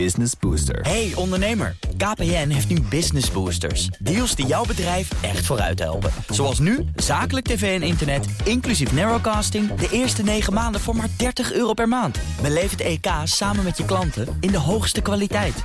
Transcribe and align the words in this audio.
Business 0.00 0.32
Booster. 0.40 0.80
Hey 0.80 1.12
ondernemer, 1.14 1.76
KPN 1.96 2.48
heeft 2.48 2.68
nu 2.68 2.80
Business 2.80 3.30
Boosters. 3.30 3.86
Deals 3.86 4.34
die 4.34 4.46
jouw 4.46 4.64
bedrijf 4.64 5.22
echt 5.22 5.46
vooruit 5.46 5.78
helpen. 5.78 6.10
Zoals 6.28 6.58
nu, 6.58 6.84
zakelijk 6.96 7.46
tv 7.46 7.80
en 7.80 7.86
internet, 7.86 8.26
inclusief 8.44 8.92
narrowcasting... 8.92 9.74
de 9.74 9.88
eerste 9.90 10.22
9 10.22 10.52
maanden 10.52 10.80
voor 10.80 10.96
maar 10.96 11.08
30 11.16 11.52
euro 11.52 11.72
per 11.72 11.88
maand. 11.88 12.18
Beleef 12.42 12.70
het 12.70 12.80
EK 12.80 13.06
samen 13.24 13.64
met 13.64 13.76
je 13.76 13.84
klanten 13.84 14.36
in 14.40 14.50
de 14.50 14.58
hoogste 14.58 15.00
kwaliteit. 15.00 15.62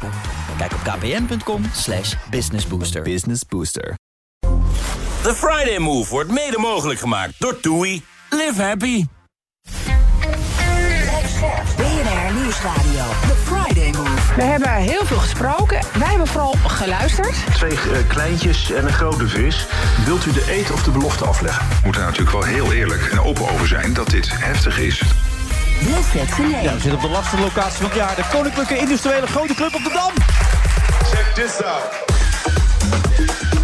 Kijk 0.58 0.74
op 0.74 0.80
kpn.com 0.80 1.64
slash 1.74 2.16
businessbooster. 2.30 3.02
Business 3.02 3.42
Booster. 3.46 3.96
The 5.22 5.36
Friday 5.36 5.78
Move 5.78 6.10
wordt 6.10 6.32
mede 6.32 6.58
mogelijk 6.58 7.00
gemaakt 7.00 7.34
door 7.40 7.60
TUI. 7.60 8.02
Live 8.30 8.62
happy. 8.62 9.06
Nieuwsradio. 12.64 13.04
The 13.28 13.36
Friday 13.44 13.92
Move. 13.92 14.36
We 14.36 14.44
hebben 14.44 14.74
heel 14.74 15.06
veel 15.06 15.18
gesproken. 15.18 15.80
Wij 15.98 16.08
hebben 16.10 16.28
vooral 16.28 16.56
geluisterd. 16.68 17.36
Twee 17.54 17.72
eh, 17.72 18.08
kleintjes 18.08 18.72
en 18.72 18.86
een 18.86 18.94
grote 18.94 19.28
vis. 19.28 19.68
Wilt 20.06 20.26
u 20.26 20.32
de 20.32 20.46
eet 20.50 20.72
of 20.72 20.84
de 20.84 20.92
belofte 20.92 21.26
afleggen? 21.26 21.68
We 21.68 21.80
moeten 21.84 22.02
daar 22.02 22.12
natuurlijk 22.12 22.38
wel 22.38 22.54
heel 22.54 22.74
eerlijk 22.74 23.08
en 23.12 23.22
open 23.22 23.50
over 23.50 23.68
zijn 23.68 23.94
dat 23.94 24.10
dit 24.10 24.30
heftig 24.32 24.80
is. 24.80 25.02
Ja, 26.62 26.74
we 26.74 26.80
zitten 26.80 26.94
op 26.94 27.02
de 27.02 27.10
lastige 27.10 27.42
locatie 27.42 27.78
van 27.78 27.86
het 27.86 27.96
jaar. 27.96 28.16
De 28.16 28.24
Koninklijke 28.32 28.78
Industriële 28.78 29.28
Grote 29.28 29.54
Club 29.54 29.76
op 29.76 29.84
de 29.84 29.92
Dam. 29.94 30.12
Check 31.04 31.26
this 31.34 31.64
out. 31.64 33.59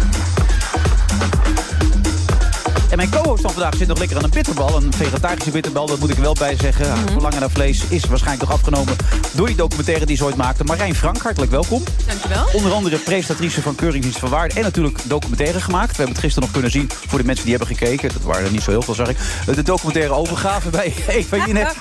En 2.96 3.08
mijn 3.08 3.22
co-host 3.22 3.42
van 3.42 3.50
vandaag 3.50 3.76
zit 3.76 3.88
nog 3.88 3.98
lekker 3.98 4.16
aan 4.16 4.24
een 4.24 4.30
bitterbal. 4.30 4.76
Een 4.76 4.92
vegetarische 4.92 5.50
bitterbal, 5.50 5.86
dat 5.86 5.98
moet 5.98 6.10
ik 6.10 6.16
er 6.16 6.22
wel 6.22 6.34
bij 6.34 6.56
zeggen. 6.60 6.88
Mm 6.88 7.08
Verlangen 7.08 7.40
naar 7.40 7.50
vlees 7.50 7.84
is 7.88 8.04
waarschijnlijk 8.04 8.48
nog 8.48 8.58
afgenomen 8.58 8.96
door 9.32 9.46
die 9.46 9.56
documentaire 9.56 10.06
die 10.06 10.16
ze 10.16 10.24
ooit 10.24 10.36
maakte. 10.36 10.64
Marijn 10.64 10.94
Frank, 10.94 11.22
hartelijk 11.22 11.50
welkom. 11.50 11.82
Dankjewel. 12.06 12.46
Onder 12.52 12.72
andere 12.72 12.98
presentatrice 12.98 13.62
van 13.62 13.74
Keuringsdienst 13.74 14.18
van 14.18 14.28
Waarde. 14.28 14.54
En 14.54 14.62
natuurlijk 14.62 14.98
documentaire 15.02 15.60
gemaakt. 15.60 15.90
We 15.90 15.96
hebben 15.96 16.14
het 16.14 16.24
gisteren 16.24 16.42
nog 16.42 16.52
kunnen 16.52 16.70
zien 16.70 16.90
voor 17.06 17.18
de 17.18 17.24
mensen 17.24 17.44
die 17.46 17.56
hebben 17.56 17.76
gekeken. 17.76 18.12
Dat 18.12 18.22
waren 18.22 18.44
er 18.44 18.52
niet 18.52 18.62
zo 18.62 18.70
heel 18.70 18.82
veel, 18.82 18.94
zag 18.94 19.08
ik. 19.08 19.16
De 19.46 19.62
documentaire 19.62 20.12
overgave 20.12 20.70
bij 20.70 20.94
Eva 21.08 21.46
Jinek. 21.46 21.74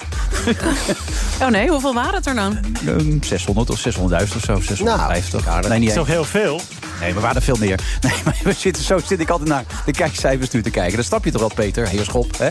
oh 1.42 1.48
nee, 1.48 1.70
hoeveel 1.70 1.94
waren 1.94 2.14
het 2.14 2.26
er 2.26 2.36
dan? 2.36 2.58
Um, 2.88 3.24
600 3.24 3.70
of 3.70 3.88
600.000 3.88 4.04
of 4.36 4.44
zo, 4.44 4.62
650. 4.62 5.46
Nou, 5.46 5.68
nee, 5.68 5.80
niet 5.80 5.90
is 5.90 5.96
toch 5.96 6.08
heel 6.08 6.24
veel? 6.24 6.62
Nee, 7.00 7.08
maar 7.08 7.14
we 7.14 7.20
waren 7.20 7.36
er 7.36 7.42
veel 7.42 7.56
meer. 7.60 7.80
Nee, 8.02 8.14
maar 8.26 8.40
we 8.44 8.54
zitten, 8.54 8.84
zo 8.84 8.98
zit 9.06 9.20
ik 9.20 9.30
altijd 9.30 9.50
naar 9.50 9.64
de 9.86 9.92
kijkcijfers 9.92 10.50
nu 10.52 10.62
te 10.62 10.70
kijken. 10.70 10.96
Dat 10.98 11.06
snap 11.06 11.26
je 11.26 11.32
toch 11.32 11.42
wel, 11.42 11.52
Peter? 11.56 11.88
Heerschop, 11.88 12.38
hè? 12.38 12.50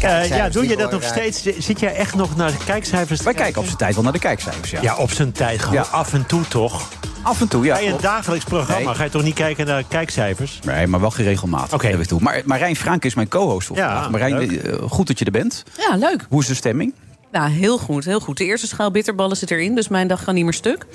Eh, 0.00 0.28
ja, 0.28 0.48
doe 0.48 0.68
je 0.68 0.76
dat 0.76 0.90
nog 0.90 1.02
steeds? 1.02 1.42
Zit 1.58 1.80
jij 1.80 1.94
echt 1.94 2.14
nog 2.14 2.36
naar 2.36 2.50
de 2.50 2.64
kijkcijfers 2.64 3.18
te 3.18 3.24
Wij 3.24 3.34
kijken 3.34 3.60
op 3.60 3.66
zijn 3.66 3.78
tijd 3.78 3.94
wel 3.94 4.02
naar 4.04 4.12
de 4.12 4.18
kijkcijfers, 4.18 4.70
ja. 4.70 4.80
Ja, 4.82 4.96
op 4.96 5.10
zijn 5.10 5.32
tijd. 5.32 5.60
Gewoon 5.60 5.74
Ja. 5.74 5.82
af 5.90 6.12
en 6.12 6.26
toe 6.26 6.48
toch? 6.48 6.88
Af 7.22 7.40
en 7.40 7.48
toe, 7.48 7.64
ja. 7.64 7.74
Bij 7.74 7.88
een 7.90 7.96
dagelijks 8.00 8.44
programma 8.44 8.84
Nee. 8.86 8.94
ga 8.94 9.04
je 9.04 9.10
toch 9.10 9.22
niet 9.22 9.34
kijken 9.34 9.66
naar 9.66 9.82
kijkcijfers? 9.88 10.58
Nee, 10.64 10.86
maar 10.86 11.00
wel 11.00 11.10
geregelmatig. 11.10 11.72
Oké. 11.72 12.06
toe. 12.06 12.20
Maar 12.20 12.42
Marijn 12.44 12.76
Frank 12.76 13.04
is 13.04 13.14
mijn 13.14 13.28
co-host 13.28 13.66
voor 13.66 13.76
Ja, 13.76 13.92
vandaag. 13.92 14.10
Marijn, 14.10 14.38
leuk. 14.38 14.52
eh, 14.62 14.90
goed 14.90 15.06
dat 15.06 15.18
je 15.18 15.24
er 15.24 15.30
bent. 15.30 15.62
Ja, 15.88 15.96
leuk. 15.96 16.26
Hoe 16.28 16.40
is 16.40 16.46
de 16.46 16.54
stemming? 16.54 16.94
Nou, 17.32 17.50
heel 17.50 17.78
goed, 17.78 18.04
heel 18.04 18.20
goed. 18.20 18.36
De 18.36 18.44
eerste 18.44 18.66
schaal 18.66 18.90
bitterballen 18.90 19.36
zit 19.36 19.50
erin, 19.50 19.74
dus 19.74 19.88
mijn 19.88 20.08
dag 20.08 20.24
gaat 20.24 20.34
niet 20.34 20.44
meer 20.44 20.52
stuk. 20.52 20.86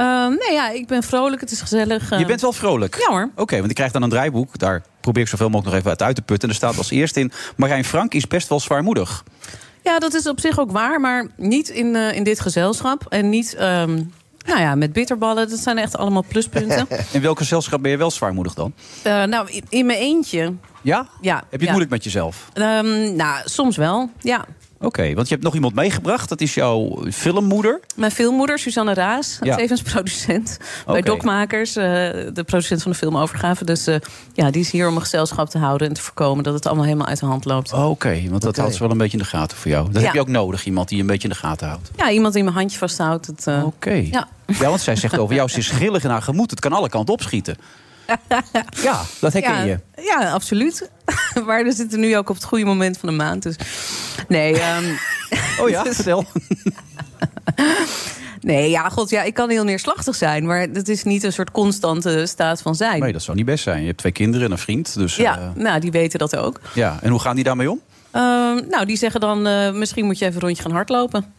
Ehm, 0.00 0.28
nee, 0.28 0.52
ja, 0.52 0.70
ik 0.70 0.86
ben 0.86 1.02
vrolijk, 1.02 1.40
het 1.40 1.50
is 1.50 1.60
gezellig. 1.60 2.08
Je 2.08 2.16
ehm. 2.16 2.26
bent 2.26 2.40
wel 2.40 2.52
vrolijk. 2.52 2.96
Ja 2.98 3.10
hoor. 3.10 3.30
Oké, 3.36 3.56
want 3.58 3.68
ik 3.70 3.74
krijg 3.74 3.92
dan 3.92 4.02
een 4.02 4.10
draaiboek. 4.10 4.58
Daar 4.58 4.82
probeer 5.00 5.22
ik 5.22 5.28
zoveel 5.28 5.48
mogelijk 5.48 5.68
nog 5.68 5.78
even 5.78 5.90
uit 5.90 6.02
uit 6.02 6.16
te 6.16 6.22
putten. 6.22 6.48
En 6.48 6.54
er 6.54 6.60
staat 6.60 6.78
als 6.78 6.90
eerste 6.90 7.20
in... 7.20 7.32
Marijn 7.56 7.84
Frank 7.84 8.14
is 8.14 8.26
best 8.26 8.48
wel 8.48 8.60
zwaarmoedig. 8.60 9.24
Ja, 9.82 9.98
dat 9.98 10.14
is 10.14 10.26
op 10.26 10.40
zich 10.40 10.58
ook 10.58 10.70
waar, 10.70 11.00
maar 11.00 11.26
niet 11.36 11.68
in, 11.68 11.96
eh, 11.96 12.16
in 12.16 12.24
dit 12.24 12.40
gezelschap. 12.40 13.06
En 13.08 13.28
niet, 13.28 13.54
ehm, 13.54 14.02
nou 14.46 14.60
ja, 14.60 14.74
met 14.74 14.92
bitterballen. 14.92 15.48
Dat 15.48 15.58
zijn 15.58 15.78
echt 15.78 15.96
allemaal 15.96 16.24
pluspunten. 16.28 16.86
In 17.12 17.20
welk 17.22 17.38
gezelschap 17.38 17.82
ben 17.82 17.90
je 17.90 17.96
wel 17.96 18.10
zwaarmoedig 18.10 18.54
dan? 18.54 18.72
Eh, 19.02 19.24
nou, 19.24 19.50
in, 19.50 19.64
in 19.68 19.86
mijn 19.86 19.98
eentje, 19.98 20.54
Ja? 20.82 21.08
ja. 21.20 21.34
Heb 21.36 21.44
je 21.50 21.56
het 21.56 21.60
ja. 21.60 21.68
moeilijk 21.68 21.90
met 21.90 22.04
jezelf? 22.04 22.48
Ehm, 22.52 23.16
nou, 23.16 23.40
soms 23.44 23.76
wel, 23.76 24.10
ja. 24.20 24.44
Oké, 24.82 25.14
want 25.14 25.28
je 25.28 25.32
hebt 25.34 25.44
nog 25.46 25.54
iemand 25.54 25.74
meegebracht. 25.74 26.28
Dat 26.28 26.40
is 26.40 26.54
jouw 26.54 27.02
filmmoeder. 27.12 27.80
Mijn 27.96 28.10
filmmoeder, 28.10 28.58
Suzanne 28.58 28.94
Raas, 28.94 29.38
Ja. 29.40 29.56
tevens 29.56 29.82
producent 29.82 30.58
bij. 30.86 31.00
Dokmakers, 31.02 31.76
eh, 31.76 31.84
de 32.32 32.42
producent 32.46 32.82
van 32.82 32.90
de 32.92 32.96
filmovergave. 32.98 33.64
Dus 33.64 33.86
eh, 33.86 33.96
ja, 34.32 34.50
die 34.50 34.60
is 34.60 34.70
hier 34.70 34.88
om 34.88 34.94
een 34.94 35.00
gezelschap 35.00 35.48
te 35.50 35.58
houden 35.58 35.88
en 35.88 35.94
te 35.94 36.00
voorkomen 36.00 36.44
dat 36.44 36.54
het 36.54 36.66
allemaal 36.66 36.84
helemaal 36.84 37.06
uit 37.06 37.20
de 37.20 37.26
hand 37.26 37.44
loopt. 37.44 37.72
Oké, 37.72 38.22
want 38.30 38.42
dat 38.42 38.56
houdt 38.56 38.72
ze 38.74 38.80
wel 38.80 38.90
een 38.90 38.98
beetje 38.98 39.16
in 39.18 39.22
de 39.22 39.28
gaten 39.28 39.56
voor 39.56 39.70
jou. 39.70 39.84
Dat 39.90 39.94
Ja. 40.00 40.02
heb 40.06 40.14
je 40.14 40.20
ook 40.20 40.28
nodig, 40.28 40.64
iemand 40.66 40.88
die 40.88 40.96
je 40.96 41.02
een 41.02 41.08
beetje 41.08 41.28
in 41.28 41.34
de 41.34 41.40
gaten 41.40 41.68
houdt. 41.68 41.90
Ja, 41.96 42.10
iemand 42.10 42.34
die 42.34 42.42
mijn 42.42 42.56
handje 42.56 42.78
vasthoudt. 42.78 43.46
Eh, 43.46 43.64
Oké. 43.64 43.90
Ja. 43.92 44.28
Ja, 44.46 44.68
want 44.68 44.80
zij 44.80 44.96
zegt 44.96 45.18
over 45.18 45.34
jou, 45.34 45.48
ze 45.48 45.58
is 45.58 45.68
grillig 45.70 46.04
in 46.04 46.10
haar 46.10 46.22
gemoed. 46.22 46.50
Het 46.50 46.60
kan 46.60 46.72
alle 46.72 46.88
kanten 46.88 47.14
opschieten. 47.14 47.56
Ja, 48.82 49.02
dat 49.20 49.32
herken 49.32 49.52
ja, 49.54 49.62
je. 49.62 49.78
ja, 50.02 50.30
absoluut. 50.32 50.90
maar 51.46 51.64
we 51.64 51.72
zitten 51.72 52.00
nu 52.00 52.16
ook 52.16 52.28
op 52.28 52.34
het 52.36 52.44
goede 52.44 52.64
moment 52.64 52.98
van 52.98 53.08
de 53.08 53.14
maand. 53.14 53.42
Dus 53.42 53.56
nee, 54.28 54.60
ehm, 54.60 54.84
Oh 55.60 55.68
ja, 55.68 55.82
Dus- 55.82 55.94
vertel. 55.94 56.24
nee, 58.40 58.70
ja, 58.70 58.88
god, 58.88 59.10
ja, 59.10 59.22
ik 59.22 59.34
kan 59.34 59.50
heel 59.50 59.64
neerslachtig 59.64 60.14
zijn, 60.14 60.46
maar 60.46 60.60
het 60.60 60.88
is 60.88 61.02
niet 61.04 61.22
een 61.22 61.32
soort 61.32 61.50
constante 61.50 62.26
staat 62.26 62.62
van 62.62 62.74
zijn. 62.74 63.00
Nee, 63.00 63.12
dat 63.12 63.22
zou 63.22 63.36
niet 63.36 63.46
best 63.46 63.62
zijn. 63.64 63.80
Je 63.80 63.86
hebt 63.86 63.98
twee 63.98 64.12
kinderen 64.12 64.46
en 64.46 64.52
een 64.52 64.58
vriend. 64.58 64.94
Dus, 64.94 65.16
ja, 65.16 65.38
eh, 65.38 65.48
nou, 65.62 65.80
die 65.80 65.90
weten 65.90 66.18
dat 66.18 66.36
ook. 66.36 66.60
ja. 66.74 66.98
En 67.02 67.10
hoe 67.10 67.20
gaan 67.20 67.34
die 67.34 67.44
daarmee 67.44 67.70
om? 67.70 67.80
Ehm, 68.10 68.68
nou, 68.68 68.84
die 68.86 68.96
zeggen 68.96 69.20
dan, 69.20 69.46
eh, 69.46 69.72
misschien 69.72 70.04
moet 70.04 70.18
je 70.18 70.24
even 70.24 70.36
een 70.36 70.46
rondje 70.46 70.62
gaan 70.62 70.72
hardlopen. 70.72 71.32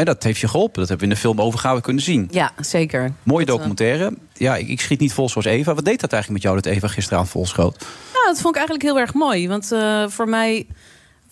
En 0.00 0.06
dat 0.06 0.22
heeft 0.22 0.40
je 0.40 0.48
geholpen. 0.48 0.80
Dat 0.80 0.88
hebben 0.88 1.06
we 1.08 1.12
in 1.12 1.20
de 1.20 1.26
film 1.26 1.40
overgave 1.40 1.80
kunnen 1.80 2.02
zien. 2.02 2.28
Ja, 2.30 2.52
zeker. 2.60 3.12
Mooie 3.22 3.44
Dat, 3.44 3.54
eh, 3.54 3.60
documentaire. 3.60 4.16
Ja, 4.34 4.56
ik, 4.56 4.68
ik 4.68 4.80
schiet 4.80 5.00
niet 5.00 5.12
vol 5.12 5.28
zoals 5.28 5.46
Eva. 5.46 5.74
Wat 5.74 5.84
deed 5.84 6.00
dat 6.00 6.12
eigenlijk 6.12 6.42
met 6.42 6.52
jou 6.52 6.62
dat 6.62 6.72
Eva 6.72 6.88
gisteravond 6.88 7.30
vol 7.30 7.46
schoot? 7.46 7.78
Nou, 8.12 8.26
dat 8.26 8.40
vond 8.40 8.48
ik 8.48 8.56
eigenlijk 8.56 8.82
heel 8.82 8.98
erg 8.98 9.14
mooi. 9.14 9.48
Want 9.48 9.72
eh, 9.72 10.08
voor 10.08 10.28
mij 10.28 10.66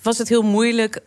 was 0.03 0.19
het 0.19 0.29
heel 0.29 0.43
moeilijk 0.43 1.01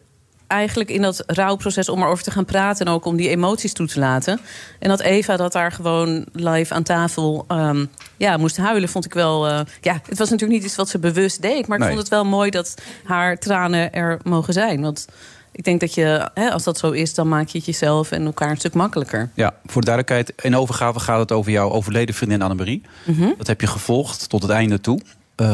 eigenlijk 0.48 0.90
in 0.90 1.02
dat 1.02 1.24
rouwproces 1.28 1.90
om 1.90 2.02
erover 2.02 2.24
te 2.24 2.32
gaan 2.32 2.46
praten... 2.46 2.86
en 2.86 2.92
ook 2.92 3.06
om 3.06 3.16
die 3.16 3.30
emoties 3.30 3.74
toe 3.74 3.88
te 3.88 4.00
laten. 4.00 4.40
En 4.80 4.90
dat 4.90 5.00
Eva 5.00 5.38
dat 5.38 5.52
daar 5.52 5.72
gewoon 5.72 6.26
live 6.34 6.74
aan 6.74 6.84
tafel 6.84 7.46
ehm, 7.48 7.86
ja, 8.18 8.38
moest 8.38 8.58
huilen, 8.58 8.90
vond 8.90 9.06
ik 9.06 9.14
wel... 9.14 9.48
eh, 9.48 9.60
ja, 9.82 9.94
het 10.08 10.18
was 10.18 10.30
natuurlijk 10.30 10.60
niet 10.60 10.68
iets 10.70 10.76
wat 10.76 10.90
ze 10.90 11.00
bewust 11.00 11.42
deed... 11.42 11.68
maar 11.68 11.80
ik 11.80 11.86
vond 11.88 12.00
het 12.00 12.08
wel 12.08 12.26
mooi 12.26 12.50
dat 12.50 12.76
haar 13.04 13.38
tranen 13.38 13.94
er 13.94 14.20
mogen 14.24 14.54
zijn. 14.54 14.82
Want 14.82 15.08
ik 15.52 15.64
denk 15.64 15.80
dat 15.80 15.94
je, 15.94 16.30
hè, 16.34 16.52
als 16.52 16.64
dat 16.64 16.78
zo 16.78 16.92
is... 16.92 17.14
dan 17.14 17.28
maak 17.28 17.48
je 17.48 17.58
het 17.58 17.68
jezelf 17.68 18.12
en 18.12 18.26
elkaar 18.26 18.50
een 18.50 18.58
stuk 18.58 18.74
makkelijker. 18.74 19.30
Ja, 19.34 19.54
voor 19.66 19.82
de 19.82 19.88
duidelijkheid. 19.88 20.44
In 20.44 20.56
overgave 20.56 21.00
gaat 21.00 21.20
het 21.20 21.32
over 21.32 21.52
jouw 21.52 21.70
overleden 21.72 22.16
vriendin 22.16 22.42
Annemarie. 22.42 22.82
Mhm. 23.06 23.30
Dat 23.38 23.48
heb 23.48 23.62
je 23.62 23.68
gevolgd 23.68 24.30
tot 24.30 24.42
het 24.42 24.52
einde 24.52 24.82
toe. 24.82 25.00
Eh, 25.36 25.48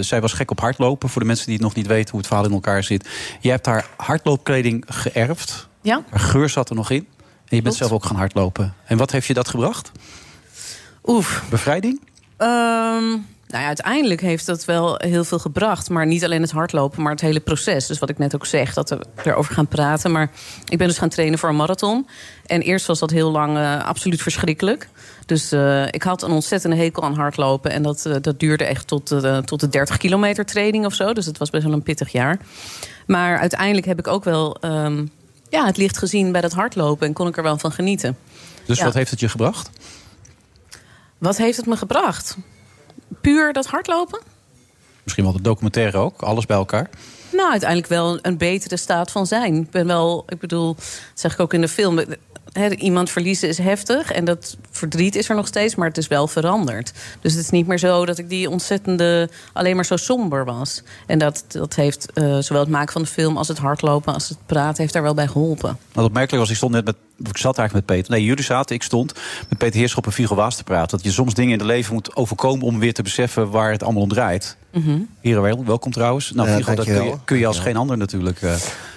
zij 0.00 0.20
was 0.20 0.32
gek 0.32 0.50
op 0.50 0.60
hardlopen. 0.60 1.08
Voor 1.08 1.20
de 1.20 1.26
mensen 1.26 1.46
die 1.46 1.54
het 1.54 1.64
nog 1.64 1.74
niet 1.74 1.86
weten 1.86 2.10
hoe 2.10 2.18
het 2.18 2.28
verhaal 2.28 2.46
in 2.46 2.52
elkaar 2.52 2.82
zit. 2.82 3.08
Je 3.40 3.50
hebt 3.50 3.66
haar 3.66 3.86
hardloopkleding 3.96 4.84
geërfd. 4.88 5.68
Ja? 5.80 6.02
Haar 6.10 6.20
geur 6.20 6.48
zat 6.48 6.68
er 6.68 6.74
nog 6.74 6.90
in. 6.90 7.06
En 7.48 7.56
je 7.56 7.62
bent 7.62 7.74
zelf 7.74 7.92
ook 7.92 8.04
gaan 8.04 8.16
hardlopen. 8.16 8.74
En 8.84 8.96
wat 8.96 9.10
heeft 9.10 9.26
je 9.26 9.34
dat 9.34 9.48
gebracht? 9.48 9.92
Oef. 11.04 11.44
Bevrijding? 11.50 12.00
Ehm, 12.36 13.16
nou 13.50 13.62
ja, 13.62 13.66
uiteindelijk 13.68 14.20
heeft 14.20 14.46
dat 14.46 14.64
wel 14.64 14.94
heel 14.98 15.24
veel 15.24 15.38
gebracht. 15.38 15.88
Maar 15.88 16.06
niet 16.06 16.24
alleen 16.24 16.42
het 16.42 16.50
hardlopen, 16.50 17.02
maar 17.02 17.12
het 17.12 17.20
hele 17.20 17.40
proces. 17.40 17.86
Dus 17.86 17.98
wat 17.98 18.08
ik 18.08 18.18
net 18.18 18.34
ook 18.34 18.46
zeg, 18.46 18.74
dat 18.74 18.88
we 18.88 19.00
erover 19.24 19.54
gaan 19.54 19.66
praten. 19.66 20.12
Maar 20.12 20.30
ik 20.68 20.78
ben 20.78 20.86
dus 20.88 20.98
gaan 20.98 21.08
trainen 21.08 21.38
voor 21.38 21.48
een 21.48 21.56
marathon. 21.56 22.06
En 22.46 22.60
eerst 22.60 22.86
was 22.86 22.98
dat 22.98 23.10
heel 23.10 23.30
lang 23.30 23.56
eh, 23.56 23.84
absoluut 23.84 24.22
verschrikkelijk. 24.22 24.88
Dus 25.26 25.52
eh, 25.52 25.86
ik 25.86 26.02
had 26.02 26.22
een 26.22 26.30
ontzettende 26.30 26.76
hekel 26.76 27.02
aan 27.02 27.14
hardlopen. 27.14 27.70
En 27.70 27.82
dat, 27.82 28.06
eh, 28.06 28.16
dat 28.20 28.40
duurde 28.40 28.64
echt 28.64 28.86
tot, 28.86 29.08
de 29.08 29.42
tot 29.44 29.60
de 29.60 29.68
30 29.68 29.96
kilometer 29.96 30.44
training 30.44 30.84
of 30.86 30.94
zo. 30.94 31.12
Dus 31.12 31.26
het 31.26 31.38
was 31.38 31.50
best 31.50 31.64
wel 31.64 31.72
een 31.72 31.82
pittig 31.82 32.12
jaar. 32.12 32.38
Maar 33.06 33.38
uiteindelijk 33.38 33.86
heb 33.86 33.98
ik 33.98 34.06
ook 34.06 34.24
wel 34.24 34.56
ehm, 34.60 35.06
ja, 35.48 35.66
het 35.66 35.76
licht 35.76 35.98
gezien 35.98 36.32
bij 36.32 36.40
dat 36.40 36.52
hardlopen. 36.52 37.06
En 37.06 37.12
kon 37.12 37.26
ik 37.28 37.36
er 37.36 37.42
wel 37.42 37.58
van 37.58 37.72
genieten. 37.72 38.16
Dus 38.66 38.78
Ja. 38.78 38.84
wat 38.84 38.94
heeft 38.94 39.10
het 39.10 39.20
je 39.20 39.28
gebracht? 39.28 39.70
Wat 41.18 41.36
heeft 41.36 41.56
het 41.56 41.66
me 41.66 41.76
gebracht? 41.76 42.36
Puur 43.20 43.52
dat 43.52 43.66
hardlopen? 43.66 44.20
Misschien 45.02 45.24
wel 45.24 45.32
de 45.32 45.42
documentaire 45.42 45.98
ook. 45.98 46.22
Alles 46.22 46.46
bij 46.46 46.56
elkaar. 46.56 46.90
Nou, 47.32 47.50
uiteindelijk 47.50 47.88
wel 47.88 48.18
een 48.22 48.38
betere 48.38 48.76
staat 48.76 49.10
van 49.10 49.26
zijn. 49.26 49.54
Ik 49.54 49.70
ben 49.70 49.86
wel, 49.86 50.24
ik 50.28 50.38
bedoel, 50.38 50.74
dat 50.74 50.84
zeg 51.14 51.32
ik 51.32 51.40
ook 51.40 51.54
in 51.54 51.60
de 51.60 51.68
film. 51.68 52.00
iemand 52.76 53.10
verliezen 53.10 53.48
is 53.48 53.58
heftig 53.58 54.12
en 54.12 54.24
dat 54.24 54.56
verdriet 54.70 55.14
is 55.14 55.28
er 55.28 55.34
nog 55.34 55.46
steeds, 55.46 55.74
maar 55.74 55.88
het 55.88 55.96
is 55.96 56.08
wel 56.08 56.26
veranderd. 56.26 56.92
Dus 57.20 57.32
het 57.32 57.42
is 57.42 57.50
niet 57.50 57.66
meer 57.66 57.78
zo 57.78 58.06
dat 58.06 58.18
ik 58.18 58.28
die 58.28 58.50
ontzettende 58.50 59.30
alleen 59.52 59.74
maar 59.74 59.84
zo 59.84 59.96
somber 59.96 60.44
was. 60.44 60.82
En 61.06 61.18
dat, 61.18 61.44
dat 61.48 61.74
heeft 61.74 62.12
eh, 62.12 62.38
zowel 62.38 62.62
het 62.62 62.70
maken 62.70 62.92
van 62.92 63.02
de 63.02 63.08
film 63.08 63.36
als 63.36 63.48
het 63.48 63.58
hardlopen 63.58 64.14
als 64.14 64.28
het 64.28 64.38
praten 64.46 64.80
heeft 64.82 64.92
daar 64.92 65.02
wel 65.02 65.14
bij 65.14 65.28
geholpen. 65.28 65.78
Wat 65.92 66.04
opmerkelijk 66.04 66.42
was, 66.42 66.50
ik 66.50 66.56
stond 66.56 66.72
net 66.72 66.84
met 66.84 66.96
ik 67.28 67.36
zat 67.38 67.58
eigenlijk 67.58 67.72
met 67.88 67.96
Peter. 67.96 68.12
Nee, 68.12 68.24
jullie 68.24 68.44
zaten, 68.44 68.74
ik 68.74 68.82
stond 68.82 69.12
met 69.48 69.58
Peter 69.58 69.78
Heerschop 69.80 70.06
en 70.06 70.12
Viggo 70.12 70.34
Waas 70.34 70.56
te 70.56 70.64
praten. 70.64 70.96
Dat 70.96 71.06
je 71.06 71.12
soms 71.12 71.34
dingen 71.34 71.52
in 71.52 71.58
het 71.58 71.66
leven 71.66 71.92
moet 71.94 72.16
overkomen 72.16 72.66
om 72.66 72.78
weer 72.78 72.94
te 72.94 73.02
beseffen 73.02 73.50
waar 73.50 73.70
het 73.70 73.82
allemaal 73.82 74.02
om 74.02 74.08
draait. 74.08 74.56
Mhm. 74.72 74.98
Heren, 75.20 75.42
wel- 75.42 75.64
welkom 75.64 75.92
trouwens. 75.92 76.32
Nou, 76.32 76.62
dat 76.64 76.84
kun 76.84 77.04
je, 77.04 77.14
kun 77.24 77.38
je 77.38 77.46
als 77.46 77.58
geen 77.58 77.76
ander 77.76 77.96
natuurlijk. 77.96 78.42
eh, 78.42 78.54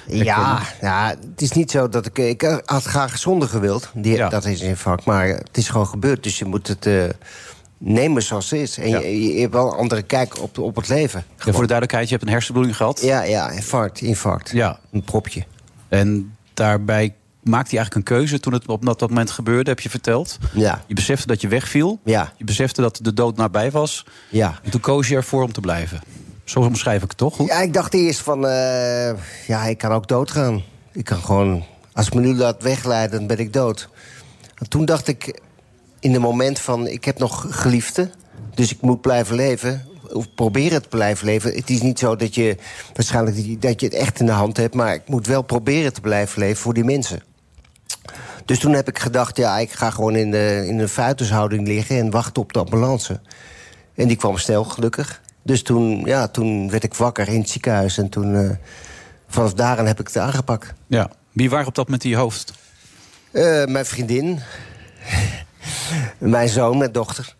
Ja, 0.07 0.61
ja, 0.81 1.15
het 1.31 1.41
is 1.41 1.51
niet 1.51 1.71
zo 1.71 1.89
dat 1.89 2.05
ik... 2.05 2.17
Ik 2.17 2.61
had 2.65 2.83
graag 2.83 3.17
zonder 3.17 3.47
gewild. 3.47 3.89
Die, 3.93 4.17
Dat 4.29 4.45
is 4.45 4.61
een 4.61 4.77
vak. 4.77 5.05
Maar 5.05 5.27
het 5.27 5.57
is 5.57 5.69
gewoon 5.69 5.87
gebeurd. 5.87 6.23
Dus 6.23 6.39
je 6.39 6.45
moet 6.45 6.67
het 6.67 6.85
eh, 6.85 7.03
nemen 7.77 8.23
zoals 8.23 8.49
het 8.49 8.59
is. 8.59 8.77
En 8.77 8.89
je, 8.89 9.33
je 9.33 9.39
hebt 9.41 9.53
wel 9.53 9.71
een 9.71 9.77
andere 9.77 10.01
kijk 10.01 10.41
op, 10.41 10.57
op 10.57 10.75
het 10.75 10.87
leven. 10.87 11.23
Ja, 11.37 11.43
voor 11.43 11.51
de 11.51 11.57
duidelijkheid, 11.67 12.05
je 12.09 12.13
hebt 12.15 12.27
een 12.27 12.33
hersenbloeding 12.33 12.77
gehad. 12.77 13.01
Ja, 13.01 13.23
ja, 13.23 13.49
infarct, 13.49 14.01
infarct. 14.01 14.49
Ja. 14.51 14.79
Een 14.91 15.03
propje. 15.03 15.43
En 15.89 16.35
daarbij 16.53 17.13
maakte 17.43 17.69
hij 17.69 17.77
eigenlijk 17.77 17.95
een 17.95 18.17
keuze 18.17 18.39
toen 18.39 18.53
het 18.53 18.67
op 18.67 18.85
dat 18.85 19.09
moment 19.09 19.31
gebeurde, 19.31 19.69
heb 19.69 19.79
je 19.79 19.89
verteld. 19.89 20.37
Ja. 20.53 20.83
Je 20.87 20.93
besefte 20.93 21.27
dat 21.27 21.41
je 21.41 21.47
wegviel. 21.47 21.99
Ja. 22.03 22.33
Je 22.37 22.43
besefte 22.43 22.81
dat 22.81 22.99
de 23.01 23.13
dood 23.13 23.37
nabij 23.37 23.71
was. 23.71 24.05
Ja. 24.29 24.59
En 24.63 24.71
toen 24.71 24.81
koos 24.81 25.07
je 25.07 25.15
ervoor 25.15 25.43
om 25.43 25.51
te 25.53 25.59
blijven. 25.59 26.01
Zo 26.43 26.59
omschrijf 26.59 27.03
ik 27.03 27.09
het 27.09 27.17
toch? 27.17 27.35
Goed? 27.35 27.47
Ja, 27.47 27.61
ik 27.61 27.73
dacht 27.73 27.93
eerst 27.93 28.19
van... 28.19 28.47
eh, 28.47 29.13
ja, 29.47 29.63
ik 29.65 29.77
kan 29.77 29.91
ook 29.91 30.07
doodgaan. 30.07 30.63
Ik 30.91 31.05
kan 31.05 31.17
gewoon... 31.17 31.63
Als 31.93 32.07
ik 32.07 32.13
me 32.13 32.21
nu 32.21 32.35
laat 32.35 32.63
wegleiden, 32.63 33.17
dan 33.17 33.27
ben 33.27 33.39
ik 33.39 33.53
dood. 33.53 33.89
En 34.55 34.69
toen 34.69 34.85
dacht 34.85 35.07
ik 35.07 35.41
in 35.99 36.13
een 36.15 36.21
moment 36.21 36.59
van... 36.59 36.87
ik 36.87 37.05
heb 37.05 37.19
nog 37.19 37.45
geliefden, 37.49 38.11
dus 38.55 38.71
ik 38.71 38.81
moet 38.81 39.01
blijven 39.01 39.35
leven. 39.35 39.85
Of 40.11 40.33
proberen 40.35 40.81
te 40.81 40.87
blijven 40.87 41.25
leven. 41.25 41.53
Het 41.53 41.69
is 41.69 41.81
niet 41.81 41.99
zo 41.99 42.15
dat 42.15 42.35
je 42.35 42.57
waarschijnlijk 42.93 43.61
dat 43.61 43.79
je 43.79 43.85
het 43.85 43.95
echt 43.95 44.19
in 44.19 44.25
de 44.25 44.31
hand 44.31 44.57
hebt... 44.57 44.73
maar 44.73 44.93
ik 44.93 45.07
moet 45.07 45.27
wel 45.27 45.41
proberen 45.41 45.93
te 45.93 46.01
blijven 46.01 46.39
leven 46.39 46.61
voor 46.61 46.73
die 46.73 46.83
mensen. 46.83 47.23
Dus 48.45 48.59
toen 48.59 48.73
heb 48.73 48.87
ik 48.87 48.99
gedacht, 48.99 49.37
ja, 49.37 49.57
ik 49.57 49.71
ga 49.71 49.89
gewoon 49.89 50.15
in, 50.15 50.31
de, 50.31 50.63
in 50.67 50.79
een 50.79 51.63
liggen... 51.63 51.97
en 51.97 52.11
wachten 52.11 52.41
op 52.41 52.53
de 52.53 52.59
ambulance. 52.59 53.19
En 53.95 54.07
die 54.07 54.17
kwam 54.17 54.37
snel, 54.37 54.63
gelukkig. 54.63 55.21
Dus 55.43 55.63
toen, 55.63 56.05
ja, 56.05 56.27
toen 56.27 56.69
werd 56.69 56.83
ik 56.83 56.93
wakker 56.93 57.27
in 57.27 57.39
het 57.39 57.49
ziekenhuis. 57.49 57.97
En 57.97 58.09
toen, 58.09 58.35
eh, 58.35 58.49
vanaf 59.27 59.53
daaraan 59.53 59.87
heb 59.87 59.99
ik 59.99 60.07
het 60.07 60.17
aangepakt. 60.17 60.73
Ja. 60.87 61.09
Wie 61.31 61.49
waren 61.49 61.67
op 61.67 61.75
dat 61.75 61.85
moment 61.85 62.03
in 62.03 62.09
je 62.09 62.15
hoofd? 62.15 62.53
Eh, 63.31 63.65
mijn 63.65 63.85
vriendin. 63.85 64.39
mijn 66.17 66.49
zoon, 66.49 66.77
mijn 66.77 66.91
dochter. 66.91 67.35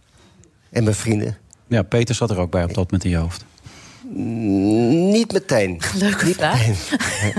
En 0.70 0.84
mijn 0.84 0.96
vrienden. 0.96 1.38
Ja, 1.68 1.84
Peter 1.84 2.16
zat 2.16 2.30
er 2.30 2.38
ook 2.38 2.52
bij 2.52 2.64
op 2.64 2.74
dat 2.74 2.84
moment 2.84 3.04
in 3.04 3.10
je 3.10 3.18
hoofd. 3.18 3.46
Niet 5.12 5.32
meteen. 5.32 5.82
Leuke 5.96 6.26
Niet 6.26 6.36
vraag. 6.36 6.68
meteen. 6.68 7.34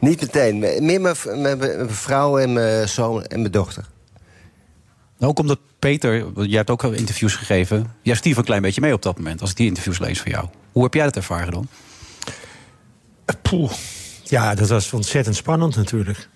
Niet 0.08 0.20
meteen. 0.20 0.58
Meer 0.58 1.00
mijn, 1.00 1.16
v- 1.16 1.24
mijn, 1.36 1.58
mijn 1.58 1.90
vrouw 1.90 2.38
en 2.38 2.52
mijn 2.52 2.88
zoon 2.88 3.24
en 3.24 3.40
mijn 3.40 3.52
dochter. 3.52 3.84
Nou, 5.18 5.30
Ook 5.32 5.38
omdat 5.38 5.58
Peter, 5.78 6.32
jij 6.46 6.56
hebt 6.56 6.70
ook 6.70 6.84
al 6.84 6.92
interviews 6.92 7.34
gegeven. 7.34 7.86
Jij 8.02 8.14
stief 8.14 8.36
een 8.36 8.44
klein 8.44 8.62
beetje 8.62 8.80
mee 8.80 8.92
op 8.92 9.02
dat 9.02 9.16
moment, 9.16 9.40
als 9.40 9.50
ik 9.50 9.56
die 9.56 9.66
interviews 9.66 9.98
lees 9.98 10.20
van 10.20 10.30
jou. 10.30 10.46
Hoe 10.72 10.82
heb 10.82 10.94
jij 10.94 11.04
dat 11.04 11.16
ervaren 11.16 11.52
dan? 11.52 11.68
Poeh. 13.42 13.72
Ja, 14.24 14.54
dat 14.54 14.68
was 14.68 14.92
ontzettend 14.92 15.36
spannend 15.36 15.76
natuurlijk. 15.76 16.28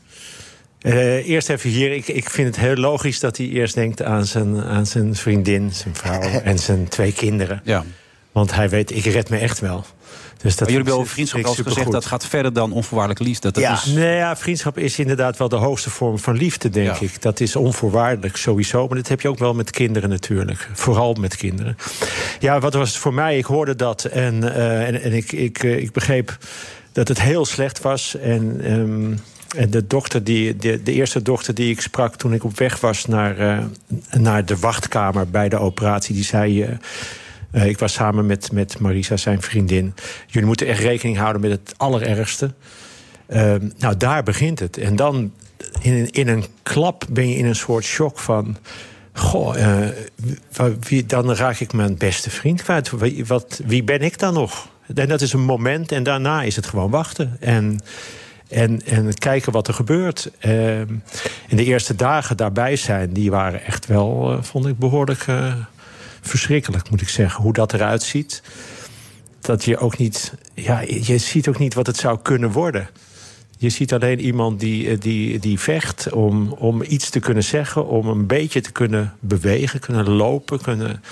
Eh, 0.78 1.28
eerst 1.28 1.48
even 1.48 1.70
hier. 1.70 1.92
Ik, 1.92 2.08
ik 2.08 2.30
vind 2.30 2.46
het 2.46 2.56
heel 2.64 2.74
logisch 2.74 3.20
dat 3.20 3.36
hij 3.36 3.46
eerst 3.48 3.74
denkt 3.74 4.02
aan 4.02 4.26
zijn, 4.26 4.62
aan 4.62 4.86
zijn 4.86 5.14
vriendin, 5.14 5.72
zijn 5.72 5.94
vrouw 5.94 6.20
en 6.50 6.58
zijn 6.58 6.88
twee 6.88 7.12
kinderen. 7.12 7.60
Ja. 7.64 7.84
Want 8.32 8.54
hij 8.54 8.68
weet, 8.68 8.96
ik 8.96 9.04
red 9.04 9.30
me 9.30 9.38
echt 9.38 9.60
wel. 9.60 9.84
Dus 10.42 10.56
dat 10.56 10.60
maar 10.60 10.70
jullie 10.70 10.76
hebben 10.76 10.94
over 10.94 11.12
vriendschap 11.12 11.44
al 11.44 11.54
gezegd 11.54 11.90
dat 11.90 12.06
gaat 12.06 12.26
verder 12.26 12.52
dan 12.52 12.72
onvoorwaardelijke 12.72 13.24
liefde. 13.24 13.50
Dat 13.50 13.62
ja. 13.62 13.72
is, 13.72 13.84
Nee, 13.84 14.16
ja, 14.16 14.36
vriendschap 14.36 14.78
is 14.78 14.98
inderdaad 14.98 15.36
wel 15.36 15.48
de 15.48 15.56
hoogste 15.56 15.90
vorm 15.90 16.18
van 16.18 16.36
liefde, 16.36 16.68
denk 16.68 16.86
Ja. 16.86 17.00
ik. 17.00 17.22
Dat 17.22 17.40
is 17.40 17.56
onvoorwaardelijk 17.56 18.36
sowieso. 18.36 18.86
Maar 18.86 18.96
dat 18.96 19.08
heb 19.08 19.20
je 19.20 19.28
ook 19.28 19.38
wel 19.38 19.54
met 19.54 19.70
kinderen 19.70 20.08
natuurlijk. 20.08 20.68
Vooral 20.72 21.14
met 21.14 21.36
kinderen. 21.36 21.76
Ja, 22.38 22.60
wat 22.60 22.74
was 22.74 22.88
het 22.88 22.98
voor 22.98 23.14
mij? 23.14 23.38
Ik 23.38 23.44
hoorde 23.44 23.76
dat 23.76 24.04
en, 24.04 24.54
eh, 24.54 24.86
en, 24.86 25.02
en 25.02 25.12
ik, 25.12 25.32
ik, 25.32 25.62
eh, 25.62 25.76
ik 25.76 25.92
begreep 25.92 26.38
dat 26.92 27.08
het 27.08 27.20
heel 27.20 27.44
slecht 27.44 27.80
was. 27.80 28.16
En, 28.16 28.60
ehm, 28.64 29.12
en 29.56 29.70
de, 29.70 29.86
dochter 29.86 30.24
die, 30.24 30.56
de, 30.56 30.82
de 30.82 30.92
eerste 30.92 31.22
dochter 31.22 31.54
die 31.54 31.70
ik 31.70 31.80
sprak 31.80 32.16
toen 32.16 32.32
ik 32.32 32.44
op 32.44 32.58
weg 32.58 32.80
was 32.80 33.06
naar, 33.06 33.38
eh, 33.38 33.58
naar 34.10 34.44
de 34.44 34.58
wachtkamer 34.58 35.30
bij 35.30 35.48
de 35.48 35.58
operatie, 35.58 36.14
die 36.14 36.24
zei. 36.24 36.78
Eh, 37.52 37.66
ik 37.66 37.78
was 37.78 37.92
samen 37.92 38.26
met, 38.26 38.52
met 38.52 38.78
Marisa, 38.78 39.16
zijn 39.16 39.42
vriendin. 39.42 39.94
Jullie 40.26 40.46
moeten 40.48 40.66
echt 40.66 40.80
rekening 40.80 41.16
houden 41.16 41.40
met 41.40 41.50
het 41.50 41.74
allerergste. 41.76 42.54
Ehm, 43.26 43.68
nou, 43.78 43.96
daar 43.96 44.22
begint 44.22 44.58
het. 44.58 44.78
En 44.78 44.96
dan 44.96 45.32
in, 45.80 46.10
in 46.10 46.28
een 46.28 46.44
klap 46.62 47.04
ben 47.10 47.28
je 47.28 47.36
in 47.36 47.46
een 47.46 47.54
soort 47.54 47.84
shock 47.84 48.18
van... 48.18 48.56
Goh, 49.12 49.56
eh, 49.56 51.06
dan 51.06 51.34
raak 51.34 51.58
ik 51.58 51.72
mijn 51.72 51.96
beste 51.96 52.30
vriend 52.30 52.62
kwijt. 52.62 52.90
Wie, 52.90 53.26
wat, 53.26 53.60
wie 53.66 53.84
ben 53.84 54.00
ik 54.00 54.18
dan 54.18 54.34
nog? 54.34 54.68
En 54.94 55.08
dat 55.08 55.20
is 55.20 55.32
een 55.32 55.44
moment 55.44 55.92
en 55.92 56.02
daarna 56.02 56.42
is 56.42 56.56
het 56.56 56.66
gewoon 56.66 56.90
wachten. 56.90 57.36
En, 57.40 57.80
en, 58.48 58.86
en 58.86 59.14
kijken 59.14 59.52
wat 59.52 59.68
er 59.68 59.74
gebeurt. 59.74 60.30
Ehm, 60.38 60.94
en 61.48 61.56
de 61.56 61.64
eerste 61.64 61.94
dagen 61.94 62.36
daarbij 62.36 62.76
zijn, 62.76 63.12
die 63.12 63.30
waren 63.30 63.64
echt 63.64 63.86
wel, 63.86 64.32
eh, 64.32 64.42
vond 64.42 64.66
ik, 64.66 64.78
behoorlijk 64.78 65.24
eh, 65.26 65.54
verschrikkelijk, 66.22 66.90
moet 66.90 67.00
ik 67.00 67.08
zeggen. 67.08 67.42
Hoe 67.42 67.52
dat 67.52 67.72
eruit 67.72 68.02
ziet. 68.02 68.42
Dat 69.40 69.64
je 69.64 69.78
ook 69.78 69.98
niet, 69.98 70.34
ja, 70.54 70.80
je 70.80 71.18
ziet 71.18 71.48
ook 71.48 71.58
niet 71.58 71.74
wat 71.74 71.86
het 71.86 71.96
zou 71.96 72.18
kunnen 72.22 72.50
worden. 72.50 72.88
Je 73.58 73.68
ziet 73.68 73.92
alleen 73.92 74.20
iemand 74.20 74.60
die, 74.60 74.88
eh, 74.88 75.00
die, 75.00 75.38
die 75.38 75.58
vecht 75.58 76.12
om, 76.12 76.52
om 76.52 76.82
iets 76.82 77.10
te 77.10 77.20
kunnen 77.20 77.44
zeggen, 77.44 77.86
om 77.86 78.06
een 78.06 78.26
beetje 78.26 78.60
te 78.60 78.72
kunnen 78.72 79.14
bewegen, 79.20 79.80
kunnen 79.80 80.08
lopen. 80.08 80.60
Kunnen... 80.60 81.02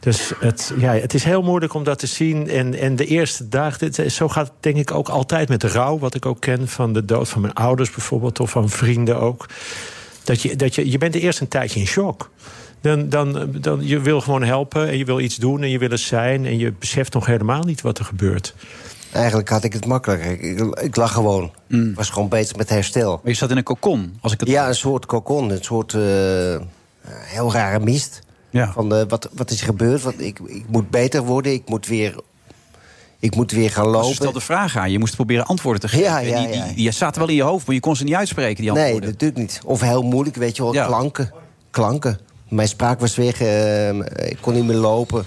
Dus 0.00 0.32
het, 0.38 0.72
ja, 0.78 0.92
het 0.92 1.14
is 1.14 1.24
heel 1.24 1.42
moeilijk 1.42 1.74
om 1.74 1.84
dat 1.84 1.98
te 1.98 2.06
zien. 2.06 2.48
En, 2.48 2.74
en 2.74 2.96
de 2.96 3.06
eerste 3.06 3.48
dagen, 3.48 3.92
dit- 3.92 4.12
zo 4.12 4.28
gaat 4.28 4.46
het 4.46 4.56
denk 4.60 4.76
ik 4.76 4.90
ook 4.90 5.08
altijd 5.08 5.48
met 5.48 5.62
rouw, 5.62 5.98
wat 5.98 6.14
ik 6.14 6.26
ook 6.26 6.40
ken 6.40 6.68
van 6.68 6.92
de 6.92 7.04
dood 7.04 7.28
van 7.28 7.40
mijn 7.40 7.54
ouders 7.54 7.90
bijvoorbeeld, 7.90 8.40
of 8.40 8.50
van 8.50 8.68
vrienden 8.68 9.20
ook. 9.20 9.46
Dat 10.24 10.42
je, 10.42 10.56
dat 10.56 10.74
je, 10.74 10.90
je 10.90 10.98
bent 10.98 11.14
eerst 11.14 11.40
een 11.40 11.48
tijdje 11.48 11.80
in 11.80 11.86
shock. 11.86 12.30
Dan, 12.80 13.08
dan, 13.08 13.48
dan, 13.60 13.86
je 13.86 14.00
wil 14.00 14.20
gewoon 14.20 14.42
helpen 14.42 14.88
en 14.88 14.98
je 14.98 15.04
wil 15.04 15.20
iets 15.20 15.36
doen 15.36 15.62
en 15.62 15.70
je 15.70 15.78
wil 15.78 15.90
er 15.90 15.98
zijn. 15.98 16.46
En 16.46 16.58
je 16.58 16.72
beseft 16.78 17.12
nog 17.12 17.26
helemaal 17.26 17.62
niet 17.62 17.80
wat 17.80 17.98
er 17.98 18.04
gebeurt. 18.04 18.54
Eigenlijk 19.12 19.48
had 19.48 19.64
ik 19.64 19.72
het 19.72 19.86
makkelijker. 19.86 20.30
Ik, 20.30 20.40
ik, 20.42 20.78
ik 20.80 20.96
lag 20.96 21.12
gewoon. 21.12 21.52
Ik 21.68 21.96
was 21.96 22.10
gewoon 22.10 22.28
bezig 22.28 22.56
met 22.56 22.68
herstel. 22.68 23.10
Maar 23.10 23.32
je 23.32 23.38
zat 23.38 23.50
in 23.50 23.56
een 23.56 23.62
kokon. 23.62 24.18
Als 24.20 24.32
ik 24.32 24.40
het... 24.40 24.48
Ja, 24.48 24.68
een 24.68 24.74
soort 24.74 25.06
kokon. 25.06 25.50
Een 25.50 25.64
soort 25.64 25.94
eh, 25.94 26.00
heel 27.06 27.52
rare 27.52 27.80
mist. 27.80 28.22
Ja. 28.50 28.72
Van 28.72 28.94
eh, 28.94 29.02
wat, 29.08 29.28
wat 29.32 29.50
is 29.50 29.60
er 29.60 29.66
gebeurd? 29.66 30.02
Wat, 30.02 30.14
ik, 30.16 30.38
ik 30.46 30.64
moet 30.68 30.90
beter 30.90 31.22
worden. 31.22 31.52
Ik 31.52 31.68
moet 31.68 31.86
weer, 31.86 32.14
ik 33.18 33.34
moet 33.34 33.52
weer 33.52 33.70
gaan 33.70 33.86
lopen. 33.86 34.14
stelde 34.14 34.40
vragen 34.40 34.80
aan 34.80 34.86
je. 34.86 34.92
Je 34.92 34.98
moest 34.98 35.14
proberen 35.14 35.46
antwoorden 35.46 35.80
te 35.80 35.88
geven. 35.88 36.04
Ja, 36.04 36.18
ja, 36.18 36.38
die, 36.38 36.46
die, 36.48 36.56
ja. 36.56 36.72
die 36.74 36.90
zaten 36.90 37.20
wel 37.20 37.30
in 37.30 37.36
je 37.36 37.42
hoofd, 37.42 37.66
maar 37.66 37.74
je 37.74 37.80
kon 37.80 37.96
ze 37.96 38.04
niet 38.04 38.14
uitspreken, 38.14 38.62
die 38.62 38.72
Nee, 38.72 38.82
antwoorden. 38.82 39.10
natuurlijk 39.10 39.40
niet. 39.40 39.60
Of 39.64 39.80
heel 39.80 40.02
moeilijk, 40.02 40.36
weet 40.36 40.56
je 40.56 40.62
wel. 40.62 40.72
Ja. 40.72 40.86
Klanken. 40.86 41.32
Klanken. 41.70 42.18
Mijn 42.50 42.68
spraak 42.68 43.00
was 43.00 43.16
weg. 43.16 43.40
eh, 43.40 43.98
ik 44.30 44.38
kon 44.40 44.54
niet 44.54 44.64
meer 44.64 44.76
lopen. 44.76 45.24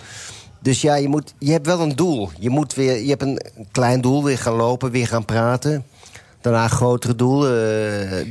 Dus 0.59 0.81
ja, 0.81 0.95
je, 0.95 1.07
moet, 1.07 1.33
je 1.37 1.51
hebt 1.51 1.65
wel 1.65 1.79
een 1.79 1.95
doel. 1.95 2.29
Je, 2.39 2.49
moet 2.49 2.73
weer, 2.73 3.01
je 3.01 3.09
hebt 3.09 3.21
een 3.21 3.41
klein 3.71 4.01
doel. 4.01 4.23
Weer 4.23 4.37
gaan 4.37 4.53
lopen, 4.53 4.91
weer 4.91 5.07
gaan 5.07 5.25
praten. 5.25 5.85
Daarna 6.41 6.67
grotere 6.67 7.15
doel. 7.15 7.45
eh, 7.45 7.51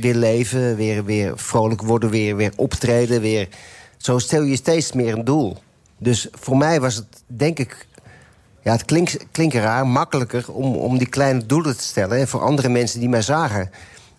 weer 0.01 0.15
leven, 0.15 0.75
weer, 0.75 1.05
weer 1.05 1.31
vrolijk 1.35 1.81
worden, 1.81 2.09
weer, 2.09 2.35
weer 2.35 2.51
optreden. 2.55 3.21
Weer. 3.21 3.47
Zo 3.97 4.19
stel 4.19 4.41
je 4.41 4.55
steeds 4.55 4.91
meer 4.91 5.13
een 5.13 5.25
doel. 5.25 5.57
Dus 5.97 6.27
voor 6.31 6.57
mij 6.57 6.81
was 6.81 6.95
het, 6.95 7.23
denk 7.27 7.59
ik... 7.59 7.87
Ja, 8.61 8.71
het 8.71 8.85
klinkt, 8.85 9.17
klinkt 9.31 9.55
raar, 9.55 9.87
makkelijker 9.87 10.51
om, 10.51 10.75
om 10.75 10.97
die 10.97 11.07
kleine 11.09 11.45
doelen 11.45 11.77
te 11.77 11.83
stellen. 11.83 12.17
En 12.17 12.27
voor 12.27 12.41
andere 12.41 12.69
mensen 12.69 12.99
die 12.99 13.09
mij 13.09 13.21
zagen... 13.21 13.69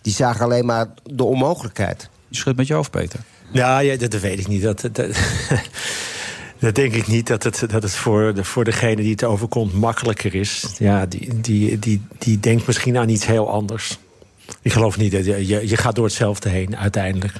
die 0.02 0.12
zagen 0.12 0.45
alleen 0.45 0.66
maar 0.66 0.87
de 1.02 1.25
onmogelijkheid. 1.25 2.09
Je 2.28 2.37
schudt 2.37 2.57
met 2.57 2.66
je 2.66 2.75
hoofd, 2.75 2.90
Peter. 2.90 3.21
Ja, 3.54 3.78
ja 3.78 3.96
dat, 3.96 4.11
dat 4.11 4.20
weet 4.20 4.38
ik 4.38 4.49
niet. 4.49 4.62
Dat, 4.62 4.80
dat, 4.92 4.96
dat 6.58 6.75
denk 6.75 6.92
ik 6.94 7.06
niet 7.06 7.26
dat 7.26 7.42
het, 7.42 7.64
dat 7.70 7.82
het 7.82 7.94
voor, 7.94 8.34
de, 8.34 8.44
voor 8.44 8.64
degene 8.64 8.96
die 9.02 9.11
het 9.11 9.25
overkomt 9.25 9.73
makkelijker 9.73 10.34
is. 10.34 10.64
Ja, 10.78 11.06
die, 11.06 11.40
die, 11.40 11.78
die, 11.78 12.02
die 12.18 12.40
denkt 12.40 12.66
misschien 12.66 12.96
aan 12.99 13.08
iets 13.08 13.26
heel 13.26 13.50
anders. 13.50 13.99
Ik 14.62 14.73
geloof 14.73 14.96
niet 14.96 15.12
dat 15.12 15.25
je, 15.25 15.46
je, 15.46 15.68
je 15.68 15.76
gaat 15.76 15.94
door 15.94 16.04
hetzelfde 16.04 16.49
heen 16.49 16.76
uiteindelijk. 16.76 17.32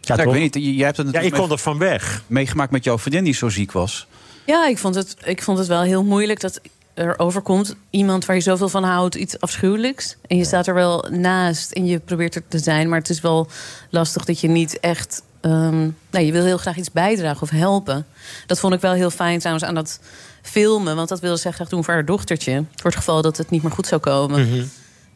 Ja, 0.00 0.14
Ja, 0.16 0.22
ik 0.22 0.28
weet 0.30 0.40
niet, 0.40 0.54
j- 0.64 0.76
jij 0.76 0.84
hebt 0.86 0.96
het 0.96 1.10
ja, 1.12 1.20
ik 1.20 1.32
kon 1.32 1.50
er 1.50 1.58
van 1.58 1.78
weg. 1.78 2.22
meegemaakt 2.26 2.70
met 2.72 2.84
jouw 2.84 2.98
vriendin 2.98 3.24
die 3.24 3.34
zo 3.34 3.48
ziek 3.48 3.72
was. 3.72 4.06
Ja, 4.46 4.66
ik 4.68 4.78
vond, 4.78 4.94
het, 4.94 5.16
ik 5.24 5.42
vond 5.42 5.58
het 5.58 5.66
wel 5.66 5.82
heel 5.82 6.04
moeilijk 6.04 6.40
dat 6.40 6.60
er 6.94 7.18
overkomt 7.18 7.76
iemand 7.90 8.24
waar 8.24 8.36
je 8.36 8.42
zoveel 8.42 8.68
van 8.68 8.84
houdt, 8.84 9.14
iets 9.14 9.40
afschuwelijks. 9.40 10.16
En 10.26 10.36
je 10.36 10.44
staat 10.44 10.66
er 10.66 10.74
wel 10.74 11.06
naast 11.10 11.72
en 11.72 11.86
je 11.86 11.98
probeert 11.98 12.34
er 12.34 12.42
te 12.48 12.58
zijn, 12.58 12.88
maar 12.88 12.98
het 12.98 13.10
is 13.10 13.20
wel 13.20 13.48
lastig 13.90 14.24
dat 14.24 14.40
je 14.40 14.48
niet 14.48 14.80
echt. 14.80 15.22
ehm, 15.40 15.80
nou, 16.10 16.24
je 16.24 16.32
wil 16.32 16.44
heel 16.44 16.58
graag 16.58 16.76
iets 16.76 16.92
bijdragen 16.92 17.42
of 17.42 17.50
helpen. 17.50 18.06
Dat 18.46 18.60
vond 18.60 18.74
ik 18.74 18.80
wel 18.80 18.92
heel 18.92 19.10
fijn 19.10 19.38
trouwens 19.38 19.64
aan 19.66 19.74
dat 19.74 20.00
filmen, 20.42 20.96
want 20.96 21.08
dat 21.08 21.20
wilde 21.20 21.36
zij 21.36 21.50
graag 21.52 21.68
doen 21.68 21.84
voor 21.84 21.94
haar 21.94 22.04
dochtertje. 22.04 22.64
Voor 22.74 22.90
het 22.90 22.98
geval 22.98 23.22
dat 23.22 23.36
het 23.36 23.50
niet 23.50 23.62
meer 23.62 23.72
goed 23.72 23.86
zou 23.86 24.00
komen. 24.00 24.48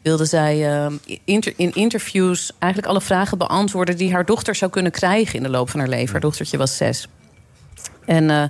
wilde 0.01 0.25
zij 0.25 0.77
eh, 0.83 0.91
inter- 1.23 1.53
in 1.55 1.73
interviews 1.73 2.51
eigenlijk 2.59 2.91
alle 2.91 3.01
vragen 3.01 3.37
beantwoorden 3.37 3.97
die 3.97 4.13
haar 4.13 4.25
dochter 4.25 4.55
zou 4.55 4.71
kunnen 4.71 4.91
krijgen 4.91 5.35
in 5.35 5.43
de 5.43 5.49
loop 5.49 5.69
van 5.69 5.79
haar 5.79 5.89
leven. 5.89 6.11
Haar 6.11 6.21
dochtertje 6.21 6.57
was 6.57 6.77
zes. 6.77 7.07
En 8.05 8.29
eh, 8.29 8.43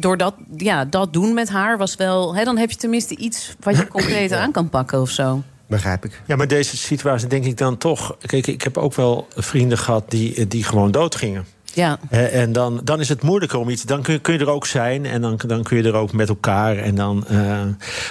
door 0.00 0.16
dat, 0.16 0.34
ja, 0.56 0.84
dat 0.84 1.12
doen 1.12 1.34
met 1.34 1.48
haar 1.48 1.78
was 1.78 1.94
wel. 1.94 2.34
Hè, 2.34 2.44
dan 2.44 2.56
heb 2.58 2.70
je 2.70 2.76
tenminste 2.76 3.16
iets 3.16 3.54
wat 3.60 3.76
je 3.76 3.88
concreet 3.88 4.32
aan 4.32 4.52
kan 4.52 4.68
pakken 4.68 5.00
of 5.00 5.10
zo. 5.10 5.42
Begrijp 5.66 6.04
ik. 6.04 6.22
Ja, 6.26 6.36
maar 6.36 6.48
deze 6.48 6.76
situatie 6.76 7.28
denk 7.28 7.44
ik 7.44 7.56
dan 7.56 7.76
toch... 7.76 8.16
Kijk, 8.20 8.46
ik 8.46 8.62
heb 8.62 8.76
ook 8.78 8.94
wel 8.94 9.28
vrienden 9.34 9.78
gehad 9.78 10.10
die, 10.10 10.46
die 10.46 10.64
gewoon 10.64 10.90
doodgingen. 10.90 11.46
Ja. 11.78 11.98
Eh, 12.10 12.40
en 12.40 12.52
dan, 12.52 12.80
dan 12.84 13.00
is 13.00 13.08
het 13.08 13.22
moeilijker 13.22 13.58
om 13.58 13.68
iets. 13.68 13.82
Dan 13.82 14.02
kun 14.02 14.12
je, 14.12 14.18
kun 14.18 14.32
je 14.32 14.38
er 14.38 14.50
ook 14.50 14.66
zijn 14.66 15.06
en 15.06 15.20
dan, 15.20 15.40
dan 15.46 15.62
kun 15.62 15.76
je 15.76 15.82
er 15.82 15.94
ook 15.94 16.12
met 16.12 16.28
elkaar. 16.28 16.76
En 16.76 16.94
dan, 16.94 17.26
eh, 17.26 17.60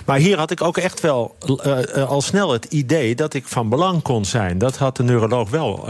maar 0.05 0.17
hier 0.17 0.38
had 0.38 0.51
ik 0.51 0.62
ook 0.62 0.77
echt 0.77 1.01
wel 1.01 1.36
eh, 1.63 2.09
al 2.09 2.21
snel 2.21 2.51
het 2.51 2.65
idee 2.65 3.15
dat 3.15 3.33
ik 3.33 3.47
van 3.47 3.69
belang 3.69 4.01
kon 4.01 4.25
zijn. 4.25 4.57
Dat 4.57 4.77
had 4.77 4.97
de 4.97 5.03
neuroloog 5.03 5.50
wel 5.50 5.86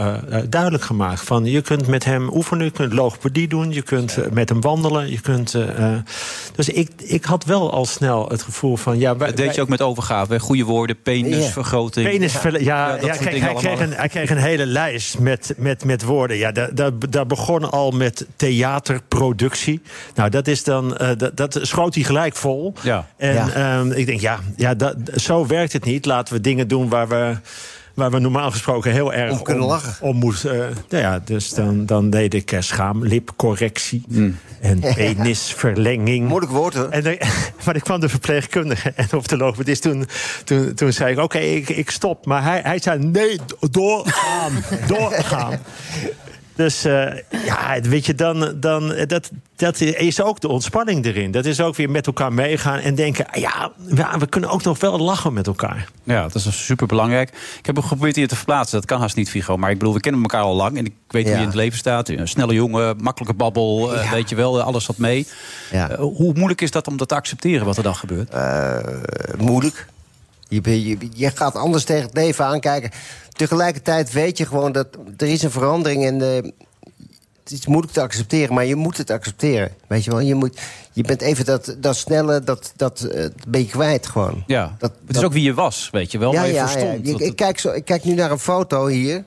duidelijk 0.48 0.82
gemaakt. 0.82 1.20
Van, 1.20 1.44
je 1.44 1.60
kunt 1.60 1.86
met 1.86 2.04
hem 2.04 2.30
oefenen, 2.34 2.64
je 2.64 2.70
kunt 2.70 2.92
logopedie 2.92 3.48
doen, 3.48 3.72
je 3.72 3.82
kunt 3.82 4.32
met 4.32 4.48
hem 4.48 4.60
wandelen. 4.60 5.10
Je 5.10 5.20
kunt, 5.20 5.56
dus 6.54 6.68
ik, 6.68 6.90
ik 6.96 7.24
had 7.24 7.44
wel 7.44 7.72
al 7.72 7.86
snel 7.86 8.28
het 8.28 8.42
gevoel 8.42 8.76
van. 8.76 8.98
Ja, 8.98 9.16
wij, 9.16 9.26
Dat 9.28 9.36
deed 9.36 9.54
je 9.54 9.60
ook 9.60 9.68
met 9.68 9.82
overgave. 9.82 10.40
Goede 10.40 10.64
woorden, 10.64 11.02
penisvergroting. 11.02 12.30
Ja, 12.60 12.98
ja, 13.00 13.16
kijk, 13.16 13.38
hij, 13.38 13.54
kreeg 13.54 13.80
een, 13.80 13.92
hij 13.92 14.08
kreeg 14.08 14.30
een 14.30 14.36
hele 14.36 14.66
lijst 14.66 15.18
met, 15.18 15.54
met, 15.56 15.84
met 15.84 16.02
woorden. 16.02 16.36
Ja, 16.36 16.52
daar, 16.52 16.74
daar, 16.74 16.92
daar 17.10 17.26
begon 17.26 17.67
al 17.70 17.90
met 17.90 18.26
theaterproductie. 18.36 19.80
Nou, 20.14 20.30
dat 20.30 20.46
is 20.46 20.64
dan. 20.64 20.96
eh, 20.96 21.10
dat, 21.16 21.36
dat 21.36 21.58
schoot 21.62 21.94
hij 21.94 22.04
gelijk 22.04 22.36
vol. 22.36 22.72
Ja. 22.82 23.06
En 23.16 23.34
Ja. 23.34 23.52
ehm, 23.52 23.90
ik 23.90 24.06
denk, 24.06 24.20
ja, 24.20 24.38
ja 24.56 24.74
dat, 24.74 24.94
zo 25.16 25.46
werkt 25.46 25.72
het 25.72 25.84
niet. 25.84 26.06
Laten 26.06 26.34
we 26.34 26.40
dingen 26.40 26.68
doen 26.68 26.88
waar 26.88 27.08
we. 27.08 27.36
Waar 27.94 28.10
we 28.10 28.18
normaal 28.18 28.50
gesproken 28.50 28.92
heel 28.92 29.12
erg 29.12 29.32
Om 29.32 29.42
kunnen 29.42 29.64
lachen. 29.64 30.06
Om 30.06 30.16
moest, 30.16 30.44
eh, 30.44 30.52
nou 30.88 31.02
ja, 31.02 31.20
dus 31.24 31.50
dan, 31.50 31.86
dan 31.86 32.10
deed 32.10 32.34
ik 32.34 32.52
uh, 32.52 32.60
schaamlipcorrectie 32.60 34.02
Mm. 34.08 34.38
en 34.60 34.80
penisverlenging. 34.94 36.28
Moeilijk 36.28 36.52
woord 36.52 36.74
hoor. 36.74 36.88
En 36.88 37.18
maar 37.64 37.76
ik 37.76 37.82
kwam 37.82 38.00
de 38.00 38.08
verpleegkundige 38.08 38.92
en 38.96 39.08
of 39.16 39.26
de 39.26 39.36
logopedist. 39.36 39.82
Toen, 39.82 40.08
toen, 40.44 40.74
toen 40.74 40.92
zei 40.92 41.12
ik, 41.12 41.18
oké, 41.18 41.38
ik, 41.38 41.68
ik 41.68 41.90
stop. 41.90 42.26
Maar 42.26 42.42
hij, 42.42 42.60
hij 42.64 42.78
zei, 42.80 42.98
nee, 43.04 43.38
doorgaan, 43.70 44.52
doorgaan. 44.96 45.58
Dus 46.58 46.84
eh, 46.84 47.06
ja, 47.44 47.80
weet 47.80 48.06
je, 48.06 48.14
dan, 48.14 48.52
dan, 48.60 48.94
dat, 49.06 49.30
dat 49.56 49.80
is 49.80 50.22
ook 50.22 50.40
de 50.40 50.48
ontspanning 50.48 51.04
erin. 51.04 51.30
Dat 51.30 51.44
is 51.44 51.60
ook 51.60 51.76
weer 51.76 51.90
met 51.90 52.06
elkaar 52.06 52.32
meegaan 52.32 52.78
en 52.78 52.94
denken... 52.94 53.26
ja, 53.32 53.70
ja, 53.94 54.18
we 54.18 54.26
kunnen 54.26 54.50
ook 54.50 54.62
nog 54.62 54.80
wel 54.80 54.98
lachen 54.98 55.32
met 55.32 55.46
elkaar. 55.46 55.88
Ja, 56.04 56.22
dat 56.22 56.34
is 56.34 56.64
super 56.66 56.86
belangrijk. 56.86 57.28
Ik 57.58 57.66
heb 57.66 57.78
geprobeerd 57.78 58.16
hier 58.16 58.28
te 58.28 58.36
verplaatsen. 58.36 58.78
Dat 58.78 58.88
kan 58.88 59.00
haast 59.00 59.16
niet, 59.16 59.30
Figo. 59.30 59.56
Maar 59.56 59.70
ik 59.70 59.78
bedoel, 59.78 59.94
we 59.94 60.00
kennen 60.00 60.22
elkaar 60.22 60.42
al 60.42 60.54
lang. 60.54 60.76
En 60.78 60.84
ik 60.86 60.92
weet 61.08 61.24
hoe 61.24 61.32
je 61.34 61.38
in 61.40 61.46
het 61.46 61.54
leven 61.54 61.78
staat. 61.78 62.08
Een 62.08 62.28
snelle 62.28 62.54
jongen, 62.54 62.96
makkelijke 63.00 63.34
babbel. 63.34 63.94
eh, 63.94 64.04
Ja. 64.04 64.10
weet 64.10 64.28
je 64.28 64.34
wel, 64.36 64.60
alles 64.62 64.86
wat 64.86 64.98
mee. 64.98 65.26
Ja. 65.72 65.88
Eh, 65.90 65.98
hoe 65.98 66.32
moeilijk 66.34 66.60
is 66.60 66.70
dat 66.70 66.86
om 66.86 66.96
dat 66.96 67.08
te 67.08 67.14
accepteren, 67.14 67.66
wat 67.66 67.76
er 67.76 67.82
dan 67.82 67.96
gebeurt? 67.96 68.30
Eh, 68.30 68.76
moeilijk. 69.38 69.86
Je, 70.48 70.86
je, 70.88 70.96
je 71.14 71.30
gaat 71.34 71.54
anders 71.54 71.84
tegen 71.84 72.02
het 72.02 72.14
leven 72.14 72.44
aankijken. 72.44 72.90
Tegelijkertijd 73.32 74.12
weet 74.12 74.38
je 74.38 74.46
gewoon 74.46 74.72
dat 74.72 74.86
er 75.16 75.26
is 75.28 75.42
een 75.42 75.50
verandering 75.50 76.04
en 76.04 76.22
eh, 76.22 76.50
het 77.42 77.58
is 77.58 77.66
moeilijk 77.66 77.92
te 77.92 78.00
accepteren, 78.02 78.54
maar 78.54 78.64
je 78.64 78.74
moet 78.76 78.96
het 78.96 79.10
accepteren. 79.10 79.70
Weet 79.86 80.04
je 80.04 80.10
wel, 80.10 80.20
je, 80.20 80.34
moet, 80.34 80.60
je 80.92 81.02
bent 81.02 81.20
even 81.20 81.44
dat, 81.44 81.76
dat 81.78 81.96
snelle, 81.96 82.40
dat, 82.44 82.72
dat 82.76 83.00
eh, 83.00 83.24
ben 83.48 83.60
je 83.60 83.66
kwijt 83.66 84.06
gewoon. 84.06 84.42
ja, 84.46 84.74
dat- 84.78 84.90
het 84.90 85.00
is 85.08 85.14
dat- 85.14 85.24
ook 85.24 85.32
wie 85.32 85.42
je 85.42 85.54
was, 85.54 85.88
weet 85.92 86.12
je 86.12 86.18
wel. 86.18 86.32
ja, 86.32 86.38
maar 86.38 86.48
je 86.48 86.54
ja, 86.54 86.70
ja. 86.78 86.92
Ik, 87.18 87.36
kijk 87.36 87.58
zo, 87.58 87.70
ik 87.72 87.84
kijk 87.84 88.04
nu 88.04 88.14
naar 88.14 88.30
een 88.30 88.38
foto 88.38 88.86
hier, 88.86 89.24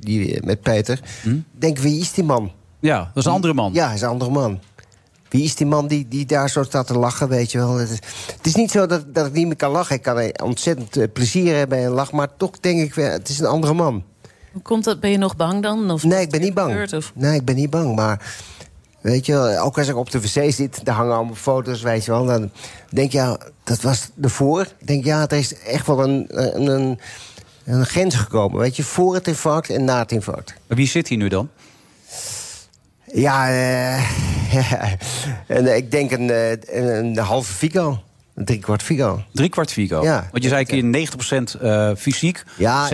die, 0.00 0.34
eh, 0.36 0.42
met 0.42 0.60
Peter. 0.60 1.00
Hm? 1.22 1.36
Denk, 1.58 1.78
wie 1.78 2.00
is 2.00 2.12
die 2.12 2.24
man? 2.24 2.52
ja, 2.80 2.98
dat 2.98 3.16
is 3.16 3.24
een 3.24 3.32
andere 3.32 3.54
man. 3.54 3.72
Ja, 3.72 3.86
hij 3.86 3.94
is 3.94 4.00
een 4.00 4.08
andere 4.08 4.30
man. 4.30 4.60
Wie 5.32 5.44
is 5.44 5.54
die 5.54 5.66
man 5.66 5.86
die, 5.86 6.08
die 6.08 6.26
daar 6.26 6.50
zo 6.50 6.62
staat 6.62 6.86
te 6.86 6.98
lachen, 6.98 7.28
weet 7.28 7.52
je 7.52 7.58
wel? 7.58 7.76
Het 7.76 7.90
is, 7.90 7.98
het 8.36 8.46
is 8.46 8.54
niet 8.54 8.70
zo 8.70 8.86
dat, 8.86 9.14
dat 9.14 9.26
ik 9.26 9.32
niet 9.32 9.46
meer 9.46 9.56
kan 9.56 9.70
lachen. 9.70 9.96
Ik 9.96 10.02
kan 10.02 10.32
ontzettend 10.42 10.96
eh, 10.96 11.04
plezier 11.12 11.56
hebben 11.56 11.78
en 11.78 11.90
lach. 11.90 12.12
Maar 12.12 12.28
toch 12.36 12.60
denk 12.60 12.80
ik, 12.80 12.94
weer, 12.94 13.10
het 13.10 13.28
is 13.28 13.38
een 13.38 13.46
andere 13.46 13.74
man. 13.74 14.02
Hoe 14.52 14.62
komt 14.62 14.84
dat? 14.84 15.00
Ben 15.00 15.10
je 15.10 15.16
nog 15.18 15.36
bang 15.36 15.62
dan? 15.62 15.90
Of 15.90 16.04
Nee, 16.04 16.20
ik 16.20 16.30
ben 16.30 16.40
niet 16.40 16.54
bang. 16.54 16.70
gebeurt, 16.70 16.92
of- 16.92 17.12
Nee, 17.14 17.34
ik 17.34 17.44
ben 17.44 17.54
niet 17.56 17.70
bang. 17.70 17.94
Maar 17.96 18.34
weet 19.00 19.26
je 19.26 19.32
wel, 19.32 19.58
ook 19.58 19.78
als 19.78 19.88
ik 19.88 19.96
op 19.96 20.10
de 20.10 20.20
wc 20.20 20.52
zit... 20.52 20.84
daar 20.84 20.94
hangen 20.94 21.14
allemaal 21.16 21.34
foto's, 21.34 21.82
weet 21.82 22.04
je 22.04 22.10
wel. 22.10 22.24
Dan 22.26 22.50
denk 22.90 23.12
je, 23.12 23.18
ja, 23.18 23.38
dat 23.64 23.80
was 23.80 24.08
ervoor. 24.22 24.60
Ik 24.78 24.86
denk, 24.86 25.04
ja, 25.04 25.22
er 25.28 25.38
is 25.38 25.58
echt 25.58 25.86
wel 25.86 26.02
een, 26.04 26.26
een, 26.28 26.66
een, 26.66 26.98
een 27.64 27.86
grens 27.86 28.14
gekomen. 28.14 28.58
Weet 28.60 28.76
je, 28.76 28.82
voor 28.82 29.14
het 29.14 29.28
infarct 29.28 29.70
en 29.70 29.84
na 29.84 29.98
het 29.98 30.12
infarct. 30.12 30.54
Maar 30.66 30.76
wie 30.76 30.86
zit 30.88 31.08
hier 31.08 31.18
nu 31.18 31.28
dan? 31.28 31.48
Ja, 33.12 33.48
eh, 33.48 34.02
en, 35.56 35.76
ik 35.76 35.90
denk 35.90 36.10
een, 36.10 36.30
eh, 36.30 36.50
een, 36.98 37.18
halve 37.18 37.52
Figo. 37.52 38.02
Een 38.34 38.44
driekwart 38.44 38.82
Figo. 38.82 39.22
Drie 39.32 39.48
kwart 39.48 39.72
Figo. 39.72 40.02
Ja. 40.02 40.28
Want 40.30 40.42
je 40.42 40.48
zei 40.48 40.64
een 40.68 40.92
keer 40.92 41.08
90% 41.56 41.60
eh, 41.60 41.90
fysiek, 41.96 42.42
Ja. 42.56 42.88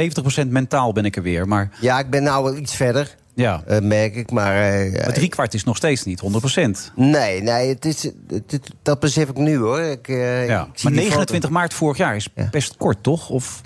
70% 0.45 0.47
mentaal 0.49 0.93
ben 0.93 1.05
ik 1.05 1.17
er 1.17 1.23
weer. 1.23 1.49
Maar 1.49 1.71
Ja, 1.81 1.99
ik 1.99 2.11
ben 2.11 2.23
nou 2.23 2.45
wel 2.45 2.57
iets 2.57 2.75
verder, 2.77 3.15
ja, 3.35 3.63
eh, 3.67 3.79
merk 3.81 4.15
ik. 4.17 4.31
Maar, 4.31 4.73
eh, 4.73 4.93
maar 5.05 5.13
drie 5.13 5.29
kwart 5.29 5.55
is 5.55 5.65
nog 5.65 5.77
steeds 5.77 6.05
niet 6.05 6.21
100%. 6.21 6.93
nee, 6.97 7.43
nee 7.43 7.69
het 7.69 7.85
is, 7.85 8.03
het- 8.03 8.13
het- 8.51 8.71
dat 8.83 9.01
besef 9.01 9.29
ik 9.29 9.37
nu 9.37 9.57
hoor. 9.59 9.81
Ik, 9.81 10.07
Ja. 10.07 10.41
ik 10.43 10.47
zie 10.47 10.61
Maar 10.91 10.93
die 10.93 10.93
29 11.03 11.51
maart 11.51 11.75
vorig 11.75 11.97
jaar 11.97 12.17
is 12.17 12.29
Ja. 12.35 12.49
best 12.51 12.77
kort, 12.77 13.03
toch? 13.03 13.29
Of, 13.29 13.61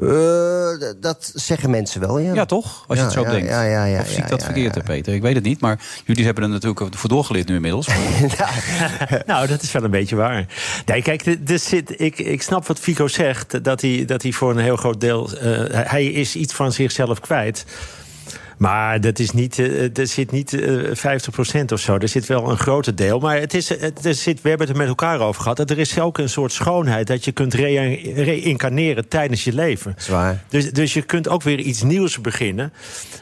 Eh, 0.00 0.90
dat 1.00 1.30
zeggen 1.34 1.70
mensen 1.70 2.00
wel, 2.00 2.18
ja. 2.18 2.34
ja, 2.34 2.44
toch? 2.44 2.84
Als 2.86 2.98
je 2.98 3.04
Ja, 3.04 3.10
het 3.10 3.12
zo 3.12 3.22
ja, 3.22 3.30
denkt. 3.30 3.48
ja, 3.48 3.62
ja, 3.62 3.84
ja, 3.84 4.00
of 4.00 4.06
zie 4.06 4.16
ik 4.16 4.22
ja, 4.22 4.28
dat 4.28 4.40
ja, 4.40 4.44
verkeerd, 4.46 4.84
Peter? 4.84 5.14
Ik 5.14 5.22
weet 5.22 5.34
het 5.34 5.44
niet, 5.44 5.60
maar 5.60 5.80
jullie 6.04 6.24
hebben 6.24 6.42
er 6.42 6.48
natuurlijk 6.48 6.96
voor 6.96 7.08
doorgeleerd 7.08 7.48
nu 7.48 7.54
inmiddels. 7.54 7.88
nou, 9.26 9.46
dat 9.46 9.62
is 9.62 9.72
wel 9.72 9.84
een 9.84 9.90
beetje 9.90 10.16
waar. 10.16 10.46
Nee, 10.86 11.02
kijk, 11.02 11.46
dit 11.46 11.62
zit, 11.62 12.00
ik, 12.00 12.18
ik 12.18 12.42
snap 12.42 12.66
wat 12.66 12.78
Fico 12.78 13.08
zegt. 13.08 13.64
Dat 13.64 13.80
hij, 13.80 14.04
dat 14.06 14.22
hij 14.22 14.32
voor 14.32 14.50
een 14.50 14.58
heel 14.58 14.76
groot 14.76 15.00
deel. 15.00 15.30
eh, 15.32 15.90
hij 15.90 16.04
is 16.04 16.36
iets 16.36 16.54
van 16.54 16.72
zichzelf 16.72 17.20
kwijt. 17.20 17.64
Maar 18.56 19.00
dat 19.00 19.18
is 19.18 19.30
niet, 19.30 19.58
eh, 19.58 19.98
er 19.98 20.06
zit 20.06 20.30
niet 20.30 20.52
eh 20.52 20.94
50% 20.94 21.72
of 21.72 21.80
zo. 21.80 21.96
Er 21.96 22.08
zit 22.08 22.26
wel 22.26 22.50
een 22.50 22.58
groter 22.58 22.94
deel. 22.94 23.18
Maar 23.18 23.40
het 23.40 23.54
is, 23.54 23.68
het, 23.68 24.04
er 24.04 24.14
zit, 24.14 24.42
we 24.42 24.48
hebben 24.48 24.66
het 24.66 24.76
er 24.76 24.82
met 24.82 24.90
elkaar 24.90 25.20
over 25.20 25.42
gehad. 25.42 25.56
Dat 25.56 25.70
er 25.70 25.78
is 25.78 25.98
ook 25.98 26.18
een 26.18 26.28
soort 26.28 26.52
schoonheid 26.52 27.06
dat 27.06 27.24
je 27.24 27.32
kunt 27.32 27.54
reïncarneren 27.54 29.08
tijdens 29.08 29.44
je 29.44 29.52
leven. 29.52 29.94
Zwaar. 29.96 30.44
Dus, 30.48 30.72
dus 30.72 30.94
je 30.94 31.02
kunt 31.02 31.28
ook 31.28 31.42
weer 31.42 31.58
iets 31.58 31.82
nieuws 31.82 32.20
beginnen. 32.20 32.72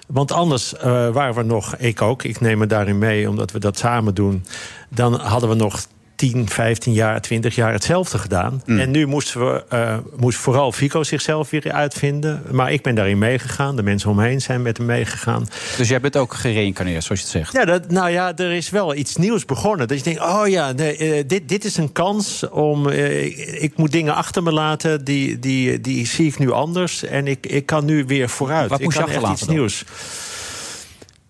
Want 0.06 0.32
anders 0.32 0.76
eh, 0.76 0.82
waren 1.10 1.34
we 1.34 1.42
nog, 1.42 1.76
ik 1.76 2.02
ook, 2.02 2.22
ik 2.22 2.40
neem 2.40 2.58
me 2.58 2.66
daarin 2.66 2.98
mee 2.98 3.28
omdat 3.28 3.52
we 3.52 3.58
dat 3.58 3.78
samen 3.78 4.14
doen. 4.14 4.44
Dan 4.88 5.20
hadden 5.20 5.48
we 5.48 5.54
nog 5.54 5.86
10, 6.16 6.48
15 6.48 6.92
jaar, 6.92 7.20
20 7.20 7.54
jaar 7.54 7.72
hetzelfde 7.72 8.18
gedaan. 8.18 8.62
En 8.66 8.90
nu 8.90 9.06
moesten 9.06 9.40
we, 9.40 9.64
eh, 9.68 9.98
moest 10.16 10.38
vooral 10.38 10.72
Fico 10.72 11.02
zichzelf 11.02 11.50
weer 11.50 11.72
uitvinden. 11.72 12.42
Maar 12.50 12.72
ik 12.72 12.82
ben 12.82 12.94
daarin 12.94 13.18
meegegaan. 13.18 13.76
De 13.76 13.82
mensen 13.82 14.10
omheen 14.10 14.40
zijn 14.40 14.62
met 14.62 14.76
hem 14.76 14.86
meegegaan. 14.86 15.48
dus 15.76 15.88
jij 15.88 16.00
bent 16.00 16.16
ook 16.16 16.34
gereïncarneerd, 16.34 17.04
zoals 17.04 17.20
je 17.20 17.26
het 17.26 17.36
zegt. 17.36 17.52
Ja, 17.52 17.64
dat, 17.64 17.90
nou 17.90 18.10
ja, 18.10 18.36
er 18.36 18.52
is 18.52 18.70
wel 18.70 18.94
iets 18.94 19.16
nieuws 19.16 19.44
begonnen. 19.44 19.88
Dat 19.88 19.98
je 19.98 20.04
denkt, 20.04 20.20
oh 20.20 20.48
ja, 20.48 20.72
nee, 20.72 20.96
eh, 20.96 21.24
dit, 21.26 21.48
dit 21.48 21.64
is 21.64 21.76
een 21.76 21.92
kans 21.92 22.48
om... 22.48 22.88
eh, 22.88 23.62
ik, 23.62 23.76
moet 23.76 23.92
dingen 23.92 24.14
achter 24.14 24.42
me 24.42 24.52
laten, 24.52 25.04
die, 25.04 25.38
die, 25.38 25.80
die 25.80 26.06
zie 26.06 26.26
ik 26.26 26.38
nu 26.38 26.50
anders. 26.50 27.04
En 27.04 27.26
ik, 27.26 27.46
ik 27.46 27.66
kan 27.66 27.84
nu 27.84 28.04
weer 28.04 28.28
vooruit. 28.28 28.68
Wat 28.68 28.78
ik 28.78 28.84
moest 28.84 28.96
je 28.96 29.02
achterlaten 29.02 29.32
iets 29.32 29.46
dan? 29.46 29.56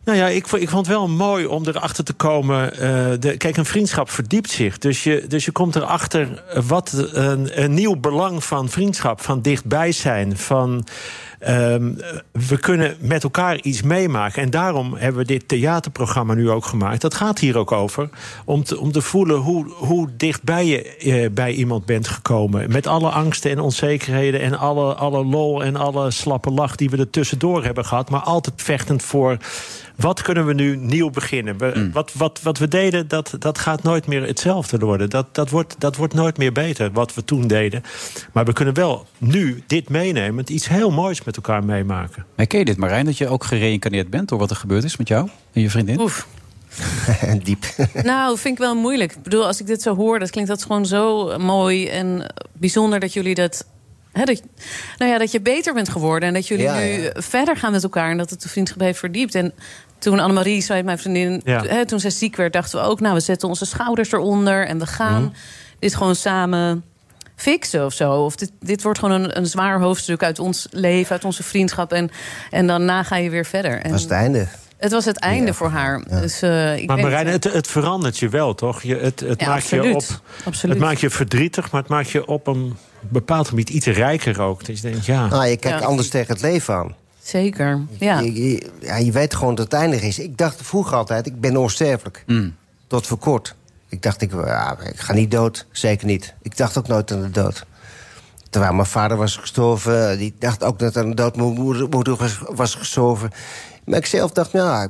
Nou 0.05 0.19
ja, 0.19 0.29
ik, 0.29 0.47
ik 0.47 0.69
vond 0.69 0.87
het 0.87 0.97
wel 0.97 1.09
mooi 1.09 1.47
om 1.47 1.67
erachter 1.67 2.05
te 2.05 2.13
komen. 2.13 2.73
eh, 2.79 3.13
de, 3.21 3.37
kijk, 3.37 3.57
een 3.57 3.65
vriendschap 3.65 4.11
verdiept 4.11 4.51
zich. 4.51 4.79
Dus 4.79 5.03
je, 5.05 5.25
dus 5.29 5.45
je 5.45 5.53
komt 5.53 5.77
erachter 5.77 6.43
wat 6.67 7.09
een, 7.13 7.63
een 7.63 7.75
nieuw 7.75 7.97
belang 7.97 8.45
van 8.45 8.69
vriendschap, 8.69 9.21
van 9.21 9.43
dichtbij 9.43 9.93
zijn, 9.93 10.37
van. 10.37 10.87
ehm, 11.39 11.93
we 12.33 12.59
kunnen 12.59 12.97
met 13.01 13.23
elkaar 13.23 13.61
iets 13.61 13.83
meemaken. 13.83 14.43
En 14.43 14.51
daarom 14.51 14.95
hebben 14.95 15.21
we 15.21 15.27
dit 15.27 15.49
theaterprogramma 15.49 16.35
nu 16.35 16.51
ook 16.51 16.65
gemaakt. 16.65 17.01
Dat 17.01 17.15
gaat 17.15 17.39
hier 17.39 17.59
ook 17.59 17.73
over. 17.73 18.09
Om 18.45 18.65
te, 18.65 18.79
om 18.81 18.93
te 18.93 19.01
voelen 19.03 19.37
hoe, 19.37 19.67
hoe 19.75 20.09
dichtbij 20.17 20.67
je 20.67 20.97
eh, 20.97 21.31
bij 21.31 21.53
iemand 21.53 21.85
bent 21.87 22.09
gekomen. 22.09 22.73
Met 22.73 22.87
alle 22.87 23.09
angsten 23.11 23.51
en 23.51 23.61
onzekerheden. 23.61 24.41
En 24.41 24.59
alle, 24.59 24.95
alle 24.95 25.25
lol 25.25 25.65
en 25.65 25.77
alle 25.77 26.11
slappe 26.11 26.51
lach 26.51 26.77
die 26.77 26.91
we 26.91 26.97
er 26.97 27.11
tussendoor 27.11 27.65
hebben 27.65 27.85
gehad. 27.85 28.11
Maar 28.11 28.21
altijd 28.21 28.63
vechtend 28.63 29.03
voor. 29.03 29.37
Wat 29.97 30.23
kunnen 30.23 30.47
we 30.47 30.55
nu 30.55 30.77
nieuw 30.77 31.11
beginnen? 31.11 31.59
We, 31.59 31.91
wat, 31.93 32.13
wat, 32.13 32.43
wat 32.43 32.59
we 32.59 32.69
deden, 32.69 33.09
dat, 33.09 33.37
dat 33.39 33.59
gaat 33.59 33.83
nooit 33.83 34.07
meer 34.07 34.27
hetzelfde 34.27 34.79
worden. 34.79 35.11
Dat, 35.11 35.35
dat, 35.35 35.51
wordt, 35.51 35.75
dat 35.79 35.97
wordt 35.97 36.15
nooit 36.15 36.39
meer 36.39 36.53
beter, 36.53 36.93
wat 36.93 37.15
we 37.15 37.25
toen 37.25 37.47
deden. 37.47 37.83
Maar 38.33 38.45
we 38.45 38.53
kunnen 38.53 38.75
wel 38.75 39.07
nu 39.19 39.63
dit 39.67 39.89
meenemen, 39.89 40.53
iets 40.53 40.69
heel 40.69 40.91
moois 40.91 41.25
met 41.25 41.37
elkaar 41.37 41.65
meemaken. 41.65 42.25
Herken 42.37 42.59
je 42.59 42.65
dit, 42.65 42.77
Marijn, 42.77 43.05
dat 43.05 43.19
je 43.19 43.29
ook 43.29 43.45
gereïncarneerd 43.45 44.11
bent... 44.11 44.29
door 44.29 44.39
wat 44.39 44.51
er 44.51 44.57
gebeurd 44.57 44.85
is 44.85 44.97
met 44.97 45.09
jou 45.09 45.29
en 45.53 45.61
je 45.61 45.71
vriendin? 45.71 46.01
Oef. 46.01 46.27
Diep. 47.45 47.65
Nou, 48.03 48.39
vind 48.39 48.55
ik 48.55 48.65
wel 48.65 48.75
moeilijk. 48.75 49.13
Ik 49.13 49.23
bedoel, 49.23 49.47
als 49.47 49.61
ik 49.61 49.67
dit 49.67 49.83
zo 49.83 49.95
hoor, 49.97 50.19
dat 50.19 50.31
klinkt 50.31 50.51
dat 50.51 50.63
gewoon 50.63 50.87
zo 50.87 51.39
mooi 51.39 51.89
en 51.89 52.35
bijzonder 52.53 53.01
dat 53.01 53.13
jullie 53.13 53.35
dat 53.35 53.67
hè, 54.15 54.25
dat, 54.25 54.43
nou 54.99 55.11
ja, 55.11 55.19
dat 55.19 55.33
je 55.33 55.41
beter 55.41 55.75
bent 55.75 55.89
geworden. 55.89 56.29
En 56.29 56.35
dat 56.35 56.49
jullie 56.49 56.65
Ja, 56.65 56.79
nu 56.79 56.85
ja. 56.85 57.13
verder 57.15 57.57
gaan 57.57 57.73
met 57.73 57.83
elkaar. 57.83 58.11
En 58.11 58.17
dat 58.17 58.31
het 58.31 58.43
de 58.43 58.49
vriendschap 58.49 58.81
heeft 58.81 58.99
verdiept. 58.99 59.35
En 59.35 59.53
toen 60.05 60.19
Annemarie 60.21 60.61
zei, 60.63 60.83
mijn 60.83 60.99
vriendin, 60.99 61.41
Ja. 61.45 61.63
hè, 61.65 61.87
toen 61.87 62.01
zij 62.01 62.11
ziek 62.11 62.37
werd, 62.37 62.53
dachten 62.53 62.81
we 62.81 62.87
ook, 62.87 63.01
nou, 63.01 63.15
we 63.15 63.21
zetten 63.21 63.49
onze 63.49 63.65
schouders 63.67 64.13
eronder 64.13 64.67
en 64.67 64.79
we 64.79 64.87
gaan 64.87 65.35
dit 65.79 65.95
gewoon 65.95 66.17
samen 66.17 66.85
fixen 67.37 67.85
of 67.85 67.93
zo. 67.93 68.13
Of 68.13 68.37
dit, 68.37 68.51
dit 68.61 68.83
wordt 68.83 68.99
gewoon 68.99 69.21
een, 69.23 69.37
een 69.39 69.47
zwaar 69.47 69.81
hoofdstuk 69.81 70.23
uit 70.23 70.39
ons 70.39 70.67
leven, 70.71 71.13
uit 71.13 71.25
onze 71.25 71.43
vriendschap. 71.43 71.93
En, 71.93 72.11
en 72.51 72.67
daarna 72.67 73.03
ga 73.03 73.17
je 73.17 73.31
weer 73.31 73.45
verder. 73.47 73.73
En 73.73 73.83
Dat 73.83 73.91
was 73.91 74.03
het 74.03 74.11
einde. 74.11 74.47
het 74.79 74.93
was 74.93 75.05
het 75.05 75.19
einde 75.19 75.55
voor 75.55 75.69
haar. 75.71 76.05
Dus, 76.11 76.43
eh, 76.43 76.77
ik 76.77 76.87
Maar 76.87 76.99
Marijn, 76.99 77.27
het, 77.27 77.45
het 77.53 77.67
verandert 77.67 78.19
je 78.19 78.29
wel, 78.29 78.55
toch? 78.55 78.83
Je, 78.83 78.97
het, 78.97 79.21
het, 79.21 79.41
Ja, 79.41 79.49
maakt 79.49 79.69
je 79.69 79.95
op, 79.95 80.05
Absoluut. 80.45 80.75
het 80.75 80.85
maakt 80.85 81.01
je 81.01 81.11
verdrietig, 81.11 81.71
maar 81.71 81.81
het 81.81 81.91
maakt 81.91 82.11
je 82.11 82.27
op 82.27 82.47
een 82.47 82.77
bepaald 83.01 83.49
gebied 83.49 83.71
iets 83.71 83.87
rijker 83.87 84.41
ook. 84.41 84.67
Dat 84.67 84.77
je 84.81 84.91
denkt, 84.91 85.07
ja... 85.07 85.27
Nou, 85.27 85.47
je 85.47 85.57
kijkt 85.57 85.81
Ja. 85.81 85.85
anders 85.87 86.09
tegen 86.09 86.33
het 86.35 86.43
leven 86.43 86.75
aan. 86.75 86.95
Zeker, 87.25 87.81
ja. 87.99 88.19
Je, 88.21 88.33
je- 88.49 88.71
ja, 88.81 88.97
je 88.97 89.13
weet 89.13 89.35
gewoon 89.35 89.55
dat 89.55 89.65
het 89.65 89.81
eindig 89.81 90.03
is. 90.03 90.19
Ik 90.19 90.39
dacht 90.39 90.63
vroeger 90.63 90.97
altijd, 90.97 91.27
ik 91.27 91.41
ben 91.41 91.57
onsterfelijk. 91.57 92.25
Tot 92.87 93.07
voor 93.07 93.19
kort. 93.19 93.55
Ik 93.89 94.03
dacht, 94.03 94.21
ik, 94.23 94.33
ja, 94.33 94.77
ik 94.81 95.01
ga 95.01 95.13
niet 95.13 95.31
dood. 95.31 95.67
Zeker 95.73 96.07
niet. 96.07 96.35
Ik 96.43 96.57
dacht 96.57 96.79
ook 96.79 96.87
nooit 96.89 97.13
aan 97.13 97.23
de 97.23 97.31
dood. 97.31 97.67
Terwijl 98.51 98.73
mijn 98.75 98.87
vader 98.87 99.17
was 99.17 99.37
gestorven. 99.37 100.19
Die 100.19 100.35
dacht 100.39 100.63
ook 100.65 100.79
dat 100.79 100.97
aan 100.97 101.09
de 101.09 101.15
dood 101.15 101.37
mijn 101.37 101.53
moeder, 101.53 101.89
moeder 101.89 102.17
was, 102.17 102.39
was 102.49 102.75
gestorven. 102.75 103.31
Maar 103.85 103.99
ik 103.99 104.07
zelf 104.07 104.31
dacht, 104.31 104.53
ja, 104.53 104.89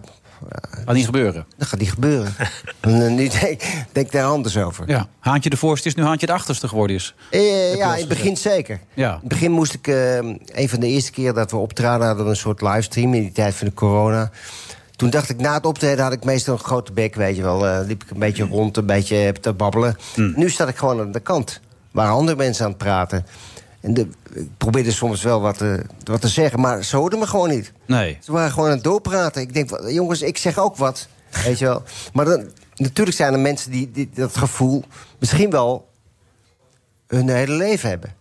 Kan 0.84 0.94
niet 0.94 1.04
gebeuren. 1.04 1.46
dat 1.56 1.68
gaat 1.68 1.80
niet 1.80 1.90
gebeuren. 1.92 2.34
en 2.80 3.14
nu 3.14 3.28
denk, 3.28 3.60
denk 3.92 4.06
ik 4.06 4.12
daar 4.12 4.24
anders 4.24 4.56
over. 4.56 4.88
Ja. 4.88 5.06
Haantje 5.18 5.50
de 5.50 5.56
voorste 5.56 5.88
is 5.88 5.94
nu 5.94 6.02
Haantje 6.02 6.26
de 6.26 6.32
achterste 6.32 6.68
geworden 6.68 6.96
is. 6.96 7.14
Eh, 7.30 7.76
ja, 7.76 7.92
in 7.92 7.98
het 7.98 8.08
begin 8.08 8.36
zeker. 8.36 8.80
Ja. 8.94 9.12
In 9.12 9.18
het 9.18 9.28
begin 9.28 9.50
moest 9.50 9.74
ik... 9.74 9.86
eh, 9.86 10.16
een 10.16 10.68
van 10.68 10.80
de 10.80 10.86
eerste 10.86 11.10
keer 11.10 11.32
dat 11.32 11.50
we 11.50 11.56
optraden... 11.56 12.06
hadden 12.06 12.24
we 12.24 12.30
een 12.30 12.36
soort 12.36 12.60
livestream 12.60 13.14
in 13.14 13.22
die 13.22 13.32
tijd 13.32 13.54
van 13.54 13.66
de 13.66 13.74
corona. 13.74 14.30
Toen 14.96 15.10
dacht 15.10 15.30
ik, 15.30 15.40
na 15.40 15.54
het 15.54 15.66
optreden 15.66 16.04
had 16.04 16.12
ik 16.12 16.24
meestal 16.24 16.54
een 16.54 16.60
grote 16.64 16.92
bek, 16.92 17.14
weet 17.14 17.36
je 17.36 17.42
wel. 17.42 17.66
Eh, 17.66 17.86
liep 17.86 18.02
ik 18.02 18.10
een 18.10 18.18
beetje 18.18 18.44
rond, 18.44 18.76
een 18.76 18.86
beetje 18.86 19.32
te 19.40 19.52
babbelen. 19.52 19.96
Nu 20.16 20.50
sta 20.50 20.66
ik 20.66 20.76
gewoon 20.76 21.00
aan 21.00 21.12
de 21.12 21.20
kant. 21.20 21.60
Waar 21.90 22.10
andere 22.10 22.36
mensen 22.36 22.64
aan 22.64 22.70
het 22.70 22.78
praten. 22.78 23.26
En 23.84 23.94
de, 23.94 24.08
ik 24.32 24.48
probeerde 24.58 24.90
soms 24.92 25.22
wel 25.22 25.40
wat 25.40 25.58
te, 25.58 25.82
wat 26.04 26.20
te 26.20 26.28
zeggen, 26.28 26.60
maar 26.60 26.84
ze 26.84 26.96
hoorden 26.96 27.18
me 27.18 27.26
gewoon 27.26 27.48
niet. 27.48 27.72
Nee. 27.86 28.18
Ze 28.22 28.32
waren 28.32 28.50
gewoon 28.50 28.68
aan 28.68 28.74
het 28.74 28.84
doorpraten. 28.84 29.42
Ik 29.42 29.54
denk, 29.54 29.70
wat- 29.70 29.90
jongens, 29.92 30.22
ik 30.22 30.38
zeg 30.38 30.58
ook 30.58 30.76
wat. 30.76 31.08
Weet 31.44 31.58
je 31.58 31.64
wel. 31.64 31.82
Maar 32.12 32.24
dan, 32.24 32.48
natuurlijk 32.76 33.16
zijn 33.16 33.32
er 33.32 33.38
mensen 33.40 33.70
die, 33.70 33.90
die 33.90 34.10
dat 34.14 34.36
gevoel 34.36 34.84
misschien 35.18 35.50
wel 35.50 35.88
hun 37.06 37.28
hele 37.28 37.52
leven 37.54 37.88
hebben. 37.88 38.12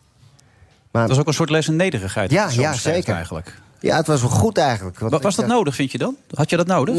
Maar 0.92 1.02
Dat 1.02 1.12
was 1.12 1.20
ook 1.20 1.28
een 1.28 1.34
soort 1.34 1.50
les 1.50 1.68
in 1.68 1.76
nederigheid. 1.76 2.32
Ja, 2.32 2.46
wat 2.46 2.54
ja, 2.54 2.74
zeker. 2.74 3.14
Eigenlijk. 3.14 3.54
ja, 3.80 3.98
het 3.98 4.08
was 4.08 4.22
wel 4.22 4.30
goed 4.30 4.58
eigenlijk. 4.58 5.00
want 5.00 5.12
Wa- 5.12 5.18
ik 5.18 5.24
Was 5.24 5.36
dat 5.36 5.46
dacht- 5.46 5.58
nodig, 5.58 5.76
vind 5.76 5.92
je 5.92 5.98
dan? 5.98 6.16
Had 6.34 6.50
je 6.50 6.58
dat 6.58 6.68
nodig? 6.68 6.96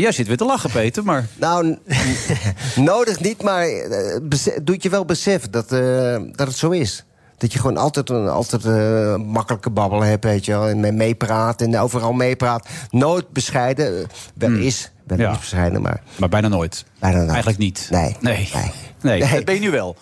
Jij 0.00 0.12
zit 0.12 0.26
weer 0.26 0.36
te 0.36 0.44
lachen, 0.44 0.70
Peter, 0.70 1.04
maar... 1.04 1.26
Nou, 1.40 1.78
nodig 2.76 3.20
niet, 3.20 3.42
maar 3.42 3.66
eh, 3.68 4.18
bese- 4.22 4.60
doet 4.62 4.82
je 4.82 4.88
wel 4.88 5.04
beseffen 5.04 5.50
dat, 5.50 5.72
eh, 5.72 6.16
dat 6.32 6.46
het 6.46 6.56
zo 6.56 6.70
is. 6.70 7.04
Dat 7.38 7.52
je 7.52 7.58
gewoon 7.58 7.76
altijd 7.76 8.10
een 8.10 8.28
altijd, 8.28 8.64
eh, 8.64 9.16
makkelijke 9.16 9.70
babbel 9.70 10.00
hebt, 10.02 10.24
weet 10.24 10.44
je 10.44 10.52
wel. 10.52 10.68
En 10.68 10.80
mee- 10.80 10.92
meepraat 10.92 11.60
en 11.60 11.78
overal 11.78 12.12
meepraat. 12.12 12.68
Nooit 12.90 13.30
bescheiden. 13.32 13.98
eh, 14.00 14.06
Wel 14.34 14.50
is, 14.52 14.90
wel 15.06 15.18
Ja. 15.18 15.30
is 15.32 15.38
bescheiden, 15.38 15.82
maar 15.82 16.02
Maar 16.16 16.28
bijna 16.28 16.48
nooit. 16.48 16.84
bijna 16.98 17.16
nooit. 17.16 17.28
Eigenlijk 17.28 17.58
niet. 17.58 17.88
Nee. 17.90 18.16
Nee. 18.20 18.48
Nee. 18.54 18.70
Nee, 19.02 19.20
Nee. 19.20 19.30
dat 19.34 19.44
ben 19.44 19.54
je 19.54 19.60
nu 19.60 19.70
wel. 19.70 19.96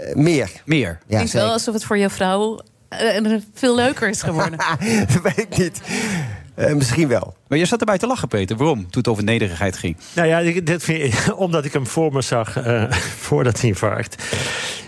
Eh, 0.00 0.14
meer. 0.14 0.50
Meer. 0.64 0.88
Ja, 0.88 0.96
Klinkt 1.06 1.32
wel 1.32 1.40
zeker. 1.42 1.48
alsof 1.48 1.74
het 1.74 1.84
voor 1.84 1.98
jouw 1.98 2.08
vrouw 2.10 2.60
veel 3.54 3.74
leuker 3.74 4.08
is 4.08 4.22
geworden. 4.22 4.58
dat 5.12 5.22
weet 5.22 5.38
ik 5.38 5.56
niet. 5.58 5.80
Eh, 6.54 6.72
misschien 6.74 7.08
wel. 7.08 7.34
Maar 7.52 7.60
je 7.60 7.66
zat 7.66 7.80
erbij 7.80 7.98
te 7.98 8.06
lachen, 8.06 8.28
Peter. 8.28 8.56
Waarom? 8.56 8.78
Toen 8.78 8.88
het 8.92 9.08
over 9.08 9.24
nederigheid 9.24 9.76
ging. 9.76 9.96
Nou 10.12 10.28
ja, 10.28 10.60
dit 10.62 10.84
vind 10.84 11.02
ik- 11.02 11.32
omdat 11.36 11.64
ik 11.64 11.72
hem 11.72 11.86
voor 11.86 12.12
me 12.12 12.20
zag 12.22 12.56
eh, 12.56 12.84
voor 13.26 13.44
dat 13.44 13.62
infarct. 13.62 14.22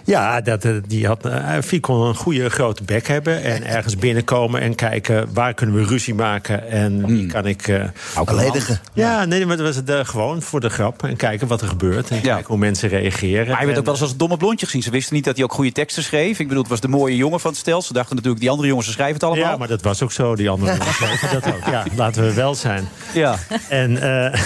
Ja, 0.05 0.41
dat, 0.41 0.65
eh, 0.65 0.73
die 0.87 1.07
had, 1.07 1.29
Fie 1.65 1.81
kon 1.81 2.01
een 2.01 2.15
goede 2.15 2.51
grote 2.51 2.83
bek 2.85 3.09
hebben. 3.09 3.43
En 3.43 3.65
ergens 3.67 3.97
binnenkomen 3.97 4.61
en 4.61 4.75
kijken 4.75 5.29
waar 5.35 5.55
kunnen 5.55 5.77
we 5.77 5.85
ruzie 5.85 6.15
maken. 6.15 6.69
En 6.71 7.07
wie 7.07 7.27
kan 7.27 7.47
ik. 7.47 7.69
eh, 7.69 7.85
Ledigen. 8.27 8.81
ja, 8.93 9.25
nee, 9.25 9.47
maar 9.47 9.57
dat 9.57 9.67
was 9.67 9.77
het 9.77 10.09
gewoon 10.09 10.43
voor 10.43 10.61
de 10.61 10.69
grap. 10.71 11.05
En 11.05 11.17
kijken 11.17 11.47
wat 11.47 11.61
er 11.61 11.69
gebeurt. 11.69 12.09
En 12.11 12.17
Ja. 12.17 12.23
kijken 12.23 12.47
hoe 12.47 12.57
mensen 12.59 12.89
reageren. 12.89 13.49
Maar 13.49 13.61
je 13.61 13.67
werd 13.67 13.79
ook 13.79 13.85
wel 13.85 13.93
eens 13.95 14.03
als 14.03 14.13
een 14.13 14.19
domme 14.19 14.37
blondje 14.37 14.67
gezien. 14.67 14.83
Ze 14.83 14.91
wisten 14.91 15.15
niet 15.15 15.25
dat 15.25 15.35
hij 15.35 15.45
ook 15.45 15.53
goede 15.53 15.73
teksten 15.73 16.03
schreef. 16.03 16.39
Ik 16.39 16.47
bedoel, 16.49 16.63
het 16.63 16.71
was 16.71 16.81
de 16.81 16.89
mooie 16.89 17.17
jongen 17.17 17.41
van 17.41 17.51
het 17.51 17.61
stel. 17.61 17.83
Ze 17.83 17.93
dachten 17.93 18.15
natuurlijk, 18.15 18.41
die 18.43 18.51
andere 18.51 18.69
jongens 18.69 18.93
schrijven 18.93 19.15
het 19.15 19.25
allemaal. 19.25 19.51
Ja, 19.51 19.57
maar 19.57 19.69
dat 19.69 19.83
was 19.83 20.03
ook 20.03 20.13
zo. 20.13 20.37
Die 20.37 20.51
andere 20.51 20.77
jongens 20.77 20.99
weten 20.99 21.29
dat 21.41 21.47
ook. 21.55 21.65
Ja, 21.71 21.85
laten 21.97 22.23
we 22.23 22.33
wel 22.35 22.54
zijn. 22.55 22.89
Ja. 23.15 23.37
En, 23.69 24.03
eh, 24.03 24.41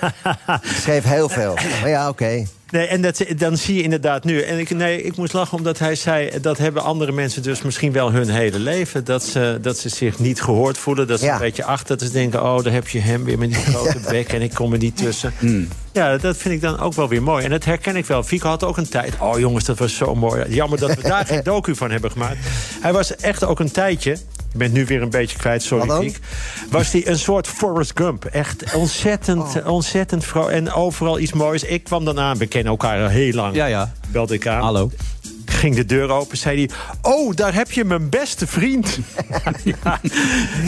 schreef 0.82 1.04
heel 1.04 1.28
veel. 1.28 1.54
Maar 1.80 1.88
ja, 1.90 2.08
oké. 2.08 2.46
nee, 2.70 2.86
en 2.86 3.02
dat, 3.02 3.24
dan 3.36 3.56
zie 3.56 3.74
je 3.74 3.82
inderdaad 3.82 4.24
nu. 4.24 4.40
En 4.42 4.58
ik, 4.58 4.70
nee, 4.70 5.02
ik 5.02 5.16
moest 5.16 5.32
lachen 5.32 5.58
omdat 5.58 5.78
hij 5.78 5.94
zei... 5.94 6.40
dat 6.40 6.58
hebben 6.58 6.82
andere 6.82 7.12
mensen 7.12 7.42
dus 7.42 7.62
misschien 7.62 7.92
wel 7.92 8.12
hun 8.12 8.28
hele 8.28 8.58
leven. 8.58 9.04
Dat 9.04 9.24
ze, 9.24 9.58
dat 9.62 9.78
ze 9.78 9.88
zich 9.88 10.18
niet 10.18 10.42
gehoord 10.42 10.78
voelen. 10.78 11.06
Dat 11.06 11.18
ze 11.18 11.24
Ja. 11.24 11.32
een 11.32 11.38
beetje 11.40 11.64
achter. 11.64 11.98
Ze 12.00 12.10
denken, 12.10 12.42
oh, 12.42 12.62
daar 12.64 12.72
heb 12.72 12.88
je 12.88 13.00
hem 13.00 13.24
weer 13.24 13.38
met 13.38 13.48
die 13.48 13.62
grote 13.62 14.00
bek... 14.10 14.32
en 14.32 14.42
ik 14.42 14.54
kom 14.54 14.72
er 14.72 14.78
niet 14.78 14.96
tussen. 14.96 15.32
Ja, 15.92 16.16
dat 16.16 16.36
vind 16.36 16.54
ik 16.54 16.60
dan 16.60 16.78
ook 16.80 16.94
wel 16.94 17.08
weer 17.08 17.22
mooi. 17.22 17.44
En 17.44 17.50
dat 17.50 17.64
herken 17.64 17.96
ik 17.96 18.06
wel. 18.06 18.22
Fico 18.22 18.48
had 18.48 18.64
ook 18.64 18.76
een 18.76 18.88
tijd... 18.88 19.14
oh 19.18 19.38
jongens, 19.38 19.64
dat 19.64 19.78
was 19.78 19.96
zo 19.96 20.14
mooi. 20.14 20.44
Jammer 20.48 20.78
dat 20.78 20.94
we 20.94 21.02
daar 21.02 21.26
geen 21.30 21.42
docu 21.42 21.74
van 21.76 21.90
hebben 21.90 22.10
gemaakt. 22.10 22.36
Hij 22.80 22.92
was 22.92 23.16
echt 23.16 23.44
ook 23.44 23.60
een 23.60 23.70
tijdje... 23.72 24.16
Ik 24.52 24.58
ben 24.58 24.72
nu 24.72 24.86
weer 24.86 25.02
een 25.02 25.10
beetje 25.10 25.38
kwijt, 25.38 25.62
sorry. 25.62 26.14
Was 26.70 26.92
hij 26.92 27.06
een 27.06 27.18
soort 27.18 27.46
Forrest 27.46 27.92
Gump. 27.94 28.24
Echt 28.24 28.74
ontzettend, 28.74 29.62
ontzettend 29.64 30.24
vrouw. 30.24 30.48
En 30.48 30.72
overal 30.72 31.18
iets 31.18 31.32
moois. 31.32 31.62
Ik 31.62 31.84
kwam 31.84 32.04
dan 32.04 32.20
aan, 32.20 32.38
we 32.38 32.46
kennen 32.46 32.70
elkaar 32.70 33.02
al 33.02 33.08
heel 33.08 33.32
lang. 33.32 33.54
Ja, 33.54 33.66
ja. 33.66 33.92
Belde 34.08 34.34
ik 34.34 34.46
aan. 34.46 34.62
Hallo. 34.62 34.90
Ging 35.44 35.74
de 35.74 35.84
deur 35.84 36.10
open, 36.10 36.36
zei 36.36 36.56
hij... 36.56 36.70
Oh, 37.02 37.34
daar 37.34 37.54
heb 37.54 37.70
je 37.70 37.84
mijn 37.84 38.08
beste 38.08 38.46
vriend. 38.46 38.98
ja, 39.64 40.00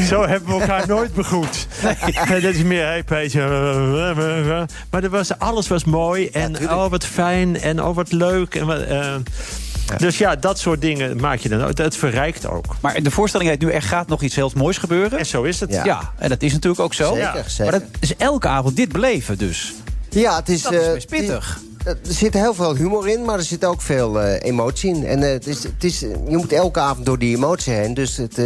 zo 0.09 0.27
hebben 0.27 0.55
we 0.55 0.61
elkaar 0.61 0.87
nooit 0.87 1.15
begroet. 1.15 1.67
Nee, 2.29 2.41
dat 2.41 2.55
is 2.55 2.63
meer, 2.63 2.85
hey 2.85 3.03
Peter. 3.03 3.49
Maar 4.91 5.03
er 5.03 5.11
was, 5.11 5.39
alles 5.39 5.69
was 5.69 5.85
mooi. 5.85 6.29
En 6.29 6.71
oh, 6.71 6.91
wat 6.91 7.05
fijn. 7.05 7.61
En 7.61 7.83
oh, 7.83 7.95
wat 7.95 8.13
leuk. 8.13 8.55
En 8.55 8.67
wat, 8.67 8.81
Dus 9.97 10.19
ja, 10.19 10.37
dat 10.37 10.59
soort 10.59 10.81
dingen 10.81 11.17
maak 11.21 11.39
je 11.39 11.49
dan 11.49 11.63
ook. 11.65 11.79
Het 11.79 11.97
verrijkt 11.97 12.47
ook. 12.47 12.65
Maar 12.81 12.97
in 12.97 13.05
de 13.05 13.11
voorstelling 13.11 13.51
heet 13.51 13.61
nu 13.61 13.71
er 13.71 13.83
gaat 13.83 14.09
nog 14.09 14.23
iets 14.23 14.35
heel 14.35 14.51
moois 14.55 14.79
gebeuren. 14.79 15.19
En 15.19 15.27
zo 15.27 15.43
is 15.43 15.61
het. 15.61 15.73
Ja. 15.73 15.85
Ja, 15.85 16.13
en 16.19 16.29
dat 16.29 16.43
is 16.43 16.53
natuurlijk 16.53 16.81
ook 16.83 16.95
zo. 16.95 17.15
Zeker, 17.15 17.23
Ja. 17.37 17.49
zeker. 17.49 17.73
Maar 17.73 17.81
dat 17.81 17.89
is 18.01 18.17
elke 18.17 18.49
avond 18.49 18.77
dit 18.77 18.93
beleven 18.93 19.39
dus. 19.39 19.75
Ja, 20.09 20.37
het 20.37 20.49
is... 20.49 20.63
Dat 20.63 20.73
is 20.73 20.87
eh, 20.87 20.93
best 20.93 21.07
pittig. 21.09 21.61
Er 21.85 21.99
zit 22.03 22.35
heel 22.35 22.55
veel 22.55 22.75
humor 22.77 23.09
in, 23.09 23.25
maar 23.25 23.39
er 23.39 23.45
zit 23.45 23.65
ook 23.65 23.81
veel 23.81 24.21
eh, 24.21 24.49
emotie 24.51 24.95
in. 24.95 25.07
En 25.07 25.23
eh, 25.23 25.31
het 25.33 25.47
is, 25.47 25.63
het 25.63 25.85
is, 25.85 26.01
je 26.01 26.17
moet 26.37 26.53
elke 26.53 26.81
avond 26.81 27.07
door 27.07 27.19
die 27.19 27.37
emotie 27.37 27.73
heen. 27.73 27.95
Dus 27.95 28.17
het, 28.17 28.39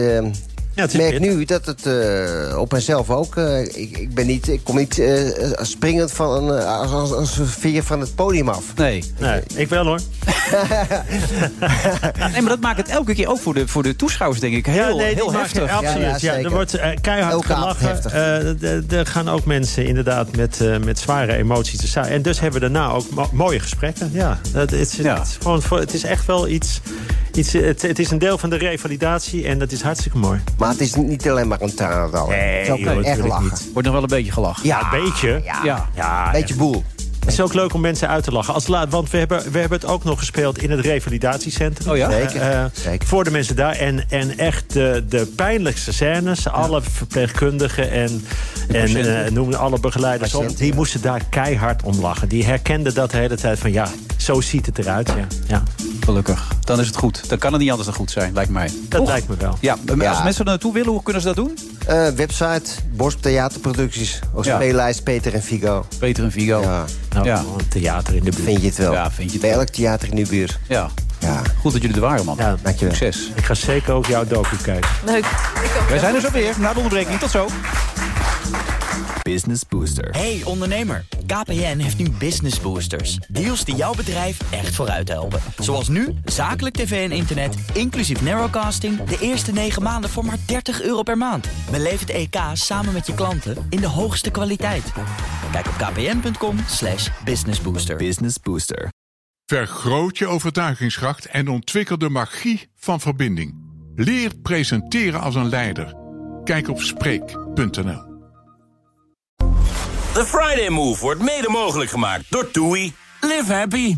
Ja, 0.77 0.85
ik 0.85 0.93
merk 0.93 1.21
nu 1.21 1.45
dat 1.45 1.67
het 1.67 1.87
eh, 1.87 2.59
op 2.59 2.73
mezelf 2.73 3.11
ook... 3.11 3.37
eh, 3.37 3.61
ik, 3.63 3.99
ik, 3.99 4.15
ben 4.15 4.27
niet, 4.27 4.49
ik 4.49 4.61
kom 4.65 4.77
niet 4.77 4.99
eh, 4.99 5.19
springend 5.61 6.13
van 6.13 6.49
een, 6.51 6.65
als, 6.65 6.91
als, 6.91 7.13
als 7.13 7.39
een 7.39 7.47
veer 7.47 7.83
van 7.83 8.01
het 8.01 8.15
podium 8.15 8.49
af. 8.49 8.65
Nee. 8.75 9.05
Nee, 9.19 9.41
ik 9.55 9.69
wel 9.69 9.85
hoor. 9.85 10.01
nee, 12.33 12.41
maar 12.41 12.49
dat 12.49 12.61
maakt 12.61 12.77
het 12.77 12.89
elke 12.89 13.15
keer 13.15 13.29
ook 13.29 13.39
voor 13.39 13.55
de, 13.55 13.69
voor 13.69 13.83
de 13.83 13.97
toeschouwers, 13.97 14.41
denk 14.41 14.55
ik, 14.55 14.67
heel, 14.67 14.89
ja, 14.89 14.95
nee, 15.05 15.15
heel 15.15 15.33
heftig. 15.33 15.69
Ja, 15.71 15.77
Absoluut. 15.77 16.21
ja, 16.21 16.33
Ja, 16.37 16.43
er 16.45 16.51
wordt 16.51 16.79
keihard 17.01 17.33
Elke 17.33 17.47
gelachen. 17.47 18.11
Eh, 18.13 18.93
Er 18.99 19.07
gaan 19.07 19.29
ook 19.29 19.45
mensen 19.45 19.87
inderdaad 19.87 20.37
met, 20.37 20.61
eh, 20.61 20.77
met 20.85 20.99
zware 20.99 21.37
emoties 21.37 21.79
te 21.81 21.89
staan. 21.89 22.05
En 22.05 22.23
dus 22.23 22.41
hebben 22.41 22.61
we 22.61 22.71
daarna 22.71 22.91
ook 22.93 23.11
mo- 23.11 23.31
mooie 23.33 23.61
gesprekken. 23.61 24.11
Ja, 24.13 24.39
het, 24.53 24.73
is, 24.73 24.97
het, 24.97 25.07
is 25.23 25.37
gewoon, 25.43 25.63
voor- 25.63 25.79
het 25.81 25.95
is 25.95 26.05
echt 26.05 26.27
wel 26.27 26.49
iets... 26.49 26.81
iets 27.35 27.53
het, 27.53 27.83
het 27.83 27.99
is 27.99 28.11
een 28.11 28.19
deel 28.19 28.39
van 28.39 28.51
de 28.51 28.57
revalidatie 28.57 29.47
en 29.47 29.59
dat 29.59 29.73
is 29.73 29.81
hartstikke 29.83 30.19
mooi. 30.19 30.41
Maar 30.59 30.66
het 30.71 30.81
is 30.81 30.95
niet 30.95 31.29
alleen 31.29 31.49
maar 31.49 31.61
een 31.61 31.75
tranendal. 31.75 32.29
Nee, 32.29 32.39
het 32.39 32.67
is 32.67 32.73
ook 32.73 32.79
joh, 32.79 33.07
echt 33.07 33.27
lachen. 33.27 33.45
niet. 33.45 33.69
Wordt 33.73 33.89
nog 33.89 33.93
wel 33.93 34.03
een 34.03 34.09
beetje 34.17 34.33
gelachen. 34.33 34.67
Ja, 34.67 34.93
een 34.93 35.03
beetje. 35.03 35.41
Ja, 35.45 35.61
Ja. 35.65 35.89
Ja, 35.95 36.31
beetje 36.31 36.55
boel. 36.55 36.85
Het 37.27 37.35
is 37.35 37.41
ook 37.41 37.55
leuk 37.55 37.75
om 37.75 37.81
mensen 37.81 38.09
uit 38.09 38.25
te 38.25 38.33
lachen. 38.33 38.55
Als 38.55 38.67
laat, 38.67 38.91
want 38.91 39.11
we 39.11 39.19
hebben, 39.19 39.53
we 39.53 39.59
hebben 39.59 39.79
het 39.81 39.89
ook 39.89 40.05
nog 40.05 40.19
gespeeld 40.19 40.59
in 40.59 40.71
het 40.71 40.81
revalidatiecentrum. 40.81 41.91
Oh 41.91 41.97
ja? 41.97 42.11
Zeker, 42.11 42.41
Eh, 42.41 42.65
zeker. 42.73 43.09
Voor 43.09 43.25
de 43.25 43.31
mensen 43.31 43.57
daar. 43.57 43.73
En, 43.73 44.05
en 44.09 44.39
echt 44.39 44.73
de, 44.73 45.05
de 45.09 45.27
pijnlijkste 45.37 45.93
scènes. 45.93 46.49
Alle 46.49 46.83
verpleegkundigen 46.83 47.91
en, 47.91 48.25
en 48.69 49.25
eh, 49.25 49.31
noem 49.31 49.53
alle 49.55 49.81
begeleiders 49.81 50.35
op. 50.35 50.57
Die 50.57 50.69
ja. 50.69 50.75
moesten 50.75 51.01
daar 51.03 51.23
keihard 51.31 51.83
om 51.83 52.01
lachen. 52.01 52.29
Die 52.29 52.45
herkenden 52.45 52.95
dat 52.95 53.11
de 53.11 53.17
hele 53.17 53.37
tijd 53.37 53.59
van 53.59 53.73
ja, 53.73 53.89
zo 54.17 54.41
ziet 54.41 54.67
het 54.67 54.79
eruit. 54.79 55.09
Ja, 55.09 55.27
ja 55.47 55.63
Gelukkig. 56.07 56.49
Dan 56.65 56.81
is 56.81 56.87
het 56.87 56.97
goed. 56.97 57.29
Dan 57.29 57.39
kan 57.39 57.53
het 57.53 57.61
niet 57.61 57.71
anders 57.71 57.89
dan 57.89 57.97
goed 57.97 58.11
zijn, 58.11 58.33
lijkt 58.35 58.51
mij. 58.51 58.71
dat 58.89 59.01
Toch? 59.01 59.09
lijkt 59.09 59.29
me 59.29 59.35
wel. 59.39 59.57
Ja, 59.61 59.77
als 60.09 60.23
mensen 60.23 60.45
er 60.45 60.51
naartoe 60.51 60.73
willen, 60.73 60.91
hoe 60.93 61.03
kunnen 61.03 61.23
ze 61.23 61.29
dat 61.29 61.37
doen? 61.37 61.59
Eh, 61.87 62.09
website, 62.09 62.71
Bosp 62.93 63.23
Theaterproducties. 63.23 64.19
Ja. 64.43 64.55
speellijst 64.57 65.03
Peter 65.03 65.35
en 65.35 65.43
Figo. 65.43 65.87
Peter 65.99 66.25
en 66.25 66.33
Vigo. 66.33 66.61
Ja, 66.61 66.85
Nou, 67.15 67.27
Ja. 67.27 67.45
theater 67.69 68.15
in 68.15 68.25
de 68.25 68.31
buurt. 68.31 68.43
vind 68.45 68.61
je 68.61 68.67
het 68.67 68.77
wel. 68.77 68.93
Ja, 68.93 69.11
vind 69.11 69.27
je 69.27 69.33
het 69.33 69.41
Bij 69.41 69.51
wel. 69.51 69.59
elk 69.61 69.69
theater 69.69 70.09
in 70.11 70.17
uw 70.19 70.27
buurt. 70.29 70.59
Ja. 70.69 70.89
Ja. 71.19 71.43
Goed 71.61 71.73
dat 71.73 71.81
jullie 71.81 71.97
er 71.97 72.03
waren, 72.03 72.25
man. 72.25 72.37
Ja, 72.39 72.57
dankjewel. 72.63 72.95
Succes. 72.95 73.31
Ik 73.35 73.45
ga 73.45 73.55
zeker 73.55 73.93
ook 73.95 74.07
jouw 74.07 74.25
docu 74.27 74.57
kijken. 74.57 74.91
Leuk. 75.05 75.25
Wij 75.89 75.99
zijn 75.99 76.15
er 76.15 76.21
zo 76.21 76.31
weer, 76.31 76.55
na 76.59 76.71
de 76.73 76.77
onderbreking. 76.77 77.19
Tot 77.21 77.31
zo. 77.31 77.47
Business 79.23 79.63
Booster. 79.69 80.11
Hey 80.11 80.43
ondernemer, 80.45 81.05
KPN 81.27 81.79
heeft 81.79 81.99
nu 81.99 82.11
Business 82.11 82.61
Boosters. 82.61 83.17
Deals 83.29 83.65
die 83.65 83.75
jouw 83.75 83.95
bedrijf 83.95 84.39
echt 84.51 84.75
vooruit 84.75 85.09
helpen. 85.09 85.41
Zoals 85.59 85.89
nu, 85.89 86.15
zakelijk 86.25 86.75
tv 86.75 87.11
en 87.11 87.17
internet, 87.17 87.57
inclusief 87.73 88.23
narrowcasting... 88.23 89.05
de 89.05 89.19
eerste 89.21 89.53
9 89.53 89.83
maanden 89.83 90.11
voor 90.11 90.25
maar 90.25 90.39
30 90.47 90.83
euro 90.83 91.03
per 91.03 91.17
maand. 91.17 91.49
Beleef 91.71 92.01
het 92.01 92.11
EK 92.11 92.37
samen 92.53 92.93
met 92.93 93.07
je 93.07 93.15
klanten 93.15 93.67
in 93.71 93.81
de 93.81 93.89
hoogste 93.89 94.31
kwaliteit. 94.31 94.93
Kijk 95.53 95.67
op 95.67 95.75
kpn.com 95.75 96.59
slash 96.69 97.09
businessbooster. 97.25 97.97
Business 97.97 98.41
Booster. 98.43 98.89
Vergroot 99.47 100.19
je 100.19 100.27
overtuigingskracht 100.27 101.27
en 101.27 101.49
ontwikkel 101.49 101.99
de 101.99 102.09
magie 102.09 102.71
van 102.77 103.01
verbinding. 103.01 103.55
Leer 103.95 104.31
presenteren 104.43 105.21
als 105.21 105.35
een 105.35 105.49
leider. 105.49 105.95
Kijk 106.45 106.69
op 106.69 106.81
Spreek.nl. 106.81 108.16
The 110.17 110.25
Friday 110.25 110.69
Move 110.69 111.01
wordt 111.01 111.21
mede 111.21 111.49
mogelijk 111.49 111.91
gemaakt 111.91 112.25
door 112.29 112.51
TUI. 112.51 112.95
Live 113.21 113.53
happy. 113.53 113.97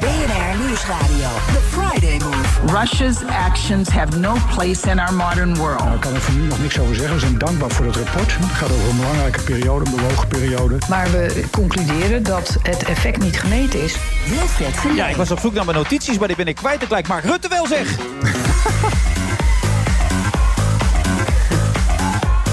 BNR 0.00 0.58
Nieuwsradio. 0.66 1.28
The 1.46 1.60
Friday 1.70 2.18
Move. 2.18 2.78
Russia's 2.78 3.24
actions 3.24 3.88
have 3.88 4.18
no 4.18 4.36
place 4.54 4.90
in 4.90 4.98
our 4.98 5.14
modern 5.14 5.56
world. 5.56 5.78
Daar 5.78 5.98
kan 5.98 6.14
ik 6.14 6.20
voor 6.20 6.34
nu 6.34 6.46
nog 6.46 6.58
niks 6.58 6.78
over 6.78 6.94
zeggen. 6.94 7.14
We 7.14 7.20
zijn 7.20 7.38
dankbaar 7.38 7.70
voor 7.70 7.86
het 7.86 7.96
rapport. 7.96 8.36
Het 8.36 8.50
gaat 8.50 8.70
over 8.70 8.88
een 8.88 8.96
belangrijke 8.96 9.42
periode, 9.42 9.84
een 9.84 9.96
bewogen 9.96 10.28
periode. 10.28 10.78
Maar 10.88 11.10
we 11.10 11.44
concluderen 11.50 12.22
dat 12.22 12.56
het 12.62 12.82
effect 12.82 13.22
niet 13.22 13.40
gemeten 13.40 13.82
is. 13.82 13.96
Wilfred. 14.28 14.96
Ja, 14.96 15.08
ik 15.08 15.16
was 15.16 15.30
op 15.30 15.38
zoek 15.38 15.54
naar 15.54 15.64
mijn 15.64 15.76
notities, 15.76 16.18
maar 16.18 16.28
die 16.28 16.36
ben 16.36 16.48
ik 16.48 16.56
kwijt. 16.56 16.80
Het 16.80 16.90
lijkt 16.90 17.08
Mark 17.08 17.24
Rutte 17.24 17.48
wel, 17.48 17.66
zeg. 17.66 17.96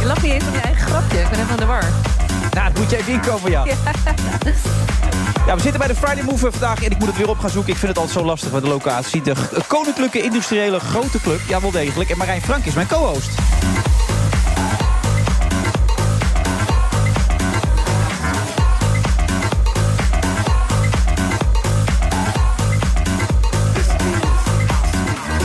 Je 0.01 0.07
lacht 0.07 0.21
niet 0.21 0.31
eens 0.31 0.43
om 0.43 0.53
je 0.53 0.70
Ik 1.11 1.29
ben 1.29 1.39
even 1.39 1.51
aan 1.51 1.57
de 1.57 1.65
war. 1.65 1.83
Nou, 2.53 2.67
dat 2.67 2.77
moet 2.77 2.89
je 2.89 2.97
even 2.97 3.13
inkomen, 3.13 3.51
ja. 3.57 3.65
Ja, 5.45 5.55
we 5.55 5.61
zitten 5.61 5.79
bij 5.79 5.87
de 5.87 5.95
Friday 5.95 6.23
Move 6.23 6.51
vandaag 6.51 6.83
en 6.83 6.91
ik 6.91 6.97
moet 6.97 7.07
het 7.07 7.17
weer 7.17 7.29
op 7.29 7.39
gaan 7.39 7.49
zoeken. 7.49 7.71
Ik 7.71 7.77
vind 7.77 7.89
het 7.91 7.97
altijd 7.97 8.19
zo 8.19 8.25
lastig 8.25 8.51
bij 8.51 8.59
de 8.59 8.67
locatie. 8.67 9.21
De 9.21 9.33
Koninklijke 9.67 10.21
Industriële 10.21 10.79
Grote 10.79 11.21
Club, 11.21 11.39
ja 11.47 11.61
wel 11.61 11.71
degelijk. 11.71 12.09
En 12.09 12.17
Marijn 12.17 12.41
Frank 12.41 12.65
is 12.65 12.73
mijn 12.73 12.87
co-host. 12.87 13.29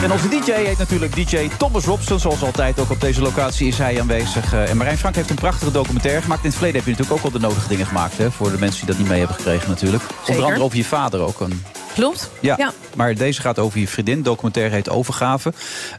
En 0.07 0.13
onze 0.13 0.29
DJ 0.29 0.53
heet 0.53 0.79
natuurlijk 0.79 1.15
DJ 1.31 1.49
Thomas 1.59 1.85
Robson. 1.85 2.19
Zoals 2.21 2.43
altijd 2.43 2.81
ook 2.81 2.91
op 2.91 3.01
deze 3.01 3.23
locatie 3.23 3.67
is 3.69 3.79
hij 3.79 4.01
aanwezig. 4.01 4.53
Eh, 4.53 4.71
En 4.71 4.77
Marijn 4.77 4.99
Frank 4.99 5.15
heeft 5.15 5.31
een 5.31 5.37
prachtige 5.37 5.71
documentaire 5.71 6.23
gemaakt. 6.23 6.41
In 6.43 6.49
het 6.49 6.55
verleden 6.59 6.77
heb 6.83 6.89
je 6.89 6.97
natuurlijk 6.97 7.27
ook 7.27 7.33
al 7.33 7.39
de 7.41 7.47
nodige 7.47 7.69
dingen 7.69 7.87
gemaakt. 7.87 8.19
Hè, 8.19 8.31
voor 8.31 8.51
de 8.51 8.59
mensen 8.59 8.79
die 8.79 8.89
dat 8.89 8.99
niet 8.99 9.09
mee 9.09 9.19
hebben 9.19 9.37
gekregen 9.37 9.69
natuurlijk. 9.69 10.03
Onder 10.29 10.45
andere 10.45 10.63
over 10.63 10.77
je 10.77 10.85
vader 10.85 11.21
ook. 11.21 11.41
Een, 11.41 11.63
Klopt? 11.95 12.31
ja. 12.41 12.55
Ja. 12.59 12.73
maar 12.97 13.15
deze 13.15 13.41
gaat 13.41 13.59
over 13.59 13.79
je 13.79 13.89
vriendin. 13.89 14.23
Documentaire 14.23 14.75
heet 14.75 14.89
Overgave. 14.89 15.53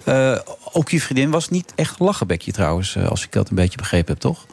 Eh, 0.04 0.38
ook 0.74 0.90
je 0.90 1.02
vriendin 1.02 1.30
was 1.32 1.50
niet 1.50 1.74
echt 1.76 2.00
lachenbekje 2.00 2.52
trouwens. 2.52 2.96
eh, 2.96 3.08
Als 3.10 3.24
ik 3.24 3.32
dat 3.32 3.50
een 3.50 3.56
beetje 3.56 3.78
begrepen 3.78 4.12
heb, 4.14 4.22
toch? 4.22 4.46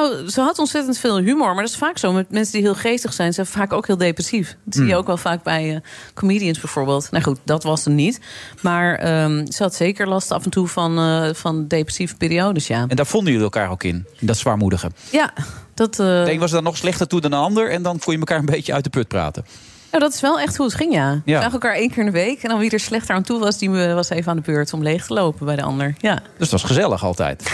Nou, 0.00 0.30
ze 0.30 0.40
had 0.40 0.58
ontzettend 0.58 0.98
veel 0.98 1.18
humor. 1.18 1.46
Maar 1.54 1.62
dat 1.62 1.72
is 1.72 1.76
vaak 1.78 1.98
zo. 1.98 2.12
Met 2.12 2.30
mensen 2.30 2.52
die 2.52 2.62
heel 2.62 2.74
geestig 2.74 3.12
zijn, 3.12 3.32
zijn 3.32 3.46
vaak 3.46 3.72
ook 3.72 3.86
heel 3.86 3.96
depressief. 3.96 4.56
Dat 4.64 4.74
zie 4.74 4.86
je 4.86 4.96
ook 4.96 5.06
wel 5.06 5.16
vaak 5.16 5.42
bij 5.42 5.74
eh, 5.74 5.80
comedians 6.14 6.60
bijvoorbeeld. 6.60 7.10
Nou 7.10 7.24
goed, 7.24 7.38
dat 7.44 7.62
was 7.62 7.84
hem 7.84 7.94
niet. 7.94 8.20
Maar 8.60 8.94
ehm, 8.94 9.46
ze 9.46 9.62
had 9.62 9.74
zeker 9.74 10.08
last 10.08 10.30
af 10.32 10.44
en 10.44 10.50
toe 10.50 10.68
van, 10.68 10.98
eh, 10.98 11.34
van 11.34 11.66
depressieve 11.68 12.16
periodes, 12.16 12.66
ja. 12.66 12.84
En 12.88 12.96
daar 12.96 13.06
vonden 13.06 13.28
jullie 13.32 13.46
elkaar 13.46 13.70
ook 13.70 13.82
in. 13.82 14.06
Dat 14.20 14.36
zwaarmoedige. 14.38 14.90
Ja, 15.10 15.32
dat... 15.74 15.90
eh, 15.98 16.06
De 16.06 16.32
een 16.32 16.38
was 16.38 16.52
er 16.52 16.62
nog 16.62 16.76
slechter 16.76 17.06
toe 17.06 17.20
dan 17.20 17.30
de 17.30 17.36
ander. 17.36 17.70
En 17.70 17.82
dan 17.82 17.98
kon 17.98 18.12
je 18.12 18.18
elkaar 18.18 18.38
een 18.38 18.44
beetje 18.44 18.72
uit 18.72 18.84
de 18.84 18.90
put 18.90 19.08
praten. 19.08 19.44
Nou, 19.90 20.02
dat 20.02 20.14
is 20.14 20.20
wel 20.20 20.40
echt 20.40 20.56
hoe 20.56 20.66
het 20.66 20.74
ging, 20.74 20.92
ja. 20.92 21.20
We 21.24 21.32
zagen 21.32 21.52
elkaar 21.52 21.74
één 21.74 21.88
keer 21.88 21.98
in 21.98 22.04
de 22.04 22.10
week. 22.10 22.42
En 22.42 22.48
dan 22.48 22.58
wie 22.58 22.70
er 22.70 22.80
slechter 22.80 23.14
aan 23.14 23.22
toe 23.22 23.38
was, 23.38 23.58
die 23.58 23.70
was 23.70 24.08
even 24.08 24.30
aan 24.30 24.36
de 24.36 24.42
beurt 24.42 24.72
om 24.72 24.82
leeg 24.82 25.06
te 25.06 25.12
lopen 25.14 25.46
bij 25.46 25.56
de 25.56 25.62
ander. 25.62 25.94
Ja, 25.98 26.14
Dus 26.14 26.22
het 26.38 26.50
was 26.50 26.62
gezellig 26.62 27.04
altijd. 27.04 27.52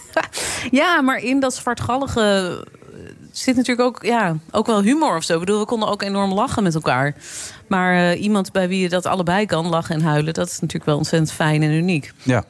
ja 0.70 1.00
maar 1.00 1.18
in 1.18 1.40
dat 1.40 1.54
zwartgallige 1.54 2.58
eh, 2.92 3.04
zit 3.32 3.56
natuurlijk 3.56 3.88
ook, 3.88 4.04
ja, 4.04 4.36
ook 4.50 4.66
wel 4.66 4.82
humor 4.82 5.16
of 5.16 5.24
zo. 5.24 5.32
Ik 5.34 5.40
bedoel, 5.40 5.58
we 5.58 5.66
konden 5.66 5.88
ook 5.88 6.02
enorm 6.02 6.32
lachen 6.32 6.62
met 6.62 6.74
elkaar. 6.74 7.14
Maar 7.66 8.10
eh, 8.10 8.22
iemand 8.22 8.52
bij 8.52 8.68
wie 8.68 8.80
je 8.80 8.88
dat 8.88 9.06
allebei 9.06 9.46
kan, 9.46 9.66
lachen 9.66 9.94
en 9.94 10.02
huilen... 10.02 10.34
dat 10.34 10.46
is 10.46 10.54
natuurlijk 10.60 10.84
wel 10.84 10.96
ontzettend 10.96 11.32
fijn 11.32 11.62
en 11.62 11.70
uniek. 11.70 12.12
Ja. 12.22 12.44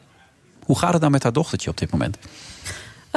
Hoe 0.65 0.79
gaat 0.79 0.93
het 0.93 1.01
nou 1.01 1.13
met 1.13 1.23
haar 1.23 1.33
dochtertje 1.33 1.71
op 1.71 1.79
dit 1.79 1.91
moment? 1.91 2.19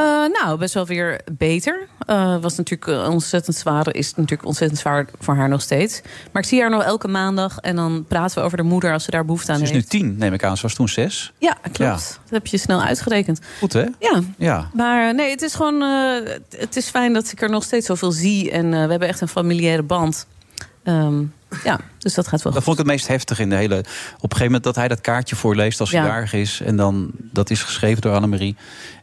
Eh, 0.02 0.42
nou, 0.42 0.58
best 0.58 0.74
wel 0.74 0.86
weer 0.86 1.22
beter. 1.32 1.88
Eh, 2.06 2.38
was 2.42 2.58
natuurlijk 2.58 2.92
eh, 2.92 3.10
ontzettend 3.10 3.56
zwaar. 3.56 3.94
Is 3.94 4.16
natuurlijk 4.16 4.46
ontzettend 4.48 4.80
zwaar 4.80 5.06
voor 5.20 5.36
haar 5.36 5.50
nog 5.50 5.62
steeds. 5.62 6.02
Maar 6.32 6.42
ik 6.42 6.48
zie 6.48 6.62
haar 6.62 6.70
nog 6.70 6.84
elke 6.84 7.08
maandag. 7.08 7.58
En 7.58 7.76
dan 7.76 8.06
praten 8.08 8.38
we 8.38 8.44
over 8.44 8.58
de 8.58 8.64
moeder 8.64 8.94
als 8.94 9.04
ze 9.04 9.12
daar 9.12 9.26
behoefte 9.26 9.52
aan 9.52 9.58
Ze 9.58 9.64
is 9.64 9.70
nu 9.70 9.76
heeft. 9.76 9.90
tien, 9.90 10.18
neem 10.18 10.34
ik 10.34 10.44
aan. 10.44 10.56
Ze 10.58 10.62
was 10.62 10.74
toen 10.74 10.90
zes. 10.90 11.32
Ja, 11.38 11.54
klopt. 11.62 11.78
Ja. 11.78 11.94
Dat 11.94 12.30
heb 12.30 12.48
je 12.48 12.58
snel 12.58 12.82
uitgerekend. 12.82 13.40
Goed, 13.60 13.74
hè? 13.74 13.86
Ja. 14.00 14.22
Ja. 14.38 14.70
Maar 14.74 15.16
nee, 15.16 15.30
het 15.30 15.42
is 15.42 15.54
gewoon. 15.56 15.82
het 16.58 16.76
is 16.76 16.90
fijn 16.90 17.14
dat 17.14 17.32
ik 17.32 17.42
er 17.42 17.50
nog 17.50 17.64
steeds 17.64 17.86
zoveel 17.86 18.12
zie. 18.12 18.52
En 18.52 18.70
we 18.70 18.76
hebben 18.78 19.08
echt 19.08 19.22
een 19.22 19.28
familiaire 19.28 19.84
band. 19.84 20.28
Ehm, 20.84 21.24
ja, 21.64 21.80
dus 21.98 22.14
dat 22.14 22.28
gaat 22.28 22.42
wel 22.42 22.54
Dat 22.54 22.64
vond 22.64 22.80
ik 22.80 22.84
het 22.86 22.94
meest 22.94 23.08
heftig 23.08 23.40
in 23.40 23.50
de 23.50 23.56
hele... 23.56 23.78
Op 23.78 23.84
een 23.84 24.22
gegeven 24.22 24.46
moment 24.46 24.64
dat 24.64 24.76
hij 24.76 24.88
dat 24.88 25.02
kaartje 25.02 25.36
voorleest 25.36 25.80
als 25.80 25.92
hij 25.92 26.02
Ja. 26.02 26.08
jarig 26.08 26.34
is. 26.34 26.62
En 26.62 26.76
dan, 26.76 27.12
dat 27.18 27.50
is 27.50 27.64
geschreven 27.64 28.02
door 28.02 28.14
Annemarie. 28.14 28.56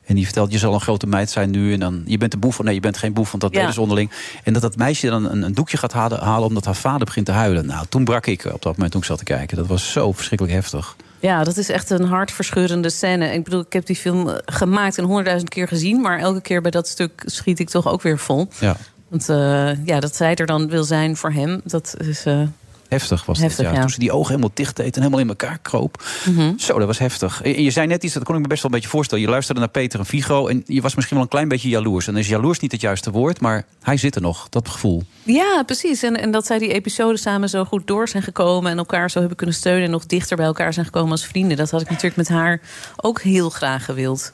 En 0.09 0.15
die 0.15 0.25
vertelt, 0.25 0.53
je 0.53 0.59
zal 0.59 0.75
een 0.75 0.81
grote 0.81 1.07
meid 1.07 1.31
zijn 1.31 1.51
nu. 1.51 1.73
En 1.73 1.81
dan, 1.81 2.03
je 2.07 2.19
bent 2.19 2.33
de 2.33 2.39
boef. 2.39 2.63
Nee, 2.63 2.75
je 2.75 2.81
bent 2.81 2.97
geen 2.99 3.13
boef, 3.13 3.31
want 3.31 3.43
dat 3.43 3.55
Ja. 3.55 3.71
ze 3.73 3.81
onderling. 3.81 4.11
En 4.45 4.53
dat 4.53 4.63
dat 4.63 4.77
meisje 4.77 5.07
dan 5.09 5.31
een, 5.31 5.43
een 5.43 5.55
doekje 5.55 5.77
gaat 5.77 5.93
halen, 5.93 6.21
halen... 6.21 6.49
omdat 6.49 6.65
haar 6.65 6.77
vader 6.77 7.05
begint 7.07 7.27
te 7.27 7.33
huilen. 7.33 7.67
Nou, 7.67 7.87
toen 7.89 8.05
brak 8.05 8.27
ik 8.27 8.45
op 8.45 8.63
dat 8.63 8.73
moment 8.73 8.91
toen 8.93 9.01
ik 9.01 9.07
zat 9.07 9.19
te 9.19 9.25
kijken. 9.25 9.57
Dat 9.57 9.67
was 9.67 9.93
zo 9.93 10.13
verschrikkelijk 10.13 10.57
heftig. 10.57 10.97
Ja, 11.21 11.45
dat 11.45 11.57
is 11.57 11.69
echt 11.69 11.91
een 11.91 12.05
hartverscheurende 12.05 12.91
scène. 12.91 13.33
Ik 13.33 13.45
bedoel, 13.45 13.61
ik 13.61 13.73
heb 13.73 13.87
die 13.87 13.97
film 13.97 14.29
eh, 14.29 14.35
gemaakt 14.47 14.99
en 14.99 15.05
honderdduizend 15.05 15.51
keer 15.51 15.69
gezien. 15.69 16.01
Maar 16.01 16.19
elke 16.19 16.41
keer 16.41 16.61
bij 16.63 16.71
dat 16.71 16.89
stuk 16.89 17.23
schiet 17.27 17.59
ik 17.59 17.69
toch 17.71 17.87
ook 17.89 18.03
weer 18.03 18.19
vol. 18.19 18.49
Ja. 18.61 18.77
Want 19.09 19.29
eh, 19.29 19.85
ja, 19.87 20.01
dat 20.01 20.17
zij 20.17 20.35
er 20.35 20.47
dan 20.47 20.69
wil 20.69 20.85
zijn 20.85 21.17
voor 21.17 21.33
hem, 21.33 21.61
dat 21.65 21.95
is. 21.99 22.25
eh, 22.25 22.41
Heftig 22.89 23.27
was 23.27 23.39
Heftig, 23.39 23.57
dat, 23.57 23.67
ja. 23.67 23.73
ja. 23.73 23.81
Toen 23.81 23.91
ze 23.91 23.99
die 23.99 24.13
ogen 24.13 24.29
helemaal 24.29 24.51
dicht 24.55 24.77
deed 24.77 24.95
en 24.95 25.01
helemaal 25.03 25.21
in 25.21 25.29
elkaar 25.29 25.59
kroop. 25.63 26.05
mhm. 26.25 26.53
Zo, 26.59 26.79
dat 26.79 26.87
was 26.87 26.99
heftig. 26.99 27.43
En 27.43 27.63
je 27.63 27.71
zei 27.71 27.87
net 27.87 28.05
iets, 28.05 28.15
dat 28.15 28.25
kon 28.25 28.35
ik 28.35 28.41
me 28.41 28.47
best 28.49 28.63
wel 28.63 28.71
een 28.71 28.77
beetje 28.77 28.93
voorstellen. 28.93 29.25
Je 29.25 29.31
luisterde 29.31 29.61
naar 29.61 29.69
Peter 29.71 29.99
en 29.99 30.07
Vigo 30.07 30.47
en 30.47 30.63
je 30.67 30.81
was 30.81 30.95
misschien 30.95 31.17
wel 31.17 31.25
een 31.25 31.33
klein 31.33 31.49
beetje 31.49 31.69
jaloers. 31.69 32.07
En 32.07 32.13
dan 32.13 32.23
is 32.23 32.29
jaloers 32.29 32.59
niet 32.59 32.73
het 32.73 32.81
juiste 32.81 33.11
woord, 33.11 33.41
maar 33.41 33.65
hij 33.83 33.97
zit 33.97 34.15
er 34.15 34.21
nog, 34.21 34.49
dat 34.49 34.69
gevoel. 34.69 35.03
Ja, 35.23 35.63
precies. 35.67 36.03
En, 36.03 36.21
en 36.21 36.31
dat 36.31 36.47
zij 36.47 36.59
die 36.59 36.73
episodes 36.73 37.23
samen 37.23 37.49
zo 37.49 37.65
goed 37.65 37.87
door 37.87 38.09
zijn 38.09 38.23
gekomen... 38.23 38.71
en 38.71 38.79
elkaar 38.79 39.11
zo 39.11 39.19
hebben 39.19 39.37
kunnen 39.37 39.55
steunen... 39.55 39.85
en 39.85 39.91
nog 39.91 40.07
dichter 40.07 40.37
bij 40.37 40.47
elkaar 40.47 40.73
zijn 40.73 40.87
gekomen 40.87 41.11
als 41.11 41.27
vrienden. 41.27 41.57
Dat 41.57 41.71
had 41.71 41.81
ik 41.81 41.89
natuurlijk 41.89 42.17
met 42.17 42.29
haar 42.29 42.61
ook 42.97 43.21
heel 43.21 43.51
graag 43.51 43.85
gewild. 43.85 44.33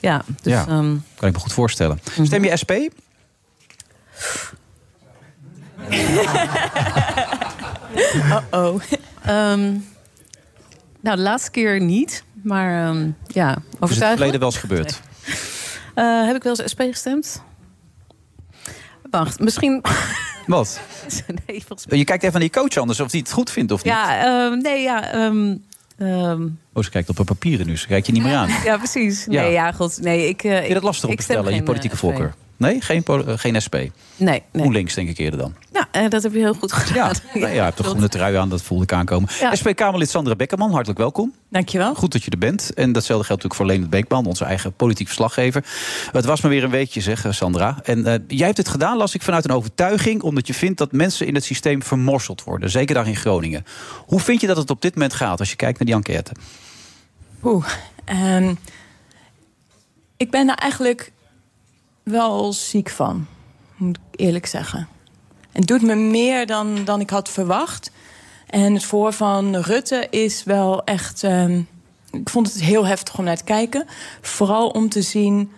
Ja, 0.00 0.24
dus... 0.42 0.52
Ja. 0.52 0.66
ehm, 0.68 0.96
Kan 1.16 1.28
ik 1.28 1.34
me 1.34 1.40
goed 1.40 1.52
voorstellen. 1.52 2.00
Stem 2.22 2.44
je 2.44 2.56
SP? 2.62 2.72
oh. 8.50 8.80
Ehm, 9.22 9.70
nou, 11.00 11.16
de 11.16 11.22
laatste 11.22 11.50
keer 11.50 11.80
niet. 11.80 12.24
Maar 12.42 12.88
ehm, 12.88 13.10
ja, 13.26 13.50
Of 13.50 13.56
is 13.56 13.62
het 13.70 13.80
overtuigend. 13.80 14.18
verleden 14.18 14.40
wel 14.40 14.48
eens 14.48 14.58
gebeurd? 14.58 15.00
Eh, 15.94 16.26
heb 16.26 16.36
ik 16.36 16.42
wel 16.42 16.56
eens 16.58 16.70
SP 16.72 16.80
gestemd? 16.80 17.42
Wacht, 19.10 19.40
misschien... 19.40 19.82
Wat? 20.46 20.80
nee, 21.46 21.62
mij... 21.88 21.98
Je 21.98 22.04
kijkt 22.04 22.22
even 22.22 22.34
naar 22.34 22.42
je 22.42 22.50
coach 22.50 22.76
anders 22.76 23.00
of 23.00 23.10
hij 23.10 23.20
het 23.20 23.32
goed 23.32 23.50
vindt 23.50 23.72
of 23.72 23.84
niet. 23.84 23.92
Ja, 23.92 24.24
ehm, 24.24 24.58
nee, 24.58 24.82
ja... 24.82 25.30
Oh, 26.72 26.82
ze 26.82 26.90
kijkt 26.90 27.08
op 27.08 27.18
een 27.18 27.24
papieren 27.24 27.66
nu, 27.66 27.76
ze 27.76 27.86
kijkt 27.86 28.06
je 28.06 28.12
niet 28.12 28.22
meer 28.22 28.34
aan. 28.34 28.48
ja, 28.64 28.76
precies. 28.76 29.26
Ja. 29.28 29.42
Nee, 29.42 29.52
ja, 29.52 29.72
goed. 29.72 30.00
Nee, 30.00 30.28
ik, 30.28 30.44
eh, 30.44 30.54
Vind 30.54 30.66
je 30.66 30.74
dat 30.74 30.82
lastig 30.82 31.04
om 31.04 31.10
ik 31.10 31.16
te 31.16 31.22
stem 31.22 31.36
vertellen, 31.36 31.60
je 31.60 31.64
geen, 31.64 31.74
politieke 31.74 31.94
eh, 31.94 32.02
voorkeur? 32.02 32.34
Nee, 32.56 32.80
geen, 32.80 33.04
eh, 33.04 33.18
geen 33.36 33.62
SP. 33.64 33.74
Nee, 33.74 33.90
nee. 34.16 34.42
GroenLinks 34.52 34.94
denk 34.94 35.08
ik 35.08 35.18
eerder 35.18 35.38
dan. 35.38 35.54
Ja, 35.72 35.88
eh, 35.90 36.08
dat 36.08 36.22
heb 36.22 36.32
je 36.32 36.38
heel 36.38 36.54
goed 36.54 36.72
gedaan. 36.72 36.94
Ja, 36.94 37.12
nou 37.40 37.46
ja, 37.46 37.48
je 37.48 37.60
hebt 37.60 37.76
de 37.76 37.82
groene 37.82 38.08
trui 38.08 38.36
aan, 38.36 38.48
dat 38.48 38.62
voelde 38.62 38.84
ik 38.84 38.92
aankomen. 38.92 39.28
Ja. 39.40 39.54
SP-Kamerlid 39.54 40.10
Sandra 40.10 40.36
Bekkerman, 40.36 40.70
hartelijk 40.70 40.98
welkom. 40.98 41.34
Dankjewel. 41.48 41.94
Goed 41.94 42.12
dat 42.12 42.22
je 42.22 42.30
er 42.30 42.38
bent. 42.38 42.74
En 42.74 42.92
datzelfde 42.92 43.26
geldt 43.26 43.42
natuurlijk 43.42 43.54
voor 43.54 43.66
Leonard 43.66 43.90
Beekman, 43.90 44.26
onze 44.26 44.44
eigen 44.44 44.72
politiek 44.72 45.06
verslaggever. 45.06 45.64
Het 46.12 46.24
was 46.24 46.40
maar 46.40 46.50
weer 46.50 46.64
een 46.64 46.70
weekje, 46.70 47.00
zeg 47.00 47.24
eh, 47.24 47.32
Sandra. 47.32 47.78
En 47.82 48.24
jij 48.28 48.46
hebt 48.46 48.58
het 48.58 48.68
gedaan, 48.68 48.96
las 48.96 49.14
ik, 49.14 49.22
vanuit 49.22 49.44
een 49.44 49.50
overtuiging... 49.50 50.22
omdat 50.22 50.46
je 50.46 50.54
vindt 50.54 50.78
dat 50.78 50.92
mensen 50.92 51.26
in 51.26 51.34
het 51.34 51.44
systeem 51.44 51.82
vermorseld 51.82 52.44
worden. 52.44 52.70
Zeker 52.70 52.94
daar 52.94 53.06
in 53.06 53.16
Groningen. 53.16 53.64
Hoe 54.06 54.20
vind 54.20 54.40
je 54.40 54.46
dat 54.46 54.56
het 54.56 54.70
op 54.70 54.82
dit 54.82 54.94
moment 54.94 55.14
gaat 55.14 55.38
als 55.38 55.50
je 55.50 55.56
kijkt 55.56 55.78
naar 55.78 55.86
die 55.86 55.96
enquête? 55.96 56.32
Oeh, 57.42 57.66
ehm, 58.04 58.54
ik 60.16 60.30
ben 60.30 60.48
er 60.48 60.56
eigenlijk 60.56 61.12
wel 62.02 62.52
ziek 62.52 62.90
van, 62.90 63.26
moet 63.76 63.96
ik 63.96 64.20
eerlijk 64.20 64.46
zeggen. 64.46 64.88
Het 65.52 65.66
doet 65.66 65.82
me 65.82 65.94
meer 65.94 66.46
dan, 66.46 66.84
dan 66.84 67.00
ik 67.00 67.10
had 67.10 67.28
verwacht. 67.28 67.90
En 68.46 68.74
het 68.74 68.84
voor 68.84 69.12
van 69.12 69.56
Rutte 69.56 70.06
is 70.10 70.44
wel 70.44 70.84
echt. 70.84 71.22
ehm, 71.22 71.60
ik 72.10 72.28
vond 72.28 72.52
het 72.52 72.62
heel 72.62 72.86
heftig 72.86 73.18
om 73.18 73.24
naar 73.24 73.36
te 73.36 73.44
kijken. 73.44 73.86
Vooral 74.20 74.68
om 74.68 74.88
te 74.88 75.02
zien 75.02 75.50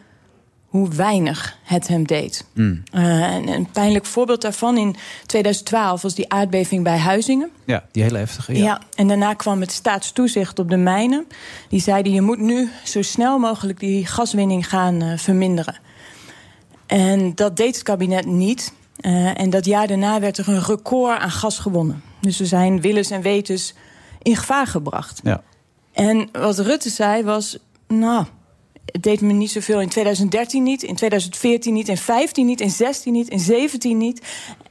hoe 0.75 0.89
weinig 0.89 1.59
het 1.63 1.89
hem 1.89 2.07
deed. 2.07 2.45
Hmm. 2.53 2.83
Eh, 2.93 3.35
en 3.35 3.49
een 3.49 3.71
pijnlijk 3.71 4.07
voorbeeld 4.07 4.43
daarvan 4.43 4.77
in 4.77 4.97
2012 5.27 6.03
was 6.03 6.15
die 6.15 6.33
aardbeving 6.33 6.85
bij 6.85 6.99
Huizingen. 6.99 7.51
Ja, 7.65 7.85
die 7.93 8.03
hele 8.03 8.19
heftige. 8.19 8.57
Ja. 8.57 8.65
Ja. 8.65 8.81
en 8.95 9.09
daarna 9.09 9.35
kwam 9.35 9.61
het 9.61 9.73
staatstoezicht 9.73 10.59
op 10.59 10.71
de 10.71 10.77
mijnen. 10.77 11.27
Die 11.69 11.81
zeiden: 11.81 12.13
je 12.13 12.21
moet 12.21 12.39
nu 12.39 12.69
zo 12.85 13.03
snel 13.03 13.39
mogelijk 13.39 13.81
die 13.81 14.07
gaswinning 14.07 14.69
gaan 14.69 15.03
eh, 15.03 15.19
verminderen. 15.19 15.77
En 16.95 17.35
dat 17.35 17.57
deed 17.57 17.75
het 17.75 17.85
kabinet 17.85 18.27
niet. 18.27 18.73
Eh, 19.01 19.41
en 19.41 19.51
dat 19.51 19.65
jaar 19.65 19.87
daarna 19.87 20.21
werd 20.21 20.39
er 20.39 20.49
een 20.49 20.63
record 20.63 21.19
aan 21.19 21.31
gas 21.31 21.59
gewonnen. 21.59 22.03
Dus 22.21 22.39
we 22.39 22.47
zijn 22.47 22.81
willens 22.81 23.11
en 23.11 23.23
wetens 23.23 23.75
in 24.23 24.37
gevaar 24.37 24.67
gebracht. 24.67 25.21
Ja. 25.25 25.43
En 25.93 26.29
wat 26.33 26.59
Rutte 26.59 26.91
zei 26.91 27.23
was: 27.23 27.59
Nou, 27.89 28.25
het 28.87 29.03
deed 29.03 29.21
me 29.21 29.33
niet 29.33 29.51
zoveel 29.51 29.81
in 29.81 29.89
2013 29.89 30.63
niet, 30.63 30.83
in 30.83 30.95
2014 30.95 31.75
niet, 31.75 31.89
in 31.89 31.97
15 31.97 32.47
niet, 32.47 32.61
in 32.61 32.71
16 32.71 33.13
niet, 33.13 33.29
in 33.29 33.41
17 33.41 33.97
niet. 33.97 34.21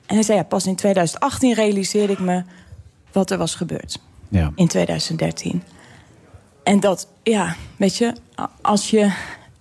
En 0.06 0.16
hij 0.16 0.24
zei: 0.24 0.38
ja, 0.38 0.44
Pas 0.44 0.66
in 0.66 0.76
2018 0.76 1.54
realiseerde 1.54 2.14
ik 2.14 2.20
me 2.20 2.44
wat 3.12 3.32
er 3.32 3.38
was 3.38 3.56
gebeurd. 3.56 4.00
Ja. 4.30 4.52
In 4.56 4.68
2013. 4.68 5.64
En 6.64 6.80
dat, 6.80 7.08
ja, 7.24 7.56
weet 7.78 7.96
je, 7.98 8.14
als 8.62 8.90
je 8.90 9.14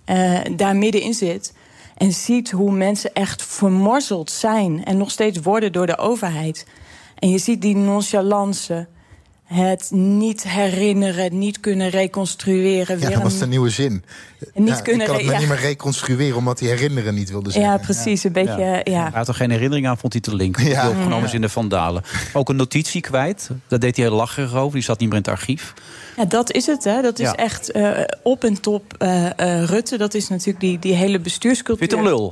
eh, 0.05 0.39
daar 0.55 0.75
middenin 0.75 1.13
zit 1.13 1.53
en 1.97 2.11
ziet 2.11 2.51
hoe 2.51 2.71
mensen 2.71 3.13
echt 3.13 3.43
vermorzeld 3.43 4.31
zijn 4.31 4.85
en 4.85 4.97
nog 4.97 5.11
steeds 5.11 5.39
worden 5.39 5.71
door 5.71 5.85
de 5.85 5.97
overheid. 5.97 6.67
En 7.19 7.29
je 7.29 7.37
ziet 7.37 7.61
die 7.61 7.75
nonchalance, 7.75 8.87
het 9.43 9.87
niet 9.91 10.43
herinneren, 10.43 11.37
niet 11.37 11.59
kunnen 11.59 11.89
reconstrueren. 11.89 12.99
Ja, 12.99 13.09
dat 13.09 13.21
was 13.21 13.33
een- 13.33 13.39
de 13.39 13.47
nieuwe 13.47 13.69
zin. 13.69 14.03
Niet 14.53 14.67
Ja, 14.67 14.81
kunnen 14.81 15.01
ik 15.01 15.07
kan 15.07 15.15
het 15.15 15.21
re- 15.25 15.27
me 15.27 15.33
ja. 15.33 15.39
niet 15.39 15.47
meer 15.49 15.59
reconstrueren 15.59 16.37
omdat 16.37 16.59
hij 16.59 16.69
herinneren 16.69 17.13
niet 17.13 17.29
wilde 17.29 17.51
zeggen. 17.51 17.71
Ja, 17.71 17.77
precies, 17.77 18.23
een 18.23 18.31
beetje, 18.31 18.81
ja. 18.83 19.01
Hij 19.01 19.11
had 19.13 19.27
er 19.27 19.33
geen 19.33 19.49
herinnering 19.51 19.87
aan, 19.87 19.97
vond 19.97 20.13
hij 20.13 20.21
te 20.21 20.35
link. 20.35 20.57
Die 20.57 20.87
opgenomen 20.89 21.23
is 21.23 21.33
in 21.33 21.41
de 21.41 21.49
Vandalen. 21.49 22.03
Ook 22.33 22.49
een 22.49 22.55
notitie 22.55 23.01
kwijt. 23.01 23.49
Daar 23.67 23.79
deed 23.79 23.95
hij 23.95 24.05
heel 24.05 24.15
lacherig 24.15 24.53
over. 24.55 24.73
Die 24.73 24.83
zat 24.83 24.99
niet 24.99 25.09
meer 25.09 25.17
in 25.17 25.23
het 25.23 25.33
archief. 25.39 25.73
Ja, 26.17 26.25
dat 26.25 26.51
is 26.51 26.65
het. 26.65 26.83
Hè. 26.83 27.01
Dat 27.01 27.19
is 27.19 27.25
Ja. 27.27 27.35
echt 27.35 27.71
eh, 27.71 27.91
op 28.23 28.43
en 28.43 28.61
top 28.61 28.93
eh, 28.97 29.25
eh, 29.39 29.63
Rutte. 29.69 29.97
Dat 29.97 30.13
is 30.13 30.27
natuurlijk 30.27 30.59
die, 30.59 30.79
die 30.79 30.93
hele 30.93 31.19
bestuurscultuur. 31.19 31.87
Vind 31.87 31.91
je 31.91 31.97
het 31.97 32.05
een 32.07 32.11
lul? 32.19 32.27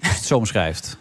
Als 0.00 0.10
je 0.10 0.16
het 0.16 0.24
zo 0.26 0.36
omschrijft. 0.36 0.96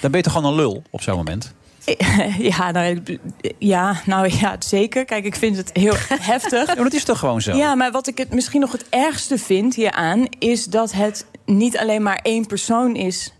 Dan 0.00 0.10
ben 0.10 0.20
je 0.20 0.26
toch 0.26 0.32
gewoon 0.34 0.50
een 0.50 0.56
lul 0.56 0.82
op 0.90 1.02
zo'n 1.02 1.16
moment? 1.16 1.52
Ja, 2.38 2.70
nou, 2.70 3.18
ja, 3.58 4.00
nou 4.06 4.28
ja, 4.40 4.56
zeker. 4.58 5.04
Kijk, 5.04 5.24
ik 5.24 5.34
vind 5.36 5.56
het 5.56 5.70
heel 5.72 5.94
heftig. 6.32 6.66
Ja, 6.66 6.74
maar 6.74 6.84
dat 6.84 6.92
is 6.92 7.04
toch 7.04 7.18
gewoon 7.18 7.40
zo? 7.40 7.56
Ja, 7.56 7.74
maar 7.74 7.90
wat 7.92 8.06
ik 8.06 8.18
het 8.18 8.32
misschien 8.34 8.60
nog 8.60 8.72
het 8.72 8.88
ergste 8.88 9.38
vind 9.38 9.74
hieraan... 9.74 10.26
is 10.38 10.64
dat 10.64 10.92
het 10.92 11.26
niet 11.44 11.78
alleen 11.78 12.02
maar 12.02 12.20
één 12.22 12.46
persoon 12.46 12.96
is... 12.96 13.32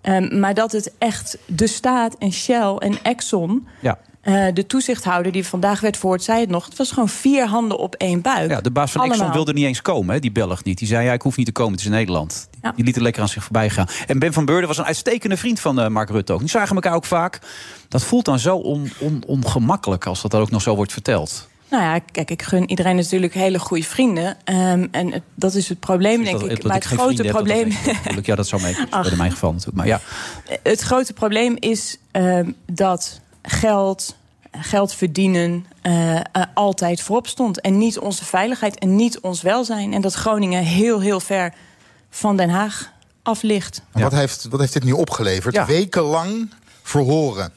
ehm, 0.00 0.40
maar 0.40 0.54
dat 0.54 0.72
het 0.72 0.92
echt 0.98 1.38
de 1.46 1.66
staat 1.66 2.14
en 2.18 2.32
Shell 2.32 2.74
en 2.78 2.98
Exxon... 3.02 3.66
Ja. 3.80 3.98
Eh, 4.22 4.46
de 4.54 4.66
toezichthouder 4.66 5.32
die 5.32 5.46
vandaag 5.46 5.80
werd 5.80 5.96
verhoord, 5.96 6.22
zei 6.22 6.40
het 6.40 6.48
nog... 6.48 6.64
het 6.64 6.76
was 6.76 6.90
gewoon 6.90 7.08
vier 7.08 7.46
handen 7.46 7.78
op 7.78 7.94
één 7.94 8.20
buik. 8.20 8.50
Ja, 8.50 8.60
de 8.60 8.70
baas 8.70 8.92
van 8.92 9.00
Exxon 9.00 9.20
Allemaal. 9.20 9.36
wilde 9.36 9.52
niet 9.52 9.66
eens 9.68 9.82
komen, 9.82 10.14
hè, 10.14 10.20
die 10.20 10.32
Belg 10.32 10.64
niet. 10.64 10.78
Die 10.78 10.88
zei, 10.88 11.04
ja, 11.06 11.12
ik 11.12 11.22
hoef 11.22 11.36
niet 11.36 11.46
te 11.46 11.52
komen, 11.52 11.72
het 11.72 11.80
is 11.80 11.86
in 11.86 11.92
Nederland. 11.92 12.48
Die 12.76 12.84
liet 12.84 12.94
het 12.94 13.04
lekker 13.04 13.22
aan 13.22 13.28
zich 13.28 13.42
voorbij 13.42 13.70
gaan. 13.70 13.86
En 14.06 14.18
Ben 14.18 14.32
van 14.32 14.44
Beurden 14.44 14.68
was 14.68 14.78
een 14.78 14.84
uitstekende 14.84 15.36
vriend 15.36 15.60
van 15.60 15.80
eh, 15.80 15.88
Mark 15.88 16.10
Rutte 16.10 16.32
ook. 16.32 16.40
Die 16.40 16.48
zagen 16.48 16.74
elkaar 16.74 16.94
ook 16.94 17.04
vaak. 17.04 17.38
Dat 17.88 18.04
voelt 18.04 18.24
dan 18.24 18.38
zo 18.38 18.56
on, 18.56 18.92
on, 18.98 19.22
ongemakkelijk 19.26 20.06
als 20.06 20.22
dat 20.22 20.30
dan 20.30 20.40
ook 20.40 20.50
nog 20.50 20.62
zo 20.62 20.74
wordt 20.76 20.92
verteld. 20.92 21.48
Nou 21.70 21.82
ja, 21.84 21.98
kijk, 21.98 22.30
ik 22.30 22.42
gun 22.42 22.70
iedereen 22.70 22.96
natuurlijk 22.96 23.34
hele 23.34 23.58
goede 23.58 23.84
vrienden. 23.84 24.36
Ehm, 24.44 24.86
en 24.90 25.12
het- 25.12 25.22
dat 25.34 25.54
is 25.54 25.68
het 25.68 25.80
probleem, 25.80 26.24
denk 26.24 26.40
dat, 26.40 26.50
ik. 26.50 26.56
dat 26.56 26.64
Maar 26.64 26.76
ik 26.76 26.82
het 26.82 26.92
grote 26.92 27.14
vrienden 27.14 27.26
heb, 27.26 27.34
dat 27.34 27.72
probleem... 28.04 28.22
Ja, 28.24 28.34
dat 28.34 28.46
zou 28.46 28.62
mee 28.62 28.76
Ach. 28.90 29.10
in 29.10 29.16
mijn 29.16 29.30
geval 29.30 29.50
natuurlijk. 29.52 29.76
Maar 29.76 29.86
ja, 29.86 30.00
Het 30.62 30.80
grote 30.80 31.12
probleem 31.12 31.56
is 31.58 31.98
ehm, 32.10 32.50
dat 32.72 33.20
geld, 33.42 34.16
geld 34.50 34.94
verdienen 34.94 35.66
eh, 35.82 36.16
eh, 36.16 36.24
altijd 36.54 37.00
voorop 37.00 37.26
stond. 37.26 37.60
En 37.60 37.78
niet 37.78 37.98
onze 37.98 38.24
veiligheid 38.24 38.78
en 38.78 38.96
niet 38.96 39.20
ons 39.20 39.42
welzijn. 39.42 39.92
En 39.92 40.00
dat 40.00 40.14
Groningen 40.14 40.64
heel, 40.64 41.00
heel 41.00 41.20
ver 41.20 41.54
van 42.10 42.36
Den 42.36 42.50
Haag 42.50 42.92
af 43.22 43.42
ligt. 43.42 43.82
Wat, 43.92 44.12
heeft, 44.12 44.46
wat 44.50 44.60
heeft 44.60 44.72
dit 44.72 44.84
nu 44.84 44.92
opgeleverd? 44.92 45.66
Wekenlang 45.66 46.50
verhoren. 46.82 47.52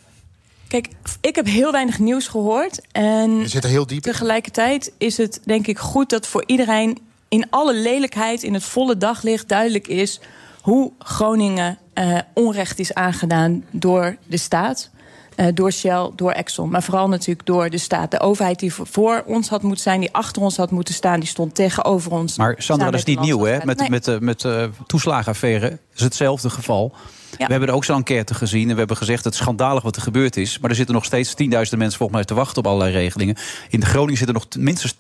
Kijk, 0.67 0.89
ik 1.21 1.35
heb 1.35 1.45
heel 1.45 1.71
weinig 1.71 1.99
nieuws 1.99 2.27
gehoord. 2.27 2.81
En 2.91 3.39
Je 3.39 3.47
zit 3.47 3.63
er 3.63 3.69
heel 3.69 3.87
diep 3.87 4.05
in. 4.05 4.11
tegelijkertijd 4.11 4.91
is 4.97 5.17
het 5.17 5.39
denk 5.45 5.67
ik 5.67 5.77
goed 5.77 6.09
dat 6.09 6.27
voor 6.27 6.43
iedereen 6.45 6.97
in 7.27 7.49
alle 7.49 7.73
lelijkheid, 7.73 8.43
in 8.43 8.53
het 8.53 8.63
volle 8.63 8.97
daglicht 8.97 9.47
duidelijk 9.47 9.87
is 9.87 10.19
hoe 10.61 10.91
Groningen 10.99 11.77
eh, 11.93 12.17
onrecht 12.33 12.79
is 12.79 12.93
aangedaan 12.93 13.65
door 13.71 14.17
de 14.27 14.37
staat. 14.37 14.89
Eh, 15.35 15.47
door 15.53 15.71
Shell, 15.71 16.09
door 16.15 16.31
Exxon, 16.31 16.69
maar 16.69 16.83
vooral 16.83 17.07
natuurlijk 17.09 17.45
door 17.47 17.69
de 17.69 17.77
staat. 17.77 18.11
De 18.11 18.19
overheid 18.19 18.59
die 18.59 18.73
voor- 18.73 19.23
ons 19.25 19.49
had 19.49 19.61
moeten 19.61 19.83
zijn, 19.83 19.99
die 19.99 20.13
achter 20.13 20.41
ons 20.41 20.57
had 20.57 20.71
moeten 20.71 20.93
staan, 20.93 21.19
die 21.19 21.29
stond 21.29 21.55
tegenover 21.55 22.11
ons. 22.11 22.37
maar 22.37 22.55
Sandra, 22.57 22.85
dat 22.91 22.99
is 22.99 23.05
niet 23.05 23.19
nieuw, 23.19 23.43
hè? 23.43 23.57
Met, 23.65 23.79
Nee. 23.79 23.89
met, 23.89 24.07
eh, 24.07 24.19
met 24.19 24.43
eh, 24.45 24.63
toeslagenaffaire 24.87 25.77
is 25.95 26.01
hetzelfde 26.01 26.49
geval. 26.49 26.93
We 27.37 27.45
hebben 27.47 27.69
er 27.69 27.75
ook 27.75 27.85
zo'n 27.85 27.95
enquête 27.95 28.33
gezien 28.33 28.63
en 28.67 28.71
we 28.71 28.77
hebben 28.77 28.97
gezegd... 28.97 29.23
het 29.23 29.33
is 29.33 29.39
schandalig 29.39 29.83
wat 29.83 29.95
er 29.95 30.01
gebeurd 30.01 30.37
is. 30.37 30.59
Maar 30.59 30.69
er 30.69 30.75
zitten 30.75 30.95
nog 30.95 31.05
steeds 31.05 31.29
10.000 31.43 31.45
mensen 31.49 31.77
volgens 31.97 32.11
mij 32.11 32.23
te 32.23 32.33
wachten 32.33 32.57
op 32.57 32.67
allerlei 32.67 32.91
regelingen. 32.91 33.35
In 33.69 33.79
de 33.79 33.85
Groningen 33.85 34.17
zitten 34.17 34.35
nog 34.35 34.45
minstens 34.57 34.93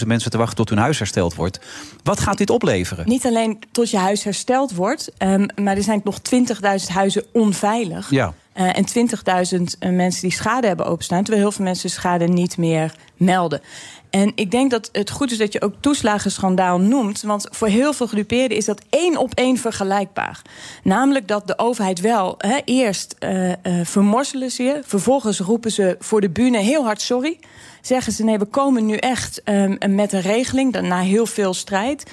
20.000 0.00 0.06
mensen 0.06 0.30
te 0.30 0.36
wachten 0.38 0.56
tot 0.56 0.68
hun 0.68 0.78
huis 0.78 0.98
hersteld 0.98 1.34
wordt. 1.34 1.60
Wat 2.02 2.20
gaat 2.20 2.38
dit 2.38 2.50
opleveren? 2.50 3.08
Niet 3.08 3.26
alleen 3.26 3.58
tot 3.72 3.90
je 3.90 3.96
huis 3.98 4.24
hersteld 4.24 4.72
wordt, 4.74 5.10
ehm, 5.18 5.46
maar 5.62 5.76
er 5.76 5.82
zijn 5.82 6.00
nog 6.04 6.18
20.000 6.18 6.90
huizen 6.92 7.24
onveilig. 7.32 8.10
Ja. 8.10 8.34
Eh, 8.54 8.76
en 8.76 8.84
20.000 8.84 9.78
eh, 9.78 9.90
mensen 9.90 10.22
die 10.22 10.32
schade 10.32 10.66
hebben 10.66 10.86
openstaan, 10.86 11.22
terwijl 11.22 11.42
heel 11.42 11.52
veel 11.52 11.64
mensen 11.64 11.90
schade 11.90 12.24
niet 12.24 12.56
meer 12.56 12.94
melden. 13.16 13.60
En 14.10 14.32
ik 14.34 14.50
denk 14.50 14.70
dat 14.70 14.88
het 14.92 15.10
goed 15.10 15.30
is 15.30 15.38
dat 15.38 15.52
je 15.52 15.62
ook 15.62 15.74
toeslagenschandaal 15.80 16.80
noemt. 16.80 17.22
Want 17.22 17.48
voor 17.50 17.68
heel 17.68 17.92
veel 17.92 18.08
gedupeerden 18.08 18.56
is 18.56 18.64
dat 18.64 18.82
één 18.90 19.16
op 19.16 19.34
één 19.34 19.56
vergelijkbaar. 19.56 20.42
Namelijk 20.82 21.28
dat 21.28 21.46
de 21.46 21.58
overheid 21.58 22.00
wel 22.00 22.36
eerst 22.64 23.16
eh, 23.18 23.52
vermorzelen 23.82 24.50
ze 24.50 24.62
je. 24.62 24.80
Vervolgens 24.84 25.40
roepen 25.40 25.72
ze 25.72 25.96
voor 25.98 26.20
de 26.20 26.30
bühne 26.30 26.58
heel 26.58 26.84
hard 26.84 27.00
sorry. 27.00 27.38
Zeggen 27.80 28.12
ze 28.12 28.24
nee, 28.24 28.38
we 28.38 28.44
komen 28.44 28.86
nu 28.86 28.96
echt 28.96 29.42
ehm, 29.42 29.94
met 29.94 30.12
een 30.12 30.20
regeling. 30.20 30.80
Na 30.80 31.00
heel 31.00 31.26
veel 31.26 31.54
strijd. 31.54 32.04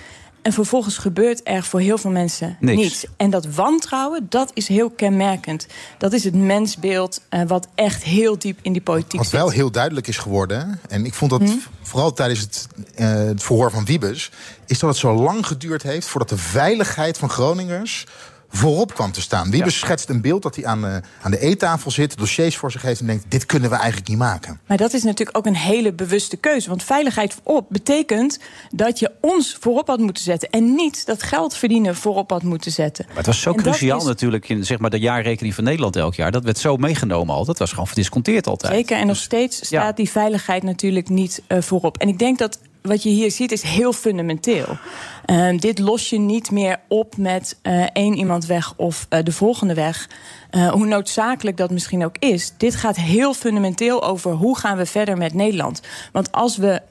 En 0.42 0.54
vervolgens 0.54 0.98
gebeurt 0.98 1.42
er 1.44 1.64
voor 1.64 1.80
heel 1.80 1.98
veel 1.98 2.10
mensen 2.12 2.58
Niks. 2.60 2.82
niets. 2.82 3.06
En 3.18 3.30
dat 3.30 3.46
wantrouwen, 3.46 4.26
dat 4.30 4.52
is 4.54 4.68
heel 4.68 4.90
kenmerkend. 4.90 5.68
Dat 5.98 6.14
is 6.14 6.24
het 6.24 6.36
mensbeeld 6.36 7.22
eh, 7.30 7.42
wat 7.48 7.68
echt 7.76 8.04
heel 8.04 8.38
diep 8.38 8.60
in 8.62 8.72
die 8.74 8.82
politiek 8.82 9.20
Wat 9.20 9.30
zit. 9.30 9.40
wel 9.40 9.50
heel 9.50 9.72
duidelijk 9.72 10.08
is 10.08 10.18
geworden, 10.18 10.80
en 10.90 11.06
ik 11.06 11.14
vond 11.14 11.32
dat 11.32 11.42
Hm? 11.42 11.56
vooral 11.82 12.14
tijdens 12.14 12.40
het, 12.40 12.68
eh, 12.96 13.08
het 13.14 13.44
verhoor 13.44 13.72
van 13.72 13.86
Wiebes, 13.86 14.32
is 14.68 14.80
dat 14.80 14.90
het 14.90 15.00
zo 15.00 15.14
lang 15.14 15.48
geduurd 15.48 15.84
heeft 15.84 16.08
voordat 16.08 16.30
de 16.30 16.38
veiligheid 16.38 17.18
van 17.18 17.30
Groningers 17.30 18.06
voorop 18.52 18.94
kwam 18.94 19.12
te 19.12 19.22
staan. 19.22 19.52
Wiebes 19.52 19.80
schetst 19.80 20.10
een 20.10 20.22
beeld 20.22 20.42
dat 20.42 20.56
hij 20.56 20.66
aan 20.66 20.82
de, 20.82 21.02
aan 21.22 21.32
de 21.32 21.40
eettafel 21.40 21.92
zit, 21.92 22.18
dossiers 22.18 22.58
voor 22.58 22.72
zich 22.72 22.82
heeft 22.82 23.00
en 23.00 23.06
denkt: 23.06 23.26
dit 23.28 23.46
kunnen 23.46 23.70
we 23.70 23.76
eigenlijk 23.76 24.08
niet 24.08 24.18
maken. 24.18 24.60
Maar 24.68 24.78
dat 24.78 24.94
is 24.94 25.04
natuurlijk 25.04 25.38
ook 25.38 25.46
een 25.46 25.56
hele 25.56 25.94
bewuste 25.94 26.38
keuze. 26.38 26.70
Want 26.70 26.84
veiligheid 26.84 27.36
voorop 27.44 27.66
betekent 27.70 28.40
dat 28.72 29.00
je 29.00 29.12
ons 29.22 29.58
voorop 29.60 29.88
had 29.88 30.00
moeten 30.00 30.24
zetten. 30.24 30.50
En 30.50 30.76
niet 30.76 31.06
dat 31.06 31.24
geld 31.24 31.56
verdienen 31.56 31.96
voorop 31.96 32.30
had 32.30 32.44
moeten 32.44 32.72
zetten. 32.72 33.06
Maar 33.08 33.18
het 33.18 33.26
was 33.26 33.42
zo 33.42 33.52
En 33.52 33.58
cruciaal 33.58 33.98
is- 34.00 34.04
natuurlijk 34.04 34.50
in 34.50 34.66
zeg 34.66 34.80
maar, 34.80 34.90
de 34.90 35.00
jaarrekening 35.00 35.56
van 35.56 35.64
Nederland 35.64 35.96
elk 35.96 36.16
jaar. 36.16 36.32
Dat 36.32 36.44
werd 36.44 36.58
zo 36.58 36.78
meegenomen 36.78 37.36
al. 37.36 37.46
Dat 37.46 37.60
was 37.60 37.70
gewoon 37.70 37.88
verdisconteerd 37.88 38.48
altijd. 38.48 38.74
Zeker, 38.74 38.98
en 38.98 39.08
nog 39.08 39.18
steeds 39.18 39.66
staat 39.66 39.98
die 39.98 40.10
veiligheid 40.10 40.64
natuurlijk 40.64 41.10
niet 41.10 41.42
eh, 41.48 41.62
voorop. 41.62 41.98
En 41.98 42.08
ik 42.08 42.20
denk 42.20 42.38
dat 42.38 42.60
wat 42.82 43.04
je 43.04 43.10
hier 43.10 43.32
ziet 43.32 43.52
is 43.52 43.62
heel 43.62 43.94
fundamenteel. 43.94 44.78
Ehm, 45.26 45.58
dit 45.58 45.80
los 45.80 46.10
je 46.10 46.20
niet 46.20 46.52
meer 46.52 46.80
op 46.88 47.18
met 47.18 47.58
eh, 47.62 47.84
één 47.94 48.18
iemand 48.18 48.46
weg 48.46 48.74
of 48.76 49.06
eh, 49.10 49.24
de 49.24 49.32
volgende 49.32 49.74
weg. 49.74 50.10
Eh, 50.50 50.72
hoe 50.72 50.86
noodzakelijk 50.86 51.58
dat 51.58 51.72
misschien 51.72 52.06
ook 52.06 52.18
is. 52.20 52.54
Dit 52.58 52.76
gaat 52.76 52.96
heel 52.96 53.34
fundamenteel 53.34 54.04
over 54.04 54.32
hoe 54.32 54.58
gaan 54.58 54.78
we 54.78 54.86
verder 54.86 55.18
met 55.18 55.34
Nederland. 55.34 55.82
Want 56.12 56.32
als 56.32 56.58
we 56.58 56.82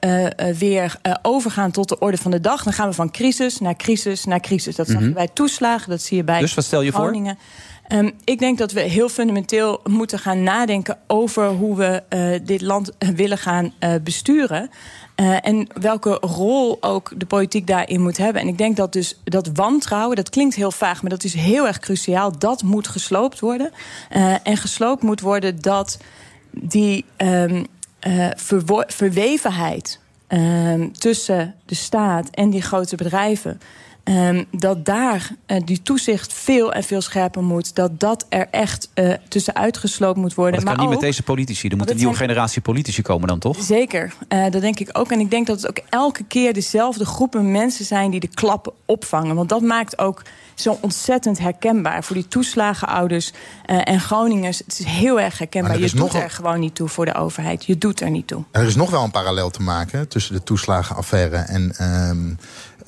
weer 0.57 0.99
overgaan 1.21 1.71
tot 1.71 1.89
de 1.89 1.99
orde 1.99 2.17
van 2.17 2.31
de 2.31 2.41
dag... 2.41 2.63
dan 2.63 2.73
gaan 2.73 2.87
we 2.87 2.93
van 2.93 3.11
crisis 3.11 3.59
naar 3.59 3.75
crisis 3.75 4.25
naar 4.25 4.39
crisis. 4.39 4.75
Dat 4.75 4.87
zag 4.87 4.99
je 4.99 5.05
Mhm. 5.05 5.13
bij 5.13 5.27
toeslagen, 5.33 5.89
dat 5.89 6.01
zie 6.01 6.17
je 6.17 6.23
bij 6.23 6.39
Dus 6.39 6.53
wat 6.53 6.63
stel 6.63 6.81
je 6.81 6.91
voor? 6.91 7.35
Ehm, 7.87 8.09
ik 8.23 8.39
denk 8.39 8.57
dat 8.57 8.71
we 8.71 8.81
heel 8.81 9.09
fundamenteel 9.09 9.81
moeten 9.83 10.19
gaan 10.19 10.43
nadenken 10.43 10.97
over 11.07 11.47
hoe 11.47 11.77
we 11.77 12.03
dit 12.43 12.61
land 12.61 12.91
willen 13.15 13.37
gaan 13.37 13.73
besturen. 14.03 14.69
Eh, 15.21 15.37
en 15.41 15.67
welke 15.81 16.17
rol 16.21 16.77
ook 16.79 17.11
de 17.15 17.25
politiek 17.25 17.67
daarin 17.67 18.01
moet 18.01 18.17
hebben. 18.17 18.41
En 18.41 18.47
ik 18.47 18.57
denk 18.57 18.75
dat 18.75 18.93
dus 18.93 19.19
dat 19.23 19.49
wantrouwen, 19.53 20.15
dat 20.15 20.29
klinkt 20.29 20.55
heel 20.55 20.71
vaag, 20.71 21.01
maar 21.01 21.11
dat 21.11 21.23
is 21.23 21.33
heel 21.33 21.67
erg 21.67 21.79
cruciaal. 21.79 22.37
Dat 22.39 22.63
moet 22.63 22.87
gesloopt 22.87 23.39
worden. 23.39 23.71
Eh, 24.09 24.35
en 24.43 24.57
gesloopt 24.57 25.03
moet 25.03 25.21
worden 25.21 25.61
dat 25.61 25.97
die. 26.51 27.05
ehm, 27.17 27.63
eh, 27.99 28.29
verwevenheid 28.87 29.99
ehm, 30.27 30.91
tussen 30.91 31.55
de 31.65 31.75
staat 31.75 32.29
en 32.29 32.49
die 32.49 32.61
grote 32.61 32.95
bedrijven. 32.95 33.61
Ehm, 34.15 34.43
dat 34.51 34.85
daar 34.85 35.29
eh, 35.45 35.61
die 35.65 35.81
toezicht 35.81 36.33
veel 36.33 36.73
en 36.73 36.83
veel 36.83 37.01
scherper 37.01 37.43
moet. 37.43 37.75
Dat 37.75 37.99
dat 37.99 38.25
er 38.29 38.47
echt 38.51 38.89
eh 38.93 39.13
tussen 39.27 39.55
uitgesloopt 39.55 40.17
moet 40.17 40.33
worden. 40.33 40.55
Maar 40.55 40.65
dat 40.65 40.73
kan 40.75 40.83
niet 40.85 40.95
ook- 40.95 41.01
met 41.01 41.09
deze 41.11 41.23
politici. 41.23 41.67
Er 41.67 41.77
moet 41.77 41.89
een 41.89 41.95
nieuwe 41.95 42.15
zijn- 42.15 42.27
generatie 42.29 42.61
politici 42.61 43.01
komen 43.01 43.27
dan, 43.27 43.39
toch? 43.39 43.57
Zeker, 43.61 44.13
eh, 44.27 44.43
dat 44.51 44.61
denk 44.61 44.79
ik 44.79 44.89
ook. 44.93 45.11
En 45.11 45.19
ik 45.19 45.29
denk 45.31 45.47
dat 45.47 45.61
het 45.61 45.69
ook 45.69 45.85
elke 45.89 46.23
keer 46.23 46.53
dezelfde 46.53 47.05
groepen 47.05 47.51
mensen 47.51 47.85
zijn 47.85 48.11
die 48.11 48.19
de 48.19 48.27
klappen 48.27 48.73
opvangen. 48.85 49.35
Want 49.35 49.49
dat 49.49 49.61
maakt 49.61 49.99
ook 49.99 50.21
zo 50.55 50.77
ontzettend 50.81 51.39
herkenbaar 51.39 52.03
voor 52.03 52.15
die 52.15 52.27
toeslagenouders 52.27 53.31
eh, 53.65 53.77
en 53.83 53.99
Groningers. 53.99 54.57
Het 54.57 54.79
is 54.79 54.85
heel 54.85 55.19
erg 55.19 55.37
herkenbaar. 55.37 55.71
Er 55.71 55.79
Je 55.79 55.89
doet 55.95 56.13
er 56.13 56.29
gewoon 56.29 56.59
niet 56.59 56.75
toe 56.75 56.87
voor 56.87 57.05
de 57.05 57.13
overheid. 57.13 57.65
Je 57.65 57.77
doet 57.77 58.01
er 58.01 58.09
niet 58.09 58.27
toe. 58.27 58.43
Er 58.51 58.63
is 58.67 58.75
nog 58.75 58.89
wel 58.89 59.03
een 59.03 59.11
parallel 59.11 59.49
te 59.49 59.61
maken 59.61 60.07
tussen 60.07 60.33
de 60.33 60.43
toeslagenaffaire 60.43 61.35
en, 61.35 61.73
ehm, 61.77 62.33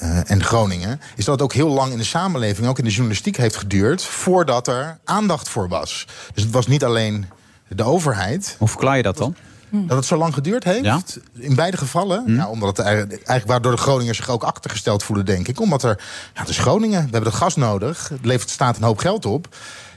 eh, 0.03 0.31
en 0.31 0.43
Groningen. 0.43 1.01
Is 1.15 1.25
dat 1.25 1.33
het 1.33 1.43
ook 1.43 1.53
heel 1.53 1.69
lang 1.69 1.91
in 1.91 1.97
de 1.97 2.03
samenleving, 2.03 2.67
ook 2.67 2.77
in 2.77 2.83
de 2.83 2.89
journalistiek, 2.89 3.37
heeft 3.37 3.55
geduurd 3.55 4.03
voordat 4.03 4.67
er 4.67 4.97
aandacht 5.03 5.49
voor 5.49 5.67
was. 5.67 6.07
Dus 6.33 6.43
het 6.43 6.51
was 6.51 6.67
niet 6.67 6.83
alleen 6.83 7.25
de 7.67 7.83
overheid. 7.83 8.55
Hoe 8.59 8.67
verklaar 8.67 8.97
je 8.97 9.03
dat 9.03 9.17
dan? 9.17 9.35
Dat 9.69 9.97
het 9.97 10.05
zo 10.05 10.17
lang 10.17 10.33
geduurd 10.33 10.63
heeft? 10.63 10.83
Ja. 10.83 11.01
In 11.33 11.55
beide 11.55 11.77
gevallen? 11.77 12.35
Ja, 12.35 12.47
omdat 12.47 12.77
het 12.77 12.85
eigenlijk, 12.85 13.13
eigenlijk 13.13 13.47
waardoor 13.47 13.71
de 13.71 13.77
Groningers 13.77 14.17
zich 14.17 14.29
ook 14.29 14.43
achtergesteld 14.43 15.03
voelen, 15.03 15.25
denk 15.25 15.47
ik. 15.47 15.59
Omdat 15.59 15.83
er, 15.83 15.99
ja, 16.33 16.39
het 16.39 16.49
is 16.49 16.57
Groningen, 16.57 17.03
we 17.03 17.11
hebben 17.11 17.31
dat 17.31 17.33
gas 17.33 17.55
nodig. 17.55 18.09
Het 18.09 18.25
levert 18.25 18.47
de 18.47 18.53
staat 18.53 18.77
een 18.77 18.83
hoop 18.83 18.97
geld 18.97 19.25
op. 19.25 19.55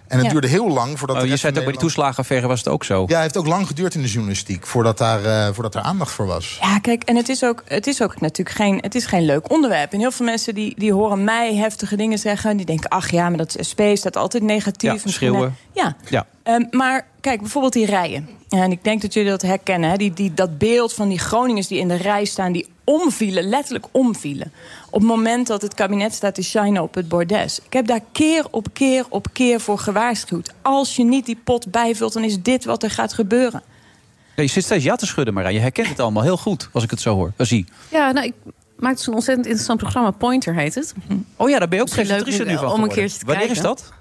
En 0.08 0.16
het 0.16 0.26
Ja. 0.26 0.32
duurde 0.32 0.46
heel 0.48 0.68
lang 0.70 0.98
voordat 0.98 1.16
Oh, 1.16 1.22
de 1.22 1.28
je 1.28 1.36
zei 1.36 1.48
het 1.52 1.58
ook 1.60 1.64
bij 1.68 1.72
die 1.72 1.82
toeslagenaffaire 1.82 2.46
was 2.46 2.58
het 2.58 2.68
ook 2.68 2.84
zo. 2.84 3.04
Ja, 3.06 3.12
het 3.14 3.22
heeft 3.22 3.36
ook 3.36 3.46
lang 3.46 3.66
geduurd 3.66 3.94
in 3.94 4.02
de 4.02 4.08
journalistiek 4.08 4.66
voordat 4.66 4.98
daar, 4.98 5.24
eh, 5.24 5.52
voordat 5.54 5.74
er 5.74 5.80
aandacht 5.80 6.12
voor 6.12 6.26
was. 6.26 6.58
Ja, 6.62 6.78
kijk, 6.78 7.02
en 7.04 7.16
het 7.16 7.28
is 7.28 7.44
ook, 7.44 7.62
het 7.66 7.86
is 7.86 8.02
ook 8.02 8.20
natuurlijk 8.20 8.56
geen, 8.56 8.78
het 8.80 8.94
is 8.94 9.06
geen 9.06 9.24
leuk 9.24 9.50
onderwerp. 9.50 9.92
En 9.92 9.98
heel 9.98 10.10
veel 10.10 10.26
mensen 10.26 10.54
die, 10.54 10.74
die 10.78 10.92
horen 10.92 11.24
mij 11.24 11.54
heftige 11.56 11.96
dingen 11.96 12.18
zeggen. 12.18 12.56
Die 12.56 12.66
denken, 12.66 12.90
ach 12.90 13.10
ja, 13.10 13.28
maar 13.28 13.38
dat 13.38 13.56
is 13.56 13.68
SP 13.70 13.80
staat 13.94 14.16
altijd 14.16 14.42
negatief. 14.42 15.04
Ja, 15.04 15.10
schreeuwen. 15.10 15.42
eh, 15.74 15.82
Ja, 15.82 15.96
Ja. 16.08 16.26
Ehm, 16.46 16.64
maar 16.70 17.06
kijk, 17.20 17.40
bijvoorbeeld 17.40 17.72
die 17.72 17.86
rijen. 17.86 18.28
En 18.48 18.70
ik 18.70 18.84
denk 18.84 19.02
dat 19.02 19.12
jullie 19.14 19.30
dat 19.30 19.42
herkennen. 19.42 19.90
Hè? 19.90 19.96
Die, 19.96 20.12
die, 20.12 20.34
dat 20.34 20.58
beeld 20.58 20.92
van 20.92 21.08
die 21.08 21.18
Groningers 21.18 21.66
die 21.66 21.78
in 21.78 21.88
de 21.88 21.94
rij 21.96 22.24
staan, 22.24 22.52
die 22.52 22.66
omvielen, 22.84 23.48
letterlijk 23.48 23.86
omvielen. 23.90 24.52
Op 24.90 25.00
het 25.00 25.08
moment 25.08 25.46
dat 25.46 25.62
het 25.62 25.74
kabinet 25.74 26.14
staat 26.14 26.34
te 26.34 26.42
shinen 26.42 26.82
op 26.82 26.94
het 26.94 27.08
bordes. 27.08 27.58
Ik 27.64 27.72
heb 27.72 27.86
daar 27.86 28.00
keer 28.12 28.46
op 28.50 28.66
keer 28.72 29.04
op 29.08 29.26
keer 29.32 29.60
voor 29.60 29.78
gewaarschuwd. 29.78 30.52
Als 30.62 30.96
je 30.96 31.04
niet 31.04 31.26
die 31.26 31.38
pot 31.44 31.70
bijvult, 31.70 32.12
dan 32.12 32.24
is 32.24 32.42
dit 32.42 32.64
wat 32.64 32.82
er 32.82 32.90
gaat 32.90 33.12
gebeuren. 33.12 33.62
Ja, 34.36 34.42
je 34.42 34.48
zit 34.48 34.64
steeds 34.64 34.84
ja 34.84 34.96
te 34.96 35.06
schudden, 35.06 35.34
maar 35.34 35.52
je 35.52 35.58
herkent 35.58 35.88
het 35.88 36.00
allemaal 36.00 36.22
heel 36.22 36.36
goed, 36.36 36.68
als 36.72 36.84
ik 36.84 36.90
het 36.90 37.00
zo 37.00 37.14
hoor. 37.14 37.32
Zie. 37.36 37.66
Ja, 37.88 38.12
nou, 38.12 38.26
ik 38.26 38.34
maak 38.76 38.96
dus 38.96 39.06
een 39.06 39.14
ontzettend 39.14 39.46
interessant 39.46 39.80
programma. 39.80 40.10
Pointer 40.10 40.54
heet 40.54 40.74
het. 40.74 40.94
Oh 41.36 41.48
ja, 41.48 41.58
daar 41.58 41.68
ben 41.68 41.78
je 41.78 41.84
ook 41.84 41.90
presentatrice 41.90 42.44
nu 42.44 42.56
van 42.56 42.72
om 42.72 42.82
een 42.82 42.88
keertje 42.88 43.18
te 43.18 43.26
Wanneer 43.26 43.46
kijken. 43.46 43.56
is 43.56 43.68
dat? 43.68 43.92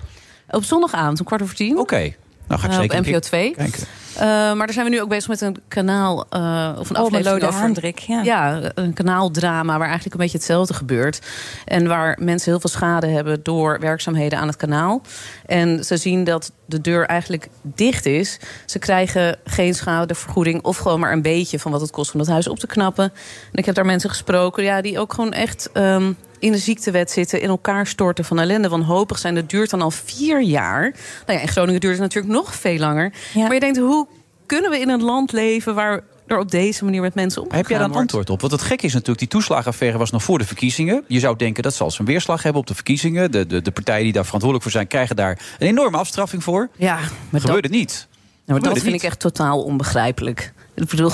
Op 0.49 0.63
zondagavond, 0.63 1.19
om 1.19 1.25
kwart 1.25 1.41
over 1.41 1.55
tien. 1.55 1.77
Oké. 1.77 2.13
Nou 2.47 2.61
ga 2.61 2.67
ik 2.67 2.73
Eh, 2.73 2.79
zeker 2.79 2.97
op 2.97 3.01
NPO 3.01 3.11
keer 3.11 3.21
2. 3.21 3.51
kijken. 3.55 3.83
Eh, 4.15 4.21
maar 4.25 4.57
daar 4.57 4.73
zijn 4.73 4.85
we 4.85 4.91
nu 4.91 5.01
ook 5.01 5.09
bezig 5.09 5.27
met 5.27 5.41
een 5.41 5.57
kanaal 5.67 6.25
eh, 6.29 6.71
of 6.79 6.89
een 6.89 6.97
Oh, 6.97 7.03
aflevering 7.03 7.43
over 7.43 7.59
Haandrik, 7.59 7.99
ja. 7.99 8.61
een 8.75 8.93
kanaaldrama 8.93 9.77
waar 9.77 9.87
eigenlijk 9.87 10.13
een 10.15 10.21
beetje 10.21 10.37
hetzelfde 10.37 10.73
gebeurt 10.73 11.19
en 11.65 11.87
waar 11.87 12.17
mensen 12.21 12.51
heel 12.51 12.59
veel 12.59 12.69
schade 12.69 13.07
hebben 13.07 13.39
door 13.43 13.79
werkzaamheden 13.79 14.39
aan 14.39 14.47
het 14.47 14.55
kanaal. 14.55 15.01
En 15.45 15.83
ze 15.83 15.97
zien 15.97 16.23
dat 16.23 16.51
de 16.65 16.81
deur 16.81 17.05
eigenlijk 17.05 17.47
dicht 17.61 18.05
is. 18.05 18.39
Ze 18.65 18.79
krijgen 18.79 19.37
geen 19.45 19.75
schadevergoeding 19.75 20.63
of 20.63 20.77
gewoon 20.77 20.99
maar 20.99 21.11
een 21.11 21.21
beetje 21.21 21.59
van 21.59 21.71
wat 21.71 21.81
het 21.81 21.91
kost 21.91 22.13
om 22.13 22.19
dat 22.19 22.29
huis 22.29 22.47
op 22.47 22.59
te 22.59 22.67
knappen. 22.67 23.03
En 23.51 23.57
ik 23.57 23.65
heb 23.65 23.75
daar 23.75 23.85
mensen 23.85 24.09
gesproken, 24.09 24.63
ja, 24.63 24.81
die 24.81 24.99
ook 24.99 25.13
gewoon 25.13 25.33
echt 25.33 25.69
ehm, 25.73 26.11
in 26.39 26.51
de 26.51 26.57
ziektewet 26.57 27.11
zitten, 27.11 27.41
in 27.41 27.49
elkaar 27.49 27.87
storten 27.87 28.25
van 28.25 28.39
ellende, 28.39 28.69
wanhopig 28.69 29.17
zijn. 29.17 29.35
Dat 29.35 29.49
duurt 29.49 29.69
dan 29.69 29.81
al 29.81 29.91
vier 29.91 30.41
jaar. 30.41 30.81
Nou 31.25 31.37
ja, 31.37 31.39
in 31.39 31.47
Groningen 31.47 31.81
duurt 31.81 31.93
het 31.93 32.01
natuurlijk 32.01 32.33
nog 32.33 32.55
veel 32.55 32.77
langer. 32.77 33.13
Maar 33.35 33.53
je 33.53 33.59
denkt, 33.59 33.77
hoe 33.77 34.07
kunnen 34.45 34.71
we 34.71 34.79
in 34.79 34.89
een 34.89 35.03
land 35.03 35.31
leven 35.31 35.75
waar 35.75 36.03
er 36.27 36.39
op 36.39 36.51
deze 36.51 36.83
manier 36.83 37.01
met 37.01 37.15
mensen 37.15 37.41
omgegaan 37.41 37.61
Heb 37.61 37.69
jij 37.69 37.79
daar 37.79 37.89
een 37.89 37.95
antwoord 37.95 38.29
op? 38.29 38.41
Want 38.41 38.51
het 38.51 38.61
gekke 38.61 38.85
is 38.85 38.93
natuurlijk, 38.93 39.19
die 39.19 39.27
toeslagenaffaire 39.27 39.97
was 39.97 40.11
nog 40.11 40.23
voor 40.23 40.37
de 40.37 40.45
verkiezingen. 40.45 41.03
Je 41.07 41.19
zou 41.19 41.35
denken 41.35 41.63
dat 41.63 41.73
zal 41.73 41.91
zijn 41.91 42.07
weerslag 42.07 42.43
hebben 42.43 42.61
op 42.61 42.67
de 42.67 42.75
verkiezingen. 42.75 43.31
De, 43.31 43.47
de, 43.47 43.61
de 43.61 43.71
partijen 43.71 44.03
die 44.03 44.13
daar 44.13 44.23
verantwoordelijk 44.23 44.63
voor 44.63 44.79
zijn, 44.79 44.87
krijgen 44.87 45.15
daar 45.15 45.39
een 45.59 45.67
enorme 45.67 45.97
afstraffing 45.97 46.43
voor. 46.43 46.69
Ja, 46.75 46.99
maar 47.29 47.41
gebeurde 47.41 47.67
dat, 47.67 47.77
niet. 47.77 48.07
Nou, 48.45 48.59
maar 48.59 48.69
dat 48.69 48.79
vind 48.79 48.93
niet. 48.93 49.03
ik 49.03 49.09
echt 49.09 49.19
totaal 49.19 49.63
onbegrijpelijk. 49.63 50.53
Ik 50.75 50.89
bedoel, 50.89 51.11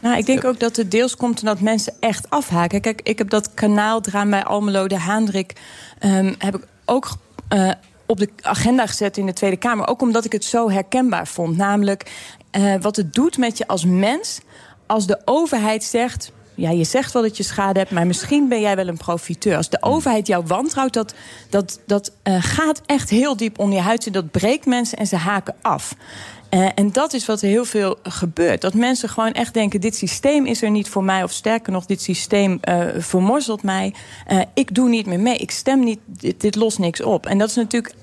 Nou, 0.00 0.16
ik 0.16 0.26
denk 0.26 0.44
ook 0.44 0.60
dat 0.60 0.76
het 0.76 0.90
deels 0.90 1.16
komt 1.16 1.40
omdat 1.40 1.60
mensen 1.60 1.92
echt 2.00 2.30
afhaken. 2.30 2.80
Kijk, 2.80 3.00
ik 3.02 3.18
heb 3.18 3.30
dat 3.30 3.54
kanaaldraam 3.54 4.30
bij 4.30 4.44
Almelo, 4.44 4.86
de 4.86 4.98
Haandrik... 4.98 5.52
ehm, 5.98 6.34
heb 6.38 6.56
ik 6.56 6.66
ook 6.84 7.08
eh, 7.48 7.70
op 8.06 8.18
de 8.18 8.28
agenda 8.40 8.86
gezet 8.86 9.16
in 9.16 9.26
de 9.26 9.32
Tweede 9.32 9.56
Kamer. 9.56 9.88
Ook 9.88 10.02
omdat 10.02 10.24
ik 10.24 10.32
het 10.32 10.44
zo 10.44 10.70
herkenbaar 10.70 11.26
vond. 11.26 11.56
Namelijk 11.56 12.10
eh, 12.50 12.74
wat 12.80 12.96
het 12.96 13.14
doet 13.14 13.38
met 13.38 13.58
je 13.58 13.66
als 13.66 13.84
mens... 13.84 14.40
als 14.86 15.06
de 15.06 15.20
overheid 15.24 15.84
zegt... 15.84 16.32
Ja, 16.54 16.70
je 16.70 16.84
zegt 16.84 17.12
wel 17.12 17.22
dat 17.22 17.36
je 17.36 17.42
schade 17.42 17.78
hebt, 17.78 17.90
maar 17.90 18.06
misschien 18.06 18.48
ben 18.48 18.60
jij 18.60 18.76
wel 18.76 18.88
een 18.88 18.96
profiteur. 18.96 19.56
Als 19.56 19.68
de 19.68 19.82
overheid 19.82 20.26
jou 20.26 20.44
wantrouwt, 20.46 20.92
dat, 20.92 21.14
dat, 21.50 21.80
dat 21.86 22.12
eh, 22.22 22.36
gaat 22.42 22.80
echt 22.86 23.10
heel 23.10 23.36
diep 23.36 23.58
onder 23.58 23.76
je 23.76 23.82
huid. 23.82 24.02
zitten. 24.02 24.22
Dat 24.22 24.30
breekt 24.30 24.66
mensen 24.66 24.98
en 24.98 25.06
ze 25.06 25.16
haken 25.16 25.54
af. 25.62 25.94
Eh, 26.48 26.68
en 26.74 26.92
dat 26.92 27.12
is 27.12 27.26
wat 27.26 27.42
er 27.42 27.48
heel 27.48 27.64
veel 27.64 27.98
gebeurt. 28.02 28.60
Dat 28.60 28.74
mensen 28.74 29.08
gewoon 29.08 29.32
echt 29.32 29.54
denken: 29.54 29.80
dit 29.80 29.96
systeem 29.96 30.46
is 30.46 30.62
er 30.62 30.70
niet 30.70 30.88
voor 30.88 31.04
mij. 31.04 31.22
Of 31.22 31.32
sterker 31.32 31.72
nog, 31.72 31.86
dit 31.86 32.02
systeem 32.02 32.58
eh 32.60 32.86
vermorzelt 32.98 33.62
mij. 33.62 33.94
Ik 34.54 34.74
doe 34.74 34.88
niet 34.88 35.06
meer 35.06 35.20
mee. 35.20 35.36
Ik 35.36 35.50
stem 35.50 35.84
niet. 35.84 35.98
Dit, 36.06 36.40
dit 36.40 36.54
lost 36.54 36.78
niks 36.78 37.02
op. 37.02 37.26
En 37.26 37.38
dat 37.38 37.48
is 37.48 37.54
natuurlijk 37.54 37.94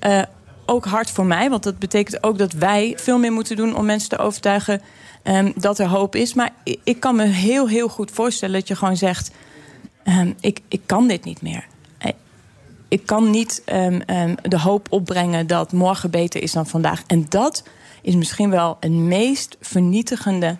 ook 0.72 0.84
hard 0.84 1.10
voor 1.10 1.26
mij. 1.26 1.50
Want 1.50 1.62
dat 1.62 1.78
betekent 1.78 2.22
ook 2.22 2.38
dat 2.38 2.52
wij 2.52 2.94
veel 2.96 3.18
meer 3.18 3.32
moeten 3.32 3.56
doen 3.56 3.76
om 3.76 3.84
mensen 3.84 4.08
te 4.08 4.18
overtuigen 4.18 4.82
ehm, 5.22 5.52
dat 5.56 5.78
er 5.78 5.86
hoop 5.86 6.14
is. 6.14 6.34
Maar 6.34 6.50
ik, 6.84 7.00
kan 7.00 7.16
me 7.16 7.24
heel, 7.24 7.68
heel 7.68 7.88
goed 7.88 8.10
voorstellen 8.10 8.58
dat 8.58 8.68
je 8.68 8.76
gewoon 8.76 8.96
zegt: 8.96 9.30
ehm, 10.04 10.32
ik, 10.40 10.60
ik 10.68 10.80
kan 10.86 11.08
dit 11.08 11.24
niet 11.24 11.42
meer. 11.42 11.66
Eh, 11.98 12.12
ik 12.88 13.06
kan 13.06 13.30
niet 13.30 13.62
ehm, 13.64 14.34
de 14.42 14.58
hoop 14.58 14.86
opbrengen 14.90 15.46
dat 15.46 15.72
morgen 15.72 16.10
beter 16.10 16.42
is 16.42 16.52
dan 16.52 16.66
vandaag. 16.66 17.02
En 17.06 17.26
dat 17.28 17.62
is 18.02 18.14
misschien 18.14 18.50
wel 18.50 18.76
het 18.80 18.92
meest 18.92 19.56
vernietigende 19.60 20.56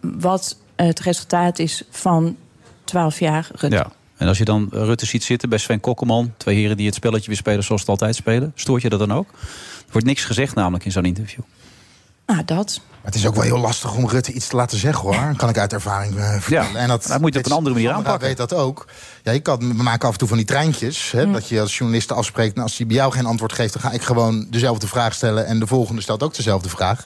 wat 0.00 0.56
het 0.76 1.00
resultaat 1.00 1.58
is 1.58 1.84
van 1.90 2.36
12 2.84 3.18
jaar. 3.18 3.50
Ja. 3.68 3.92
En 4.16 4.28
als 4.28 4.38
je 4.38 4.44
dan 4.44 4.68
Rutte 4.70 5.06
ziet 5.06 5.24
zitten 5.24 5.48
bij 5.48 5.58
Sven 5.58 5.80
Kokkelman... 5.80 6.34
twee 6.36 6.56
heren 6.56 6.76
die 6.76 6.86
het 6.86 6.94
spelletje 6.94 7.26
weer 7.26 7.36
spelen 7.36 7.64
zoals 7.64 7.82
ze 7.84 7.90
het 7.90 8.00
altijd 8.00 8.16
spelen... 8.16 8.52
stoort 8.54 8.82
je 8.82 8.88
dat 8.88 8.98
dan 8.98 9.12
ook? 9.12 9.28
Er 9.86 9.92
wordt 9.92 10.06
niks 10.06 10.24
gezegd 10.24 10.54
namelijk 10.54 10.84
in 10.84 10.92
zo'n 10.92 11.04
interview. 11.04 11.40
Ah, 12.24 12.38
dat. 12.44 12.80
Maar 12.90 13.04
het 13.04 13.14
is 13.14 13.26
ook 13.26 13.34
wel 13.34 13.44
heel 13.44 13.58
lastig 13.58 13.94
om 13.94 14.08
Rutte 14.08 14.32
iets 14.32 14.48
te 14.48 14.56
laten 14.56 14.78
zeggen, 14.78 15.02
hoor. 15.02 15.34
Kan 15.36 15.48
ik 15.48 15.58
uit 15.58 15.72
ervaring 15.72 16.16
eh, 16.16 16.30
vertellen. 16.40 16.72
Ja, 16.72 16.78
en 16.78 16.88
dat, 16.88 17.06
dat 17.06 17.20
moet 17.20 17.32
je 17.32 17.38
op 17.38 17.46
een 17.46 17.52
andere 17.52 17.74
manier 17.74 17.90
Sandra 17.90 18.10
aanpakken. 18.12 18.28
weet 18.28 18.48
dat 18.48 18.54
ook. 18.54 18.86
Ja, 19.22 19.32
je 19.32 19.40
kan, 19.40 19.58
we 19.58 19.82
maken 19.82 20.06
af 20.06 20.12
en 20.12 20.18
toe 20.18 20.28
van 20.28 20.36
die 20.36 20.46
treintjes. 20.46 21.10
Hè, 21.10 21.30
Dat 21.30 21.48
je 21.48 21.60
als 21.60 21.76
journalist 21.78 22.12
afspreekt... 22.12 22.54
Nou, 22.54 22.66
als 22.66 22.76
hij 22.76 22.86
bij 22.86 22.96
jou 22.96 23.12
geen 23.12 23.26
antwoord 23.26 23.52
geeft... 23.52 23.72
dan 23.72 23.82
ga 23.82 23.90
ik 23.90 24.02
gewoon 24.02 24.46
dezelfde 24.50 24.86
vraag 24.86 25.14
stellen... 25.14 25.46
en 25.46 25.58
de 25.58 25.66
volgende 25.66 26.02
stelt 26.02 26.22
ook 26.22 26.34
dezelfde 26.34 26.68
vraag. 26.68 27.04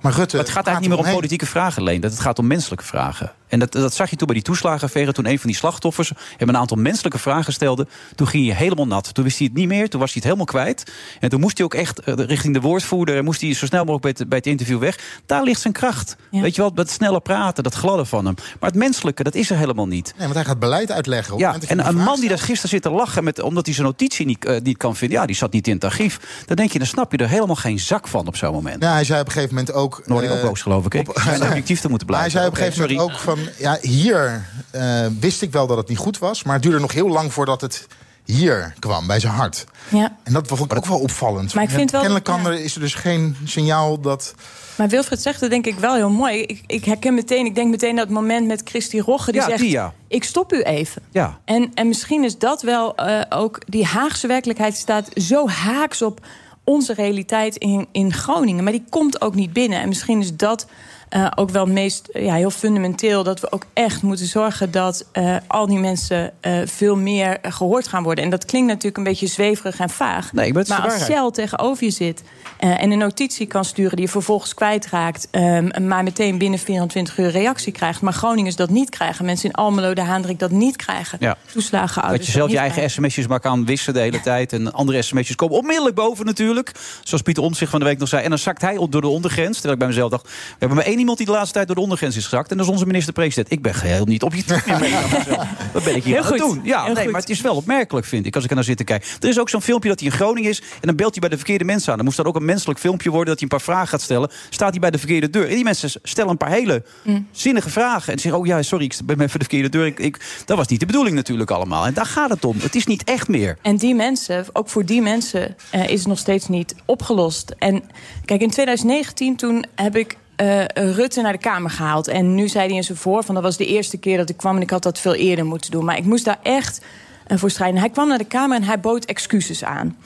Maar 0.00 0.12
Rutte... 0.12 0.36
het 0.36 0.48
gaat 0.48 0.66
eigenlijk 0.66 0.94
niet 0.94 1.04
meer 1.04 1.12
om 1.12 1.14
politieke 1.18 1.46
vragen 1.46 1.80
alleen. 1.80 2.00
Dat 2.00 2.10
het 2.10 2.20
gaat 2.20 2.38
om 2.38 2.46
menselijke 2.46 2.84
vragen. 2.84 3.32
En 3.48 3.58
dat, 3.58 3.72
dat 3.72 3.94
zag 3.94 4.10
je 4.10 4.16
toen 4.16 4.26
bij 4.26 4.36
die 4.36 4.44
toeslagenaffaire. 4.44 5.12
Toen 5.12 5.26
een 5.26 5.38
van 5.38 5.48
die 5.50 5.58
slachtoffers 5.58 6.12
hem 6.36 6.48
een 6.48 6.56
aantal 6.56 6.76
menselijke 6.76 7.18
vragen 7.18 7.52
stelde. 7.52 7.86
Toen 8.14 8.26
ging 8.26 8.46
hij 8.46 8.56
helemaal 8.56 8.86
nat. 8.86 9.14
Toen 9.14 9.24
wist 9.24 9.38
hij 9.38 9.46
het 9.46 9.56
niet 9.56 9.68
meer. 9.68 9.88
Toen 9.88 10.00
was 10.00 10.12
hij 10.12 10.22
het 10.24 10.24
helemaal 10.24 10.44
kwijt. 10.62 10.92
En 11.20 11.28
toen 11.28 11.40
moest 11.40 11.56
hij 11.56 11.66
ook 11.66 11.74
echt 11.74 12.00
eh, 12.00 12.14
richting 12.16 12.54
de 12.54 12.60
woordvoerder. 12.60 13.16
En 13.16 13.24
moest 13.24 13.40
hij 13.40 13.54
zo 13.54 13.66
snel 13.66 13.84
mogelijk 13.84 14.02
bij 14.02 14.14
het, 14.18 14.28
bij 14.28 14.38
het 14.38 14.46
interview 14.46 14.78
weg. 14.78 14.98
Daar 15.26 15.42
ligt 15.42 15.60
zijn 15.60 15.72
kracht. 15.72 16.16
Weet 16.30 16.54
je 16.54 16.60
wel, 16.60 16.74
dat 16.74 16.90
snelle 16.90 17.20
praten, 17.20 17.62
dat 17.62 17.74
gladde 17.74 18.04
van 18.04 18.24
hem. 18.24 18.34
Maar 18.60 18.70
het 18.70 18.78
menselijke, 18.78 19.22
dat 19.22 19.34
is 19.34 19.50
er 19.50 19.56
helemaal 19.56 19.86
niet. 19.86 20.12
Nee, 20.16 20.22
want 20.22 20.34
hij 20.34 20.44
gaat 20.44 20.58
beleid 20.58 20.90
uitleggen. 20.92 21.34
Op 21.34 21.40
het 21.40 21.62
Ja, 21.62 21.68
en 21.68 21.86
een 21.88 21.96
man 21.96 22.20
die 22.20 22.28
daar 22.28 22.38
gisteren 22.38 22.68
zit 22.68 22.82
te 22.82 22.90
lachen... 22.90 23.24
Met, 23.24 23.40
omdat 23.40 23.64
hij 23.66 23.74
zijn 23.74 23.86
notitie 23.86 24.26
niet, 24.26 24.44
eh, 24.44 24.60
niet 24.60 24.76
kan 24.76 24.96
vinden... 24.96 25.18
ja, 25.18 25.26
die 25.26 25.36
zat 25.36 25.52
niet 25.52 25.66
in 25.66 25.74
het 25.74 25.84
archief. 25.84 26.20
Dan 26.46 26.56
denk 26.56 26.72
je, 26.72 26.78
dan 26.78 26.86
snap 26.86 27.12
je 27.12 27.18
er 27.18 27.28
helemaal 27.28 27.56
geen 27.56 27.78
zak 27.78 28.08
van 28.08 28.26
op 28.26 28.36
zo'n 28.36 28.52
moment. 28.52 28.82
Ja, 28.82 28.92
hij 28.92 29.04
zei 29.04 29.20
op 29.20 29.26
een 29.26 29.32
gegeven 29.32 29.54
moment 29.54 29.74
ook... 29.74 30.02
Word 30.06 30.24
ik 30.24 30.30
ook 30.30 30.36
eh, 30.36 30.42
boos, 30.42 30.62
geloof 30.62 30.84
ik. 30.86 30.94
Ik 30.94 31.04
ben 31.24 31.42
objectief 31.42 31.80
te 31.80 31.88
moeten 31.88 32.06
Maar 32.08 32.20
hij 32.20 32.30
blijven. 32.30 32.30
zei 32.30 32.46
op 32.46 32.52
een 32.52 32.58
gegeven 32.58 32.80
moment 32.82 33.00
ook 33.00 33.18
van... 33.20 33.38
ja, 33.58 33.78
hier 33.80 34.46
eh, 34.70 35.06
wist 35.20 35.42
ik 35.42 35.52
wel 35.52 35.66
dat 35.66 35.76
het 35.76 35.88
niet 35.88 35.98
goed 35.98 36.18
was... 36.18 36.42
maar 36.42 36.54
het 36.54 36.62
duurde 36.62 36.80
nog 36.80 36.92
heel 36.92 37.08
lang 37.08 37.32
voordat 37.32 37.60
het 37.60 37.86
hier 38.24 38.74
kwam, 38.78 39.06
bij 39.06 39.20
zijn 39.20 39.32
hart. 39.32 39.64
Ja. 39.88 40.16
En 40.22 40.32
dat 40.32 40.46
vond 40.46 40.72
ik 40.72 40.76
ook 40.76 40.86
wel 40.86 40.98
opvallend. 40.98 41.54
Maar 41.54 41.64
ik 41.64 41.70
vind 41.70 41.90
wel- 41.90 42.00
Kennelijk 42.00 42.28
kan 42.28 42.42
ja. 42.42 42.48
er, 42.48 42.60
is 42.60 42.74
er 42.74 42.80
dus 42.80 42.94
geen 42.94 43.36
signaal 43.44 44.00
dat... 44.00 44.34
Maar 44.76 44.88
Wilfred 44.88 45.22
zegt 45.22 45.40
het 45.40 45.50
denk 45.50 45.66
ik 45.66 45.78
wel 45.78 45.94
heel 45.94 46.10
mooi. 46.10 46.42
Ik, 46.42 46.62
ik 46.66 46.84
herken 46.84 47.14
meteen, 47.14 47.46
ik 47.46 47.54
denk 47.54 47.70
meteen 47.70 47.96
dat 47.96 48.08
moment 48.08 48.46
met 48.46 48.62
Christy 48.64 48.98
Rogge... 49.00 49.32
die 49.32 49.40
Ja, 49.40 49.46
zegt, 49.46 49.60
die 49.60 49.70
ja. 49.70 49.92
ik 50.08 50.24
stop 50.24 50.52
u 50.52 50.62
even. 50.62 51.02
Ja. 51.10 51.38
En, 51.44 51.70
en 51.74 51.88
misschien 51.88 52.24
is 52.24 52.38
dat 52.38 52.62
wel 52.62 52.94
eh, 52.96 53.20
ook... 53.28 53.60
die 53.66 53.84
Haagse 53.84 54.26
werkelijkheid 54.26 54.76
staat 54.76 55.08
zo 55.14 55.48
haaks 55.48 56.02
op 56.02 56.20
onze 56.64 56.94
realiteit 56.94 57.56
in, 57.56 57.86
in 57.92 58.12
Groningen. 58.12 58.64
Maar 58.64 58.72
die 58.72 58.84
komt 58.88 59.20
ook 59.20 59.34
niet 59.34 59.52
binnen. 59.52 59.80
En 59.80 59.88
misschien 59.88 60.20
is 60.20 60.36
dat 60.36 60.66
eh, 61.08 61.26
ook 61.34 61.50
wel 61.50 61.66
meest 61.66 62.08
ja, 62.12 62.34
heel 62.34 62.50
fundamenteel 62.50 63.22
dat 63.22 63.40
we 63.40 63.52
ook 63.52 63.64
echt 63.72 64.02
moeten 64.02 64.26
zorgen 64.26 64.70
dat 64.70 65.06
eh, 65.12 65.36
al 65.46 65.66
die 65.66 65.78
mensen 65.78 66.32
eh, 66.40 66.58
veel 66.64 66.96
meer 66.96 67.40
eh, 67.40 67.52
gehoord 67.52 67.88
gaan 67.88 68.02
worden. 68.02 68.24
En 68.24 68.30
dat 68.30 68.44
klinkt 68.44 68.68
natuurlijk 68.68 68.96
een 68.96 69.04
beetje 69.04 69.26
zweverig 69.26 69.78
en 69.78 69.90
vaag. 69.90 70.32
Nee, 70.32 70.52
maar 70.52 70.80
als. 70.82 71.04
Shell 71.04 71.30
tegenover 71.30 71.84
je 71.84 71.90
zit 71.90 72.22
eh, 72.58 72.82
en 72.82 72.90
een 72.90 72.98
notitie 72.98 73.46
kan 73.46 73.64
sturen 73.64 73.96
die 73.96 74.04
je 74.04 74.10
vervolgens 74.10 74.54
kwijtraakt, 74.54 75.28
ehm, 75.30 75.86
maar 75.86 76.02
meteen 76.02 76.38
binnen 76.38 76.58
24 76.58 77.18
uur 77.18 77.30
reactie 77.30 77.72
krijgt, 77.72 78.00
maar 78.00 78.12
Groningers 78.12 78.56
dat 78.56 78.70
niet 78.70 78.90
krijgen, 78.90 79.24
mensen 79.24 79.48
in 79.48 79.54
Almelo, 79.54 79.94
de 79.94 80.00
Haandrik 80.00 80.38
dat 80.38 80.50
niet 80.50 80.76
krijgen, 80.76 81.18
Ja. 81.20 81.36
toeslagen 81.52 82.08
Dat 82.08 82.26
je 82.26 82.32
zelf 82.32 82.50
je 82.50 82.58
eigen 82.58 82.90
sms'jes 82.90 83.26
maar 83.26 83.40
kan 83.40 83.64
wissen 83.64 83.94
de 83.94 84.00
hele 84.00 84.20
tijd. 84.20 84.52
En 84.52 84.72
andere 84.72 85.02
sms'jes 85.02 85.36
komen 85.36 85.56
onmiddellijk 85.56 85.94
boven 85.94 86.24
natuurlijk. 86.26 86.72
Zoals 87.02 87.22
Pieter 87.22 87.42
Omtzigt 87.42 87.70
van 87.70 87.80
de 87.80 87.86
week 87.86 87.98
nog 87.98 88.08
zei. 88.08 88.22
En 88.22 88.28
dan 88.28 88.38
zakt 88.38 88.60
hij 88.60 88.76
op 88.76 88.92
door 88.92 89.00
de 89.00 89.08
ondergrens. 89.08 89.52
Terwijl 89.54 89.72
ik 89.72 89.78
bij 89.78 89.88
mezelf 89.88 90.10
dacht... 90.10 90.22
we 90.24 90.30
hebben 90.58 90.76
maar 90.76 90.86
één 90.86 90.98
iemand 91.06 91.18
die 91.18 91.26
de 91.26 91.32
laatste 91.32 91.54
tijd 91.54 91.66
door 91.66 91.76
de 91.76 91.82
ondergrens 91.82 92.16
is 92.16 92.24
gezakt. 92.24 92.50
En 92.50 92.56
dat 92.56 92.66
is 92.66 92.72
onze 92.72 92.86
minister-president. 92.86 93.50
Ik 93.52 93.62
ben 93.62 93.74
geheel 93.74 94.04
niet 94.04 94.22
objectief 94.22 94.66
meer. 94.66 94.80
mee 94.80 94.94
aan 94.94 95.10
mezelf. 95.18 95.46
Wat 95.72 95.84
ben 95.84 95.96
ik 95.96 96.04
hier 96.04 96.14
Heel 96.14 96.24
aan 96.24 96.32
het 96.32 96.40
goed. 96.42 96.54
doen? 96.54 96.60
Ja, 96.64 96.84
Heel 96.84 96.94
nee, 96.94 97.02
goed. 97.02 97.12
maar 97.12 97.20
het 97.20 97.30
is 97.30 97.40
wel 97.40 97.54
opmerkelijk, 97.56 98.06
vind 98.06 98.26
ik, 98.26 98.34
als 98.34 98.44
ik 98.44 98.50
er 98.50 98.56
naar 98.56 98.64
zit 98.64 98.76
te 98.76 98.84
kijken. 98.84 99.08
Er 99.20 99.28
is 99.28 99.38
ook 99.38 99.48
zo'n 99.48 99.62
filmpje 99.62 99.88
dat 99.88 100.00
hij 100.00 100.08
in 100.08 100.14
Groningen 100.14 100.50
is... 100.50 100.60
en 100.60 100.66
dan 100.80 100.96
belt 100.96 101.10
hij 101.10 101.20
bij 101.20 101.28
de 101.28 101.36
verkeerde 101.36 101.64
mensen 101.64 101.90
aan. 101.90 101.96
Dan 101.96 102.04
moest 102.04 102.16
dat 102.16 102.26
ook 102.26 102.36
een 102.36 102.44
menselijk 102.44 102.78
filmpje 102.78 103.10
worden... 103.10 103.28
dat 103.28 103.40
hij 103.40 103.48
een 103.50 103.56
paar 103.56 103.66
vragen 103.74 103.88
gaat 103.88 104.00
stellen. 104.02 104.30
Staat 104.50 104.70
hij 104.70 104.80
bij 104.80 104.90
de 104.90 104.98
verkeerde 104.98 105.30
deur. 105.30 105.48
En 105.48 105.54
die 105.54 105.64
mensen 105.64 105.90
stellen 106.02 106.30
een 106.30 106.36
paar 106.36 106.50
hele 106.50 106.84
Mm. 107.02 107.26
zinnige 107.30 107.70
vragen. 107.70 108.12
En 108.12 108.18
zeggen, 108.18 108.40
oh 108.40 108.46
ja, 108.46 108.62
sorry, 108.62 108.84
ik 108.84 108.94
ben 109.04 109.16
even 109.20 109.38
de 109.38 109.44
verkeerde 109.44 109.68
deur. 109.68 109.86
Ik, 109.86 109.98
ik, 109.98 110.42
dat 110.44 110.56
was 110.56 110.66
niet 110.66 110.80
de 110.80 110.86
bedoeling 110.86 111.16
natuurlijk 111.16 111.50
allemaal. 111.50 111.86
En 111.86 111.94
daar 111.94 112.06
gaat 112.06 112.30
het 112.30 112.44
om. 112.44 112.56
Het 112.60 112.74
is 112.74 112.86
niet 112.86 113.04
echt 113.04 113.28
meer. 113.28 113.58
En 113.62 113.76
die 113.76 113.94
mensen, 113.94 114.44
ook 114.52 114.68
voor 114.68 114.84
die 114.84 115.02
mensen, 115.02 115.56
eh, 115.70 115.88
is 115.88 115.98
het 115.98 116.08
nog 116.08 116.18
steeds 116.18 116.48
niet 116.48 116.74
opgelost. 116.84 117.54
En 117.58 117.82
kijk, 118.24 118.40
in 118.40 118.50
2019 118.50 119.36
toen 119.36 119.64
heb 119.74 119.96
ik 119.96 120.16
eh, 120.36 120.64
Rutte 120.74 121.20
naar 121.20 121.32
de 121.32 121.38
Kamer 121.38 121.70
gehaald. 121.70 122.08
En 122.08 122.34
nu 122.34 122.48
zei 122.48 122.66
hij 122.66 122.76
in 122.76 122.84
zijn 122.84 122.98
voor 122.98 123.24
van 123.24 123.34
dat 123.34 123.44
was 123.44 123.56
de 123.56 123.66
eerste 123.66 123.98
keer 123.98 124.16
dat 124.16 124.28
ik 124.28 124.36
kwam 124.36 124.56
en 124.56 124.62
ik 124.62 124.70
had 124.70 124.82
dat 124.82 124.98
veel 124.98 125.14
eerder 125.14 125.46
moeten 125.46 125.70
doen. 125.70 125.84
Maar 125.84 125.96
ik 125.96 126.04
moest 126.04 126.24
daar 126.24 126.38
echt 126.42 126.80
eh, 127.26 127.38
voor 127.38 127.50
strijden. 127.50 127.80
Hij 127.80 127.90
kwam 127.90 128.08
naar 128.08 128.18
de 128.18 128.24
Kamer 128.24 128.56
en 128.56 128.62
hij 128.62 128.80
bood 128.80 129.04
excuses 129.04 129.64
aan. 129.64 129.96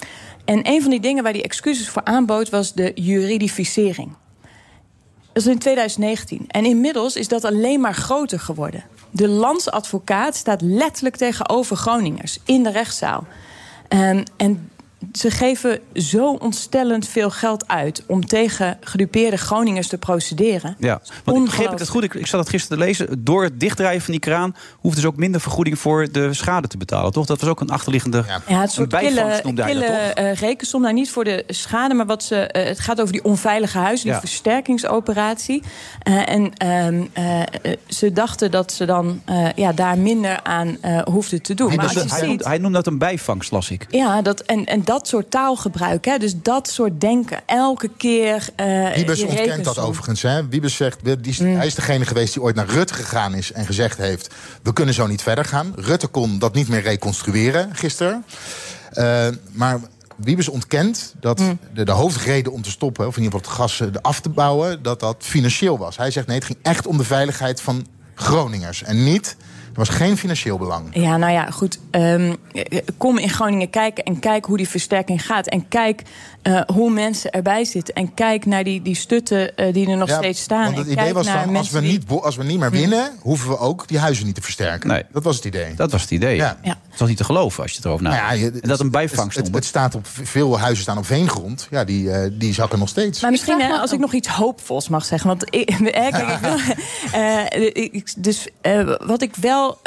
En 0.45 0.69
een 0.69 0.83
van 0.83 0.91
die 0.91 1.01
dingen 1.01 1.23
waar 1.23 1.33
hij 1.33 1.45
excuses 1.45 1.89
voor 1.89 2.05
aanbood 2.05 2.51
was 2.51 2.73
de 2.73 2.93
juridificering. 2.95 4.13
Dat 5.33 5.43
is 5.43 5.47
in 5.47 5.59
2019. 5.59 6.45
En 6.49 6.65
inmiddels 6.65 7.17
is 7.17 7.29
dat 7.29 7.45
alleen 7.45 7.81
maar 7.81 7.95
groter 7.95 8.41
geworden. 8.41 8.85
De 9.11 9.29
landsadvocaat 9.29 10.37
staat 10.37 10.61
letterlijk 10.61 11.17
tegenover 11.17 11.77
Groningers 11.77 12.39
in 12.45 12.63
de 12.63 12.71
rechtszaal. 12.71 13.27
Ehm, 13.89 14.25
en 14.37 14.71
ze 15.13 15.31
geven 15.31 15.81
zo 15.95 16.33
ontstellend 16.33 17.09
veel 17.09 17.31
geld 17.31 17.69
uit 17.69 18.03
om 18.07 18.27
tegen 18.27 18.79
gedupeerde 18.81 19.37
Groningers 19.37 19.89
te 19.89 19.99
procederen. 19.99 20.77
Ja, 20.79 21.01
want 21.25 21.39
ik 21.39 21.45
begreep 21.45 21.73
ik 21.73 21.79
het 21.79 21.89
goed. 21.89 22.03
Ik, 22.05 22.15
ik 22.15 22.27
zat 22.27 22.41
het 22.41 22.49
gisteren 22.49 22.79
te 22.79 22.85
lezen. 22.85 23.25
Door 23.25 23.43
het 23.43 23.61
dichtdraaien 23.61 24.01
van 24.01 24.11
die 24.11 24.21
kraan 24.21 24.57
hoeft 24.79 24.97
dus 24.97 25.05
ook 25.05 25.17
minder 25.17 25.41
vergoeding 25.41 25.79
voor 25.79 26.13
de 26.13 26.35
schade 26.35 26.69
te 26.69 26.77
betalen, 26.77 27.13
toch? 27.13 27.27
Dat 27.27 27.41
was 27.41 27.51
ook 27.51 27.61
een 27.61 27.71
achterliggende 27.71 28.25
Ja, 28.27 28.33
het 28.45 28.63
een 28.63 28.69
soort 28.69 28.89
bijvangst 28.89 29.41
kille, 29.41 29.55
dat, 29.55 29.67
kille 29.67 29.87
toch? 29.87 29.97
eh, 30.25 30.35
rekensom. 30.35 30.81
Nou, 30.83 30.95
niet 30.95 31.11
voor 31.11 31.25
de 31.25 31.45
schade, 31.47 31.95
maar 31.95 32.07
wat 32.07 32.23
ze, 32.25 32.37
eh, 32.47 32.67
het 32.67 32.81
gaat 32.81 33.01
over 33.01 33.13
die 33.13 33.25
onveilige 33.25 33.79
huizen, 33.79 34.05
die 34.05 34.15
Ja. 34.15 34.21
versterkingsoperatie. 34.21 35.63
Eh, 36.03 36.29
en 36.29 36.53
ehm, 36.57 37.03
eh, 37.13 37.41
eh, 37.41 37.47
ze 37.89 38.13
dachten 38.13 38.51
dat 38.51 38.73
ze 38.73 38.85
dan 38.85 39.23
eh, 39.25 39.49
ja, 39.55 39.73
daar 39.73 39.99
minder 39.99 40.41
aan 40.43 40.77
eh, 40.81 41.03
hoefden 41.03 41.43
te 41.43 41.55
doen. 41.55 41.69
Hij, 41.69 41.77
Maar 41.77 41.85
noemde- 41.87 42.01
als 42.01 42.11
je 42.11 42.17
hij, 42.17 42.19
ziet- 42.19 42.29
noemde, 42.29 42.49
hij 42.49 42.59
noemde 42.59 42.77
dat 42.77 42.87
een 42.87 42.99
bijvangst, 42.99 43.51
las 43.51 43.71
ik. 43.71 43.87
Ja, 43.91 44.23
dat, 44.23 44.41
en, 44.41 44.65
en 44.65 44.83
dat 44.91 45.09
soort 45.09 45.31
taalgebruik, 45.31 46.05
hè, 46.05 46.19
dus 46.19 46.33
dat 46.43 46.69
soort 46.69 47.01
denken. 47.01 47.41
Elke 47.47 47.91
keer. 47.97 48.49
eh 48.57 48.93
Wiebes 48.95 49.23
ontkent 49.23 49.65
dat 49.65 49.79
overigens. 49.79 50.23
Hè. 50.23 50.49
Wiebes 50.49 50.77
zegt, 50.77 51.05
die 51.05 51.17
is, 51.23 51.39
Mm. 51.39 51.57
hij 51.57 51.67
is 51.67 51.75
degene 51.75 52.05
geweest 52.07 52.33
die 52.33 52.43
ooit 52.43 52.55
naar 52.55 52.67
Rutte 52.69 52.95
gegaan 52.95 53.35
is... 53.35 53.53
en 53.53 53.67
gezegd 53.67 53.99
heeft, 53.99 54.35
we 54.63 54.73
kunnen 54.73 54.95
zo 54.95 55.07
niet 55.07 55.23
verder 55.23 55.45
gaan. 55.45 55.73
Rutte 55.77 56.07
kon 56.07 56.39
dat 56.39 56.55
niet 56.55 56.69
meer 56.69 56.81
reconstrueren 56.83 57.75
gisteren. 57.75 58.25
Eh, 58.91 59.29
maar 59.53 59.81
Wiebes 60.17 60.49
ontkent 60.49 61.15
dat 61.21 61.39
Mm. 61.39 61.59
de, 61.75 61.85
de 61.85 61.93
hoofdreden 61.93 62.53
om 62.53 62.63
te 62.63 62.71
stoppen... 62.71 63.07
of 63.07 63.17
in 63.17 63.23
ieder 63.23 63.39
geval 63.39 63.53
het 63.53 63.61
gas 63.61 63.81
eh, 63.81 63.89
af 64.03 64.21
te 64.21 64.29
bouwen, 64.29 64.83
dat 64.83 65.01
dat 65.01 65.17
financieel 65.19 65.79
was. 65.79 65.97
Hij 65.97 66.11
zegt, 66.11 66.27
nee, 66.27 66.37
het 66.37 66.45
ging 66.47 66.59
echt 66.63 66.87
om 66.87 66.97
de 66.97 67.05
veiligheid 67.05 67.61
van 67.61 67.87
Groningers. 68.15 68.83
En 68.83 69.05
niet, 69.05 69.37
er 69.73 69.87
was 69.87 69.89
geen 69.89 70.17
financieel 70.17 70.59
belang. 70.59 70.89
Ja, 70.93 71.17
nou 71.17 71.33
ja, 71.33 71.51
goed. 71.51 71.79
ehm, 71.91 72.35
kom 72.97 73.19
in 73.19 73.29
Groningen 73.29 73.71
kijken 73.71 74.05
en 74.05 74.19
kijk 74.19 74.45
hoe 74.45 74.57
die 74.57 74.69
versterking 74.69 75.27
gaat. 75.27 75.47
En 75.47 75.69
kijk 75.69 76.03
eh, 76.43 76.61
hoe 76.75 76.91
mensen 76.91 77.31
erbij 77.31 77.65
zitten. 77.65 77.95
En 77.95 78.15
kijk 78.15 78.47
naar 78.47 78.65
die, 78.65 78.83
die 78.83 78.95
stutten 78.95 79.57
eh, 79.57 79.73
die 79.73 79.91
er 79.91 79.97
nog 79.97 80.09
Ja, 80.09 80.17
steeds 80.17 80.41
staan. 80.41 80.65
Want 80.65 80.77
het 80.77 80.87
en 80.87 80.93
idee 80.93 81.13
was 81.13 81.29
van, 81.29 81.57
als 81.57 81.71
we, 81.71 81.81
niet, 81.81 82.05
als 82.09 82.37
we 82.37 82.45
niet 82.45 82.59
meer 82.59 82.71
winnen... 82.71 83.11
hoeven 83.21 83.49
we 83.49 83.59
ook 83.59 83.89
die 83.89 83.99
huizen 83.99 84.27
niet 84.27 84.35
te 84.35 84.43
versterken. 84.43 84.89
Nee. 84.89 85.03
Dat 85.13 85.25
was 85.25 85.37
het 85.37 85.45
idee. 85.45 85.75
Dat 85.75 85.93
was 85.93 86.03
het 86.03 86.11
idee. 86.11 86.37
Ja. 86.37 86.59
Was 87.01 87.09
niet 87.09 87.19
te 87.19 87.25
geloven 87.25 87.63
als 87.63 87.71
je 87.71 87.77
het 87.77 87.87
erover 87.87 88.05
Nou 88.05 88.17
nadenkt. 88.17 88.41
ja, 88.43 88.47
je- 88.55 88.61
en 88.61 88.69
dat 88.69 88.81
een 88.81 88.91
bijvangst 88.91 89.21
Het, 89.21 89.35
het, 89.35 89.43
noemen. 89.45 89.61
het 89.61 89.69
staat 89.69 89.95
op 89.95 90.07
veel 90.29 90.59
huizen 90.59 90.83
staan 90.83 90.99
op 90.99 91.07
veengrond. 91.07 91.67
Ja, 91.71 91.85
die, 91.85 92.11
eh, 92.11 92.31
die 92.33 92.55
zakken 92.55 92.79
nog 92.79 92.89
steeds. 92.89 93.21
Maar 93.21 93.31
misschien 93.31 93.61
hè, 93.61 93.73
als 93.73 93.93
ik 93.93 93.99
nog 93.99 94.13
iets 94.13 94.29
hoopvols 94.29 94.89
mag 94.89 95.05
zeggen. 95.05 95.29
Want 95.29 95.45
ik, 95.55 95.71
eh, 95.71 96.11
kijk, 96.11 96.29
ik 96.29 96.39
wil, 96.39 96.57
eh, 97.21 97.67
ik- 97.93 98.13
dus 98.17 98.49
eh, 98.61 98.95
wat 99.07 99.23
ik 99.23 99.35
wel 99.37 99.79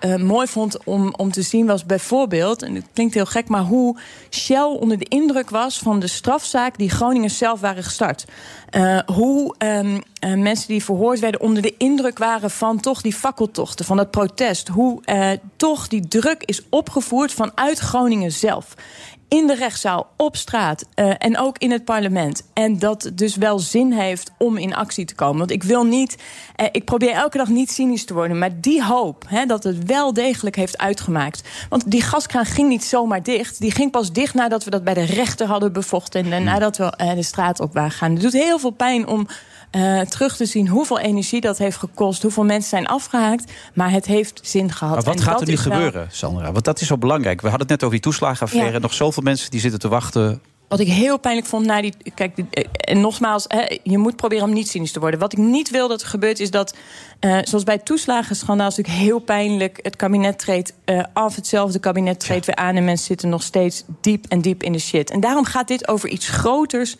eh, 0.00 0.16
mooi 0.16 0.46
vond 0.46 0.84
om, 0.84 1.14
om 1.16 1.30
te 1.30 1.42
zien 1.42 1.66
was 1.66 1.86
bijvoorbeeld... 1.86 2.62
en 2.62 2.74
het 2.74 2.86
klinkt 2.92 3.14
heel 3.14 3.26
gek, 3.26 3.48
maar 3.48 3.62
hoe 3.62 3.96
Shell 4.30 4.76
onder 4.80 4.98
de 4.98 5.04
indruk 5.04 5.50
was... 5.50 5.78
van 5.78 6.00
de 6.00 6.06
strafzaak 6.06 6.78
die 6.78 6.90
Groningen 6.90 7.30
zelf 7.30 7.60
waren 7.60 7.84
gestart. 7.84 8.24
Eh, 8.70 8.98
hoe 9.06 9.54
ehm, 9.58 9.98
eh, 10.20 10.34
mensen 10.34 10.68
die 10.68 10.84
verhoord 10.84 11.18
werden 11.18 11.40
onder 11.40 11.62
de 11.62 11.74
indruk 11.78 12.18
waren... 12.18 12.50
van 12.50 12.80
toch 12.80 13.00
die 13.00 13.14
fakkeltochten, 13.14 13.84
van 13.84 13.96
dat 13.96 14.10
protest. 14.10 14.68
Hoe 14.68 15.02
toch 15.56 15.88
die 15.88 16.08
druk 16.08 16.42
is 16.44 16.62
opgevoerd 16.68 17.32
vanuit 17.32 17.78
Groningen 17.78 18.32
zelf 18.32 18.74
in 19.28 19.46
de 19.46 19.54
rechtszaal, 19.54 20.10
op 20.16 20.36
straat 20.36 20.84
eh, 20.94 21.10
en 21.18 21.38
ook 21.38 21.58
in 21.58 21.70
het 21.70 21.84
parlement. 21.84 22.42
En 22.52 22.78
dat 22.78 23.10
dus 23.14 23.36
wel 23.36 23.58
zin 23.58 23.92
heeft 23.92 24.30
om 24.38 24.56
in 24.56 24.74
actie 24.74 25.04
te 25.04 25.14
komen. 25.14 25.38
Want 25.38 25.50
ik 25.50 25.62
wil 25.62 25.84
niet, 25.84 26.16
eh, 26.56 26.66
ik 26.72 26.84
probeer 26.84 27.12
elke 27.12 27.38
dag 27.38 27.48
niet 27.48 27.70
cynisch 27.70 28.04
te 28.04 28.14
worden, 28.14 28.38
maar 28.38 28.60
die 28.60 28.84
hoop 28.84 29.24
hè, 29.28 29.46
dat 29.46 29.64
het 29.64 29.84
wel 29.84 30.12
degelijk 30.12 30.56
heeft 30.56 30.78
uitgemaakt. 30.78 31.48
Want 31.68 31.90
die 31.90 32.02
gaskraan 32.02 32.44
ging 32.44 32.68
niet 32.68 32.84
zomaar 32.84 33.22
dicht. 33.22 33.60
Die 33.60 33.70
ging 33.70 33.90
pas 33.90 34.12
dicht 34.12 34.34
nadat 34.34 34.64
we 34.64 34.70
dat 34.70 34.84
bij 34.84 34.94
de 34.94 35.04
rechter 35.04 35.46
hadden 35.46 35.72
bevochten 35.72 36.32
en 36.32 36.44
nadat 36.44 36.76
we 36.76 36.84
eh, 36.84 37.14
de 37.14 37.22
straat 37.22 37.60
op 37.60 37.72
waren 37.72 37.90
gegaan. 37.90 38.12
Het 38.12 38.22
doet 38.22 38.32
heel 38.32 38.58
veel 38.58 38.70
pijn 38.70 39.06
om 39.06 39.26
eh, 39.70 40.00
terug 40.00 40.36
te 40.36 40.46
zien 40.46 40.68
hoeveel 40.68 40.98
energie 40.98 41.40
dat 41.40 41.58
heeft 41.58 41.76
gekost, 41.76 42.22
hoeveel 42.22 42.44
mensen 42.44 42.68
zijn 42.70 42.86
afgehaakt, 42.86 43.52
maar 43.74 43.90
het 43.90 44.06
heeft 44.06 44.40
zin 44.42 44.72
gehad. 44.72 44.94
Maar 44.94 45.04
wat 45.04 45.14
En 45.16 45.22
gaat 45.22 45.40
er 45.40 45.46
nu 45.46 45.52
wel- 45.54 45.62
gebeuren, 45.62 46.08
Sandra? 46.10 46.52
Want 46.52 46.64
dat 46.64 46.80
is 46.80 46.86
zo 46.86 46.98
belangrijk. 46.98 47.40
We 47.40 47.48
hadden 47.48 47.66
het 47.68 47.76
net 47.76 47.82
over 47.84 48.00
die 48.00 48.10
toeslagenaffaire. 48.12 48.72
Ja. 48.72 48.78
Nog 48.78 48.94
zoveel 48.94 49.22
mensen 49.22 49.50
die 49.50 49.60
zitten 49.60 49.80
te 49.80 49.88
wachten. 49.88 50.40
Wat 50.68 50.80
ik 50.80 50.88
heel 50.88 51.18
pijnlijk 51.18 51.46
vond 51.46 51.66
na 51.66 51.80
die. 51.80 51.94
Kijk, 52.14 52.38
eh, 52.50 52.64
en 52.70 53.00
nogmaals, 53.00 53.44
hè, 53.48 53.78
je 53.82 53.98
moet 53.98 54.16
proberen 54.16 54.44
om 54.44 54.52
niet 54.52 54.68
cynisch 54.68 54.92
te 54.92 55.00
worden. 55.00 55.20
Wat 55.20 55.32
ik 55.32 55.38
niet 55.38 55.70
wil 55.70 55.88
dat 55.88 56.00
er 56.02 56.06
gebeurt, 56.08 56.40
is 56.40 56.50
dat. 56.50 56.74
eh, 57.20 57.38
zoals 57.42 57.64
bij 57.64 57.74
het 57.74 57.84
toeslagenschandaal 57.84 58.68
is 58.68 58.76
het 58.76 58.86
natuurlijk 58.86 59.10
heel 59.12 59.24
pijnlijk. 59.24 59.78
Het 59.82 59.96
kabinet 59.96 60.38
treedt 60.38 60.74
af, 61.12 61.34
hetzelfde 61.36 61.78
kabinet 61.78 62.20
treedt 62.20 62.46
weer 62.46 62.54
aan. 62.56 62.76
En 62.76 62.84
mensen 62.84 63.06
zitten 63.06 63.28
nog 63.28 63.42
steeds 63.42 63.84
diep 64.00 64.24
en 64.28 64.40
diep 64.40 64.62
in 64.62 64.72
de 64.72 64.78
shit. 64.78 65.10
En 65.10 65.20
daarom 65.20 65.44
gaat 65.44 65.68
dit 65.68 65.88
over 65.88 66.08
iets 66.08 66.28
groters. 66.28 66.96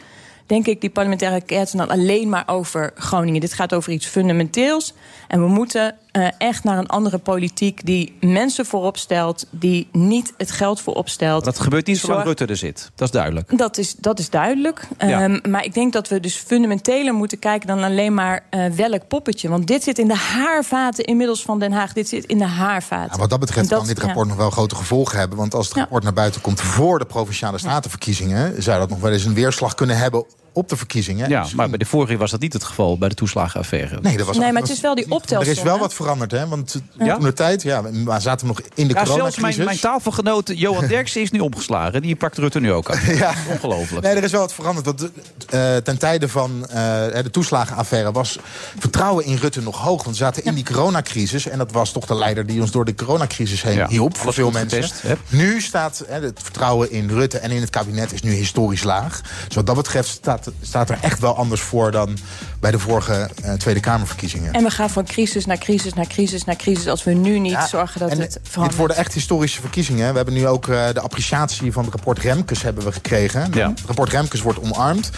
Denk 0.49 0.67
ik, 0.67 0.81
die 0.81 0.91
parlementaire 0.91 1.37
enquête 1.37 1.77
dan 1.77 1.89
alleen 1.89 2.29
maar 2.29 2.45
over 2.47 2.93
Groningen. 2.95 3.41
Dit 3.41 3.53
gaat 3.53 3.75
over 3.75 3.93
iets 3.93 4.07
fundamenteels. 4.07 4.95
En 5.27 5.41
we 5.41 5.49
moeten 5.49 5.97
eh, 6.19 6.29
echt 6.39 6.65
naar 6.65 6.79
een 6.79 6.87
andere 6.89 7.19
politiek 7.19 7.87
die 7.87 8.17
mensen 8.21 8.67
voorop 8.67 8.97
stelt, 8.97 9.47
die 9.51 9.89
niet 9.93 10.33
het 10.37 10.51
geld 10.51 10.81
voorop 10.81 11.09
stelt. 11.09 11.45
Dat 11.45 11.61
gebeurt 11.61 11.87
niet 11.87 11.99
zolang 11.99 12.23
Zorg- 12.23 12.39
Rutte 12.39 12.53
er 12.53 12.59
zit. 12.59 12.91
Dat 12.95 13.07
is 13.09 13.13
duidelijk. 13.15 13.59
Dat 13.59 13.79
is, 13.79 13.95
dat 13.95 14.19
is 14.19 14.31
duidelijk. 14.31 14.89
Ja. 14.99 15.23
Ehm, 15.23 15.51
maar 15.51 15.65
ik 15.65 15.75
denk 15.75 15.93
dat 15.93 16.09
we 16.09 16.21
dus 16.21 16.35
fundamenteler 16.37 17.15
moeten 17.15 17.39
kijken 17.39 17.67
dan 17.69 17.83
alleen 17.83 18.15
maar 18.15 18.45
eh, 18.51 18.67
welk 18.67 19.09
poppetje. 19.09 19.49
Want 19.49 19.67
dit 19.67 19.83
zit 19.83 19.99
in 19.99 20.09
de 20.09 20.15
haarvaten 20.17 21.05
inmiddels 21.05 21.43
van 21.43 21.59
Den 21.59 21.73
Haag. 21.73 21.93
Dit 21.93 22.09
zit 22.09 22.25
in 22.25 22.39
de 22.39 22.45
haarvaten. 22.47 23.11
Ja, 23.13 23.19
wat 23.19 23.31
dat 23.31 23.41
betreft 23.41 23.69
dat- 23.69 23.79
kan 23.79 23.87
dit 23.89 23.99
ja. 23.99 24.05
rapport 24.05 24.29
nog 24.29 24.37
wel 24.37 24.51
grote 24.51 24.75
gevolgen 24.75 25.19
hebben. 25.19 25.39
Want 25.39 25.55
als 25.55 25.67
het 25.67 25.75
Ja. 25.75 25.81
rapport 25.81 26.03
naar 26.05 26.13
buiten 26.13 26.41
komt 26.41 26.61
voor 26.61 26.99
de 26.99 27.05
provinciale 27.07 27.59
statenverkiezingen, 27.59 28.63
zou 28.63 28.79
dat 28.79 28.89
nog 28.89 29.01
wel 29.01 29.13
eens 29.13 29.25
een 29.25 29.35
weerslag 29.35 29.75
kunnen 29.75 29.99
hebben 29.99 30.25
op 30.59 30.69
de 30.69 30.77
verkiezingen. 30.77 31.29
Ja, 31.29 31.47
maar 31.57 31.69
bij 31.69 31.79
de 31.79 31.85
vorige 31.85 32.17
was 32.17 32.31
dat 32.31 32.41
niet 32.41 32.53
het 32.53 32.65
geval, 32.65 32.99
bij 32.99 33.09
de 33.09 33.15
toeslagenaffaire. 33.15 33.99
Nee, 34.03 34.17
dat 34.17 34.27
was, 34.27 34.37
Nee, 34.39 34.53
maar 34.53 34.63
het 34.63 34.71
is 34.71 34.81
wel 34.81 34.95
die 34.95 35.05
Er 35.05 35.11
optelsom. 35.13 35.53
is 35.53 35.63
wel 35.63 35.75
hè? 35.75 35.81
wat 35.81 35.95
veranderd, 35.95 36.31
hè? 36.31 36.49
Want 36.49 36.81
Ja? 36.99 37.15
toen 37.15 37.25
de 37.25 37.33
tijd, 37.33 37.63
ja, 37.63 37.83
we 37.83 38.21
zaten 38.21 38.47
we 38.47 38.53
nog 38.53 38.61
in 38.75 38.89
de 38.89 38.95
Ja, 38.95 39.05
zelfs 39.05 39.17
mijn, 39.19 39.27
coronacrisis. 39.35 39.65
mijn 39.65 39.79
tafelgenoot 39.79 40.51
Johan 40.55 40.87
Derksen 40.97 41.21
is 41.21 41.31
nu 41.31 41.39
omgeslagen. 41.41 42.03
Die 42.03 42.17
pakt 42.17 42.39
Rutte 42.39 42.61
nu 42.61 42.73
ook 42.73 42.91
aan. 42.91 43.01
Ja. 43.17 43.35
Ongelooflijk. 43.51 44.03
Nee, 44.07 44.15
er 44.15 44.25
is 44.25 44.31
wel 44.33 44.41
wat 44.41 44.55
veranderd. 44.55 44.87
Want 44.87 45.11
eh, 45.49 45.77
ten 45.77 45.99
tijde 45.99 46.29
van 46.29 46.67
eh, 46.69 46.75
de 47.23 47.31
toeslagenaffaire 47.31 48.13
was 48.13 48.39
vertrouwen 48.79 49.25
in 49.25 49.37
Rutte 49.37 49.63
nog 49.63 49.79
hoog. 49.83 50.05
Want 50.05 50.17
we 50.17 50.23
zaten 50.25 50.45
in 50.45 50.55
die 50.55 50.65
coronacrisis. 50.65 51.49
En 51.49 51.59
dat 51.59 51.73
was 51.73 51.93
toch 51.93 52.07
de 52.07 52.15
leider 52.15 52.47
die 52.47 52.61
ons 52.61 52.71
door 52.71 52.85
de 52.85 52.95
coronacrisis 52.95 53.63
heen 53.63 53.77
Ja, 53.77 53.89
hielp. 53.89 54.17
Voor 54.17 54.33
veel 54.33 54.51
mensen. 54.51 54.83
getest? 54.83 55.03
Nu 55.29 55.61
staat 55.61 56.05
hè, 56.09 56.21
het 56.21 56.41
vertrouwen 56.43 56.91
in 56.91 57.09
Rutte 57.09 57.39
en 57.39 57.51
in 57.51 57.61
het 57.61 57.71
kabinet 57.71 58.13
is 58.13 58.23
nu 58.23 58.33
historisch 58.33 58.83
laag. 58.83 59.21
Dus 59.47 59.55
wat 59.57 59.67
dat 59.67 59.77
betreft 59.77 60.09
staat 60.09 60.48
staat, 60.61 60.89
staat 60.89 60.91
er 60.91 60.99
echt 61.01 61.19
wel 61.19 61.37
anders 61.37 61.61
voor 61.61 61.91
dan 61.91 62.17
bij 62.61 62.71
de 62.71 62.79
vorige 62.79 63.31
eh, 63.43 63.53
Tweede 63.53 63.81
Kamerverkiezingen. 63.81 64.53
En 64.53 64.63
we 64.63 64.71
gaan 64.71 64.91
van 64.91 65.05
crisis 65.05 65.47
naar 65.47 65.59
crisis 65.59 65.93
naar 65.95 66.07
crisis 66.07 66.45
naar 66.45 66.57
crisis... 66.57 66.87
als 66.89 67.05
we 67.05 67.13
nu 67.13 67.39
niet 67.39 67.53
Ja, 67.53 67.67
zorgen 67.67 68.01
dat 68.01 68.11
en 68.11 68.21
het 68.21 68.33
Dit 68.33 68.49
verandert. 68.49 68.79
worden 68.79 68.97
echt 68.97 69.13
historische 69.13 69.61
verkiezingen. 69.61 70.11
We 70.11 70.17
hebben 70.17 70.35
nu 70.35 70.47
ook 70.47 70.69
eh, 70.69 70.87
de 70.93 71.01
appreciatie 71.01 71.73
van 71.73 71.85
het 71.85 71.95
rapport 71.95 72.19
Remkes 72.19 72.63
hebben 72.63 72.85
we 72.85 72.93
gekregen. 72.93 73.43
Het 73.53 73.81
rapport 73.87 74.11
Remkes 74.11 74.41
wordt 74.41 74.61
omarmd. 74.61 75.11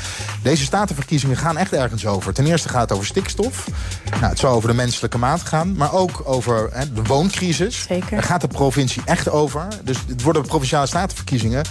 Deze 0.42 0.64
statenverkiezingen 0.64 1.36
gaan 1.36 1.56
echt 1.56 1.72
ergens 1.72 2.06
over. 2.06 2.32
Ten 2.32 2.46
eerste 2.46 2.68
gaat 2.68 2.80
het 2.80 2.92
over 2.92 3.06
stikstof. 3.06 3.66
Nou, 4.10 4.24
het 4.24 4.38
zal 4.38 4.52
over 4.54 4.68
de 4.68 4.74
menselijke 4.74 5.18
maat 5.18 5.40
gaan. 5.42 5.76
Maar 5.76 5.92
ook 5.92 6.22
over 6.24 6.68
hè, 6.72 6.92
de 6.92 7.02
wooncrisis. 7.02 7.84
Zeker. 7.88 8.10
Daar 8.10 8.22
gaat 8.22 8.40
de 8.40 8.48
provincie 8.48 9.02
echt 9.04 9.28
over. 9.30 9.66
Dus 9.84 9.96
het 10.08 10.22
worden 10.22 10.42
provinciale 10.46 10.86
statenverkiezingen 10.86 11.64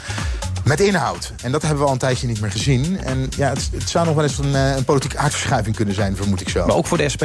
met 0.69 0.79
inhoud. 0.79 1.33
En 1.43 1.51
dat 1.51 1.61
hebben 1.61 1.79
we 1.79 1.85
al 1.85 1.91
een 1.91 1.99
tijdje 1.99 2.27
niet 2.27 2.41
meer 2.41 2.51
gezien. 2.51 3.03
En 3.03 3.29
ja, 3.37 3.49
het, 3.49 3.69
het 3.73 3.89
zou 3.89 4.05
nog 4.05 4.15
wel 4.15 4.23
eens 4.23 4.37
een, 4.37 4.55
eh, 4.55 4.75
een 4.75 4.83
politieke 4.83 5.17
aardverschuiving 5.17 5.75
kunnen 5.75 5.95
zijn, 5.95 6.15
vermoed 6.15 6.41
ik 6.41 6.49
zo. 6.49 6.65
Maar 6.65 6.75
ook 6.75 6.87
voor 6.87 6.97
de 6.97 7.09
SP? 7.15 7.23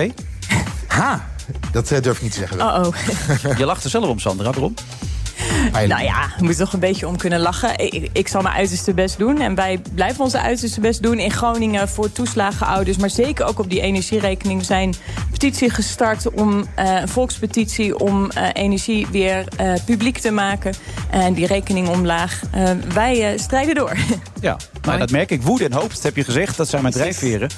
Ha! 0.86 1.28
Dat 1.72 1.90
eh, 1.90 2.02
durf 2.02 2.16
ik 2.16 2.22
niet 2.22 2.32
te 2.32 2.38
zeggen. 2.38 2.60
Oh-oh. 2.60 2.94
Je 3.58 3.64
lacht 3.64 3.84
er 3.84 3.90
zelf 3.90 4.08
om, 4.08 4.18
Sandra. 4.18 4.50
Waarom? 4.50 4.74
Nou 5.72 6.02
ja, 6.02 6.26
we 6.38 6.44
moeten 6.44 6.64
toch 6.64 6.72
een 6.72 6.80
beetje 6.80 7.08
om 7.08 7.16
kunnen 7.16 7.40
lachen. 7.40 7.78
Ik, 7.78 8.08
ik 8.12 8.28
zal 8.28 8.42
mijn 8.42 8.54
uiterste 8.54 8.94
best 8.94 9.18
doen. 9.18 9.40
En 9.40 9.54
wij 9.54 9.80
blijven 9.94 10.24
onze 10.24 10.40
uiterste 10.40 10.80
best 10.80 11.02
doen 11.02 11.18
in 11.18 11.30
Groningen 11.30 11.88
voor 11.88 12.12
toeslagenouders. 12.12 12.96
Maar 12.96 13.10
zeker 13.10 13.46
ook 13.46 13.58
op 13.58 13.70
die 13.70 13.80
energierekening. 13.80 14.58
We 14.60 14.66
zijn 14.66 14.88
een 14.88 15.30
petitie 15.30 15.70
gestart 15.70 16.30
om 16.30 16.64
eh, 16.74 17.00
een 17.00 17.08
volkspetitie 17.08 17.98
om 17.98 18.30
eh, 18.30 18.48
energie 18.52 19.06
weer 19.10 19.44
eh, 19.56 19.72
publiek 19.86 20.18
te 20.18 20.30
maken. 20.30 20.74
En 21.10 21.34
die 21.34 21.46
rekening 21.46 21.88
omlaag. 21.88 22.40
Eh, 22.50 22.70
wij 22.94 23.32
eh, 23.32 23.38
strijden 23.38 23.74
door. 23.74 23.92
Ja, 24.40 24.56
nou, 24.82 24.98
dat 24.98 25.10
merk 25.10 25.30
ik. 25.30 25.42
Woede 25.42 25.64
en 25.64 25.72
hoop, 25.72 25.94
dat 25.94 26.02
heb 26.02 26.16
je 26.16 26.24
gezegd. 26.24 26.56
Dat 26.56 26.68
zijn 26.68 26.82
mijn 26.82 26.94
drijfveren. 26.94 27.48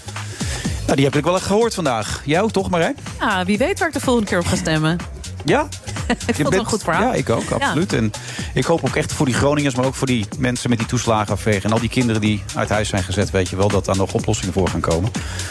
Nou, 0.84 0.96
die 0.96 1.04
heb 1.04 1.16
ik 1.16 1.24
wel 1.24 1.34
echt 1.34 1.44
gehoord 1.44 1.74
vandaag. 1.74 2.22
Jou 2.24 2.50
toch, 2.50 2.70
Marijn? 2.70 2.96
Ja, 3.20 3.44
wie 3.44 3.58
weet 3.58 3.78
waar 3.78 3.88
ik 3.88 3.94
de 3.94 4.00
volgende 4.00 4.28
keer 4.28 4.38
op 4.38 4.46
ga 4.46 4.56
stemmen. 4.56 4.98
Ja? 5.44 5.68
Ik 6.08 6.34
vond 6.34 6.36
het 6.36 6.48
wel 6.48 6.58
een 6.58 6.66
goed 6.66 6.82
verhaal. 6.82 7.02
Ja, 7.02 7.14
ik 7.14 7.30
ook, 7.30 7.50
absoluut. 7.50 7.92
En 7.92 8.10
ik 8.54 8.64
hoop 8.64 8.84
ook 8.84 8.96
echt 8.96 9.12
voor 9.12 9.26
die 9.26 9.34
Groningers, 9.34 9.74
maar 9.74 9.84
ook 9.84 9.94
voor 9.94 10.06
die 10.06 10.26
mensen 10.38 10.70
met 10.70 10.78
die 10.78 10.86
toeslagenaffaire... 10.88 11.62
en 11.66 11.72
al 11.72 11.80
die 11.80 11.88
kinderen 11.88 12.20
die 12.20 12.42
uit 12.54 12.68
huis 12.68 12.88
zijn 12.88 13.02
gezet, 13.02 13.30
weet 13.30 13.48
je 13.48 13.56
wel... 13.56 13.68
dat 13.68 13.84
daar 13.84 13.96
nog 13.96 14.12
oplossingen 14.12 14.52
voor 14.52 14.68
gaan 14.68 14.80
komen. 14.80 15.10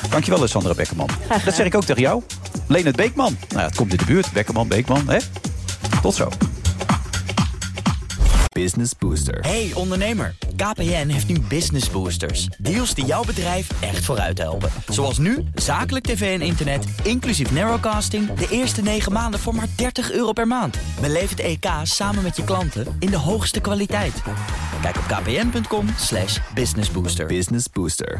Dankjewel, 0.09 0.43
eh, 0.43 0.49
Sandra 0.49 0.73
Bekkerman. 0.73 1.09
Dat 1.45 1.55
zeg 1.55 1.65
ik 1.65 1.75
ook 1.75 1.83
tegen 1.83 2.01
jou. 2.01 2.23
Leonard 2.67 2.95
Beekman. 2.95 3.37
Nou 3.49 3.65
het 3.65 3.75
komt 3.75 3.91
in 3.91 3.97
de 3.97 4.05
buurt. 4.05 4.31
Bekkerman, 4.31 4.67
Beekman, 4.67 5.09
hè? 5.09 5.17
Tot 6.01 6.15
zo. 6.15 6.29
Business 8.61 8.91
Booster. 8.99 9.39
Hey 9.39 9.71
ondernemer, 9.73 10.35
KPN 10.55 11.07
heeft 11.07 11.27
nu 11.27 11.39
Business 11.39 11.89
Boosters. 11.89 12.45
Deals 12.45 12.93
die 12.93 13.05
jouw 13.05 13.23
bedrijf 13.23 13.81
echt 13.81 14.05
vooruit 14.05 14.37
helpen. 14.37 14.69
Zoals 14.87 15.17
nu, 15.17 15.43
zakelijk 15.55 16.05
tv 16.05 16.39
en 16.39 16.45
internet, 16.45 16.85
inclusief 17.03 17.51
narrowcasting... 17.51 18.33
de 18.33 18.47
eerste 18.49 18.81
9 18.81 19.11
maanden 19.11 19.39
voor 19.39 19.55
maar 19.55 19.67
30 19.75 20.11
euro 20.11 20.31
per 20.31 20.47
maand. 20.47 20.77
Beleef 21.01 21.29
het 21.29 21.39
EK 21.39 21.65
samen 21.83 22.23
met 22.23 22.35
je 22.35 22.43
klanten 22.43 22.95
in 22.99 23.09
de 23.09 23.17
hoogste 23.17 23.59
kwaliteit. 23.59 24.21
Kijk 24.81 24.97
op 24.97 25.03
kpn.com 25.03 25.87
slash 25.97 26.39
businessbooster. 26.53 27.25
Business 27.25 27.69
Booster. 27.69 28.19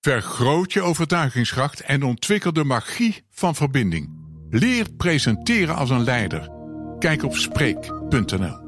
Vergroot 0.00 0.72
je 0.72 0.82
overtuigingskracht 0.82 1.80
en 1.80 2.02
ontwikkel 2.02 2.52
de 2.52 2.64
magie 2.64 3.24
van 3.30 3.54
verbinding. 3.54 4.10
Leer 4.50 4.86
presenteren 4.96 5.76
als 5.76 5.90
een 5.90 6.04
leider. 6.04 6.50
Kijk 6.98 7.22
op 7.22 7.36
Spreek.nl. 7.36 8.59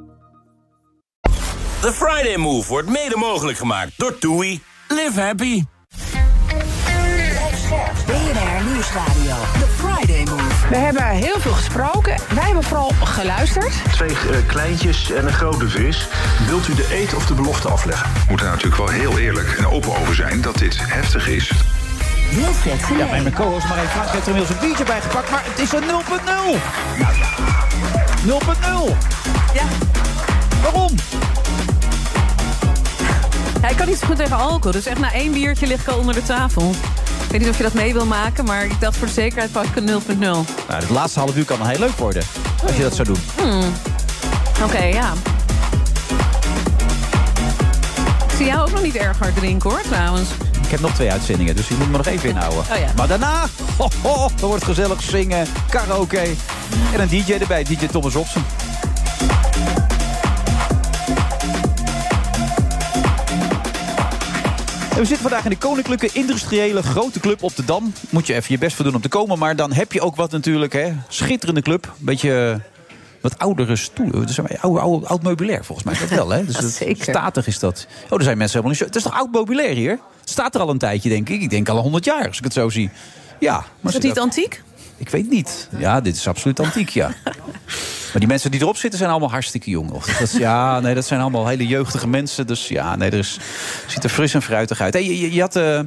The 1.83 1.93
Friday 1.93 2.37
Move 2.37 2.68
wordt 2.68 2.89
mede 2.89 3.16
mogelijk 3.16 3.59
gemaakt 3.59 3.93
door 3.97 4.18
TUI. 4.18 4.62
Live 4.89 5.20
happy. 5.20 5.64
BNR 8.07 8.64
Nieuwsradio. 8.72 9.35
The 9.59 9.66
Friday 9.76 10.24
Move. 10.24 10.68
We 10.68 10.76
hebben 10.76 11.07
heel 11.07 11.41
veel 11.41 11.53
gesproken. 11.53 12.16
Wij 12.35 12.45
hebben 12.45 12.62
vooral 12.62 12.93
geluisterd. 13.05 13.72
Twee 13.93 14.09
eh, 14.09 14.47
kleintjes 14.47 15.11
en 15.11 15.26
een 15.26 15.33
grote 15.33 15.68
vis. 15.68 16.09
Wilt 16.47 16.68
u 16.68 16.74
de 16.74 16.87
eet 16.91 17.14
of 17.14 17.26
de 17.26 17.35
belofte 17.35 17.68
afleggen? 17.68 18.11
We 18.12 18.24
moeten 18.28 18.47
er 18.47 18.53
natuurlijk 18.53 18.83
wel 18.83 19.01
heel 19.01 19.18
eerlijk 19.18 19.55
en 19.59 19.66
open 19.66 19.97
over 19.97 20.14
zijn 20.14 20.41
dat 20.41 20.59
dit 20.59 20.76
heftig 20.80 21.28
is. 21.28 21.51
Wilfred 22.30 22.80
Ja, 22.99 23.07
bij 23.07 23.22
mijn 23.22 23.35
co-host 23.35 23.68
Marijn 23.68 23.89
Frank 23.89 24.09
heeft 24.09 24.26
er 24.26 24.33
inmiddels 24.33 24.59
een 24.59 24.66
biertje 24.66 24.85
bij 24.85 25.01
gepakt... 25.01 25.30
maar 25.30 25.43
het 25.45 25.59
is 25.59 25.72
een 25.72 25.83
0.0. 25.83 26.24
Nou 26.99 27.16
ja, 27.16 27.30
0.0. 28.26 28.97
Ja. 29.55 29.64
Waarom? 30.63 30.91
Ja, 33.63 33.69
ik 33.69 33.77
kan 33.77 33.87
niet 33.87 33.99
zo 33.99 34.07
goed 34.07 34.17
tegen 34.17 34.37
alcohol. 34.37 34.73
Dus 34.73 34.87
echt 34.87 34.99
na 34.99 35.13
één 35.13 35.33
biertje 35.33 35.67
lig 35.67 35.81
ik 35.81 35.89
al 35.89 35.99
onder 35.99 36.15
de 36.15 36.23
tafel. 36.23 36.71
Ik 37.25 37.31
weet 37.31 37.41
niet 37.41 37.51
of 37.51 37.57
je 37.57 37.63
dat 37.63 37.75
mee 37.75 37.93
wil 37.93 38.07
maken, 38.07 38.45
maar 38.45 38.65
ik 38.65 38.81
dacht 38.81 38.97
voor 38.97 39.07
de 39.07 39.13
zekerheid 39.13 39.53
pak 39.53 39.65
ik 39.65 39.77
een 39.77 39.89
0.0. 39.89 40.19
Nou, 40.19 40.45
het 40.69 40.91
laatste 40.91 41.19
half 41.19 41.37
uur 41.37 41.45
kan 41.45 41.59
wel 41.59 41.67
heel 41.67 41.79
leuk 41.79 41.97
worden. 41.97 42.23
Als 42.67 42.77
je 42.77 42.83
dat 42.83 42.95
zou 42.95 43.09
doen. 43.09 43.19
Hmm. 43.37 43.73
Oké, 44.65 44.83
ja. 44.83 45.13
Ik 48.29 48.37
zie 48.37 48.47
jou 48.47 48.61
ook 48.61 48.71
nog 48.71 48.83
niet 48.83 48.97
erg 48.97 49.19
hard 49.19 49.37
drinken 49.37 49.71
hoor, 49.71 49.81
trouwens. 49.81 50.29
Ik 50.65 50.71
heb 50.71 50.81
nog 50.81 50.95
twee 50.95 51.13
uitzendingen, 51.13 51.57
dus 51.57 51.67
die 51.67 51.77
moet 51.77 51.91
me 51.91 51.97
nog 51.97 52.07
even 52.07 52.29
inhouden. 52.29 52.59
Oh 52.59 52.79
ja. 52.79 52.93
Maar 52.97 53.09
daarna, 53.09 53.47
ho, 53.79 53.89
ho, 54.03 54.29
er 54.41 54.47
wordt 54.47 54.65
gezellig 54.65 55.03
zingen, 55.03 55.47
karaoke 55.71 56.19
en 56.95 57.01
een 57.01 57.09
DJ 57.09 57.33
erbij, 57.33 57.65
DJ 57.65 57.87
Thomas 57.87 58.13
Robson. 58.13 58.43
En 64.93 64.99
we 64.99 65.05
zitten 65.05 65.18
vandaag 65.28 65.45
in 65.45 65.51
de 65.51 65.57
Koninklijke 65.59 66.09
Industriële 66.12 66.82
Grote 66.82 67.20
Club 67.20 67.43
op 67.43 67.57
de 67.57 67.64
Dam. 67.64 67.93
Moet 68.11 68.26
je 68.26 68.34
even 68.34 68.47
je 68.53 68.59
best 68.59 68.76
voor 68.76 68.84
doen 68.84 68.95
om 68.95 69.01
te 69.01 69.09
komen. 69.09 69.38
Maar 69.38 69.57
dan 69.57 69.72
heb 69.72 69.93
je 69.93 70.01
ook 70.01 70.16
wat 70.16 70.30
natuurlijk, 70.30 70.72
hè. 70.72 70.93
Schitterende 71.09 71.62
club. 71.62 71.93
Beetje 71.99 72.61
eh, 72.64 72.90
wat 73.20 73.38
oudere 73.38 73.76
stoelen. 73.76 74.26
Dus 74.26 74.38
oude, 74.61 74.80
oude, 74.80 75.07
oud 75.07 75.22
meubilair 75.22 75.64
volgens 75.64 75.86
mij. 75.86 75.99
Dat 76.09 76.18
wel, 76.18 76.28
hè? 76.30 76.45
Dus 76.47 76.55
dat- 76.57 76.70
Zeker. 76.70 77.03
Statig 77.05 77.47
is 77.47 77.59
dat. 77.59 77.86
Oh, 78.11 78.18
er 78.18 78.24
zijn 78.24 78.38
mensen 78.38 78.61
helemaal 78.61 78.68
niet 78.70 78.78
zo... 78.78 78.84
Het 78.84 78.97
is 78.97 79.03
toch 79.03 79.14
oud 79.14 79.32
meubilair 79.32 79.74
hier? 79.74 79.99
Het 80.20 80.30
staat 80.30 80.55
er 80.55 80.61
al 80.61 80.70
een 80.70 80.78
tijdje, 80.78 81.09
denk 81.09 81.28
ik. 81.28 81.40
Ik 81.43 81.51
denk 81.51 81.68
al 81.68 81.76
100 81.78 82.05
jaar, 82.05 82.26
als 82.28 82.38
ik 82.38 82.45
het 82.45 82.53
zo 82.53 82.68
zie. 82.68 82.90
Ja. 83.40 83.53
Maar 83.53 83.64
Is 83.84 83.93
dat 83.93 83.93
ze- 84.03 84.07
niet 84.09 84.18
antiek? 84.18 84.62
Ik 85.03 85.09
weet 85.09 85.31
niet. 85.31 85.69
Ja, 85.79 86.01
dit 86.01 86.17
is 86.17 86.29
absoluut 86.29 86.61
antiek, 86.61 86.89
ja. 86.89 87.11
Maar 88.13 88.21
die 88.21 88.27
mensen 88.27 88.51
die 88.51 88.61
erop 88.61 88.77
zitten 88.77 88.99
zijn 88.99 89.11
allemaal 89.11 89.31
hartstikke 89.31 89.71
jong. 89.71 89.91
Of 89.91 90.05
dat, 90.05 90.33
ja, 90.33 90.81
nee, 90.81 90.95
dat 90.95 91.05
zijn 91.05 91.21
allemaal 91.21 91.47
hele 91.47 91.67
jeugdige 91.67 92.09
mensen. 92.09 92.47
Dus 92.47 92.69
ja, 92.69 92.97
nee, 92.97 93.11
er 93.11 93.19
is, 93.19 93.39
ziet 93.87 94.05
er 94.05 94.11
fris 94.11 94.35
en 94.35 94.43
fruitig 94.43 94.81
uit. 94.81 94.93
Hey, 94.93 95.05
je, 95.05 95.33
je, 95.33 95.41
had, 95.41 95.57
eh, 95.57 95.81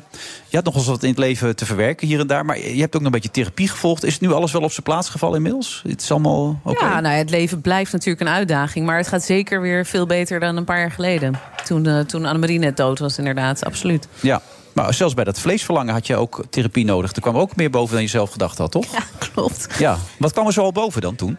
je 0.47 0.55
had 0.55 0.63
nog 0.63 0.75
eens 0.75 0.85
wat 0.85 1.03
in 1.03 1.09
het 1.09 1.17
leven 1.17 1.55
te 1.55 1.65
verwerken 1.65 2.07
hier 2.07 2.19
en 2.19 2.27
daar. 2.27 2.45
Maar 2.45 2.59
je 2.59 2.79
hebt 2.79 2.95
ook 2.95 3.01
nog 3.01 3.13
een 3.13 3.19
beetje 3.19 3.31
therapie 3.31 3.67
gevolgd. 3.67 4.03
Is 4.03 4.13
het 4.13 4.21
nu 4.21 4.31
alles 4.31 4.51
wel 4.51 4.61
op 4.61 4.71
zijn 4.71 4.83
plaats 4.83 5.09
gevallen 5.09 5.35
inmiddels? 5.35 5.81
Het 5.87 6.01
is 6.01 6.11
allemaal 6.11 6.59
oké? 6.63 6.85
Ja, 6.85 6.99
nou 6.99 7.13
ja, 7.13 7.19
het 7.19 7.29
leven 7.29 7.61
blijft 7.61 7.91
natuurlijk 7.91 8.21
een 8.21 8.35
uitdaging. 8.35 8.85
Maar 8.85 8.97
het 8.97 9.07
gaat 9.07 9.23
zeker 9.23 9.61
weer 9.61 9.85
veel 9.85 10.05
beter 10.05 10.39
dan 10.39 10.57
een 10.57 10.63
paar 10.63 10.79
jaar 10.79 10.91
geleden. 10.91 11.39
Toen, 11.65 11.87
eh 11.87 11.99
toen 11.99 12.25
Annemarie 12.25 12.59
net 12.59 12.77
dood 12.77 12.99
was, 12.99 13.17
inderdaad. 13.17 13.65
Absoluut. 13.65 14.07
Ja. 14.19 14.41
Maar 14.75 14.93
zelfs 14.93 15.13
bij 15.13 15.23
dat 15.23 15.39
vleesverlangen 15.39 15.93
had 15.93 16.07
je 16.07 16.15
ook 16.15 16.43
therapie 16.49 16.85
nodig. 16.85 17.11
Er 17.11 17.21
kwam 17.21 17.37
ook 17.37 17.55
meer 17.55 17.69
boven 17.69 17.93
dan 17.93 18.03
je 18.03 18.09
zelf 18.09 18.31
gedacht 18.31 18.57
had, 18.57 18.71
toch? 18.71 18.91
Ja, 18.91 19.03
klopt. 19.31 19.67
Ja. 19.79 19.97
Wat 20.19 20.31
kwam 20.31 20.47
er 20.47 20.53
zo 20.53 20.61
al 20.61 20.71
boven 20.71 21.01
dan 21.01 21.15
toen? 21.15 21.37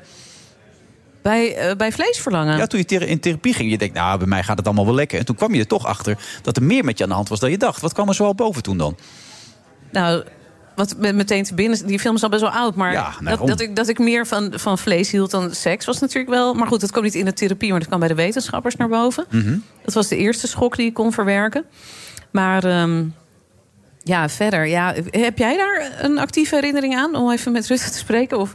Bij, 1.22 1.57
eh, 1.57 1.76
bij 1.76 1.93
vleesverlangen? 1.93 2.57
Ja, 2.57 2.66
toen 2.66 2.84
je 2.87 3.07
in 3.07 3.20
therapie 3.20 3.55
ging, 3.55 3.70
je 3.70 3.78
denkt, 3.78 3.95
nou, 3.95 4.18
bij 4.18 4.26
mij 4.26 4.43
gaat 4.43 4.57
het 4.57 4.66
allemaal 4.66 4.84
wel 4.84 4.95
lekker. 4.95 5.18
En 5.18 5.24
toen 5.24 5.37
kwam 5.37 5.55
je 5.55 5.61
er 5.61 5.66
toch 5.66 5.87
achter 5.87 6.18
dat 6.43 6.57
er 6.57 6.62
meer 6.62 6.84
met 6.84 6.99
je 6.99 7.05
aan 7.05 7.11
de 7.11 7.16
hand 7.16 7.28
was 7.28 7.41
dan 7.41 7.51
je 7.51 7.59
dacht. 7.59 7.80
Wat 7.80 7.93
kwam 7.93 8.09
er 8.09 8.14
zo 8.14 8.24
al 8.24 8.34
boven 8.34 8.62
toen 8.62 8.78
dan? 8.78 8.97
Nou, 9.93 10.24
wat 10.74 10.97
me 10.99 11.12
meteen 11.12 11.45
te 11.45 11.55
binnen... 11.55 11.87
Die 11.87 11.99
film 11.99 12.14
is 12.14 12.22
al 12.22 12.28
best 12.28 12.43
wel 12.43 12.51
oud, 12.51 12.74
maar 12.74 12.93
Ja, 12.93 13.14
nou, 13.20 13.37
dat, 13.37 13.49
dat, 13.49 13.61
ik, 13.61 13.76
dat 13.76 13.89
ik 13.89 13.99
meer 13.99 14.26
van, 14.26 14.53
van 14.55 14.78
vlees 14.78 15.11
hield 15.11 15.30
dan 15.30 15.55
seks 15.55 15.87
was 15.87 15.99
natuurlijk 15.99 16.34
wel... 16.34 16.55
Maar 16.55 16.66
goed, 16.66 16.80
dat 16.80 16.91
kwam 16.91 17.03
niet 17.03 17.14
in 17.14 17.24
de 17.24 17.32
therapie, 17.32 17.70
maar 17.70 17.78
dat 17.78 17.89
kwam 17.89 18.01
bij 18.01 18.09
de 18.09 18.14
wetenschappers 18.14 18.76
naar 18.76 18.89
boven. 18.89 19.24
Mhm. 19.30 19.59
Dat 19.84 19.95
was 19.95 20.09
de 20.09 20.16
eerste 20.16 20.47
schok 20.47 20.76
die 20.76 20.87
ik 20.87 20.95
kon 20.95 21.12
verwerken. 21.12 21.64
Maar 22.30 22.64
ehm, 22.64 23.05
ja, 24.07 24.28
verder. 24.28 24.66
Ja, 24.66 24.94
heb 25.11 25.38
jij 25.38 25.57
daar 25.57 25.92
een 25.98 26.18
actieve 26.18 26.54
herinnering 26.54 26.96
aan 26.96 27.14
om 27.14 27.30
even 27.30 27.52
met 27.52 27.66
Rutte 27.66 27.90
te 27.90 27.98
spreken? 27.98 28.38
Of 28.38 28.54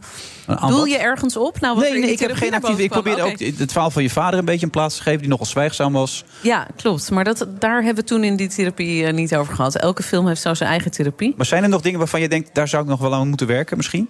doel 0.68 0.86
je 0.86 0.98
ergens 0.98 1.38
op? 1.38 1.60
Nou, 1.60 1.76
wat 1.76 1.84
Nee, 1.90 2.02
in 2.02 2.12
ik 2.12 2.20
heb 2.20 2.32
geen 2.32 2.54
actieve. 2.54 2.84
Ik 2.84 2.90
probeerde 2.90 3.22
ook 3.22 3.40
het 3.40 3.72
verhaal 3.72 3.92
van 3.92 4.04
je 4.04 4.10
vader 4.10 4.40
een 4.40 4.46
beetje 4.46 4.66
een 4.66 4.72
plaats 4.72 4.96
te 4.96 5.02
geven, 5.02 5.20
die 5.20 5.30
nogal 5.30 5.46
zwijgzaam 5.46 5.94
was. 5.94 6.24
Ja, 6.42 6.68
klopt. 6.76 7.12
Maar 7.12 7.24
dat, 7.24 7.48
daar 7.60 7.84
hebben 7.84 8.04
we 8.04 8.10
toen 8.10 8.24
in 8.24 8.36
die 8.36 8.48
therapie 8.48 9.06
eh, 9.06 9.14
niet 9.14 9.36
over 9.36 9.56
gehad. 9.56 9.76
Elke 9.76 10.04
film 10.04 10.28
heeft 10.28 10.42
zo 10.42 10.54
zijn 10.54 10.70
eigen 10.70 10.92
therapie. 10.92 11.34
Maar 11.38 11.46
zijn 11.46 11.64
er 11.64 11.70
nog 11.70 11.82
dingen 11.82 12.00
waarvan 12.00 12.22
je 12.22 12.30
denkt, 12.30 12.50
daar 12.54 12.68
zou 12.68 12.84
ik 12.84 12.90
nog 12.90 13.00
wel 13.00 13.14
aan 13.14 13.28
moeten 13.28 13.48
werken 13.48 13.78
misschien? 13.78 14.10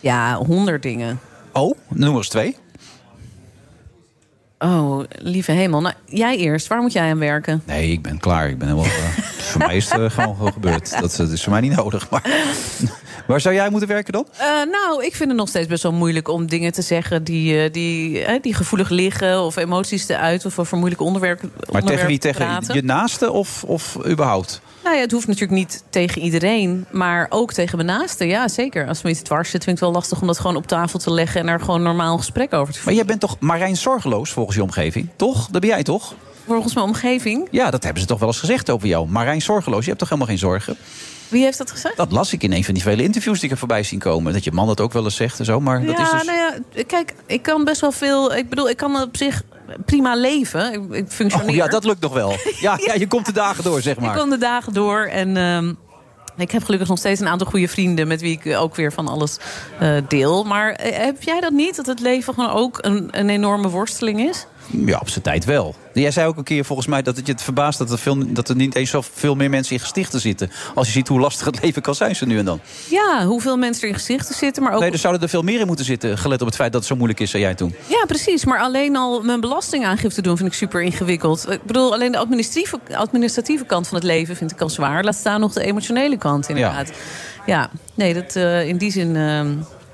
Ja, 0.00 0.34
honderd 0.36 0.82
dingen. 0.82 1.20
Oh, 1.52 1.78
noem 1.88 2.16
eens 2.16 2.28
twee. 2.28 2.56
Oh, 4.58 5.04
lieve 5.18 5.52
hemel. 5.52 5.80
Nou, 5.80 5.94
jij 6.04 6.36
eerst. 6.36 6.66
Waar 6.66 6.80
moet 6.80 6.92
jij 6.92 7.10
aan 7.10 7.18
werken? 7.18 7.62
Nee, 7.66 7.92
ik 7.92 8.02
ben 8.02 8.18
klaar. 8.18 8.48
Ik 8.48 8.58
ben 8.58 8.68
helemaal. 8.68 8.90
eh, 9.48 9.54
voor 9.54 9.66
mij 9.66 9.76
is 9.76 9.90
het 9.90 10.00
eh, 10.00 10.10
gewoon 10.10 10.52
gebeurd. 10.52 11.00
Dat, 11.00 11.16
dat 11.16 11.30
is 11.30 11.42
voor 11.42 11.52
mij 11.52 11.60
niet 11.60 11.76
nodig. 11.76 12.10
Maar 12.10 12.22
waar 13.28 13.40
zou 13.40 13.54
jij 13.54 13.70
moeten 13.70 13.88
werken 13.88 14.12
dan? 14.12 14.26
Eh, 14.38 14.46
nou, 14.48 15.04
ik 15.04 15.14
vind 15.16 15.28
het 15.28 15.38
nog 15.38 15.48
steeds 15.48 15.66
best 15.66 15.82
wel 15.82 15.92
moeilijk 15.92 16.28
om 16.28 16.46
dingen 16.46 16.72
te 16.72 16.82
zeggen 16.82 17.24
die, 17.24 17.62
eh, 17.62 17.72
die, 17.72 18.24
eh, 18.24 18.42
die 18.42 18.54
gevoelig 18.54 18.88
liggen 18.88 19.42
of 19.42 19.56
emoties 19.56 20.06
te 20.06 20.16
uiten 20.16 20.48
of 20.48 20.58
over 20.58 20.76
moeilijke 20.76 21.04
onderwerpen. 21.04 21.52
Maar 21.70 21.82
tegen 21.82 22.06
wie? 22.06 22.18
Tegen 22.18 22.46
praten. 22.46 22.74
je 22.74 22.82
naaste 22.82 23.30
of, 23.32 23.64
of 23.64 23.96
überhaupt? 24.06 24.60
Nou 24.84 24.96
ja, 24.96 25.02
het 25.02 25.12
hoeft 25.12 25.26
natuurlijk 25.26 25.58
niet 25.58 25.84
tegen 25.90 26.22
iedereen, 26.22 26.86
maar 26.90 27.26
ook 27.28 27.52
tegen 27.52 27.76
mijn 27.76 27.98
naasten. 27.98 28.26
Ja, 28.26 28.48
zeker. 28.48 28.88
Als 28.88 29.02
me 29.02 29.10
iets 29.10 29.20
dwars 29.20 29.50
zit, 29.50 29.64
vind 29.64 29.76
ik 29.76 29.82
het 29.82 29.92
wel 29.92 30.00
lastig 30.00 30.20
om 30.20 30.26
dat 30.26 30.38
gewoon 30.40 30.56
op 30.56 30.66
tafel 30.66 30.98
te 30.98 31.12
leggen 31.12 31.40
en 31.40 31.48
er 31.48 31.60
gewoon 31.60 31.82
normaal 31.82 32.16
gesprek 32.16 32.52
over 32.54 32.74
te 32.74 32.80
Maar 32.84 32.94
jij 32.94 33.04
bent 33.04 33.20
toch 33.20 33.36
Marijn 33.40 33.76
zorgeloos 33.76 34.30
volgens 34.30 34.56
je 34.56 34.62
omgeving? 34.62 35.08
Toch? 35.16 35.48
Dat 35.50 35.60
ben 35.60 35.70
jij 35.70 35.82
toch? 35.82 36.14
Volgens 36.48 36.74
mijn 36.74 36.86
omgeving. 36.86 37.48
Ja, 37.50 37.70
dat 37.70 37.82
hebben 37.82 38.02
ze 38.02 38.08
toch 38.08 38.18
wel 38.18 38.28
eens 38.28 38.38
gezegd 38.38 38.70
over 38.70 38.88
jou. 38.88 39.08
Marijn 39.08 39.42
zorgeloos, 39.42 39.80
je 39.80 39.86
hebt 39.86 39.98
toch 39.98 40.08
helemaal 40.08 40.30
geen 40.30 40.38
zorgen? 40.38 40.76
Wie 41.28 41.44
heeft 41.44 41.58
dat 41.58 41.70
gezegd? 41.70 41.96
Dat 41.96 42.12
las 42.12 42.32
ik 42.32 42.42
in 42.42 42.52
een 42.52 42.64
van 42.64 42.74
die 42.74 42.82
vele 42.82 43.02
interviews 43.02 43.36
die 43.36 43.44
ik 43.44 43.50
er 43.50 43.58
voorbij 43.58 43.82
zien 43.82 43.98
komen. 43.98 44.32
Dat 44.32 44.44
je 44.44 44.52
man 44.52 44.66
dat 44.66 44.80
ook 44.80 44.92
wel 44.92 45.04
eens 45.04 45.16
zegt 45.16 45.38
en 45.38 45.44
zo. 45.44 45.60
Maar 45.60 45.84
dat 45.84 45.96
ja, 45.96 46.04
is 46.04 46.10
dus... 46.10 46.24
nou 46.24 46.38
ja, 46.38 46.82
kijk, 46.86 47.14
ik 47.26 47.42
kan 47.42 47.64
best 47.64 47.80
wel 47.80 47.92
veel. 47.92 48.34
Ik 48.34 48.48
bedoel, 48.48 48.68
ik 48.68 48.76
kan 48.76 49.00
op 49.00 49.16
zich 49.16 49.42
prima 49.84 50.14
leven. 50.14 50.72
Ik, 50.72 50.82
ik 50.90 51.08
functioneer. 51.08 51.50
Oh, 51.50 51.54
ja, 51.54 51.66
dat 51.66 51.84
lukt 51.84 52.00
nog 52.00 52.12
wel. 52.12 52.36
Ja, 52.60 52.78
ja, 52.84 52.94
je 52.94 53.06
komt 53.06 53.26
de 53.26 53.32
dagen 53.32 53.64
door, 53.64 53.82
zeg 53.82 53.98
maar. 53.98 54.14
Ik 54.14 54.20
kom 54.20 54.30
de 54.30 54.38
dagen 54.38 54.72
door 54.72 55.04
en 55.04 55.36
ehm, 55.36 55.72
ik 56.36 56.50
heb 56.50 56.64
gelukkig 56.64 56.88
nog 56.88 56.98
steeds 56.98 57.20
een 57.20 57.28
aantal 57.28 57.46
goede 57.46 57.68
vrienden 57.68 58.08
met 58.08 58.20
wie 58.20 58.40
ik 58.42 58.56
ook 58.56 58.76
weer 58.76 58.92
van 58.92 59.08
alles 59.08 59.36
eh, 59.78 59.96
deel. 60.08 60.44
Maar 60.44 60.72
eh, 60.72 61.04
heb 61.04 61.22
jij 61.22 61.40
dat 61.40 61.52
niet? 61.52 61.76
Dat 61.76 61.86
het 61.86 62.00
leven 62.00 62.34
gewoon 62.34 62.50
ook 62.50 62.78
een, 62.80 63.08
een 63.10 63.28
enorme 63.28 63.68
worsteling 63.68 64.20
is? 64.20 64.46
Ja, 64.70 64.98
op 64.98 65.08
zijn 65.08 65.24
tijd 65.24 65.44
wel. 65.44 65.74
Jij 65.92 66.10
zei 66.10 66.26
ook 66.26 66.36
een 66.36 66.44
keer 66.44 66.64
volgens 66.64 66.88
mij 66.88 67.02
dat 67.02 67.16
het 67.16 67.26
je 67.26 67.32
het 67.32 67.42
verbaast 67.42 67.78
dat 67.78 67.90
er, 67.90 67.98
veel, 67.98 68.32
dat 68.32 68.48
er 68.48 68.56
niet 68.56 68.74
eens 68.74 68.90
zoveel 68.90 69.34
meer 69.34 69.50
mensen 69.50 69.74
in 69.74 69.80
gestichten 69.80 70.20
zitten. 70.20 70.50
Als 70.74 70.86
je 70.86 70.92
ziet 70.92 71.08
hoe 71.08 71.20
lastig 71.20 71.46
het 71.46 71.62
leven 71.62 71.82
kan 71.82 71.94
zijn 71.94 72.16
zo 72.16 72.26
nu 72.26 72.38
en 72.38 72.44
dan. 72.44 72.60
Ja, 72.90 73.26
hoeveel 73.26 73.56
mensen 73.56 73.82
er 73.82 73.88
in 73.88 73.94
gezichten 73.94 74.34
zitten, 74.34 74.62
maar 74.62 74.72
ook. 74.72 74.80
Nee, 74.80 74.90
er 74.90 74.98
zouden 74.98 75.22
er 75.22 75.28
veel 75.28 75.42
meer 75.42 75.60
in 75.60 75.66
moeten 75.66 75.84
zitten, 75.84 76.18
gelet 76.18 76.40
op 76.40 76.46
het 76.46 76.56
feit 76.56 76.72
dat 76.72 76.80
het 76.80 76.90
zo 76.90 76.96
moeilijk 76.96 77.20
is, 77.20 77.30
zei 77.30 77.42
jij 77.42 77.54
toen. 77.54 77.74
Ja, 77.86 78.04
precies. 78.06 78.44
Maar 78.44 78.60
alleen 78.60 78.96
al 78.96 79.22
mijn 79.22 79.40
belastingaangifte 79.40 80.22
doen 80.22 80.36
vind 80.36 80.48
ik 80.48 80.54
super 80.54 80.82
ingewikkeld. 80.82 81.50
Ik 81.50 81.64
bedoel, 81.64 81.92
alleen 81.92 82.12
de 82.12 82.18
administratieve, 82.18 82.78
administratieve 82.94 83.64
kant 83.64 83.88
van 83.88 83.96
het 83.96 84.06
leven 84.06 84.36
vind 84.36 84.50
ik 84.50 84.60
al 84.60 84.70
zwaar. 84.70 85.04
Laat 85.04 85.14
staan 85.14 85.40
nog 85.40 85.52
de 85.52 85.64
emotionele 85.64 86.16
kant, 86.16 86.48
inderdaad. 86.48 86.92
Ja, 87.46 87.70
nee, 87.94 88.14
dat, 88.14 88.36
eh, 88.36 88.68
in, 88.68 88.76
die 88.76 88.90
zin, 88.90 89.16
eh, 89.16 89.38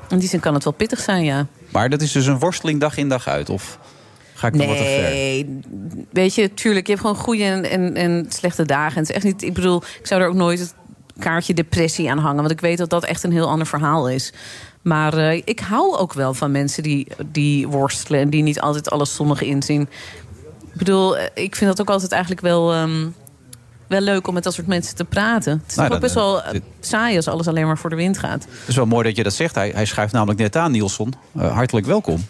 in 0.08 0.18
die 0.18 0.28
zin 0.28 0.40
kan 0.40 0.54
het 0.54 0.64
wel 0.64 0.72
pittig 0.72 1.00
zijn, 1.00 1.24
ja. 1.24 1.46
Maar 1.70 1.88
dat 1.90 2.02
is 2.02 2.12
dus 2.12 2.26
een 2.26 2.38
worsteling 2.38 2.80
dag 2.80 2.96
in 2.96 3.08
dag 3.08 3.28
uit, 3.28 3.50
of 3.50 3.78
ga 4.44 4.52
ik 4.52 4.58
dan 4.58 4.66
wat 4.68 4.76
te 4.76 4.82
ver? 4.84 5.10
Nee, 5.10 5.60
weet 6.12 6.34
je, 6.34 6.54
tuurlijk, 6.54 6.86
je 6.86 6.92
hebt 6.92 7.04
gewoon 7.06 7.22
goede 7.22 7.44
en, 7.44 7.70
en, 7.70 7.94
en 7.94 8.26
slechte 8.28 8.64
dagen. 8.64 8.94
En 8.96 9.00
het 9.00 9.08
is 9.10 9.14
echt 9.16 9.24
niet, 9.24 9.42
ik 9.42 9.52
bedoel, 9.54 9.82
ik 10.00 10.06
zou 10.06 10.20
er 10.20 10.28
ook 10.28 10.34
nooit 10.34 10.58
het 10.58 10.74
kaartje 11.18 11.54
depressie 11.54 12.10
aan 12.10 12.18
hangen. 12.18 12.36
Want 12.40 12.50
ik 12.50 12.60
weet 12.60 12.78
dat 12.78 12.90
dat 12.90 13.04
echt 13.04 13.22
een 13.22 13.32
heel 13.32 13.48
ander 13.48 13.66
verhaal 13.66 14.08
is. 14.08 14.32
Maar 14.82 15.18
eh, 15.18 15.42
ik 15.44 15.60
hou 15.60 15.96
ook 15.96 16.12
wel 16.12 16.34
van 16.34 16.50
mensen 16.50 16.82
die, 16.82 17.06
die 17.32 17.68
worstelen 17.68 18.20
en 18.20 18.30
die 18.30 18.42
niet 18.42 18.60
altijd 18.60 18.90
alles 18.90 19.14
zonnig 19.14 19.42
inzien. 19.42 19.80
Ik 20.72 20.78
bedoel, 20.78 21.16
eh, 21.18 21.24
ik 21.44 21.56
vind 21.56 21.70
dat 21.70 21.80
ook 21.80 21.90
altijd 21.90 22.12
eigenlijk 22.12 22.42
wel, 22.42 22.72
ehm, 22.72 23.06
wel 23.86 24.00
leuk 24.00 24.26
om 24.28 24.34
met 24.34 24.42
dat 24.44 24.54
soort 24.54 24.66
mensen 24.66 24.96
te 24.96 25.04
praten. 25.04 25.52
Het 25.52 25.70
is 25.70 25.74
Nou, 25.76 25.86
toch 25.88 25.96
ook 25.96 26.02
best 26.02 26.14
wel 26.14 26.42
eh, 26.42 26.52
dit- 26.52 26.62
saai 26.80 27.16
als 27.16 27.28
alles 27.28 27.48
alleen 27.48 27.66
maar 27.66 27.78
voor 27.78 27.90
de 27.90 27.96
wind 27.96 28.18
gaat. 28.18 28.42
Het 28.44 28.68
is 28.68 28.76
wel 28.76 28.86
mooi 28.86 29.04
dat 29.04 29.16
je 29.16 29.22
dat 29.22 29.32
zegt. 29.34 29.54
Hij, 29.54 29.70
hij 29.74 29.84
schuift 29.84 30.12
namelijk 30.12 30.38
net 30.40 30.56
aan, 30.56 30.70
Nielsen. 30.70 31.12
Hartelijk 31.36 31.86
welkom. 31.86 32.24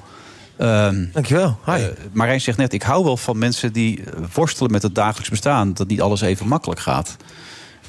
Ehm, 0.57 1.05
Dankjewel. 1.12 1.59
Hi. 1.64 1.72
eh, 1.72 1.86
Marijn 2.12 2.40
zegt 2.40 2.59
net, 2.59 2.72
ik 2.72 2.82
hou 2.82 3.05
wel 3.05 3.16
van 3.16 3.38
mensen 3.38 3.72
die 3.72 4.05
eh, 4.05 4.12
worstelen 4.34 4.70
met 4.70 4.82
het 4.82 4.94
dagelijks 4.94 5.30
bestaan. 5.30 5.72
Dat 5.74 5.86
niet 5.88 6.00
alles 6.00 6.20
even 6.20 6.48
makkelijk 6.48 6.80
gaat. 6.80 7.16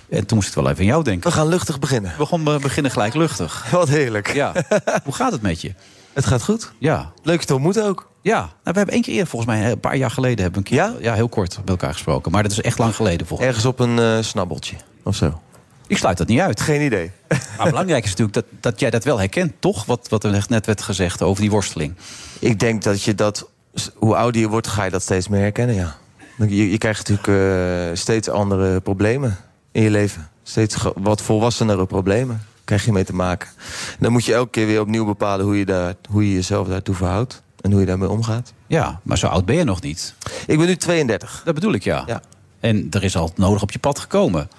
En 0.09 0.25
toen 0.25 0.37
moest 0.37 0.49
ik 0.49 0.55
wel 0.55 0.67
even 0.69 0.79
aan 0.79 0.85
jou 0.85 1.03
denken. 1.03 1.29
We 1.29 1.35
gaan 1.35 1.47
luchtig 1.47 1.79
beginnen. 1.79 2.13
We 2.17 2.25
gaan 2.25 2.47
eh, 2.47 2.59
beginnen 2.59 2.91
gelijk 2.91 3.13
luchtig. 3.13 3.65
Wat 3.71 3.89
heerlijk. 3.89 4.33
Ja. 4.33 4.51
Hoe 5.03 5.13
gaat 5.13 5.31
het 5.31 5.41
met 5.41 5.61
je? 5.61 5.73
Het 6.13 6.25
gaat 6.25 6.43
goed. 6.43 6.71
Ja. 6.77 7.11
Leuk 7.23 7.39
je 7.39 7.45
te 7.45 7.53
ontmoeten 7.53 7.85
ook. 7.85 8.09
Ja, 8.21 8.39
nou, 8.39 8.49
we 8.63 8.71
hebben 8.71 8.93
één 8.93 9.01
keer 9.01 9.13
eerder, 9.13 9.27
volgens 9.27 9.51
mij, 9.51 9.71
een 9.71 9.79
paar 9.79 9.95
jaar 9.97 10.11
geleden, 10.11 10.43
hebben 10.43 10.63
we 10.63 10.69
een 10.69 10.77
keer, 10.77 11.03
ja? 11.03 11.13
heel 11.13 11.29
kort 11.29 11.57
met 11.57 11.69
elkaar 11.69 11.93
gesproken. 11.93 12.31
Maar 12.31 12.43
dat 12.43 12.51
is 12.51 12.61
echt 12.61 12.77
lang 12.77 12.95
geleden, 12.95 13.27
volgens 13.27 13.47
Ergens 13.47 13.65
op 13.65 13.79
een 13.79 13.99
eh, 13.99 14.17
snabbeltje 14.21 14.75
of 15.03 15.15
zo. 15.15 15.41
Ik 15.87 15.97
sluit 15.97 16.17
dat 16.17 16.27
niet 16.27 16.39
uit. 16.39 16.61
Geen 16.61 16.81
idee. 16.81 17.11
Maar 17.57 17.69
belangrijk 17.69 18.03
is 18.03 18.09
natuurlijk 18.09 18.33
dat, 18.33 18.45
dat 18.59 18.79
jij 18.79 18.89
dat 18.89 19.03
wel 19.03 19.17
herkent, 19.17 19.53
toch? 19.59 19.85
Wat, 19.85 20.09
wat 20.09 20.23
er 20.23 20.45
net 20.47 20.65
werd 20.65 20.81
gezegd 20.81 21.21
over 21.21 21.41
die 21.41 21.51
worsteling. 21.51 21.93
Ik 22.39 22.59
denk 22.59 22.83
dat 22.83 23.03
je 23.03 23.15
dat, 23.15 23.49
hoe 23.95 24.15
ouder 24.15 24.41
je 24.41 24.47
wordt, 24.47 24.67
ga 24.67 24.83
je 24.83 24.91
dat 24.91 25.01
steeds 25.01 25.27
meer 25.27 25.39
herkennen, 25.39 25.75
ja. 25.75 25.95
Je, 26.37 26.71
je 26.71 26.77
krijgt 26.77 27.09
natuurlijk 27.09 27.27
eh, 27.91 27.97
steeds 27.97 28.29
andere 28.29 28.81
problemen 28.81 29.37
in 29.71 29.81
je 29.81 29.89
leven. 29.89 30.29
Steeds 30.43 30.75
wat 30.95 31.21
volwassenere 31.21 31.85
problemen 31.85 32.41
krijg 32.63 32.85
je 32.85 32.91
mee 32.91 33.03
te 33.03 33.15
maken. 33.15 33.49
En 33.89 33.97
dan 33.99 34.11
moet 34.11 34.25
je 34.25 34.33
elke 34.33 34.49
keer 34.49 34.65
weer 34.65 34.81
opnieuw 34.81 35.05
bepalen 35.05 35.45
hoe 35.45 35.57
je, 35.57 35.65
daar, 35.65 35.93
hoe 36.09 36.27
je 36.27 36.33
jezelf 36.33 36.67
daartoe 36.67 36.95
verhoudt. 36.95 37.43
En 37.61 37.71
hoe 37.71 37.79
je 37.79 37.85
daarmee 37.85 38.09
omgaat. 38.09 38.53
Ja, 38.67 38.99
maar 39.03 39.17
zo 39.17 39.27
oud 39.27 39.45
ben 39.45 39.55
je 39.55 39.63
nog 39.63 39.81
niet. 39.81 40.13
Ik 40.47 40.57
ben 40.57 40.67
nu 40.67 40.75
32. 40.75 41.41
Dat 41.45 41.53
bedoel 41.53 41.73
ik, 41.73 41.83
ja. 41.83 42.03
Ja. 42.07 42.21
En 42.59 42.87
er 42.91 43.03
is 43.03 43.15
al 43.15 43.31
nodig 43.35 43.61
op 43.61 43.71
je 43.71 43.79
pad 43.79 43.99
gekomen. 43.99 44.49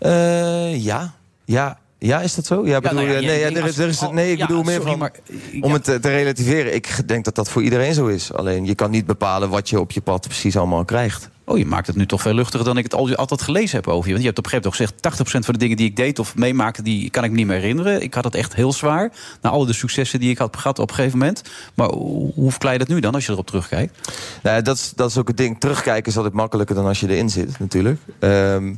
Eh, 0.00 0.84
ja. 0.84 1.12
Ja. 1.44 1.78
Ja, 1.98 2.20
is 2.20 2.34
dat 2.34 2.46
zo? 2.46 2.66
Ja, 2.66 2.80
bedoel, 2.80 2.98
nou 2.98 3.10
ja, 3.12 3.20
nee, 3.20 3.38
ja, 3.40 3.46
er 3.46 3.66
is, 3.66 3.78
er 3.78 3.88
is, 3.88 4.00
als- 4.02 4.12
nee, 4.12 4.32
ik 4.32 4.38
bedoel 4.38 4.62
meer 4.62 4.82
van... 4.82 4.98
maar- 4.98 5.12
om 5.60 5.72
het 5.72 5.84
te, 5.84 5.98
te 6.00 6.08
relativeren. 6.08 6.74
Ik 6.74 7.08
denk 7.08 7.24
dat 7.24 7.34
dat 7.34 7.50
voor 7.50 7.62
iedereen 7.62 7.94
zo 7.94 8.06
is. 8.06 8.32
Alleen 8.32 8.64
je 8.66 8.74
kan 8.74 8.90
niet 8.90 9.06
bepalen 9.06 9.48
wat 9.48 9.68
je 9.68 9.80
op 9.80 9.90
je 9.90 10.00
pad 10.00 10.20
precies 10.26 10.56
allemaal 10.56 10.84
krijgt. 10.84 11.28
Oh, 11.50 11.58
je 11.58 11.66
maakt 11.66 11.86
het 11.86 11.96
nu 11.96 12.06
toch 12.06 12.22
veel 12.22 12.34
luchtiger 12.34 12.64
dan 12.64 12.76
ik 12.76 12.84
het 12.84 12.94
al- 12.94 13.14
altijd 13.14 13.42
gelezen 13.42 13.76
heb 13.76 13.88
over 13.88 14.04
je. 14.04 14.10
Want 14.10 14.20
je 14.20 14.26
hebt 14.26 14.38
op 14.38 14.44
een 14.44 14.50
gegeven 14.50 14.72
moment 14.78 15.00
ook 15.02 15.02
gezegd... 15.02 15.40
80% 15.40 15.44
van 15.44 15.54
de 15.54 15.60
dingen 15.60 15.76
die 15.76 15.86
ik 15.86 15.96
deed 15.96 16.18
of 16.18 16.36
meemaakte, 16.36 16.82
die 16.82 17.10
kan 17.10 17.24
ik 17.24 17.30
me 17.30 17.36
niet 17.36 17.46
meer 17.46 17.60
herinneren. 17.60 18.02
Ik 18.02 18.14
had 18.14 18.24
het 18.24 18.34
echt 18.34 18.54
heel 18.54 18.72
zwaar. 18.72 19.12
Na 19.40 19.50
alle 19.50 19.66
de 19.66 19.72
successen 19.72 20.20
die 20.20 20.30
ik 20.30 20.38
had 20.38 20.56
gehad 20.56 20.78
op 20.78 20.88
een 20.88 20.94
gegeven 20.94 21.18
moment. 21.18 21.42
Maar 21.74 21.88
hoe 21.88 22.50
verklaar 22.50 22.72
je 22.72 22.78
dat 22.78 22.88
nu 22.88 23.00
dan, 23.00 23.14
als 23.14 23.26
je 23.26 23.32
erop 23.32 23.46
terugkijkt? 23.46 24.12
Nou, 24.42 24.62
dat, 24.62 24.76
is, 24.76 24.92
dat 24.96 25.10
is 25.10 25.18
ook 25.18 25.28
het 25.28 25.36
ding. 25.36 25.60
Terugkijken 25.60 26.10
is 26.10 26.16
altijd 26.16 26.34
makkelijker 26.34 26.74
dan 26.74 26.86
als 26.86 27.00
je 27.00 27.08
erin 27.08 27.30
zit, 27.30 27.58
natuurlijk. 27.58 28.00
Ehm, 28.18 28.74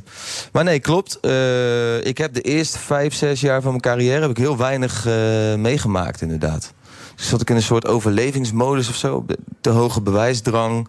maar 0.51 0.63
nee, 0.63 0.79
klopt. 0.79 1.19
Eh, 1.19 2.05
ik 2.05 2.17
heb 2.17 2.33
de 2.33 2.41
eerste 2.41 2.79
vijf, 2.79 3.13
zes 3.13 3.41
jaar 3.41 3.61
van 3.61 3.69
mijn 3.69 3.81
carrière... 3.81 4.21
heb 4.21 4.29
ik 4.29 4.37
heel 4.37 4.57
weinig 4.57 5.05
eh, 5.05 5.13
meegemaakt, 5.55 6.21
inderdaad. 6.21 6.73
Dus 7.15 7.27
zat 7.27 7.41
ik 7.41 7.49
in 7.49 7.55
een 7.55 7.61
soort 7.61 7.87
overlevingsmodus 7.87 8.89
of 8.89 8.95
zo. 8.95 9.25
De, 9.61 9.69
hoge 9.69 10.01
bewijsdrang. 10.01 10.87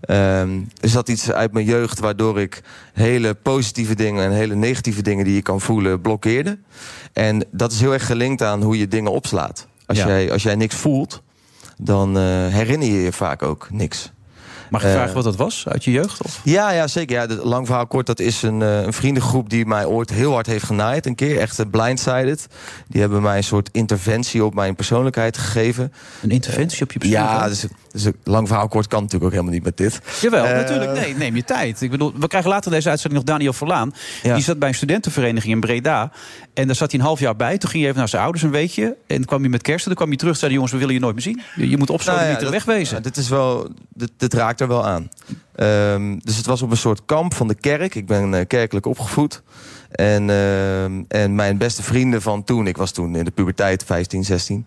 Ehm, 0.00 0.58
er 0.80 0.88
zat 0.88 1.08
iets 1.08 1.30
uit 1.30 1.52
mijn 1.52 1.64
jeugd 1.66 1.98
waardoor 1.98 2.40
ik 2.40 2.62
hele 2.92 3.34
positieve 3.34 3.94
dingen... 3.94 4.24
en 4.24 4.30
hele 4.32 4.54
negatieve 4.54 5.02
dingen 5.02 5.24
die 5.24 5.34
je 5.34 5.42
kan 5.42 5.60
voelen 5.60 6.00
blokkeerde. 6.00 6.58
En 7.12 7.44
dat 7.50 7.72
is 7.72 7.80
heel 7.80 7.92
erg 7.92 8.06
gelinkt 8.06 8.42
aan 8.42 8.62
hoe 8.62 8.78
je 8.78 8.88
dingen 8.88 9.12
opslaat. 9.12 9.66
Als, 9.86 9.98
Ja. 9.98 10.06
jij, 10.06 10.32
als 10.32 10.42
jij 10.42 10.54
niks 10.54 10.74
voelt, 10.76 11.22
dan 11.76 12.16
eh, 12.18 12.22
herinner 12.46 12.88
je 12.88 13.02
je 13.02 13.12
vaak 13.12 13.42
ook 13.42 13.66
niks. 13.70 14.10
Mag 14.70 14.82
Eh, 14.84 14.92
vragen 14.92 15.14
wat 15.14 15.24
dat 15.24 15.36
was 15.36 15.68
uit 15.68 15.84
je 15.84 15.90
jeugd? 15.90 16.22
Of? 16.22 16.40
Ja, 16.44 16.70
ja 16.70 16.86
zeker. 16.86 17.16
Ja, 17.16 17.34
lang 17.42 17.66
verhaal 17.66 17.86
kort, 17.86 18.06
dat 18.06 18.20
is 18.20 18.42
een, 18.42 18.62
eh, 18.62 18.82
een 18.82 18.92
vriendengroep 18.92 19.50
die 19.50 19.66
mij 19.66 19.84
ooit 19.84 20.10
heel 20.10 20.32
hard 20.32 20.46
heeft 20.46 20.64
genaaid. 20.64 21.06
Een 21.06 21.14
keer, 21.14 21.38
echt 21.40 21.58
eh, 21.58 21.66
blindsided. 21.70 22.46
Die 22.88 23.00
hebben 23.00 23.22
mij 23.22 23.36
een 23.36 23.44
soort 23.44 23.68
interventie 23.72 24.44
op 24.44 24.54
mijn 24.54 24.74
persoonlijkheid 24.74 25.38
gegeven. 25.38 25.92
Een 26.22 26.30
interventie 26.30 26.82
op 26.82 26.92
je 26.92 26.98
Ja, 27.08 27.20
persoonlijkheid? 27.22 27.60
dus, 27.60 27.70
dus 27.96 28.04
een 28.04 28.16
lang 28.24 28.46
verhaal 28.48 28.68
kort 28.68 28.86
kan 28.86 28.98
natuurlijk 29.02 29.24
ook 29.24 29.30
helemaal 29.30 29.52
niet 29.54 29.64
met 29.64 29.76
dit. 29.76 30.00
Jawel, 30.20 30.44
Eh, 30.44 30.56
natuurlijk. 30.56 30.92
Nee, 30.92 31.14
neem 31.14 31.36
je 31.36 31.44
tijd. 31.44 31.80
Ik 31.80 31.90
bedoel, 31.90 32.12
we 32.18 32.26
krijgen 32.28 32.50
later 32.50 32.70
deze 32.70 32.88
uitzending 32.88 33.22
nog 33.24 33.32
Daniel 33.34 33.52
Verlaan. 33.52 33.92
Ja. 34.22 34.34
Die 34.34 34.42
zat 34.44 34.58
bij 34.58 34.68
een 34.68 34.74
studentenvereniging 34.74 35.52
in 35.54 35.60
Breda. 35.60 36.10
En 36.54 36.66
daar 36.66 36.76
zat 36.76 36.90
hij 36.90 37.00
een 37.00 37.06
half 37.06 37.20
jaar 37.20 37.36
bij. 37.36 37.58
Toen 37.58 37.70
ging 37.70 37.80
hij 37.82 37.88
even 37.90 37.98
naar 37.98 38.08
zijn 38.08 38.22
ouders 38.22 38.44
een 38.44 38.50
weekje. 38.50 38.96
En 39.06 39.24
kwam 39.24 39.40
hij 39.40 39.50
met 39.50 39.62
kerst. 39.62 39.80
En 39.80 39.86
toen 39.86 39.94
kwam 39.96 40.08
hij 40.08 40.16
terug 40.16 40.32
en 40.32 40.38
zei... 40.38 40.52
jongens, 40.52 40.72
we 40.72 40.78
willen 40.78 40.94
je 40.94 41.00
nooit 41.00 41.14
meer 41.14 41.22
zien. 41.22 41.40
Je, 41.56 41.68
je 41.68 41.76
moet 41.78 41.90
opstaan 41.90 42.14
Nou 42.14 42.26
ja, 42.26 42.30
niet 42.32 42.38
te 42.44 42.44
dat- 42.52 42.54
wegwezen. 42.64 42.96
ja, 42.96 43.02
dit, 43.02 43.16
is 43.16 43.28
wel, 43.28 43.68
dit, 43.94 44.10
dit 44.16 44.34
raakt 44.34 44.60
er 44.60 44.68
wel 44.68 44.86
aan. 44.86 45.08
Ehm, 45.54 46.18
dus 46.22 46.36
het 46.36 46.46
was 46.46 46.62
op 46.62 46.70
een 46.70 46.76
soort 46.76 47.00
kamp 47.06 47.34
van 47.34 47.48
de 47.48 47.54
kerk. 47.54 47.94
Ik 47.94 48.06
ben 48.06 48.34
eh, 48.34 48.46
kerkelijk 48.46 48.86
opgevoed. 48.86 49.42
En, 49.90 50.30
ehm, 50.30 51.02
en 51.08 51.34
mijn 51.34 51.58
beste 51.58 51.82
vrienden 51.82 52.22
van 52.22 52.44
toen, 52.44 52.66
ik 52.66 52.76
was 52.76 52.90
toen 52.92 53.16
in 53.16 53.24
de 53.24 53.30
puberteit, 53.30 53.84
15, 53.84 54.24
16. 54.24 54.66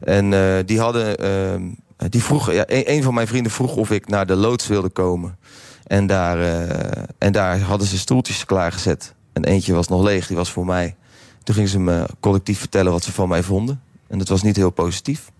En 0.00 0.32
eh, 0.34 0.40
die 0.66 0.80
hadden, 0.80 1.16
ehm, 1.18 1.62
die 2.08 2.22
vroeg, 2.22 2.52
ja, 2.52 2.64
een, 2.66 2.90
een 2.92 3.02
van 3.02 3.14
mijn 3.14 3.26
vrienden 3.26 3.52
vroeg 3.52 3.76
of 3.76 3.90
ik 3.90 4.08
naar 4.08 4.26
de 4.26 4.34
loods 4.34 4.66
wilde 4.66 4.88
komen. 4.88 5.38
En 5.86 6.06
daar, 6.06 6.40
eh, 6.40 7.02
en 7.18 7.32
daar 7.32 7.60
hadden 7.60 7.86
ze 7.86 7.98
stoeltjes 7.98 8.44
klaargezet. 8.44 9.14
En 9.32 9.44
eentje 9.44 9.72
was 9.74 9.88
nog 9.88 10.02
leeg, 10.02 10.26
die 10.26 10.36
was 10.36 10.50
voor 10.50 10.66
mij. 10.66 10.96
Toen 11.42 11.54
gingen 11.54 11.70
ze 11.70 11.78
me 11.78 12.06
collectief 12.20 12.58
vertellen 12.58 12.92
wat 12.92 13.04
ze 13.04 13.12
van 13.12 13.28
mij 13.28 13.42
vonden. 13.42 13.80
En 14.08 14.18
dat 14.18 14.28
was 14.28 14.42
niet 14.42 14.56
heel 14.56 14.70
positief. 14.70 15.30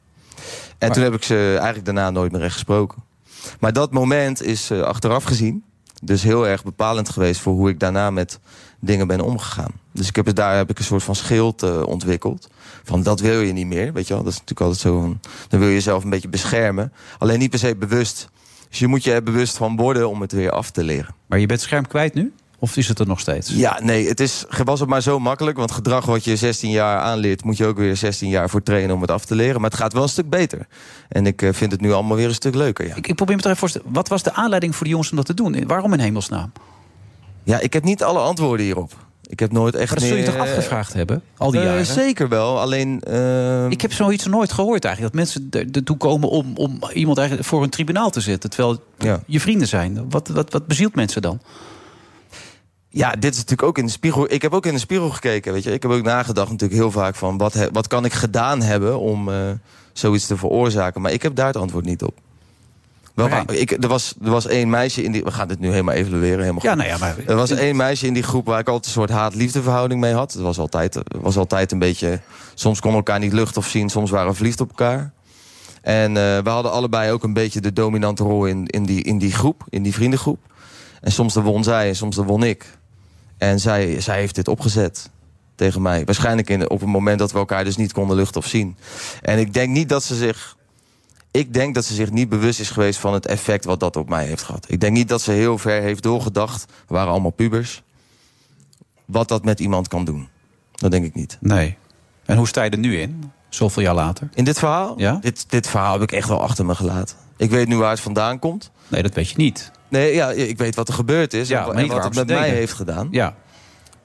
En 0.79 0.93
toen 0.93 1.03
heb 1.03 1.15
ik 1.15 1.23
ze 1.23 1.35
eigenlijk 1.57 1.85
daarna 1.85 2.11
nooit 2.11 2.33
meer 2.33 2.43
echt 2.43 2.53
gesproken. 2.53 3.03
Maar 3.61 3.73
dat 3.73 3.93
moment 3.93 4.43
is 4.43 4.71
eh, 4.71 4.81
achteraf 4.81 5.25
gezien 5.25 5.65
dus 6.03 6.23
heel 6.23 6.47
erg 6.47 6.65
bepalend 6.65 7.09
geweest 7.09 7.41
voor 7.41 7.53
hoe 7.53 7.69
ik 7.69 7.81
daarna 7.81 8.11
met 8.11 8.39
dingen 8.79 9.07
ben 9.07 9.21
omgegaan. 9.21 9.71
Dus 9.93 10.09
ik 10.09 10.17
heb, 10.17 10.27
het- 10.27 10.37
daar 10.37 10.57
heb 10.57 10.71
ik 10.71 10.79
een 10.79 10.85
soort 10.85 11.03
van 11.03 11.15
schild 11.15 11.63
eh, 11.63 11.83
ontwikkeld. 11.83 12.49
Van 12.85 13.03
dat 13.03 13.20
wil 13.20 13.41
je 13.41 13.53
niet 13.53 13.66
meer, 13.66 13.93
weet 13.93 14.07
je 14.07 14.14
wel. 14.14 14.22
Dat 14.22 14.33
is 14.33 14.39
natuurlijk 14.39 14.66
altijd 14.66 14.81
zo 14.81 15.01
van, 15.01 15.20
dan 15.49 15.59
wil 15.59 15.68
je 15.68 15.74
jezelf 15.74 16.05
een 16.05 16.11
beetje 16.11 16.28
beschermen. 16.28 16.93
Alleen 17.18 17.39
niet 17.39 17.51
per 17.51 17.59
se 17.59 17.76
bewust. 17.76 18.28
Dus 18.68 18.78
je 18.78 18.87
moet 18.87 19.05
je 19.05 19.12
er 19.12 19.22
bewust 19.22 19.57
van 19.57 19.76
worden 19.76 20.09
om 20.09 20.20
het 20.20 20.33
weer 20.33 20.51
af 20.51 20.70
te 20.70 20.85
leren. 20.85 21.14
Maar 21.26 21.39
je 21.39 21.47
bent 21.47 21.61
scherm 21.61 21.87
kwijt 21.87 22.14
nu? 22.14 22.33
Of 22.62 22.76
is 22.76 22.89
het 22.89 22.99
er 22.99 23.07
nog 23.07 23.20
steeds? 23.20 23.51
Ja, 23.51 23.78
nee, 23.83 24.09
het 24.09 24.20
is, 24.20 24.45
was 24.64 24.81
het 24.81 24.89
maar 24.89 25.03
zo 25.03 25.18
makkelijk. 25.18 25.57
Want 25.57 25.70
gedrag 25.70 26.05
wat 26.05 26.24
je 26.24 26.37
16 26.37 26.70
jaar 26.70 26.99
aanleert... 26.99 27.45
moet 27.45 27.57
je 27.57 27.66
ook 27.66 27.76
weer 27.76 27.97
16 27.97 28.28
jaar 28.28 28.51
voor 28.51 28.62
trainen 28.62 28.95
om 28.95 29.01
het 29.01 29.11
af 29.11 29.24
te 29.24 29.35
leren. 29.35 29.61
Maar 29.61 29.70
het 29.70 29.78
gaat 29.78 29.93
wel 29.93 30.03
een 30.03 30.09
stuk 30.09 30.31
beter. 30.31 30.66
En 31.09 31.26
ik 31.26 31.43
eh, 31.43 31.53
vind 31.53 31.72
het 31.72 31.81
nu 31.81 31.93
allemaal 31.93 32.16
weer 32.16 32.28
een 32.28 32.35
stuk 32.35 32.55
leuker, 32.55 32.87
ja. 32.87 32.95
Ik, 32.95 33.07
ik 33.07 33.14
probeer 33.14 33.37
me 33.37 33.43
toch 33.43 33.51
even 33.51 33.61
voorstellen. 33.61 33.93
Wat 33.93 34.09
was 34.09 34.22
de 34.22 34.33
aanleiding 34.33 34.76
voor 34.76 34.85
de 34.85 34.91
jongens 34.91 35.11
om 35.11 35.16
dat 35.16 35.26
te 35.26 35.35
doen? 35.35 35.66
Waarom 35.66 35.93
in 35.93 35.99
hemelsnaam? 35.99 36.53
Ja, 37.43 37.59
ik 37.59 37.72
heb 37.72 37.85
niet 37.85 38.03
alle 38.03 38.18
antwoorden 38.18 38.66
hierop. 38.66 38.93
Ik 39.31 39.39
heb 39.41 39.53
nooit 39.53 39.74
echt 39.74 39.91
Maar 39.91 39.99
dat 39.99 40.09
zul 40.09 40.16
je 40.16 40.22
meer- 40.22 40.33
toch 40.33 40.41
afgevraagd 40.43 40.93
hebben? 40.93 41.22
Al 41.37 41.51
die 41.51 41.61
Eh, 41.61 41.66
jaren? 41.66 41.87
zeker 41.87 42.28
wel, 42.28 42.61
alleen... 42.61 43.01
ehm, 43.03 43.70
Ik 43.70 43.81
heb 43.81 43.93
zoiets 43.93 44.26
nooit 44.26 44.53
gehoord 44.53 44.85
eigenlijk. 44.85 45.14
Dat 45.14 45.22
mensen 45.22 45.47
er- 45.51 45.66
ertoe 45.72 45.97
komen 45.97 46.28
om, 46.28 46.53
om 46.57 46.78
iemand 46.95 47.18
eigenlijk 47.18 47.49
voor 47.49 47.62
een 47.62 47.70
tribunaal 47.70 48.11
te 48.11 48.20
zetten. 48.20 48.51
Terwijl 48.51 48.83
Ja. 48.99 49.22
je 49.26 49.41
vrienden 49.41 49.68
zijn. 49.68 50.11
Wat, 50.11 50.28
wat, 50.28 50.53
wat 50.53 50.66
bezielt 50.66 50.95
mensen 50.95 51.22
dan? 51.22 51.41
Ja, 52.89 53.11
dit 53.12 53.33
is 53.33 53.37
natuurlijk 53.39 53.68
ook 53.68 53.78
in 53.78 53.85
de 53.87 53.91
spiegel. 53.93 54.33
Ik 54.33 54.43
heb 54.43 54.53
ook 54.53 54.66
in 54.66 54.72
de 54.74 54.78
spiegel 54.81 55.11
gekeken. 55.11 55.53
Weet 55.53 55.62
je. 55.64 55.72
Ik 55.72 55.83
heb 55.83 55.91
ook 55.91 56.03
nagedacht 56.03 56.51
natuurlijk 56.51 56.81
heel 56.81 56.91
vaak 56.91 57.14
van... 57.14 57.39
wat, 57.39 57.53
he- 57.53 57.70
wat 57.72 57.87
kan 57.87 58.05
ik 58.05 58.12
gedaan 58.12 58.62
hebben 58.62 58.99
om 58.99 59.28
eh, 59.28 59.37
zoiets 59.93 60.26
te 60.26 60.37
veroorzaken? 60.37 61.01
Maar 61.01 61.12
ik 61.12 61.22
heb 61.22 61.35
daar 61.35 61.47
het 61.47 61.57
antwoord 61.57 61.85
niet 61.85 62.03
op. 62.03 62.14
Wel, 63.15 63.29
Maar 63.29 63.45
waar- 63.47 63.57
ik, 63.57 63.71
er, 63.71 63.89
was, 63.89 64.15
er 64.25 64.31
was 64.31 64.47
één 64.47 64.71
meisje 64.71 65.03
in 65.03 65.13
die... 65.13 65.23
We 65.25 65.31
gaan 65.31 65.49
dit 65.49 65.61
nu 65.61 65.71
helemaal 65.71 65.95
evalueren. 65.95 66.41
Helemaal 66.41 66.63
Ja, 66.63 66.69
goed. 66.69 66.79
nou 66.79 66.89
ja, 66.91 66.99
maar... 66.99 67.17
Er 67.27 67.37
was 67.37 67.51
één 67.51 67.77
meisje 67.77 68.07
in 68.07 68.15
die 68.15 68.23
groep 68.23 68.47
waar 68.47 68.59
ik 68.61 68.67
altijd 68.69 68.87
een 68.87 68.93
soort 68.93 69.11
haat-liefdeverhouding 69.11 70.01
mee 70.01 70.13
had. 70.13 70.33
Het 70.33 70.43
was 70.43 70.59
altijd, 70.59 70.99
was 71.21 71.37
altijd 71.37 71.73
een 71.73 71.79
beetje... 71.79 72.21
Soms 72.55 72.81
konden 72.81 73.01
we 73.01 73.07
elkaar 73.07 73.23
niet 73.25 73.33
lucht 73.33 73.57
of 73.57 73.67
zien, 73.69 73.89
soms 73.89 74.11
waren 74.11 74.29
we 74.31 74.35
verliefd 74.37 74.61
op 74.61 74.69
elkaar. 74.69 75.13
En 75.83 76.17
eh, 76.17 76.39
we 76.39 76.51
hadden 76.51 76.73
allebei 76.73 77.13
ook 77.13 77.23
een 77.23 77.33
beetje 77.33 77.61
de 77.61 77.73
dominante 77.73 78.23
rol 78.23 78.47
in, 78.47 78.67
in, 78.67 78.85
die, 78.85 79.03
in 79.03 79.19
die 79.19 79.33
groep, 79.33 79.65
in 79.69 79.83
die 79.83 79.95
vriendengroep. 79.95 80.39
En 81.01 81.13
soms 81.13 81.35
dan 81.35 81.43
won 81.43 81.65
zij 81.65 81.89
en 81.89 81.97
soms 81.97 82.17
dan 82.17 82.27
won 82.27 82.43
ik. 82.43 82.67
En 83.39 83.61
zij, 83.61 84.01
zij 84.01 84.19
heeft 84.19 84.35
dit 84.35 84.49
opgezet 84.49 85.11
tegen 85.55 85.83
mij. 85.83 86.05
Waarschijnlijk 86.05 86.51
in, 86.51 86.71
op 86.71 86.81
het 86.81 86.89
moment 86.89 87.19
dat 87.19 87.33
we 87.33 87.39
elkaar 87.39 87.65
dus 87.65 87.77
niet 87.77 87.93
konden 87.93 88.17
luchten 88.17 88.41
of 88.41 88.47
zien. 88.47 88.77
En 89.23 89.39
ik 89.39 89.55
denk 89.55 89.69
niet 89.71 89.89
dat 89.89 90.05
ze 90.05 90.15
zich... 90.15 90.57
Ik 91.31 91.55
denk 91.55 91.74
dat 91.74 91.85
ze 91.85 91.95
zich 91.95 92.11
niet 92.11 92.28
bewust 92.28 92.61
is 92.61 92.70
geweest 92.70 93.01
van 93.01 93.12
het 93.14 93.26
effect 93.26 93.64
wat 93.64 93.81
dat 93.81 93.97
op 93.97 94.09
mij 94.09 94.26
heeft 94.26 94.43
gehad. 94.43 94.64
Ik 94.68 94.81
denk 94.81 94.93
niet 94.93 95.09
dat 95.09 95.22
ze 95.22 95.31
heel 95.31 95.59
ver 95.59 95.83
heeft 95.83 96.03
doorgedacht. 96.03 96.64
We 96.87 96.95
waren 96.95 97.11
allemaal 97.11 97.31
pubers. 97.31 97.83
Wat 99.05 99.28
dat 99.28 99.45
met 99.45 99.61
iemand 99.61 99.89
kan 99.89 100.05
doen. 100.05 100.28
Dat 100.72 100.91
denk 100.91 101.05
ik 101.05 101.14
niet. 101.14 101.39
Nee. 101.41 101.76
En 102.24 102.37
hoe 102.37 102.49
sta 102.49 102.62
je 102.62 102.70
er 102.70 102.78
nu 102.78 103.01
in? 103.01 103.33
Zoveel 103.49 103.83
jaar 103.83 103.95
later? 103.95 104.28
In 104.35 104.45
dit 104.45 104.59
verhaal? 104.59 104.95
Ja? 104.97 105.18
Dit, 105.20 105.45
dit 105.49 105.68
verhaal 105.68 105.93
heb 105.93 106.03
ik 106.03 106.12
echt 106.12 106.28
wel 106.28 106.43
achter 106.43 106.66
me 106.66 106.74
gelaten. 106.74 107.16
Ik 107.37 107.51
weet 107.51 107.68
nu 107.68 107.76
waar 107.76 107.91
het 107.91 108.01
vandaan 108.01 108.39
komt. 108.39 108.70
Nee, 108.89 109.03
dat 109.03 109.14
weet 109.14 109.28
je 109.31 109.37
niet. 109.37 109.70
Nee, 109.89 110.14
ja, 110.14 110.31
ik 110.31 110.59
weet 110.59 110.74
wat 110.74 110.89
er 110.89 110.95
gebeurd 110.95 111.35
is. 111.35 111.49
Ja, 111.49 111.68
en, 111.68 111.89
wat 111.89 112.05
het 112.05 112.14
met 112.14 112.26
mij 112.26 112.51
heeft 112.51 112.72
gedaan. 112.72 113.09
Ja. 113.11 113.35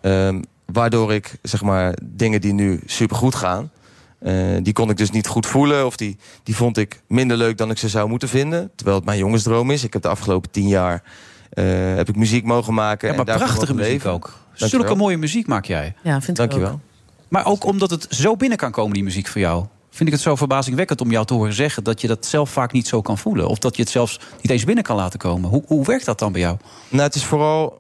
Ehm, 0.01 0.41
waardoor 0.65 1.13
ik, 1.13 1.38
zeg 1.41 1.61
maar, 1.61 1.97
dingen 2.03 2.41
die 2.41 2.53
nu 2.53 2.82
supergoed 2.86 3.36
gaan... 3.36 3.71
eh, 4.20 4.34
die 4.61 4.74
kon 4.74 4.89
ik 4.89 4.97
dus 4.97 5.11
niet 5.11 5.28
goed 5.28 5.45
voelen. 5.45 5.86
Of 5.86 5.95
die, 5.95 6.18
die 6.43 6.55
vond 6.55 6.78
ik 6.78 7.01
minder 7.07 7.38
leuk 7.38 7.57
dan 7.57 7.70
ik 7.70 7.78
ze 7.78 7.89
zou 7.89 8.09
moeten 8.09 8.30
vinden. 8.30 8.72
Terwijl 8.76 8.97
het 8.97 9.05
mijn 9.05 9.20
jongensdroom 9.20 9.72
is. 9.72 9.84
Ik 9.84 9.93
heb 9.93 10.01
de 10.01 10.07
afgelopen 10.07 10.51
tien 10.51 10.68
jaar 10.68 11.03
eh, 11.49 11.66
heb 11.95 12.09
ik 12.09 12.16
muziek 12.16 12.43
mogen 12.45 12.74
maken. 12.74 13.07
Ja, 13.07 13.13
en 13.16 13.26
maar 13.26 13.38
prachtige 13.38 13.74
muziek 13.74 13.91
leven. 13.91 14.11
ook. 14.11 14.34
Dankjewel. 14.47 14.70
Zulke 14.70 14.95
mooie 14.95 15.18
muziek 15.18 15.47
maak 15.47 15.66
jij. 15.66 15.95
Ja, 16.03 16.11
vind 16.11 16.28
ik 16.28 16.36
Dankjewel. 16.36 16.72
ook. 16.72 16.80
Maar 17.28 17.45
ook 17.45 17.66
omdat 17.66 17.89
het 17.89 18.07
zo 18.09 18.36
binnen 18.36 18.57
kan 18.57 18.72
komen, 18.72 18.93
die 18.93 19.03
muziek 19.03 19.28
voor 19.28 19.41
jou. 19.41 19.66
Vind 19.89 20.09
ik 20.09 20.16
het 20.16 20.24
zo 20.24 20.36
verbazingwekkend 20.36 21.01
om 21.01 21.11
jou 21.11 21.26
te 21.26 21.34
horen 21.34 21.53
zeggen... 21.53 21.84
dat 21.84 22.01
je 22.01 22.07
dat 22.07 22.26
zelf 22.26 22.49
vaak 22.49 22.72
niet 22.72 22.88
zo 22.88 23.01
kan 23.01 23.18
voelen. 23.18 23.47
Of 23.47 23.59
dat 23.59 23.76
je 23.76 23.82
het 23.82 23.91
zelfs 23.91 24.20
niet 24.41 24.51
eens 24.51 24.63
binnen 24.63 24.84
kan 24.84 24.95
laten 24.95 25.20
komen. 25.20 25.49
Hoe, 25.49 25.63
hoe 25.68 25.86
werkt 25.86 26.05
dat 26.05 26.20
dan 26.20 26.32
bij 26.32 26.41
jou? 26.41 26.57
Nou, 26.89 27.03
het 27.03 27.16
is 27.16 27.26
vooral. 27.26 27.80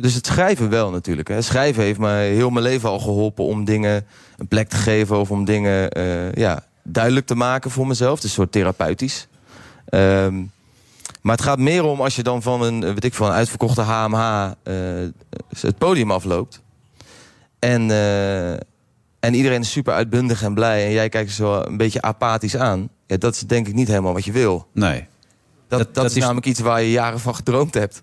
Dus 0.00 0.14
het 0.14 0.26
schrijven 0.26 0.68
wel 0.68 0.90
natuurlijk. 0.90 1.28
Hè. 1.28 1.42
Schrijven 1.42 1.82
heeft 1.82 1.98
mij 1.98 2.30
heel 2.30 2.50
mijn 2.50 2.64
leven 2.64 2.88
al 2.88 2.98
geholpen 2.98 3.44
om 3.44 3.64
dingen 3.64 4.06
een 4.36 4.48
plek 4.48 4.68
te 4.68 4.76
geven. 4.76 5.18
Of 5.18 5.30
om 5.30 5.44
dingen 5.44 5.90
eh, 5.90 6.32
ja, 6.32 6.64
duidelijk 6.82 7.26
te 7.26 7.34
maken 7.34 7.70
voor 7.70 7.86
mezelf. 7.86 8.14
Het 8.14 8.24
is 8.24 8.30
een 8.30 8.36
soort 8.36 8.52
therapeutisch. 8.52 9.28
Ehm, 9.88 10.42
maar 11.20 11.36
het 11.36 11.44
gaat 11.44 11.58
meer 11.58 11.84
om 11.84 12.00
als 12.00 12.16
je 12.16 12.22
dan 12.22 12.42
van 12.42 12.62
een, 12.62 12.82
eh, 12.82 12.88
weet 12.88 13.04
ik, 13.04 13.14
van 13.14 13.26
een 13.26 13.32
uitverkochte 13.32 13.80
HMH 13.80 14.50
eh, 14.62 14.74
het 15.60 15.78
podium 15.78 16.10
afloopt. 16.10 16.62
En, 17.58 17.90
en 19.20 19.34
iedereen 19.34 19.60
is 19.60 19.70
super 19.70 19.94
uitbundig 19.94 20.42
en 20.42 20.54
blij. 20.54 20.84
En 20.84 20.92
jij 20.92 21.08
kijkt 21.08 21.30
zo 21.30 21.60
een 21.60 21.76
beetje 21.76 22.02
apathisch 22.02 22.56
aan. 22.56 22.88
Ja, 23.06 23.16
dat 23.16 23.34
is 23.34 23.40
denk 23.40 23.66
ik 23.66 23.74
niet 23.74 23.88
helemaal 23.88 24.12
wat 24.12 24.24
je 24.24 24.32
wil. 24.32 24.66
Nee. 24.72 25.06
Dat, 25.68 25.94
dat, 25.94 26.04
is, 26.04 26.14
namelijk 26.14 26.46
iets 26.46 26.60
waar 26.60 26.82
je 26.82 26.90
jaren 26.90 27.20
van 27.20 27.34
gedroomd 27.34 27.74
hebt. 27.74 28.02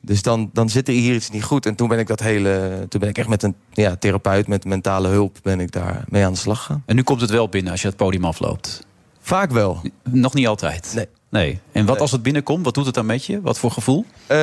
Dus 0.00 0.22
dan, 0.22 0.50
dan 0.52 0.68
zit 0.68 0.88
er 0.88 0.94
hier 0.94 1.14
iets 1.14 1.30
niet 1.30 1.44
goed. 1.44 1.66
En 1.66 1.74
toen 1.74 1.88
ben 1.88 1.98
ik 1.98 2.06
dat 2.06 2.20
hele. 2.20 2.86
Toen 2.88 3.00
ben 3.00 3.08
ik 3.08 3.18
echt 3.18 3.28
met 3.28 3.42
een 3.42 3.54
ja, 3.72 3.96
therapeut 3.96 4.46
met 4.46 4.64
mentale 4.64 5.08
hulp 5.08 5.38
ben 5.42 5.60
ik 5.60 5.72
daar 5.72 6.04
mee 6.08 6.24
aan 6.24 6.32
de 6.32 6.38
slag 6.38 6.58
gegaan. 6.58 6.82
En 6.86 6.96
nu 6.96 7.02
komt 7.02 7.20
het 7.20 7.30
wel 7.30 7.48
binnen 7.48 7.72
als 7.72 7.82
je 7.82 7.88
het 7.88 7.96
podium 7.96 8.24
afloopt? 8.24 8.86
Vaak 9.20 9.50
wel. 9.50 9.80
Nog 10.02 10.34
niet 10.34 10.46
altijd? 10.46 10.92
Nee. 10.94 11.06
Nee. 11.28 11.60
En 11.72 11.86
wat 11.86 12.00
als 12.00 12.12
het 12.12 12.22
binnenkomt? 12.22 12.64
Wat 12.64 12.74
doet 12.74 12.86
het 12.86 12.94
dan 12.94 13.06
met 13.06 13.24
je? 13.24 13.40
Wat 13.40 13.58
voor 13.58 13.70
gevoel? 13.70 14.04
Eh, 14.26 14.36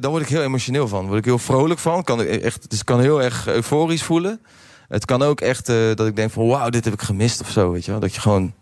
daar 0.00 0.08
word 0.10 0.22
ik 0.22 0.28
heel 0.28 0.42
emotioneel 0.42 0.88
van. 0.88 1.06
Word 1.06 1.18
ik 1.18 1.24
heel 1.24 1.38
vrolijk 1.38 1.80
van. 1.80 2.04
Kan 2.04 2.20
ik 2.20 2.42
echt, 2.42 2.70
dus 2.70 2.78
het 2.78 2.86
kan 2.86 3.00
heel 3.00 3.22
erg 3.22 3.46
euforisch 3.46 4.02
voelen. 4.02 4.40
Het 4.88 5.04
kan 5.04 5.22
ook 5.22 5.40
echt 5.40 5.68
eh, 5.68 5.76
dat 5.94 6.06
ik 6.06 6.16
denk 6.16 6.30
van 6.30 6.46
wauw, 6.46 6.68
dit 6.68 6.84
heb 6.84 6.94
ik 6.94 7.02
gemist 7.02 7.40
of 7.40 7.50
zo. 7.50 7.70
Weet 7.70 7.84
je 7.84 7.90
wel? 7.90 8.00
Dat 8.00 8.14
je 8.14 8.20
gewoon 8.20 8.52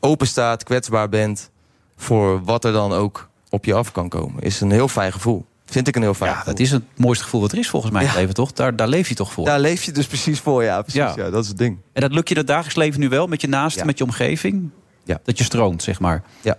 open 0.00 0.26
staat, 0.26 0.62
kwetsbaar 0.62 1.08
bent 1.08 1.50
voor 1.96 2.44
wat 2.44 2.64
er 2.64 2.72
dan 2.72 2.92
ook 2.92 3.28
op 3.48 3.64
je 3.64 3.74
af 3.74 3.92
kan 3.92 4.08
komen. 4.08 4.42
Is 4.42 4.60
een 4.60 4.70
heel 4.70 4.88
fijn 4.88 5.12
gevoel. 5.12 5.46
Vind 5.66 5.88
ik 5.88 5.96
een 5.96 6.02
heel 6.02 6.14
fijn 6.14 6.30
Ja, 6.30 6.36
gevoel. 6.36 6.52
dat 6.52 6.62
is 6.62 6.70
het 6.70 6.82
mooiste 6.96 7.24
gevoel 7.24 7.40
wat 7.40 7.52
er 7.52 7.58
is 7.58 7.68
volgens 7.68 7.92
mij 7.92 8.02
in 8.02 8.08
het 8.08 8.16
leven, 8.16 8.34
toch? 8.34 8.52
Daar, 8.52 8.76
daar 8.76 8.88
leef 8.88 9.08
je 9.08 9.14
toch 9.14 9.32
voor? 9.32 9.44
Daar 9.44 9.60
leef 9.60 9.82
je 9.82 9.92
dus 9.92 10.06
precies 10.06 10.40
voor, 10.40 10.62
ja. 10.64 10.82
Precies, 10.82 11.00
Ja. 11.00 11.12
ja. 11.16 11.30
dat 11.30 11.42
is 11.42 11.48
het 11.48 11.58
ding. 11.58 11.78
En 11.92 12.00
dat 12.00 12.12
lukt 12.12 12.28
je 12.28 12.34
het 12.36 12.46
dagelijks 12.46 12.76
leven 12.76 13.00
nu 13.00 13.08
wel? 13.08 13.26
Met 13.26 13.40
je 13.40 13.48
naasten, 13.48 13.80
Ja. 13.80 13.86
met 13.86 13.98
je 13.98 14.04
omgeving? 14.04 14.70
Ja. 15.04 15.20
Dat 15.24 15.38
je 15.38 15.44
stroomt, 15.44 15.82
zeg 15.82 16.00
maar. 16.00 16.22
Ja. 16.40 16.56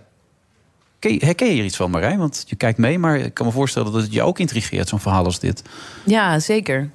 Herken 1.00 1.46
je 1.46 1.52
hier 1.52 1.64
iets 1.64 1.76
van, 1.76 1.90
Marijn? 1.90 2.18
Want 2.18 2.44
je 2.46 2.56
kijkt 2.56 2.78
mee, 2.78 2.98
maar 2.98 3.16
ik 3.18 3.34
kan 3.34 3.46
me 3.46 3.52
voorstellen 3.52 3.92
dat 3.92 4.02
het 4.02 4.12
je 4.12 4.22
ook 4.22 4.38
intrigeert, 4.38 4.88
zo'n 4.88 5.00
verhaal 5.00 5.24
als 5.24 5.38
dit. 5.40 5.62
Ja, 6.04 6.38
zeker. 6.38 6.90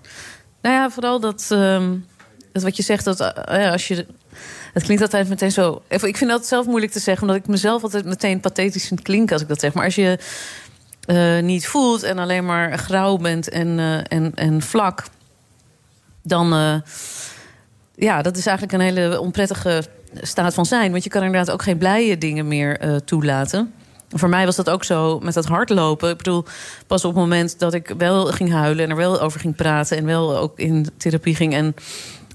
Nou 0.62 0.76
ja, 0.76 0.90
vooral 0.90 1.20
dat, 1.20 1.46
ehm, 1.50 1.96
dat 2.52 2.64
wat 2.64 2.78
je 2.78 2.84
zegt, 2.84 3.06
dat 3.06 3.20
eh, 3.20 3.72
als 3.72 3.88
je. 3.88 4.06
Het 4.74 4.84
klinkt 4.84 5.02
altijd 5.04 5.30
meteen 5.30 5.52
zo. 5.52 5.82
Ik 5.88 6.18
vind 6.18 6.30
dat 6.30 6.46
zelf 6.48 6.66
moeilijk 6.66 6.92
te 6.92 7.00
zeggen, 7.00 7.28
omdat 7.28 7.44
ik 7.44 7.48
mezelf 7.48 7.84
altijd 7.84 8.06
meteen 8.06 8.40
pathetisch 8.40 8.88
vind 8.88 9.02
klinken 9.02 9.34
als 9.34 9.42
ik 9.42 9.48
dat 9.48 9.60
zeg. 9.60 9.74
Maar 9.74 9.84
als 9.86 9.96
je 9.96 10.20
eh, 11.06 11.40
niet 11.40 11.68
voelt 11.68 12.04
en 12.04 12.18
alleen 12.18 12.46
maar 12.46 12.78
grauw 12.78 13.18
bent 13.18 13.50
en, 13.50 13.80
eh, 13.80 13.98
en, 14.08 14.32
en 14.36 14.62
vlak, 14.62 15.04
dan. 16.22 16.54
eh, 16.54 16.76
ja, 17.96 18.22
dat 18.22 18.38
is 18.38 18.46
eigenlijk 18.46 18.78
een 18.78 18.96
hele 18.96 19.20
onprettige 19.20 19.84
staat 20.22 20.54
van 20.54 20.66
zijn. 20.66 20.92
Want 20.92 21.04
je 21.04 21.10
kan 21.10 21.24
inderdaad 21.24 21.52
ook 21.52 21.64
geen 21.64 21.78
blije 21.78 22.18
dingen 22.18 22.48
meer 22.48 23.02
toelaten. 23.06 23.74
Voor 24.10 24.30
mij 24.30 24.46
was 24.46 24.56
dat 24.56 24.70
ook 24.70 24.84
zo 24.84 25.20
met 25.20 25.34
dat 25.34 25.46
hardlopen. 25.46 26.10
Ik 26.10 26.18
bedoel, 26.18 26.46
pas 26.88 27.06
op 27.06 27.12
het 27.12 27.20
moment 27.20 27.60
dat 27.60 27.74
ik 27.74 27.94
wel 27.98 28.26
ging 28.26 28.52
huilen 28.52 28.84
en 28.84 28.90
er 28.90 28.96
wel 28.96 29.22
over 29.22 29.40
ging 29.40 29.56
praten 29.56 29.98
en 29.98 30.06
wel 30.06 30.38
ook 30.38 30.60
in 30.60 30.90
therapie 30.98 31.36
ging. 31.36 31.54
En 31.54 31.76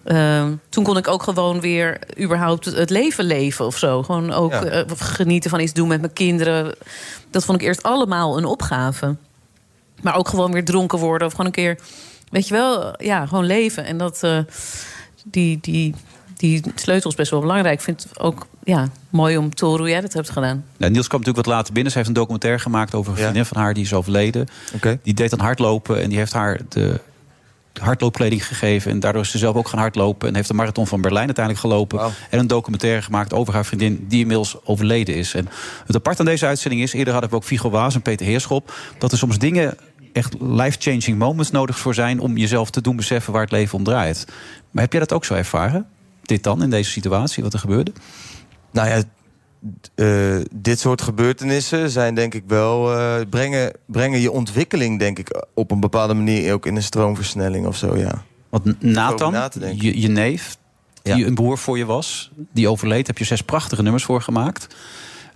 eh, 0.05 0.47
toen 0.69 0.85
kon 0.85 0.97
ik 0.97 1.09
ook 1.09 1.23
gewoon 1.23 1.61
weer 1.61 1.99
überhaupt 2.21 2.65
het 2.65 2.91
leven 2.91 3.25
leven 3.25 3.67
of 3.67 3.79
zo. 3.79 4.03
Gewoon 4.03 4.33
ook 4.33 4.53
Ja. 4.53 4.65
eh, 4.65 4.83
genieten 4.97 5.51
van 5.51 5.61
iets 5.61 5.73
doen 5.73 5.89
met 5.89 6.01
mijn 6.01 6.13
kinderen. 6.13 6.75
Dat 7.31 7.45
vond 7.45 7.61
ik 7.61 7.67
eerst 7.67 7.83
allemaal 7.83 8.39
een 8.39 8.45
opgave. 8.45 9.17
Maar 10.03 10.17
ook 10.17 10.29
gewoon 10.29 10.53
weer 10.53 10.65
dronken 10.65 10.99
worden 10.99 11.27
of 11.27 11.33
gewoon 11.33 11.47
een 11.47 11.53
keer, 11.53 11.79
weet 12.31 12.49
je 12.49 12.55
wel, 12.55 12.95
ja, 13.03 13.27
gewoon 13.27 13.45
leven. 13.47 13.85
En 13.85 13.99
dat, 13.99 14.23
eh, 14.23 14.39
die, 15.25 15.59
die, 15.61 15.95
die 16.37 16.63
sleutel 16.75 17.11
is 17.11 17.17
best 17.17 17.31
wel 17.31 17.41
belangrijk. 17.41 17.75
Ik 17.75 17.81
vind 17.81 18.03
het 18.09 18.21
ook 18.21 18.47
ja, 18.65 18.89
mooi 19.11 19.37
om 19.37 19.55
te 19.55 19.65
horen 19.65 19.81
hoe 19.81 19.89
jij 19.91 20.01
dat 20.01 20.13
hebt 20.13 20.31
gedaan. 20.31 20.65
Nou, 20.77 20.93
Niels 20.93 21.07
kwam 21.09 21.21
natuurlijk 21.21 21.47
wat 21.47 21.55
later 21.57 21.73
binnen. 21.73 21.93
Ze 21.93 21.99
heeft 21.99 22.11
een 22.11 22.15
documentaire 22.17 22.59
gemaakt 22.61 22.95
over 22.95 23.11
een 23.13 23.17
Ja. 23.19 23.23
vriendin 23.25 23.45
van 23.45 23.57
haar 23.63 23.75
die 23.75 23.85
is 23.85 23.93
overleden. 23.95 24.47
Oké. 24.75 24.99
Die 25.03 25.15
deed 25.15 25.31
dan 25.31 25.41
hardlopen 25.41 26.03
en 26.03 26.09
die 26.09 26.19
heeft 26.19 26.33
haar 26.33 26.61
de 26.69 27.01
hardloopkleding 27.79 28.47
gegeven. 28.47 28.91
En 28.91 29.01
daardoor 29.01 29.23
is 29.23 29.31
ze 29.31 29.39
zelf 29.39 29.57
ook 29.57 29.69
gaan 29.69 29.79
hardlopen. 29.79 30.29
En 30.29 30.35
heeft 30.35 30.49
de 30.49 30.55
marathon 30.55 30.87
van 30.87 31.01
Berlijn 31.01 31.27
uiteindelijk 31.27 31.65
gelopen. 31.65 32.01
En 32.31 32.39
een 32.39 32.47
documentaire 32.47 33.03
gemaakt 33.03 33.33
over 33.33 33.55
haar 33.55 33.65
vriendin 33.65 34.07
die 34.09 34.21
inmiddels 34.21 34.57
overleden 34.65 35.15
is. 35.15 35.35
En 35.35 35.49
het 35.87 35.97
apart 35.97 36.21
aan 36.21 36.27
deze 36.27 36.47
uitzending 36.47 36.83
is, 36.83 36.93
eerder 36.93 37.13
hadden 37.13 37.31
we 37.31 37.37
ook 37.37 37.45
Vigo 37.45 37.71
Waas 37.71 37.95
en 37.95 38.03
Peter 38.03 38.27
Heerschop. 38.27 38.75
Dat 38.99 39.13
er 39.13 39.19
soms 39.19 39.39
dingen, 39.39 39.77
echt 40.13 40.35
life-changing 40.41 41.19
moments 41.19 41.51
nodig 41.51 41.79
voor 41.79 41.95
zijn... 41.95 42.21
om 42.21 42.37
jezelf 42.37 42.71
te 42.71 42.81
doen 42.81 42.97
beseffen 42.97 43.33
waar 43.33 43.43
het 43.43 43.53
leven 43.53 43.79
om 43.79 43.85
draait. 43.85 44.27
Maar 44.71 44.83
heb 44.83 44.93
jij 44.93 45.01
dat 45.01 45.13
ook 45.13 45.25
zo 45.25 45.35
ervaren? 45.35 45.87
Dit 46.23 46.43
dan, 46.43 46.63
in 46.63 46.71
deze 46.71 46.91
situatie, 46.91 47.43
wat 47.43 47.53
er 47.53 47.59
gebeurde? 47.59 47.93
Nou 48.71 48.89
ja, 48.89 49.03
eh, 49.95 50.37
dit 50.55 50.79
soort 50.81 51.03
gebeurtenissen 51.03 51.91
zijn 51.91 52.15
denk 52.15 52.35
ik 52.35 52.43
wel... 52.47 52.93
eh, 52.99 53.15
brengen, 53.31 53.73
brengen 53.87 54.21
je 54.21 54.31
ontwikkeling 54.31 54.99
denk 54.99 55.19
ik 55.19 55.45
op 55.55 55.71
een 55.71 55.81
bepaalde 55.81 56.15
manier... 56.15 56.53
ook 56.53 56.67
in 56.67 56.77
een 56.77 56.83
stroomversnelling 56.83 57.67
of 57.67 57.77
zo, 57.77 57.97
ja. 57.97 58.23
Want 58.49 58.83
Nathan, 58.83 59.33
na 59.33 59.51
je, 59.75 60.01
je 60.01 60.09
neef, 60.09 60.57
die 61.03 61.17
Ja. 61.17 61.27
een 61.27 61.35
broer 61.35 61.59
voor 61.59 61.79
je 61.79 61.85
was, 61.85 62.31
die 62.53 62.69
overleed, 62.69 63.07
heb 63.07 63.19
je 63.19 63.25
zes 63.25 63.43
prachtige 63.43 63.83
nummers 63.83 64.05
voor 64.05 64.23
gemaakt. 64.23 64.67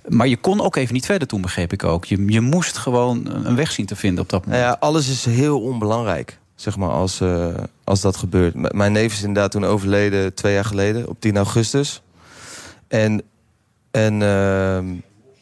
Maar 0.08 0.26
je 0.28 0.36
kon 0.36 0.60
ook 0.60 0.76
even 0.76 0.94
niet 0.94 1.06
verder 1.06 1.28
toen, 1.28 1.40
begreep 1.40 1.72
ik 1.72 1.84
ook. 1.84 2.04
Je, 2.04 2.24
je 2.26 2.40
moest 2.40 2.76
gewoon 2.78 3.26
een 3.44 3.56
weg 3.56 3.70
zien 3.72 3.86
te 3.86 3.96
vinden 3.96 4.22
op 4.22 4.28
dat 4.30 4.44
moment. 4.44 4.62
Nou 4.62 4.72
ja, 4.74 4.80
alles 4.80 5.08
is 5.08 5.24
heel 5.24 5.60
onbelangrijk, 5.60 6.38
zeg 6.54 6.76
maar, 6.76 6.88
als, 6.90 7.20
eh, 7.20 7.46
als 7.84 8.00
dat 8.00 8.16
gebeurt. 8.16 8.54
M- 8.54 8.76
mijn 8.76 8.92
neef 8.92 9.12
is 9.12 9.20
inderdaad 9.22 9.50
toen 9.50 9.64
overleden, 9.64 10.34
twee 10.34 10.54
jaar 10.54 10.64
geleden, 10.64 11.08
op 11.08 11.20
10 11.20 11.36
augustus. 11.36 12.02
En, 12.88 13.22
en 13.92 14.22
ehm, 14.22 14.86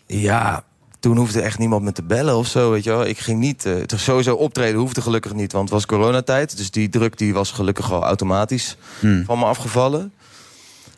ja, 0.06 0.64
toen 1.00 1.16
hoefde 1.16 1.40
echt 1.40 1.58
niemand 1.58 1.82
me 1.82 1.92
te 1.92 2.02
bellen 2.02 2.36
of 2.36 2.46
zo, 2.46 2.70
weet 2.70 2.84
je 2.84 2.90
wel. 2.90 3.06
Ik 3.06 3.18
ging 3.18 3.40
niet, 3.40 3.64
het 3.64 3.94
sowieso 3.96 4.34
optreden 4.34 4.80
hoefde 4.80 5.02
gelukkig 5.02 5.34
niet, 5.34 5.52
want 5.52 5.64
het 5.64 5.72
was 5.72 5.86
coronatijd. 5.86 6.56
Dus 6.56 6.70
die 6.70 6.88
druk 6.88 7.18
die 7.18 7.34
was 7.34 7.50
gelukkig 7.50 7.92
al 7.92 8.02
automatisch 8.02 8.76
van 9.00 9.38
me 9.38 9.44
afgevallen. 9.44 10.12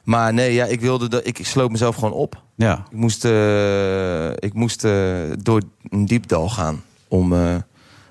Maar 0.04 0.34
nee, 0.34 0.52
ja, 0.52 0.64
ik 0.64 0.80
wilde 0.80 1.08
dat, 1.08 1.26
ik, 1.26 1.38
ik 1.38 1.46
sloot 1.46 1.70
mezelf 1.70 1.94
gewoon 1.94 2.12
op. 2.12 2.42
Ja. 2.54 2.84
Ik 2.90 2.96
moest, 2.96 3.24
eh, 3.24 4.30
ik 4.30 4.52
moest 4.52 4.84
eh, 4.84 5.20
door 5.38 5.62
een 5.88 6.06
diepdal 6.06 6.48
gaan 6.48 6.82
om 7.08 7.34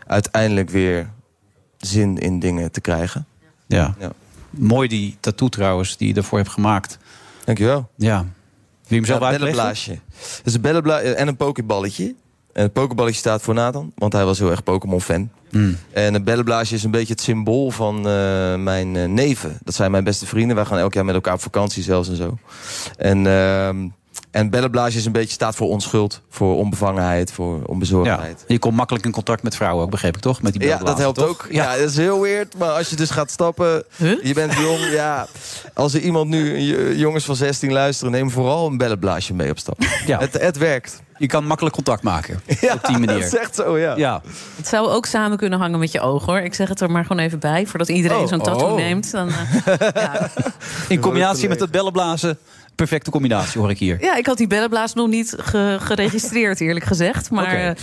uiteindelijk 0.07 0.69
weer 0.69 1.09
zin 1.77 2.17
in 2.17 2.39
dingen 2.39 2.71
te 2.71 2.81
krijgen. 2.81 3.25
Ja. 3.67 3.95
Ja. 3.99 4.11
Mooi 4.49 4.87
die 4.87 5.17
tattoo 5.19 5.49
trouwens, 5.49 5.97
die 5.97 6.07
je 6.07 6.13
ervoor 6.13 6.37
hebt 6.37 6.51
gemaakt. 6.51 6.97
Dankjewel. 7.45 7.89
Ja. 7.95 8.25
Hem 8.95 9.05
zelf 9.05 9.21
Ja, 9.21 9.29
bellenblaasje. 9.29 9.99
Dat 10.19 10.45
is 10.45 10.53
een 10.53 10.61
bellenbla 10.61 10.99
en 11.01 11.27
een 11.27 11.37
pokeballetje. 11.37 12.15
En 12.53 12.63
het 12.63 12.73
pokeballetje 12.73 13.19
staat 13.19 13.41
voor 13.41 13.53
Nathan, 13.53 13.91
want 13.95 14.13
hij 14.13 14.25
was 14.25 14.39
heel 14.39 14.49
erg 14.49 14.63
Pokémon-fan. 14.63 15.29
Hmm. 15.49 15.77
En 15.91 16.13
een 16.13 16.23
bellenblaasje 16.23 16.75
is 16.75 16.83
een 16.83 16.91
beetje 16.91 17.13
het 17.13 17.21
symbool 17.21 17.71
van 17.71 17.97
eh, 17.97 18.55
mijn 18.55 18.95
eh, 18.95 19.05
neven. 19.07 19.57
Dat 19.63 19.73
zijn 19.73 19.91
mijn 19.91 20.03
beste 20.03 20.25
vrienden. 20.25 20.55
Wij 20.55 20.65
gaan 20.65 20.77
elk 20.77 20.93
jaar 20.93 21.05
met 21.05 21.15
elkaar 21.15 21.33
op 21.33 21.41
vakantie 21.41 21.83
zelfs 21.83 22.09
en 22.09 22.15
zo. 22.15 22.37
En, 22.97 23.27
ehm 23.27 23.87
en 24.31 24.49
bellenblaasje 24.49 24.97
is 24.97 25.05
een 25.05 25.11
beetje 25.11 25.33
staat 25.33 25.55
voor 25.55 25.67
onschuld, 25.67 26.21
voor 26.29 26.55
onbevangenheid, 26.55 27.31
voor 27.31 27.61
onbezorgdheid. 27.65 28.37
Ja. 28.39 28.53
Je 28.53 28.59
komt 28.59 28.75
makkelijk 28.75 29.05
in 29.05 29.11
contact 29.11 29.43
met 29.43 29.55
vrouwen 29.55 29.83
ook, 29.83 29.91
begreep 29.91 30.15
ik 30.15 30.21
toch? 30.21 30.41
Met 30.41 30.53
die 30.53 30.63
Ja, 30.63 30.77
dat 30.77 30.97
helpt 30.97 31.17
toch? 31.17 31.27
ook. 31.27 31.47
Ja. 31.49 31.77
dat 31.77 31.89
is 31.89 31.97
heel 31.97 32.21
weird. 32.21 32.57
Maar 32.57 32.69
als 32.69 32.89
je 32.89 32.95
dus 32.95 33.09
gaat 33.09 33.31
stappen, 33.31 33.83
je 34.23 34.33
bent 34.33 34.53
jong. 34.53 34.79
Ja, 34.91 35.27
als 35.73 35.93
er 35.93 35.99
iemand 36.01 36.29
nu, 36.29 36.59
jongens 36.97 37.25
van 37.25 37.35
16 37.35 37.71
luisteren, 37.71 38.11
neem 38.11 38.31
vooral 38.31 38.67
een 38.67 38.77
bellenblaasje 38.77 39.33
mee 39.33 39.49
op 39.49 39.59
stap. 39.59 39.83
Ja. 40.05 40.19
Het, 40.19 40.41
het 40.41 40.57
werkt. 40.57 41.01
Je 41.17 41.27
kan 41.27 41.45
makkelijk 41.45 41.75
contact 41.75 42.03
maken 42.03 42.41
Ja, 42.61 42.73
op 42.73 42.85
die 42.85 42.97
manier. 42.97 43.07
dat 43.19 43.33
is 43.33 43.35
echt 43.37 43.55
zo, 43.55 43.77
ja. 43.77 43.95
Ja. 43.95 44.21
Het 44.55 44.67
zou 44.67 44.87
ook 44.89 45.05
samen 45.05 45.37
kunnen 45.37 45.59
hangen 45.59 45.79
met 45.79 45.91
je 45.91 45.99
ogen, 46.01 46.33
hoor. 46.33 46.41
Ik 46.41 46.53
zeg 46.53 46.69
het 46.69 46.81
er 46.81 46.91
maar 46.91 47.05
gewoon 47.05 47.23
even 47.23 47.39
bij, 47.39 47.65
voordat 47.65 47.89
iedereen 47.89 48.17
Oh, 48.17 48.27
zo'n 48.27 48.41
tattoo 48.41 48.69
oh. 48.69 48.75
neemt. 48.75 49.11
Dan, 49.11 49.29
eh, 49.29 50.23
In 50.87 50.99
combinatie 50.99 51.49
met 51.49 51.59
het 51.59 51.71
bellenblazen, 51.71 52.37
perfecte 52.81 53.11
combinatie 53.11 53.59
hoor 53.59 53.69
ik 53.69 53.77
hier. 53.77 53.97
ja, 54.03 54.15
ik 54.15 54.25
had 54.25 54.37
die 54.37 54.47
bellenblaas 54.47 54.93
nog 54.93 55.07
niet 55.07 55.35
ge- 55.37 55.77
geregistreerd, 55.81 56.59
eerlijk 56.61 56.85
gezegd. 56.85 57.29
Maar 57.31 57.53
eh, 57.53 57.75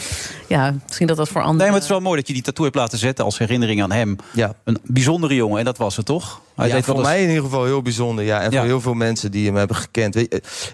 ja, 0.46 0.74
misschien 0.86 1.06
dat 1.06 1.16
dat 1.16 1.28
voor 1.28 1.40
anderen... 1.40 1.56
Nee, 1.58 1.66
maar 1.66 1.74
het 1.74 1.84
is 1.84 1.90
wel 1.90 2.00
mooi 2.00 2.16
dat 2.18 2.26
je 2.26 2.32
die 2.32 2.42
tattoo 2.42 2.64
hebt 2.64 2.76
laten 2.76 2.98
zetten 2.98 3.24
als 3.24 3.38
herinnering 3.38 3.82
aan 3.82 3.92
hem. 3.92 4.16
Ja. 4.32 4.54
Een 4.64 4.78
bijzondere 4.82 5.34
jongen, 5.34 5.58
en 5.58 5.64
dat 5.64 5.78
was 5.78 5.96
het 5.96 6.06
toch? 6.06 6.40
Hij 6.58 6.68
ja, 6.68 6.74
deed 6.74 6.86
wel 6.86 6.94
voor 6.94 7.04
mij 7.04 7.22
in 7.22 7.28
ieder 7.28 7.42
geval 7.44 7.64
heel 7.64 7.82
bijzonder. 7.82 8.24
Ja, 8.24 8.40
en 8.40 8.50
Ja. 8.50 8.58
voor 8.58 8.66
heel 8.66 8.80
veel 8.80 8.94
mensen 8.94 9.30
die 9.30 9.46
hem 9.46 9.56
hebben 9.56 9.76
gekend. 9.76 10.16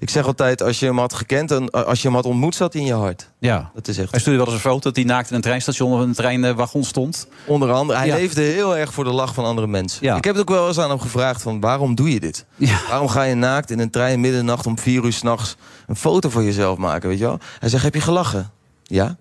Ik 0.01 0.11
zeg 0.11 0.27
altijd, 0.27 0.63
als 0.63 0.79
je 0.79 0.87
hem 0.87 0.99
had 0.99 1.15
gekend 1.15 1.51
en 1.51 1.71
als 1.71 2.01
je 2.03 2.07
hem 2.07 2.17
had 2.17 2.27
ontmoet, 2.27 2.55
zat 2.55 2.73
hij 2.73 2.83
in 2.83 2.89
je 2.89 2.95
hart. 2.95 3.31
Ja. 3.39 3.71
Dat 3.75 3.89
is 3.89 3.99
echt. 3.99 4.11
Hij 4.11 4.21
stuurde 4.21 4.39
wel 4.39 4.47
eens 4.53 4.57
een 4.65 4.71
foto 4.71 4.81
dat 4.81 4.97
hij 4.97 5.05
naakt 5.05 5.29
in 5.31 5.37
een 5.37 5.43
treinstation 5.43 5.93
of 5.93 6.01
een 6.01 6.15
treinwagon 6.15 6.85
stond. 6.85 7.27
Onder 7.47 7.73
andere, 7.73 7.99
hij 7.99 8.09
Ja. 8.09 8.15
leefde 8.15 8.41
heel 8.43 8.77
erg 8.77 8.93
voor 8.93 9.05
de 9.05 9.11
lach 9.13 9.35
van 9.35 9.45
andere 9.45 9.67
mensen. 9.67 9.99
Ja. 10.07 10.17
Ik 10.17 10.25
heb 10.25 10.35
het 10.35 10.43
ook 10.43 10.57
wel 10.57 10.69
eens 10.69 10.79
aan 10.79 10.89
hem 10.91 11.01
gevraagd 11.01 11.43
van 11.43 11.61
waarom 11.61 11.95
doe 11.95 12.13
je 12.13 12.21
dit? 12.21 12.45
Waarom 12.89 13.09
ga 13.09 13.23
je 13.23 13.35
naakt 13.35 13.71
in 13.71 13.79
een 13.79 13.91
trein 13.91 14.21
midden 14.21 14.41
in 14.41 14.47
de 14.47 14.53
nacht 14.53 14.67
om 14.67 14.79
vier 14.79 15.05
uur 15.05 15.13
s'nachts 15.13 15.57
een 15.87 15.97
foto 15.97 16.29
van 16.29 16.45
jezelf 16.45 16.79
maken, 16.79 17.09
weet 17.09 17.19
je 17.19 17.25
wel? 17.25 17.39
Hij 17.59 17.69
zegt, 17.69 17.83
heb 17.85 17.95
je 17.95 18.01
gelachen? 18.01 18.51
Ja. 18.83 19.17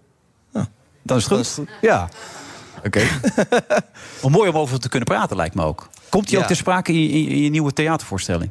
Dan 1.06 1.18
is 1.18 1.26
het 1.30 1.48
goed. 1.54 1.68
Ja. 1.82 2.10
Oké. 2.86 3.02
Wel 4.22 4.30
mooi 4.32 4.50
om 4.50 4.58
over 4.58 4.80
te 4.80 4.90
kunnen 4.90 5.08
praten, 5.08 5.36
lijkt 5.36 5.56
me 5.56 5.64
ook. 5.64 5.90
Komt 6.14 6.26
hij 6.30 6.34
Ja. 6.38 6.42
ook 6.42 6.48
ter 6.48 6.56
sprake 6.56 6.94
in, 6.94 7.10
in, 7.10 7.28
in 7.28 7.42
je 7.44 7.50
nieuwe 7.50 7.74
theatervoorstelling? 7.74 8.50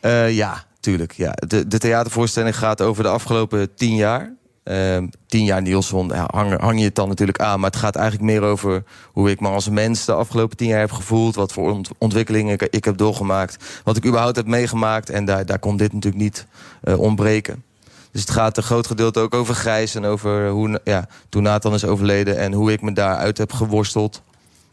Eh, 0.00 0.36
ja, 0.36 0.64
tuurlijk. 0.80 1.12
Ja. 1.12 1.32
De, 1.46 1.68
de 1.68 1.78
theatervoorstelling 1.78 2.56
gaat 2.56 2.80
over 2.80 3.02
de 3.02 3.08
afgelopen 3.08 3.74
tien 3.74 3.94
jaar. 3.94 4.32
Ehm, 4.64 5.06
tien 5.26 5.44
jaar 5.44 5.62
Nielsen, 5.62 6.06
ja, 6.08 6.28
hang, 6.32 6.60
hang 6.60 6.78
je 6.78 6.84
het 6.84 6.94
dan 6.94 7.08
natuurlijk 7.08 7.40
aan. 7.40 7.60
Maar 7.60 7.70
het 7.70 7.78
gaat 7.78 7.96
eigenlijk 7.96 8.30
meer 8.30 8.42
over 8.42 8.82
hoe 9.12 9.30
ik 9.30 9.40
me 9.40 9.48
als 9.48 9.68
mens 9.68 10.04
de 10.04 10.12
afgelopen 10.12 10.56
tien 10.56 10.68
jaar 10.68 10.78
heb 10.80 10.92
gevoeld. 10.92 11.34
Wat 11.34 11.52
voor 11.52 11.72
ont- 11.72 11.90
ontwikkelingen 11.98 12.52
ik, 12.52 12.62
ik 12.70 12.84
heb 12.84 12.96
doorgemaakt. 12.96 13.80
Wat 13.84 13.96
ik 13.96 14.06
überhaupt 14.06 14.36
heb 14.36 14.46
meegemaakt. 14.46 15.10
En 15.10 15.24
daar, 15.24 15.46
daar 15.46 15.58
komt 15.58 15.78
dit 15.78 15.92
natuurlijk 15.92 16.22
niet 16.22 16.46
eh, 16.82 16.98
ontbreken. 16.98 17.64
Dus 18.12 18.20
het 18.20 18.30
gaat 18.30 18.56
een 18.56 18.62
groot 18.62 18.86
gedeelte 18.86 19.20
ook 19.20 19.34
over 19.34 19.54
Grijs. 19.54 19.94
En 19.94 20.04
over 20.04 20.48
hoe, 20.48 20.80
ja, 20.84 21.06
toen 21.28 21.42
Nathan 21.42 21.74
is 21.74 21.84
overleden. 21.84 22.38
En 22.38 22.52
hoe 22.52 22.72
ik 22.72 22.82
me 22.82 22.92
daaruit 22.92 23.38
heb 23.38 23.52
geworsteld. 23.52 24.22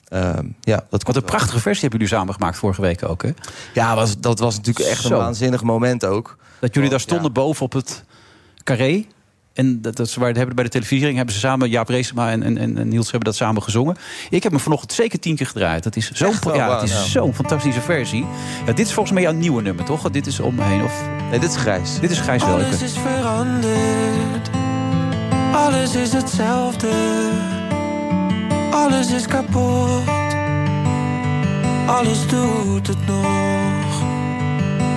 Ehm, 0.08 0.46
ja, 0.62 0.84
dat 0.90 1.04
Wat 1.04 1.16
een 1.16 1.24
prachtige 1.24 1.60
versie 1.60 1.82
hebben 1.82 2.00
jullie 2.00 2.16
samen 2.16 2.34
gemaakt 2.34 2.58
vorige 2.58 2.82
week 2.82 3.04
ook, 3.04 3.24
hè? 3.24 3.32
Ja, 3.74 3.96
was, 3.96 4.20
dat 4.20 4.40
was 4.40 4.56
natuurlijk 4.56 4.86
echt 4.86 5.02
Zo. 5.02 5.10
een 5.10 5.18
waanzinnig 5.18 5.64
moment 5.64 6.06
ook. 6.06 6.38
Dat 6.60 6.74
jullie 6.74 6.90
daar 6.90 7.00
stonden 7.00 7.34
boven 7.34 7.66
op 7.66 7.74
het 7.74 8.04
carré. 8.64 9.06
En 9.54 9.82
dat, 9.82 9.96
dat 9.96 10.10
ze 10.10 10.20
waar 10.20 10.34
hebben 10.34 10.56
bij 10.56 10.64
de 10.64 10.70
televisiering 10.70 11.16
hebben 11.16 11.34
ze 11.34 11.40
samen, 11.40 11.70
Jaap 11.70 11.90
Reesema 11.90 12.32
en, 12.32 12.44
en, 12.44 12.58
en 12.58 12.88
Niels 12.88 13.12
hebben 13.12 13.30
dat 13.30 13.36
samen 13.36 13.64
gezongen. 13.64 13.98
Ik 14.30 14.44
heb 14.44 14.52
hem 14.52 14.62
vanochtend 14.62 14.94
zeker 14.94 15.20
tien 15.20 15.36
keer 15.36 15.48
gedraaid. 15.48 15.84
Dat 15.84 15.96
is 15.96 16.12
zo'n 16.12 16.34
ja, 16.42 16.68
Wauw, 16.68 16.74
het 16.74 16.90
is 16.90 16.96
nou. 16.96 17.08
zo'n 17.08 17.34
fantastische 17.34 17.82
versie. 17.82 18.26
Ja, 18.66 18.74
dit 18.74 18.86
is 18.86 18.94
volgens 18.94 19.14
mij 19.14 19.24
jouw 19.24 19.34
nieuwe 19.34 19.62
nummer, 19.62 19.86
toch? 19.86 20.10
Dit 20.10 20.28
is 20.28 20.40
om 20.40 20.56
me 20.56 20.64
heen. 20.64 20.84
Of... 20.84 21.02
Nee, 21.30 21.40
dit 21.40 21.50
is 21.50 21.56
Grijs. 21.56 22.00
Dit 22.00 22.12
is 22.12 22.20
Grijs 22.20 22.44
Welke. 22.44 22.66
Alles 22.66 22.82
is 22.82 22.98
veranderd. 22.98 24.50
Alles 25.54 25.96
is 25.96 26.14
hetzelfde. 26.14 27.57
Alles 28.78 29.12
is 29.12 29.28
kapot. 29.28 30.04
Alles 31.88 32.28
doet 32.28 32.88
het 32.88 33.06
nog. 33.08 34.04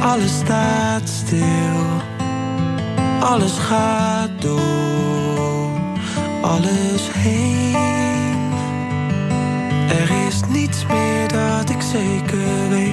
Alles 0.02 0.36
staat 0.36 1.08
stil. 1.08 1.80
Alles 3.20 3.58
gaat 3.58 4.30
door. 4.38 5.70
Alles 6.42 7.10
heen. 7.12 8.52
Er 9.88 10.26
is 10.26 10.40
niets 10.48 10.86
meer 10.86 11.28
dat 11.28 11.70
ik 11.70 11.82
zeker 11.82 12.68
weet. 12.68 12.90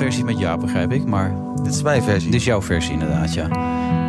Versie 0.00 0.24
met 0.24 0.38
Jaap, 0.38 0.60
begrijp 0.60 0.92
ik, 0.92 1.04
maar... 1.06 1.34
Dit 1.62 1.74
is 1.74 1.82
mijn 1.82 2.02
versie. 2.02 2.30
Dit 2.30 2.40
is 2.40 2.46
jouw 2.46 2.62
versie, 2.62 2.92
inderdaad, 2.92 3.34
ja. 3.34 3.48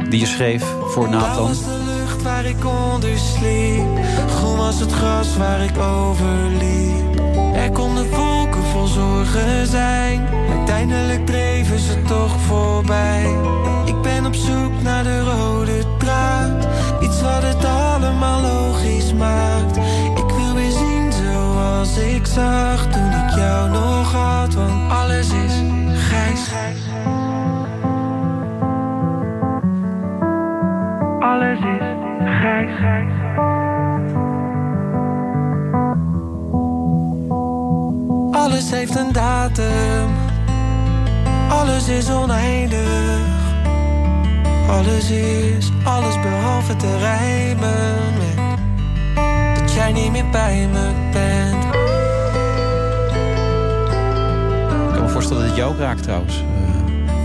Die 0.09 0.19
je 0.19 0.25
schreef 0.25 0.63
voor 0.85 1.07
Blauw 1.07 1.21
Nathan. 1.21 1.47
was 1.47 1.63
de 1.63 1.81
lucht 1.85 2.21
waar 2.21 2.45
ik 2.45 2.65
onder 2.65 3.17
sliep. 3.17 3.99
Groen 4.27 4.57
was 4.57 4.79
het 4.79 4.91
gras 4.91 5.37
waar 5.37 5.61
ik 5.61 5.77
over 5.77 6.47
liep. 6.59 7.19
Er 7.55 7.71
konden 7.71 8.09
wolken 8.09 8.63
vol 8.63 8.87
zorgen 8.87 9.67
zijn. 9.67 10.27
Uiteindelijk 10.57 11.25
dreven 11.25 11.79
ze 11.79 12.01
toch 12.07 12.41
voorbij. 12.41 13.35
Ik 13.85 14.01
ben 14.01 14.25
op 14.25 14.35
zoek 14.35 14.81
naar 14.83 15.03
de 15.03 15.23
rode 15.23 15.83
draad. 15.97 16.67
Iets 17.01 17.21
wat 17.21 17.43
het 17.43 17.65
allemaal 17.65 18.41
logisch 18.41 19.13
maakt. 19.13 19.77
Zoals 21.85 22.13
ik 22.13 22.25
zag 22.25 22.87
toen 22.87 23.11
ik 23.11 23.35
jou 23.35 23.69
nog 23.69 24.11
had. 24.11 24.53
Want 24.53 24.91
alles 24.91 25.29
is 25.31 25.53
grijs. 26.07 26.49
Alles 31.19 31.59
is 31.59 31.83
grijs. 32.39 32.79
Alles 38.31 38.71
heeft 38.71 38.95
een 38.95 39.11
datum. 39.11 40.09
Alles 41.49 41.87
is 41.87 42.11
oneindig. 42.11 43.39
Alles 44.69 45.09
is 45.09 45.71
alles 45.83 46.19
behalve 46.21 46.75
te 46.75 46.97
rijmen 46.97 47.95
met 48.17 48.41
dat 49.59 49.73
jij 49.73 49.91
niet 49.91 50.11
meer 50.11 50.29
bij 50.29 50.67
me 50.71 50.91
bent. 51.11 51.70
Voorstellen 55.21 55.47
dat 55.47 55.57
het 55.57 55.65
jou 55.67 55.77
raakt 55.77 56.03
trouwens. 56.03 56.43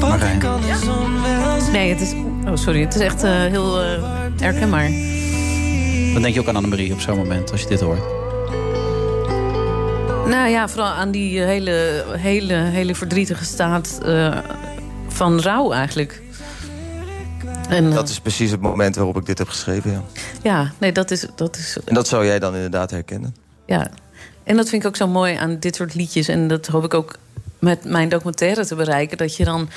eh, 0.01 0.09
Marijn. 0.09 0.41
zien. 0.81 1.73
Nee, 1.73 1.91
het 1.91 2.01
is... 2.01 2.13
Oh, 2.47 2.57
sorry. 2.57 2.81
Het 2.81 2.95
is 2.95 3.01
echt 3.01 3.23
eh, 3.23 3.31
heel 3.31 3.83
eh 3.83 4.03
herkenbaar. 4.41 4.91
Dan 6.13 6.23
denk 6.23 6.35
je 6.35 6.41
ook 6.41 6.49
aan 6.49 6.57
Annemarie 6.57 6.93
op 6.93 7.01
zo'n 7.01 7.17
moment, 7.17 7.53
als 7.53 7.61
je 7.61 7.69
dit 7.69 7.81
hoort. 7.81 8.01
Nou 10.29 10.49
ja, 10.49 10.69
vooral 10.69 10.89
aan 10.89 11.11
die 11.11 11.41
hele, 11.41 12.05
hele, 12.11 12.55
hele 12.55 12.95
verdrietige 12.95 13.45
staat 13.45 13.99
eh, 14.05 14.39
van 15.09 15.41
rouw 15.41 15.73
eigenlijk. 15.73 16.23
En, 17.69 17.91
Dat 17.91 18.09
is 18.09 18.21
precies 18.21 18.51
het 18.51 18.61
moment 18.61 18.97
waarop 18.97 19.17
ik 19.17 19.27
dit 19.27 19.39
heb 19.39 19.49
geschreven, 19.49 19.91
ja. 19.91 20.03
Ja, 20.43 20.73
nee, 20.79 20.93
dat 20.93 21.11
is... 21.11 21.27
Dat 21.35 21.57
is 21.57 21.79
En 21.85 21.95
dat 21.95 22.09
zou 22.09 22.27
jij 22.27 22.39
dan 22.39 22.55
inderdaad 22.55 22.91
herkennen. 22.91 23.35
ja. 23.67 23.91
En 24.45 24.57
dat 24.57 24.69
vind 24.69 24.83
ik 24.83 24.89
ook 24.89 24.97
zo 24.97 25.07
mooi 25.09 25.35
aan 25.35 25.59
dit 25.59 25.77
soort 25.77 25.95
liedjes. 25.95 26.29
En 26.29 26.49
dat 26.49 26.67
hoop 26.67 26.85
ik 26.85 26.95
ook 26.95 27.17
met 27.67 27.85
mijn 27.85 28.09
documentaire 28.09 28.67
te 28.67 28.75
bereiken. 28.75 29.17
Dat 29.17 29.37
je 29.37 29.45
dan 29.45 29.69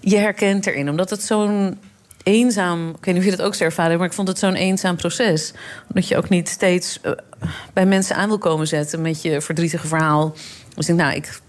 je 0.00 0.16
herkent 0.16 0.66
erin. 0.66 0.90
Omdat 0.90 1.10
het 1.10 1.22
zo'n 1.22 1.78
eenzaam... 2.22 2.88
Ik 2.88 3.04
weet 3.04 3.14
niet 3.14 3.24
of 3.24 3.30
je 3.30 3.36
dat 3.36 3.46
ook 3.46 3.54
zo 3.54 3.64
ervaren 3.64 3.98
maar 3.98 4.06
ik 4.06 4.12
vond 4.12 4.28
het 4.28 4.38
zo'n 4.38 4.54
eenzaam 4.54 4.96
proces. 4.96 5.52
Omdat 5.88 6.08
je 6.08 6.16
ook 6.16 6.28
niet 6.28 6.48
steeds 6.48 7.00
eh, 7.00 7.12
bij 7.72 7.86
mensen 7.86 8.16
aan 8.16 8.28
wil 8.28 8.38
komen 8.38 8.66
zetten... 8.66 9.00
met 9.00 9.22
je 9.22 9.40
verdrietige 9.40 9.86
verhaal. 9.86 10.34
Dus 10.74 10.88
ik 10.88 10.94
nou, 10.94 11.14
ik 11.14 11.40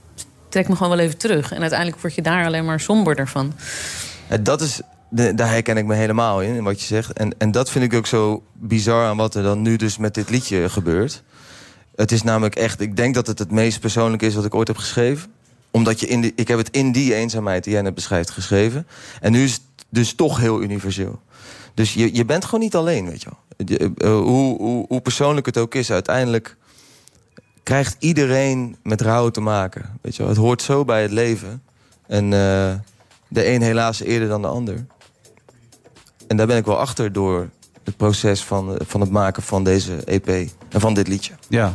trek 0.50 0.68
me 0.68 0.76
gewoon 0.76 0.98
wel 0.98 1.06
even 1.06 1.18
terug. 1.18 1.52
En 1.52 1.62
uiteindelijk 1.62 2.02
word 2.02 2.16
je 2.16 2.22
daar 2.22 2.46
alleen 2.46 2.66
maar 2.66 2.80
somberder 2.80 3.28
van. 3.28 3.54
Dat 4.42 4.62
is, 4.62 4.82
daar 5.10 5.50
herken 5.50 5.78
ik 5.78 5.86
me 5.86 5.96
helemaal 5.96 6.42
in 6.42 6.64
wat 6.64 6.80
je 6.80 6.86
zegt. 6.86 7.14
En, 7.14 7.34
en 7.38 7.52
dat 7.52 7.72
vind 7.72 7.86
ik 7.86 7.94
ook 7.94 8.08
zo 8.08 8.44
bizar 8.54 9.06
aan 9.06 9.18
wat 9.18 9.36
er 9.36 9.44
dan 9.44 9.62
nu 9.62 9.76
dus 9.76 9.98
met 9.98 10.14
dit 10.14 10.30
liedje 10.30 10.70
gebeurt. 10.70 11.24
Het 11.96 12.12
is 12.12 12.24
namelijk 12.24 12.56
echt, 12.56 12.80
ik 12.82 12.96
denk 12.96 13.14
dat 13.14 13.28
het 13.28 13.40
het 13.40 13.52
meest 13.52 13.80
persoonlijk 13.80 14.22
is 14.22 14.36
wat 14.36 14.46
ik 14.46 14.56
ooit 14.56 14.68
heb 14.68 14.78
geschreven. 14.78 15.35
Omdat 15.76 16.00
je 16.00 16.08
in 16.08 16.22
die, 16.22 16.34
ik 16.36 16.48
heb 16.48 16.58
het 16.58 16.70
in 16.70 16.92
die 16.92 17.14
eenzaamheid 17.14 17.64
die 17.64 17.74
jij 17.74 17.82
net 17.82 17.96
beschrijft 17.96 18.30
geschreven. 18.30 18.88
En 19.22 19.32
nu 19.32 19.44
is 19.44 19.52
het 19.54 19.62
dus 19.90 20.14
toch 20.14 20.40
heel 20.40 20.62
universeel. 20.62 21.20
Dus 21.74 21.94
je, 21.94 22.16
je 22.16 22.26
bent 22.26 22.46
gewoon 22.46 22.60
niet 22.60 22.76
alleen, 22.76 23.06
weet 23.10 23.22
je 23.22 23.30
wel. 23.30 23.68
Je- 23.68 23.92
eh, 23.98 24.10
hoe, 24.10 24.58
hoe, 24.58 24.86
hoe 24.88 25.02
persoonlijk 25.02 25.46
het 25.46 25.58
ook 25.58 25.76
is, 25.76 25.92
uiteindelijk 25.92 26.58
krijgt 27.64 27.96
iedereen 28.00 28.76
met 28.84 29.02
rouw 29.02 29.30
te 29.30 29.42
maken. 29.42 30.00
Weet 30.02 30.16
je 30.16 30.22
wel. 30.22 30.32
Het 30.32 30.42
hoort 30.42 30.62
zo 30.62 30.86
bij 30.86 31.02
het 31.02 31.12
leven. 31.12 31.64
En 32.08 32.24
eh, 32.24 32.74
de 33.28 33.48
een 33.48 33.62
helaas 33.62 34.00
eerder 34.02 34.28
dan 34.28 34.42
de 34.42 34.48
ander. 34.48 34.86
En 36.28 36.38
daar 36.38 36.48
ben 36.48 36.58
ik 36.58 36.66
wel 36.66 36.78
achter 36.80 37.12
door 37.14 37.50
het 37.84 37.98
proces 37.98 38.44
van, 38.44 38.78
van 38.86 39.02
het 39.02 39.10
maken 39.10 39.44
van 39.44 39.64
deze 39.64 39.96
EP. 40.06 40.28
En 40.70 40.80
van 40.80 40.94
dit 40.94 41.08
liedje. 41.08 41.34
Ja. 41.48 41.74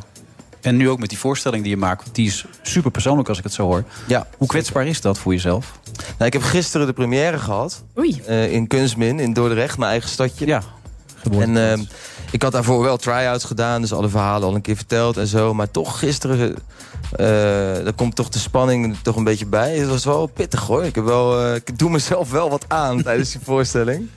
En 0.63 0.77
nu 0.77 0.89
ook 0.91 0.99
met 0.99 1.09
die 1.09 1.19
voorstelling 1.19 1.63
die 1.63 1.73
je 1.73 1.79
maakt. 1.79 2.03
want 2.03 2.15
Die 2.15 2.27
is 2.27 2.45
super 2.63 2.91
persoonlijk 2.91 3.29
als 3.29 3.39
ik 3.39 3.45
het 3.45 3.53
zo 3.53 3.63
hoor. 3.65 3.85
Ja. 4.07 4.27
Hoe 4.37 4.49
kwetsbaar 4.49 4.87
is 4.87 5.01
dat 5.01 5.19
voor 5.19 5.33
jezelf? 5.33 5.73
Nou, 5.97 6.25
ik 6.25 6.33
heb 6.33 6.43
gisteren 6.43 6.87
de 6.87 6.93
première 6.93 7.39
gehad. 7.39 7.83
Oei. 7.99 8.23
eh, 8.27 8.53
in 8.53 8.67
Kunstmin, 8.67 9.21
in 9.21 9.33
Dordrecht, 9.33 9.79
mijn 9.79 9.91
eigen 9.91 10.11
stadje. 10.11 10.47
Ja. 10.47 10.63
En 11.39 11.57
ehm, 11.57 11.83
ik 12.31 12.43
had 12.43 12.53
daarvoor 12.53 12.83
wel 12.83 12.97
try-outs 12.97 13.45
gedaan. 13.45 13.81
Dus 13.81 13.93
alle 13.93 14.09
verhalen 14.09 14.49
al 14.49 14.55
een 14.55 14.61
keer 14.61 14.77
verteld 14.77 15.17
en 15.17 15.27
zo. 15.27 15.55
Maar 15.55 15.71
toch 15.71 15.99
gisteren... 15.99 16.57
eh 17.13 17.27
daar 17.85 17.93
komt 17.93 18.15
toch 18.17 18.29
de 18.29 18.39
spanning 18.39 18.97
toch 19.03 19.17
een 19.17 19.25
beetje 19.25 19.47
bij. 19.47 19.77
Het 19.77 19.89
was 19.89 20.05
wel 20.05 20.27
pittig 20.27 20.61
hoor. 20.67 20.85
Ik, 20.85 20.95
heb 20.95 21.05
wel, 21.05 21.41
eh, 21.47 21.55
ik 21.55 21.79
doe 21.79 21.91
mezelf 21.91 22.31
wel 22.31 22.51
wat 22.51 22.65
aan 22.69 23.03
tijdens 23.03 23.31
die 23.33 23.41
voorstelling. 23.45 24.09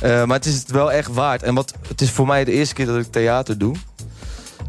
Eh, 0.00 0.24
maar 0.24 0.36
het 0.36 0.46
is 0.46 0.54
het 0.58 0.70
wel 0.70 0.92
echt 0.92 1.12
waard. 1.14 1.42
En 1.42 1.54
wat, 1.54 1.74
het 1.88 2.00
is 2.00 2.10
voor 2.10 2.26
mij 2.26 2.44
de 2.44 2.52
eerste 2.52 2.74
keer 2.74 2.86
dat 2.86 2.96
ik 2.96 3.12
theater 3.12 3.58
doe. 3.58 3.74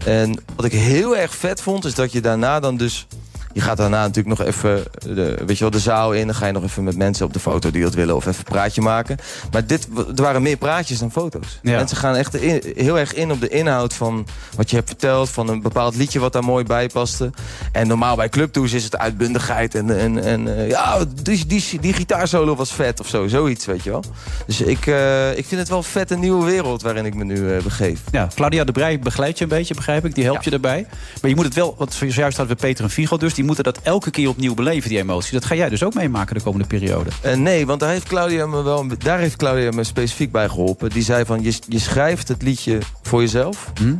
En 0.05 0.43
wat 0.55 0.65
ik 0.65 0.71
heel 0.71 1.17
erg 1.17 1.35
vet 1.35 1.61
vond, 1.61 1.85
is 1.85 1.95
dat 1.95 2.11
je 2.11 2.21
daarna 2.21 2.59
dan 2.59 2.77
dus... 2.77 3.07
Je 3.53 3.61
gaat 3.61 3.77
daarna 3.77 4.01
natuurlijk 4.01 4.37
nog 4.39 4.47
even 4.47 4.83
de, 5.15 5.37
weet 5.45 5.57
je 5.57 5.63
wel, 5.63 5.71
de 5.71 5.79
zaal 5.79 6.13
in. 6.13 6.25
Dan 6.25 6.35
ga 6.35 6.45
je 6.45 6.51
nog 6.51 6.63
even 6.63 6.83
met 6.83 6.95
mensen 6.97 7.25
op 7.25 7.33
de 7.33 7.39
foto 7.39 7.71
die 7.71 7.81
dat 7.83 7.93
willen. 7.93 8.15
Of 8.15 8.25
even 8.25 8.39
een 8.45 8.51
praatje 8.51 8.81
maken. 8.81 9.17
Maar 9.51 9.65
dit, 9.65 9.87
er 10.15 10.21
waren 10.21 10.41
meer 10.41 10.57
praatjes 10.57 10.99
dan 10.99 11.11
foto's. 11.11 11.59
Ja. 11.61 11.75
Mensen 11.77 11.97
gaan 11.97 12.15
echt 12.15 12.35
in- 12.35 12.73
heel 12.75 12.99
erg 12.99 13.13
in 13.13 13.31
op 13.31 13.39
de 13.41 13.47
inhoud 13.47 13.93
van 13.93 14.25
wat 14.55 14.69
je 14.69 14.75
hebt 14.75 14.87
verteld. 14.89 15.29
Van 15.29 15.49
een 15.49 15.61
bepaald 15.61 15.95
liedje 15.95 16.19
wat 16.19 16.33
daar 16.33 16.43
mooi 16.43 16.63
bij 16.63 16.87
paste. 16.87 17.29
En 17.71 17.87
normaal 17.87 18.15
bij 18.15 18.29
clubtours 18.29 18.73
is 18.73 18.83
het 18.83 18.97
uitbundigheid. 18.97 19.75
En, 19.75 19.99
en, 19.99 20.23
en 20.23 20.57
eh, 20.57 20.69
ja, 20.69 21.05
die, 21.21 21.45
die, 21.45 21.63
die 21.81 21.93
gitaarsolo 21.93 22.55
was 22.55 22.73
vet 22.73 22.99
of 22.99 23.07
zo. 23.07 23.27
Zoiets, 23.27 23.65
weet 23.65 23.83
je 23.83 23.89
wel. 23.89 24.03
Dus 24.47 24.61
ik, 24.61 24.85
eh, 24.87 25.37
ik 25.37 25.45
vind 25.45 25.59
het 25.61 25.69
wel 25.69 25.77
een 25.77 25.83
vette 25.83 26.17
nieuwe 26.17 26.45
wereld 26.45 26.81
waarin 26.81 27.05
ik 27.05 27.15
me 27.15 27.23
nu 27.23 27.53
eh, 27.55 27.63
begeef. 27.63 27.99
Ja, 28.11 28.27
Claudia 28.35 28.63
de 28.63 28.71
Brij 28.71 28.99
begeleidt 28.99 29.37
je 29.37 29.43
een 29.43 29.49
beetje, 29.49 29.73
begrijp 29.75 30.05
ik. 30.05 30.15
Die 30.15 30.23
helpt 30.23 30.43
je 30.43 30.49
daarbij. 30.49 30.85
Maar 31.21 31.29
je 31.29 31.35
moet 31.35 31.45
het 31.45 31.53
wel, 31.53 31.75
want 31.77 31.93
zojuist 31.93 32.37
hadden 32.37 32.55
we 32.55 32.61
Peter 32.61 32.83
en 32.83 32.89
Figo 32.89 33.17
dus... 33.17 33.33
die 33.33 33.40
moeten 33.43 33.63
dat 33.63 33.79
elke 33.83 34.11
keer 34.11 34.29
opnieuw 34.29 34.53
beleven, 34.53 34.89
die 34.89 34.97
emotie. 34.99 35.33
Dat 35.33 35.45
ga 35.45 35.55
jij 35.55 35.69
dus 35.69 35.83
ook 35.83 35.93
meemaken 35.93 36.35
de 36.35 36.41
komende 36.41 36.67
periode. 36.67 37.09
Eh, 37.21 37.35
nee, 37.35 37.65
want 37.65 37.79
daar 37.79 37.89
heeft 37.89 38.07
Claudia 38.07 38.45
me 38.45 38.61
wel, 38.63 38.87
daar 38.97 39.19
heeft 39.19 39.35
Claudia 39.35 39.71
me 39.71 39.83
specifiek 39.83 40.31
bij 40.31 40.49
geholpen. 40.49 40.89
Die 40.89 41.03
zei 41.03 41.25
van, 41.25 41.43
je, 41.43 41.53
je 41.67 41.79
schrijft 41.79 42.27
het 42.27 42.41
liedje 42.41 42.79
voor 43.01 43.21
jezelf, 43.21 43.71
Hm? 43.79 43.95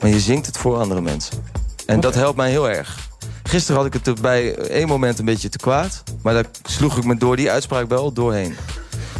maar 0.00 0.10
je 0.10 0.20
zingt 0.20 0.46
het 0.46 0.58
voor 0.58 0.76
andere 0.78 1.00
mensen. 1.00 1.44
En 1.86 2.00
dat 2.00 2.14
helpt 2.14 2.36
mij 2.36 2.50
heel 2.50 2.70
erg. 2.70 3.10
Gisteren 3.42 3.76
had 3.76 3.86
ik 3.86 3.92
het 3.92 4.06
er 4.06 4.14
bij 4.20 4.54
één 4.54 4.86
moment 4.88 5.18
een 5.18 5.24
beetje 5.24 5.48
te 5.48 5.58
kwaad. 5.58 6.02
Maar 6.22 6.34
daar 6.34 6.44
sloeg 6.64 6.96
ik 6.96 7.04
me 7.04 7.16
door 7.16 7.36
die 7.36 7.50
uitspraak 7.50 7.88
wel 7.88 8.12
doorheen. 8.12 8.56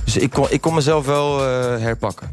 Dus 0.04 0.16
ik 0.16 0.30
kon, 0.30 0.46
ik 0.50 0.60
kon 0.60 0.74
mezelf 0.74 1.06
wel 1.06 1.38
eh, 1.38 1.46
herpakken. 1.82 2.30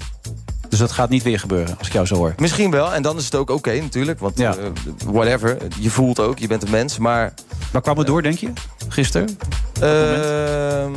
Dus 0.79 0.87
dat 0.87 0.97
gaat 0.97 1.09
niet 1.09 1.23
weer 1.23 1.39
gebeuren, 1.39 1.75
als 1.77 1.87
ik 1.87 1.93
jou 1.93 2.05
zo 2.05 2.15
hoor. 2.15 2.33
Misschien 2.37 2.71
wel, 2.71 2.93
en 2.93 3.01
dan 3.01 3.17
is 3.17 3.25
het 3.25 3.35
ook 3.35 3.49
oké 3.49 3.79
natuurlijk. 3.81 4.19
Want 4.19 4.37
Ja. 4.37 4.55
eh, 4.55 4.65
whatever, 5.05 5.57
je 5.79 5.89
voelt 5.89 6.19
ook, 6.19 6.39
je 6.39 6.47
bent 6.47 6.63
een 6.63 6.69
mens. 6.69 6.97
Maar 6.97 7.33
Waar 7.71 7.81
kwam 7.81 7.97
het 7.97 8.07
door, 8.07 8.21
denk 8.21 8.37
je? 8.37 8.49
Gisteren? 8.87 9.37
Ehm, 9.81 10.93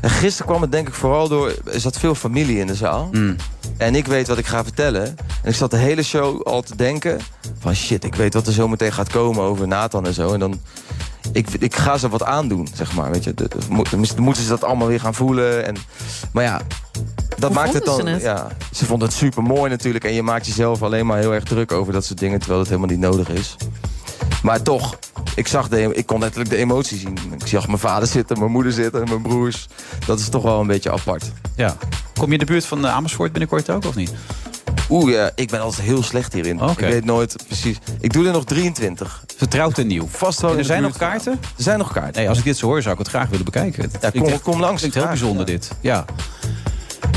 en 0.00 0.10
gisteren 0.10 0.46
kwam 0.46 0.62
het 0.62 0.72
denk 0.72 0.88
ik 0.88 0.94
vooral 0.94 1.28
door... 1.28 1.52
Er 1.72 1.80
zat 1.80 1.98
veel 1.98 2.14
familie 2.14 2.58
in 2.58 2.66
de 2.66 2.74
zaal. 2.74 3.08
Hmm. 3.12 3.36
En 3.76 3.94
ik 3.94 4.06
weet 4.06 4.28
wat 4.28 4.38
ik 4.38 4.46
ga 4.46 4.62
vertellen. 4.62 5.04
En 5.42 5.50
ik 5.50 5.54
zat 5.54 5.70
de 5.70 5.76
hele 5.76 6.02
show 6.02 6.42
al 6.42 6.62
te 6.62 6.76
denken... 6.76 7.20
van 7.58 7.74
shit, 7.74 8.04
ik 8.04 8.14
weet 8.14 8.34
wat 8.34 8.46
er 8.46 8.52
zo 8.52 8.68
meteen 8.68 8.92
gaat 8.92 9.08
komen 9.10 9.42
over 9.42 9.68
Nathan 9.68 10.06
en 10.06 10.14
zo. 10.14 10.32
En 10.32 10.40
dan... 10.40 10.60
Ik, 11.32 11.48
ik 11.58 11.74
ga 11.76 11.98
ze 11.98 12.08
wat 12.08 12.22
aandoen, 12.22 12.68
zeg 12.74 12.94
maar. 12.94 13.10
Weet 13.10 13.24
je, 13.24 13.34
de, 13.34 13.48
de- 13.48 14.20
moeten 14.20 14.42
ze 14.42 14.48
dat 14.48 14.64
allemaal 14.64 14.88
weer 14.88 15.00
gaan 15.00 15.14
voelen. 15.14 15.66
En, 15.66 15.76
maar 16.32 16.44
ja, 16.44 16.60
dat 17.38 17.50
Hoe 17.52 17.58
maakt 17.60 17.72
het 17.72 17.84
dan. 17.84 18.00
ze 18.00 18.06
het? 18.08 18.22
Ja, 18.22 18.46
ze 18.72 18.84
vonden 18.86 19.08
het 19.08 19.16
super 19.16 19.42
mooi 19.42 19.70
natuurlijk. 19.70 20.04
En 20.04 20.12
je 20.14 20.22
maakt 20.22 20.46
jezelf 20.46 20.82
alleen 20.82 21.06
maar 21.06 21.18
heel 21.18 21.34
erg 21.34 21.44
druk 21.44 21.72
over 21.72 21.92
dat 21.92 22.04
soort 22.04 22.18
dingen. 22.18 22.38
Terwijl 22.38 22.60
het 22.60 22.68
helemaal 22.68 22.90
niet 22.90 22.98
nodig 23.00 23.28
is. 23.28 23.56
Maar 24.42 24.62
toch, 24.62 24.98
ik, 25.34 25.46
zag 25.48 25.68
de, 25.68 25.94
ik 25.94 26.06
kon 26.06 26.20
letterlijk 26.20 26.50
de 26.50 26.56
emotie 26.56 26.98
zien. 26.98 27.18
Ik 27.38 27.46
zag 27.46 27.66
mijn 27.66 27.78
vader 27.78 28.08
zitten, 28.08 28.38
mijn 28.38 28.50
moeder 28.50 28.72
zitten 28.72 29.02
en 29.02 29.08
mijn 29.08 29.22
broers. 29.22 29.66
Dat 30.06 30.18
is 30.18 30.28
toch 30.28 30.42
wel 30.42 30.60
een 30.60 30.66
beetje 30.66 30.92
apart. 30.92 31.24
Ja. 31.56 31.76
Kom 32.14 32.26
je 32.26 32.32
in 32.32 32.38
de 32.38 32.44
buurt 32.44 32.64
van 32.66 32.86
eh, 32.86 32.94
Amersfoort 32.94 33.30
binnenkort 33.32 33.70
ook, 33.70 33.84
of 33.84 33.94
niet? 33.94 34.12
Oeh, 34.90 35.12
ja, 35.12 35.30
ik 35.34 35.50
ben 35.50 35.60
altijd 35.60 35.86
heel 35.86 36.02
slecht 36.02 36.32
hierin. 36.32 36.62
Oké. 36.62 36.70
Ik 36.86 36.92
weet 36.92 37.04
nooit 37.04 37.36
precies. 37.46 37.78
Ik 38.00 38.12
doe 38.12 38.26
er 38.26 38.32
nog 38.32 38.44
23. 38.44 39.24
Vertrouwd 39.36 39.78
en 39.78 39.86
nieuw. 39.86 40.06
Vast 40.10 40.40
wel 40.40 40.56
er 40.58 40.64
zijn 40.64 40.80
buurt 40.80 40.90
nog 40.92 41.00
kaarten? 41.00 41.32
Er 41.32 41.62
zijn 41.62 41.78
nog 41.78 41.92
kaarten. 41.92 42.14
Nee, 42.20 42.28
als 42.28 42.38
ik 42.38 42.44
dit 42.44 42.56
zo 42.56 42.66
hoor, 42.66 42.82
zou 42.82 42.92
ik 42.92 42.98
het 43.00 43.08
graag 43.08 43.28
willen 43.28 43.44
bekijken. 43.44 43.82
Het 43.82 43.98
Ja, 44.00 44.10
kom, 44.10 44.24
echt- 44.28 44.42
kom 44.42 44.60
langs. 44.60 44.78
klinkt 44.78 44.96
heel 44.96 45.06
bijzonder 45.06 45.46
dit. 45.46 45.70
Ja. 45.80 46.04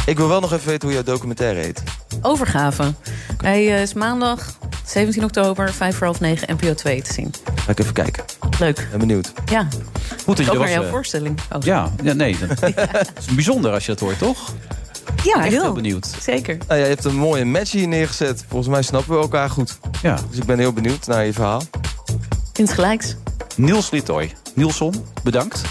Ik 0.06 0.18
wil 0.18 0.28
wel 0.28 0.40
nog 0.40 0.54
even 0.54 0.68
weten 0.68 0.88
hoe 0.88 0.98
jouw 0.98 1.14
documentaire 1.14 1.60
heet. 1.60 1.84
Overgave. 2.22 2.94
Hij 3.38 3.76
eh, 3.76 3.82
is 3.82 3.94
maandag 3.94 4.58
17 4.86 5.24
oktober, 5.24 5.74
5 5.74 5.96
voor 5.96 6.06
half 6.08 6.20
9, 6.20 6.56
NPO 6.56 6.74
2 6.74 7.02
te 7.02 7.14
zien. 7.14 7.34
Ga 7.56 7.72
ik 7.72 7.80
even 7.80 7.94
kijken. 7.94 8.24
Leuk. 8.60 8.88
Ben 8.90 9.00
benieuwd. 9.00 9.34
Ja. 9.46 9.68
Goed 10.26 10.38
dat 10.38 10.46
je 10.46 10.52
Ook 10.52 10.58
naar 10.60 10.70
jouw 10.72 10.84
eh, 10.84 10.90
voorstelling. 10.90 11.40
Oh, 11.52 11.62
Ja, 11.62 11.92
ja, 12.04 12.14
nee. 12.14 12.38
Dat 12.40 12.60
het 12.60 13.12
is 13.20 13.26
bijzonder 13.36 13.72
als 13.72 13.86
je 13.86 13.92
dat 13.92 14.00
hoort, 14.00 14.18
toch? 14.18 14.54
ja 15.24 15.36
Echt 15.36 15.50
heel. 15.54 15.62
heel 15.62 15.74
benieuwd. 15.74 16.08
Zeker. 16.22 16.58
Nou, 16.68 16.80
jij 16.80 16.90
hebt 16.90 17.06
een 17.06 17.16
mooie 17.16 17.46
match 17.46 17.72
hier 17.72 17.88
neergezet. 17.88 18.46
Volgens 18.48 18.70
mij 18.70 18.82
snappen 18.82 19.14
we 19.16 19.22
elkaar 19.22 19.50
goed. 19.50 19.80
Ja. 20.02 20.20
Dus 20.30 20.38
ik 20.40 20.46
ben 20.46 20.60
heel 20.60 20.74
benieuwd 20.74 21.08
naar 21.08 21.26
je 21.26 21.34
verhaal. 21.34 21.62
Insgelijks. 22.56 23.16
Niels 23.56 23.90
Littoy. 23.92 24.34
Nielson, 24.60 24.94
bedankt. 25.24 25.62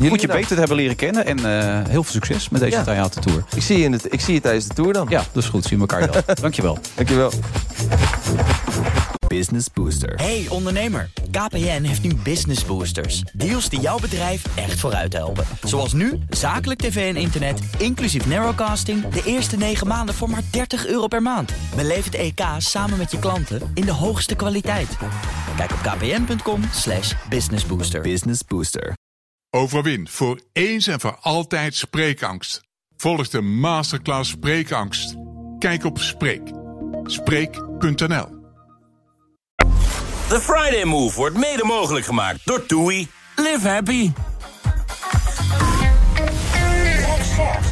Je 0.00 0.10
bedankt. 0.10 0.26
beter 0.26 0.46
te 0.48 0.54
hebben 0.54 0.76
leren 0.76 0.96
kennen. 0.96 1.26
En 1.26 1.38
eh, 1.38 1.88
heel 1.88 2.02
veel 2.02 2.12
succes 2.12 2.48
met 2.48 2.60
deze 2.60 2.76
Ja. 2.76 2.82
theatertour. 2.84 3.44
Ik 3.56 3.62
zie, 3.62 3.78
je 3.78 3.84
in 3.84 3.92
het, 3.92 4.12
ik 4.12 4.20
zie 4.20 4.34
je 4.34 4.40
tijdens 4.40 4.66
de 4.66 4.74
tour 4.74 4.92
dan. 4.92 5.06
Ja, 5.08 5.24
dat 5.32 5.42
is 5.42 5.48
goed. 5.48 5.64
Zien 5.64 5.80
we 5.80 5.86
elkaar 5.86 6.12
dan. 6.12 6.22
Dankjewel. 6.40 6.78
Dankjewel. 6.94 7.32
Business 9.32 9.66
Booster. 9.72 10.14
Hey 10.14 10.46
ondernemer, 10.48 11.10
KPN 11.30 11.82
heeft 11.82 12.02
nu 12.02 12.14
Business 12.14 12.64
Boosters. 12.64 13.22
Deals 13.32 13.68
die 13.68 13.80
jouw 13.80 13.98
bedrijf 13.98 14.56
echt 14.56 14.80
vooruit 14.80 15.12
helpen. 15.12 15.44
Zoals 15.62 15.92
nu, 15.92 16.18
zakelijk 16.28 16.80
tv 16.80 17.14
en 17.14 17.20
internet, 17.20 17.60
inclusief 17.78 18.26
narrowcasting... 18.26 19.08
de 19.08 19.22
eerste 19.24 19.56
9 19.56 19.86
maanden 19.86 20.14
voor 20.14 20.30
maar 20.30 20.42
30 20.50 20.86
euro 20.86 21.06
per 21.06 21.22
maand. 21.22 21.52
Beleef 21.76 22.04
het 22.04 22.14
EK 22.14 22.40
samen 22.58 22.98
met 22.98 23.10
je 23.10 23.18
klanten 23.18 23.70
in 23.74 23.84
de 23.84 23.92
hoogste 23.92 24.34
kwaliteit. 24.34 24.96
Kijk 25.56 25.70
op 25.72 25.78
kpn.com 25.78 26.62
slash 26.72 27.14
businessbooster. 27.28 28.00
Business 28.00 28.40
Booster. 28.44 28.92
Overwin 29.50 30.08
voor 30.08 30.40
eens 30.52 30.86
en 30.86 31.00
voor 31.00 31.18
altijd 31.20 31.74
spreekangst. 31.74 32.60
Volg 32.96 33.28
de 33.28 33.40
masterclass 33.40 34.30
Spreekangst. 34.30 35.14
Kijk 35.58 35.84
op 35.84 35.98
Spreek. 35.98 36.50
Spreek.nl 37.04 38.41
The 40.32 40.40
Friday 40.40 40.84
Move 40.84 41.16
wordt 41.16 41.36
mede 41.36 41.64
mogelijk 41.64 42.06
gemaakt 42.06 42.40
door 42.44 42.66
TUI. 42.66 43.08
Live 43.36 43.68
happy. 43.68 44.12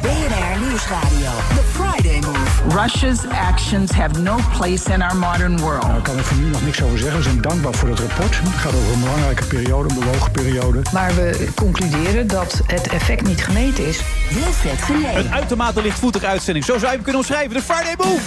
BNR 0.03 0.67
Nieuwsradio. 0.67 1.31
The 1.49 1.63
Friday 1.73 2.21
Move. 2.21 2.81
Russia's 2.83 3.27
actions 3.27 3.91
have 3.91 4.21
no 4.21 4.39
place 4.57 4.93
in 4.93 5.03
our 5.03 5.17
modern 5.17 5.59
world. 5.59 5.83
Daar 5.83 6.03
kan 6.03 6.19
ik 6.19 6.25
voor 6.25 6.37
nu 6.37 6.51
nog 6.51 6.65
niks 6.65 6.83
over 6.83 6.99
zeggen. 6.99 7.17
We 7.17 7.23
zijn 7.23 7.41
dankbaar 7.41 7.75
voor 7.75 7.89
het 7.89 7.99
rapport. 7.99 8.39
Het 8.39 8.55
gaat 8.55 8.75
over 8.75 8.93
een 8.93 9.01
belangrijke 9.01 9.45
periode, 9.45 9.89
een 9.89 10.01
bewogen 10.01 10.31
periode. 10.31 10.83
Maar 10.93 11.15
we 11.15 11.49
concluderen 11.55 12.27
dat 12.27 12.61
het 12.67 12.89
effect 12.89 13.27
niet 13.27 13.45
gemeten 13.45 13.87
is. 13.87 14.01
Wilfred 14.31 14.83
Genee. 14.83 15.17
Een 15.17 15.31
uitermate 15.31 15.83
lichtvoetige 15.83 16.27
uitzending. 16.27 16.65
Zo 16.65 16.73
zou 16.73 16.87
je 16.87 16.95
hem 16.95 17.03
kunnen 17.03 17.21
omschrijven. 17.21 17.55
De 17.55 17.63
Friday 17.63 17.95
Move. 17.97 18.21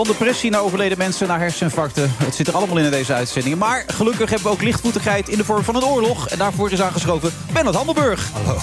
Van 0.00 0.08
depressie 0.08 0.50
naar 0.50 0.60
overleden 0.60 0.98
mensen 0.98 1.28
naar 1.28 1.38
herseninfarcten. 1.38 2.14
Het 2.16 2.34
zit 2.34 2.46
er 2.46 2.54
allemaal 2.54 2.78
in 2.78 2.84
in 2.84 2.90
deze 2.90 3.12
uitzending. 3.12 3.56
Maar 3.56 3.84
gelukkig 3.86 4.30
hebben 4.30 4.48
we 4.48 4.54
ook 4.54 4.62
lichtvoetigheid 4.62 5.28
in 5.28 5.36
de 5.36 5.44
vorm 5.44 5.64
van 5.64 5.76
een 5.76 5.84
oorlog. 5.84 6.28
En 6.28 6.38
daarvoor 6.38 6.70
is 6.70 6.82
aangeschoven 6.82 7.32
Bernard 7.52 7.76
Hammelburg. 7.76 8.30
Hallo. 8.32 8.60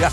Ja. 0.00 0.10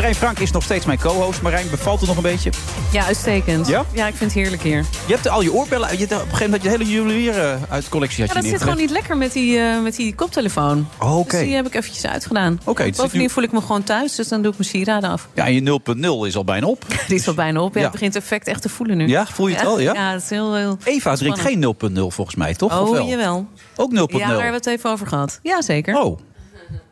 Marijn 0.00 0.18
Frank 0.18 0.38
is 0.38 0.50
nog 0.50 0.62
steeds 0.62 0.84
mijn 0.84 0.98
co-host. 0.98 1.42
Marijn, 1.42 1.70
bevalt 1.70 1.98
het 1.98 2.08
nog 2.08 2.16
een 2.16 2.22
beetje? 2.22 2.50
Ja, 2.92 3.04
uitstekend. 3.04 3.66
Ja? 3.66 3.84
Ja, 3.92 4.06
ik 4.06 4.14
vind 4.14 4.32
het 4.32 4.40
heerlijk 4.40 4.62
hier. 4.62 4.84
Je 5.06 5.14
hebt 5.14 5.28
al 5.28 5.42
je 5.42 5.52
oorbellen... 5.52 5.98
Je, 5.98 6.04
op 6.04 6.10
een 6.10 6.16
gegeven 6.16 6.36
moment 6.44 6.52
had 6.52 6.62
je 6.62 6.68
hele 6.68 6.90
juwelier 6.90 7.58
uit 7.68 7.84
de 7.84 7.90
collectie 7.90 8.24
had 8.24 8.34
Ja, 8.34 8.40
dat 8.40 8.50
zit 8.50 8.60
gewoon 8.62 8.76
niet 8.76 8.90
lekker 8.90 9.16
met 9.16 9.32
die, 9.32 9.58
eh, 9.58 9.82
met 9.82 9.96
die 9.96 10.14
koptelefoon. 10.14 10.88
Oh, 10.98 11.18
oké. 11.18 11.36
Dus 11.36 11.46
die 11.46 11.54
heb 11.54 11.66
ik 11.66 11.74
eventjes 11.74 12.06
uitgedaan. 12.06 12.60
Oké, 12.64 12.82
zit 12.84 12.96
Bovendien 12.96 13.20
nu- 13.20 13.30
voel 13.30 13.44
ik 13.44 13.52
me 13.52 13.60
gewoon 13.60 13.82
thuis, 13.82 14.14
dus 14.14 14.28
dan 14.28 14.42
doe 14.42 14.52
ik 14.52 14.58
mijn 14.58 14.70
sieraden 14.70 15.10
af. 15.10 15.28
Ja, 15.34 15.46
en 15.46 15.54
je 15.54 15.60
0.0 15.60 16.26
is 16.26 16.36
al 16.36 16.44
bijna 16.44 16.66
op. 16.66 16.84
Die 17.08 17.16
is 17.16 17.28
al 17.28 17.34
bijna 17.34 17.60
op. 17.60 17.74
Ja, 17.74 17.78
Ja. 17.78 17.82
Het 17.86 17.92
begint 17.92 18.16
effect 18.16 18.46
echt 18.46 18.62
te 18.62 18.68
voelen 18.68 18.96
nu. 18.96 19.08
Ja, 19.08 19.26
voel 19.26 19.46
je 19.46 19.54
het 19.54 19.62
wel, 19.62 19.80
ja? 19.80 19.92
Ja, 19.94 20.12
het 20.12 20.22
is 20.22 20.30
heel... 20.30 20.54
heel 20.54 20.78
Eva 20.84 21.14
drinkt 21.14 21.40
geen 21.40 21.76
0.0 21.92 22.06
volgens 22.06 22.36
mij, 22.36 22.54
toch? 22.54 22.80
Oh, 22.80 22.90
wel? 22.90 23.06
jawel. 23.06 23.46
Ook 23.76 23.90
0.0? 23.90 23.96
Ja, 24.18 24.18
daar 24.18 24.28
hebben 24.28 24.46
we 24.46 24.56
het 24.56 24.66
even 24.66 24.90
over 24.90 25.06
gehad. 25.06 25.38
Ja, 25.42 25.62
zeker. 25.62 26.00
Oh, 26.02 26.18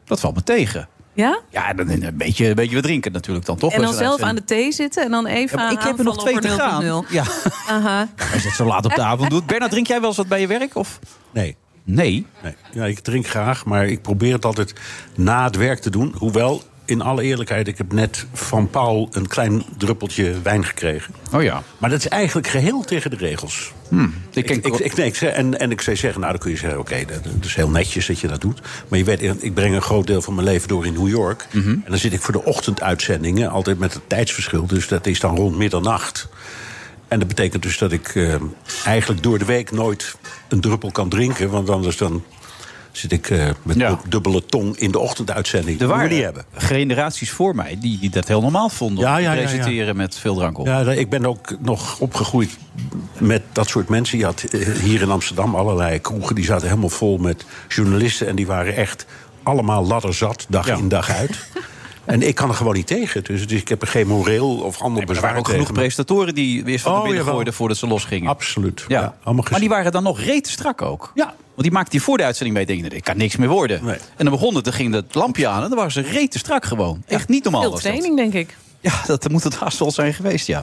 dat 0.04 0.20
valt 0.20 0.34
me 0.34 0.42
tegen. 0.42 0.88
Ja? 1.18 1.40
Ja, 1.50 1.72
dan 1.72 1.88
een 1.88 2.16
beetje, 2.16 2.48
een 2.48 2.54
beetje 2.54 2.74
wat 2.74 2.84
drinken 2.84 3.12
natuurlijk 3.12 3.46
dan, 3.46 3.56
toch? 3.56 3.72
En 3.72 3.80
dan 3.80 3.94
zelf 3.94 4.20
aan 4.20 4.34
de 4.34 4.44
thee 4.44 4.72
zitten 4.72 5.04
en 5.04 5.10
dan 5.10 5.26
even 5.26 5.58
Ja, 5.58 5.70
ik 5.70 5.80
heb 5.80 5.98
er 5.98 6.04
nog 6.04 6.18
twee 6.18 6.38
te 6.38 6.48
gaan. 6.48 7.04
Ja. 7.08 7.24
Aha. 7.68 8.08
Als 8.32 8.42
je 8.42 8.48
het 8.48 8.56
zo 8.56 8.64
laat 8.64 8.84
op 8.84 8.94
de 8.94 9.02
avond 9.02 9.30
doet. 9.30 9.46
Bernard, 9.46 9.70
drink 9.70 9.86
jij 9.86 9.98
wel 9.98 10.08
eens 10.08 10.16
wat 10.16 10.28
bij 10.28 10.40
je 10.40 10.46
werk? 10.46 10.74
Of? 10.74 10.98
Nee. 11.30 11.56
Nee? 11.84 12.26
nee. 12.42 12.54
Ja, 12.72 12.84
ik 12.84 12.98
drink 12.98 13.26
graag, 13.26 13.64
maar 13.64 13.86
ik 13.86 14.02
probeer 14.02 14.32
het 14.32 14.44
altijd 14.44 14.72
na 15.14 15.44
het 15.44 15.56
werk 15.56 15.80
te 15.80 15.90
doen. 15.90 16.14
Hoewel, 16.16 16.62
in 16.88 17.02
alle 17.02 17.22
eerlijkheid, 17.22 17.68
ik 17.68 17.78
heb 17.78 17.92
net 17.92 18.26
van 18.32 18.70
Paul 18.70 19.08
een 19.12 19.26
klein 19.26 19.64
druppeltje 19.76 20.42
wijn 20.42 20.64
gekregen. 20.64 21.14
Oh 21.32 21.42
ja. 21.42 21.62
Maar 21.78 21.90
dat 21.90 21.98
is 21.98 22.08
eigenlijk 22.08 22.46
geheel 22.46 22.82
tegen 22.82 23.10
de 23.10 23.16
regels. 23.16 23.72
Hmm. 23.88 24.14
Ik, 24.30 24.50
ik, 24.50 24.66
ik, 24.66 24.96
nee, 24.96 25.06
ik 25.06 25.14
zei, 25.14 25.32
en, 25.32 25.58
en 25.58 25.70
ik 25.70 25.80
zou 25.80 25.96
zeggen, 25.96 26.20
nou 26.20 26.32
dan 26.32 26.42
kun 26.42 26.50
je 26.50 26.56
zeggen, 26.56 26.78
oké, 26.78 27.04
dat, 27.06 27.24
dat 27.24 27.44
is 27.44 27.54
heel 27.54 27.70
netjes 27.70 28.06
dat 28.06 28.20
je 28.20 28.26
dat 28.26 28.40
doet. 28.40 28.60
Maar 28.88 28.98
je 28.98 29.04
weet, 29.04 29.42
ik 29.42 29.54
breng 29.54 29.74
een 29.74 29.82
groot 29.82 30.06
deel 30.06 30.22
van 30.22 30.34
mijn 30.34 30.46
leven 30.46 30.68
door 30.68 30.86
in 30.86 30.92
New 30.92 31.08
York. 31.08 31.46
Mhm. 31.52 31.68
En 31.68 31.84
dan 31.86 31.98
zit 31.98 32.12
ik 32.12 32.20
voor 32.20 32.32
de 32.32 32.44
ochtenduitzendingen, 32.44 33.50
altijd 33.50 33.78
met 33.78 33.94
het 33.94 34.02
tijdsverschil. 34.06 34.66
Dus 34.66 34.88
dat 34.88 35.06
is 35.06 35.20
dan 35.20 35.36
rond 35.36 35.56
middernacht. 35.56 36.28
En 37.08 37.18
dat 37.18 37.28
betekent 37.28 37.62
dus 37.62 37.78
dat 37.78 37.92
ik 37.92 38.14
eh, 38.14 38.34
eigenlijk 38.84 39.22
door 39.22 39.38
de 39.38 39.44
week 39.44 39.70
nooit 39.70 40.16
een 40.48 40.60
druppel 40.60 40.90
kan 40.90 41.08
drinken. 41.08 41.50
Want 41.50 41.70
anders 41.70 41.96
dan 41.96 42.24
zit 42.92 43.12
ik 43.12 43.30
eh, 43.30 43.48
met 43.62 43.78
dub- 43.78 44.04
dubbele 44.08 44.44
tong 44.46 44.76
in 44.76 44.90
de 44.90 44.98
ochtenduitzending. 44.98 45.80
Er 45.80 45.86
waren 45.86 46.10
niet 46.10 46.22
hebben. 46.22 46.44
generaties 46.52 47.30
voor 47.30 47.54
mij 47.54 47.78
die, 47.80 47.98
die 47.98 48.10
dat 48.10 48.28
heel 48.28 48.40
normaal 48.40 48.68
vonden. 48.68 49.04
Ja, 49.04 49.16
ja, 49.16 49.32
ja, 49.32 49.40
ja. 49.40 49.46
presenteren 49.46 49.96
met 49.96 50.18
veel 50.18 50.34
drank 50.34 50.58
op. 50.58 50.66
Ja, 50.66 50.80
ik 50.80 51.10
ben 51.10 51.26
ook 51.26 51.56
nog 51.60 51.98
opgegroeid 52.00 52.56
met 53.18 53.42
dat 53.52 53.68
soort 53.68 53.88
mensen. 53.88 54.18
Je 54.18 54.24
had 54.24 54.42
eh, 54.42 54.68
hier 54.68 55.02
in 55.02 55.10
Amsterdam 55.10 55.54
allerlei 55.54 55.98
kroegen. 56.00 56.34
Die 56.34 56.44
zaten 56.44 56.68
helemaal 56.68 56.88
vol 56.88 57.18
met 57.18 57.44
journalisten. 57.68 58.26
En 58.26 58.36
die 58.36 58.46
waren 58.46 58.76
echt 58.76 59.06
allemaal 59.42 59.86
ladderzat, 59.86 60.46
dag 60.48 60.68
in 60.68 60.88
dag 60.88 61.10
uit. 61.10 61.38
En 62.08 62.22
ik 62.22 62.34
kan 62.34 62.48
er 62.48 62.54
gewoon 62.54 62.74
niet 62.74 62.86
tegen. 62.86 63.24
Dus, 63.24 63.46
dus 63.46 63.60
ik 63.60 63.68
heb 63.68 63.82
er 63.82 63.88
geen 63.88 64.06
moreel 64.06 64.56
of 64.56 64.80
ander 64.80 65.00
Er 65.00 65.06
bezwaar 65.06 65.24
waren 65.24 65.38
ook 65.38 65.48
genoeg 65.48 65.72
presentatoren 65.72 66.34
die 66.34 66.66
eerst 66.66 66.84
van 66.84 66.92
Oh, 66.92 67.02
de 67.02 67.06
binnen 67.08 67.24
gooiden 67.24 67.54
voordat 67.54 67.76
ze 67.76 67.86
losgingen. 67.86 68.28
Absoluut. 68.30 68.84
Ja. 68.88 69.14
maar 69.24 69.60
die 69.60 69.68
waren 69.68 69.92
dan 69.92 70.02
nog 70.02 70.20
rete 70.20 70.50
strak 70.50 70.82
ook. 70.82 71.12
Ja. 71.14 71.34
Want 71.58 71.70
die 71.70 71.78
maakte 71.78 71.96
die 71.96 72.02
voor 72.02 72.16
de 72.16 72.24
uitzending 72.24 72.56
mee. 72.56 72.66
Denk 72.66 72.92
ik, 72.92 73.04
kan 73.04 73.16
niks 73.16 73.36
meer 73.36 73.48
worden. 73.48 73.80
En 73.88 73.98
dan 74.16 74.30
begon 74.30 74.54
het, 74.54 74.64
dan 74.64 74.72
ging 74.72 74.94
het 74.94 75.14
lampje 75.14 75.48
aan. 75.48 75.62
En 75.62 75.68
dan 75.68 75.76
waren 75.76 75.92
ze 75.92 76.00
rete 76.00 76.38
strak 76.38 76.64
gewoon. 76.64 77.02
Echt 77.06 77.28
niet 77.28 77.42
normaal 77.42 77.62
Veel 77.62 77.70
dat. 77.70 77.80
training, 77.80 78.16
denk 78.16 78.32
ik. 78.32 78.56
Ja, 78.80 78.92
dat 79.06 79.28
moet 79.28 79.44
het 79.44 79.56
haast 79.56 79.78
wel 79.78 79.90
zijn 79.90 80.14
geweest, 80.14 80.46
ja. 80.46 80.62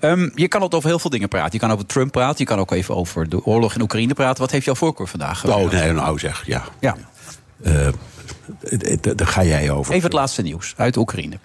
Ehm, 0.00 0.30
je 0.34 0.48
kan 0.48 0.62
het 0.62 0.74
over 0.74 0.88
heel 0.88 0.98
veel 0.98 1.10
dingen 1.10 1.28
praten. 1.28 1.52
Je 1.52 1.58
kan 1.58 1.70
over 1.70 1.86
Trump 1.86 2.12
praten. 2.12 2.38
Je 2.38 2.44
kan 2.44 2.58
ook 2.58 2.70
even 2.70 2.96
over 2.96 3.28
de 3.28 3.44
oorlog 3.44 3.74
in 3.74 3.80
Oekraïne 3.80 4.14
praten. 4.14 4.40
Wat 4.42 4.50
heeft 4.50 4.64
jouw 4.64 4.74
voorkeur 4.74 5.08
vandaag? 5.08 5.46
Oh, 5.46 5.70
nee, 5.70 5.92
nou 5.92 6.18
zeg, 6.18 6.46
ja. 6.46 6.64
Ja. 6.80 6.96
Eh, 7.62 7.88
daar 9.16 9.26
ga 9.26 9.44
jij 9.44 9.70
over. 9.70 9.92
Even 9.92 10.04
het 10.04 10.18
laatste 10.18 10.42
nieuws 10.42 10.74
uit 10.76 10.96
Oekraïne. 10.96 11.38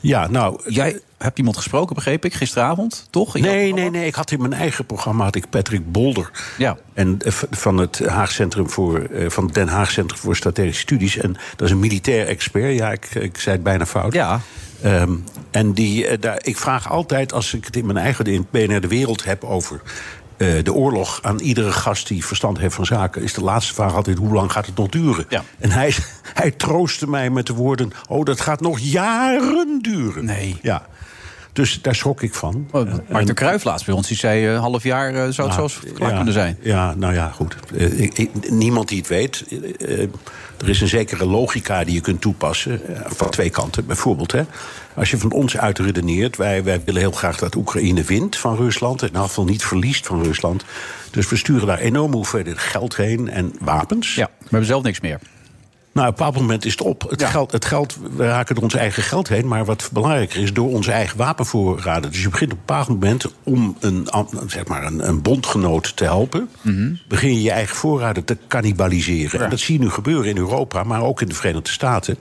Ja, 0.00 0.28
nou... 0.28 0.60
Jij 0.66 1.00
hebt 1.18 1.38
iemand 1.38 1.56
gesproken, 1.56 1.94
begreep 1.94 2.24
ik, 2.24 2.34
gisteravond, 2.34 3.06
toch? 3.10 3.36
In 3.36 3.42
Nee, 3.42 3.72
nee, 3.72 3.90
nee. 3.90 4.06
Ik 4.06 4.14
had 4.14 4.30
in 4.30 4.40
mijn 4.40 4.52
eigen 4.52 4.86
programma 4.86 5.24
had 5.24 5.34
ik 5.34 5.50
Patrick 5.50 5.92
Bolder. 5.92 6.30
Ja. 6.58 6.76
En 6.94 7.18
eh, 7.18 7.32
van 7.50 7.78
het 7.78 8.06
Haag 8.06 8.30
Centrum 8.30 8.70
voor 8.70 8.98
eh, 8.98 9.30
van 9.30 9.44
het 9.44 9.54
Den 9.54 9.68
Haag 9.68 9.90
Centrum 9.90 10.18
voor 10.18 10.36
Strategische 10.36 10.80
Studies. 10.80 11.16
En 11.16 11.36
dat 11.56 11.66
is 11.66 11.70
een 11.70 11.80
militair 11.80 12.26
expert. 12.26 12.76
Ja, 12.76 12.92
ik, 12.92 13.14
ik 13.14 13.38
zei 13.38 13.54
het 13.54 13.64
bijna 13.64 13.86
fout. 13.86 14.12
Ja. 14.12 14.40
Ehm, 14.82 15.12
en 15.50 15.72
die, 15.72 16.06
eh, 16.06 16.20
daar, 16.20 16.38
ik 16.42 16.56
vraag 16.56 16.90
altijd, 16.90 17.32
als 17.32 17.54
ik 17.54 17.64
het 17.64 17.76
in 17.76 17.86
mijn 17.86 17.98
eigen 17.98 18.24
in 18.24 18.46
BNR 18.50 18.80
de 18.80 18.88
Wereld 18.88 19.24
heb 19.24 19.44
over 19.44 19.80
eh, 20.40 20.64
de 20.64 20.72
oorlog... 20.72 21.18
aan 21.22 21.38
iedere 21.38 21.72
gast 21.72 22.08
die 22.08 22.24
verstand 22.24 22.58
heeft 22.58 22.74
van 22.74 22.86
zaken... 22.86 23.22
is 23.22 23.34
de 23.34 23.40
laatste 23.42 23.74
vraag 23.74 23.94
altijd, 23.94 24.18
hoe 24.18 24.32
lang 24.32 24.52
gaat 24.52 24.66
het 24.66 24.76
nog 24.76 24.88
duren? 24.88 25.24
En 25.58 25.70
hij, 25.70 25.94
hij 26.34 26.50
troostte 26.50 27.08
mij 27.08 27.30
met 27.30 27.46
de 27.46 27.52
woorden... 27.54 27.92
oh, 28.08 28.24
dat 28.24 28.40
gaat 28.40 28.60
nog 28.60 28.78
jaren 28.78 29.78
duren. 29.82 30.24
Nee. 30.24 30.58
Ja. 30.62 30.86
Dus 31.52 31.82
daar 31.82 31.94
schrok 31.94 32.22
ik 32.22 32.34
van. 32.34 32.68
De 33.24 33.34
Cruijff 33.34 33.64
laatst 33.64 33.86
bij 33.86 33.94
ons, 33.94 34.08
die 34.08 34.16
zei 34.16 34.46
een 34.46 34.60
half 34.60 34.82
jaar 34.82 35.08
eh, 35.14 35.28
zou 35.30 35.48
het 35.48 35.56
Nou, 35.58 35.70
klaar 35.94 36.10
ja, 36.10 36.16
kunnen 36.16 36.32
zijn. 36.34 36.58
Ja, 36.62 36.94
nou 36.94 37.14
ja, 37.14 37.28
goed. 37.34 37.56
Eh, 37.76 38.00
ik- 38.00 38.18
ik- 38.18 38.50
niemand 38.50 38.88
die 38.88 38.98
het 38.98 39.08
weet. 39.08 39.44
Er 40.60 40.68
is 40.68 40.80
een 40.80 40.88
zekere 40.88 41.26
logica 41.26 41.84
die 41.84 41.94
je 41.94 42.00
kunt 42.00 42.20
toepassen. 42.20 42.94
eh, 42.96 43.00
van 43.06 43.30
twee 43.30 43.50
kanten. 43.50 43.86
Bijvoorbeeld, 43.86 44.32
hè, 44.32 44.42
als 44.94 45.10
je 45.10 45.18
van 45.18 45.32
ons 45.32 45.56
uitredeneert... 45.56 46.36
Wij, 46.36 46.64
wij 46.64 46.80
willen 46.84 47.00
heel 47.00 47.10
graag 47.10 47.38
dat 47.38 47.54
Oekraïne 47.54 48.02
wint 48.02 48.36
van 48.36 48.56
Rusland. 48.56 49.02
Elk 49.02 49.26
geval 49.26 49.44
niet 49.44 49.64
verliest 49.64 50.06
van 50.06 50.22
Rusland. 50.22 50.64
Dus 51.10 51.28
we 51.28 51.36
sturen 51.36 51.66
daar 51.66 51.78
enorme 51.78 52.14
hoeveelheden 52.16 52.58
geld 52.58 52.96
heen 52.96 53.28
en 53.28 53.52
wapens. 53.60 54.14
Ja, 54.14 54.30
we 54.38 54.46
hebben 54.48 54.68
zelf 54.68 54.82
niks 54.82 55.00
meer. 55.00 55.18
Nou, 55.92 56.08
op 56.08 56.12
een 56.12 56.24
bepaald 56.24 56.44
moment 56.46 56.64
is 56.64 56.72
het 56.72 56.80
op. 56.80 57.06
Het, 57.08 57.24
geld, 57.24 57.52
het 57.52 57.64
geld, 57.64 57.98
we 58.16 58.24
raken 58.24 58.54
door 58.54 58.64
ons 58.64 58.74
eigen 58.74 59.02
geld 59.02 59.28
heen. 59.28 59.48
Maar 59.48 59.64
wat 59.64 59.90
belangrijker 59.92 60.42
is, 60.42 60.52
door 60.52 60.68
onze 60.68 60.92
eigen 60.92 61.16
wapenvoorraden. 61.16 62.10
Dus 62.10 62.22
je 62.22 62.28
begint 62.28 62.52
op 62.52 62.58
een 62.58 62.64
bepaald 62.66 62.88
moment 62.88 63.26
om 63.42 63.76
een, 63.80 64.08
zeg 64.46 64.66
maar 64.66 64.84
een, 64.84 65.08
een 65.08 65.22
bondgenoot 65.22 65.96
te 65.96 66.04
helpen. 66.04 66.48
Begin 67.08 67.34
je 67.34 67.42
je 67.42 67.50
eigen 67.50 67.76
voorraden 67.76 68.24
te 68.24 68.36
cannibaliseren. 68.48 69.40
En 69.40 69.50
dat 69.50 69.58
zie 69.58 69.74
je 69.74 69.84
nu 69.84 69.90
gebeuren 69.90 70.30
in 70.30 70.36
Europa, 70.36 70.82
maar 70.82 71.02
ook 71.02 71.20
in 71.20 71.28
de 71.28 71.34
Verenigde 71.34 71.70
Staten. 71.70 72.18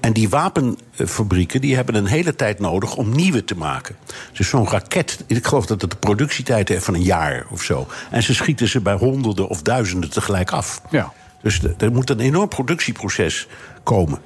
En 0.00 0.12
die 0.12 0.28
wapenfabrieken 0.28 1.60
die 1.60 1.74
hebben 1.74 1.94
een 1.94 2.06
hele 2.06 2.36
tijd 2.36 2.58
nodig 2.58 2.96
om 2.96 3.10
nieuwe 3.10 3.44
te 3.44 3.56
maken. 3.56 3.96
Dus 4.32 4.48
zo'n 4.48 4.68
raket, 4.68 5.24
ik 5.26 5.46
geloof 5.46 5.66
dat 5.66 5.80
het 5.80 5.90
de 5.90 5.96
productietijd 5.96 6.68
heeft 6.68 6.84
van 6.84 6.94
een 6.94 7.02
jaar 7.02 7.46
of 7.50 7.62
zo. 7.62 7.86
En 8.10 8.22
ze 8.22 8.34
schieten 8.34 8.68
ze 8.68 8.80
bij 8.80 8.94
honderden 8.94 9.48
of 9.48 9.62
duizenden 9.62 10.10
tegelijk 10.10 10.50
af. 10.50 10.80
Ja. 10.90 11.12
Dus 11.46 11.60
er 11.78 11.92
moet 11.92 12.10
een 12.10 12.20
enorm 12.20 12.48
productieproces 12.48 13.46
komen. 13.82 14.18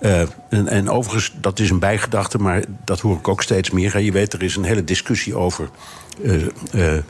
Eh, 0.00 0.20
en, 0.48 0.68
en 0.68 0.90
overigens, 0.90 1.32
dat 1.40 1.58
is 1.58 1.70
een 1.70 1.78
bijgedachte, 1.78 2.38
maar 2.38 2.64
dat 2.84 3.00
hoor 3.00 3.16
ik 3.16 3.28
ook 3.28 3.42
steeds 3.42 3.70
meer. 3.70 3.98
Je 4.00 4.12
weet, 4.12 4.32
er 4.32 4.42
is 4.42 4.56
een 4.56 4.64
hele 4.64 4.84
discussie 4.84 5.36
over 5.36 5.68
eh, 6.22 6.96
eh, 6.96 7.02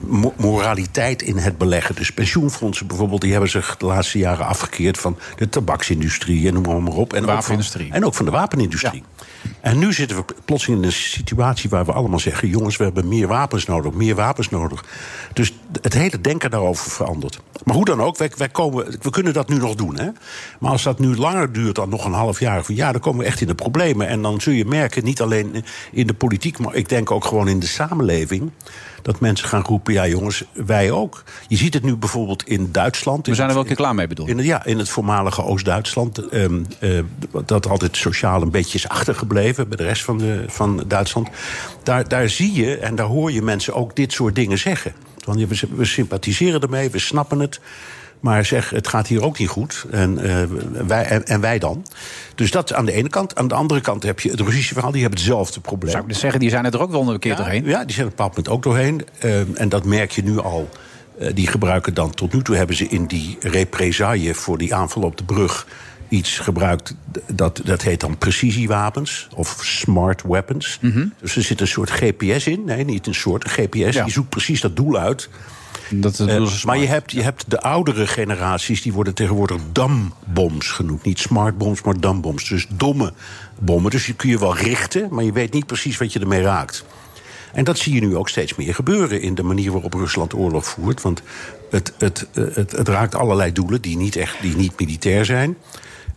mo- 0.00 0.34
moraliteit 0.36 1.22
in 1.22 1.36
het 1.36 1.58
beleggen. 1.58 1.94
Dus 1.94 2.12
pensioenfondsen 2.12 2.86
bijvoorbeeld, 2.86 3.20
die 3.20 3.30
hebben 3.32 3.50
zich 3.50 3.76
de 3.76 3.86
laatste 3.86 4.18
jaren 4.18 4.46
afgekeerd 4.46 4.98
van 4.98 5.18
de 5.36 5.48
tabaksindustrie 5.48 6.46
en 6.48 6.54
noem 6.54 6.82
maar, 6.84 6.92
op. 6.92 7.12
En 7.12 7.18
ook 7.20 7.26
van- 7.26 7.34
wapenindustrie. 7.34 7.92
en 7.92 8.04
ook 8.04 8.14
van 8.14 8.24
de 8.24 8.30
wapenindustrie. 8.30 9.02
En 9.60 9.78
nu 9.78 9.92
zitten 9.92 10.16
we 10.16 10.24
plotseling 10.44 10.80
in 10.80 10.86
een 10.86 10.92
situatie 10.92 11.70
waar 11.70 11.84
we 11.84 11.92
allemaal 11.92 12.18
zeggen: 12.18 12.48
jongens, 12.48 12.76
we 12.76 12.84
hebben 12.84 13.08
meer 13.08 13.26
wapens 13.26 13.66
nodig, 13.66 13.92
meer 13.92 14.14
wapens 14.14 14.50
nodig. 14.50 14.84
Dus 15.32 15.52
het 15.82 15.94
hele 15.94 16.20
denken 16.20 16.50
daarover 16.50 16.90
verandert. 16.90 17.40
Maar 17.64 17.74
hoe 17.74 17.84
dan 17.84 18.00
ook, 18.00 18.16
wij, 18.16 18.30
wij 18.36 18.48
komen, 18.48 18.98
we 19.02 19.10
kunnen 19.10 19.32
dat 19.32 19.48
nu 19.48 19.56
nog 19.56 19.74
doen. 19.74 19.98
Hè? 19.98 20.08
Maar 20.58 20.70
als 20.70 20.82
dat 20.82 20.98
nu 20.98 21.16
langer 21.16 21.52
duurt 21.52 21.74
dan 21.74 21.88
nog 21.88 22.04
een 22.04 22.12
half 22.12 22.40
jaar, 22.40 22.58
of 22.58 22.68
een 22.68 22.74
jaar, 22.74 22.92
dan 22.92 23.00
komen 23.00 23.20
we 23.20 23.26
echt 23.26 23.40
in 23.40 23.46
de 23.46 23.54
problemen. 23.54 24.08
En 24.08 24.22
dan 24.22 24.40
zul 24.40 24.52
je 24.52 24.64
merken, 24.64 25.04
niet 25.04 25.20
alleen 25.20 25.64
in 25.92 26.06
de 26.06 26.14
politiek, 26.14 26.58
maar 26.58 26.74
ik 26.74 26.88
denk 26.88 27.10
ook 27.10 27.24
gewoon 27.24 27.48
in 27.48 27.60
de 27.60 27.66
samenleving. 27.66 28.50
Dat 29.06 29.20
mensen 29.20 29.48
gaan 29.48 29.62
roepen: 29.62 29.92
ja, 29.92 30.06
jongens, 30.06 30.44
wij 30.52 30.90
ook. 30.90 31.22
Je 31.48 31.56
ziet 31.56 31.74
het 31.74 31.82
nu 31.82 31.96
bijvoorbeeld 31.96 32.48
in 32.48 32.68
Duitsland. 32.72 33.26
We 33.26 33.34
zijn 33.34 33.48
er 33.48 33.52
wel 33.52 33.62
een 33.62 33.68
keer 33.68 33.76
klaar 33.76 33.94
mee 33.94 34.06
bedoeld. 34.06 34.28
In, 34.28 34.38
ja, 34.38 34.64
in 34.64 34.78
het 34.78 34.88
voormalige 34.88 35.42
Oost-Duitsland. 35.42 36.18
ehm, 36.28 36.62
eh, 36.78 36.90
dat 37.44 37.68
altijd 37.68 37.96
sociaal 37.96 38.42
een 38.42 38.50
beetje 38.50 38.78
is 38.78 38.88
achtergebleven 38.88 39.68
bij 39.68 39.76
de 39.76 39.82
rest 39.84 40.04
van, 40.04 40.18
de, 40.18 40.44
van 40.46 40.84
Duitsland. 40.86 41.28
Daar, 41.82 42.08
daar 42.08 42.28
zie 42.28 42.52
je 42.52 42.78
en 42.78 42.94
daar 42.94 43.06
hoor 43.06 43.32
je 43.32 43.42
mensen 43.42 43.74
ook 43.74 43.96
dit 43.96 44.12
soort 44.12 44.34
dingen 44.34 44.58
zeggen. 44.58 44.92
Want 45.24 45.40
we, 45.40 45.68
we 45.76 45.84
sympathiseren 45.84 46.60
ermee, 46.60 46.90
we 46.90 46.98
snappen 46.98 47.38
het. 47.38 47.60
Maar 48.20 48.44
zeg, 48.44 48.70
het 48.70 48.88
gaat 48.88 49.06
hier 49.06 49.22
ook 49.22 49.38
niet 49.38 49.48
goed. 49.48 49.84
En, 49.90 50.18
eh, 50.18 50.42
wij, 50.86 51.04
en, 51.04 51.26
en 51.26 51.40
wij 51.40 51.58
dan? 51.58 51.86
Dus 52.34 52.50
dat 52.50 52.74
aan 52.74 52.84
de 52.84 52.92
ene 52.92 53.08
kant. 53.08 53.36
Aan 53.36 53.48
de 53.48 53.54
andere 53.54 53.80
kant 53.80 54.02
heb 54.02 54.20
je 54.20 54.30
het 54.30 54.40
Russische 54.40 54.72
verhaal. 54.72 54.92
Die 54.92 55.00
hebben 55.00 55.18
hetzelfde 55.18 55.60
probleem. 55.60 55.90
Zou 55.90 56.02
ik 56.02 56.08
dus 56.08 56.20
zeggen, 56.20 56.40
die 56.40 56.50
zijn 56.50 56.64
er 56.64 56.80
ook 56.80 56.90
wel 56.90 57.12
een 57.12 57.18
keer 57.18 57.30
Ja, 57.30 57.36
doorheen. 57.36 57.64
Ja, 57.64 57.84
die 57.84 57.94
zijn 57.94 58.06
er 58.06 58.12
op 58.12 58.18
een 58.18 58.32
bepaald 58.32 58.36
moment 58.36 58.48
ook 58.48 58.62
doorheen. 58.62 59.06
Ehm, 59.18 59.54
en 59.54 59.68
dat 59.68 59.84
merk 59.84 60.10
je 60.10 60.22
nu 60.22 60.38
al. 60.40 60.68
Eh, 61.18 61.34
die 61.34 61.46
gebruiken 61.46 61.94
dan 61.94 62.10
tot 62.10 62.32
nu 62.32 62.42
toe 62.42 62.56
hebben 62.56 62.76
ze 62.76 62.88
in 62.88 63.06
die 63.06 63.36
represaille 63.40 64.34
voor 64.34 64.58
die 64.58 64.74
aanval 64.74 65.02
op 65.02 65.16
de 65.16 65.24
brug. 65.24 65.66
iets 66.08 66.38
gebruikt, 66.38 66.94
dat, 67.32 67.60
dat 67.64 67.82
heet 67.82 68.00
dan 68.00 68.18
precisiewapens 68.18 69.28
of 69.34 69.58
smart 69.62 70.22
weapons. 70.22 70.78
Dus 71.20 71.36
er 71.36 71.42
zit 71.42 71.60
een 71.60 71.66
soort 71.66 71.90
GPS 71.90 72.46
in. 72.46 72.64
Nee, 72.64 72.84
niet 72.84 73.06
een 73.06 73.14
soort, 73.14 73.44
een 73.44 73.50
GPS. 73.50 74.02
Die 74.02 74.12
zoekt 74.12 74.28
precies 74.28 74.60
dat 74.60 74.76
doel 74.76 74.98
uit. 74.98 75.28
Dat, 75.90 76.20
Eh, 76.20 76.64
maar 76.64 76.78
je 76.78 76.86
hebt, 76.86 77.12
je 77.12 77.22
hebt 77.22 77.50
de 77.50 77.60
oudere 77.60 78.06
generaties, 78.06 78.82
die 78.82 78.92
worden 78.92 79.14
tegenwoordig 79.14 79.60
damboms 79.72 80.70
genoemd. 80.70 81.04
Niet 81.04 81.18
smartbombs, 81.18 81.82
maar 81.82 82.00
damboms. 82.00 82.48
Dus 82.48 82.66
domme 82.70 83.12
bommen. 83.58 83.90
Dus 83.90 84.04
die 84.04 84.14
kun 84.14 84.28
je 84.28 84.38
wel 84.38 84.56
richten, 84.56 85.08
maar 85.10 85.24
je 85.24 85.32
weet 85.32 85.52
niet 85.52 85.66
precies 85.66 85.98
wat 85.98 86.12
je 86.12 86.20
ermee 86.20 86.42
raakt. 86.42 86.84
En 87.52 87.64
dat 87.64 87.78
zie 87.78 87.94
je 87.94 88.00
nu 88.00 88.16
ook 88.16 88.28
steeds 88.28 88.54
meer 88.54 88.74
gebeuren 88.74 89.20
in 89.20 89.34
de 89.34 89.42
manier 89.42 89.72
waarop 89.72 89.94
Rusland 89.94 90.34
oorlog 90.34 90.66
voert. 90.66 91.02
Want 91.02 91.22
het, 91.70 91.92
het, 91.98 92.26
eh, 92.32 92.44
het, 92.52 92.72
het 92.72 92.88
raakt 92.88 93.14
allerlei 93.14 93.52
doelen 93.52 93.80
die 93.80 93.96
niet, 93.96 94.16
echt, 94.16 94.36
die 94.40 94.56
niet 94.56 94.80
militair 94.80 95.24
zijn. 95.24 95.56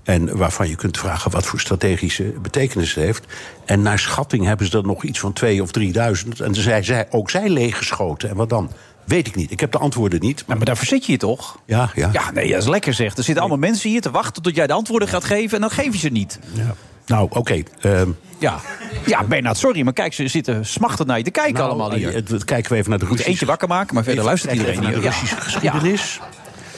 En 0.03 0.37
waarvan 0.37 0.69
je 0.69 0.75
kunt 0.75 0.97
vragen 0.97 1.31
wat 1.31 1.45
voor 1.45 1.59
strategische 1.59 2.23
betekenis 2.23 2.95
het 2.95 3.03
heeft. 3.03 3.25
En 3.65 3.81
naar 3.81 3.99
schatting 3.99 4.45
hebben 4.45 4.67
ze 4.67 4.77
er 4.77 4.85
nog 4.85 5.03
iets 5.03 5.19
van 5.19 5.33
twee 5.33 5.61
of 5.61 5.71
drieduizend. 5.71 6.39
En 6.39 6.55
zij, 6.55 6.83
zij, 6.83 7.07
ook 7.09 7.29
zij 7.29 7.49
leeggeschoten. 7.49 8.29
En 8.29 8.35
wat 8.35 8.49
dan? 8.49 8.71
Weet 9.09 9.27
ik 9.27 9.35
niet. 9.35 9.51
Ik 9.51 9.59
heb 9.59 9.71
de 9.71 9.77
antwoorden 9.77 10.19
niet. 10.19 10.43
maar 10.47 10.63
daar 10.65 10.77
verzet 10.77 11.05
je 11.05 11.11
je 11.11 11.17
toch? 11.17 11.59
Ja, 11.65 11.89
ja. 11.95 12.09
Ja, 12.13 12.31
nee, 12.31 12.51
dat 12.51 12.61
is 12.61 12.67
lekker 12.67 12.93
zeg. 12.93 13.15
Er 13.17 13.23
zitten 13.23 13.37
allemaal 13.43 13.57
mensen 13.69 13.89
hier 13.89 14.01
te 14.01 14.11
wachten 14.11 14.41
tot 14.43 14.55
jij 14.55 14.67
de 14.67 14.73
antwoorden 14.73 15.07
gaat 15.07 15.23
geven... 15.23 15.55
en 15.55 15.61
dan 15.61 15.69
geef 15.71 15.91
je 15.93 15.99
ze 15.99 16.09
niet. 16.09 16.39
Nou, 17.05 17.27
oké. 17.31 17.63
ehm, 17.81 18.09
Ja, 18.37 18.59
ja 19.05 19.23
Bernard, 19.23 19.57
sorry, 19.57 19.81
maar 19.81 19.93
kijk, 19.93 20.13
ze 20.13 20.27
zitten 20.27 20.65
smachtend 20.65 21.07
naar 21.07 21.17
je 21.17 21.23
te 21.23 21.31
kijken 21.31 21.53
Nou, 21.53 21.69
allemaal 21.69 21.93
hier. 21.93 22.07
eh, 22.09 22.13
het- 22.29 22.43
kijken 22.43 22.71
we 22.71 22.77
even 22.77 22.89
naar 22.89 22.99
de 22.99 23.05
Russische... 23.05 23.29
eentje 23.31 23.45
wakker 23.45 23.67
maken, 23.67 23.93
maar 23.93 24.03
verder 24.03 24.23
Even 24.23 24.25
luistert 24.29 24.51
iedereen 24.53 24.71
even 24.73 24.83
naar 24.83 24.93
hier. 24.93 25.01
de 25.01 25.07
Ja. 25.07 25.13
Russische 25.13 25.41
geschiedenis. 25.41 26.19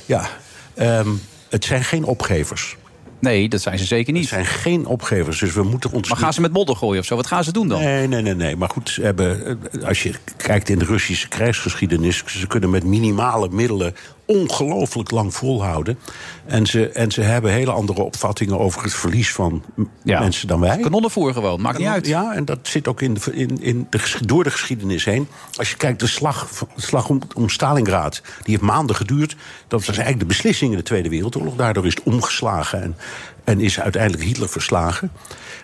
Ja, 0.05 0.27
ehm, 0.73 1.09
het 1.49 1.65
zijn 1.65 1.83
geen 1.83 2.03
opgevers. 2.03 2.75
Nee, 3.21 3.49
dat 3.49 3.61
zijn 3.61 3.79
ze 3.79 3.85
zeker 3.85 4.13
niet. 4.13 4.21
Het 4.21 4.29
zijn 4.29 4.45
geen 4.45 4.85
opgevers, 4.85 5.39
dus 5.39 5.53
we 5.53 5.63
moeten 5.63 5.91
ons... 5.91 6.09
Maar 6.09 6.17
gaan 6.17 6.33
ze 6.33 6.41
met 6.41 6.53
modder 6.53 6.75
gooien 6.75 6.99
of 6.99 7.05
zo? 7.05 7.15
Wat 7.15 7.27
gaan 7.27 7.43
ze 7.43 7.51
doen 7.51 7.67
dan? 7.67 7.79
Nee, 7.81 8.07
nee, 8.07 8.21
nee, 8.21 8.35
nee. 8.35 8.55
Maar 8.55 8.69
goed, 8.69 8.89
ze 8.89 9.01
hebben, 9.01 9.59
eh, 9.71 9.87
als 9.87 10.03
je 10.03 10.13
kijkt 10.37 10.69
in 10.69 10.79
de 10.79 10.85
Russische 10.85 11.27
krijgsgeschiedenis... 11.27 12.23
ze 12.25 12.47
kunnen 12.47 12.69
met 12.69 12.83
minimale 12.83 13.49
middelen 13.51 13.95
ongelooflijk 14.31 15.11
lang 15.11 15.33
volhouden. 15.33 15.99
En 16.45 16.65
ze, 16.65 16.89
en 16.89 17.11
ze 17.11 17.21
hebben 17.21 17.51
hele 17.51 17.71
andere 17.71 18.01
opvattingen 18.01 18.59
over 18.59 18.83
het 18.83 18.93
verlies 18.93 19.31
van 19.31 19.63
mensen 20.03 20.47
dan 20.47 20.59
wij. 20.59 20.77
Kanonnenvoer 20.77 21.33
gewoon, 21.33 21.61
maakt 21.61 21.77
niet 21.77 21.87
uit. 21.87 22.07
Ja, 22.07 22.33
en 22.33 22.45
dat 22.45 22.59
zit 22.61 22.87
ook 22.87 23.01
in 23.01 23.13
de, 23.13 23.33
in, 23.33 23.61
in 23.61 23.87
de, 23.89 23.99
door 24.25 24.43
de 24.43 24.51
geschiedenis 24.51 25.05
heen. 25.05 25.27
Als 25.55 25.69
je 25.69 25.77
kijkt, 25.77 25.99
de 25.99 26.07
slag, 26.07 26.49
de 26.75 26.81
slag 26.81 27.09
om, 27.09 27.21
om 27.35 27.49
Stalingrad, 27.49 28.21
die 28.23 28.55
heeft 28.55 28.61
maanden 28.61 28.95
geduurd. 28.95 29.35
Dat 29.67 29.85
was 29.85 29.97
eigenlijk 29.97 30.19
de 30.19 30.25
beslissing 30.25 30.71
in 30.71 30.77
de 30.77 30.83
Tweede 30.83 31.09
Wereldoorlog. 31.09 31.55
Daardoor 31.55 31.85
is 31.85 31.95
het 31.95 32.03
omgeslagen 32.03 32.81
en, 32.81 32.95
en 33.43 33.59
is 33.59 33.79
uiteindelijk 33.79 34.23
Hitler 34.23 34.49
verslagen. 34.49 35.11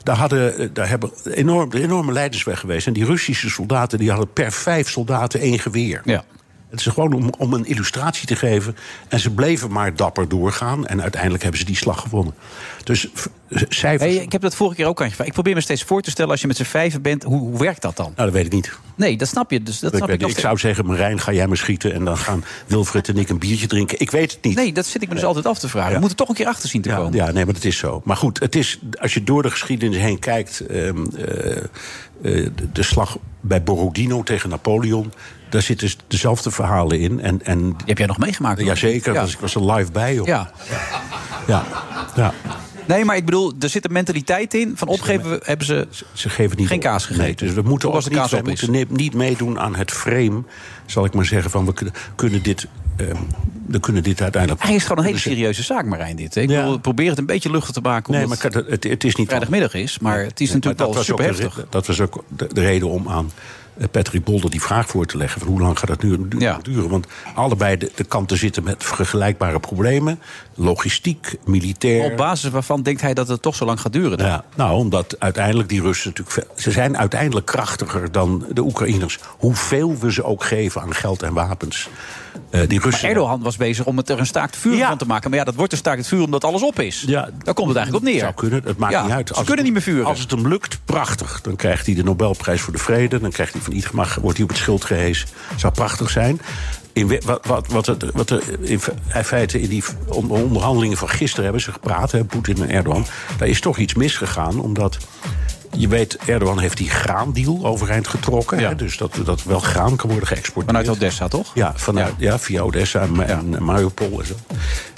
Daar, 0.03 0.18
hadden, 0.18 0.73
daar 0.73 0.89
hebben 0.89 1.11
enorm, 1.23 1.72
enorme 1.72 2.11
leiders 2.11 2.44
weg 2.44 2.60
geweest. 2.60 2.88
En 2.88 2.94
die 2.94 3.06
Russische 3.06 3.49
soldaten 3.49 3.99
die 3.99 4.10
hadden 4.10 4.34
per 4.34 4.52
vijf 4.52 4.89
soldaten 4.89 5.39
één 5.39 5.60
geweer. 5.60 6.02
Ja. 6.06 6.23
Het 6.69 6.80
is 6.80 6.85
gewoon 6.85 7.14
om, 7.14 7.34
om 7.38 7.53
een 7.53 7.65
illustratie 7.65 8.27
te 8.27 8.35
geven. 8.35 8.76
En 9.07 9.19
ze 9.19 9.30
bleven 9.30 9.72
maar 9.72 9.95
dapper 9.95 10.27
doorgaan. 10.27 10.88
En 10.88 11.02
uiteindelijk 11.02 11.41
hebben 11.44 11.60
ze 11.60 11.65
die 11.68 11.76
slag 11.76 12.02
gewonnen. 12.02 12.34
Dus 12.84 13.07
cijfers. 13.69 14.14
Hey, 14.14 14.23
ik 14.23 14.31
heb 14.31 14.41
dat 14.41 14.56
vorige 14.56 14.76
keer 14.76 14.85
ook 14.85 14.98
aan 14.99 15.03
je 15.03 15.10
gevraagd. 15.10 15.30
Ik 15.30 15.35
probeer 15.35 15.56
me 15.56 15.61
steeds 15.61 15.84
voor 15.84 16.02
te 16.02 16.10
stellen, 16.10 16.31
als 16.31 16.41
je 16.41 16.48
met 16.48 16.57
z'n 16.57 16.64
vijven 16.64 17.02
bent, 17.02 17.23
hoe, 17.23 17.39
hoe 17.39 17.57
werkt 17.60 17.81
dat 17.81 17.95
dan? 17.98 18.06
Nou, 18.15 18.30
dat 18.30 18.31
weet 18.31 18.45
ik 18.45 18.52
niet. 18.52 18.80
Nee, 18.95 19.18
dat 19.18 19.27
snap 19.27 19.52
je. 19.52 19.64
Dus 19.64 19.80
dat 19.80 19.91
ik, 19.91 19.98
snap 19.98 20.10
weet 20.10 20.22
ik, 20.22 20.27
ik 20.27 20.39
zou 20.39 20.57
zeggen, 20.57 20.85
Marijn, 20.85 21.19
ga 21.19 21.31
jij 21.31 21.48
me 21.48 21.56
schieten... 21.56 21.94
en 21.94 22.06
dan 22.06 22.18
gaan 22.18 22.44
Wilfred 22.68 23.07
en 23.07 23.18
ik 23.18 23.30
een 23.30 23.39
biertje 23.39 23.68
drinken. 23.68 23.99
Ik 23.99 24.11
weet 24.11 24.31
het 24.31 24.44
niet. 24.44 24.56
Nee, 24.56 24.73
dat 24.73 24.85
zit 24.85 25.02
ik 25.02 25.07
me 25.07 25.14
dus 25.15 25.23
altijd 25.23 25.45
af 25.45 25.60
te 25.60 25.69
vragen. 25.69 25.94
We 25.94 25.99
moeten 25.99 26.18
toch 26.18 26.30
een 26.30 26.35
keer 26.35 26.48
achter 26.48 26.69
zien 26.69 26.81
te 26.81 26.89
Ja, 26.89 26.95
komen. 26.95 27.14
ja, 27.14 27.31
nee, 27.31 27.45
maar 27.45 27.53
dat 27.53 27.64
is 27.64 27.77
zo. 27.77 28.02
Maar 28.03 28.18
goed, 28.18 28.39
het 28.39 28.56
is, 28.56 28.80
als 28.99 29.14
je 29.14 29.23
door 29.23 29.41
de 29.44 29.52
geschiedenis 29.52 29.98
heen 29.98 30.19
kijkt... 30.19 30.60
ehm, 30.60 31.06
eh, 31.15 31.57
eh, 31.57 31.64
de, 32.22 32.72
de 32.73 32.84
slag 32.84 33.18
bij 33.41 33.64
Borodino 33.64 34.23
tegen 34.23 34.49
Napoleon... 34.49 35.11
daar 35.49 35.61
zitten 35.61 35.89
dezelfde 36.07 36.51
verhalen 36.51 36.99
in. 36.99 37.21
En, 37.21 37.45
en, 37.45 37.61
Die 37.67 37.75
heb 37.85 37.97
jij 37.97 38.07
nog 38.07 38.17
meegemaakt? 38.17 38.61
Jazeker, 38.61 39.13
Ja. 39.13 39.23
dus 39.23 39.33
ik 39.33 39.39
was 39.39 39.55
er 39.55 39.71
live 39.71 39.91
bij. 39.91 40.13
Joh. 40.13 40.25
Ja. 40.27 40.51
Ja. 41.47 41.63
ja. 42.15 42.33
Nee, 42.87 43.05
maar 43.05 43.15
ik 43.15 43.25
bedoel, 43.25 43.53
er 43.59 43.69
zit 43.69 43.85
een 43.85 43.91
mentaliteit 43.91 44.53
in. 44.53 44.71
Van 44.75 44.87
opgeven 44.87 45.29
we- 45.29 45.39
hebben 45.43 45.65
ze, 45.65 45.87
ze 46.13 46.29
geven 46.29 46.57
niet 46.57 46.67
geen 46.67 46.79
kaas 46.79 47.05
gegeten. 47.05 47.23
Nee, 47.25 47.35
dus 47.35 47.53
we 47.53 47.61
moeten, 47.61 47.89
Ook 47.93 48.09
niet, 48.09 48.31
is. 48.33 48.41
moeten 48.41 48.71
ni- 48.71 48.85
niet 48.89 49.13
meedoen 49.13 49.59
aan 49.59 49.75
het 49.75 49.91
frame, 49.91 50.43
zal 50.85 51.05
ik 51.05 51.13
maar 51.13 51.25
zeggen, 51.25 51.51
van 51.51 51.65
we 51.65 51.73
kunnen, 52.15 52.43
dit... 52.43 52.67
ehm, 52.95 53.15
we 53.67 53.79
kunnen 53.79 54.03
dit 54.03 54.21
uiteindelijk... 54.21 54.63
Hij 54.63 54.75
is 54.75 54.81
gewoon 54.83 54.97
een 54.97 55.03
hele 55.03 55.19
serieuze 55.19 55.63
zaak, 55.63 55.85
Marijn, 55.85 56.15
dit. 56.15 56.35
Ik 56.35 56.47
bedoel, 56.47 56.77
probeer 56.79 57.09
het 57.09 57.17
een 57.17 57.25
beetje 57.25 57.51
luchtig 57.51 57.73
te 57.73 57.81
maken. 57.81 58.13
Nee, 58.13 58.27
maar 58.27 58.37
het, 58.41 58.83
het, 58.83 59.03
is 59.03 59.15
niet... 59.15 59.27
vrijdagmiddag 59.27 59.73
is. 59.73 59.99
Maar 59.99 60.19
het 60.23 60.39
is 60.39 60.51
natuurlijk 60.53 60.79
wel 60.79 60.93
was 60.93 61.05
super 61.05 61.25
heftig. 61.25 61.65
Dat 61.69 61.87
was 61.87 62.01
ook 62.01 62.23
de, 62.27 62.47
de 62.53 62.61
reden 62.61 62.89
om 62.89 63.09
aan 63.09 63.31
Patrick 63.91 64.23
Bolder 64.23 64.49
die 64.49 64.61
vraag 64.61 64.87
voor 64.87 65.05
te 65.05 65.17
leggen... 65.17 65.39
van 65.41 65.49
hoe 65.49 65.61
lang 65.61 65.79
gaat 65.79 65.87
dat 65.87 66.03
nu 66.03 66.27
du- 66.27 66.57
duren? 66.61 66.89
Want 66.89 67.07
allebei 67.35 67.77
de, 67.77 67.91
de 67.95 68.03
kanten 68.03 68.37
zitten 68.37 68.63
met 68.63 68.83
vergelijkbare 68.83 69.59
problemen. 69.59 70.19
Logistiek, 70.59 71.35
militair... 71.45 72.11
Op 72.11 72.17
basis 72.17 72.49
waarvan 72.51 72.81
denkt 72.84 73.01
hij 73.01 73.13
dat 73.13 73.27
het 73.27 73.41
toch 73.41 73.55
zo 73.55 73.65
lang 73.65 73.81
gaat 73.81 73.93
duren? 73.93 74.17
dan? 74.17 74.27
Ja, 74.27 74.43
nou, 74.55 74.77
omdat 74.77 75.15
uiteindelijk 75.19 75.69
die 75.69 75.81
Russen 75.81 76.13
natuurlijk... 76.15 76.47
Ze 76.59 76.71
zijn 76.71 76.97
uiteindelijk 76.97 77.45
krachtiger 77.45 78.11
dan 78.11 78.45
de 78.53 78.61
Oekraïners. 78.61 79.19
Hoeveel 79.38 79.97
we 79.97 80.11
ze 80.11 80.23
ook 80.23 80.43
geven 80.43 80.81
aan 80.81 80.93
geld 80.93 81.23
en 81.23 81.34
wapens. 81.34 81.89
Eh, 82.49 82.61
die 82.67 82.79
Russen... 82.79 83.01
Maar 83.07 83.11
Erdogan 83.17 83.41
was 83.41 83.57
bezig 83.57 83.85
om 83.85 83.97
het 83.97 84.09
er 84.09 84.19
een 84.19 84.25
staakt 84.25 84.55
vuur 84.57 84.85
van 84.85 84.97
te 84.97 85.05
maken. 85.05 85.29
Maar 85.29 85.39
ja, 85.39 85.45
dat 85.45 85.55
wordt 85.55 85.71
een 85.71 85.77
staakt 85.77 86.07
vuur 86.07 86.23
omdat 86.23 86.43
alles 86.43 86.63
op 86.63 86.79
is. 86.79 87.03
Ja, 87.07 87.29
Daar 87.43 87.53
komt 87.53 87.67
het 87.67 87.77
eigenlijk 87.77 88.05
op 88.05 88.11
neer. 88.11 88.19
zou 88.21 88.34
kunnen, 88.34 88.61
het 88.65 88.77
maakt 88.77 88.93
Ja, 88.93 89.03
niet 89.03 89.11
uit. 89.11 89.27
Ze 89.27 89.34
Als 89.34 89.45
kunnen 89.45 89.65
het- 89.65 89.73
niet 89.73 89.85
meer 89.85 89.93
vuren. 89.93 90.09
Als 90.09 90.19
het 90.19 90.31
hem 90.31 90.47
lukt, 90.47 90.79
prachtig. 90.85 91.41
Dan 91.41 91.55
krijgt 91.55 91.85
hij 91.85 91.95
de 91.95 92.03
Nobelprijs 92.03 92.61
voor 92.61 92.73
de 92.73 92.79
Vrede. 92.79 93.19
Dan 93.19 93.31
krijgt 93.31 93.53
hij 93.53 93.61
van 93.61 93.73
Ietgemar, 93.73 94.17
wordt 94.21 94.35
hij 94.38 94.43
op 94.45 94.51
het 94.51 94.59
schild 94.61 94.85
gehezen. 94.85 95.27
Zou 95.55 95.73
prachtig 95.73 96.09
zijn. 96.09 96.41
In, 96.97 97.07
wat, 97.25 97.45
wat, 97.45 97.67
wat, 97.67 97.95
wat 98.13 98.31
in 98.61 98.79
fe- 98.79 98.93
in 99.13 99.23
feite 99.23 99.61
in 99.61 99.69
die 99.69 99.83
on- 100.07 100.29
onderhandelingen 100.31 100.97
van 100.97 101.09
gisteren 101.09 101.43
hebben 101.43 101.61
ze 101.61 101.71
gepraat, 101.71 102.11
hè, 102.11 102.23
Poetin 102.23 102.61
en 102.61 102.69
Erdogan. 102.69 103.05
Daar 103.37 103.47
is 103.47 103.59
toch 103.59 103.77
iets 103.77 103.93
misgegaan, 103.93 104.59
omdat. 104.59 104.97
Je 105.72 105.88
weet, 105.88 106.18
Erdogan 106.26 106.60
heeft 106.60 106.77
die 106.77 106.89
graandeal 106.89 107.65
overeind 107.65 108.07
getrokken. 108.07 108.60
Hè, 108.60 108.76
dus 108.76 108.98
dat, 108.98 109.19
dat 109.26 109.44
wel 109.44 109.60
graan 109.60 109.95
kan 109.95 110.10
worden 110.10 110.27
geëxporteerd. 110.27 110.76
Vanuit 110.76 110.98
Odessa, 110.98 111.27
toch? 111.27 111.52
Ja, 111.53 111.73
vanuit, 111.76 112.14
ja. 112.18 112.39
via 112.39 112.61
Odessa 112.61 113.02
en, 113.02 113.27
en 113.27 113.64
Mariupol 113.64 114.19
en 114.19 114.26
zo. 114.26 114.34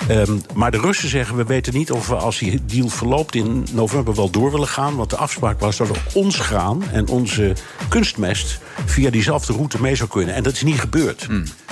Ehm, 0.07 0.37
maar 0.53 0.71
de 0.71 0.79
Russen 0.79 1.09
zeggen, 1.09 1.35
we 1.35 1.43
weten 1.43 1.73
niet 1.73 1.91
of 1.91 2.07
we 2.07 2.15
als 2.15 2.37
die 2.37 2.65
deal 2.65 2.89
verloopt 2.89 3.35
in 3.35 3.67
november 3.71 4.15
wel 4.15 4.29
door 4.29 4.51
willen 4.51 4.67
gaan. 4.67 4.95
Want 4.95 5.09
de 5.09 5.15
afspraak 5.15 5.59
was 5.59 5.77
dat 5.77 5.87
we 5.87 5.93
ons 6.13 6.39
graan 6.39 6.83
en 6.91 7.07
onze 7.07 7.53
kunstmest 7.89 8.59
via 8.85 9.09
diezelfde 9.09 9.53
route 9.53 9.81
mee 9.81 9.95
zou 9.95 10.09
kunnen. 10.09 10.35
En 10.35 10.43
dat 10.43 10.53
is 10.53 10.63
niet 10.63 10.79
gebeurd. 10.79 11.27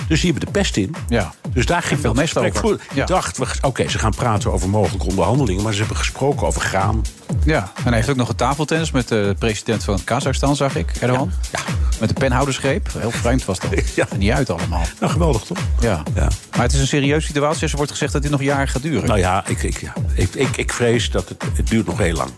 Dus 0.08 0.22
die 0.22 0.32
hebben 0.32 0.46
de 0.46 0.60
pest 0.60 0.78
in. 0.78 0.96
Ja. 1.08 1.34
Dus 1.54 1.66
daar 1.66 1.82
ging 1.82 2.00
veel 2.00 2.14
mest 2.14 2.38
over. 2.38 2.56
voor. 2.56 2.80
Ik 2.94 3.08
dacht, 3.08 3.40
oké, 3.62 3.90
ze 3.90 4.00
gaan 4.00 4.16
praten 4.16 4.52
over 4.52 4.70
mogelijke 4.70 5.08
onderhandelingen. 5.08 5.64
Maar 5.64 5.74
ze 5.74 5.80
hebben 5.80 5.98
gesproken 5.98 6.48
over 6.48 6.62
graan. 6.62 7.02
Ja, 7.46 7.72
en 7.76 7.84
hij 7.84 7.96
heeft 7.96 8.10
ook 8.10 8.16
nog 8.16 8.30
een 8.30 8.36
tafeltennis 8.36 8.92
met 8.92 9.08
de 9.08 9.36
president 9.40 9.84
van 9.84 10.04
Kazachstan, 10.04 10.56
zag 10.56 10.76
ik, 10.76 10.92
Erdogan. 11.00 11.32
Ja. 11.52 11.60
Met 12.00 12.10
een 12.10 12.16
penhoudersgreep. 12.16 12.90
Heel 12.98 13.12
vreemd 13.12 13.46
was 13.46 13.60
dat. 13.60 13.72
Ja. 13.96 14.08
Niet 14.18 14.32
uit 14.32 14.50
allemaal. 14.50 14.86
Nou, 15.00 15.12
geweldig 15.12 15.42
toch? 15.42 15.58
Ja. 15.80 16.04
Ja. 16.16 16.28
Maar 16.52 16.62
het 16.62 16.74
is 16.74 16.80
een 16.80 16.88
serieuze 16.88 17.28
situatie. 17.28 17.68
Er 17.68 17.76
wordt 17.76 17.92
gezegd 17.92 18.14
dat 18.14 18.22
dit 18.22 18.32
nog 18.32 18.42
jaren 18.42 18.68
gaat 18.68 18.82
duren. 18.82 19.08
Nou 19.08 19.20
ja, 19.20 19.48
ik, 19.48 19.64
ik, 19.64 19.78
ja. 19.78 19.94
Ik, 20.14 20.36
ik, 20.36 20.58
ik 20.58 20.74
vrees 20.74 21.12
dat 21.12 21.30
het, 21.30 21.44
het 21.54 21.68
duurt 21.68 21.86
nog 21.86 21.98
heel 21.98 22.14
lang. 22.16 22.30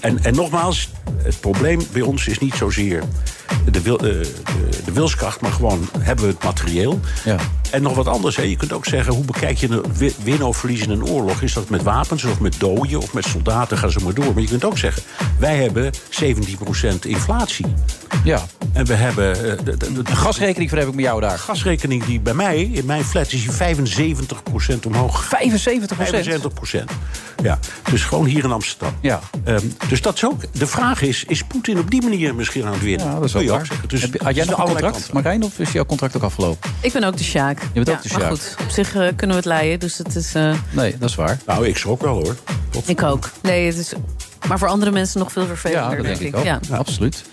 En, 0.00 0.24
en 0.24 0.34
nogmaals, 0.34 0.90
het 1.22 1.40
probleem 1.40 1.80
bij 1.92 2.02
ons 2.02 2.26
is 2.26 2.38
niet 2.38 2.54
zozeer 2.54 3.02
de, 3.70 3.80
wil, 3.82 3.98
eh, 3.98 4.02
de, 4.04 4.30
de 4.84 4.92
wilskracht, 4.92 5.40
maar 5.40 5.52
gewoon 5.52 5.88
hebben 5.98 6.24
we 6.24 6.30
het 6.30 6.42
materieel. 6.44 7.00
Ja. 7.24 7.36
En 7.70 7.82
nog 7.82 7.94
wat 7.94 8.06
anders. 8.06 8.36
Hè. 8.36 8.42
Je 8.42 8.56
kunt 8.56 8.72
ook 8.72 8.84
zeggen, 8.86 9.14
hoe 9.14 9.24
bekijk 9.24 9.58
je 9.58 9.68
een 9.70 9.82
wi- 9.96 10.14
winnen 10.22 10.46
of 10.46 10.56
verliezen 10.56 10.86
in 10.90 10.92
een 11.00 11.06
oorlog? 11.06 11.42
Is 11.42 11.52
dat 11.52 11.68
met 11.68 11.82
wapens 11.82 12.24
of 12.24 12.40
met 12.40 12.54
doden 12.58 12.98
of 13.00 13.12
met 13.12 13.24
soldaten? 13.24 13.78
Ga 13.78 13.88
zo 13.88 14.00
maar 14.04 14.14
door. 14.14 14.32
Maar 14.32 14.42
je 14.42 14.48
kunt 14.48 14.64
ook 14.64 14.78
zeggen, 14.78 15.02
wij 15.38 15.56
hebben 15.56 15.92
17% 16.10 16.98
inflatie. 17.06 17.66
Ja. 18.24 18.46
En 18.72 18.86
we 18.86 18.94
hebben... 18.94 19.34
eh, 19.34 19.64
de, 19.64 19.76
de, 19.76 19.92
de, 19.92 19.98
Een 20.10 20.16
gasrekening 20.16 20.70
voor 20.70 20.78
heb 20.78 20.88
ik 20.88 20.94
met 20.94 21.04
jou 21.04 21.20
daar. 21.20 21.38
gasrekening 21.38 22.04
die 22.04 22.20
bij 22.20 22.34
mij, 22.34 22.60
in 22.62 22.84
mijn 22.86 23.04
flat, 23.04 23.32
is 23.32 23.42
die 23.42 23.76
75% 24.76 24.80
omhoog. 24.86 25.24
75% 25.24 25.28
75% 26.78 26.84
Ja, 27.42 27.58
dus 27.90 28.04
gewoon 28.04 28.24
hier 28.26 28.44
in 28.44 28.52
Amsterdam. 28.52 28.92
Ja. 29.00 29.20
Ehm, 29.44 29.60
dus 29.88 30.02
dat 30.02 30.14
is 30.14 30.24
ook. 30.24 30.40
De 30.58 30.66
vraag 30.66 31.02
is: 31.02 31.24
is 31.24 31.42
Poetin 31.42 31.78
op 31.78 31.90
die 31.90 32.02
manier 32.02 32.34
misschien 32.34 32.64
aan 32.66 32.72
het 32.72 32.82
winnen? 32.82 33.06
Ja, 33.06 33.14
dat 33.14 33.24
is 33.24 33.34
Waar. 33.46 33.68
Dus 33.86 34.00
Heb 34.00 34.12
je- 34.12 34.20
had 34.24 34.34
jij 34.34 34.44
nog 34.44 34.58
een 34.58 34.64
contract, 34.64 34.92
kanten. 34.94 35.14
Marijn? 35.14 35.42
Of 35.42 35.58
is 35.58 35.72
jouw 35.72 35.84
contract 35.86 36.16
ook 36.16 36.22
afgelopen? 36.22 36.70
Ik 36.80 36.92
ben 36.92 37.04
ook 37.04 37.16
de 37.16 37.24
Sjaak. 37.24 37.60
Je 37.62 37.68
bent 37.72 37.86
ja, 37.86 37.92
ook 37.94 38.02
de 38.02 38.08
Maar 38.12 38.20
Sjaak. 38.20 38.30
goed, 38.30 38.56
op 38.64 38.70
zich 38.70 38.88
eh, 38.94 39.00
kunnen 39.16 39.28
we 39.28 39.34
het 39.34 39.44
leiden. 39.44 39.78
Dus 39.80 39.98
het 39.98 40.14
is... 40.16 40.34
eh, 40.34 40.54
Nee, 40.70 40.96
dat 40.98 41.08
is 41.08 41.14
waar. 41.14 41.38
Nou, 41.46 41.66
ik 41.66 41.76
schrok 41.76 42.00
wel 42.02 42.14
hoor. 42.14 42.36
ik 42.86 43.02
ook. 43.02 43.30
Nee, 43.42 43.66
het 43.66 43.76
is... 43.76 43.92
Maar 44.48 44.58
voor 44.58 44.68
andere 44.68 44.90
mensen 44.90 45.18
nog 45.18 45.32
veel 45.32 45.46
vervelender, 45.46 45.90
Ja, 45.90 45.96
dat 45.96 46.04
denk 46.06 46.20
ik 46.20 46.36
ook. 46.36 46.44
Ja. 46.44 46.60
Ja, 46.68 46.76
absoluut. 46.76 47.24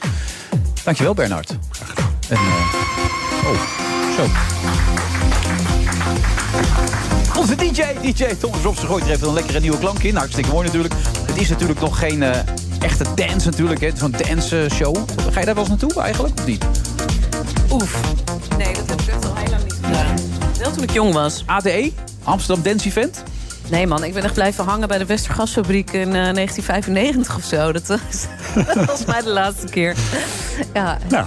Dankjewel, 0.83 1.13
Bernard. 1.13 1.57
Graag 1.69 1.89
gedaan. 1.89 2.13
En, 2.29 2.35
eh, 2.35 3.49
oh, 3.49 3.59
zo. 4.17 4.25
Onze 7.45 7.57
DJ, 7.57 7.83
DJ 8.01 8.35
Thomas 8.35 8.61
Robson 8.61 8.87
gooit 8.87 9.03
er 9.03 9.09
even 9.09 9.27
een 9.27 9.33
lekkere 9.33 9.59
nieuwe 9.59 9.77
klank 9.77 10.03
in. 10.03 10.15
Hartstikke 10.15 10.49
mooi 10.49 10.65
natuurlijk. 10.65 10.93
Het 11.25 11.37
is 11.37 11.49
natuurlijk 11.49 11.79
nog 11.79 11.99
geen 11.99 12.23
eh, 12.23 12.39
echte 12.79 13.05
dance 13.15 13.49
natuurlijk, 13.49 13.81
hè. 13.81 13.89
Zo'n 13.95 14.11
dance 14.11 14.63
eh, 14.63 14.71
show. 14.71 14.97
Ga 15.31 15.39
je 15.39 15.45
daar 15.45 15.55
wel 15.55 15.67
eens 15.69 15.81
naartoe 15.81 16.01
eigenlijk, 16.01 16.39
of 16.39 16.45
niet? 16.45 16.65
Oef. 17.71 17.99
Nee, 18.57 18.73
dat 18.73 18.89
heb 18.89 19.01
ik 19.01 19.07
echt 19.07 19.25
al 19.25 19.35
heel 19.35 19.49
lang 19.49 19.63
niet 19.63 19.73
gedaan. 19.73 20.15
Wel 20.59 20.71
toen 20.71 20.83
ik 20.83 20.91
jong 20.91 21.13
was. 21.13 21.43
ADE? 21.45 21.91
Amsterdam 22.23 22.63
Dance 22.63 22.87
Event? 22.87 23.23
Nee 23.69 23.87
man, 23.87 24.03
ik 24.03 24.13
ben 24.13 24.23
echt 24.23 24.33
blijven 24.33 24.65
hangen 24.65 24.87
bij 24.87 24.97
de 24.97 25.05
Westergasfabriek 25.05 25.91
in 25.91 26.15
eh, 26.15 26.33
1995 26.33 27.35
of 27.35 27.43
zo. 27.43 27.71
Dat 27.71 27.87
was, 27.87 28.25
dat 28.75 28.85
was 28.85 29.05
mij 29.05 29.21
de 29.21 29.29
laatste 29.29 29.67
keer. 29.67 29.95
Ja, 30.73 30.97
Nou, 31.09 31.25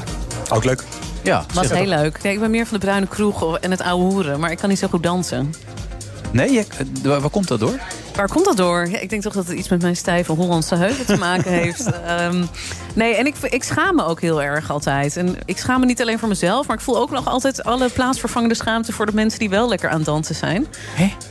ook 0.48 0.64
leuk. 0.64 0.84
Ja, 1.22 1.44
was 1.54 1.70
heel 1.70 1.86
leuk. 1.86 2.22
Nee, 2.22 2.32
ik 2.32 2.40
ben 2.40 2.50
meer 2.50 2.66
van 2.66 2.78
de 2.78 2.84
bruine 2.84 3.06
kroeg 3.06 3.58
en 3.58 3.70
het 3.70 3.80
ouwe 3.80 4.12
hoeren. 4.12 4.40
Maar 4.40 4.50
ik 4.50 4.58
kan 4.58 4.68
niet 4.68 4.78
zo 4.78 4.88
goed 4.88 5.02
dansen. 5.02 5.52
Nee, 6.32 6.52
je- 6.52 6.60
eh, 6.78 6.86
waar 7.02 7.20
waar 7.20 7.30
komt 7.30 7.48
dat 7.48 7.60
door? 7.60 7.78
Waar 8.14 8.28
komt 8.28 8.44
dat 8.44 8.56
door? 8.56 8.88
Ja, 8.90 8.98
ik 8.98 9.10
denk 9.10 9.22
toch 9.22 9.32
dat 9.32 9.46
het 9.46 9.58
iets 9.58 9.68
met 9.68 9.82
mijn 9.82 9.96
stijve 9.96 10.32
Hollandse 10.32 10.74
heupen 10.74 11.06
te 11.06 11.16
maken 11.16 11.50
heeft. 11.62 11.90
Ehm, 11.92 12.44
nee, 12.98 13.14
en 13.14 13.26
ik, 13.26 13.34
ik 13.42 13.62
schaam 13.64 13.94
me 13.96 14.04
ook 14.04 14.20
heel 14.20 14.42
erg 14.42 14.70
altijd. 14.70 15.16
En 15.16 15.36
ik 15.44 15.58
schaam 15.58 15.80
me 15.80 15.86
niet 15.86 16.00
alleen 16.00 16.18
voor 16.18 16.28
mezelf... 16.28 16.66
maar 16.66 16.76
ik 16.76 16.82
voel 16.82 16.98
ook 16.98 17.10
nog 17.10 17.26
altijd 17.26 17.64
alle 17.64 17.88
plaatsvervangende 17.88 18.54
schaamte... 18.54 18.92
voor 18.92 19.06
de 19.06 19.12
mensen 19.14 19.38
die 19.38 19.50
wel 19.50 19.68
lekker 19.68 19.88
aan 19.90 19.96
het 19.96 20.04
dansen 20.04 20.34
zijn. 20.34 20.66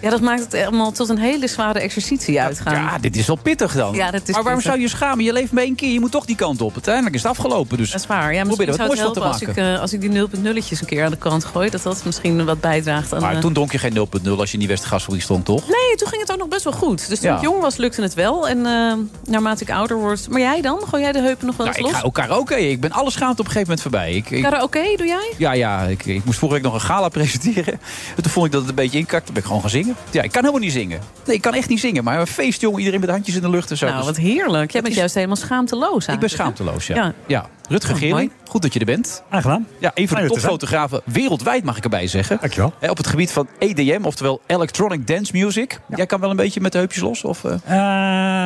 Ja, 0.01 0.09
dat 0.09 0.21
maakt 0.21 0.41
het 0.41 0.53
allemaal 0.53 0.91
tot 0.91 1.09
een 1.09 1.17
hele 1.17 1.47
zware 1.47 1.79
exercitie 1.79 2.41
uitgaan. 2.41 2.73
Ja, 2.73 2.97
dit 2.97 3.15
is 3.15 3.27
wel 3.27 3.35
pittig 3.35 3.73
dan. 3.73 3.93
Ja, 3.95 4.11
dat 4.11 4.21
is 4.27 4.33
maar 4.33 4.43
waarom 4.43 4.53
pittig. 4.61 4.71
zou 4.71 4.79
je 4.79 4.87
schamen? 4.89 5.23
Je 5.23 5.33
leeft 5.33 5.51
maar 5.51 5.63
één 5.63 5.75
keer, 5.75 5.91
je 5.91 5.99
moet 5.99 6.11
toch 6.11 6.25
die 6.25 6.35
kant 6.35 6.61
op. 6.61 6.73
Uiteindelijk 6.73 7.15
is 7.15 7.21
het 7.23 7.31
afgelopen. 7.31 7.77
Dus 7.77 7.91
Dat 7.91 7.99
is 8.01 8.07
waar. 8.07 8.33
Ja, 8.33 8.43
probeer 8.43 8.65
misschien 8.67 8.75
zou 8.87 8.89
het 8.89 8.99
helpen 8.99 9.21
als 9.31 9.41
maken. 9.41 9.63
ik, 9.63 9.73
eh, 9.75 9.81
als 9.81 9.93
ik 9.93 10.01
die 10.01 10.09
0.0'tjes 10.09 10.81
een 10.81 10.87
keer 10.87 11.03
aan 11.05 11.11
de 11.11 11.17
kant 11.17 11.45
gooi... 11.45 11.69
dat 11.69 11.83
dat 11.83 12.05
misschien 12.05 12.45
wat 12.45 12.61
bijdraagt 12.61 13.13
aan... 13.13 13.21
Maar 13.21 13.33
eh, 13.35 13.39
toen 13.39 13.53
dronk 13.53 13.71
je 13.71 13.77
geen 13.77 13.93
0.0 14.23 14.29
als 14.39 14.51
je 14.51 14.57
in 14.57 14.67
die 14.67 15.21
stond, 15.21 15.45
toch? 15.45 15.67
Nee, 15.67 15.95
toen 15.95 16.07
ging 16.07 16.21
het 16.21 16.31
ook 16.31 16.37
nog 16.37 16.47
best 16.47 16.63
wel 16.63 16.73
goed. 16.73 17.09
Dus 17.09 17.19
toen 17.19 17.29
Ja. 17.29 17.35
ik 17.35 17.41
jong 17.41 17.61
was, 17.61 17.77
lukte 17.77 18.01
het 18.01 18.13
wel. 18.13 18.47
En 18.47 18.65
eh, 18.65 18.93
naarmate 19.25 19.63
ik 19.63 19.71
ouder 19.71 19.97
word... 19.97 20.29
Maar 20.29 20.39
jij 20.41 20.61
dan? 20.61 20.79
Gooi 20.87 21.03
jij 21.03 21.11
de 21.11 21.21
heupen 21.21 21.45
nog 21.45 21.56
wel 21.57 21.67
eens 21.67 21.75
Nou, 21.75 21.87
ik 21.87 21.93
los? 21.93 22.01
ga 22.01 22.07
ook 22.07 22.13
karaoke. 22.13 22.69
Ik 22.69 22.79
ben 22.81 22.91
alle 22.91 23.11
schaamte 23.11 23.41
op 23.41 23.45
een 23.47 23.51
gegeven 23.51 23.61
moment 23.61 23.81
voorbij. 23.81 24.13
Ik, 24.13 24.29
ik- 24.29 24.43
Karaoke 24.43 24.93
doe 24.97 25.07
jij? 25.07 25.33
ja, 25.37 25.51
ja 25.53 25.81
ik, 25.83 26.05
ik 26.05 26.25
moest 26.25 26.39
vorige 26.39 26.57
week 26.61 26.65
nog 26.71 26.81
een 26.81 26.87
gala 26.87 27.09
presenteren. 27.17 27.73
En 28.15 28.21
toen 28.23 28.31
vond 28.31 28.45
ik 28.45 28.51
dat 28.51 28.61
het 28.61 28.69
een 28.69 28.75
beetje 28.75 28.97
inkakte. 28.97 29.25
Toen 29.25 29.33
ben 29.33 29.41
ik 29.43 29.47
gewoon 29.47 29.61
gaan 29.61 29.71
zingen. 29.71 29.95
Ja, 30.11 30.21
ik 30.21 30.31
kan 30.31 30.41
helemaal 30.41 30.63
niet 30.63 30.71
zingen. 30.71 30.99
Nee, 31.25 31.35
ik 31.35 31.41
kan 31.41 31.53
echt 31.53 31.69
niet 31.69 31.79
zingen. 31.79 32.03
Maar 32.03 32.19
een 32.19 32.27
feest, 32.27 32.61
jongen. 32.61 32.79
Iedereen 32.79 32.99
met 32.99 33.09
handjes 33.09 33.35
in 33.35 33.41
de 33.41 33.49
lucht 33.49 33.71
en 33.71 33.77
zo. 33.77 33.85
Nou, 33.85 33.97
Dus 33.97 34.05
wat 34.05 34.17
heerlijk. 34.17 34.71
Jij 34.71 34.81
bent 34.81 34.95
juist 34.95 35.15
helemaal 35.15 35.35
schaamteloos 35.35 36.05
ik 36.07 36.19
ben 36.19 36.29
schaamteloos, 36.29 36.87
ja. 36.87 36.95
Ja. 36.95 37.13
ja. 37.27 37.49
Rutger 37.69 37.93
Oh, 37.93 37.99
Geerling, 37.99 38.31
goed 38.47 38.61
dat 38.61 38.73
je 38.73 38.79
er 38.79 38.85
bent. 38.85 39.23
Aangedaan. 39.29 39.67
Ja, 39.79 39.91
een 39.93 40.07
van 40.07 40.21
de 40.21 40.27
topfotografen 40.27 41.01
wereldwijd, 41.05 41.63
mag 41.63 41.77
ik 41.77 41.83
erbij 41.83 42.07
zeggen. 42.07 42.37
Dankjewel. 42.41 42.73
Hè, 42.79 42.89
op 42.89 42.97
het 42.97 43.07
gebied 43.07 43.31
van 43.31 43.47
EDM, 43.59 43.99
oftewel 44.03 44.41
Electronic 44.45 45.07
Dance 45.07 45.31
Music. 45.37 45.79
Jij 45.95 46.05
kan 46.05 46.19
wel 46.19 46.29
een 46.29 46.35
beetje 46.35 46.61
met 46.61 46.71
de 46.71 46.77
heupjes 46.77 47.01
los? 47.01 47.23
Of, 47.23 47.43
eh? 47.43 47.51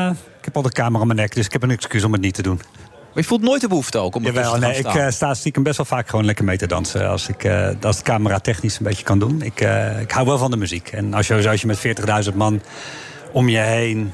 Eh, 0.08 0.12
ik 0.40 0.46
heb 0.46 0.56
al 0.56 0.62
de 0.62 0.72
camera 0.72 1.02
om 1.02 1.08
mijn 1.08 1.20
nek, 1.20 1.36
dus 1.36 1.46
ik 1.46 1.52
heb 1.54 1.64
een 1.64 1.72
excuus 1.72 2.04
om 2.04 2.12
het 2.12 2.22
niet 2.22 2.34
te 2.34 2.42
doen. 2.42 2.62
Maar 3.14 3.24
je 3.24 3.30
voelt 3.30 3.42
nooit 3.42 3.62
de 3.62 3.68
behoefte 3.68 3.98
ook 3.98 4.16
om 4.16 4.24
Jawel, 4.24 4.54
te 4.54 4.60
nee, 4.60 4.78
ik 4.78 4.86
eh, 4.86 5.10
sta 5.10 5.34
stiekem 5.34 5.64
best 5.64 5.78
wel 5.78 5.86
vaak 5.86 6.10
gewoon 6.10 6.26
lekker 6.26 6.46
mee 6.46 6.58
te 6.58 6.68
dansen. 6.68 7.10
Als 7.10 7.28
ik 7.28 7.44
eh, 7.44 7.70
als 7.82 7.98
de 7.98 8.04
camera 8.04 8.40
technisch 8.40 8.80
een 8.80 8.86
beetje 8.86 9.04
kan 9.04 9.20
doen. 9.20 9.42
Ik, 9.42 9.62
eh, 9.62 10.00
ik 10.00 10.12
hou 10.12 10.26
wel 10.26 10.38
van 10.38 10.52
de 10.52 10.58
muziek. 10.58 10.88
En 10.88 11.14
als 11.14 11.28
je, 11.28 11.50
als 11.50 11.62
je 11.62 11.68
met 11.68 11.80
40.000 12.32 12.36
man 12.36 12.62
om 13.32 13.50
je 13.50 13.58
heen 13.58 14.14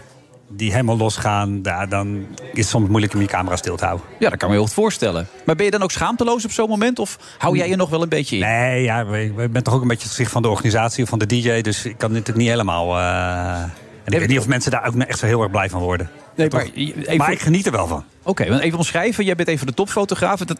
die 0.50 0.72
helemaal 0.72 0.98
losgaan... 0.98 1.60
Ja, 1.64 1.86
dan 1.86 2.26
is 2.40 2.60
het 2.60 2.68
soms 2.68 2.88
moeilijk 2.90 3.14
om 3.14 3.22
je 3.22 3.28
camera 3.28 3.56
stil 3.56 3.78
te 3.78 3.86
houden. 3.86 4.06
Ja, 4.20 4.30
dat 4.30 4.40
kan 4.40 4.50
me 4.50 4.56
heel 4.56 4.64
goed 4.64 4.74
voorstellen. 4.74 5.28
Maar 5.46 5.56
ben 5.56 5.66
je 5.66 5.72
dan 5.72 5.84
ook 5.84 5.92
schaamteloos 5.92 6.46
op 6.46 6.52
zo'n 6.52 6.70
moment? 6.70 7.00
Of 7.00 7.20
hou 7.38 7.58
jij 7.58 7.70
je 7.70 7.76
nog 7.76 7.90
wel 7.90 8.02
een 8.02 8.10
beetje 8.10 8.36
in? 8.36 8.42
Nee, 8.42 8.84
ja, 8.84 9.02
ik 9.02 9.52
ben 9.52 9.64
toch 9.64 9.74
ook 9.74 9.82
een 9.82 9.88
beetje 9.88 10.04
het 10.04 10.12
gezicht 10.12 10.32
van 10.32 10.42
de 10.42 10.50
organisatie 10.50 11.04
of 11.04 11.10
van 11.10 11.20
de 11.20 11.26
DJ. 11.26 11.62
Dus 11.62 11.86
ik 11.86 11.98
kan 11.98 12.14
dit 12.14 12.36
niet 12.36 12.50
helemaal... 12.50 13.00
en 13.00 14.14
ik 14.14 14.20
weet 14.20 14.28
niet 14.28 14.40
of 14.40 14.48
mensen 14.48 14.72
daar 14.72 14.88
ook 14.88 14.96
echt 14.96 15.20
zo 15.20 15.26
heel 15.26 15.42
erg 15.42 15.52
blij 15.52 15.70
van 15.70 15.82
worden. 15.82 16.10
Nee, 16.38 16.48
maar 16.52 16.68
even- 16.74 17.18
maar 17.18 17.32
ik 17.32 17.40
geniet 17.42 17.66
er 17.66 17.72
wel 17.72 17.88
van. 17.88 18.04
Oké, 18.24 18.50
want 18.50 18.62
even 18.62 18.78
omschrijven. 18.78 19.26
Jij 19.26 19.36
bent 19.36 19.48
een 19.48 19.58
van 19.58 19.68
de 19.68 19.74
topfotografen. 19.74 20.48
Dat, 20.48 20.58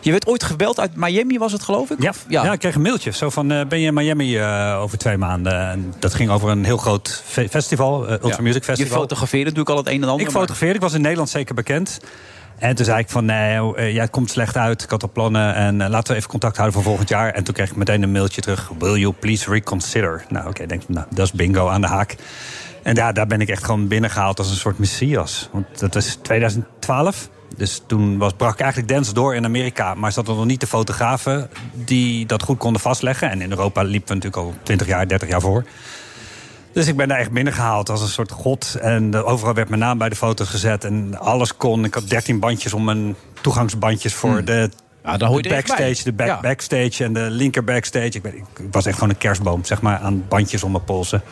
je 0.00 0.10
werd 0.10 0.26
ooit 0.26 0.42
gebeld 0.44 0.80
uit 0.80 0.96
Miami, 0.96 1.38
was 1.38 1.52
het 1.52 1.62
geloof 1.62 1.90
ik? 1.90 2.02
Ja, 2.02 2.12
ja. 2.28 2.52
ik 2.52 2.58
kreeg 2.58 2.74
een 2.74 2.82
mailtje. 2.82 3.10
Zo 3.12 3.30
van, 3.30 3.50
eh, 3.52 3.66
ben 3.66 3.80
je 3.80 3.86
in 3.86 3.94
Miami 3.94 4.38
eh, 4.38 4.78
over 4.82 4.98
twee 4.98 5.16
maanden? 5.16 5.68
En 5.70 5.94
dat 5.98 6.14
ging 6.14 6.30
over 6.30 6.48
een 6.48 6.64
heel 6.64 6.76
groot 6.76 7.22
fe- 7.26 7.48
festival, 7.48 8.06
eh, 8.06 8.12
Ultra 8.12 8.28
Ja. 8.28 8.42
Music 8.42 8.64
Je 8.64 8.72
Festival. 8.72 8.98
fotografeerde 9.00 9.44
natuurlijk 9.44 9.70
al 9.70 9.76
het 9.76 9.86
een 9.94 10.02
en 10.02 10.08
ander. 10.08 10.26
Ik 10.26 10.32
fotografeerde, 10.32 10.74
ik 10.74 10.80
was 10.80 10.92
in 10.94 11.00
Nederland 11.00 11.28
zeker 11.30 11.54
bekend. 11.54 12.00
En 12.58 12.74
toen 12.74 12.84
zei 12.84 12.98
ik 12.98 13.08
van, 13.08 13.24
nee, 13.24 13.74
eh, 13.76 13.94
jij 13.94 14.08
komt 14.08 14.30
slecht 14.30 14.56
uit. 14.56 14.82
Ik 14.82 14.90
had 14.90 15.02
al 15.02 15.10
plannen 15.12 15.54
en 15.54 15.88
laten 15.90 16.12
we 16.12 16.18
even 16.18 16.30
contact 16.30 16.56
houden 16.56 16.74
voor 16.76 16.84
volgend 16.88 17.08
jaar. 17.08 17.30
En 17.32 17.44
toen 17.44 17.54
kreeg 17.54 17.70
ik 17.70 17.76
meteen 17.76 18.02
een 18.02 18.12
mailtje 18.12 18.40
terug. 18.40 18.70
Will 18.78 18.96
you 18.96 19.12
please 19.18 19.50
reconsider? 19.50 20.24
Nou, 20.28 20.48
oké, 20.48 20.66
denk 20.66 20.82
ik, 20.82 20.88
nou, 20.88 21.06
dat 21.14 21.24
is 21.26 21.32
bingo 21.32 21.68
aan 21.68 21.80
de 21.80 21.86
haak. 21.86 22.14
En 22.82 22.94
ja, 22.94 23.12
daar 23.12 23.26
ben 23.26 23.40
ik 23.40 23.48
echt 23.48 23.64
gewoon 23.64 23.88
binnengehaald 23.88 24.38
als 24.38 24.50
een 24.50 24.56
soort 24.56 24.78
messias. 24.78 25.48
Want 25.52 25.78
dat 25.78 25.94
is 25.94 26.18
2012. 26.22 27.28
Dus 27.56 27.82
toen 27.86 28.18
was, 28.18 28.32
brak 28.32 28.60
eigenlijk 28.60 28.92
dance 28.92 29.12
door 29.12 29.34
in 29.34 29.44
Amerika. 29.44 29.94
Maar 29.94 30.12
zat 30.12 30.28
er 30.28 30.34
nog 30.34 30.44
niet 30.44 30.60
de 30.60 30.66
fotografen 30.66 31.50
die 31.72 32.26
dat 32.26 32.42
goed 32.42 32.58
konden 32.58 32.80
vastleggen. 32.80 33.30
En 33.30 33.42
in 33.42 33.50
Europa 33.50 33.82
liepen 33.82 34.08
we 34.08 34.14
natuurlijk 34.14 34.42
al 34.42 34.54
20 34.62 34.86
jaar, 34.86 35.08
30 35.08 35.28
jaar 35.28 35.40
voor. 35.40 35.64
Dus 36.72 36.86
ik 36.86 36.96
ben 36.96 37.08
daar 37.08 37.18
echt 37.18 37.30
binnengehaald 37.30 37.88
als 37.90 38.00
een 38.00 38.08
soort 38.08 38.30
god. 38.30 38.76
En 38.80 39.14
eh, 39.14 39.28
overal 39.28 39.54
werd 39.54 39.68
mijn 39.68 39.80
naam 39.80 39.98
bij 39.98 40.08
de 40.08 40.16
foto 40.16 40.44
gezet. 40.44 40.84
En 40.84 41.18
alles 41.18 41.56
kon. 41.56 41.84
Ik 41.84 41.94
had 41.94 42.08
13 42.08 42.38
bandjes 42.40 42.72
om 42.72 42.84
mijn 42.84 43.16
toegangsbandjes 43.40 44.14
voor 44.14 44.44
de, 44.44 44.70
Hmm. 45.02 45.18
de 45.18 45.24
er 45.24 45.32
echt 45.32 45.42
bij. 45.42 45.50
backstage. 45.56 46.04
De 46.04 46.12
back, 46.12 46.26
Ja. 46.26 46.40
backstage 46.40 47.04
en 47.04 47.12
de 47.12 47.20
linker 47.30 47.64
backstage. 47.64 48.06
Ik, 48.06 48.22
ben, 48.22 48.34
ik 48.36 48.44
was 48.70 48.86
echt 48.86 48.94
gewoon 48.94 49.10
een 49.10 49.18
kerstboom, 49.18 49.64
zeg 49.64 49.80
maar, 49.82 49.98
aan 49.98 50.24
bandjes 50.28 50.62
om 50.62 50.70
mijn 50.72 50.84
polsen. 50.84 51.22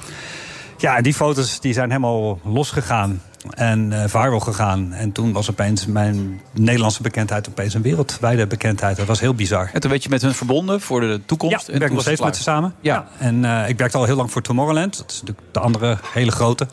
Ja, 0.78 0.96
en 0.96 1.02
die 1.02 1.14
foto's 1.14 1.60
die 1.60 1.72
zijn 1.72 1.90
helemaal 1.90 2.40
losgegaan 2.44 3.22
en 3.50 3.92
eh 3.92 4.08
viral 4.08 4.40
gegaan. 4.40 4.92
En 4.92 5.12
toen 5.12 5.32
was 5.32 5.50
opeens 5.50 5.86
mijn 5.86 6.40
Nederlandse 6.52 7.02
bekendheid 7.02 7.48
opeens 7.48 7.74
een 7.74 7.82
wereldwijde 7.82 8.46
bekendheid. 8.46 8.96
Dat 8.96 9.06
was 9.06 9.20
heel 9.20 9.34
bizar. 9.34 9.70
En 9.72 9.80
toen 9.80 9.90
werd 9.90 10.02
je 10.02 10.08
met 10.08 10.22
hun 10.22 10.34
verbonden 10.34 10.80
voor 10.80 11.00
de 11.00 11.20
toekomst. 11.26 11.66
Ja, 11.66 11.72
ik 11.72 11.78
werk 11.78 11.92
nog 11.92 12.00
steeds 12.00 12.20
met 12.20 12.36
ze 12.36 12.42
samen. 12.42 12.74
Ja. 12.80 13.06
En 13.18 13.44
eh, 13.44 13.68
ik 13.68 13.78
werkte 13.78 13.98
al 13.98 14.04
heel 14.04 14.16
lang 14.16 14.30
voor 14.30 14.42
Tomorrowland. 14.42 14.96
Dat 14.96 15.10
is 15.10 15.20
natuurlijk 15.20 15.46
de 15.52 15.60
andere 15.60 15.98
hele 16.12 16.30
grote. 16.30 16.66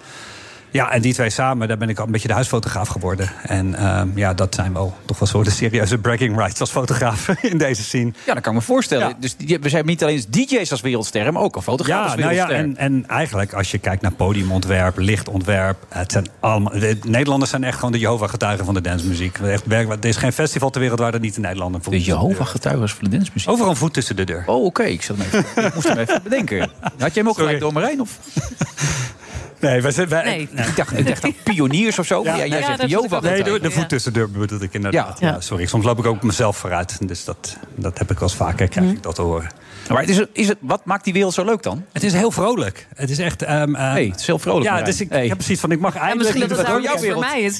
Ja, 0.73 0.91
en 0.91 1.01
die 1.01 1.13
twee 1.13 1.29
samen, 1.29 1.67
daar 1.67 1.77
ben 1.77 1.89
ik 1.89 1.99
al 1.99 2.05
een 2.05 2.11
beetje 2.11 2.27
de 2.27 2.33
huisfotograaf 2.33 2.87
geworden. 2.87 3.29
En 3.43 3.75
ehm, 3.75 4.07
ja, 4.15 4.33
dat 4.33 4.55
zijn 4.55 4.73
wel 4.73 4.97
toch 5.05 5.31
wel 5.31 5.43
de 5.43 5.49
serieuze 5.49 5.97
bragging 5.97 6.37
rights 6.37 6.59
als 6.59 6.71
fotograaf 6.71 7.27
in 7.51 7.57
deze 7.57 7.83
scene. 7.83 8.11
Ja, 8.25 8.33
dat 8.33 8.43
kan 8.43 8.53
ik 8.53 8.59
me 8.59 8.65
voorstellen. 8.65 9.15
Dus 9.19 9.35
we 9.61 9.69
zijn 9.69 9.85
niet 9.85 10.03
alleen 10.03 10.23
DJ's 10.29 10.71
als 10.71 10.81
wereldsterren, 10.81 11.33
maar 11.33 11.41
ook 11.41 11.55
al 11.55 11.61
fotografen 11.61 12.23
als 12.23 12.35
Ja, 12.35 12.45
nou 12.47 12.53
ja, 12.53 12.57
en, 12.63 12.77
en 12.77 13.07
eigenlijk 13.07 13.53
als 13.53 13.71
je 13.71 13.77
kijkt 13.77 14.01
naar 14.01 14.11
podiumontwerp, 14.11 14.97
lichtontwerp... 14.97 15.77
Het 15.89 16.11
zijn 16.11 16.27
allemaal, 16.39 16.71
de 16.79 16.97
Nederlanders 17.05 17.51
zijn 17.51 17.63
echt 17.63 17.75
gewoon 17.75 17.91
de 17.91 17.99
Jehovah-getuigen 17.99 18.65
van 18.65 18.73
de 18.73 18.81
dancemuziek. 18.81 19.37
Echt, 19.37 19.65
werk- 19.65 19.89
er 19.89 20.05
is 20.05 20.15
geen 20.17 20.33
festival 20.33 20.69
ter 20.69 20.81
wereld 20.81 20.99
waar 20.99 21.11
dat 21.11 21.21
niet 21.21 21.35
in 21.35 21.41
Nederland 21.41 21.75
een 21.75 21.83
voet 21.83 21.93
De 21.93 22.01
Jehovah-getuigen 22.01 22.89
van 22.89 23.03
de 23.03 23.09
dancemuziek. 23.09 23.49
Overal 23.49 23.69
een 23.69 23.75
voet 23.77 23.93
tussen 23.93 24.15
de 24.15 24.23
deur. 24.23 24.43
Oh, 24.45 24.65
oké. 24.65 24.83
Ik, 24.83 25.03
hem 25.03 25.17
even- 25.21 25.65
ik 25.65 25.73
moest 25.73 25.87
hem 25.87 25.97
even 25.97 26.23
bedenken. 26.23 26.59
Had 26.81 26.91
jij 26.97 27.09
hem 27.13 27.27
ook 27.27 27.35
gelijk 27.37 27.59
door 27.59 27.73
Marijn? 27.73 28.01
Of? 28.01 28.19
Nee, 29.63 29.81
wij 29.81 29.91
zijn, 29.91 30.07
wij, 30.07 30.23
Nee, 30.23 30.41
ik 30.67 30.75
dacht, 30.75 30.97
ik 30.97 31.07
dacht 31.07 31.21
dan 31.21 31.33
pioniers 31.43 31.99
of 31.99 32.05
zo. 32.05 32.23
maar 32.23 32.37
ja, 32.37 32.45
jij 32.45 32.63
zegt 32.63 32.81
de 32.81 32.87
Jehovah. 32.87 33.21
Nee, 33.21 33.43
de, 33.43 33.59
de 33.59 33.71
voet 33.71 33.89
tussen 33.89 34.13
de 34.13 34.19
deur 34.19 34.31
bedoel 34.31 34.61
ik 34.61 34.73
inderdaad. 34.73 35.19
Ja. 35.19 35.27
Ja. 35.27 35.41
sorry, 35.41 35.65
soms 35.65 35.85
loop 35.85 35.99
ik 35.99 36.05
ook 36.05 36.23
mezelf 36.23 36.57
vooruit. 36.57 37.07
Dus 37.07 37.23
dat, 37.25 37.57
dat 37.75 37.97
heb 37.97 38.11
ik 38.11 38.19
wel 38.19 38.27
eens 38.27 38.37
vaker, 38.37 38.67
krijg 38.67 38.91
ik 38.91 39.03
dat 39.03 39.15
te 39.15 39.21
horen. 39.21 39.49
Maar 39.89 39.99
het 40.01 40.09
is, 40.09 40.21
is 40.33 40.47
het, 40.47 40.57
wat 40.61 40.85
maakt 40.85 41.03
die 41.03 41.13
wereld 41.13 41.33
zo 41.33 41.43
leuk 41.45 41.63
dan? 41.63 41.85
Het 41.93 42.03
is 42.03 42.13
heel 42.13 42.31
vrolijk. 42.31 42.87
Het 42.95 43.09
is 43.09 43.19
echt... 43.19 43.41
ehm 43.41 43.75
ehm, 43.75 43.93
Nee, 43.93 44.09
het 44.11 44.19
is 44.19 44.27
heel 44.27 44.39
vrolijk. 44.39 44.65
Ja, 44.65 44.81
dus 44.81 45.01
ik, 45.01 45.09
Hey. 45.09 45.21
ik 45.23 45.27
heb 45.29 45.37
precies 45.37 45.59
van, 45.59 45.71
ik 45.71 45.79
mag 45.79 45.93
Ja, 45.93 45.99
eindelijk... 45.99 46.29
misschien 46.37 46.55
dat 46.55 46.65
het 46.67 46.75
wat- 46.75 46.83
juist 46.83 47.05
voor 47.05 47.19
mij 47.19 47.41
is. 47.41 47.57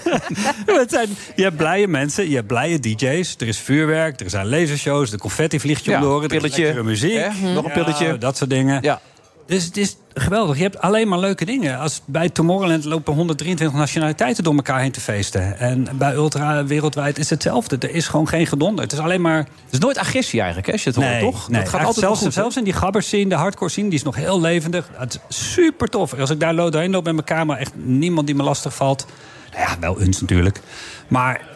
het 0.80 0.90
zijn, 0.90 1.08
je 1.36 1.42
hebt 1.42 1.56
blije 1.56 1.86
mensen, 1.88 2.28
je 2.28 2.34
hebt 2.34 2.46
blije 2.46 2.78
DJ's. 2.80 3.34
Er 3.38 3.46
is 3.48 3.58
vuurwerk, 3.58 4.20
er 4.20 4.30
zijn 4.30 4.48
lasershows, 4.48 5.10
de 5.10 5.18
confetti 5.18 5.60
vliegt 5.60 5.84
je 5.84 5.90
Ja, 5.90 5.96
om 5.96 6.02
de 6.02 6.08
oren. 6.08 6.28
er 6.28 6.44
is 6.76 6.82
muziek. 6.82 7.14
hè? 7.16 7.52
Nog 7.52 7.64
een 7.64 7.72
pilletje. 7.72 8.06
Ja, 8.06 8.16
dat 8.16 8.36
soort 8.36 8.50
dingen. 8.50 8.82
Ja. 8.82 9.00
Dus 9.46 9.64
het 9.64 9.76
is 9.76 9.96
geweldig. 10.14 10.56
Je 10.56 10.62
hebt 10.62 10.80
alleen 10.80 11.08
maar 11.08 11.18
leuke 11.18 11.44
dingen. 11.44 11.78
Als 11.78 12.00
bij 12.04 12.28
Tomorrowland 12.28 12.84
lopen 12.84 13.14
123 13.14 13.78
nationaliteiten 13.78 14.44
door 14.44 14.54
elkaar 14.54 14.80
heen 14.80 14.92
te 14.92 15.00
feesten. 15.00 15.58
En 15.58 15.88
bij 15.98 16.14
Ultra 16.14 16.64
wereldwijd 16.64 17.18
is 17.18 17.30
hetzelfde. 17.30 17.76
Er 17.78 17.94
is 17.94 18.08
gewoon 18.08 18.28
geen 18.28 18.46
gedonder. 18.46 18.84
Het 18.84 18.92
is 18.92 18.98
alleen 18.98 19.20
maar... 19.20 19.38
Het 19.38 19.48
is 19.70 19.78
nooit 19.78 19.98
agressie 19.98 20.38
eigenlijk, 20.38 20.66
hè, 20.66 20.72
als 20.72 20.84
je 20.84 20.90
het 20.90 20.98
hoort, 20.98 21.20
toch? 21.20 21.48
Nee, 21.48 21.60
dat 21.60 21.68
gaat 21.68 21.80
altijd 21.80 21.98
zelfs, 21.98 22.20
goed. 22.20 22.32
zelfs 22.32 22.56
in 22.56 22.64
die 22.64 22.72
gabbers 22.72 23.06
scene, 23.06 23.28
de 23.28 23.34
hardcore 23.34 23.70
scene, 23.70 23.88
die 23.88 23.98
is 23.98 24.04
nog 24.04 24.16
heel 24.16 24.40
levendig. 24.40 24.88
Het 24.92 25.20
is 25.28 25.52
super 25.52 25.88
tof. 25.88 26.14
Als 26.14 26.30
ik 26.30 26.40
daar 26.40 26.56
doorheen 26.56 26.90
loop 26.90 27.04
met 27.04 27.14
mijn 27.14 27.26
camera, 27.26 27.58
echt 27.58 27.72
niemand 27.74 28.26
die 28.26 28.36
me 28.36 28.42
lastig 28.42 28.74
valt. 28.74 29.06
Nou 29.52 29.68
ja, 29.68 29.76
wel 29.80 30.00
eens 30.00 30.20
natuurlijk. 30.20 30.60
Maar 31.08 31.55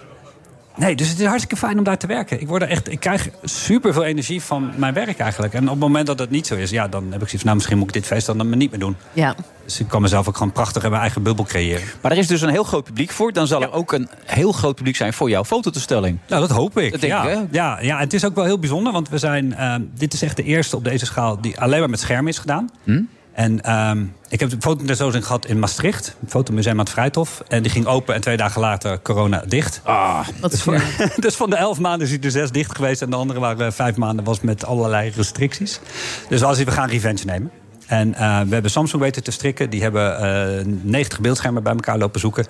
nee, 0.80 0.96
dus 0.96 1.08
het 1.08 1.18
is 1.20 1.26
hartstikke 1.26 1.56
fijn 1.56 1.78
om 1.78 1.84
daar 1.84 1.98
te 1.98 2.06
werken. 2.06 2.40
Ik, 2.40 2.48
word 2.48 2.62
er 2.62 2.68
echt, 2.68 2.92
ik 2.92 3.00
krijg 3.00 3.28
super 3.42 3.92
veel 3.92 4.04
energie 4.04 4.42
van 4.42 4.72
mijn 4.76 4.94
werk 4.94 5.18
eigenlijk. 5.18 5.54
En 5.54 5.62
op 5.62 5.70
het 5.70 5.78
moment 5.78 6.06
dat 6.06 6.18
het 6.18 6.30
niet 6.30 6.46
zo 6.46 6.54
is, 6.54 6.70
ja, 6.70 6.88
dan 6.88 7.02
heb 7.02 7.12
ik 7.12 7.28
zoiets 7.28 7.30
van, 7.30 7.44
nou, 7.44 7.54
misschien 7.54 7.78
moet 7.78 7.86
ik 7.88 7.94
dit 7.94 8.06
feest 8.06 8.26
dan 8.26 8.36
maar 8.36 8.56
niet 8.56 8.70
meer 8.70 8.80
doen. 8.80 8.96
Ja. 9.12 9.34
Dus 9.64 9.80
ik 9.80 9.88
kan 9.88 10.02
mezelf 10.02 10.28
ook 10.28 10.36
gewoon 10.36 10.52
prachtig 10.52 10.82
in 10.82 10.90
mijn 10.90 11.02
eigen 11.02 11.22
bubbel 11.22 11.44
creëren. 11.44 11.82
Maar 12.00 12.12
er 12.12 12.18
is 12.18 12.26
dus 12.26 12.40
een 12.40 12.48
heel 12.48 12.64
groot 12.64 12.84
publiek 12.84 13.10
voor. 13.10 13.32
Dan 13.32 13.46
zal 13.46 13.62
er 13.62 13.72
ook 13.72 13.92
een 13.92 14.08
heel 14.24 14.52
groot 14.52 14.74
publiek 14.74 14.96
zijn 14.96 15.12
voor 15.12 15.30
jouw 15.30 15.44
fototoestelling. 15.44 16.18
Nou, 16.28 16.40
dat 16.40 16.56
hoop 16.56 16.78
ik. 16.78 16.90
Dat 16.90 17.00
denk 17.00 17.12
ja. 17.12 17.22
ik, 17.22 17.36
hè? 17.36 17.44
Ja, 17.50 17.80
ja, 17.80 17.98
het 17.98 18.12
is 18.12 18.24
ook 18.24 18.34
wel 18.34 18.44
heel 18.44 18.58
bijzonder, 18.58 18.92
want 18.92 19.08
we 19.08 19.18
zijn. 19.18 19.54
ehm, 19.54 19.82
dit 19.94 20.12
is 20.12 20.22
echt 20.22 20.36
de 20.36 20.42
eerste 20.42 20.76
op 20.76 20.84
deze 20.84 21.06
schaal 21.06 21.40
die 21.40 21.60
alleen 21.60 21.80
maar 21.80 21.90
met 21.90 22.00
schermen 22.00 22.32
is 22.32 22.38
gedaan. 22.38 22.70
Hm? 22.84 23.02
En 23.40 23.60
ehm, 23.60 24.04
ik 24.28 24.40
heb 24.40 24.52
een 24.52 24.62
fototentoonstelling 24.62 25.26
gehad 25.26 25.46
in 25.46 25.58
Maastricht. 25.58 26.16
Een 26.22 26.30
fotomuseum 26.30 26.72
aan 26.72 26.78
het 26.78 26.90
Vrijthof. 26.90 27.42
En 27.48 27.62
die 27.62 27.70
ging 27.70 27.86
open 27.86 28.14
en 28.14 28.20
twee 28.20 28.36
dagen 28.36 28.60
later 28.60 29.02
corona 29.02 29.42
dicht. 29.46 29.80
Ah, 29.84 30.28
wat 30.40 30.50
dus, 30.50 30.62
van, 30.62 30.80
dus 31.16 31.34
van 31.34 31.50
de 31.50 31.56
elf 31.56 31.78
maanden 31.78 32.06
is 32.06 32.12
hij 32.12 32.22
er 32.22 32.30
zes 32.30 32.50
dicht 32.50 32.76
geweest. 32.76 33.02
En 33.02 33.10
de 33.10 33.16
andere 33.16 33.40
waren 33.40 33.72
vijf 33.72 33.96
maanden 33.96 34.24
was 34.24 34.40
met 34.40 34.64
allerlei 34.64 35.12
restricties. 35.16 35.80
Dus 36.28 36.42
als 36.42 36.62
we 36.62 36.70
gaan 36.70 36.88
revenge 36.88 37.24
nemen. 37.24 37.50
En 37.86 38.14
eh, 38.14 38.40
we 38.40 38.52
hebben 38.52 38.70
Samsung 38.70 39.02
weten 39.02 39.22
te 39.22 39.30
strikken. 39.30 39.70
Die 39.70 39.82
hebben 39.82 40.18
eh 40.58 40.66
90 40.82 41.20
beeldschermen 41.20 41.62
bij 41.62 41.72
elkaar 41.72 41.98
lopen 41.98 42.20
zoeken. 42.20 42.46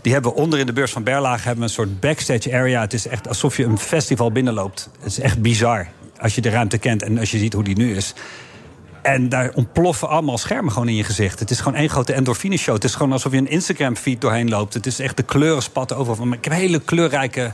Die 0.00 0.12
hebben 0.12 0.34
onder 0.34 0.58
in 0.58 0.66
de 0.66 0.72
beurs 0.72 0.92
van 0.92 1.02
Berlage 1.02 1.46
hebben 1.46 1.64
een 1.64 1.70
soort 1.70 2.00
backstage 2.00 2.54
area. 2.54 2.80
Het 2.80 2.92
is 2.92 3.06
echt 3.06 3.28
alsof 3.28 3.56
je 3.56 3.64
een 3.64 3.78
festival 3.78 4.32
binnenloopt. 4.32 4.88
Het 4.98 5.06
is 5.06 5.20
echt 5.20 5.42
bizar 5.42 5.86
als 6.20 6.34
je 6.34 6.40
de 6.40 6.50
ruimte 6.50 6.78
kent 6.78 7.02
en 7.02 7.18
als 7.18 7.30
je 7.30 7.38
ziet 7.38 7.52
hoe 7.52 7.64
die 7.64 7.76
nu 7.76 7.96
is. 7.96 8.14
En 9.06 9.28
daar 9.28 9.50
ontploffen 9.54 10.08
allemaal 10.08 10.38
schermen 10.38 10.72
gewoon 10.72 10.88
in 10.88 10.94
je 10.94 11.04
gezicht. 11.04 11.40
Het 11.40 11.50
is 11.50 11.60
gewoon 11.60 11.78
één 11.78 11.88
grote 11.88 12.12
endorfine 12.12 12.56
show. 12.56 12.74
Het 12.74 12.84
is 12.84 12.94
gewoon 12.94 13.12
alsof 13.12 13.32
je 13.32 13.38
een 13.38 13.48
Instagram-feed 13.48 14.20
doorheen 14.20 14.48
loopt. 14.48 14.74
Het 14.74 14.86
is 14.86 14.98
echt 14.98 15.16
de 15.16 15.22
kleuren 15.22 15.62
spatten 15.62 15.96
overal. 15.96 16.32
Ik 16.32 16.44
heb 16.44 16.52
hele 16.52 16.80
kleurrijke, 16.80 17.52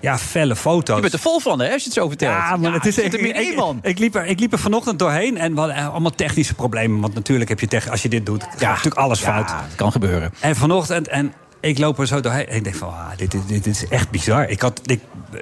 ja, 0.00 0.18
felle 0.18 0.56
foto's. 0.56 0.94
Je 0.94 1.00
bent 1.00 1.12
er 1.12 1.18
vol 1.18 1.40
van, 1.40 1.60
hè, 1.60 1.72
als 1.72 1.82
je 1.82 1.88
het 1.88 1.98
zo 1.98 2.08
vertelt. 2.08 2.32
Ja, 2.32 2.56
maar 2.56 2.72
het 2.72 2.86
is 2.86 3.00
echt 3.00 3.56
man. 3.56 3.78
Ik, 3.82 3.84
ik, 3.84 3.98
liep 3.98 4.14
er, 4.14 4.26
ik 4.26 4.40
liep 4.40 4.52
er 4.52 4.58
vanochtend 4.58 4.98
doorheen 4.98 5.38
en 5.38 5.52
we 5.54 5.58
hadden 5.58 5.76
eh, 5.76 5.90
allemaal 5.90 6.10
technische 6.10 6.54
problemen. 6.54 7.00
Want 7.00 7.14
natuurlijk 7.14 7.48
heb 7.48 7.60
je 7.60 7.68
tech, 7.68 7.90
als 7.90 8.02
je 8.02 8.08
dit 8.08 8.26
doet, 8.26 8.42
gaat 8.42 8.60
natuurlijk 8.60 8.96
alles 8.96 9.20
fout. 9.20 9.50
het 9.50 9.74
kan 9.74 9.92
gebeuren. 9.92 10.34
En 10.40 10.56
vanochtend, 10.56 11.08
en 11.08 11.32
ik 11.60 11.78
loop 11.78 11.98
er 11.98 12.06
zo 12.06 12.20
doorheen 12.20 12.46
en 12.46 12.56
ik 12.56 12.64
denk 12.64 12.76
van, 12.76 12.88
ah, 12.88 13.10
dit, 13.16 13.30
dit, 13.30 13.48
dit 13.48 13.66
is 13.66 13.88
echt 13.88 14.10
bizar. 14.10 14.48
Ik 14.48 14.60
had, 14.60 14.80
ik, 14.84 15.00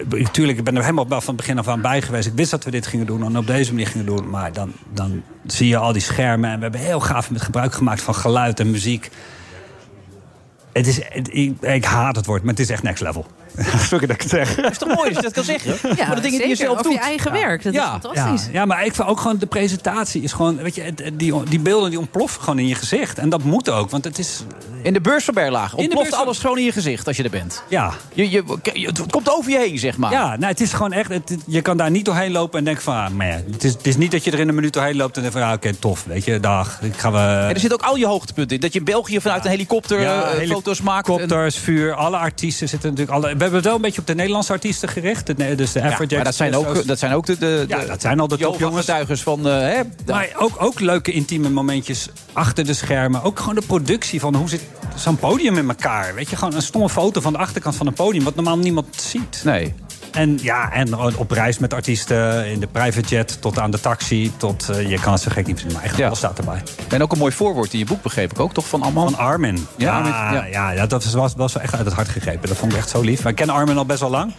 natuurlijk, 0.09 0.59
ik 0.59 0.65
ben 0.65 0.77
er 0.77 0.83
helemaal 0.83 1.07
van 1.07 1.21
het 1.21 1.37
begin 1.37 1.59
af 1.59 1.69
aan 1.69 1.81
bij 1.81 2.03
geweest. 2.03 2.27
Ik 2.27 2.33
wist 2.35 2.51
dat 2.51 2.65
we 2.65 2.71
dit 2.71 2.87
gingen 2.87 3.07
doen 3.07 3.25
en 3.25 3.37
op 3.37 3.47
deze 3.47 3.71
manier 3.73 3.87
gingen 3.87 4.07
doen. 4.07 4.31
Maar 4.31 4.53
dan, 4.53 4.73
dan 4.93 5.23
zie 5.47 5.69
je 5.69 5.77
al 5.77 5.93
die 5.93 6.03
schermen 6.03 6.51
en 6.51 6.57
we 6.57 6.63
hebben 6.63 6.81
heel 6.81 7.01
gaaf 7.01 7.31
met 7.31 7.43
gebruik 7.43 7.75
gemaakt 7.75 8.03
van 8.03 8.15
geluid 8.15 8.61
en 8.61 8.71
muziek. 8.71 9.11
Het 10.73 10.87
is, 10.87 11.01
ik 11.61 11.85
haat 11.85 12.17
het 12.17 12.27
woord, 12.27 12.43
maar 12.43 12.51
het 12.51 12.61
is 12.61 12.71
echt 12.71 12.83
next 12.83 13.03
level. 13.03 13.27
Sorry 13.89 14.07
dat 14.07 14.17
ik 14.17 14.23
het 14.23 14.31
zeg. 14.31 14.55
Dat 14.55 14.71
is 14.71 14.79
toch 14.79 14.89
mooi 14.95 15.09
als 15.09 15.17
je 15.17 15.23
dat 15.23 15.33
kan 15.33 15.45
zeggen? 15.45 15.75
Ja, 15.97 16.07
maar 16.07 16.15
de 16.17 16.23
dingen 16.23 16.39
die 16.39 16.49
je 16.49 16.55
zelf 16.57 16.83
doet. 16.83 16.93
je 16.93 16.99
eigen 16.99 17.33
werk. 17.33 17.63
Dat 17.63 17.75
is 17.75 17.81
fantastisch. 17.81 18.45
Ja, 18.45 18.51
ja, 18.53 18.65
maar 18.65 18.85
ik 18.87 18.95
vind 18.95 19.09
ook 19.09 19.21
gewoon 19.21 19.39
de 19.39 19.47
presentatie 19.47 20.23
is 20.23 20.33
gewoon, 20.33 20.57
weet 20.57 20.75
je, 20.75 20.95
die, 21.13 21.43
die 21.49 21.59
beelden 21.61 21.91
die 21.91 21.99
ontploffen 21.99 22.43
gewoon 22.43 22.59
in 22.59 22.67
je 22.67 22.75
gezicht. 22.75 23.19
En 23.19 23.29
dat 23.29 23.43
moet 23.43 23.71
ook, 23.71 23.91
want 23.91 24.05
het 24.05 24.19
is. 24.19 24.43
In 24.83 24.93
de 24.93 25.01
beurs 25.01 25.25
van 25.25 25.35
Berlage 25.35 25.71
In 25.71 25.77
de 25.77 25.83
ontploft 25.83 26.11
beurs 26.11 26.23
alles 26.23 26.39
gewoon 26.39 26.59
in 26.59 26.65
je 26.65 26.73
gezicht 26.73 27.07
als 27.07 27.17
je 27.17 27.23
er 27.23 27.31
bent. 27.31 27.63
Ja. 27.69 27.93
Je, 28.15 28.31
je, 28.31 28.45
je- 28.73 28.87
het 28.87 29.11
komt 29.11 29.31
over 29.31 29.51
je 29.51 29.59
heen, 29.59 29.79
zeg 29.79 29.97
maar. 29.97 30.13
Ja, 30.13 30.27
nou, 30.37 30.45
het 30.47 30.61
is 30.61 30.73
gewoon 30.73 30.93
echt. 30.93 31.09
Het, 31.09 31.37
je 31.47 31.61
kan 31.63 31.77
daar 31.77 31.91
niet 31.91 32.05
doorheen 32.05 32.33
lopen 32.33 32.59
en 32.59 32.65
denken 32.65 32.83
van. 32.83 32.95
Ah, 32.95 33.11
maar 33.11 33.27
ja, 33.27 33.41
het, 33.53 33.65
is, 33.65 33.73
het 33.73 33.87
is 33.87 33.97
niet 33.97 34.11
dat 34.11 34.25
je 34.25 34.31
er 34.31 34.39
in 34.39 34.49
een 34.49 34.55
minuut 34.55 34.73
doorheen 34.73 34.97
loopt 34.97 35.17
en 35.17 35.23
denkt 35.23 35.37
van. 35.39 35.47
Ah, 35.47 35.53
oké, 35.53 35.75
tof. 35.75 36.05
Weet 36.05 36.25
je, 36.25 36.41
dag. 36.41 36.79
Ik 36.83 36.97
ga 36.97 37.13
we. 37.13 37.19
En 37.19 37.55
er 37.55 37.61
zitten 37.61 37.81
ook 37.81 37.87
al 37.87 37.97
je 37.97 38.07
hoogtepunten 38.07 38.55
in. 38.57 38.63
Dat 38.63 38.73
je 38.73 38.79
in 38.79 38.85
België 38.85 39.21
vanuit 39.21 39.45
een 39.45 39.51
helikopter 39.51 40.03
eh, 40.03 40.49
foto's 40.49 40.81
maakt. 40.81 41.07
Helikopters, 41.07 41.57
vuur, 41.59 41.95
alle 41.95 42.17
artiesten 42.17 42.69
zitten 42.69 42.91
natuurlijk. 42.91 43.17
Alle, 43.25 43.37
hebben 43.47 43.61
het 43.61 43.65
wel 43.69 43.75
een 43.77 43.83
beetje 43.83 44.01
op 44.01 44.07
de 44.07 44.15
Nederlandse 44.15 44.53
artiesten 44.53 44.89
gericht. 44.89 45.27
De, 45.27 45.55
dus 45.55 45.73
de 45.73 45.79
Ja, 45.81 45.87
Afrojack. 45.87 46.13
maar 46.15 46.25
dat 46.25 46.35
zijn 46.35 46.55
ook, 46.57 46.87
dat 46.87 46.99
zijn 46.99 47.13
ook 47.13 47.27
de, 47.27 47.39
de, 47.39 47.65
Ja, 47.69 47.85
dat 47.85 48.01
zijn 48.01 48.21
al 48.21 48.29
de 48.29 48.37
topjongens. 48.37 49.23
van... 49.23 49.49
eh, 49.49 49.59
hè, 49.59 49.81
Maar 50.07 50.29
ook, 50.39 50.63
ook 50.63 50.81
leuke 50.81 51.13
intieme 51.13 51.49
momentjes 51.49 52.09
achter 52.33 52.65
de 52.65 52.75
schermen. 52.75 53.23
Ook 53.23 53.39
gewoon 53.39 53.55
de 53.55 53.67
productie 53.67 54.21
van 54.21 54.35
hoe 54.35 54.49
zit 54.49 54.63
zo'n 54.97 55.17
podium 55.17 55.57
in 55.59 55.69
elkaar. 55.69 56.15
Weet 56.15 56.31
je, 56.31 56.37
gewoon 56.37 56.55
een 56.55 56.63
stomme 56.63 56.89
foto 56.89 57.21
van 57.21 57.33
de 57.33 57.39
achterkant 57.39 57.77
van 57.77 57.87
een 57.87 57.93
podium... 57.93 58.25
wat 58.25 58.35
normaal 58.35 58.59
niemand 58.59 58.87
ziet. 59.01 59.41
Nee. 59.45 59.75
En 60.17 60.39
ja, 60.43 60.73
en 60.73 60.97
op 61.17 61.31
reis 61.31 61.59
met 61.59 61.75
artiesten, 61.75 62.47
in 62.47 62.61
de 62.61 62.67
private 62.67 63.09
jet... 63.09 63.41
tot 63.41 63.59
aan 63.59 63.71
de 63.71 63.81
taxi, 63.81 64.33
tot 64.37 64.71
uh, 64.71 64.91
je 64.91 65.01
kan 65.01 65.13
het 65.13 65.23
zo 65.23 65.31
gek 65.31 65.47
niet 65.47 65.61
zien. 65.61 65.73
Maar 65.73 65.83
echt, 65.83 66.01
alles 66.01 66.19
staat 66.19 66.39
erbij. 66.39 66.63
En 66.89 67.03
ook 67.03 67.13
een 67.13 67.19
mooi 67.19 67.33
voorwoord 67.33 67.73
in 67.73 67.79
je 67.79 67.85
boek, 67.85 68.03
begreep 68.03 68.31
ik 68.31 68.41
ook, 68.41 68.53
toch? 68.53 68.69
Van 68.69 68.83
allemaal? 68.83 69.05
Van 69.05 69.19
Armin. 69.19 69.67
Ja, 69.77 69.87
Ja, 69.87 69.97
Armin, 69.97 70.13
ja. 70.13 70.45
ja. 70.45 70.71
ja, 70.71 70.87
dat 70.87 71.13
was, 71.13 71.35
was 71.35 71.53
wel 71.53 71.63
echt 71.63 71.75
uit 71.75 71.85
het 71.85 71.95
hart 71.95 72.09
gegrepen. 72.09 72.49
Dat 72.49 72.57
vond 72.57 72.73
ik 72.73 72.79
echt 72.79 72.89
zo 72.89 73.01
lief. 73.01 73.23
Maar 73.23 73.31
ik 73.31 73.39
ken 73.39 73.51
Armin 73.51 73.77
al 73.77 73.87
best 73.87 74.01
wel 74.01 74.11
lang. 74.11 74.33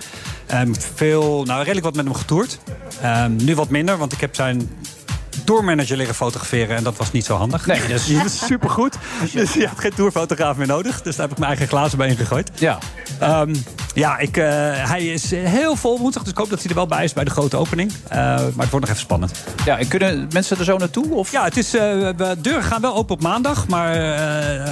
Um, 0.54 0.76
veel, 0.96 1.44
nou, 1.44 1.60
redelijk 1.60 1.86
wat 1.86 1.96
met 1.96 2.06
hem 2.06 2.14
getoerd. 2.14 2.60
Um, 3.04 3.36
nu 3.36 3.56
wat 3.56 3.70
minder, 3.70 3.98
want 3.98 4.14
ik 4.14 4.22
heb 4.22 4.36
zijn 4.36 4.70
tourmanager 5.44 5.98
leren 5.98 6.16
fotograferen. 6.16 6.76
En 6.76 6.84
dat 6.84 6.98
was 6.98 7.12
niet 7.12 7.26
zo 7.26 7.36
handig. 7.36 7.66
Nee, 7.66 7.88
dus 7.88 8.08
dat 8.08 8.26
is 8.26 8.46
supergoed. 8.46 8.98
Dus 9.34 9.54
je 9.54 9.68
hebt 9.68 9.80
geen 9.80 9.94
tourfotograaf 9.94 10.58
meer 10.58 10.68
nodig. 10.68 11.02
Dus 11.02 11.16
daar 11.16 11.26
heb 11.28 11.32
ik 11.32 11.38
mijn 11.38 11.52
eigen 11.52 11.68
glazen 11.68 11.98
bij 11.98 12.08
ingegooid. 12.08 12.52
Ja. 12.56 12.78
Um, 13.22 13.54
ja, 13.98 14.18
ik, 14.18 14.38
uh, 14.38 14.46
hij 14.90 15.06
is 15.06 15.32
heel 15.32 15.76
vol 15.76 16.00
woensdag. 16.00 16.24
Dus 16.24 16.32
ik 16.32 16.38
hoop 16.38 16.50
dat 16.50 16.60
hij 16.60 16.70
er 16.70 16.76
wel 16.76 16.88
bij 16.88 17.04
is 17.04 17.14
bij 17.14 17.24
de 17.24 17.30
grote 17.30 17.58
opening. 17.58 17.92
Uh, 17.92 18.18
maar 18.18 18.38
het 18.38 18.70
wordt 18.70 18.72
nog 18.72 18.84
even 18.84 18.96
spannend. 18.96 19.32
Ja, 19.66 19.78
en 19.78 19.88
kunnen 19.88 20.28
mensen 20.32 20.58
er 20.58 20.64
zo 20.64 20.78
naartoe? 20.78 21.14
Of? 21.14 21.32
Ja, 21.32 21.44
het 21.44 21.58
is, 21.58 21.76
uh, 21.76 21.82
de 21.82 22.36
deuren 22.42 22.64
gaan 22.64 22.82
wel 22.82 22.96
open 22.96 23.16
op 23.16 23.22
maandag. 23.22 23.68
Maar 23.68 24.00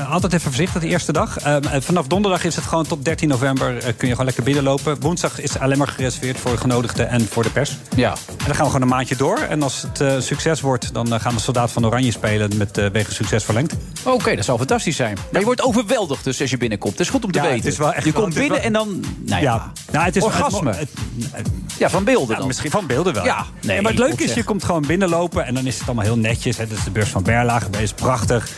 altijd 0.08 0.34
even 0.34 0.46
voorzichtig 0.46 0.82
de 0.82 0.88
eerste 0.88 1.12
dag. 1.12 1.38
vanaf 1.80 2.08
donderdag 2.08 2.44
is 2.44 2.56
het 2.56 2.66
gewoon 2.66 2.86
tot 2.86 3.06
13 3.06 3.30
november. 3.30 3.74
kun 3.74 4.08
je 4.08 4.10
gewoon 4.10 4.26
lekker 4.26 4.44
binnenlopen. 4.44 5.00
Woensdag 5.00 5.42
is 5.42 5.60
alleen 5.60 5.78
maar 5.78 5.88
gereserveerd 5.88 6.40
voor 6.40 6.58
genodigden 6.58 7.10
en 7.10 7.28
voor 7.28 7.44
de 7.44 7.50
pers. 7.50 7.78
Ja. 7.96 8.12
En 8.12 8.46
dan 8.46 8.56
gaan 8.56 8.66
we 8.66 8.72
gewoon 8.72 8.82
een 8.82 8.88
maandje 8.88 9.16
door. 9.16 9.38
En 9.38 9.64
als 9.64 9.86
het 9.94 10.24
succes 10.24 10.62
wordt, 10.62 10.94
dan 10.94 11.20
gaan 11.20 11.34
we 11.34 11.40
Soldaat 11.40 11.72
van 11.72 11.86
Oranje 11.86 12.12
spelen. 12.12 12.58
Met 12.58 12.90
Wegen 12.92 13.14
Succes 13.14 13.44
verlengd. 13.44 13.76
Oké, 14.04 14.16
okay, 14.16 14.36
dat 14.36 14.46
zou 14.46 14.58
fantastisch 14.58 14.96
zijn. 14.96 15.18
Maar 15.32 15.40
je 15.40 15.46
wordt 15.46 15.62
overweldigd 15.62 16.24
dus 16.24 16.42
als 16.42 16.50
je 16.50 16.58
binnenkomt. 16.58 16.92
Het 16.92 17.02
is 17.02 17.10
goed 17.10 17.24
om 17.24 17.32
te 17.32 17.38
ja, 17.38 17.44
weten. 17.44 17.60
Het 17.60 17.72
is 17.72 17.78
wel 17.78 17.94
echt 17.94 18.06
je 18.06 18.14
komt 18.14 18.34
binnen 18.34 18.62
en 18.62 18.74
dan... 18.74 19.04
Nou 19.18 19.42
ja, 19.42 19.54
ja. 19.54 19.72
Nou, 19.92 20.06
het 20.06 20.16
is 20.16 20.24
orgasme. 20.24 20.74
Het, 20.74 20.90
het, 21.32 21.48
ja, 21.78 21.90
van 21.90 22.04
beelden 22.04 22.30
ja, 22.30 22.36
dan. 22.36 22.48
Misschien 22.48 22.72
van 22.72 22.88
beelden 22.88 23.14
wel. 23.14 23.26
Ja, 23.26 23.46
nee, 23.62 23.82
maar 23.82 23.92
het 23.92 24.00
leuke 24.00 24.24
is, 24.24 24.34
je 24.34 24.44
komt 24.44 24.64
gewoon 24.64 24.82
binnenlopen... 24.88 25.46
en 25.46 25.54
dan 25.54 25.66
is 25.66 25.78
het 25.78 25.86
allemaal 25.86 26.06
heel 26.06 26.18
netjes. 26.18 26.58
Het 26.58 26.72
is 26.72 26.84
de 26.84 26.92
beurs 26.92 27.10
van 27.10 27.24
Berlage, 27.24 27.70
is 27.80 27.94
prachtig. 27.94 28.50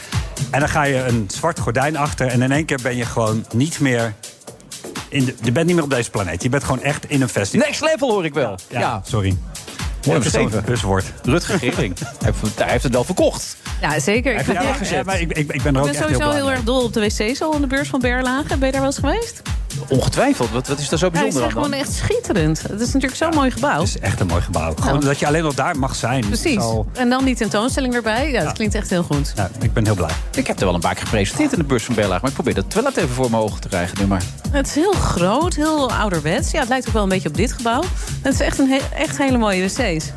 En 0.49 0.59
dan 0.59 0.69
ga 0.69 0.84
je 0.84 1.03
een 1.05 1.25
zwart 1.27 1.59
gordijn 1.59 1.97
achter... 1.97 2.27
en 2.27 2.41
in 2.41 2.51
één 2.51 2.65
keer 2.65 2.79
ben 2.81 2.95
je 2.95 3.05
gewoon 3.05 3.45
niet 3.53 3.79
meer... 3.79 4.13
In 5.09 5.25
de, 5.25 5.35
je 5.41 5.51
bent 5.51 5.65
niet 5.65 5.75
meer 5.75 5.84
op 5.84 5.89
deze 5.89 6.09
planeet. 6.09 6.43
Je 6.43 6.49
bent 6.49 6.63
gewoon 6.63 6.81
echt 6.81 7.09
in 7.09 7.21
een 7.21 7.29
festival. 7.29 7.67
Next 7.67 7.81
level 7.81 8.11
hoor 8.11 8.25
ik 8.25 8.34
wel. 8.34 8.55
Ja, 8.69 8.79
ja. 8.79 9.01
sorry. 9.05 9.38
Mooi 10.05 10.49
buswoord. 10.65 11.05
Rutger 11.23 11.59
Gering. 11.59 11.97
hij, 12.23 12.34
hij 12.55 12.71
heeft 12.71 12.84
het 12.84 12.93
wel 12.93 13.03
verkocht. 13.03 13.57
Ja, 13.81 13.99
zeker. 13.99 14.35
Ik, 14.35 14.45
ja, 14.45 14.75
ja, 14.83 15.03
maar 15.03 15.19
ik, 15.19 15.31
ik, 15.31 15.51
ik 15.51 15.61
ben 15.61 15.75
er 15.75 15.81
ook 15.81 15.85
ben 15.91 15.95
sowieso 15.95 16.29
heel, 16.29 16.51
erg 16.51 16.63
dol 16.63 16.83
op 16.83 16.93
de 16.93 16.99
wc's 16.99 17.41
al 17.41 17.53
in 17.55 17.61
de 17.61 17.67
beurs 17.67 17.89
van 17.89 17.99
Berlage. 17.99 18.57
Ben 18.57 18.65
je 18.65 18.71
daar 18.71 18.81
wel 18.81 18.85
eens 18.85 18.97
geweest? 18.97 19.41
Ongetwijfeld. 19.87 20.51
Wat, 20.51 20.67
wat 20.67 20.79
is 20.79 20.89
daar 20.89 20.99
zo 20.99 21.05
Ja, 21.05 21.11
bijzonder 21.11 21.41
het 21.41 21.51
is 21.51 21.55
aan 21.57 21.63
gewoon 21.63 21.79
echt 21.79 21.93
schitterend. 21.93 22.61
Het 22.61 22.81
is 22.81 22.87
natuurlijk 22.87 23.15
zo'n 23.15 23.33
mooi 23.33 23.51
gebouw. 23.51 23.79
Het 23.79 23.87
is 23.87 23.99
echt 23.99 24.19
een 24.19 24.27
mooi 24.27 24.41
gebouw. 24.41 24.73
Gewoon 24.81 24.99
dat 24.99 25.19
je 25.19 25.27
alleen 25.27 25.43
nog 25.43 25.53
daar 25.53 25.79
mag 25.79 25.95
zijn. 25.95 26.25
Precies. 26.25 26.63
En 26.93 27.09
dan 27.09 27.25
die 27.25 27.35
tentoonstelling 27.35 27.93
erbij. 27.93 28.31
Ja, 28.31 28.43
dat 28.43 28.53
klinkt 28.53 28.75
echt 28.75 28.89
heel 28.89 29.03
goed. 29.03 29.33
Ja, 29.35 29.49
ik 29.59 29.73
ben 29.73 29.85
heel 29.85 29.95
blij. 29.95 30.11
Ik 30.35 30.47
heb 30.47 30.59
er 30.59 30.65
wel 30.65 30.73
een 30.73 30.79
paar 30.79 30.93
keer 30.95 31.03
gepresenteerd 31.03 31.51
in 31.51 31.57
de 31.57 31.65
beurs 31.65 31.83
van 31.83 31.95
Berlage. 31.95 32.19
Maar 32.21 32.29
ik 32.29 32.35
probeer 32.35 32.53
dat 32.53 32.69
toilet 32.69 32.97
even 32.97 33.09
voor 33.09 33.29
mijn 33.29 33.43
ogen 33.43 33.61
te 33.61 33.67
krijgen 33.67 33.97
nu 33.99 34.07
maar. 34.07 34.23
Het 34.51 34.67
is 34.67 34.75
heel 34.75 34.93
groot, 34.93 35.55
heel 35.55 35.91
ouderwets. 35.91 36.51
Ja, 36.51 36.59
het 36.59 36.69
lijkt 36.69 36.87
ook 36.87 36.93
wel 36.93 37.03
een 37.03 37.09
beetje 37.09 37.29
op 37.29 37.35
dit 37.35 37.51
gebouw. 37.51 37.83
Het 38.21 38.33
is 38.33 38.39
echt, 38.39 38.59
een 38.59 38.69
he 38.69 38.79
echt 38.95 39.17
hele 39.17 39.37
mooie 39.37 39.63
wc's. 39.63 40.11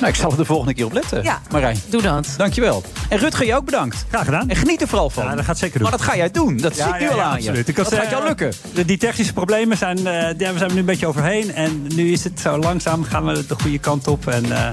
Nou, 0.00 0.12
ik 0.12 0.18
zal 0.18 0.30
er 0.30 0.36
de 0.36 0.44
volgende 0.44 0.74
keer 0.74 0.84
op 0.84 0.92
letten. 0.92 1.22
Ja, 1.22 1.40
Marijn. 1.50 1.80
doe 1.88 2.02
dat. 2.02 2.34
Dankjewel. 2.36 2.82
En 3.08 3.18
Rutger, 3.18 3.46
je 3.46 3.54
ook 3.54 3.64
bedankt. 3.64 4.04
Graag 4.08 4.24
gedaan. 4.24 4.48
En 4.48 4.56
geniet 4.56 4.80
er 4.80 4.88
vooral 4.88 5.10
van. 5.10 5.24
Ja, 5.24 5.34
dat 5.34 5.44
gaat 5.44 5.58
zeker 5.58 5.78
doen. 5.78 5.88
Maar 5.88 5.98
dat 5.98 6.06
ga 6.06 6.16
jij 6.16 6.30
doen. 6.30 6.56
Dat 6.56 6.76
ja, 6.76 6.84
zie 6.84 6.94
ik 6.94 7.00
nu 7.00 7.06
ja, 7.06 7.10
al 7.10 7.16
ja, 7.16 7.24
aan 7.24 7.32
absoluut. 7.32 7.66
je. 7.66 7.72
Ik 7.72 7.76
had, 7.76 7.90
dat 7.90 7.98
gaat 7.98 8.10
jou 8.10 8.22
uh, 8.22 8.28
lukken. 8.28 8.52
De, 8.74 8.84
die 8.84 8.98
technische 8.98 9.32
problemen 9.32 9.76
zijn, 9.76 9.98
uh, 9.98 10.04
we 10.04 10.34
zijn 10.36 10.60
er 10.60 10.72
nu 10.72 10.78
een 10.78 10.84
beetje 10.84 11.06
overheen. 11.06 11.54
En 11.54 11.86
nu 11.94 12.12
is 12.12 12.24
het 12.24 12.40
zo 12.40 12.58
langzaam, 12.58 13.04
gaan 13.04 13.24
we 13.24 13.46
de 13.46 13.54
goede 13.62 13.78
kant 13.78 14.06
op. 14.06 14.26
En 14.26 14.44
uh, 14.44 14.68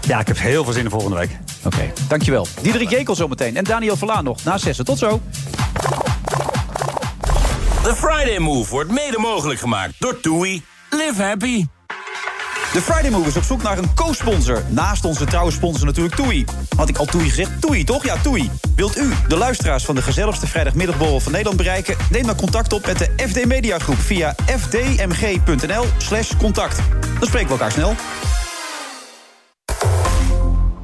ja, 0.00 0.20
ik 0.20 0.26
heb 0.26 0.38
heel 0.38 0.64
veel 0.64 0.72
zin 0.72 0.84
in 0.84 0.90
volgende 0.90 1.16
week. 1.16 1.30
Oké, 1.64 1.76
okay, 1.76 1.92
dankjewel. 2.08 2.46
Diederik 2.62 2.90
Jekel 2.90 3.14
zometeen. 3.14 3.56
En 3.56 3.64
Daniel 3.64 3.96
Verlaan 3.96 4.24
nog 4.24 4.44
na 4.44 4.58
zessen. 4.58 4.84
Tot 4.84 4.98
zo. 4.98 5.20
The 7.82 7.94
Friday 7.94 8.38
Move 8.38 8.70
wordt 8.70 8.90
mede 8.90 9.18
mogelijk 9.18 9.60
gemaakt 9.60 9.94
door 9.98 10.20
TUI. 10.20 10.62
Live 10.90 11.22
happy. 11.22 11.66
De 12.76 12.82
Friday 12.82 13.10
Move 13.10 13.28
is 13.28 13.36
op 13.36 13.42
zoek 13.42 13.62
naar 13.62 13.78
een 13.78 13.94
co-sponsor. 13.94 14.62
Naast 14.68 15.04
onze 15.04 15.24
trouwe 15.24 15.50
sponsor 15.50 15.86
natuurlijk 15.86 16.14
Toei. 16.14 16.44
Had 16.76 16.88
ik 16.88 16.96
al 16.96 17.04
Toei 17.04 17.28
gezegd? 17.28 17.60
Toei, 17.60 17.84
toch? 17.84 18.04
Ja, 18.04 18.16
Toei. 18.16 18.50
Wilt 18.74 18.98
u 18.98 19.12
de 19.28 19.36
luisteraars 19.36 19.84
van 19.84 19.94
de 19.94 20.02
gezelligste 20.02 20.46
vrijdagmiddagborrel 20.46 21.20
van 21.20 21.32
Nederland 21.32 21.56
bereiken? 21.56 21.96
Neem 22.10 22.26
dan 22.26 22.36
contact 22.36 22.72
op 22.72 22.86
met 22.86 22.98
de 22.98 23.10
FD 23.28 23.44
Mediagroep 23.46 23.98
via 23.98 24.34
fdmg.nl 24.58 25.84
slash 25.96 26.32
contact. 26.38 26.76
Dan 27.00 27.28
spreken 27.28 27.46
we 27.46 27.52
elkaar 27.52 27.72
snel. 27.72 27.94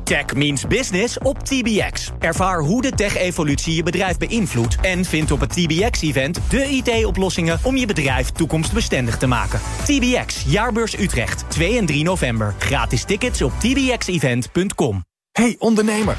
Tech 0.04 0.34
means 0.34 0.66
business 0.66 1.18
op 1.18 1.38
TBX. 1.38 2.10
Ervaar 2.18 2.60
hoe 2.60 2.82
de 2.82 2.90
tech-evolutie 2.90 3.74
je 3.74 3.82
bedrijf 3.82 4.18
beïnvloedt... 4.18 4.76
en 4.80 5.04
vind 5.04 5.30
op 5.30 5.40
het 5.40 5.50
TBX-event 5.50 6.40
de 6.48 6.68
IT-oplossingen... 6.68 7.58
om 7.62 7.76
je 7.76 7.86
bedrijf 7.86 8.30
toekomstbestendig 8.30 9.16
te 9.16 9.26
maken. 9.26 9.60
TBX, 9.84 10.42
Jaarbeurs 10.46 10.98
Utrecht, 10.98 11.44
2 11.48 11.78
en 11.78 11.86
3 11.86 12.04
november. 12.04 12.54
Gratis 12.58 13.04
tickets 13.04 13.42
op 13.42 13.52
tbxevent.com. 13.58 15.04
Hey 15.32 15.56
ondernemer, 15.58 16.16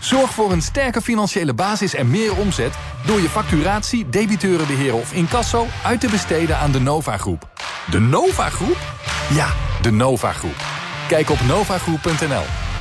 zorg 0.00 0.34
voor 0.34 0.52
een 0.52 0.62
sterke 0.62 1.02
financiële 1.02 1.54
basis 1.54 1.94
en 1.94 2.10
meer 2.10 2.36
omzet... 2.36 2.72
door 3.06 3.20
je 3.20 3.28
facturatie, 3.28 4.08
debiteurenbeheer 4.08 4.94
of 4.94 5.12
incasso... 5.12 5.66
uit 5.84 6.00
te 6.00 6.08
besteden 6.08 6.58
aan 6.58 6.72
de 6.72 6.80
Nova 6.80 7.16
Groep. 7.16 7.50
De 7.90 8.00
Nova 8.00 8.48
Groep? 8.48 8.78
Ja, 9.34 9.46
de 9.82 9.90
Nova 9.90 10.32
Groep. 10.32 10.56
Kijk 11.08 11.30
op 11.30 11.40
novagroep.nl. 11.40 12.71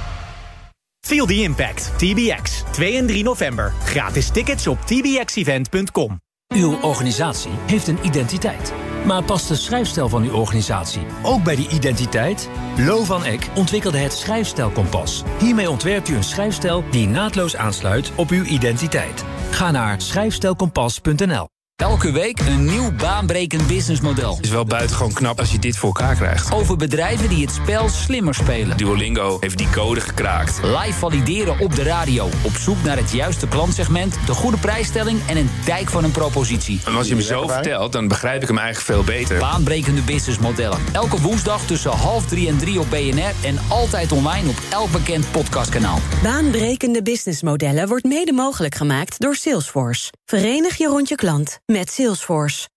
Feel 1.12 1.26
the 1.26 1.42
impact. 1.42 1.92
TBX. 1.98 2.64
2 2.72 2.98
en 2.98 3.08
3 3.08 3.24
november. 3.24 3.74
Gratis 3.84 4.30
tickets 4.30 4.68
op 4.68 4.80
tbxevent.com. 4.80 6.20
Uw 6.48 6.80
organisatie 6.82 7.52
heeft 7.68 7.88
een 7.88 8.06
identiteit. 8.06 8.74
Maar 9.06 9.24
past 9.24 9.48
de 9.48 9.56
schrijfstijl 9.56 10.10
van 10.10 10.24
uw 10.24 10.34
organisatie 10.34 11.02
ook 11.24 11.44
bij 11.44 11.56
die 11.56 11.70
identiteit? 11.70 12.50
Lo 12.78 13.04
van 13.04 13.24
Eck 13.24 13.50
ontwikkelde 13.56 13.98
het 13.98 14.14
Schrijfstijlkompas. 14.14 15.24
Hiermee 15.40 15.70
ontwerpt 15.70 16.10
u 16.10 16.16
een 16.16 16.24
schrijfstijl 16.24 16.84
die 16.92 17.08
naadloos 17.08 17.56
aansluit 17.56 18.12
op 18.16 18.30
uw 18.30 18.44
identiteit. 18.44 19.24
Ga 19.52 19.72
naar 19.72 20.02
schrijfstijlkompas.nl. 20.02 21.48
Elke 21.82 22.12
week 22.12 22.40
een 22.40 22.66
nieuw 22.66 22.92
baanbrekend 22.92 23.68
businessmodel. 23.68 24.38
is 24.42 24.50
wel 24.50 24.66
buitengewoon 24.66 25.14
knap 25.14 25.40
als 25.40 25.52
je 25.52 25.60
dit 25.60 25.78
voor 25.78 25.88
elkaar 25.88 26.16
krijgt. 26.16 26.54
Over 26.54 26.78
bedrijven 26.78 27.30
die 27.30 27.42
het 27.46 27.52
spel 27.52 27.90
slimmer 27.90 28.36
spelen. 28.36 28.78
Duolingo 28.78 29.38
heeft 29.40 29.58
die 29.58 29.70
code 29.70 30.02
gekraakt. 30.02 30.60
Live 30.64 30.94
valideren 30.94 31.60
op 31.60 31.76
de 31.76 31.84
radio. 31.84 32.30
Op 32.44 32.56
zoek 32.56 32.84
naar 32.84 32.98
het 32.98 33.12
juiste 33.12 33.48
klantsegment, 33.48 34.18
de 34.26 34.34
goede 34.34 34.58
prijsstelling 34.58 35.20
en 35.28 35.38
een 35.38 35.50
dijk 35.66 35.90
van 35.90 36.04
een 36.04 36.12
propositie. 36.12 36.80
En 36.86 36.96
als 36.96 37.08
je 37.08 37.16
me 37.16 37.22
zo 37.22 37.48
vertelt, 37.48 37.92
dan 37.92 38.08
begrijp 38.08 38.42
ik 38.42 38.48
hem 38.48 38.58
eigenlijk 38.58 38.88
veel 38.88 39.16
beter. 39.16 39.40
Baanbrekende 39.40 40.02
businessmodellen. 40.02 40.80
Elke 40.92 41.22
woensdag 41.22 41.66
tussen 41.66 41.92
half 41.92 42.26
drie 42.26 42.48
en 42.48 42.58
drie 42.58 42.80
op 42.80 42.90
BNR 42.90 43.34
en 43.44 43.58
altijd 43.68 44.12
online 44.12 44.50
op 44.50 44.58
elk 44.70 44.92
bekend 44.92 45.32
podcastkanaal. 45.32 46.00
Baanbrekende 46.24 47.02
businessmodellen 47.02 47.88
wordt 47.88 48.06
mede 48.06 48.32
mogelijk 48.32 48.76
gemaakt 48.76 49.20
door 49.20 49.36
Salesforce. 49.36 50.12
Verenig 50.26 50.78
je 50.78 50.88
rond 50.88 51.10
je 51.10 51.16
klant 51.16 51.60
met 51.72 51.92
Salesforce. 51.92 52.70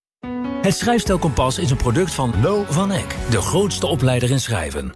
Het 0.61 0.75
Schrijfstijlkompas 0.75 1.59
is 1.59 1.71
een 1.71 1.77
product 1.77 2.13
van 2.13 2.33
Lo 2.41 2.65
van 2.69 2.91
Eck. 2.91 3.15
De 3.29 3.41
grootste 3.41 3.87
opleider 3.87 4.31
in 4.31 4.39
schrijven. 4.39 4.93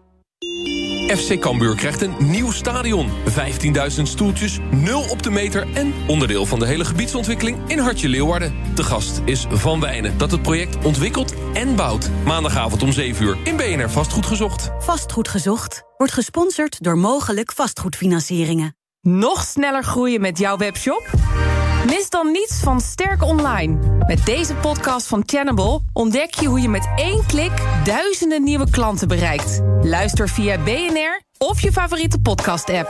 FC 1.10 1.40
Cambuur 1.40 1.76
krijgt 1.76 2.02
een 2.02 2.16
nieuw 2.20 2.52
stadion. 2.52 3.10
15.000 3.98 4.02
stoeltjes, 4.02 4.60
nul 4.72 5.10
op 5.10 5.24
de 5.24 5.30
meter 5.30 5.68
en 5.74 5.94
onderdeel 6.08 6.46
van 6.46 6.60
de 6.60 6.66
hele 6.66 6.86
gebiedsontwikkeling 6.86 7.58
in 7.68 7.78
Hartje 7.80 8.10
Leeuwarden. 8.10 8.54
De 8.76 8.84
gast 8.84 9.22
is 9.26 9.46
Van 9.50 9.80
Wijnen, 9.80 10.18
dat 10.18 10.32
het 10.32 10.42
project 10.42 10.86
ontwikkelt 10.86 11.34
en 11.54 11.76
bouwt. 11.76 12.10
Maandagavond 12.26 12.84
om 12.84 12.92
7 12.92 13.26
uur 13.26 13.38
in 13.44 13.56
BNR 13.56 13.90
Vastgoed 13.90 14.26
Gezocht. 14.26 14.70
Vastgoed 14.80 15.28
Gezocht 15.28 15.84
wordt 15.98 16.14
gesponsord 16.14 16.84
door 16.84 16.98
Mogelijk 16.98 17.52
Vastgoedfinancieringen. 17.52 18.76
Nog 19.02 19.44
sneller 19.44 19.84
groeien 19.84 20.22
met 20.22 20.38
jouw 20.38 20.58
webshop? 20.58 21.10
Mis 21.90 22.10
dan 22.10 22.32
niets 22.32 22.60
van 22.64 22.82
Sterk 22.82 23.24
Online. 23.24 23.78
Met 24.08 24.26
deze 24.26 24.56
podcast 24.56 25.08
van 25.08 25.24
Channable 25.26 25.80
ontdek 25.94 26.34
je 26.34 26.48
hoe 26.48 26.62
je 26.62 26.70
met 26.70 26.90
één 26.96 27.26
klik 27.26 27.52
duizenden 27.84 28.44
nieuwe 28.44 28.70
klanten 28.70 29.08
bereikt. 29.08 29.62
Luister 29.82 30.30
via 30.30 30.58
BNR 30.58 31.22
of 31.38 31.62
je 31.62 31.72
favoriete 31.72 32.20
podcast-app. 32.20 32.90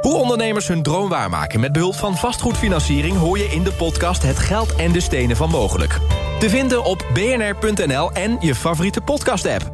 Hoe 0.00 0.14
ondernemers 0.14 0.68
hun 0.68 0.82
droom 0.82 1.08
waarmaken 1.08 1.60
met 1.60 1.72
behulp 1.72 1.94
van 1.94 2.16
vastgoedfinanciering... 2.16 3.16
hoor 3.16 3.38
je 3.38 3.44
in 3.44 3.62
de 3.62 3.72
podcast 3.72 4.22
Het 4.22 4.38
Geld 4.38 4.74
en 4.74 4.92
de 4.92 5.00
Stenen 5.00 5.36
van 5.36 5.50
Mogelijk. 5.50 5.98
Te 6.38 6.50
vinden 6.50 6.84
op 6.84 7.06
bnr.nl 7.14 8.12
en 8.12 8.36
je 8.40 8.54
favoriete 8.54 9.00
podcast-app. 9.00 9.72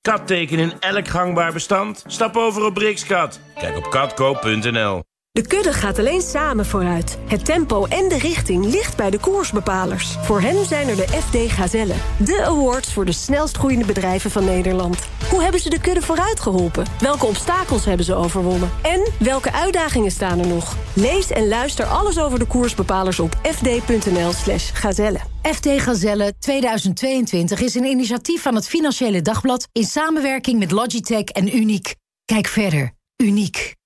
Katteken 0.00 0.58
in 0.58 0.72
elk 0.80 1.08
gangbaar 1.08 1.52
bestand? 1.52 2.04
Stap 2.06 2.36
over 2.36 2.64
op 2.64 2.74
Brikskat. 2.74 3.40
Kijk 3.54 3.76
op 3.76 3.90
katkoop.nl. 3.90 5.02
De 5.38 5.46
kudde 5.46 5.72
gaat 5.72 5.98
alleen 5.98 6.22
samen 6.22 6.66
vooruit. 6.66 7.18
Het 7.26 7.44
tempo 7.44 7.84
en 7.84 8.08
de 8.08 8.18
richting 8.18 8.64
ligt 8.64 8.96
bij 8.96 9.10
de 9.10 9.18
koersbepalers. 9.18 10.16
Voor 10.22 10.40
hen 10.40 10.64
zijn 10.64 10.88
er 10.88 10.96
de 10.96 11.06
FD 11.08 11.52
Gazellen. 11.52 11.96
De 12.16 12.44
awards 12.44 12.92
voor 12.92 13.04
de 13.04 13.12
snelst 13.12 13.56
groeiende 13.56 13.84
bedrijven 13.84 14.30
van 14.30 14.44
Nederland. 14.44 15.08
Hoe 15.30 15.42
hebben 15.42 15.60
ze 15.60 15.70
de 15.70 15.80
kudde 15.80 16.02
vooruit 16.02 16.40
geholpen? 16.40 16.86
Welke 17.00 17.26
obstakels 17.26 17.84
hebben 17.84 18.06
ze 18.06 18.14
overwonnen? 18.14 18.70
En 18.82 19.12
welke 19.18 19.52
uitdagingen 19.52 20.10
staan 20.10 20.38
er 20.38 20.46
nog? 20.46 20.76
Lees 20.92 21.30
en 21.30 21.48
luister 21.48 21.84
alles 21.84 22.18
over 22.18 22.38
de 22.38 22.46
koersbepalers 22.46 23.20
op 23.20 23.36
fd.nl 23.42 24.32
slash 24.32 24.70
gazelle. 24.74 25.20
FD 25.42 25.68
Gazelle 25.76 26.34
2022 26.38 27.60
is 27.60 27.74
een 27.74 27.84
initiatief 27.84 28.42
van 28.42 28.54
het 28.54 28.68
Financiële 28.68 29.22
Dagblad... 29.22 29.68
in 29.72 29.84
samenwerking 29.84 30.58
met 30.58 30.70
Logitech 30.70 31.24
en 31.24 31.56
Uniek. 31.56 31.94
Kijk 32.24 32.46
verder. 32.46 32.92
Uniek. 33.16 33.76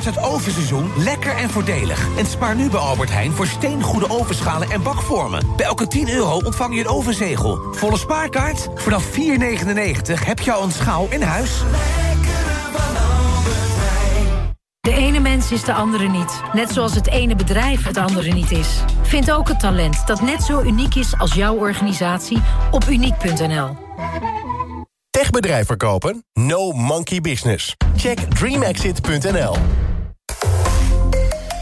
Start 0.00 0.16
het 0.16 0.24
ovenseizoen 0.24 0.90
lekker 0.96 1.36
en 1.36 1.50
voordelig. 1.50 2.16
En 2.16 2.26
spaar 2.26 2.56
nu 2.56 2.70
bij 2.70 2.80
Albert 2.80 3.10
Heijn 3.10 3.32
voor 3.32 3.46
steengoede 3.46 4.10
ovenschalen 4.10 4.70
en 4.70 4.82
bakvormen. 4.82 5.46
Bij 5.56 5.66
elke 5.66 5.86
10 5.86 6.10
euro 6.10 6.40
ontvang 6.44 6.74
je 6.74 6.80
een 6.80 6.88
ovenzegel. 6.88 7.58
Volle 7.72 7.98
spaarkaart? 7.98 8.68
Vanaf 8.74 9.04
4,99 9.04 10.24
heb 10.24 10.38
je 10.38 10.52
al 10.52 10.62
een 10.62 10.72
schaal 10.72 11.06
in 11.10 11.22
huis. 11.22 11.62
De 14.80 14.92
ene 14.92 15.20
mens 15.20 15.52
is 15.52 15.64
de 15.64 15.72
andere 15.72 16.08
niet. 16.08 16.42
Net 16.52 16.70
zoals 16.70 16.94
het 16.94 17.08
ene 17.08 17.36
bedrijf 17.36 17.84
het 17.84 17.96
andere 17.96 18.32
niet 18.32 18.50
is. 18.50 18.82
Vind 19.02 19.32
ook 19.32 19.48
het 19.48 19.60
talent 19.60 20.06
dat 20.06 20.20
net 20.20 20.42
zo 20.42 20.60
uniek 20.60 20.94
is 20.94 21.18
als 21.18 21.34
jouw 21.34 21.56
organisatie 21.56 22.42
op 22.70 22.88
uniek.nl. 22.88 23.76
Techbedrijf 25.10 25.66
verkopen? 25.66 26.24
No 26.32 26.72
monkey 26.72 27.20
business. 27.20 27.76
Check 27.96 28.18
dreamexit.nl. 28.18 29.54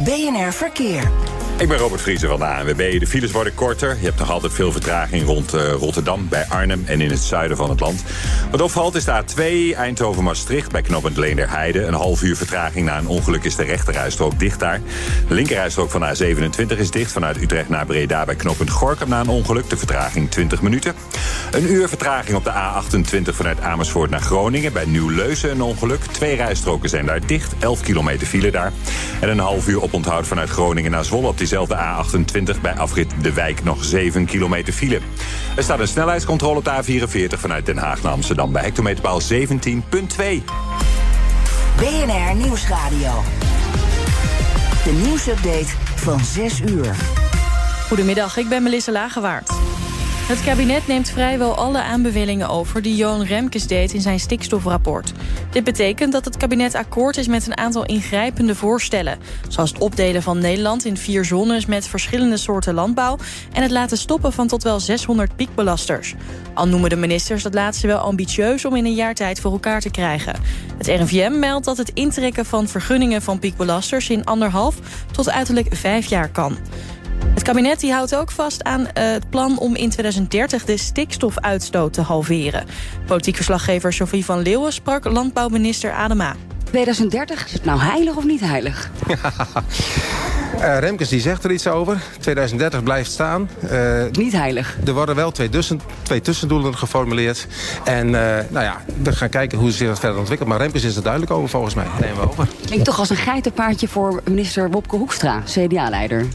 BNR 0.00 0.52
Verkeer. 0.52 1.27
Ik 1.58 1.68
ben 1.68 1.78
Robert 1.78 2.02
Vriezer 2.02 2.28
van 2.28 2.38
de 2.38 2.46
ANWB. 2.46 3.00
De 3.00 3.06
files 3.06 3.30
worden 3.32 3.54
korter. 3.54 3.96
Je 4.00 4.04
hebt 4.04 4.18
nog 4.18 4.30
altijd 4.30 4.52
veel 4.52 4.72
vertraging 4.72 5.24
rond 5.26 5.54
eh, 5.54 5.72
Rotterdam, 5.72 6.28
bij 6.28 6.46
Arnhem 6.48 6.82
en 6.86 7.00
in 7.00 7.10
het 7.10 7.18
zuiden 7.18 7.56
van 7.56 7.70
het 7.70 7.80
land. 7.80 8.04
Wat 8.50 8.60
opvalt 8.60 8.94
is 8.94 9.04
de 9.04 9.22
A2 9.22 9.76
Eindhoven-Maastricht 9.76 10.72
bij 10.72 10.82
knooppunt 10.82 11.16
Leenderheide. 11.16 11.84
Een 11.84 11.94
half 11.94 12.22
uur 12.22 12.36
vertraging 12.36 12.86
na 12.86 12.98
een 12.98 13.06
ongeluk 13.06 13.44
is 13.44 13.56
de 13.56 13.62
rechterrijstrook 13.62 14.38
dicht 14.38 14.60
daar. 14.60 14.80
De 15.28 15.34
linkerrijstrook 15.34 15.90
van 15.90 16.00
de 16.00 16.34
A27 16.34 16.78
is 16.78 16.90
dicht 16.90 17.12
vanuit 17.12 17.42
Utrecht 17.42 17.68
naar 17.68 17.86
Breda 17.86 18.24
bij 18.24 18.36
knooppunt 18.36 18.70
Gorkum 18.70 19.08
na 19.08 19.20
een 19.20 19.28
ongeluk. 19.28 19.70
De 19.70 19.76
vertraging 19.76 20.30
20 20.30 20.62
minuten. 20.62 20.94
Een 21.50 21.72
uur 21.72 21.88
vertraging 21.88 22.36
op 22.36 22.44
de 22.44 22.52
A28 22.52 23.34
vanuit 23.34 23.60
Amersfoort 23.60 24.10
naar 24.10 24.20
Groningen 24.20 24.72
bij 24.72 24.84
Nieuw-Leuzen 24.84 25.50
een 25.50 25.62
ongeluk. 25.62 26.04
Twee 26.04 26.36
rijstroken 26.36 26.88
zijn 26.88 27.06
daar 27.06 27.26
dicht, 27.26 27.54
11 27.58 27.80
kilometer 27.80 28.26
file 28.26 28.50
daar. 28.50 28.72
En 29.20 29.28
een 29.28 29.38
half 29.38 29.68
uur 29.68 29.82
oponthoud 29.82 30.26
vanuit 30.26 30.48
Groningen 30.48 30.90
naar 30.90 31.04
Zwolle 31.04 31.26
op 31.26 31.36
diezelfde 31.48 31.76
A28 31.76 32.60
bij 32.60 32.74
afrit 32.74 33.12
De 33.22 33.32
Wijk 33.32 33.64
nog 33.64 33.84
7 33.84 34.24
kilometer 34.24 34.72
file. 34.72 35.00
Er 35.56 35.62
staat 35.62 35.78
een 35.78 35.88
snelheidscontrole 35.88 36.58
op 36.58 36.64
de 36.64 37.00
A44 37.00 37.38
vanuit 37.38 37.66
Den 37.66 37.76
Haag 37.76 38.02
naar 38.02 38.12
Amsterdam 38.12 38.52
bij 38.52 38.62
hectometerpaal 38.62 39.20
17.2. 39.20 39.28
BNR 41.76 42.34
Nieuwsradio. 42.34 43.22
De 44.84 45.00
nieuwsupdate 45.04 45.68
van 45.94 46.20
6 46.20 46.60
uur. 46.60 46.94
Goedemiddag, 47.86 48.36
ik 48.36 48.48
ben 48.48 48.62
Melissa 48.62 48.92
Lagewaard. 48.92 49.57
Het 50.28 50.42
kabinet 50.42 50.86
neemt 50.86 51.10
vrijwel 51.10 51.54
alle 51.54 51.82
aanbevelingen 51.82 52.48
over 52.48 52.82
die 52.82 52.96
Johan 52.96 53.22
Remkes 53.22 53.66
deed 53.66 53.92
in 53.92 54.00
zijn 54.00 54.20
stikstofrapport. 54.20 55.12
Dit 55.50 55.64
betekent 55.64 56.12
dat 56.12 56.24
het 56.24 56.36
kabinet 56.36 56.74
akkoord 56.74 57.16
is 57.16 57.28
met 57.28 57.46
een 57.46 57.56
aantal 57.56 57.84
ingrijpende 57.84 58.54
voorstellen. 58.54 59.18
Zoals 59.48 59.70
het 59.70 59.80
opdelen 59.80 60.22
van 60.22 60.38
Nederland 60.38 60.84
in 60.84 60.96
vier 60.96 61.24
zones 61.24 61.66
met 61.66 61.88
verschillende 61.88 62.36
soorten 62.36 62.74
landbouw... 62.74 63.18
en 63.52 63.62
het 63.62 63.70
laten 63.70 63.98
stoppen 63.98 64.32
van 64.32 64.46
tot 64.46 64.62
wel 64.62 64.80
600 64.80 65.36
piekbelasters. 65.36 66.14
Al 66.54 66.68
noemen 66.68 66.90
de 66.90 66.96
ministers 66.96 67.42
dat 67.42 67.54
laatste 67.54 67.86
wel 67.86 67.98
ambitieus 67.98 68.64
om 68.64 68.76
in 68.76 68.84
een 68.84 68.94
jaar 68.94 69.14
tijd 69.14 69.40
voor 69.40 69.52
elkaar 69.52 69.80
te 69.80 69.90
krijgen. 69.90 70.34
Het 70.78 70.86
RIVM 70.86 71.38
meldt 71.38 71.64
dat 71.64 71.76
het 71.76 71.90
intrekken 71.94 72.46
van 72.46 72.68
vergunningen 72.68 73.22
van 73.22 73.38
piekbelasters... 73.38 74.10
in 74.10 74.24
anderhalf 74.24 74.76
tot 75.12 75.30
uiterlijk 75.30 75.74
vijf 75.74 76.06
jaar 76.06 76.28
kan. 76.28 76.56
Het 77.26 77.42
kabinet 77.42 77.90
houdt 77.90 78.14
ook 78.14 78.30
vast 78.30 78.64
aan 78.64 78.86
eh, 78.86 79.10
het 79.10 79.30
plan 79.30 79.58
om 79.58 79.74
in 79.74 79.90
2030 79.90 80.64
de 80.64 80.76
stikstofuitstoot 80.76 81.92
te 81.92 82.00
halveren. 82.00 82.64
Politiek 83.06 83.34
verslaggever 83.34 83.92
Sophie 83.92 84.24
van 84.24 84.42
Leeuwen 84.42 84.72
sprak 84.72 85.04
landbouwminister 85.04 85.92
Adema. 85.92 86.34
2030, 86.68 87.46
is 87.46 87.52
het 87.52 87.64
nou 87.64 87.80
heilig 87.80 88.16
of 88.16 88.24
niet 88.24 88.40
heilig? 88.40 88.90
Eh, 90.60 90.78
Remkes 90.78 91.08
die 91.08 91.20
zegt 91.20 91.44
er 91.44 91.50
iets 91.50 91.66
over. 91.66 92.02
2030 92.20 92.82
blijft 92.82 93.10
staan. 93.10 93.50
Eh, 93.68 94.02
niet 94.12 94.32
heilig. 94.32 94.76
Er 94.86 94.94
worden 94.94 95.14
wel 95.14 95.30
twee, 95.30 95.48
tussen, 95.48 95.80
twee 96.02 96.20
tussendoelen 96.20 96.76
geformuleerd. 96.76 97.46
En 97.84 98.06
eh, 98.06 98.44
nou 98.48 98.64
ja, 98.64 98.80
we 99.02 99.12
gaan 99.12 99.28
kijken 99.28 99.58
hoe 99.58 99.70
zich 99.70 99.88
dat 99.88 99.98
verder 99.98 100.18
ontwikkelt. 100.18 100.48
Maar 100.48 100.58
Remkes 100.58 100.84
is 100.84 100.96
er 100.96 101.02
duidelijk 101.02 101.32
over 101.32 101.48
volgens 101.48 101.74
mij. 101.74 101.86
Nemen 102.00 102.16
we 102.16 102.28
over. 102.28 102.48
Klinkt 102.66 102.84
toch 102.84 102.98
als 102.98 103.10
een 103.10 103.16
geitenpaardje 103.16 103.88
voor 103.88 104.20
minister 104.24 104.70
Wopke 104.70 104.96
Hoekstra, 104.96 105.42
CDA-leider. 105.44 106.26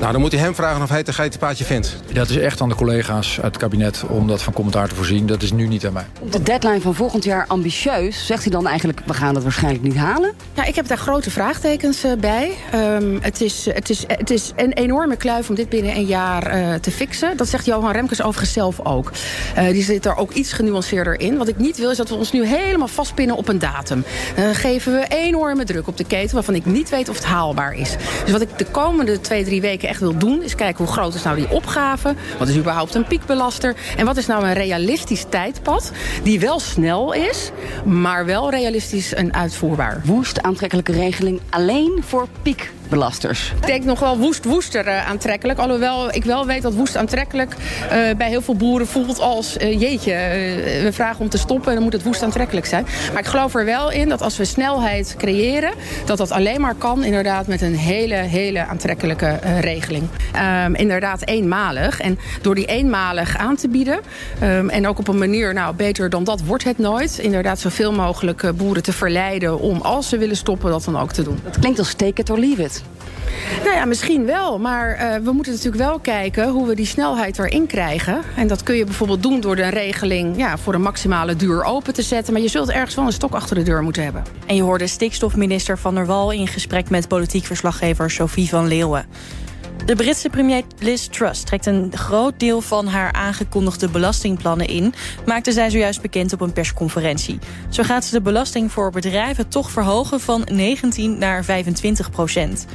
Nou, 0.00 0.12
dan 0.12 0.20
moet 0.20 0.34
u 0.34 0.36
hem 0.36 0.54
vragen 0.54 0.82
of 0.82 0.88
hij 0.88 0.98
het 0.98 1.08
een 1.08 1.14
geitenpaardje 1.14 1.64
vindt. 1.64 1.96
Dat 2.12 2.30
is 2.30 2.36
echt 2.36 2.60
aan 2.60 2.68
de 2.68 2.74
collega's 2.74 3.36
uit 3.36 3.54
het 3.54 3.56
kabinet 3.56 4.04
om 4.08 4.26
dat 4.26 4.42
van 4.42 4.52
commentaar 4.52 4.88
te 4.88 4.94
voorzien. 4.94 5.26
Dat 5.26 5.42
is 5.42 5.52
nu 5.52 5.66
niet 5.66 5.86
aan 5.86 5.92
mij. 5.92 6.06
De 6.30 6.42
deadline 6.42 6.80
van 6.80 6.94
volgend 6.94 7.24
jaar 7.24 7.44
ambitieus. 7.48 8.26
Zegt 8.26 8.42
hij 8.42 8.52
dan 8.52 8.66
eigenlijk, 8.66 9.00
we 9.06 9.14
gaan 9.14 9.34
het 9.34 9.42
waarschijnlijk 9.42 9.81
niet 9.82 9.96
halen? 9.96 10.32
Ja, 10.54 10.64
ik 10.64 10.74
heb 10.74 10.86
daar 10.86 10.98
grote 10.98 11.30
vraagtekens 11.30 12.04
bij. 12.18 12.52
Um, 12.74 13.18
het 13.20 13.40
is 13.40 13.52
is, 13.52 13.74
het, 13.74 13.90
is, 13.90 14.04
het 14.06 14.30
is 14.30 14.52
een 14.56 14.72
enorme 14.72 15.16
kluif 15.16 15.48
om 15.48 15.54
dit 15.54 15.68
binnen 15.68 15.96
een 15.96 16.06
jaar 16.06 16.80
te 16.80 16.90
fixen. 16.90 17.36
Dat 17.36 17.48
zegt 17.48 17.64
Johan 17.64 17.92
Remkes 17.92 18.22
overigens 18.22 18.52
zelf 18.52 18.80
ook. 18.80 19.12
Die 19.70 19.82
zit 19.82 20.06
er 20.06 20.16
ook 20.16 20.32
iets 20.32 20.52
genuanceerder 20.52 21.20
in. 21.20 21.36
Wat 21.36 21.48
ik 21.48 21.56
niet 21.56 21.76
wil 21.76 21.90
is 21.90 21.96
dat 21.96 22.08
we 22.08 22.14
ons 22.14 22.32
nu 22.32 22.46
helemaal 22.46 22.88
vastpinnen 22.88 23.36
op 23.36 23.48
een 23.48 23.58
datum. 23.58 24.04
Dan 24.36 24.54
geven 24.54 24.92
we 24.92 25.06
enorme 25.08 25.64
druk 25.64 25.86
op 25.86 25.96
de 25.96 26.04
keten 26.04 26.34
waarvan 26.34 26.54
ik 26.54 26.66
niet 26.66 26.88
weet 26.88 27.08
of 27.08 27.16
het 27.16 27.24
haalbaar 27.24 27.74
is. 27.74 27.96
Dus 28.22 28.32
wat 28.32 28.40
ik 28.40 28.58
de 28.58 28.66
komende 28.66 29.20
twee, 29.20 29.44
drie 29.44 29.60
weken 29.60 29.88
echt 29.88 30.00
wil 30.00 30.18
doen... 30.18 30.42
is 30.42 30.54
kijken 30.54 30.84
hoe 30.84 30.92
groot 30.92 31.14
is 31.14 31.22
nou 31.22 31.36
die 31.36 31.50
opgave. 31.50 32.14
Wat 32.38 32.48
is 32.48 32.56
überhaupt 32.56 32.94
een 32.94 33.06
piekbelaster? 33.06 33.74
En 33.96 34.06
wat 34.06 34.16
is 34.16 34.26
nou 34.26 34.44
een 34.44 34.54
realistisch 34.54 35.24
tijdpad 35.28 35.92
die 36.22 36.40
wel 36.40 36.60
snel 36.60 37.12
is... 37.12 37.50
maar 37.84 38.26
wel 38.26 38.50
realistisch 38.50 39.14
en 39.14 39.32
Woest 40.04 40.42
aantrekkelijke 40.42 40.92
regeling 40.92 41.40
alleen 41.50 42.02
voor 42.02 42.28
piek 42.42 42.72
belasters. 42.92 43.52
Ik 43.60 43.66
denk 43.66 43.84
nog 43.84 44.00
wel 44.00 44.18
woest 44.18 44.44
woester 44.44 44.86
uh, 44.86 45.08
aantrekkelijk. 45.08 45.58
Alhoewel 45.58 46.14
ik 46.14 46.24
wel 46.24 46.46
weet 46.46 46.62
dat 46.62 46.74
woest 46.74 46.96
aantrekkelijk 46.96 47.54
uh, 47.54 47.88
bij 48.16 48.28
heel 48.28 48.42
veel 48.42 48.54
boeren 48.54 48.86
voelt 48.86 49.20
als... 49.20 49.56
Uh, 49.56 49.80
jeetje, 49.80 50.12
we 50.82 50.90
vragen 50.92 51.20
om 51.20 51.28
te 51.28 51.38
stoppen 51.38 51.68
en 51.68 51.74
dan 51.74 51.82
moet 51.82 51.92
het 51.92 52.02
woest 52.02 52.22
aantrekkelijk 52.22 52.66
zijn. 52.66 52.86
Maar 53.12 53.20
ik 53.20 53.28
geloof 53.28 53.54
er 53.54 53.64
wel 53.64 53.90
in 53.90 54.08
dat 54.08 54.22
als 54.22 54.36
we 54.36 54.44
snelheid 54.44 55.14
creëren... 55.18 55.72
dat 56.04 56.18
dat 56.18 56.30
alleen 56.30 56.60
maar 56.60 56.74
kan 56.74 57.04
inderdaad 57.04 57.46
met 57.46 57.60
een 57.60 57.76
hele, 57.76 58.14
hele 58.14 58.66
aantrekkelijke 58.66 59.38
regeling. 59.60 60.08
Um, 60.64 60.74
inderdaad 60.74 61.26
eenmalig. 61.26 62.00
En 62.00 62.18
door 62.42 62.54
die 62.54 62.66
eenmalig 62.66 63.36
aan 63.36 63.56
te 63.56 63.68
bieden... 63.68 64.00
Um, 64.42 64.68
en 64.68 64.88
ook 64.88 64.98
op 64.98 65.08
een 65.08 65.18
manier, 65.18 65.54
nou 65.54 65.74
beter 65.74 66.10
dan 66.10 66.24
dat 66.24 66.42
wordt 66.42 66.64
het 66.64 66.78
nooit... 66.78 67.18
inderdaad 67.18 67.58
zoveel 67.58 67.92
mogelijk 67.92 68.56
boeren 68.56 68.82
te 68.82 68.92
verleiden 68.92 69.60
om 69.60 69.80
als 69.80 70.08
ze 70.08 70.18
willen 70.18 70.36
stoppen 70.36 70.70
dat 70.70 70.84
dan 70.84 70.98
ook 70.98 71.12
te 71.12 71.22
doen. 71.22 71.40
Dat 71.44 71.58
klinkt 71.58 71.78
als 71.78 71.94
take 71.94 72.20
it 72.20 72.30
or 72.30 72.38
leave 72.38 72.62
it. 72.62 72.81
Nou 73.64 73.74
ja, 73.74 73.84
misschien 73.84 74.26
wel. 74.26 74.58
Maar 74.58 74.94
uh, 74.94 75.24
we 75.24 75.32
moeten 75.32 75.52
natuurlijk 75.52 75.82
wel 75.82 75.98
kijken 75.98 76.48
hoe 76.48 76.66
we 76.66 76.74
die 76.74 76.86
snelheid 76.86 77.38
erin 77.38 77.66
krijgen. 77.66 78.20
En 78.36 78.46
dat 78.46 78.62
kun 78.62 78.74
je 78.74 78.84
bijvoorbeeld 78.84 79.22
doen 79.22 79.40
door 79.40 79.56
de 79.56 79.68
regeling 79.68 80.36
ja, 80.36 80.58
voor 80.58 80.74
een 80.74 80.82
maximale 80.82 81.36
duur 81.36 81.64
open 81.64 81.92
te 81.92 82.02
zetten. 82.02 82.32
Maar 82.32 82.42
je 82.42 82.48
zult 82.48 82.70
ergens 82.70 82.94
wel 82.94 83.06
een 83.06 83.12
stok 83.12 83.32
achter 83.32 83.56
de 83.56 83.62
deur 83.62 83.82
moeten 83.82 84.04
hebben. 84.04 84.22
En 84.46 84.56
je 84.56 84.62
hoorde 84.62 84.86
stikstofminister 84.86 85.78
Van 85.78 85.94
der 85.94 86.06
Wal 86.06 86.30
in 86.30 86.48
gesprek 86.48 86.90
met 86.90 87.08
politiek 87.08 87.44
verslaggever 87.44 88.10
Sophie 88.10 88.48
van 88.48 88.66
Leeuwen. 88.66 89.06
De 89.84 89.96
Britse 89.96 90.28
premier 90.28 90.62
Liz 90.78 91.06
Truss 91.06 91.42
trekt 91.42 91.66
een 91.66 91.92
groot 91.96 92.40
deel 92.40 92.60
van 92.60 92.86
haar 92.86 93.12
aangekondigde 93.12 93.88
belastingplannen 93.88 94.66
in, 94.66 94.94
maakte 95.26 95.52
zij 95.52 95.70
zojuist 95.70 96.00
bekend 96.00 96.32
op 96.32 96.40
een 96.40 96.52
persconferentie. 96.52 97.38
Zo 97.68 97.82
gaat 97.82 98.04
ze 98.04 98.12
de 98.12 98.20
belasting 98.20 98.72
voor 98.72 98.90
bedrijven 98.90 99.48
toch 99.48 99.70
verhogen 99.70 100.20
van 100.20 100.48
19 100.52 101.18
naar 101.18 101.44
25 101.44 102.10
procent. 102.10 102.66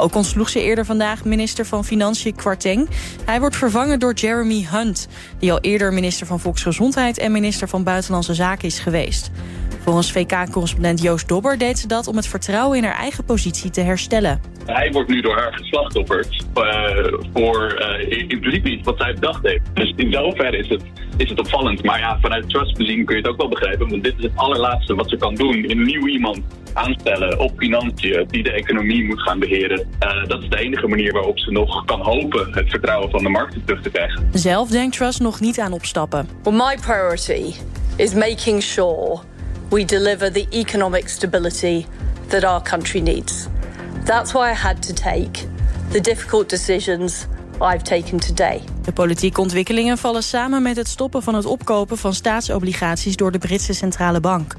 Ook 0.00 0.14
ontsloeg 0.14 0.48
ze 0.48 0.62
eerder 0.62 0.84
vandaag 0.84 1.24
minister 1.24 1.66
van 1.66 1.84
Financiën 1.84 2.34
Kwarteng. 2.34 2.88
Hij 3.24 3.40
wordt 3.40 3.56
vervangen 3.56 3.98
door 3.98 4.12
Jeremy 4.12 4.66
Hunt, 4.70 5.08
die 5.38 5.52
al 5.52 5.60
eerder 5.60 5.92
minister 5.92 6.26
van 6.26 6.40
Volksgezondheid 6.40 7.18
en 7.18 7.32
minister 7.32 7.68
van 7.68 7.82
Buitenlandse 7.82 8.34
Zaken 8.34 8.68
is 8.68 8.78
geweest. 8.78 9.30
Volgens 9.78 10.12
VK-correspondent 10.12 11.02
Joost 11.02 11.28
Dobber 11.28 11.58
deed 11.58 11.78
ze 11.78 11.86
dat 11.86 12.06
om 12.06 12.16
het 12.16 12.26
vertrouwen 12.26 12.78
in 12.78 12.84
haar 12.84 12.98
eigen 12.98 13.24
positie 13.24 13.70
te 13.70 13.80
herstellen. 13.80 14.40
Hij 14.66 14.92
wordt 14.92 15.08
nu 15.08 15.20
door 15.20 15.36
haar 15.36 15.52
geslachtofferd 15.52 16.44
uh, 16.56 16.64
voor 17.34 17.86
uh, 18.00 18.28
in 18.28 18.40
principe 18.40 18.70
iets 18.70 18.84
wat 18.84 18.98
zij 18.98 19.14
bedacht 19.14 19.46
heeft. 19.46 19.62
Dus 19.74 19.92
in 19.96 20.12
zoverre 20.12 20.56
is 20.56 20.68
het, 20.68 20.82
is 21.16 21.28
het 21.30 21.38
opvallend. 21.38 21.84
Maar 21.84 21.98
ja, 21.98 22.18
vanuit 22.20 22.48
trust 22.48 22.76
bezien 22.76 23.04
kun 23.04 23.16
je 23.16 23.22
het 23.22 23.30
ook 23.30 23.36
wel 23.36 23.48
begrijpen. 23.48 23.88
Want 23.88 24.04
dit 24.04 24.14
is 24.16 24.22
het 24.22 24.32
allerlaatste 24.34 24.94
wat 24.94 25.08
ze 25.08 25.16
kan 25.16 25.34
doen. 25.34 25.70
Een 25.70 25.82
nieuw 25.82 26.06
iemand 26.06 26.40
aanstellen 26.72 27.38
op 27.38 27.52
financiën 27.56 28.26
die 28.28 28.42
de 28.42 28.52
economie 28.52 29.04
moet 29.04 29.22
gaan 29.22 29.38
beheren. 29.38 29.88
Uh, 30.02 30.26
dat 30.26 30.42
is 30.42 30.48
de 30.48 30.58
enige 30.58 30.88
manier 30.88 31.12
waarop 31.12 31.38
ze 31.38 31.50
nog 31.50 31.84
kan 31.84 32.00
hopen 32.00 32.52
het 32.52 32.70
vertrouwen 32.70 33.10
van 33.10 33.22
de 33.22 33.28
markten 33.28 33.64
terug 33.64 33.82
te 33.82 33.90
krijgen. 33.90 34.28
Zelf 34.32 34.68
denkt 34.68 34.96
Trust 34.96 35.20
nog 35.20 35.40
niet 35.40 35.60
aan 35.60 35.72
opstappen. 35.72 36.28
Well, 36.42 36.52
my 36.52 36.76
priority 36.80 37.54
is 37.96 38.14
making 38.14 38.62
sure 38.62 39.20
we 39.70 39.84
deliver 39.84 40.32
the 40.32 40.46
economic 40.50 41.08
stability 41.08 41.86
that 42.28 42.44
our 42.44 42.62
country 42.62 43.00
needs. 43.00 43.46
That's 44.04 44.32
why 44.32 44.50
I 44.50 44.54
had 44.54 44.82
to 44.82 44.92
take 44.92 45.46
the 45.90 46.00
difficult 46.00 46.48
decisions 46.48 47.26
I've 47.60 47.82
taken 47.82 48.18
today. 48.18 48.60
De 48.82 48.92
politieke 48.92 49.40
ontwikkelingen 49.40 49.98
vallen 49.98 50.22
samen 50.22 50.62
met 50.62 50.76
het 50.76 50.88
stoppen 50.88 51.22
van 51.22 51.34
het 51.34 51.44
opkopen 51.44 51.98
van 51.98 52.14
staatsobligaties 52.14 53.16
door 53.16 53.32
de 53.32 53.38
Britse 53.38 53.72
Centrale 53.72 54.20
Bank. 54.20 54.54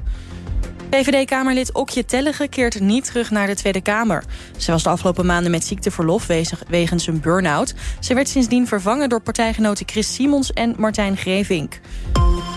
VVD-Kamerlid 0.90 1.72
Okje 1.72 2.04
Tellege 2.04 2.48
keert 2.48 2.80
niet 2.80 3.04
terug 3.04 3.30
naar 3.30 3.46
de 3.46 3.54
Tweede 3.54 3.80
Kamer. 3.80 4.24
Ze 4.56 4.70
was 4.70 4.82
de 4.82 4.88
afgelopen 4.88 5.26
maanden 5.26 5.50
met 5.50 5.64
ziekteverlof 5.64 6.26
wegens 6.68 7.06
een 7.06 7.20
burn-out. 7.20 7.74
Ze 8.00 8.14
werd 8.14 8.28
sindsdien 8.28 8.66
vervangen 8.66 9.08
door 9.08 9.20
partijgenoten 9.20 9.88
Chris 9.88 10.14
Simons 10.14 10.52
en 10.52 10.74
Martijn 10.78 11.16
Grevink. 11.16 11.80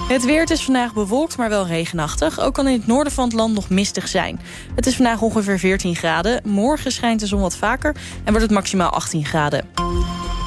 Het 0.07 0.25
weer 0.25 0.51
is 0.51 0.63
vandaag 0.63 0.93
bewolkt, 0.93 1.37
maar 1.37 1.49
wel 1.49 1.67
regenachtig. 1.67 2.39
Ook 2.39 2.53
kan 2.53 2.67
in 2.67 2.77
het 2.77 2.87
noorden 2.87 3.13
van 3.13 3.23
het 3.23 3.33
land 3.33 3.53
nog 3.53 3.69
mistig 3.69 4.07
zijn. 4.07 4.39
Het 4.75 4.85
is 4.85 4.95
vandaag 4.95 5.21
ongeveer 5.21 5.59
14 5.59 5.95
graden. 5.95 6.41
Morgen 6.45 6.91
schijnt 6.91 7.19
de 7.19 7.27
zon 7.27 7.41
wat 7.41 7.57
vaker 7.57 7.95
en 8.23 8.31
wordt 8.31 8.41
het 8.41 8.51
maximaal 8.51 8.89
18 8.89 9.25
graden. 9.25 9.65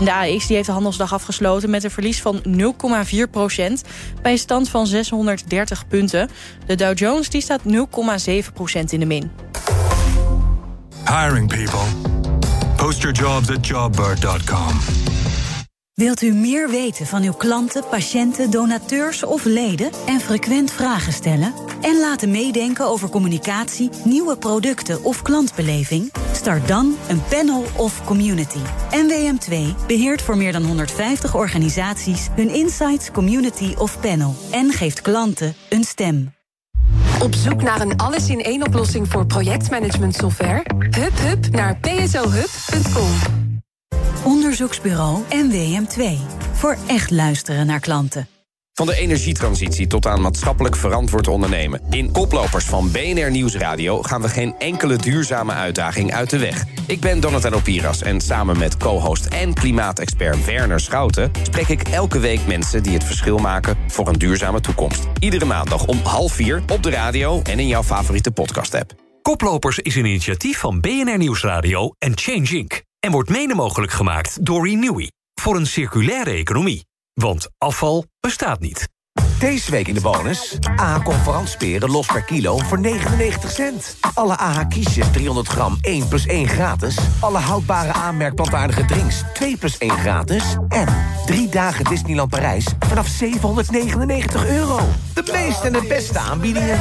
De 0.01 0.13
AX 0.13 0.47
die 0.47 0.57
heeft 0.57 0.67
de 0.67 0.73
handelsdag 0.73 1.13
afgesloten 1.13 1.71
met 1.71 1.85
een 1.85 1.91
verlies 1.91 2.23
van 2.23 2.43
0,4 2.47 3.31
procent... 3.31 3.83
bij 4.23 4.33
een 4.33 4.39
stand 4.39 4.69
van 4.69 4.87
630 4.87 5.89
punten. 5.89 6.31
De 6.67 6.75
Dow 6.75 6.99
Jones 6.99 7.29
die 7.29 7.41
staat 7.41 7.61
0,7 7.69 8.53
procent 8.55 8.93
in 8.93 9.01
de 9.01 9.07
min. 9.07 9.31
Hiring 11.07 11.49
people. 11.49 12.15
Post 12.77 13.03
your 13.03 13.17
jobs 13.17 13.51
at 13.51 13.67
jobbird.com. 13.67 15.16
Wilt 15.97 16.23
u 16.23 16.35
meer 16.35 16.71
weten 16.71 17.07
van 17.07 17.23
uw 17.23 17.33
klanten, 17.33 17.85
patiënten, 17.91 18.51
donateurs 18.51 19.23
of 19.23 19.45
leden... 19.45 19.91
en 20.07 20.21
frequent 20.21 20.73
vragen 20.73 21.13
stellen? 21.13 21.55
En 21.81 22.01
laten 22.01 22.31
meedenken 22.31 22.87
over 22.87 23.09
communicatie, 23.09 23.91
nieuwe 24.05 24.37
producten 24.37 25.05
of 25.05 25.23
klantbeleving? 25.23 26.13
Start 26.33 26.69
dan 26.69 26.97
een 27.09 27.23
panel 27.29 27.65
of 27.77 28.05
community. 28.05 28.59
NWM2 28.91 29.87
beheert 29.87 30.23
voor 30.23 30.37
meer 30.37 30.53
dan 30.53 30.65
150 30.65 31.35
organisaties... 31.35 32.29
hun 32.35 32.49
insights, 32.49 33.11
community 33.11 33.75
of 33.79 34.01
panel. 34.01 34.35
En 34.51 34.73
geeft 34.73 35.01
klanten 35.01 35.55
een 35.69 35.85
stem. 35.85 36.35
Op 37.23 37.35
zoek 37.35 37.63
naar 37.63 37.81
een 37.81 37.97
alles-in-één 37.97 38.63
oplossing 38.63 39.09
voor 39.09 39.27
projectmanagement 39.27 40.15
software? 40.15 40.63
Hup, 40.79 41.19
hup 41.19 41.51
naar 41.51 41.77
psohub.com. 41.77 43.46
Onderzoeksbureau 44.27 45.23
NWM2. 45.23 46.05
Voor 46.53 46.77
echt 46.87 47.11
luisteren 47.11 47.67
naar 47.67 47.81
klanten. 47.81 48.29
Van 48.73 48.87
de 48.87 48.97
energietransitie 48.97 49.87
tot 49.87 50.07
aan 50.07 50.21
maatschappelijk 50.21 50.77
verantwoord 50.77 51.29
ondernemen. 51.29 51.81
In 51.91 52.13
Koplopers 52.13 52.65
van 52.65 52.91
BNR 52.91 53.31
Nieuwsradio 53.31 54.03
gaan 54.03 54.23
we 54.23 54.29
geen 54.29 54.55
enkele 54.59 54.97
duurzame 54.97 55.53
uitdaging 55.53 56.13
uit 56.13 56.31
de 56.31 56.39
weg. 56.39 56.65
Ik 56.87 57.01
ben 57.01 57.21
Donatello 57.21 57.59
Piras 57.59 58.03
en 58.03 58.21
samen 58.21 58.59
met 58.59 58.77
co-host 58.77 59.27
en 59.27 59.55
klimaatexpert 59.55 60.45
Werner 60.45 60.81
Schouten... 60.81 61.31
spreek 61.43 61.69
ik 61.69 61.89
elke 61.89 62.19
week 62.19 62.47
mensen 62.47 62.83
die 62.83 62.93
het 62.93 63.05
verschil 63.05 63.39
maken 63.39 63.77
voor 63.87 64.09
een 64.09 64.19
duurzame 64.19 64.61
toekomst. 64.61 65.07
Iedere 65.19 65.45
maandag 65.45 65.87
om 65.87 65.99
half 66.03 66.33
vier 66.33 66.63
op 66.73 66.83
de 66.83 66.91
radio 66.91 67.43
en 67.43 67.59
in 67.59 67.69
jouw 67.69 67.83
favoriete 67.83 68.31
podcast-app. 68.31 68.95
Koplopers 69.23 69.79
is 69.79 69.95
een 69.95 70.05
initiatief 70.05 70.59
van 70.59 70.81
BNR 70.81 71.19
Nieuwsradio 71.19 71.95
en 71.99 72.13
Change 72.15 72.57
Inc. 72.57 72.85
En 73.01 73.11
wordt 73.11 73.31
mede 73.31 73.55
mogelijk 73.55 73.93
gemaakt 73.93 74.45
door 74.45 74.69
Renewy. 74.69 75.09
Voor 75.41 75.57
een 75.57 75.67
circulaire 75.67 76.31
economie. 76.31 76.87
Want 77.15 77.49
afval 77.59 78.05
bestaat 78.21 78.61
niet. 78.61 78.89
Deze 79.39 79.71
week 79.71 79.89
in 79.89 79.95
de 79.95 80.01
bonus. 80.01 80.59
AH 80.77 81.03
conferansperen 81.03 81.91
los 81.91 82.07
per 82.07 82.25
kilo 82.25 82.59
voor 82.59 82.81
99 82.81 83.51
cent. 83.51 83.97
Alle 84.15 84.37
AH 84.37 84.69
kiesjes 84.69 85.07
300 85.13 85.49
gram 85.49 85.79
1 85.81 86.09
plus 86.09 86.27
1 86.27 86.49
gratis. 86.49 86.99
Alle 87.21 87.39
houdbare 87.39 87.93
aanmerkplantaardige 87.93 88.85
drinks 88.85 89.23
2 89.35 89.57
plus 89.57 89.79
1 89.79 89.91
gratis. 89.91 90.57
En 90.69 90.89
drie 91.27 91.49
dagen 91.49 91.85
Disneyland 91.85 92.31
Parijs 92.31 92.67
vanaf 92.87 93.07
799 93.07 94.47
euro. 94.49 94.79
De 95.15 95.31
meeste 95.33 95.67
en 95.67 95.73
de 95.73 95.85
beste 95.89 96.19
aanbiedingen. 96.19 96.79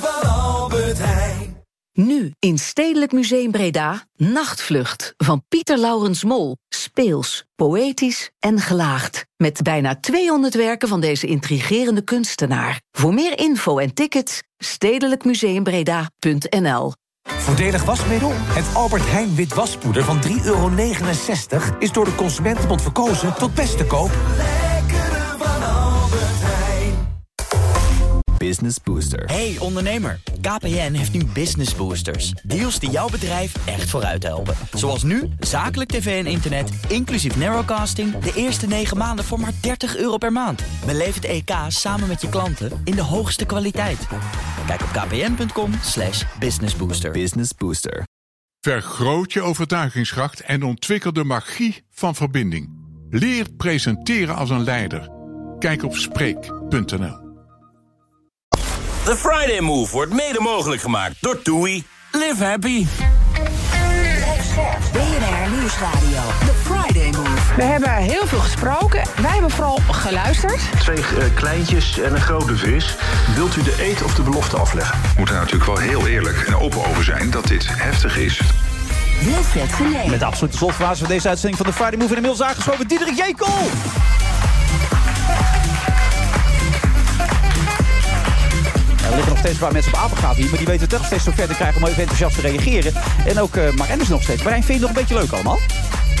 van 0.00 0.30
Albert 0.30 0.98
Heijn. 0.98 1.27
Nu 2.00 2.32
in 2.38 2.58
Stedelijk 2.58 3.12
Museum 3.12 3.50
Breda, 3.50 4.04
Nachtvlucht 4.16 5.14
van 5.16 5.42
Pieter 5.48 5.78
Laurens 5.78 6.24
Mol. 6.24 6.56
Speels, 6.68 7.44
poëtisch 7.56 8.30
en 8.38 8.60
gelaagd. 8.60 9.26
Met 9.36 9.62
bijna 9.62 10.00
200 10.00 10.54
werken 10.54 10.88
van 10.88 11.00
deze 11.00 11.26
intrigerende 11.26 12.02
kunstenaar. 12.02 12.80
Voor 12.92 13.14
meer 13.14 13.38
info 13.38 13.78
en 13.78 13.94
tickets, 13.94 14.42
stedelijkmuseumbreda.nl 14.58 16.92
Voordelig 17.22 17.84
wasmiddel? 17.84 18.32
Het 18.34 18.74
Albert 18.74 19.10
Heijn 19.10 19.34
wit 19.34 19.54
waspoeder 19.54 20.04
van 20.04 20.22
3,69 20.22 20.30
euro 20.44 20.70
is 21.78 21.92
door 21.92 22.04
de 22.04 22.14
Consumentenbond 22.14 22.82
verkozen 22.82 23.34
tot 23.34 23.54
beste 23.54 23.86
koop. 23.86 24.10
Business 28.38 28.76
Booster. 28.84 29.24
Hey 29.24 29.56
ondernemer, 29.58 30.20
KPN 30.40 30.92
heeft 30.92 31.12
nu 31.12 31.24
Business 31.24 31.74
Boosters. 31.74 32.30
Deals 32.30 32.78
die 32.78 32.90
jouw 32.90 33.08
bedrijf 33.08 33.66
echt 33.66 33.90
vooruit 33.90 34.22
helpen. 34.22 34.54
Zoals 34.72 35.02
nu, 35.02 35.28
zakelijk 35.40 35.90
tv 35.90 36.24
en 36.24 36.30
internet, 36.30 36.70
inclusief 36.88 37.36
narrowcasting... 37.36 38.18
de 38.18 38.32
eerste 38.34 38.66
9 38.66 38.96
maanden 38.96 39.24
voor 39.24 39.40
maar 39.40 39.52
30 39.60 39.96
euro 39.96 40.16
per 40.16 40.32
maand. 40.32 40.62
Beleef 40.86 41.14
het 41.14 41.24
EK 41.24 41.50
samen 41.68 42.08
met 42.08 42.20
je 42.20 42.28
klanten 42.28 42.80
in 42.84 42.94
de 42.94 43.02
hoogste 43.02 43.44
kwaliteit. 43.44 44.06
Kijk 44.66 44.82
op 44.82 44.88
kpn.com 44.88 45.72
slash 45.82 46.24
businessbooster. 46.38 47.10
Business 47.10 47.54
Booster. 47.54 48.02
Vergroot 48.60 49.32
je 49.32 49.42
overtuigingskracht 49.42 50.40
en 50.40 50.62
ontwikkel 50.62 51.12
de 51.12 51.24
magie 51.24 51.84
van 51.90 52.14
verbinding. 52.14 52.70
Leer 53.10 53.46
presenteren 53.56 54.36
als 54.36 54.50
een 54.50 54.64
leider. 54.64 55.10
Kijk 55.58 55.82
op 55.82 55.94
Spreek.nl. 55.96 57.27
The 59.08 59.16
Friday 59.16 59.60
Move 59.60 59.92
wordt 59.92 60.12
mede 60.12 60.40
mogelijk 60.40 60.80
gemaakt 60.80 61.16
door 61.20 61.42
TUI. 61.42 61.84
Live 62.12 62.44
happy. 62.44 62.86
BNR 64.92 65.50
Nieuwsradio. 65.50 66.20
The 66.38 66.52
Friday 66.64 67.10
Move. 67.10 67.54
We 67.56 67.62
hebben 67.62 67.90
heel 67.90 68.26
veel 68.26 68.38
gesproken. 68.38 69.02
Wij 69.22 69.30
hebben 69.30 69.50
vooral 69.50 69.78
geluisterd. 69.90 70.60
Twee 70.78 70.96
eh, 70.96 71.34
kleintjes 71.34 71.98
en 71.98 72.14
een 72.14 72.20
grote 72.20 72.56
vis. 72.56 72.96
Wilt 73.34 73.56
u 73.56 73.62
de 73.62 73.74
eet 73.80 74.02
of 74.02 74.14
de 74.14 74.22
belofte 74.22 74.56
afleggen? 74.56 75.00
We 75.00 75.14
moeten 75.16 75.34
er 75.34 75.40
natuurlijk 75.40 75.70
wel 75.70 75.78
heel 75.78 76.06
eerlijk 76.06 76.42
en 76.46 76.56
open 76.56 76.86
over 76.86 77.04
zijn 77.04 77.30
dat 77.30 77.46
dit 77.46 77.66
heftig 77.68 78.16
is. 78.16 78.40
Wilfred 79.24 79.72
Genee. 79.72 80.08
Met 80.08 80.18
de 80.18 80.26
absolute 80.26 80.56
slotfase 80.56 80.98
van 80.98 81.08
deze 81.08 81.28
uitzending 81.28 81.62
van 81.62 81.66
de 81.66 81.72
Friday 81.72 81.98
Move... 81.98 82.10
in 82.10 82.16
inmiddels 82.16 82.48
aangeschoven 82.48 82.88
Diederik 82.88 83.16
Jekel. 83.16 83.68
Er 89.08 89.14
liggen 89.14 89.28
nog 89.28 89.38
steeds 89.38 89.54
een 89.54 89.60
paar 89.60 89.72
mensen 89.72 89.92
op 89.92 89.98
apengaven 89.98 90.36
hier... 90.36 90.48
maar 90.48 90.58
die 90.58 90.66
weten 90.66 90.88
toch 90.88 91.04
steeds 91.04 91.24
zo 91.24 91.30
ver 91.34 91.46
te 91.46 91.54
krijgen 91.54 91.82
om 91.82 91.88
even 91.88 92.00
enthousiast 92.00 92.34
te 92.34 92.40
reageren. 92.40 92.92
En 93.26 93.40
ook 93.40 93.56
uh, 93.56 93.70
Marijn 93.70 94.00
is 94.00 94.08
nog 94.08 94.22
steeds. 94.22 94.42
Marijn, 94.42 94.64
vind 94.64 94.80
je 94.80 94.86
het 94.86 94.94
nog 94.94 94.96
een 94.96 95.06
beetje 95.06 95.22
leuk 95.22 95.32
allemaal? 95.32 95.58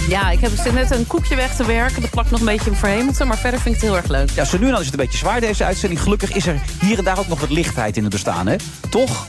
Ja, 0.08 0.30
ik 0.30 0.40
heb 0.40 0.50
zit 0.62 0.72
net 0.72 0.90
een 0.90 1.06
koekje 1.06 1.36
weg 1.36 1.54
te 1.56 1.64
werken. 1.64 2.00
Dat 2.00 2.10
plakt 2.10 2.30
nog 2.30 2.40
een 2.40 2.46
beetje 2.46 2.74
voor 2.74 2.88
Hamilton, 2.88 3.28
maar 3.28 3.38
verder 3.38 3.60
vind 3.60 3.74
ik 3.74 3.80
het 3.80 3.90
heel 3.90 4.00
erg 4.00 4.08
leuk. 4.08 4.30
Ja, 4.30 4.44
zo 4.44 4.58
nu 4.58 4.64
en 4.64 4.70
dan 4.70 4.80
is 4.80 4.86
het 4.86 4.94
een 4.94 5.00
beetje 5.00 5.18
zwaar 5.18 5.40
deze 5.40 5.64
uitzending. 5.64 6.02
Gelukkig 6.02 6.32
is 6.32 6.46
er 6.46 6.60
hier 6.80 6.98
en 6.98 7.04
daar 7.04 7.18
ook 7.18 7.28
nog 7.28 7.40
wat 7.40 7.50
lichtheid 7.50 7.96
in 7.96 8.02
het 8.02 8.12
bestaan, 8.12 8.46
hè? 8.46 8.56
Toch? 8.88 9.26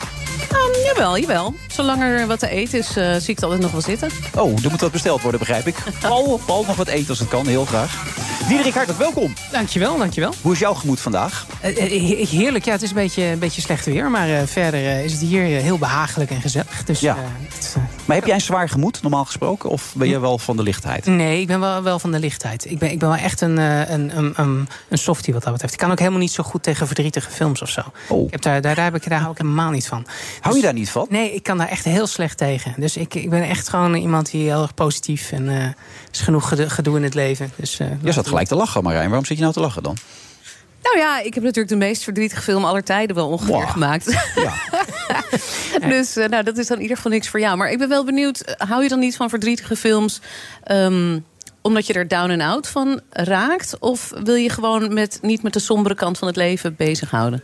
Um, 0.52 0.84
jawel, 0.86 1.18
jawel. 1.18 1.54
Zolang 1.68 2.02
er 2.02 2.28
wat 2.28 2.40
te 2.40 2.50
eten 2.50 2.80
is, 2.80 2.98
uh, 2.98 3.14
zie 3.14 3.30
ik 3.30 3.36
het 3.36 3.44
altijd 3.44 3.62
nog 3.62 3.72
wel 3.72 3.82
zitten. 3.82 4.10
Oh, 4.36 4.64
er 4.64 4.70
moet 4.70 4.82
wat 4.82 4.92
besteld 4.92 5.22
worden, 5.22 5.40
begrijp 5.40 5.68
ik. 5.68 5.76
Paul, 6.02 6.42
Paul 6.46 6.64
nog 6.68 6.76
wat 6.76 6.88
eten 6.88 7.10
als 7.10 7.20
het 7.20 7.28
kan, 7.28 7.48
heel 7.48 7.66
graag. 7.66 8.18
Diederik 8.48 8.74
hartelijk 8.74 9.00
welkom. 9.00 9.34
Dankjewel, 9.52 9.98
dankjewel. 9.98 10.34
Hoe 10.42 10.54
is 10.54 10.60
jouw 10.60 10.74
gemoed 10.74 11.00
vandaag? 11.00 11.46
Uh, 11.66 12.28
heerlijk, 12.30 12.66
ja, 12.66 12.72
het 12.72 12.82
is 12.82 12.90
een 12.90 12.96
beetje, 12.96 13.24
een 13.24 13.40
beetje 13.40 13.62
slecht 13.62 13.86
weer. 13.86 14.12
Maar 14.12 14.30
uh, 14.30 14.42
verder 14.46 15.04
is 15.04 15.12
het 15.12 15.22
hier 15.22 15.44
heel 15.44 15.78
behagelijk 15.78 16.32
en 16.32 16.42
gezellig. 16.42 16.84
Dus, 16.84 17.00
ja. 17.00 17.16
Het, 17.18 17.76
maar 18.06 18.16
heb 18.16 18.26
jij 18.26 18.36
een 18.36 18.42
zwaar 18.42 18.70
gemoed, 18.70 19.02
normaal 19.02 19.26
gesproken? 19.26 19.70
Of 19.70 19.94
ben 19.96 20.08
je 20.08 20.20
wel 20.20 20.38
van 20.38 20.58
de 20.58 20.64
lichtheid? 20.64 21.06
Nee, 21.06 21.42
ik 21.42 21.48
ben 21.48 21.60
wel, 21.60 21.84
wel 21.84 22.00
van 22.00 22.12
de 22.12 22.20
lichtheid. 22.20 22.72
Ik 22.72 22.80
ben, 22.80 22.92
ik 22.92 23.00
ben 23.00 23.10
wel 23.10 23.18
echt 23.18 23.42
een, 23.42 23.58
een, 23.58 24.18
een, 24.18 24.34
een, 24.36 24.68
een 24.90 24.98
softie 24.98 25.34
wat 25.34 25.44
dat 25.44 25.52
betreft. 25.52 25.74
Ik 25.74 25.80
kan 25.80 25.92
ook 25.92 26.00
helemaal 26.00 26.20
niet 26.20 26.32
zo 26.32 26.44
goed 26.44 26.64
tegen 26.64 26.88
verdrietige 26.88 27.32
films 27.32 27.62
of 27.62 27.70
zo. 27.70 27.82
Oh. 28.08 28.26
Ik 28.26 28.32
heb 28.32 28.42
daar, 28.42 28.62
daar, 28.62 28.76
daar, 28.76 28.86
heb 28.86 28.96
ik, 28.96 29.10
daar 29.10 29.20
hou 29.20 29.32
ik 29.32 29.38
helemaal 29.38 29.72
niet 29.72 29.88
van. 29.88 30.06
Hou 30.40 30.56
je 30.56 30.62
daar 30.62 30.74
niet 30.74 30.90
van? 30.90 31.08
Nee, 31.10 31.34
ik 31.34 31.44
kan 31.44 31.58
daar 31.58 31.68
echt 31.68 31.86
heel 31.86 32.08
slecht 32.08 32.38
tegen. 32.38 32.74
Dus 32.78 32.98
ik, 32.98 33.16
ik 33.16 33.30
ben 33.30 33.44
echt 33.44 33.70
gewoon 33.70 33.96
iemand 33.96 34.32
die 34.32 34.44
heel 34.44 34.62
erg 34.62 34.74
positief... 34.74 35.32
en 35.32 35.46
uh, 35.46 35.66
is 36.12 36.20
genoeg 36.20 36.48
gedoe, 36.48 36.70
gedoe 36.70 36.98
in 36.98 37.04
het 37.04 37.14
leven. 37.14 37.52
Dus, 37.56 37.80
uh, 37.80 37.88
je 38.02 38.12
zat 38.12 38.28
gelijk 38.28 38.48
te 38.48 38.56
lachen, 38.56 38.84
Marijn. 38.84 39.08
Waarom 39.08 39.26
zit 39.26 39.38
je 39.38 39.42
nou 39.42 39.54
te 39.54 39.60
lachen 39.60 39.84
dan? 39.84 39.98
Nou 40.84 40.98
ja, 40.98 41.22
ik 41.22 41.34
heb 41.34 41.44
natuurlijk 41.44 41.70
de 41.70 41.86
meest 41.86 42.04
verdrietige 42.04 42.42
film 42.42 42.66
aller 42.66 42.84
tijden 42.84 43.16
wel 43.16 43.30
ongeveer 43.30 43.54
wow. 43.54 43.70
gemaakt. 43.70 44.32
Ja. 44.36 44.54
dus 45.96 46.18
uh, 46.18 46.28
nou, 46.28 46.44
dat 46.44 46.58
is 46.58 46.68
dan 46.68 46.78
in 46.78 46.82
ieder 46.82 46.98
geval 46.98 47.12
niks 47.12 47.30
voor 47.30 47.40
jou. 47.40 47.58
Maar 47.58 47.72
ik 47.72 47.78
ben 47.78 47.90
wel 47.90 48.06
benieuwd, 48.06 48.56
hou 48.58 48.84
je 48.84 48.90
dan 48.90 49.00
niet 49.00 49.16
van 49.16 49.30
verdrietige 49.30 49.76
films... 49.76 50.22
Um, 50.72 51.26
omdat 51.62 51.88
je 51.88 51.94
er 51.94 52.08
down 52.08 52.30
en 52.30 52.42
out 52.42 52.68
van 52.68 53.02
raakt? 53.10 53.80
Of 53.80 54.14
wil 54.24 54.36
je 54.36 54.50
gewoon 54.50 54.94
met, 54.94 55.20
niet 55.22 55.44
met 55.44 55.54
de 55.54 55.60
sombere 55.60 55.96
kant 55.96 56.18
van 56.18 56.28
het 56.28 56.38
leven 56.38 56.76
bezighouden? 56.76 57.44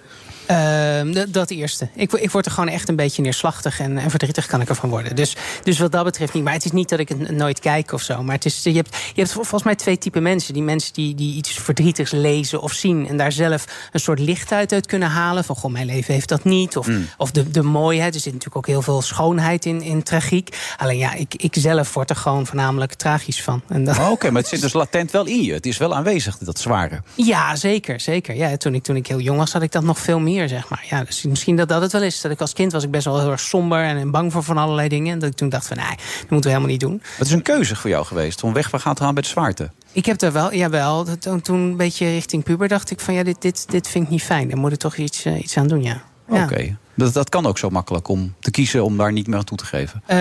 Uh, 0.52 1.24
dat 1.28 1.50
eerste. 1.50 1.88
Ik, 1.96 2.14
ik 2.14 2.32
word 2.32 2.46
er 2.46 2.52
gewoon 2.52 2.70
echt 2.70 2.90
een 2.90 2.96
beetje 2.96 3.22
neerslachtig 3.22 3.80
en, 3.80 3.98
en 3.98 4.10
verdrietig 4.10 4.46
kan 4.46 4.62
ik 4.62 4.70
ervan 4.70 4.90
worden. 4.90 5.16
Dus, 5.16 5.36
dus 5.64 5.80
wat 5.80 5.92
dat 5.92 6.04
betreft 6.04 6.34
niet. 6.34 6.44
Maar 6.44 6.54
het 6.54 6.66
is 6.66 6.72
niet 6.72 6.90
dat 6.90 7.00
ik 7.00 7.10
het 7.10 7.32
nooit 7.32 7.60
kijk 7.60 7.92
of 7.92 8.02
zo. 8.02 8.24
Maar 8.24 8.36
het 8.36 8.46
is, 8.46 8.64
je, 8.64 8.72
hebt, 8.72 8.96
je 8.96 9.22
hebt 9.22 9.32
volgens 9.32 9.64
mij 9.64 9.76
twee 9.76 9.98
typen 9.98 10.24
mensen. 10.24 10.54
Die 10.54 10.64
mensen 10.64 10.94
die, 10.94 11.16
die 11.16 11.36
iets 11.36 11.52
verdrietigs 11.52 12.12
lezen 12.12 12.62
of 12.62 12.72
zien... 12.72 13.08
en 13.08 13.18
daar 13.18 13.32
zelf 13.32 13.66
een 13.92 14.00
soort 14.00 14.20
lichtheid 14.20 14.74
uit 14.74 14.86
kunnen 14.86 15.10
halen. 15.10 15.44
Van, 15.44 15.56
goh, 15.56 15.72
mijn 15.72 15.86
leven 15.86 16.14
heeft 16.14 16.30
dat 16.30 16.44
niet. 16.44 16.78
Of, 16.78 16.88
mm. 16.88 17.08
of 17.18 17.32
de, 17.32 17.52
de 17.52 17.64
mooiheid. 17.64 18.16
Er 18.16 18.22
zit 18.22 18.34
natuurlijk 18.34 18.58
ook 18.58 18.68
heel 18.68 18.82
veel 18.82 19.02
schoonheid 19.02 19.66
in, 19.66 19.82
in 19.82 20.04
tragiek. 20.04 20.58
Alleen 20.78 20.98
ja, 20.98 21.14
ik, 21.14 21.36
ik 21.36 21.56
zelf 21.60 21.94
word 21.94 22.10
er 22.10 22.16
gewoon 22.16 22.46
voornamelijk 22.46 22.94
tragisch 22.94 23.42
van. 23.42 23.62
Oh, 23.70 23.80
Oké, 23.80 24.02
okay, 24.02 24.30
maar 24.30 24.42
het 24.42 24.50
zit 24.50 24.62
dus 24.62 24.74
latent 24.74 25.12
wel 25.12 25.26
in 25.26 25.44
je. 25.44 25.54
Het 25.54 25.66
is 25.66 25.78
wel 25.78 25.96
aanwezig, 25.96 26.38
dat 26.38 26.60
zware. 26.60 27.02
Ja, 27.16 27.56
zeker. 27.56 28.00
zeker. 28.00 28.36
Ja, 28.36 28.58
toen, 28.58 28.74
ik, 28.74 28.84
toen 28.84 28.96
ik 28.96 29.08
heel 29.08 29.20
jong 29.20 29.38
was, 29.38 29.54
had 29.54 29.62
ik 29.62 29.72
dat 29.72 29.84
nog 29.84 30.00
veel 30.00 30.20
meer 30.20 30.35
zeg 30.48 30.70
maar. 30.70 30.86
Ja, 30.90 31.04
dus 31.04 31.24
misschien 31.24 31.56
dat 31.56 31.70
dat 31.70 31.82
het 31.82 31.92
wel 31.92 32.04
is. 32.04 32.22
Dat 32.22 32.32
ik 32.32 32.42
als 32.42 32.54
kind 32.54 32.72
was 32.72 32.84
ik 32.84 32.92
best 32.92 33.06
wel 33.06 33.20
heel 33.20 33.32
erg 33.32 33.40
somber 33.40 33.84
en 33.84 34.12
bang 34.12 34.32
voor 34.32 34.44
van 34.44 34.58
allerlei 34.58 34.88
dingen. 34.88 35.14
En 35.14 35.20
dat 35.20 35.30
ik 35.30 35.36
toen 35.36 35.50
dacht 35.50 35.68
van, 35.68 35.78
nee, 35.78 35.96
dat 35.96 36.30
moeten 36.30 36.50
we 36.50 36.56
helemaal 36.56 36.68
niet 36.68 36.80
doen. 36.80 37.02
Het 37.18 37.28
is 37.28 37.34
een 37.34 37.42
keuze 37.42 37.76
voor 37.76 37.90
jou 37.90 38.06
geweest 38.06 38.44
om 38.44 38.54
weg 38.54 38.70
te 38.70 38.80
gaan 38.80 39.14
bij 39.14 39.24
de 39.24 39.30
zwaarte. 39.30 39.70
Ik 39.92 40.06
heb 40.06 40.18
daar 40.18 40.32
wel, 40.32 40.54
jawel. 40.54 41.06
Toen, 41.20 41.42
toen 41.42 41.60
een 41.60 41.78
beetje 41.78 42.10
richting 42.10 42.44
puber 42.44 42.68
dacht 42.68 42.92
ik 42.92 43.00
van, 43.00 43.14
ja, 43.14 43.24
dit, 43.24 43.42
dit, 43.42 43.72
dit 43.72 43.88
vind 43.88 44.04
ik 44.04 44.10
niet 44.10 44.24
fijn. 44.24 44.48
Daar 44.48 44.58
moet 44.58 44.72
ik 44.72 44.80
toch 44.80 44.96
iets, 44.96 45.26
uh, 45.26 45.40
iets 45.40 45.58
aan 45.58 45.68
doen, 45.68 45.84
ja. 45.84 46.04
Oké. 46.28 46.42
Okay. 46.44 46.78
Dat, 46.96 47.14
dat 47.14 47.30
kan 47.30 47.46
ook 47.46 47.58
zo 47.58 47.70
makkelijk 47.70 48.08
om 48.08 48.36
te 48.40 48.52
kiezen 48.52 48.84
om 48.84 48.98
daar 48.98 49.12
niet 49.12 49.28
meer 49.28 49.38
aan 49.38 49.44
toe 49.44 49.58
te 49.58 49.66
geven. 49.66 50.04
Uh, 50.08 50.18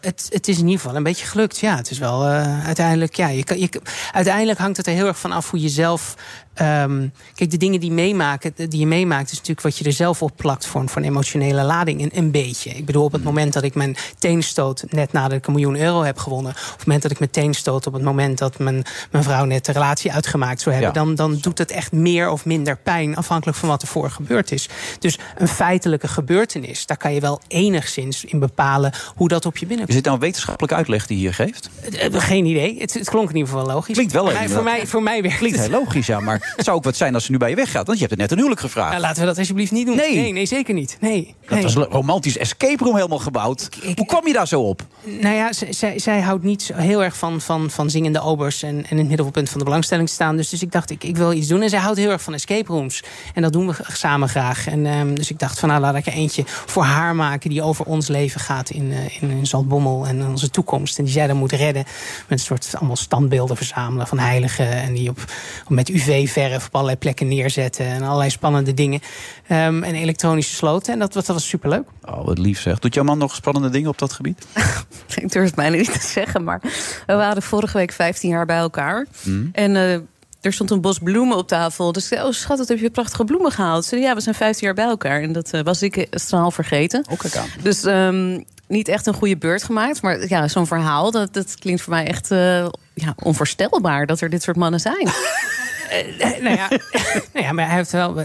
het, 0.00 0.26
het 0.30 0.48
is 0.48 0.58
in 0.58 0.64
ieder 0.64 0.80
geval 0.80 0.96
een 0.96 1.02
beetje 1.02 1.26
gelukt. 1.26 1.58
Ja, 1.58 1.76
het 1.76 1.90
is 1.90 1.98
wel 1.98 2.28
uh, 2.28 2.66
uiteindelijk. 2.66 3.14
Ja, 3.14 3.28
je, 3.28 3.44
je, 3.58 3.80
uiteindelijk 4.12 4.58
hangt 4.58 4.76
het 4.76 4.86
er 4.86 4.92
heel 4.92 5.06
erg 5.06 5.18
van 5.18 5.32
af 5.32 5.50
hoe 5.50 5.60
je 5.60 5.68
zelf. 5.68 6.14
Um, 6.60 7.12
kijk, 7.34 7.50
de 7.50 7.56
dingen 7.56 7.80
die, 7.80 7.90
meemaken, 7.90 8.52
die 8.54 8.80
je 8.80 8.86
meemaakt, 8.86 9.30
is 9.30 9.36
natuurlijk 9.36 9.60
wat 9.60 9.78
je 9.78 9.84
er 9.84 9.92
zelf 9.92 10.22
op 10.22 10.32
plakt 10.36 10.66
voor, 10.66 10.88
voor 10.88 11.02
een 11.02 11.08
emotionele 11.08 11.62
lading. 11.62 12.02
Een, 12.02 12.10
een 12.14 12.30
beetje. 12.30 12.70
Ik 12.70 12.84
bedoel, 12.84 13.04
op 13.04 13.12
het 13.12 13.24
moment 13.24 13.52
dat 13.52 13.62
ik 13.62 13.74
mijn 13.74 13.96
teenstoot 14.18 14.84
net 14.88 15.12
nadat 15.12 15.32
ik 15.32 15.46
een 15.46 15.52
miljoen 15.52 15.76
euro 15.76 16.02
heb 16.02 16.18
gewonnen. 16.18 16.52
Of 16.52 16.72
op 16.72 16.76
het 16.76 16.86
moment 16.86 17.02
dat 17.02 17.10
ik 17.10 17.18
mijn 17.18 17.30
teenstoot 17.30 17.86
op 17.86 17.92
het 17.92 18.02
moment 18.02 18.38
dat 18.38 18.58
mijn, 18.58 18.84
mijn 19.10 19.24
vrouw 19.24 19.44
net 19.44 19.64
de 19.64 19.72
relatie 19.72 20.12
uitgemaakt 20.12 20.60
zou 20.60 20.74
hebben. 20.74 20.92
Ja. 20.94 21.04
Dan, 21.04 21.14
dan 21.14 21.38
doet 21.40 21.58
het 21.58 21.70
echt 21.70 21.92
meer 21.92 22.30
of 22.30 22.44
minder 22.44 22.76
pijn, 22.76 23.16
afhankelijk 23.16 23.58
van 23.58 23.68
wat 23.68 23.82
er 23.82 23.88
voor 23.88 24.10
gebeurd 24.10 24.52
is. 24.52 24.68
Dus 24.98 25.18
een 25.38 25.48
feitelijke 25.48 26.08
gebeurtenis, 26.08 26.86
daar 26.86 26.96
kan 26.96 27.14
je 27.14 27.20
wel 27.20 27.40
enigszins 27.48 28.24
in 28.24 28.38
bepalen 28.38 28.92
hoe 29.14 29.28
dat 29.28 29.46
op 29.46 29.56
je 29.56 29.66
binnenkomt. 29.66 29.88
Is 29.88 29.94
dit 29.94 30.04
nou 30.04 30.16
een 30.16 30.22
wetenschappelijke 30.22 30.76
uitleg 30.76 31.06
die 31.06 31.16
je 31.16 31.22
hier 31.22 31.34
geeft? 31.34 31.70
Geen 32.12 32.44
idee. 32.44 32.80
Het, 32.80 32.94
het 32.94 33.08
klonk 33.08 33.28
in 33.28 33.36
ieder 33.36 33.52
geval 33.52 33.66
logisch. 33.66 33.94
Klinkt 33.94 34.12
wel 34.12 34.30
voor, 34.30 34.48
voor 34.48 34.62
mij, 34.62 34.86
voor 34.86 35.02
mij 35.02 35.22
werkt 35.22 35.38
Klinkt 35.38 35.58
heel 35.58 35.70
logisch, 35.70 36.06
ja. 36.06 36.20
Maar 36.20 36.41
het 36.56 36.64
zou 36.64 36.76
ook 36.76 36.84
wat 36.84 36.96
zijn 36.96 37.14
als 37.14 37.24
ze 37.24 37.30
nu 37.30 37.38
bij 37.38 37.50
je 37.50 37.56
weggaat. 37.56 37.86
Want 37.86 37.98
je 37.98 38.04
hebt 38.06 38.10
het 38.10 38.20
net 38.20 38.30
een 38.30 38.36
huwelijk 38.36 38.60
gevraagd. 38.60 38.90
Nou, 38.90 39.02
laten 39.02 39.20
we 39.20 39.26
dat 39.26 39.38
alsjeblieft 39.38 39.72
niet 39.72 39.86
doen. 39.86 39.96
Nee, 39.96 40.16
nee, 40.16 40.32
nee 40.32 40.46
zeker 40.46 40.74
niet. 40.74 40.96
Nee, 41.00 41.34
dat 41.40 41.50
nee. 41.50 41.62
was 41.62 41.74
een 41.74 41.82
romantisch 41.82 42.38
escape 42.38 42.84
room 42.84 42.94
helemaal 42.94 43.18
gebouwd. 43.18 43.62
Ik, 43.62 43.76
ik, 43.76 43.98
Hoe 43.98 44.06
kwam 44.06 44.26
je 44.26 44.32
daar 44.32 44.48
zo 44.48 44.60
op? 44.60 44.82
Nou 45.04 45.34
ja, 45.34 45.52
zij, 45.70 45.98
zij 45.98 46.20
houdt 46.20 46.44
niet 46.44 46.70
heel 46.74 47.04
erg 47.04 47.16
van, 47.16 47.40
van, 47.40 47.70
van 47.70 47.90
zingende 47.90 48.20
obers... 48.20 48.62
En, 48.62 48.76
en 48.76 48.90
in 48.90 48.98
het 48.98 49.08
middelpunt 49.08 49.50
van 49.50 49.58
de 49.58 49.64
belangstelling 49.64 50.08
te 50.08 50.14
staan. 50.14 50.36
Dus, 50.36 50.48
dus 50.48 50.62
ik 50.62 50.72
dacht, 50.72 50.90
ik, 50.90 51.04
ik 51.04 51.16
wil 51.16 51.32
iets 51.32 51.48
doen. 51.48 51.62
En 51.62 51.68
zij 51.68 51.78
houdt 51.78 51.98
heel 51.98 52.10
erg 52.10 52.22
van 52.22 52.34
escape 52.34 52.72
rooms. 52.72 53.02
En 53.34 53.42
dat 53.42 53.52
doen 53.52 53.66
we 53.66 53.74
samen 53.92 54.28
graag. 54.28 54.66
En 54.66 54.86
um, 54.86 55.14
dus 55.14 55.30
ik 55.30 55.38
dacht 55.38 55.58
van, 55.58 55.68
nou, 55.68 55.80
laat 55.80 55.94
ik 55.94 56.06
er 56.06 56.12
eentje 56.12 56.42
voor 56.46 56.82
haar 56.82 57.14
maken... 57.14 57.50
die 57.50 57.62
over 57.62 57.84
ons 57.84 58.08
leven 58.08 58.40
gaat 58.40 58.70
in, 58.70 58.90
uh, 58.90 59.22
in, 59.22 59.30
in 59.30 59.46
Zaltbommel 59.46 60.06
en 60.06 60.26
onze 60.26 60.50
toekomst. 60.50 60.98
En 60.98 61.04
die 61.04 61.12
zij 61.12 61.26
dan 61.26 61.36
moet 61.36 61.52
redden 61.52 61.84
met 62.28 62.38
een 62.38 62.44
soort 62.44 62.70
allemaal 62.78 62.96
standbeelden 62.96 63.56
verzamelen 63.56 64.06
van 64.06 64.18
heiligen... 64.18 64.72
en 64.72 64.94
die 64.94 65.08
op, 65.08 65.24
met 65.68 65.88
UV-verf 66.32 66.66
op 66.66 66.74
allerlei 66.74 66.98
plekken 66.98 67.28
neerzetten... 67.28 67.86
en 67.86 68.02
allerlei 68.02 68.30
spannende 68.30 68.74
dingen. 68.74 69.00
Um, 69.48 69.82
en 69.82 69.94
elektronische 69.94 70.54
sloten. 70.54 70.92
En 70.92 70.98
dat, 70.98 71.12
dat 71.12 71.26
was 71.26 71.48
superleuk. 71.48 71.84
Oh, 72.04 72.24
wat 72.24 72.38
lief 72.38 72.60
zeg. 72.60 72.78
Doet 72.78 72.94
jouw 72.94 73.04
man 73.04 73.18
nog 73.18 73.34
spannende 73.34 73.70
dingen 73.70 73.88
op 73.88 73.98
dat 73.98 74.12
gebied? 74.12 74.46
ik 75.22 75.32
durf 75.32 75.46
het 75.46 75.54
bijna 75.54 75.76
niet 75.76 75.92
te 75.92 76.06
zeggen, 76.06 76.44
maar 76.44 76.60
we 77.06 77.14
waren 77.14 77.42
vorige 77.42 77.78
week 77.78 77.92
15 77.92 78.30
jaar 78.30 78.46
bij 78.46 78.58
elkaar. 78.58 79.06
Mm. 79.22 79.48
En... 79.52 79.74
Uh, 79.74 79.96
er 80.40 80.52
stond 80.52 80.70
een 80.70 80.80
bos 80.80 80.98
bloemen 80.98 81.36
op 81.36 81.48
tafel. 81.48 81.92
Dus 81.92 82.12
oh 82.12 82.30
schat, 82.30 82.58
wat 82.58 82.68
heb 82.68 82.78
je 82.78 82.90
prachtige 82.90 83.24
bloemen 83.24 83.50
gehaald? 83.50 83.84
Ze, 83.84 83.96
ja, 83.96 84.14
we 84.14 84.20
zijn 84.20 84.34
15 84.34 84.66
jaar 84.66 84.74
bij 84.74 84.84
elkaar. 84.84 85.22
En 85.22 85.32
dat 85.32 85.54
uh, 85.54 85.60
was 85.60 85.82
ik 85.82 86.06
straal 86.10 86.50
vergeten. 86.50 87.04
Ook 87.10 87.36
aan. 87.36 87.46
Dus 87.62 87.84
um, 87.84 88.44
niet 88.68 88.88
echt 88.88 89.06
een 89.06 89.14
goede 89.14 89.36
beurt 89.36 89.62
gemaakt. 89.62 90.02
Maar 90.02 90.28
ja, 90.28 90.48
zo'n 90.48 90.66
verhaal, 90.66 91.10
dat, 91.10 91.34
dat 91.34 91.54
klinkt 91.58 91.82
voor 91.82 91.92
mij 91.92 92.06
echt 92.06 92.30
uh, 92.30 92.66
ja, 92.94 93.14
onvoorstelbaar... 93.22 94.06
dat 94.06 94.20
er 94.20 94.30
dit 94.30 94.42
soort 94.42 94.56
mannen 94.56 94.80
zijn. 94.80 95.08
Uh, 95.92 96.42
nou, 96.42 96.56
ja, 96.56 96.68
nou 97.32 97.46
ja, 97.46 97.52
maar 97.52 97.66
hij 97.66 97.76
heeft 97.76 97.92
wel 97.92 98.24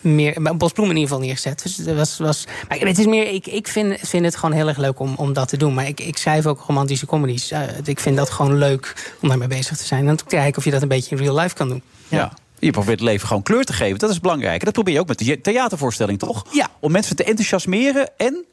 meer 0.00 0.36
een 0.36 0.58
bosbloem 0.58 0.90
in 0.90 0.96
ieder 0.96 1.08
geval 1.08 1.24
neergezet. 1.24 1.62
Dus 1.62 1.76
het 1.76 1.96
was, 1.96 2.18
was, 2.18 2.46
maar 2.68 2.78
het 2.78 2.98
is 2.98 3.06
meer, 3.06 3.32
ik, 3.32 3.46
ik 3.46 3.68
vind, 3.68 3.98
vind 4.02 4.24
het 4.24 4.36
gewoon 4.36 4.54
heel 4.54 4.68
erg 4.68 4.76
leuk 4.76 5.00
om, 5.00 5.14
om 5.16 5.32
dat 5.32 5.48
te 5.48 5.56
doen. 5.56 5.74
Maar 5.74 5.86
ik, 5.86 6.00
ik 6.00 6.16
schrijf 6.16 6.46
ook 6.46 6.64
romantische 6.66 7.06
comedies. 7.06 7.52
Uh, 7.52 7.60
ik 7.84 8.00
vind 8.00 8.16
dat 8.16 8.30
gewoon 8.30 8.58
leuk 8.58 9.12
om 9.20 9.28
daarmee 9.28 9.48
bezig 9.48 9.76
te 9.76 9.84
zijn. 9.84 10.08
En 10.08 10.16
te 10.16 10.24
kijken 10.24 10.58
of 10.58 10.64
je 10.64 10.70
dat 10.70 10.82
een 10.82 10.88
beetje 10.88 11.16
in 11.16 11.22
real 11.22 11.38
life 11.38 11.54
kan 11.54 11.68
doen. 11.68 11.82
Ja. 12.08 12.18
ja. 12.18 12.32
Je 12.58 12.70
probeert 12.70 13.00
het 13.00 13.08
leven 13.08 13.28
gewoon 13.28 13.42
kleur 13.42 13.64
te 13.64 13.72
geven. 13.72 13.98
Dat 13.98 14.10
is 14.10 14.20
belangrijk. 14.20 14.58
En 14.58 14.64
dat 14.64 14.74
probeer 14.74 14.94
je 14.94 15.00
ook 15.00 15.08
met 15.08 15.18
de 15.18 15.40
theatervoorstelling, 15.40 16.18
toch? 16.18 16.46
Ja. 16.52 16.68
Om 16.80 16.92
mensen 16.92 17.16
te 17.16 17.24
enthousiasmeren 17.24 18.10
en... 18.16 18.44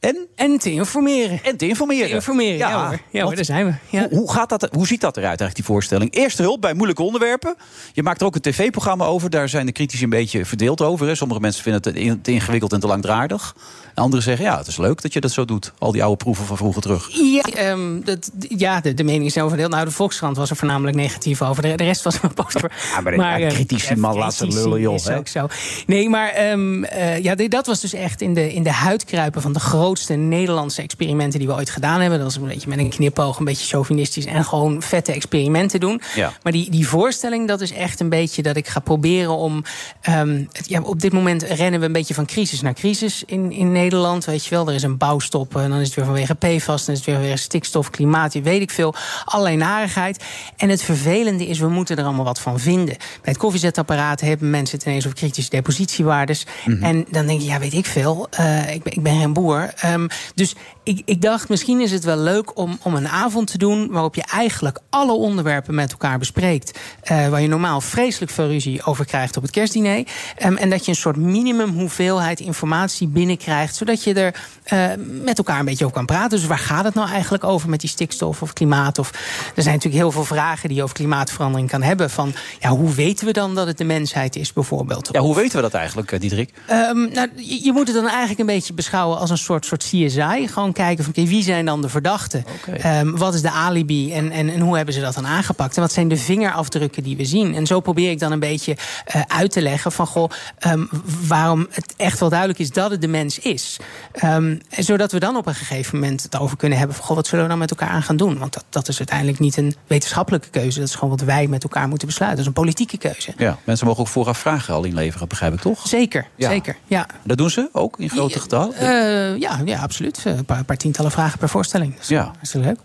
En? 0.00 0.26
En 0.34 0.58
te 0.58 0.70
informeren. 0.70 1.40
En 1.42 1.56
te 1.56 1.68
informeren. 1.68 2.08
Te 2.08 2.14
informeren, 2.14 2.56
ja, 2.58 2.88
hoor. 2.88 2.98
Ja, 3.10 3.22
hoor, 3.22 3.34
daar 3.34 3.44
zijn 3.44 3.66
we. 3.66 3.96
Ja. 3.96 4.08
Hoe, 4.08 4.18
hoe, 4.18 4.32
gaat 4.32 4.48
dat, 4.48 4.68
hoe 4.72 4.86
ziet 4.86 5.00
dat 5.00 5.16
eruit 5.16 5.40
eigenlijk, 5.40 5.54
die 5.54 5.64
voorstelling? 5.64 6.14
Eerste 6.14 6.42
hulp 6.42 6.60
bij 6.60 6.74
moeilijke 6.74 7.02
onderwerpen. 7.02 7.56
Je 7.92 8.02
maakt 8.02 8.20
er 8.20 8.26
ook 8.26 8.34
een 8.34 8.40
tv-programma 8.40 9.04
over. 9.04 9.30
Daar 9.30 9.48
zijn 9.48 9.66
de 9.66 9.72
critici 9.72 10.02
een 10.02 10.10
beetje 10.10 10.44
verdeeld 10.44 10.80
over. 10.80 11.06
Hè. 11.06 11.14
Sommige 11.14 11.40
mensen 11.40 11.62
vinden 11.62 11.82
het 11.94 12.24
te, 12.24 12.32
ingewikkeld 12.32 12.72
en 12.72 12.80
te 12.80 12.86
langdradig. 12.86 13.54
En 13.94 14.02
anderen 14.02 14.24
zeggen, 14.24 14.44
ja, 14.44 14.58
het 14.58 14.66
is 14.66 14.76
leuk 14.76 15.02
dat 15.02 15.12
je 15.12 15.20
dat 15.20 15.30
zo 15.30 15.44
doet. 15.44 15.72
Al 15.78 15.92
die 15.92 16.02
oude 16.02 16.16
proeven 16.16 16.44
van 16.44 16.56
vroeger 16.56 16.82
terug. 16.82 17.08
Ja, 17.10 17.42
ehm, 17.42 18.00
dat, 18.00 18.30
ja 18.48 18.80
de, 18.80 18.94
de 18.94 19.04
mening 19.04 19.26
is 19.26 19.38
overdeeld. 19.38 19.70
Nou, 19.70 19.84
de 19.84 19.90
Volkskrant 19.90 20.36
was 20.36 20.50
er 20.50 20.56
voornamelijk 20.56 20.96
negatief 20.96 21.42
over. 21.42 21.62
De, 21.62 21.74
de 21.74 21.84
rest 21.84 22.02
was 22.02 22.22
er 22.22 22.34
positief. 22.34 22.92
Ja, 22.94 23.00
maar, 23.00 23.16
maar 23.16 23.40
ja, 23.40 23.48
critici, 23.48 23.96
man, 23.96 24.16
laat 24.16 24.34
ze 24.34 24.46
lullen, 24.46 24.80
joh. 24.80 24.94
Is 24.94 25.08
ook 25.08 25.28
zo. 25.28 25.48
Nee, 25.86 26.08
maar 26.08 26.50
um, 26.50 26.84
uh, 26.84 27.18
ja, 27.22 27.34
dat 27.34 27.66
was 27.66 27.80
dus 27.80 27.92
echt 27.92 28.20
in 28.20 28.34
de, 28.34 28.54
in 28.54 28.62
de 28.62 28.72
huid 28.72 29.04
kruipen 29.04 29.42
van 29.42 29.52
de 29.52 29.60
grootste 29.88 30.14
Nederlandse 30.14 30.82
experimenten 30.82 31.38
die 31.38 31.48
we 31.48 31.54
ooit 31.54 31.70
gedaan 31.70 32.00
hebben. 32.00 32.18
Dat 32.18 32.26
was 32.26 32.36
een 32.42 32.48
beetje 32.48 32.68
met 32.68 32.78
een 32.78 32.88
knipoog, 32.88 33.38
een 33.38 33.44
beetje 33.44 33.66
chauvinistisch 33.66 34.24
en 34.24 34.44
gewoon 34.44 34.82
vette 34.82 35.12
experimenten 35.12 35.80
doen. 35.80 36.00
Ja. 36.14 36.32
Maar 36.42 36.52
die, 36.52 36.70
die 36.70 36.88
voorstelling, 36.88 37.48
dat 37.48 37.60
is 37.60 37.72
echt 37.72 38.00
een 38.00 38.08
beetje 38.08 38.42
dat 38.42 38.56
ik 38.56 38.68
ga 38.68 38.80
proberen 38.80 39.36
om. 39.36 39.64
Um, 40.08 40.48
het, 40.52 40.68
ja, 40.68 40.80
op 40.80 41.00
dit 41.00 41.12
moment 41.12 41.42
rennen 41.42 41.80
we 41.80 41.86
een 41.86 41.92
beetje 41.92 42.14
van 42.14 42.26
crisis 42.26 42.60
naar 42.60 42.74
crisis 42.74 43.22
in, 43.26 43.52
in 43.52 43.72
Nederland. 43.72 44.24
Weet 44.24 44.44
je 44.44 44.50
wel, 44.50 44.68
er 44.68 44.74
is 44.74 44.82
een 44.82 44.96
bouwstop 44.96 45.56
en 45.56 45.70
dan 45.70 45.78
is 45.78 45.86
het 45.86 45.96
weer 45.96 46.04
vanwege 46.04 46.34
PFAS, 46.34 46.84
dan 46.84 46.94
is 46.94 47.00
het 47.00 47.14
weer 47.14 47.20
weer 47.20 47.38
stikstof, 47.38 47.90
klimaat, 47.90 48.32
weet 48.42 48.60
ik 48.60 48.70
veel. 48.70 48.94
Allerlei 49.24 49.56
narigheid. 49.56 50.24
En 50.56 50.68
het 50.68 50.82
vervelende 50.82 51.46
is, 51.46 51.58
we 51.58 51.68
moeten 51.68 51.96
er 51.96 52.04
allemaal 52.04 52.24
wat 52.24 52.40
van 52.40 52.60
vinden. 52.60 52.96
Bij 52.96 52.98
het 53.22 53.36
koffiezetapparaat 53.36 54.20
hebben 54.20 54.50
mensen 54.50 54.78
het 54.78 54.86
ineens 54.86 55.04
over 55.06 55.18
kritische 55.18 55.50
depositiewaardes. 55.50 56.46
Mm 56.64 56.74
-hmm. 56.74 56.82
En 56.82 57.06
dan 57.10 57.26
denk 57.26 57.40
je, 57.40 57.46
ja, 57.46 57.58
weet 57.58 57.74
ik 57.74 57.86
veel. 57.86 58.28
Uh, 58.40 58.74
ik, 58.74 58.82
ben, 58.82 58.92
ik 58.92 59.02
ben 59.02 59.20
geen 59.20 59.32
boer. 59.32 59.70
Um, 59.84 60.06
dus 60.34 60.54
ik, 60.88 61.02
ik, 61.04 61.22
dacht, 61.22 61.48
misschien 61.48 61.80
is 61.80 61.90
het 61.90 62.04
wel 62.04 62.16
leuk 62.16 62.58
om, 62.58 62.78
om 62.82 62.94
een 62.94 63.08
avond 63.08 63.50
te 63.50 63.58
doen 63.58 63.88
waarop 63.90 64.14
je 64.14 64.22
eigenlijk 64.22 64.78
alle 64.90 65.12
onderwerpen 65.12 65.74
met 65.74 65.90
elkaar 65.90 66.18
bespreekt. 66.18 66.78
Uh, 67.10 67.28
waar 67.28 67.40
je 67.40 67.48
normaal 67.48 67.80
vreselijk 67.80 68.32
veel 68.32 68.46
ruzie 68.46 68.84
over 68.84 69.04
krijgt 69.04 69.36
op 69.36 69.42
het 69.42 69.52
kerstdiner. 69.52 69.96
Um, 70.44 70.56
en 70.56 70.70
dat 70.70 70.84
je 70.84 70.90
een 70.90 70.96
soort 70.96 71.16
minimum 71.16 71.70
hoeveelheid 71.70 72.40
informatie 72.40 73.08
binnenkrijgt, 73.08 73.76
zodat 73.76 74.04
je 74.04 74.14
er 74.14 74.34
uh, 74.72 75.04
met 75.24 75.38
elkaar 75.38 75.58
een 75.58 75.64
beetje 75.64 75.84
over 75.84 75.96
kan 75.96 76.06
praten. 76.06 76.38
Dus 76.38 76.46
waar 76.46 76.58
gaat 76.58 76.84
het 76.84 76.94
nou 76.94 77.08
eigenlijk 77.10 77.44
over 77.44 77.68
met 77.68 77.80
die 77.80 77.90
stikstof 77.90 78.42
of 78.42 78.52
klimaat? 78.52 78.98
Of, 78.98 79.10
er 79.54 79.62
zijn 79.62 79.74
natuurlijk 79.74 80.02
heel 80.02 80.12
veel 80.12 80.24
vragen 80.24 80.68
die 80.68 80.76
je 80.76 80.82
over 80.82 80.94
klimaatverandering 80.94 81.70
kan 81.70 81.82
hebben. 81.82 82.10
Van 82.10 82.34
ja, 82.58 82.70
hoe 82.70 82.94
weten 82.94 83.26
we 83.26 83.32
dan 83.32 83.54
dat 83.54 83.66
het 83.66 83.78
de 83.78 83.84
mensheid 83.84 84.36
is, 84.36 84.52
bijvoorbeeld? 84.52 85.08
Ja, 85.12 85.20
hoe 85.20 85.34
weten 85.34 85.56
we 85.56 85.62
dat 85.62 85.74
eigenlijk, 85.74 86.20
Diederik? 86.20 86.50
Um, 86.70 87.12
nou, 87.12 87.28
je, 87.36 87.64
je, 87.64 87.72
moet 87.72 87.86
het 87.86 87.96
dan 87.96 88.08
eigenlijk 88.08 88.40
een 88.40 88.46
beetje 88.46 88.72
beschouwen 88.72 89.18
als 89.18 89.30
een 89.30 89.38
soort, 89.38 89.66
soort 89.66 89.82
CSI. 89.82 90.48
Gewoon 90.48 90.72
kijken 90.78 91.04
van 91.04 91.12
okay, 91.12 91.26
wie 91.26 91.42
zijn 91.42 91.64
dan 91.64 91.80
de 91.80 91.88
verdachten? 91.88 92.44
Okay. 92.56 93.00
Um, 93.00 93.16
wat 93.16 93.34
is 93.34 93.42
de 93.42 93.50
alibi 93.50 94.12
en, 94.12 94.30
en, 94.30 94.48
en 94.48 94.60
hoe 94.60 94.76
hebben 94.76 94.94
ze 94.94 95.00
dat 95.00 95.14
dan 95.14 95.26
aangepakt? 95.26 95.76
En 95.76 95.82
wat 95.82 95.92
zijn 95.92 96.08
de 96.08 96.16
vingerafdrukken 96.16 97.02
die 97.02 97.16
we 97.16 97.24
zien? 97.24 97.54
En 97.54 97.66
zo 97.66 97.80
probeer 97.80 98.10
ik 98.10 98.18
dan 98.18 98.32
een 98.32 98.40
beetje 98.40 98.76
uh, 99.16 99.22
uit 99.26 99.50
te 99.50 99.62
leggen 99.62 99.92
van 99.92 100.06
goh, 100.06 100.30
um, 100.66 100.88
waarom 101.26 101.66
het 101.70 101.94
echt 101.96 102.20
wel 102.20 102.28
duidelijk 102.28 102.58
is 102.58 102.70
dat 102.70 102.90
het 102.90 103.00
de 103.00 103.08
mens 103.08 103.38
is. 103.38 103.76
Um, 104.24 104.60
zodat 104.70 105.12
we 105.12 105.18
dan 105.18 105.36
op 105.36 105.46
een 105.46 105.54
gegeven 105.54 105.98
moment 105.98 106.22
het 106.22 106.38
over 106.38 106.56
kunnen 106.56 106.78
hebben 106.78 106.96
van 106.96 107.04
goh, 107.04 107.16
wat 107.16 107.26
zullen 107.26 107.44
we 107.44 107.50
dan 107.50 107.58
met 107.58 107.70
elkaar 107.70 107.88
aan 107.88 108.02
gaan 108.02 108.16
doen? 108.16 108.38
Want 108.38 108.52
dat, 108.52 108.64
dat 108.70 108.88
is 108.88 108.98
uiteindelijk 108.98 109.38
niet 109.38 109.56
een 109.56 109.74
wetenschappelijke 109.86 110.48
keuze. 110.48 110.78
Dat 110.78 110.88
is 110.88 110.94
gewoon 110.94 111.10
wat 111.10 111.20
wij 111.20 111.46
met 111.46 111.62
elkaar 111.62 111.88
moeten 111.88 112.06
besluiten. 112.06 112.44
Dat 112.44 112.46
is 112.54 112.56
een 112.56 112.62
politieke 112.62 112.98
keuze. 112.98 113.32
Ja, 113.36 113.58
mensen 113.64 113.86
mogen 113.86 114.00
ook 114.00 114.08
vooraf 114.08 114.38
vragen 114.38 114.74
al 114.74 114.84
inleveren, 114.84 115.28
begrijp 115.28 115.52
ik 115.52 115.60
toch? 115.60 115.86
Zeker, 115.86 116.26
ja. 116.36 116.48
zeker. 116.48 116.76
Ja. 116.86 117.06
Dat 117.24 117.38
doen 117.38 117.50
ze 117.50 117.68
ook 117.72 117.98
in 117.98 118.10
grote 118.10 118.40
getal? 118.40 118.74
Uh, 118.80 119.36
ja, 119.36 119.60
ja, 119.64 119.80
absoluut. 119.80 120.22
Een 120.24 120.44
paar, 120.44 120.64
paar 120.68 120.76
tientallen 120.76 121.12
vragen 121.12 121.38
per 121.38 121.48
voorstelling. 121.48 121.96
Dus 121.96 122.08
ja. 122.08 122.32
is 122.42 122.52
leuk. 122.52 122.78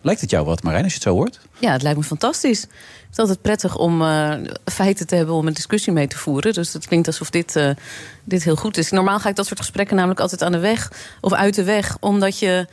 Lijkt 0.00 0.20
het 0.20 0.30
jou 0.30 0.46
wat, 0.46 0.62
Marijn, 0.62 0.82
als 0.82 0.92
je 0.92 0.98
het 0.98 1.08
zo 1.08 1.14
hoort? 1.14 1.40
Ja, 1.58 1.72
het 1.72 1.82
lijkt 1.82 1.98
me 1.98 2.04
fantastisch. 2.04 2.60
Het 2.60 3.10
is 3.12 3.18
altijd 3.18 3.42
prettig 3.42 3.76
om 3.76 4.02
uh, 4.02 4.34
feiten 4.64 5.06
te 5.06 5.14
hebben 5.14 5.34
om 5.34 5.46
een 5.46 5.52
discussie 5.52 5.92
mee 5.92 6.06
te 6.06 6.18
voeren. 6.18 6.52
Dus 6.52 6.72
het 6.72 6.86
klinkt 6.86 7.06
alsof 7.06 7.30
dit, 7.30 7.56
uh, 7.56 7.70
dit 8.24 8.44
heel 8.44 8.56
goed 8.56 8.76
is. 8.76 8.90
Normaal 8.90 9.18
ga 9.18 9.28
ik 9.28 9.36
dat 9.36 9.46
soort 9.46 9.58
gesprekken 9.58 9.96
namelijk 9.96 10.20
altijd 10.20 10.42
aan 10.42 10.52
de 10.52 10.58
weg 10.58 10.92
of 11.20 11.32
uit 11.32 11.54
de 11.54 11.64
weg, 11.64 11.96
omdat 12.00 12.38
je 12.38 12.66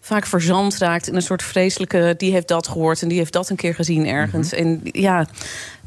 vaak 0.00 0.26
verzand 0.26 0.76
raakt 0.76 1.08
in 1.08 1.14
een 1.14 1.22
soort 1.22 1.42
vreselijke. 1.42 2.14
die 2.16 2.32
heeft 2.32 2.48
dat 2.48 2.68
gehoord 2.68 3.02
en 3.02 3.08
die 3.08 3.18
heeft 3.18 3.32
dat 3.32 3.50
een 3.50 3.56
keer 3.56 3.74
gezien 3.74 4.06
ergens. 4.06 4.52
Mm 4.52 4.58
-hmm. 4.58 4.80
En 4.82 5.00
ja 5.00 5.26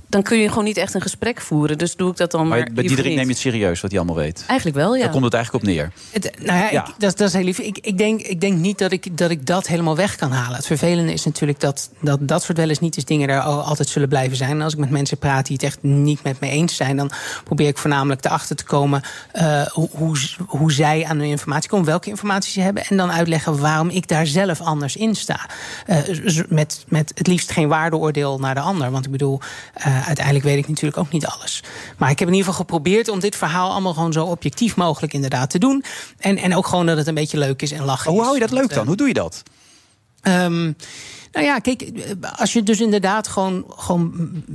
dan 0.10 0.24
kun 0.24 0.38
je 0.38 0.50
gewoon 0.50 0.64
niet 0.64 0.78
echt 0.78 0.94
een 0.94 1.02
gesprek 1.02 1.42
voeren. 1.42 1.78
Dus 1.78 1.96
doe 1.96 2.12
ik 2.12 2.18
dat 2.18 2.32
dan 2.32 2.48
maar. 2.48 2.58
Maar 2.60 2.70
bij 2.74 2.84
Diederik 2.88 3.14
neem 3.16 3.24
je 3.24 3.30
het 3.30 3.38
serieus 3.38 3.82
wat 3.82 3.92
hij 3.92 4.00
allemaal 4.00 4.18
weet. 4.18 4.44
Eigenlijk 4.48 4.78
wel, 4.78 4.96
ja. 4.96 5.02
Daar 5.04 5.12
komt 5.12 5.24
het 5.24 5.34
eigenlijk 5.34 5.64
op 5.64 5.70
neer. 5.72 5.92
Het, 6.12 6.32
nou 6.40 6.58
ja, 6.60 6.72
Ja. 6.72 6.88
Ik, 6.88 6.94
dat, 6.98 7.18
dat 7.18 7.28
is 7.28 7.34
heel 7.34 7.44
lief. 7.44 7.60
Ik, 7.60 7.78
ik, 7.82 7.98
denk, 7.98 8.22
ik 8.22 8.42
denk 8.42 8.58
niet 8.58 8.78
dat 8.78 8.92
ik, 8.92 9.18
dat 9.18 9.30
ik 9.30 9.46
dat 9.46 9.68
helemaal 9.68 9.96
weg 9.96 10.16
kan 10.16 10.32
halen. 10.32 10.56
Het 10.58 10.66
vervelende 10.66 11.14
is 11.14 11.26
natuurlijk 11.26 11.60
dat 11.60 11.90
dat, 12.02 12.20
dat 12.22 12.44
soort 12.44 12.58
wel 12.58 12.70
eens 12.70 12.80
niet 12.80 12.98
is 12.98 13.06
dingen 13.06 13.30
er 13.30 13.42
al- 13.42 13.62
altijd 13.62 13.90
zullen 13.90 14.10
blijven 14.10 14.38
zijn. 14.38 14.50
En 14.52 14.62
als 14.62 14.74
ik 14.74 14.80
met 14.80 14.90
mensen 14.90 15.18
praat 15.18 15.46
die 15.46 15.56
het 15.56 15.66
echt 15.66 15.78
niet 15.82 16.24
met 16.24 16.40
me 16.40 16.50
eens 16.50 16.76
zijn, 16.76 16.98
dan 16.98 17.12
probeer 17.44 17.68
ik 17.68 17.78
voornamelijk 17.78 18.26
erachter 18.26 18.56
te 18.56 18.64
komen 18.64 19.02
eh, 19.32 19.62
hoe, 19.68 19.90
hoe, 19.92 20.18
hoe 20.48 20.72
zij 20.72 21.06
aan 21.06 21.18
hun 21.18 21.28
informatie 21.30 21.70
komen, 21.70 21.86
welke 21.86 22.10
informatie 22.10 22.52
ze 22.52 22.62
hebben. 22.62 22.84
En 22.86 22.98
dan 22.98 23.12
uitleggen 23.12 23.60
waarom 23.60 23.90
ik 23.90 24.08
daar 24.08 24.26
zelf 24.28 24.62
anders 24.62 24.96
in 24.96 25.16
sta. 25.16 25.50
Eh, 25.86 25.98
met, 26.50 26.84
met 26.88 27.12
het 27.16 27.28
liefst 27.28 27.52
geen 27.52 27.68
waardeoordeel 27.68 28.40
naar 28.40 28.54
de 28.56 28.62
ander. 28.62 28.92
Want 28.92 29.06
ik 29.06 29.12
bedoel, 29.12 29.40
eh, 30.00 30.08
uiteindelijk 30.08 30.46
weet 30.46 30.58
ik 30.58 30.68
natuurlijk 30.68 30.98
ook 30.98 31.12
niet 31.12 31.26
alles. 31.26 31.64
Maar 31.98 32.10
ik 32.10 32.20
heb 32.20 32.28
in 32.28 32.34
ieder 32.34 32.50
geval 32.50 32.66
geprobeerd 32.66 33.08
om 33.08 33.20
dit 33.20 33.36
verhaal 33.36 33.72
allemaal 33.72 33.94
gewoon 33.94 34.14
zo 34.14 34.26
objectief 34.26 34.76
mogelijk 34.76 35.14
inderdaad 35.14 35.50
te 35.50 35.60
doen. 35.60 35.84
En, 36.18 36.38
en 36.38 36.56
ook 36.56 36.68
gewoon 36.68 36.86
dat 36.86 36.98
het 36.98 37.08
een 37.08 37.14
beetje 37.14 37.38
leuk 37.38 37.62
is 37.62 37.72
en 37.72 37.86
lachen. 37.86 38.12
Hoe 38.12 38.22
hou 38.22 38.34
je 38.34 38.40
dat 38.40 38.52
leuk 38.52 38.74
dan? 38.74 38.88
Hoe 38.88 38.96
doe 38.96 39.08
je 39.08 39.14
dat? 39.14 39.44
Um, 40.24 40.76
nou 41.32 41.46
ja, 41.46 41.60
kijk, 41.60 41.92
als 42.36 42.54
je 42.54 42.64
dus 42.64 42.80
inderdaad 42.80 43.28
gewoon, 43.28 43.66
gewoon 43.68 44.12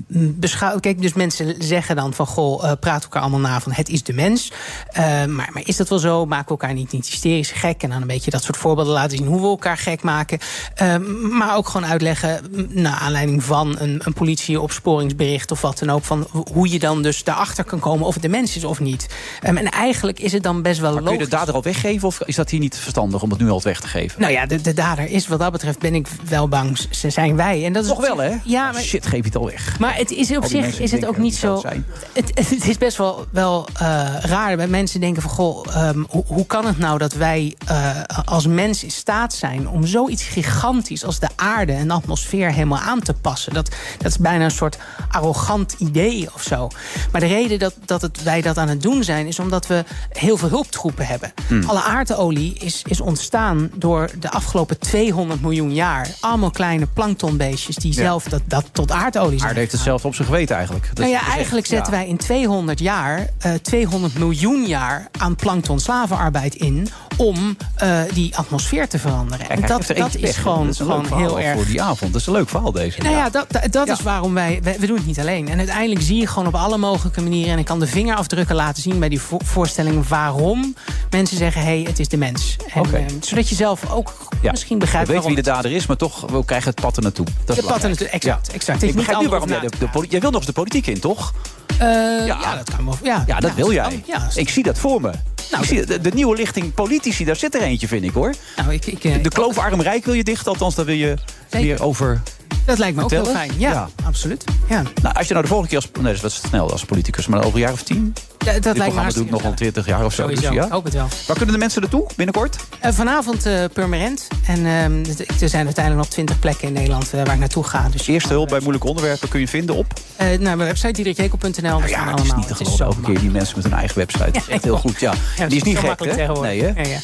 beschouwt. 0.08 0.80
Kijk, 0.80 1.02
dus 1.02 1.12
mensen 1.12 1.54
zeggen 1.58 1.96
dan 1.96 2.14
van 2.14 2.26
goh, 2.26 2.64
uh, 2.64 2.72
praat 2.80 3.02
elkaar 3.02 3.22
allemaal 3.22 3.40
na 3.40 3.60
van 3.60 3.72
het 3.72 3.88
is 3.88 4.02
de 4.02 4.12
mens. 4.12 4.52
Uh, 4.98 5.04
maar, 5.24 5.50
maar 5.52 5.62
is 5.64 5.76
dat 5.76 5.88
wel 5.88 5.98
zo? 5.98 6.26
Maken 6.26 6.44
we 6.44 6.50
elkaar 6.50 6.74
niet, 6.74 6.92
niet 6.92 7.06
hysterisch 7.06 7.50
gek? 7.50 7.82
En 7.82 7.90
dan 7.90 8.00
een 8.00 8.06
beetje 8.06 8.30
dat 8.30 8.42
soort 8.42 8.56
voorbeelden 8.56 8.94
laten 8.94 9.16
zien 9.16 9.26
hoe 9.26 9.40
we 9.40 9.46
elkaar 9.46 9.78
gek 9.78 10.02
maken. 10.02 10.38
Uh, 10.82 10.96
maar 11.30 11.56
ook 11.56 11.68
gewoon 11.68 11.90
uitleggen, 11.90 12.40
naar 12.68 12.94
aanleiding 12.94 13.44
van 13.44 13.76
een, 13.78 14.00
een 14.04 14.12
politieopsporingsbericht 14.12 15.50
of 15.50 15.60
wat 15.60 15.78
dan 15.78 15.90
ook, 15.90 16.04
van 16.04 16.26
hoe 16.52 16.70
je 16.70 16.78
dan 16.78 17.02
dus 17.02 17.24
daarachter 17.24 17.64
kan 17.64 17.78
komen 17.78 18.06
of 18.06 18.14
het 18.14 18.22
de 18.22 18.28
mens 18.28 18.56
is 18.56 18.64
of 18.64 18.80
niet. 18.80 19.06
Um, 19.46 19.56
en 19.56 19.70
eigenlijk 19.70 20.20
is 20.20 20.32
het 20.32 20.42
dan 20.42 20.62
best 20.62 20.80
wel 20.80 20.92
Maar 20.92 21.02
kun 21.02 21.12
je 21.12 21.18
logisch. 21.18 21.30
de 21.30 21.36
dader 21.36 21.54
al 21.54 21.62
weggeven 21.62 22.08
of 22.08 22.20
is 22.20 22.36
dat 22.36 22.50
hier 22.50 22.60
niet 22.60 22.76
verstandig 22.76 23.22
om 23.22 23.30
het 23.30 23.38
nu 23.38 23.50
al 23.50 23.62
weg 23.62 23.80
te 23.80 23.88
geven? 23.88 24.20
Nou 24.20 24.32
ja, 24.32 24.46
de, 24.46 24.60
de 24.60 24.72
dader 24.72 25.10
is 25.10 25.26
wat 25.26 25.38
dat 25.38 25.52
betreft, 25.52 25.78
ben 25.78 25.94
ik 25.94 26.06
wel 26.28 26.48
bang, 26.48 26.63
ze 26.90 27.10
zijn 27.10 27.36
wij. 27.36 27.64
En 27.64 27.72
dat 27.72 27.82
is 27.82 27.88
Toch 27.88 28.00
wel, 28.00 28.18
hè? 28.18 28.36
Ja, 28.44 28.72
maar, 28.72 28.82
Shit, 28.82 29.06
geef 29.06 29.18
je 29.18 29.24
het 29.24 29.36
al 29.36 29.46
weg. 29.46 29.78
maar 29.78 29.96
het 29.96 30.10
is 30.10 30.36
op 30.36 30.44
zich 30.44 30.80
is 30.80 30.90
het 30.90 31.06
ook 31.06 31.16
niet 31.16 31.34
zo. 31.34 31.52
het 31.52 31.60
zijn? 31.60 31.86
Het, 32.12 32.30
het 32.34 32.68
is 32.68 32.78
best 32.78 32.96
wel, 32.96 33.26
wel 33.30 33.68
uh, 33.72 33.78
raar. 34.20 34.56
Bij 34.56 34.66
mensen 34.66 35.00
denken 35.00 35.22
van 35.22 35.30
goh, 35.30 35.88
um, 35.88 36.06
hoe, 36.08 36.24
hoe 36.26 36.46
kan 36.46 36.66
het 36.66 36.78
nou 36.78 36.98
dat 36.98 37.12
wij 37.12 37.54
uh, 37.70 38.02
als 38.24 38.46
mens 38.46 38.84
in 38.84 38.90
staat 38.90 39.32
zijn 39.32 39.68
om 39.68 39.86
zoiets 39.86 40.22
gigantisch 40.22 41.04
als 41.04 41.18
de 41.18 41.28
aarde 41.36 41.72
en 41.72 41.88
de 41.88 41.94
atmosfeer 41.94 42.52
helemaal 42.52 42.78
aan 42.78 43.00
te 43.00 43.14
passen? 43.14 43.52
Dat, 43.54 43.70
dat 43.98 44.10
is 44.10 44.18
bijna 44.18 44.44
een 44.44 44.50
soort 44.50 44.78
arrogant 45.10 45.74
idee 45.78 46.28
of 46.34 46.42
zo. 46.42 46.68
Maar 47.12 47.20
de 47.20 47.26
reden 47.26 47.58
dat, 47.58 47.74
dat 47.84 48.02
het, 48.02 48.22
wij 48.22 48.40
dat 48.40 48.58
aan 48.58 48.68
het 48.68 48.82
doen 48.82 49.04
zijn, 49.04 49.26
is 49.26 49.38
omdat 49.38 49.66
we 49.66 49.84
heel 50.08 50.36
veel 50.36 50.48
hulptroepen 50.48 51.06
hebben. 51.06 51.32
Hmm. 51.48 51.64
Alle 51.68 51.82
aardolie 51.82 52.54
is, 52.58 52.82
is 52.86 53.00
ontstaan 53.00 53.70
door 53.74 54.10
de 54.18 54.30
afgelopen 54.30 54.78
200 54.78 55.40
miljoen 55.40 55.74
jaar. 55.74 56.08
Allemaal 56.20 56.50
kleine 56.54 56.86
planktonbeestjes 56.86 57.76
die 57.76 57.92
Ja. 57.94 58.02
zelf 58.02 58.24
dat, 58.24 58.42
dat 58.44 58.64
tot 58.72 58.90
aardolie 58.90 59.36
zijn. 59.38 59.48
Aarde 59.48 59.60
heeft 59.60 59.72
het 59.72 59.80
zelf 59.80 60.04
op 60.04 60.14
zijn 60.14 60.28
geweten 60.28 60.56
eigenlijk. 60.56 60.86
Dat 60.88 60.98
Nou 60.98 61.10
ja, 61.10 61.26
eigenlijk 61.26 61.66
zetten 61.66 61.92
Ja. 61.92 61.98
wij 61.98 62.08
in 62.08 62.16
200 62.16 62.78
jaar, 62.78 63.28
eh 63.38 63.52
200 63.52 64.18
miljoen 64.18 64.64
jaar 64.66 65.08
aan 65.18 65.36
plankton 65.36 65.80
slavenarbeid 65.80 66.54
in 66.54 66.88
om 67.16 67.56
eh, 67.76 68.00
die 68.12 68.36
atmosfeer 68.36 68.88
te 68.88 68.98
veranderen. 68.98 69.46
Kijk, 69.46 69.60
en 69.60 69.66
dat, 69.68 69.86
dat 69.96 70.14
is 70.14 70.36
gewoon, 70.36 70.62
Dat 70.66 70.70
is 70.70 70.76
gewoon 70.76 71.06
heel 71.18 71.40
erg. 71.40 71.56
Voor 71.56 71.66
die 71.66 71.82
avond. 71.82 72.12
Dat 72.12 72.20
is 72.20 72.26
een 72.26 72.32
leuk 72.32 72.48
verhaal 72.48 72.72
deze. 72.72 73.00
Nou 73.00 73.14
ja, 73.14 73.30
dat, 73.30 73.46
dat, 73.70 73.86
Ja. 73.86 73.92
is 73.92 74.00
waarom 74.02 74.34
wij, 74.34 74.60
wij. 74.62 74.76
We 74.78 74.86
doen 74.86 74.96
het 74.96 75.06
niet 75.06 75.20
alleen. 75.20 75.48
En 75.48 75.58
uiteindelijk 75.58 76.00
zie 76.02 76.20
je 76.20 76.26
gewoon 76.26 76.48
op 76.48 76.54
alle 76.54 76.78
mogelijke 76.78 77.20
manieren. 77.22 77.52
En 77.52 77.58
ik 77.58 77.64
kan 77.64 77.80
de 77.80 77.86
vingerafdrukken 77.86 78.56
laten 78.56 78.82
zien 78.82 78.98
bij 78.98 79.08
die 79.08 79.20
vo- 79.20 79.38
voorstelling. 79.44 80.08
waarom 80.08 80.74
mensen 81.10 81.36
zeggen: 81.36 81.60
hé, 81.62 81.66
hey, 81.66 81.82
het 81.88 81.98
is 81.98 82.08
de 82.08 82.16
mens. 82.16 82.56
En, 82.74 82.94
eh, 82.94 83.00
zodat 83.20 83.48
je 83.48 83.54
zelf 83.54 83.90
ook 83.90 84.12
Ja. 84.42 84.50
misschien 84.50 84.78
begrijpt. 84.78 85.06
We 85.06 85.12
weten 85.12 85.28
wie 85.28 85.36
de 85.36 85.42
dader 85.50 85.72
is, 85.72 85.86
maar 85.86 85.96
toch 85.96 86.20
we 86.30 86.44
krijgen 86.44 86.70
het 86.70 86.80
pad 86.80 86.96
er 86.96 87.02
naartoe. 87.02 87.26
Dat 87.44 87.56
De 87.56 87.62
pad 87.62 87.82
er 87.82 87.88
naartoe, 87.88 88.08
exact, 88.08 88.48
exact. 88.52 88.82
Ik 88.82 88.94
begrijp 88.94 89.20
nu 89.20 89.28
waarom 89.28 89.48
jij 89.48 89.60
de, 89.60 89.68
de 89.78 90.06
Jij 90.08 90.20
wil 90.20 90.30
nog 90.30 90.38
eens 90.38 90.46
de 90.46 90.52
politiek 90.52 90.86
in, 90.86 91.00
toch? 91.00 91.32
Eh, 91.78 92.26
ja. 92.26 92.56
dat 92.56 92.74
kan 92.76 92.84
wel. 92.84 92.98
Ja, 93.02 93.24
Ja, 93.26 93.40
dat 93.40 93.50
Ja, 93.50 93.56
wil 93.56 93.72
jij. 93.72 94.02
ja, 94.06 94.28
ik 94.34 94.48
zie 94.48 94.62
dat 94.62 94.78
voor 94.78 95.00
me. 95.00 95.10
Nou, 95.50 95.64
zie, 95.64 95.86
de, 95.86 96.00
de 96.00 96.10
nieuwe 96.14 96.36
lichting 96.36 96.74
politici, 96.74 97.24
daar 97.24 97.36
zit 97.36 97.54
er 97.54 97.62
eentje, 97.62 97.88
vind 97.88 98.04
ik 98.04 98.12
hoor. 98.12 98.34
Nou, 98.56 98.72
ik, 98.72 98.86
ik, 98.86 99.04
eh, 99.04 99.22
de 99.22 99.28
kloof 99.28 99.58
arm-rijk 99.58 100.04
wil 100.04 100.14
je 100.14 100.24
dicht, 100.24 100.46
althans 100.48 100.74
daar 100.74 100.84
wil 100.84 100.94
je 100.94 101.14
Zeker. 101.50 101.66
meer 101.66 101.82
over 101.82 102.22
Dat 102.64 102.78
lijkt 102.78 102.96
me 102.96 103.02
ook 103.02 103.10
heel 103.10 103.24
fijn. 103.24 103.52
Ja, 103.58 103.88
absoluut. 104.04 104.44
Ja. 104.68 104.82
Nou, 105.02 105.14
als 105.14 105.26
je 105.26 105.32
nou 105.32 105.44
de 105.44 105.52
volgende 105.52 105.72
keer 105.74 105.82
als... 105.82 106.02
Nee, 106.02 106.04
dat 106.04 106.14
is 106.14 106.22
wat 106.22 106.48
snel 106.50 106.70
als 106.70 106.84
politicus. 106.84 107.26
Maar 107.26 107.38
over 107.44 107.54
een 107.54 107.60
jaar 107.60 107.72
of 107.72 107.82
tien? 107.82 108.14
Ja, 108.44 108.52
dat 108.52 108.62
Dit 108.62 108.64
lijkt 108.64 108.76
me 108.76 108.84
programma 108.84 109.10
doe 109.12 109.24
ik 109.24 109.30
nog 109.30 109.44
al 109.44 109.54
20 109.54 109.86
jaar 109.86 110.04
of 110.04 110.14
zo. 110.14 110.22
Sowieso, 110.22 110.48
dus 110.48 110.54
ja. 110.54 110.68
hoop 110.70 110.84
het 110.84 110.92
wel. 110.94 111.08
Waar 111.26 111.36
kunnen 111.36 111.54
de 111.54 111.60
mensen 111.60 111.80
naartoe 111.80 112.06
binnenkort? 112.16 112.56
Eh, 112.80 112.92
vanavond 112.92 113.46
eh 113.46 113.64
Purmerend. 113.72 114.28
En 114.46 114.66
ehm, 114.66 115.04
er 115.40 115.48
zijn 115.48 115.64
uiteindelijk 115.64 115.96
nog 116.04 116.08
twintig 116.08 116.38
plekken 116.38 116.66
in 116.68 116.72
Nederland 116.72 117.12
eh, 117.12 117.22
waar 117.24 117.32
ik 117.34 117.38
naartoe 117.38 117.64
ga. 117.64 117.88
Dus 117.90 118.06
Eerste 118.06 118.28
hulp 118.32 118.48
bij 118.48 118.58
moeilijke 118.60 118.88
onderwerpen 118.88 119.28
kun 119.28 119.40
je 119.40 119.48
vinden 119.48 119.74
op... 119.74 119.86
eh 120.16 120.26
nou, 120.26 120.38
mijn 120.40 120.58
website 120.58 120.92
diederikjekel.nl. 120.92 121.78
Nou 121.78 121.88
ja, 121.88 122.10
het 122.10 122.24
is 122.24 122.34
niet 122.34 122.46
te 122.46 122.54
geloven. 122.54 122.84
Elke 122.86 123.00
keer 123.00 123.18
die 123.20 123.30
mensen 123.30 123.56
met 123.56 123.64
hun 123.64 123.74
eigen 123.74 123.98
website. 123.98 124.24
Dat 124.30 124.36
is 124.36 124.48
echt 124.48 124.64
heel 124.64 124.78
goed, 124.78 125.00
ja. 125.00 125.12
Ja, 125.36 125.46
Die 125.46 125.56
is 125.56 125.62
dat 125.62 125.72
niet 125.72 125.78
gek, 125.78 126.16
hè? 126.16 126.40
Nee, 126.40 126.62
hè? 126.62 126.66
Ja, 126.82 126.88
ja. 126.88 126.98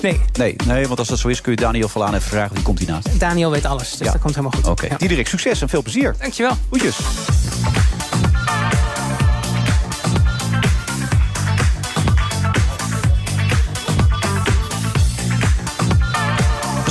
Nee, 0.00 0.20
Nee, 0.32 0.56
nee, 0.64 0.86
want 0.86 0.98
als 0.98 1.08
dat 1.08 1.18
zo 1.18 1.28
is 1.28 1.40
kun 1.40 1.52
je 1.52 1.58
Daniel 1.58 1.88
Verlaan 1.88 2.14
even 2.14 2.28
vragen. 2.28 2.54
Die 2.54 2.64
komt 2.64 2.78
hiernaast. 2.78 3.20
Daniel 3.20 3.50
weet 3.50 3.64
alles, 3.64 3.90
dus 3.90 4.06
Ja. 4.06 4.12
dat 4.12 4.20
komt 4.20 4.34
helemaal 4.34 4.60
goed. 4.60 4.70
Oké. 4.70 4.88
Diederik, 4.96 5.26
succes 5.28 5.60
en 5.60 5.68
veel 5.68 5.82
plezier. 5.82 6.14
Dankjewel. 6.18 6.56
Groetjes. 6.70 6.96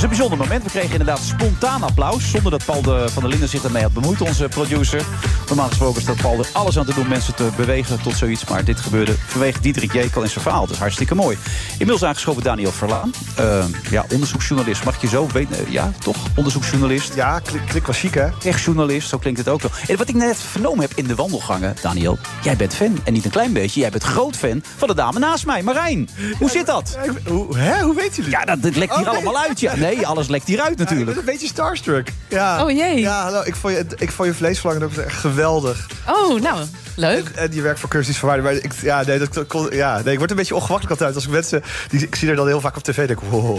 Een 0.06 0.16
bijzonder 0.16 0.38
moment. 0.38 0.64
We 0.64 0.70
kregen 0.70 0.90
inderdaad 0.90 1.20
spontaan 1.20 1.82
applaus. 1.82 2.30
Zonder 2.30 2.50
dat 2.50 2.64
Paul 2.64 2.82
de, 2.82 3.06
van 3.08 3.22
der 3.22 3.30
Linden 3.30 3.48
zich 3.48 3.64
ermee 3.64 3.82
had 3.82 3.92
bemoeid, 3.92 4.20
onze 4.20 4.48
producer. 4.48 5.04
Normaal 5.46 5.68
gesproken 5.68 6.02
staat 6.02 6.16
Paul 6.16 6.38
er 6.38 6.48
alles 6.52 6.78
aan 6.78 6.84
te 6.84 6.94
doen 6.94 7.08
mensen 7.08 7.34
te 7.34 7.48
bewegen 7.56 8.02
tot 8.02 8.16
zoiets. 8.16 8.44
Maar 8.44 8.64
dit 8.64 8.80
gebeurde 8.80 9.14
vanwege 9.26 9.60
Diederik 9.60 9.92
Jekel 9.92 10.22
en 10.22 10.28
zijn 10.28 10.42
verhaal. 10.42 10.60
Dat 10.60 10.70
is 10.70 10.78
hartstikke 10.78 11.14
mooi. 11.14 11.38
Inmiddels 11.70 12.04
aangeschoven 12.04 12.42
Daniel 12.42 12.72
Verlaan. 12.72 13.10
Eh, 13.36 13.64
ja, 13.90 14.04
onderzoeksjournalist. 14.12 14.84
Mag 14.84 14.94
ik 14.94 15.00
je 15.00 15.08
zo 15.08 15.26
weten? 15.32 15.66
Eh, 15.66 15.72
ja, 15.72 15.92
toch? 15.98 16.16
Onderzoeksjournalist. 16.34 17.14
Ja, 17.14 17.40
klik 17.68 17.86
was 17.86 17.98
chic, 17.98 18.14
hè? 18.14 18.28
Echt 18.44 18.62
journalist, 18.62 19.08
zo 19.08 19.18
klinkt 19.18 19.38
het 19.38 19.48
ook 19.48 19.62
wel. 19.62 19.70
En 19.86 19.96
wat 19.96 20.08
ik 20.08 20.14
net 20.14 20.36
vernomen 20.36 20.80
heb 20.80 20.92
in 20.94 21.06
de 21.06 21.14
wandelgangen, 21.14 21.74
Daniel. 21.82 22.18
Jij 22.42 22.56
bent 22.56 22.74
fan. 22.74 22.98
En 23.04 23.12
niet 23.12 23.24
een 23.24 23.30
klein 23.30 23.52
beetje. 23.52 23.80
Jij 23.80 23.90
bent 23.90 24.02
groot 24.02 24.36
fan 24.36 24.62
van 24.76 24.88
de 24.88 24.94
dame 24.94 25.18
naast 25.18 25.46
mij, 25.46 25.62
Marijn. 25.62 26.08
Hoe 26.38 26.50
zit 26.50 26.66
dat? 26.66 26.98
Hoe, 27.26 27.58
hè? 27.58 27.82
Hoe 27.82 27.94
weet 27.94 28.16
jullie? 28.16 28.30
Ja, 28.30 28.44
dat, 28.44 28.62
dat 28.62 28.76
lekt 28.76 28.96
hier 28.96 29.06
Oh, 29.06 29.12
allemaal 29.12 29.38
uit. 29.38 29.60
Ja. 29.60 29.76
Nee, 29.76 29.95
alles 30.04 30.28
lekt 30.28 30.46
hieruit 30.46 30.70
Ik 30.70 30.76
ben 30.76 30.86
natuurlijk. 30.86 31.18
een 31.18 31.24
beetje 31.24 31.46
starstruck. 31.46 32.08
Ja. 32.28 32.64
Oh, 32.64 32.70
jee. 32.70 33.00
Ja, 33.00 33.22
hallo. 33.22 33.42
Ik 33.44 33.54
vond 33.56 33.74
je, 33.74 33.86
ik 33.96 34.10
vond 34.12 34.28
je 34.28 34.34
vleesverlangen 34.34 34.82
ook 34.84 34.92
echt 34.96 35.16
geweldig. 35.18 35.86
Oh, 36.08 36.40
nou, 36.40 36.64
leuk. 36.96 37.24
En, 37.28 37.36
en 37.36 37.50
die 37.50 37.62
werkt 37.62 37.80
voor 37.80 37.88
cursus 37.88 38.16
van 38.18 38.28
waarde. 38.28 38.42
Maar 38.44 38.52
ik, 38.52 38.72
ja, 38.82 39.02
nee, 39.06 39.18
dat, 39.18 39.46
kon- 39.46 39.68
ja, 39.70 40.00
nee, 40.04 40.12
ik 40.12 40.18
word 40.18 40.30
een 40.30 40.36
beetje 40.36 40.54
ongemakkelijk 40.54 40.90
altijd. 40.92 41.14
Als 41.14 41.24
ik 41.24 41.30
mensen... 41.30 41.62
Die, 41.88 42.00
ik 42.00 42.14
zie 42.14 42.28
er 42.30 42.36
dan 42.36 42.46
heel 42.46 42.60
vaak 42.60 42.76
op 42.76 42.82
tv 42.82 42.98
en 42.98 43.06
denk 43.06 43.20
ik, 43.20 43.28
wow. 43.30 43.58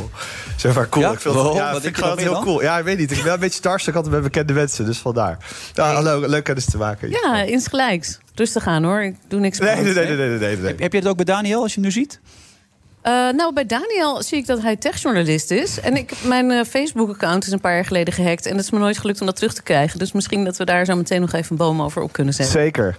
Zeg 0.56 0.76
maar, 0.76 0.90
cool. 0.90 1.06
Ja? 1.06 1.12
Ik 1.12 1.20
vind, 1.20 1.34
Wow, 1.34 1.56
ja, 1.56 1.72
vind 1.72 1.86
ik 1.86 1.98
gewoon 1.98 2.18
heel 2.18 2.34
dan? 2.34 2.44
cool. 2.44 2.62
Ja, 2.62 2.78
ik 2.78 2.84
weet 2.84 2.98
niet. 2.98 3.12
Ik 3.12 3.24
ben 3.24 3.34
een 3.34 3.40
beetje 3.40 3.58
starstruck 3.58 3.96
altijd 3.96 4.14
met 4.14 4.24
bekende 4.24 4.54
mensen. 4.54 4.86
Dus 4.86 4.98
vandaar. 4.98 5.38
Ja, 5.74 5.94
hallo. 5.94 6.28
Leuk 6.28 6.44
kennis 6.44 6.66
te 6.66 6.78
maken. 6.78 7.10
Ja, 7.10 7.42
insgelijks. 7.42 8.18
Rustig 8.36 8.68
aan 8.68 8.84
hoor, 8.84 9.02
ik 9.04 9.16
doe 9.28 9.40
niks 9.40 9.60
Nee, 9.60 9.76
nee, 9.76 9.94
nee, 9.94 10.06
nee, 10.06 10.16
nee, 10.18 10.38
nee, 10.40 10.58
nee. 10.58 10.76
Heb 10.78 10.92
je 10.92 11.00
het 11.00 11.08
ook 11.08 11.16
bij 11.16 11.26
Daniel 11.26 11.62
als 11.62 11.74
je 11.74 11.80
hem 11.80 11.84
nu 11.86 11.92
ziet? 11.92 12.20
Eh, 13.08 13.14
nou, 13.14 13.54
bij 13.54 13.66
Daniel 13.66 14.24
zie 14.24 14.38
ik 14.38 14.46
dat 14.46 14.62
hij 14.62 14.76
techjournalist 14.76 15.52
is. 15.52 15.80
En 15.80 15.96
ik, 15.96 16.12
mijn 16.24 16.52
eh, 16.52 16.66
Facebook-account 16.66 17.46
is 17.46 17.52
een 17.52 17.60
paar 17.60 17.74
jaar 17.74 17.86
geleden 17.86 18.14
gehackt. 18.14 18.46
En 18.46 18.56
het 18.56 18.66
is 18.66 18.72
me 18.72 18.80
nooit 18.80 18.98
gelukt 18.98 19.20
om 19.20 19.26
dat 19.26 19.36
terug 19.36 19.54
te 19.54 19.64
krijgen. 19.64 20.00
Dus 20.00 20.12
misschien 20.12 20.44
dat 20.44 20.58
we 20.58 20.66
daar 20.66 20.86
zo 20.86 20.96
meteen 20.96 21.22
nog 21.22 21.34
even 21.34 21.52
een 21.52 21.58
boom 21.58 21.82
over 21.82 22.02
op 22.02 22.12
kunnen 22.12 22.34
zetten. 22.34 22.60
Zeker. 22.60 22.98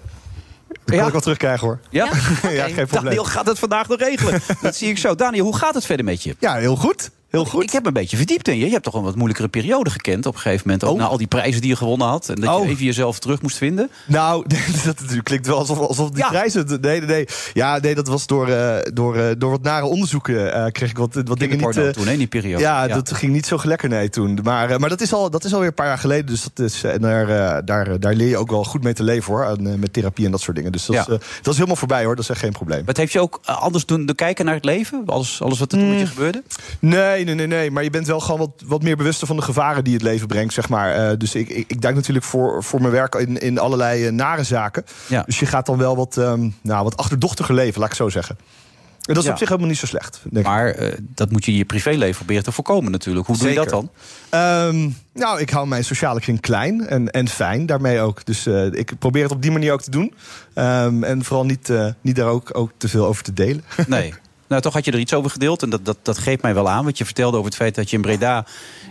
Dat 0.69 0.97
kan 0.97 1.07
ik 1.07 1.13
wel 1.13 1.21
terugkrijgen, 1.21 1.67
hoor. 1.67 1.79
Ja? 1.91 2.09
Ja, 2.51 2.65
geen 2.69 2.75
probleem. 2.75 3.05
Daniel 3.05 3.25
gaat 3.25 3.47
het 3.47 3.59
vandaag 3.59 3.89
nog 3.89 3.99
regelen. 3.99 4.41
dat 4.63 4.77
zie 4.77 4.89
ik 4.89 4.99
zo. 4.99 5.15
Daniel, 5.15 5.45
hoe 5.45 5.57
gaat 5.57 5.75
het 5.75 5.87
verder 5.87 6.05
met 6.05 6.23
je? 6.23 6.37
Ja, 6.39 6.55
heel 6.55 6.77
goed. 6.77 7.11
Heel 7.29 7.45
goed. 7.45 7.63
Ik 7.63 7.71
heb 7.71 7.87
een 7.87 7.93
beetje 7.93 8.17
verdiept 8.17 8.49
in 8.49 8.59
je. 8.59 8.65
Je 8.65 8.71
hebt 8.71 8.85
toch 8.85 8.95
een 8.95 9.03
wat 9.03 9.15
moeilijkere 9.15 9.49
periode 9.49 9.91
gekend 9.91 10.27
op 10.27 10.35
een 10.35 10.41
gegeven 10.41 10.63
moment. 10.65 10.85
Ook 10.85 10.97
na 10.99 11.05
al 11.07 11.17
die 11.17 11.27
prijzen 11.27 11.61
die 11.61 11.71
je 11.71 11.77
gewonnen 11.77 12.07
had. 12.07 12.29
En 12.29 12.35
dat 12.41 12.55
Oh. 12.55 12.65
je 12.65 12.71
even 12.71 12.85
jezelf 12.85 13.19
terug 13.19 13.43
moest 13.43 13.57
vinden. 13.57 13.91
Nou, 14.07 14.45
dat 14.85 15.23
klinkt 15.23 15.47
wel 15.47 15.59
alsof, 15.59 15.79
alsof 15.79 16.11
die 16.11 16.19
Ja. 16.19 16.29
prijzen... 16.29 16.67
Nee, 16.81 16.99
nee, 17.01 17.09
nee. 17.09 17.27
Ja, 17.53 17.79
nee, 17.79 17.95
dat 17.95 18.07
was 18.09 18.27
door, 18.27 18.49
eh, 18.49 18.77
door, 18.93 19.17
eh, 19.17 19.25
door 19.39 19.51
wat 19.51 19.63
nare 19.63 19.87
onderzoeken 19.87 20.53
eh, 20.55 20.73
kreeg 20.73 20.91
ik 20.91 20.99
wat, 20.99 21.15
wat 21.25 21.39
dingen 21.39 21.57
niet... 21.59 21.73
Toen, 21.95 22.07
hè, 22.07 22.13
in 22.13 22.19
die 22.19 22.27
periode. 22.27 22.63
Ja, 22.63 22.85
Ja. 22.85 22.95
dat 22.95 23.13
ging 23.13 23.33
niet 23.33 23.47
zo 23.47 23.59
lekker 23.63 23.89
nee 23.89 24.09
toen. 24.09 24.39
Maar, 24.43 24.81
maar 24.81 24.89
dat, 24.89 25.01
is 25.01 25.13
al, 25.13 25.31
dat 25.31 25.45
is 25.45 25.53
alweer 25.53 25.69
een 25.69 25.75
paar 25.75 25.87
jaar 25.87 25.99
geleden. 25.99 26.27
Dus 26.27 26.43
dat 26.55 26.67
is, 26.67 26.83
en 26.85 27.01
daar, 27.01 27.65
daar, 27.65 28.01
daar 28.01 28.15
leer 28.15 28.29
je 28.29 28.37
ook 28.37 28.51
wel 28.51 28.65
goed 28.65 28.83
mee 28.83 28.93
te 28.93 29.03
leven 29.03 29.33
hoor. 29.33 29.45
En, 29.45 29.79
met 29.81 29.93
therapie 29.93 30.25
en 30.25 30.31
dat 30.31 30.41
soort 30.41 30.57
dingen. 30.57 30.73
Dus 30.73 30.87
dat, 30.87 30.97
Ja. 30.97 31.01
is, 31.03 31.07
dat 31.43 31.47
is 31.53 31.55
helemaal 31.55 31.77
voorbij 31.77 32.05
hoor. 32.05 32.15
Dat 32.15 32.25
is 32.25 32.31
echt 32.31 32.41
geen 32.41 32.53
probleem. 32.53 32.85
Wat 32.85 32.97
heeft 32.97 33.13
je 33.13 33.21
ook 33.21 33.41
anders 33.45 33.87
doen 33.87 34.07
de 34.07 34.15
kijken 34.15 34.45
naar 34.45 34.55
het 34.55 34.65
leven? 34.65 35.03
Alles, 35.07 35.43
alles 35.43 35.59
wat 35.59 35.73
er 35.73 35.79
toen 35.79 35.89
met 35.89 35.99
je 35.99 36.05
Mm. 36.05 36.11
gebeurde? 36.11 36.43
Nee, 36.79 37.18
nee, 37.25 37.35
nee, 37.35 37.47
nee. 37.47 37.71
Maar 37.71 37.83
je 37.83 37.91
bent 37.91 38.07
wel 38.07 38.21
gewoon 38.21 38.39
wat, 38.39 38.51
wat 38.67 38.83
meer 38.83 38.97
bewuster 38.97 39.27
van 39.27 39.37
de 39.37 39.43
gevaren 39.43 39.85
die 39.85 39.93
het 39.95 40.03
leven 40.03 40.27
brengt, 40.27 40.55
zeg 40.55 40.69
maar. 40.69 40.95
Eh, 40.95 41.17
dus 41.19 41.35
ik, 41.35 41.49
ik, 41.49 41.65
ik 41.69 41.81
duik 41.81 41.95
natuurlijk 41.95 42.25
voor, 42.27 42.65
voor 42.65 42.81
mijn 42.81 42.93
werk 42.93 43.15
in, 43.15 43.39
in 43.41 43.59
allerlei 43.59 44.07
eh, 44.07 44.13
nare 44.13 44.43
zaken. 44.45 44.85
Ja. 45.07 45.23
Dus 45.27 45.39
je 45.39 45.47
gaat 45.47 45.67
dan 45.67 45.79
wel 45.79 45.97
wat, 45.97 46.17
ehm, 46.17 46.49
nou, 46.63 46.85
wat 46.85 46.97
achterdochtiger 46.97 47.55
leven, 47.55 47.81
laat 47.81 47.91
ik 47.91 47.97
zo 47.97 48.09
zeggen. 48.09 48.37
En 48.39 49.15
dat 49.15 49.23
is 49.23 49.25
Ja. 49.25 49.31
op 49.33 49.39
zich 49.39 49.49
helemaal 49.49 49.71
niet 49.71 49.79
zo 49.79 49.87
slecht. 49.87 50.21
Denk 50.23 50.47
ik. 50.47 50.53
Maar 50.53 50.71
eh, 50.71 50.93
dat 51.15 51.31
moet 51.31 51.45
je 51.45 51.51
in 51.51 51.57
je 51.57 51.65
privéleven 51.65 52.17
proberen 52.17 52.43
te 52.43 52.53
voorkomen 52.53 52.91
natuurlijk. 52.93 53.27
Hoe 53.27 53.37
doe 53.37 53.49
je 53.49 53.55
dat 53.55 53.69
dan? 53.69 53.91
Ehm, 54.29 54.89
nou, 55.15 55.41
ik 55.41 55.51
hou 55.51 55.67
mijn 55.67 55.85
sociale 55.85 56.21
kring 56.21 56.41
klein 56.41 56.87
en, 56.87 57.11
en 57.11 57.29
fijn 57.29 57.67
daarmee 57.67 58.01
ook. 58.01 58.25
Dus 58.25 58.47
ik 58.71 58.99
probeer 58.99 59.23
het 59.23 59.33
op 59.33 59.43
die 59.43 59.51
manier 59.51 59.73
ook 59.73 59.83
te 59.83 59.91
doen. 59.91 60.15
Ehm, 60.55 61.05
en 61.05 61.25
vooral 61.25 61.45
niet, 61.45 61.73
niet 62.01 62.17
daar 62.17 62.29
ook, 62.29 62.51
ook 62.53 62.71
te 62.77 62.89
veel 62.89 63.07
over 63.07 63.23
te 63.23 63.33
delen. 63.33 63.65
Nee. 63.87 64.15
Nou, 64.49 64.63
toch 64.63 64.73
had 64.73 64.85
je 64.85 64.93
er 64.93 64.99
iets 64.99 65.15
over 65.15 65.31
gedeeld. 65.31 65.63
En 65.63 65.71
dat, 65.71 65.85
dat, 65.85 65.99
dat 66.03 66.17
greep 66.17 66.43
mij 66.43 66.55
wel 66.55 66.69
aan. 66.69 66.85
Want 66.85 66.99
je 66.99 67.05
vertelde 67.05 67.37
over 67.37 67.49
het 67.49 67.59
feit 67.59 67.75
dat 67.75 67.91
je 67.91 67.97
in 67.97 68.03
Breda 68.03 68.47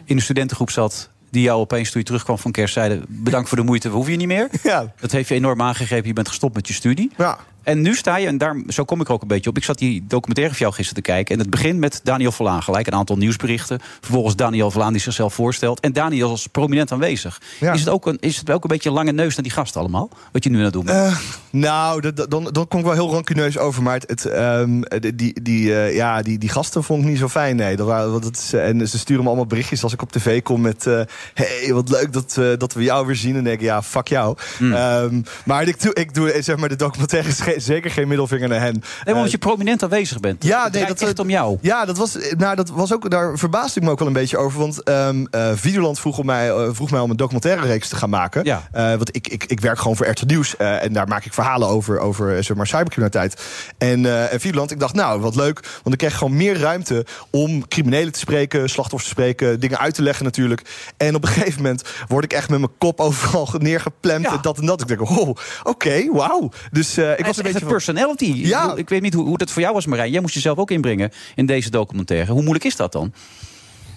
in 0.06 0.16
een 0.16 0.22
studentengroep 0.22 0.70
zat. 0.70 1.10
Die 1.30 1.42
jou 1.44 1.60
opeens 1.60 1.92
toen 1.92 2.00
je 2.00 2.08
terugkwam 2.08 2.38
van 2.38 2.52
kerst 2.52 2.74
zeiden... 2.74 3.06
bedankt 3.08 3.48
voor 3.50 3.58
de 3.58 3.64
moeite, 3.64 3.90
we 3.90 3.96
hoeven 3.96 4.12
je 4.12 4.18
niet 4.18 4.28
meer. 4.28 4.50
Ja. 4.64 4.94
Dat 5.00 5.12
heeft 5.12 5.30
je 5.30 5.36
enorm 5.36 5.62
aangegrepen. 5.62 6.08
Je 6.08 6.14
bent 6.14 6.28
gestopt 6.28 6.56
met 6.56 6.68
je 6.68 6.74
studie. 6.74 7.12
Ja. 7.18 7.40
En 7.68 7.82
nu 7.82 7.96
sta 7.96 8.18
je, 8.18 8.28
en 8.28 8.38
daar, 8.38 8.56
zo 8.68 8.84
kom 8.84 9.02
ik 9.02 9.08
er 9.08 9.14
ook 9.14 9.22
een 9.22 9.28
beetje 9.28 9.50
op. 9.50 9.58
Ik 9.58 9.64
zat 9.64 9.78
die 9.78 10.04
documentaire 10.08 10.54
van 10.54 10.62
jou 10.66 10.74
gisteren 10.74 11.04
te 11.04 11.10
kijken. 11.12 11.34
En 11.36 11.42
het 11.42 11.50
begint 11.50 11.80
met 11.80 12.00
Daniel 12.04 12.32
Verlaan. 12.32 12.64
Gelijk 12.64 12.88
een 12.88 12.94
aantal 12.94 13.16
nieuwsberichten. 13.18 13.80
Vervolgens 14.02 14.36
Daniel 14.36 14.72
Verlaan 14.72 14.92
die 14.94 15.02
zichzelf 15.02 15.34
voorstelt. 15.34 15.80
En 15.80 15.94
Daniel 15.94 16.30
als 16.30 16.48
prominent 16.48 16.92
aanwezig. 16.92 17.42
Ja. 17.60 17.74
Is, 17.74 17.80
het 17.80 17.90
ook 17.90 18.06
een, 18.06 18.18
is 18.20 18.38
het 18.38 18.52
ook 18.52 18.64
een 18.64 18.70
beetje 18.70 18.90
een 18.90 18.96
lange 18.96 19.12
neus 19.12 19.36
naar 19.36 19.44
die 19.44 19.54
gasten 19.54 19.82
allemaal? 19.82 20.10
Wat 20.32 20.44
je 20.44 20.50
nu 20.50 20.58
aan 20.58 20.64
het 20.64 20.74
doen 20.74 20.86
bent? 20.86 20.98
Eh, 20.98 21.18
nou, 21.50 22.02
dat- 22.02 22.16
dat- 22.18 22.32
dan, 22.32 22.50
dan 22.52 22.68
kom 22.68 22.80
ik 22.80 22.86
wel 22.86 22.94
heel 22.94 23.12
rancuneus 23.12 23.58
over. 23.58 23.84
Maar 23.84 23.94
het, 23.94 24.10
het, 24.10 24.26
ehm, 24.26 24.82
die, 25.16 25.42
die, 25.42 25.76
eh, 25.76 25.96
ja, 25.96 26.22
die, 26.22 26.38
die 26.38 26.50
gasten 26.50 26.84
vond 26.84 27.04
ik 27.04 27.10
niet 27.10 27.18
zo 27.20 27.28
fijn. 27.28 27.56
Nee, 27.56 27.76
dat 27.76 27.88
waren, 27.88 28.22
dat 28.22 28.38
is, 28.38 28.54
en 28.54 28.88
ze 28.88 28.98
sturen 28.98 29.22
me 29.24 29.28
allemaal 29.30 29.48
berichtjes 29.48 29.84
als 29.84 29.94
ik 29.94 30.02
op 30.02 30.12
tv 30.12 30.42
kom 30.42 30.62
met... 30.62 30.88
eh, 30.88 31.02
hey, 31.34 31.74
wat 31.74 31.90
leuk 31.90 32.14
dat, 32.14 32.40
dat 32.60 32.74
we 32.74 32.84
jou 32.84 33.06
weer 33.06 33.16
zien. 33.16 33.36
En 33.36 33.44
denk 33.44 33.60
ik, 33.60 33.66
ja, 33.66 33.84
fuck 33.84 34.08
jou. 34.08 34.38
Hmm. 34.58 34.74
Ehm, 34.74 35.22
maar 35.46 35.68
ik 35.68 35.82
doe, 35.82 35.94
ik 35.94 36.14
doe 36.14 36.36
zeg 36.40 36.58
maar, 36.58 36.70
de 36.70 36.76
documentaire 36.76 37.32
zeker 37.58 37.92
geen 37.92 38.08
middelvinger 38.08 38.48
naar 38.50 38.60
hen. 38.60 38.74
Nee, 38.74 38.82
maar 39.04 39.14
omdat 39.14 39.26
Eh, 39.26 39.32
je 39.32 39.38
prominent 39.38 39.84
aanwezig 39.84 40.20
bent. 40.20 40.44
ja, 40.44 40.70
nee, 40.72 40.86
dat 40.86 41.02
echt 41.02 41.20
om 41.20 41.30
jou. 41.30 41.58
Ja, 41.62 41.86
dat 41.86 41.98
was, 41.98 42.18
nou, 42.38 42.56
dat 42.56 42.70
was 42.70 42.94
ook, 42.94 43.10
daar 43.10 43.38
verbaasde 43.38 43.80
ik 43.80 43.86
me 43.86 43.92
ook 43.92 44.00
wel 44.00 44.08
een 44.08 44.14
beetje 44.14 44.38
over. 44.38 44.60
Want 44.60 44.84
eh, 44.84 45.10
Videoland 45.56 46.00
vroeg, 46.00 46.18
om 46.18 46.26
mij, 46.26 46.50
eh, 46.50 46.70
vroeg 46.72 46.92
mij 46.92 47.00
om 47.00 47.10
een 47.10 47.16
documentaire 47.18 47.66
reeks 47.68 47.88
te 47.90 47.96
gaan 47.96 48.10
maken. 48.10 48.44
Ja. 48.44 48.68
Eh, 48.72 48.88
want 48.90 49.16
ik, 49.16 49.28
ik, 49.28 49.44
ik 49.44 49.60
werk 49.60 49.80
gewoon 49.80 49.96
voor 49.98 50.08
RTL 50.08 50.26
Nieuws. 50.26 50.56
eh, 50.56 50.84
en 50.84 50.94
daar 50.94 51.08
maak 51.08 51.26
ik 51.26 51.34
verhalen 51.34 51.68
over, 51.68 52.00
over 52.00 52.36
eh, 52.38 52.44
zeg 52.44 52.58
maar, 52.58 52.68
cybercriminaliteit. 52.68 53.42
En, 53.78 54.06
eh 54.06 54.34
en 54.34 54.40
Videoland, 54.40 54.72
ik 54.72 54.80
dacht, 54.80 54.94
nou, 54.94 55.22
wat 55.22 55.36
leuk. 55.36 55.60
Want 55.84 55.92
ik 55.94 55.98
kreeg 55.98 56.18
gewoon 56.18 56.36
meer 56.36 56.60
ruimte 56.60 57.06
om 57.32 57.68
criminelen 57.68 58.12
te 58.12 58.20
spreken, 58.20 58.70
slachtoffers 58.70 59.04
te 59.14 59.20
spreken, 59.22 59.60
dingen 59.60 59.80
uit 59.80 59.94
te 59.94 60.02
leggen 60.02 60.26
natuurlijk. 60.26 60.62
En 60.98 61.16
op 61.16 61.24
een 61.24 61.30
gegeven 61.38 61.62
moment 61.62 61.84
word 62.08 62.24
ik 62.24 62.34
echt 62.34 62.50
met 62.50 62.60
mijn 62.60 62.72
kop 62.78 63.00
overal 63.00 63.50
neergeplemd. 63.58 64.26
En 64.26 64.38
dat 64.42 64.58
en 64.58 64.66
dat. 64.66 64.82
Ik 64.82 64.88
denk, 64.88 65.02
oh, 65.10 65.30
oké, 65.64 66.12
wauw. 66.12 66.50
Dus 66.72 66.98
eh, 66.98 67.12
ik 67.20 67.26
was 67.26 67.38
een 67.38 67.44
beetje 67.54 67.66
een 67.66 67.72
personality. 67.72 68.32
Ja. 68.36 68.72
Ik, 68.72 68.78
ik 68.78 68.90
weet 68.90 69.02
niet 69.02 69.14
hoe, 69.14 69.26
hoe 69.26 69.38
dat 69.38 69.52
voor 69.52 69.62
jou 69.62 69.74
was, 69.74 69.86
Marijn. 69.86 70.12
Jij 70.12 70.22
moest 70.22 70.34
jezelf 70.34 70.58
ook 70.58 70.72
inbrengen 70.72 71.12
in 71.36 71.46
deze 71.46 71.70
documentaire. 71.70 72.32
Hoe 72.32 72.42
moeilijk 72.42 72.66
is 72.66 72.76
dat 72.76 72.92
dan? 72.92 73.14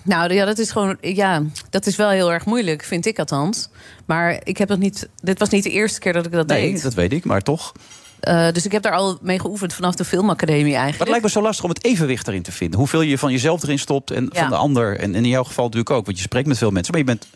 Nou 0.04 0.34
ja, 0.34 0.44
dat 0.44 0.58
is 0.58 0.70
gewoon. 0.70 0.96
Ja, 1.00 1.42
dat 1.70 1.86
is 1.86 1.96
wel 1.96 2.10
heel 2.10 2.32
erg 2.32 2.44
moeilijk, 2.44 2.84
vind 2.84 3.06
ik 3.06 3.18
althans. 3.18 3.68
Maar 4.06 4.40
ik 4.44 4.56
heb 4.58 4.68
dat 4.68 4.78
niet. 4.78 5.08
Dit 5.22 5.38
was 5.38 5.48
niet 5.48 5.62
de 5.62 5.70
eerste 5.70 6.00
keer 6.00 6.12
dat 6.12 6.26
ik 6.26 6.32
dat 6.32 6.46
Nee, 6.46 6.72
deed. 6.72 6.82
dat 6.82 6.94
weet 6.94 7.12
ik, 7.12 7.24
maar 7.24 7.40
toch. 7.42 7.72
Eh, 8.20 8.50
dus 8.52 8.64
ik 8.64 8.72
heb 8.72 8.82
daar 8.82 8.92
al 8.92 9.18
mee 9.22 9.38
geoefend 9.40 9.72
vanaf 9.74 9.94
de 9.94 10.04
filmacademie 10.04 10.62
Maar 10.62 10.72
het 10.72 10.80
eigenlijk. 10.82 11.10
lijkt 11.10 11.24
me 11.24 11.30
zo 11.30 11.42
lastig 11.42 11.64
om 11.64 11.70
het 11.70 11.84
evenwicht 11.84 12.28
erin 12.28 12.42
te 12.42 12.52
vinden. 12.52 12.78
Hoeveel 12.78 13.00
je 13.00 13.18
van 13.18 13.32
jezelf 13.32 13.62
erin 13.62 13.78
stopt 13.78 14.10
en 14.10 14.28
Ja. 14.32 14.40
van 14.40 14.48
de 14.50 14.56
ander. 14.56 14.98
En, 14.98 15.14
en 15.14 15.24
in 15.24 15.30
jouw 15.30 15.44
geval 15.44 15.64
natuurlijk 15.64 15.90
ook, 15.90 16.04
want 16.04 16.16
je 16.16 16.22
spreekt 16.22 16.46
met 16.48 16.58
veel 16.58 16.70
mensen. 16.70 16.92
Maar 16.92 17.00
je 17.00 17.06
bent 17.06 17.26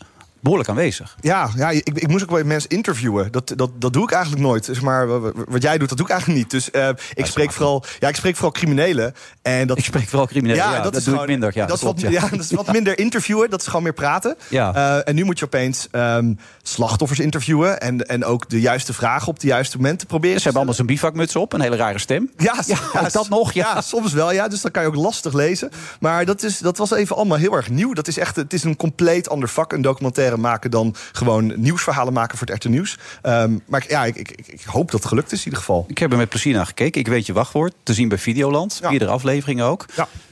behoorlijk 0.45 0.69
aanwezig. 0.69 1.15
Ja, 1.21 1.49
ja 1.55 1.69
ik, 1.69 1.89
ik 1.89 2.07
moest 2.07 2.23
ook 2.23 2.29
wel 2.31 2.43
mensen 2.43 2.69
interviewen. 2.69 3.31
Dat, 3.31 3.53
dat, 3.55 3.71
dat 3.79 3.93
doe 3.93 4.03
ik 4.03 4.11
eigenlijk 4.11 4.43
nooit. 4.43 4.65
Zeg 4.65 4.81
maar, 4.81 5.07
wa- 5.07 5.19
wa- 5.19 5.31
wat 5.47 5.61
jij 5.61 5.77
doet, 5.77 5.89
dat 5.89 5.97
doe 5.97 6.07
ik 6.07 6.11
eigenlijk 6.13 6.41
niet. 6.41 6.51
Dus 6.51 6.71
eh, 6.71 6.89
ik, 7.13 7.25
spreek 7.25 7.51
vooral, 7.51 7.83
ja, 7.99 8.07
ik 8.07 8.15
spreek 8.15 8.33
vooral 8.35 8.51
criminelen. 8.51 9.13
En 9.41 9.67
dat, 9.67 9.77
Ik 9.77 9.83
spreek 9.83 10.07
vooral 10.07 10.27
criminelen. 10.27 10.63
Ja, 10.63 10.79
dat, 10.89 11.03
doe 11.03 11.19
ik 11.21 11.27
minder. 11.27 11.51
Ja, 11.53 11.65
dat, 11.65 11.75
is 11.75 11.81
klopt, 11.81 12.01
wat, 12.01 12.11
ja. 12.11 12.27
dat 12.29 12.39
is 12.39 12.51
wat 12.51 12.71
minder 12.77 12.99
interviewen. 12.99 13.49
Dat 13.49 13.59
is 13.61 13.67
gewoon 13.67 13.83
meer 13.83 13.93
praten. 13.93 14.35
Ja. 14.49 14.73
Eh, 14.73 15.07
en 15.09 15.15
nu 15.15 15.23
moet 15.23 15.39
je 15.39 15.45
opeens 15.45 15.87
ehm, 15.91 16.33
slachtoffers 16.63 17.19
interviewen. 17.19 17.81
En, 17.81 18.07
en 18.07 18.25
ook 18.25 18.49
de 18.49 18.61
juiste 18.61 18.93
vragen 18.93 19.27
op 19.27 19.39
de 19.39 19.47
juiste 19.47 19.77
momenten 19.77 20.07
proberen. 20.07 20.37
Ze 20.37 20.43
hebben 20.43 20.55
allemaal 20.61 20.75
zo'n 20.77 20.85
bivakmuts 20.85 21.35
op, 21.35 21.53
een 21.53 21.61
hele 21.61 21.75
rare 21.75 21.99
stem. 21.99 22.31
Ja, 22.37 22.53
Ja, 22.93 23.09
dat 23.09 23.29
nog, 23.29 23.53
ja. 23.53 23.81
soms 23.81 24.13
wel, 24.13 24.31
ja. 24.31 24.47
Dus 24.47 24.61
dan 24.61 24.71
kan 24.71 24.81
je 24.81 24.87
ook 24.87 24.95
lastig 24.95 25.33
lezen. 25.33 25.69
Maar 25.99 26.25
dat, 26.25 26.43
is, 26.43 26.57
dat 26.59 26.77
was 26.77 26.91
even 26.91 27.15
allemaal 27.15 27.37
heel 27.37 27.53
erg 27.53 27.69
nieuw. 27.69 27.93
Dat 27.93 28.07
is 28.07 28.17
echt, 28.17 28.35
het 28.35 28.53
is 28.53 28.63
een 28.63 28.75
compleet 28.75 29.29
ander 29.29 29.49
vak, 29.49 29.73
een 29.73 29.81
documentaire 29.81 30.34
documentaire 30.35 30.43
maken 30.47 30.71
dan 30.71 30.95
gewoon 31.11 31.53
nieuwsverhalen 31.55 32.13
maken 32.13 32.37
voor 32.37 32.47
het 32.47 32.55
RT 32.63 32.69
Nieuws. 32.71 32.97
Ehm, 33.21 33.57
maar 33.65 33.85
ja, 33.87 34.05
ik, 34.05 34.15
ik, 34.15 34.29
ik- 34.31 34.61
hoop 34.63 34.91
dat 34.91 34.99
het 34.99 35.09
gelukt 35.09 35.31
is 35.31 35.37
in 35.39 35.43
ieder 35.45 35.59
geval. 35.59 35.85
Ik 35.87 35.97
heb 35.97 36.11
er 36.11 36.17
met 36.17 36.29
plezier 36.29 36.53
naar 36.53 36.65
gekeken. 36.65 36.99
Ik 37.01 37.07
weet 37.07 37.25
je 37.25 37.33
wachtwoord. 37.33 37.73
Te 37.83 37.93
zien 37.93 38.07
bij 38.07 38.17
Videoland. 38.17 38.79
Meerdere 38.89 39.11
afleveringen 39.11 39.65
ook. 39.65 39.85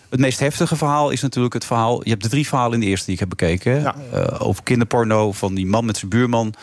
Het 0.10 0.20
meest 0.22 0.40
heftige 0.40 0.76
verhaal 0.76 1.10
is 1.10 1.22
natuurlijk 1.22 1.54
het 1.54 1.66
verhaal... 1.66 2.04
Je 2.04 2.10
hebt 2.10 2.24
de 2.24 2.30
drie 2.30 2.48
verhalen 2.48 2.74
in 2.74 2.80
de 2.80 2.86
eerste 2.86 3.06
die 3.06 3.14
ik 3.14 3.20
heb 3.20 3.30
bekeken. 3.30 3.82
hè? 3.82 3.90
Eh, 4.22 4.42
over 4.42 4.64
kinderporno 4.64 5.32
van 5.32 5.54
die 5.54 5.66
man 5.66 5.86
met 5.86 5.98
zijn 5.98 6.10
buurman. 6.10 6.54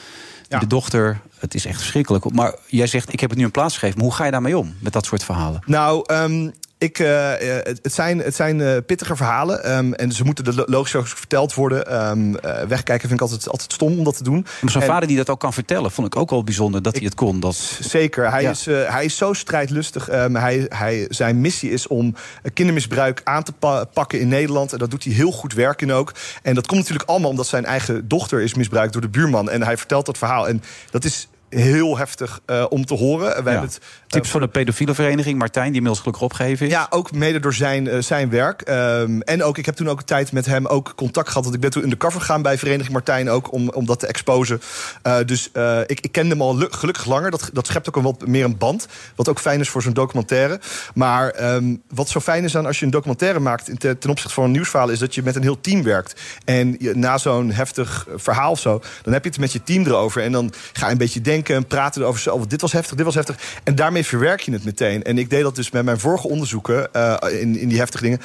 De 0.49 0.67
dochter. 0.67 1.21
Het 1.39 1.55
is 1.55 1.65
echt 1.65 1.79
verschrikkelijk. 1.79 2.31
Maar 2.31 2.55
jij 2.67 2.87
zegt, 2.87 3.13
ik 3.13 3.21
heb 3.21 3.31
het 3.31 3.39
nu 3.39 3.45
een 3.45 3.51
plaats 3.51 3.75
gegeven. 3.75 3.97
Maar 3.97 4.07
hoe 4.07 4.15
ga 4.15 4.25
je 4.25 4.31
daarmee 4.31 4.59
om? 4.59 4.75
Met 4.79 4.93
dat 4.93 5.07
soort 5.07 5.25
verhalen? 5.25 5.63
Nou, 5.67 6.03
ehm, 6.07 6.51
ik, 6.81 6.99
eh, 6.99 7.33
eh, 7.59 7.65
het, 7.65 7.79
het 7.83 7.93
zijn, 7.95 8.19
het 8.19 8.35
zijn 8.35 8.61
eh, 8.61 8.77
pittige 8.87 9.17
verhalen. 9.17 9.65
ehm, 9.65 9.93
en 9.93 10.13
ze 10.13 10.25
moeten 10.25 10.45
de 10.45 10.55
lo- 10.55 10.65
logisch 10.67 10.95
ook 10.95 11.07
verteld 11.07 11.55
worden. 11.55 11.87
Ehm, 11.87 12.35
eh, 12.35 12.63
wegkijken 12.67 13.09
vind 13.09 13.21
ik 13.21 13.21
altijd, 13.21 13.49
altijd 13.49 13.73
stom 13.73 13.99
om 13.99 14.05
dat 14.05 14.17
te 14.17 14.23
doen. 14.23 14.47
Maar 14.61 14.75
En- 14.75 14.83
vader 14.83 15.09
die 15.09 15.17
dat 15.17 15.31
ook 15.31 15.41
kan 15.41 15.53
vertellen... 15.53 15.91
vond 15.91 16.07
ik 16.07 16.17
ook 16.17 16.31
wel 16.31 16.45
bijzonder 16.45 16.83
dat 16.83 16.95
hij 16.95 17.05
het 17.05 17.15
kon. 17.15 17.41
Dat... 17.41 17.55
Zeker. 17.81 18.31
Hij, 18.31 18.43
Ja. 18.43 18.51
is, 18.51 18.65
hij 18.67 19.05
is 19.05 19.17
zo 19.17 19.33
strijdlustig. 19.33 20.09
Ehm, 20.09 20.35
hij, 20.35 20.67
hij, 20.69 21.07
zijn 21.09 21.41
missie 21.41 21.71
is 21.71 21.87
om 21.87 22.15
kindermisbruik 22.55 23.21
aan 23.25 23.43
te 23.43 23.53
pa- 23.53 23.85
pakken 23.85 24.21
in 24.21 24.29
Nederland. 24.29 24.73
En 24.73 24.79
dat 24.79 24.91
doet 24.91 25.05
hij 25.05 25.13
heel 25.13 25.33
goed 25.33 25.55
werk 25.55 25.83
in 25.83 25.93
ook. 25.93 26.13
En 26.43 26.55
dat 26.55 26.67
komt 26.67 26.81
natuurlijk 26.81 27.09
allemaal 27.09 27.31
omdat 27.31 27.47
zijn 27.47 27.65
eigen 27.65 28.09
dochter 28.09 28.41
is 28.41 28.55
misbruikt 28.55 28.93
door 28.93 29.03
de 29.03 29.09
buurman. 29.09 29.51
En 29.51 29.63
hij 29.63 29.77
vertelt 29.77 30.07
dat 30.07 30.19
verhaal. 30.19 30.49
En 30.49 30.63
dat 30.91 31.05
is 31.05 31.29
heel 31.51 31.99
heftig 31.99 32.41
eh, 32.47 32.65
om 32.69 32.85
te 32.87 32.95
horen. 32.95 33.27
Ja. 33.29 33.35
hebben 33.35 33.61
het, 33.61 33.81
Tips 34.07 34.31
van 34.31 34.41
de 34.41 34.49
pedofiele 34.49 34.95
vereniging, 34.95 35.39
Martijn, 35.39 35.65
die 35.67 35.75
inmiddels 35.75 35.99
gelukkig 35.99 36.23
opgegeven 36.23 36.67
is. 36.67 36.73
Ja, 36.73 36.87
ook 36.91 37.13
mede 37.13 37.41
door 37.41 37.55
zijn, 37.55 37.89
eh, 37.89 37.99
zijn 38.03 38.31
werk. 38.31 38.61
Ehm, 38.63 39.21
en 39.21 39.43
ook, 39.43 39.59
ik 39.59 39.67
heb 39.67 39.75
toen 39.75 39.89
ook 39.89 39.99
een 39.99 40.05
tijd 40.05 40.33
met 40.33 40.47
hem 40.47 40.67
ook 40.67 40.93
contact 40.97 41.29
gehad. 41.29 41.43
Want 41.43 41.55
ik 41.55 41.61
ben 41.61 41.71
toen 41.71 41.83
undercover 41.83 42.21
gegaan 42.21 42.43
bij 42.43 42.59
Vereniging 42.59 42.93
Martijn 42.93 43.31
ook 43.31 43.53
om, 43.53 43.69
om 43.69 43.87
dat 43.87 43.99
te 44.01 44.07
exposen. 44.07 44.61
Eh, 45.03 45.17
dus 45.27 45.49
eh, 45.53 45.79
ik, 45.87 46.01
ik 46.01 46.13
kende 46.13 46.31
hem 46.31 46.43
al 46.43 46.57
lu- 46.57 46.67
gelukkig 46.71 47.05
langer. 47.07 47.31
Dat, 47.31 47.51
dat 47.53 47.67
schept 47.67 47.89
ook 47.89 47.97
een 47.97 48.03
wat 48.03 48.27
meer 48.27 48.45
een 48.45 48.59
band. 48.59 48.87
Wat 49.15 49.29
ook 49.29 49.39
fijn 49.41 49.61
is 49.61 49.69
voor 49.69 49.83
zo'n 49.83 49.93
documentaire. 49.93 50.61
Maar 50.95 51.31
ehm, 51.31 51.77
wat 51.95 52.09
zo 52.09 52.21
fijn 52.21 52.45
is 52.45 52.57
aan 52.57 52.67
als 52.67 52.79
je 52.79 52.85
een 52.85 52.91
documentaire 52.91 53.39
maakt 53.41 53.69
in 53.69 53.79
te- 53.79 53.99
ten 53.99 54.11
opzichte 54.11 54.35
van 54.35 54.45
een 54.45 54.51
nieuwsverhaal, 54.51 54.89
is 54.89 54.99
dat 54.99 55.15
je 55.15 55.23
met 55.23 55.37
een 55.37 55.43
heel 55.43 55.61
team 55.61 55.83
werkt. 55.83 56.21
En 56.45 56.77
je, 56.79 56.95
na 56.95 57.19
zo'n 57.19 57.51
heftig 57.51 58.07
eh, 58.09 58.15
verhaal 58.17 58.51
of 58.51 58.61
zo, 58.61 58.83
dan 59.03 59.13
heb 59.13 59.23
je 59.25 59.31
het 59.31 59.39
met 59.39 59.53
je 59.53 59.63
team 59.63 59.87
erover. 59.87 60.23
En 60.23 60.33
dan 60.33 60.53
ga 60.73 60.87
je 60.87 60.93
een 60.93 60.99
beetje 60.99 61.21
denken 61.21 61.39
en 61.49 61.67
praten 61.67 62.07
over 62.07 62.21
zo. 62.21 62.35
oh, 62.35 62.43
dit 62.49 62.61
was 62.61 62.73
heftig, 62.73 62.97
dit 62.97 63.05
was 63.05 63.15
heftig. 63.15 63.37
En 63.63 63.75
daarmee 63.75 64.05
verwerk 64.05 64.41
je 64.41 64.53
het 64.53 64.65
meteen. 64.65 65.03
En 65.03 65.19
ik 65.19 65.31
deed 65.31 65.43
dat 65.43 65.57
dus 65.57 65.71
met 65.71 65.85
mijn 65.85 65.99
vorige 65.99 66.29
onderzoeken 66.29 66.93
eh, 66.93 67.41
in, 67.41 67.59
in 67.59 67.69
die 67.69 67.79
heftige 67.79 68.03
dingen. 68.03 68.21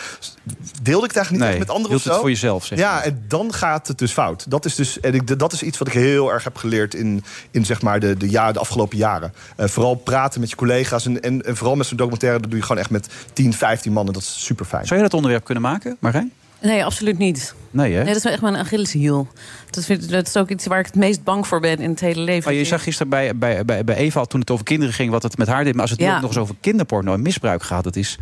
Deelde 0.81 1.05
ik 1.05 1.13
het 1.13 1.17
eigenlijk 1.17 1.29
niet 1.29 1.39
Nee, 1.39 1.49
echt 1.49 1.59
met 1.59 1.69
anderen 1.69 1.95
of 1.95 2.01
zo. 2.01 2.09
het 2.09 2.19
voor 2.19 2.29
jezelf, 2.29 2.65
zeg 2.65 2.79
Ja, 2.79 3.03
en 3.03 3.25
dan 3.27 3.53
gaat 3.53 3.87
het 3.87 3.97
dus 3.97 4.11
fout. 4.11 4.45
Dat 4.49 4.65
is, 4.65 4.75
dus, 4.75 4.99
en 4.99 5.13
ik, 5.13 5.39
dat 5.39 5.53
is 5.53 5.63
iets 5.63 5.77
wat 5.77 5.87
ik 5.87 5.93
heel 5.93 6.31
erg 6.31 6.43
heb 6.43 6.55
geleerd 6.55 6.93
in, 6.93 7.23
in 7.51 7.65
zeg 7.65 7.81
maar 7.81 7.99
de, 7.99 8.17
de, 8.17 8.29
ja, 8.29 8.51
de 8.51 8.59
afgelopen 8.59 8.97
jaren. 8.97 9.33
Eh, 9.55 9.67
vooral 9.67 9.95
praten 9.95 10.39
met 10.39 10.49
je 10.49 10.55
collega's. 10.55 11.05
En, 11.05 11.21
en, 11.21 11.41
en 11.41 11.55
vooral 11.57 11.75
met 11.75 11.85
zo'n 11.85 11.97
documentaire, 11.97 12.39
dat 12.39 12.49
doe 12.49 12.59
je 12.59 12.65
gewoon 12.65 12.81
echt 12.81 12.91
met 12.91 13.07
10, 13.33 13.53
15 13.53 13.93
mannen. 13.93 14.13
Dat 14.13 14.21
is 14.21 14.45
super 14.45 14.65
fijn. 14.65 14.85
Zou 14.85 14.99
je 14.99 15.05
dat 15.05 15.15
onderwerp 15.15 15.43
kunnen 15.43 15.63
maken, 15.63 15.97
Marijn? 15.99 16.31
Nee, 16.65 16.85
absoluut 16.85 17.17
niet. 17.17 17.53
Nee, 17.71 17.91
hè? 17.91 17.97
Nee, 17.97 18.07
dat 18.07 18.15
is 18.15 18.23
wel 18.23 18.31
echt 18.31 18.41
mijn 18.41 18.55
Achilleshiel. 18.55 19.27
Dat, 19.69 19.85
vind, 19.85 20.09
dat 20.09 20.27
is 20.27 20.37
ook 20.37 20.49
iets 20.49 20.65
waar 20.65 20.79
ik 20.79 20.85
het 20.85 20.95
meest 20.95 21.23
bang 21.23 21.47
voor 21.47 21.59
ben 21.59 21.77
in 21.79 21.89
het 21.89 21.99
hele 21.99 22.21
leven. 22.21 22.43
Maar 22.49 22.53
je 22.59 22.65
zag 22.65 22.83
gisteren 22.83 23.09
bij, 23.09 23.35
bij, 23.37 23.65
bij, 23.65 23.83
bij 23.83 23.95
Eva, 23.95 24.25
toen 24.25 24.39
het 24.39 24.51
over 24.51 24.65
kinderen 24.65 24.93
ging, 24.93 25.11
wat 25.11 25.23
het 25.23 25.37
met 25.37 25.47
haar 25.47 25.63
deed. 25.63 25.73
Maar 25.73 25.81
als 25.81 25.91
het 25.91 25.99
nu 25.99 26.05
Ja. 26.05 26.15
ook 26.15 26.21
nog 26.21 26.29
eens 26.29 26.39
over 26.39 26.55
kinderporno 26.61 27.13
en 27.13 27.21
misbruik 27.21 27.63
gaat, 27.63 27.83
dat 27.83 27.95
is 27.95 28.17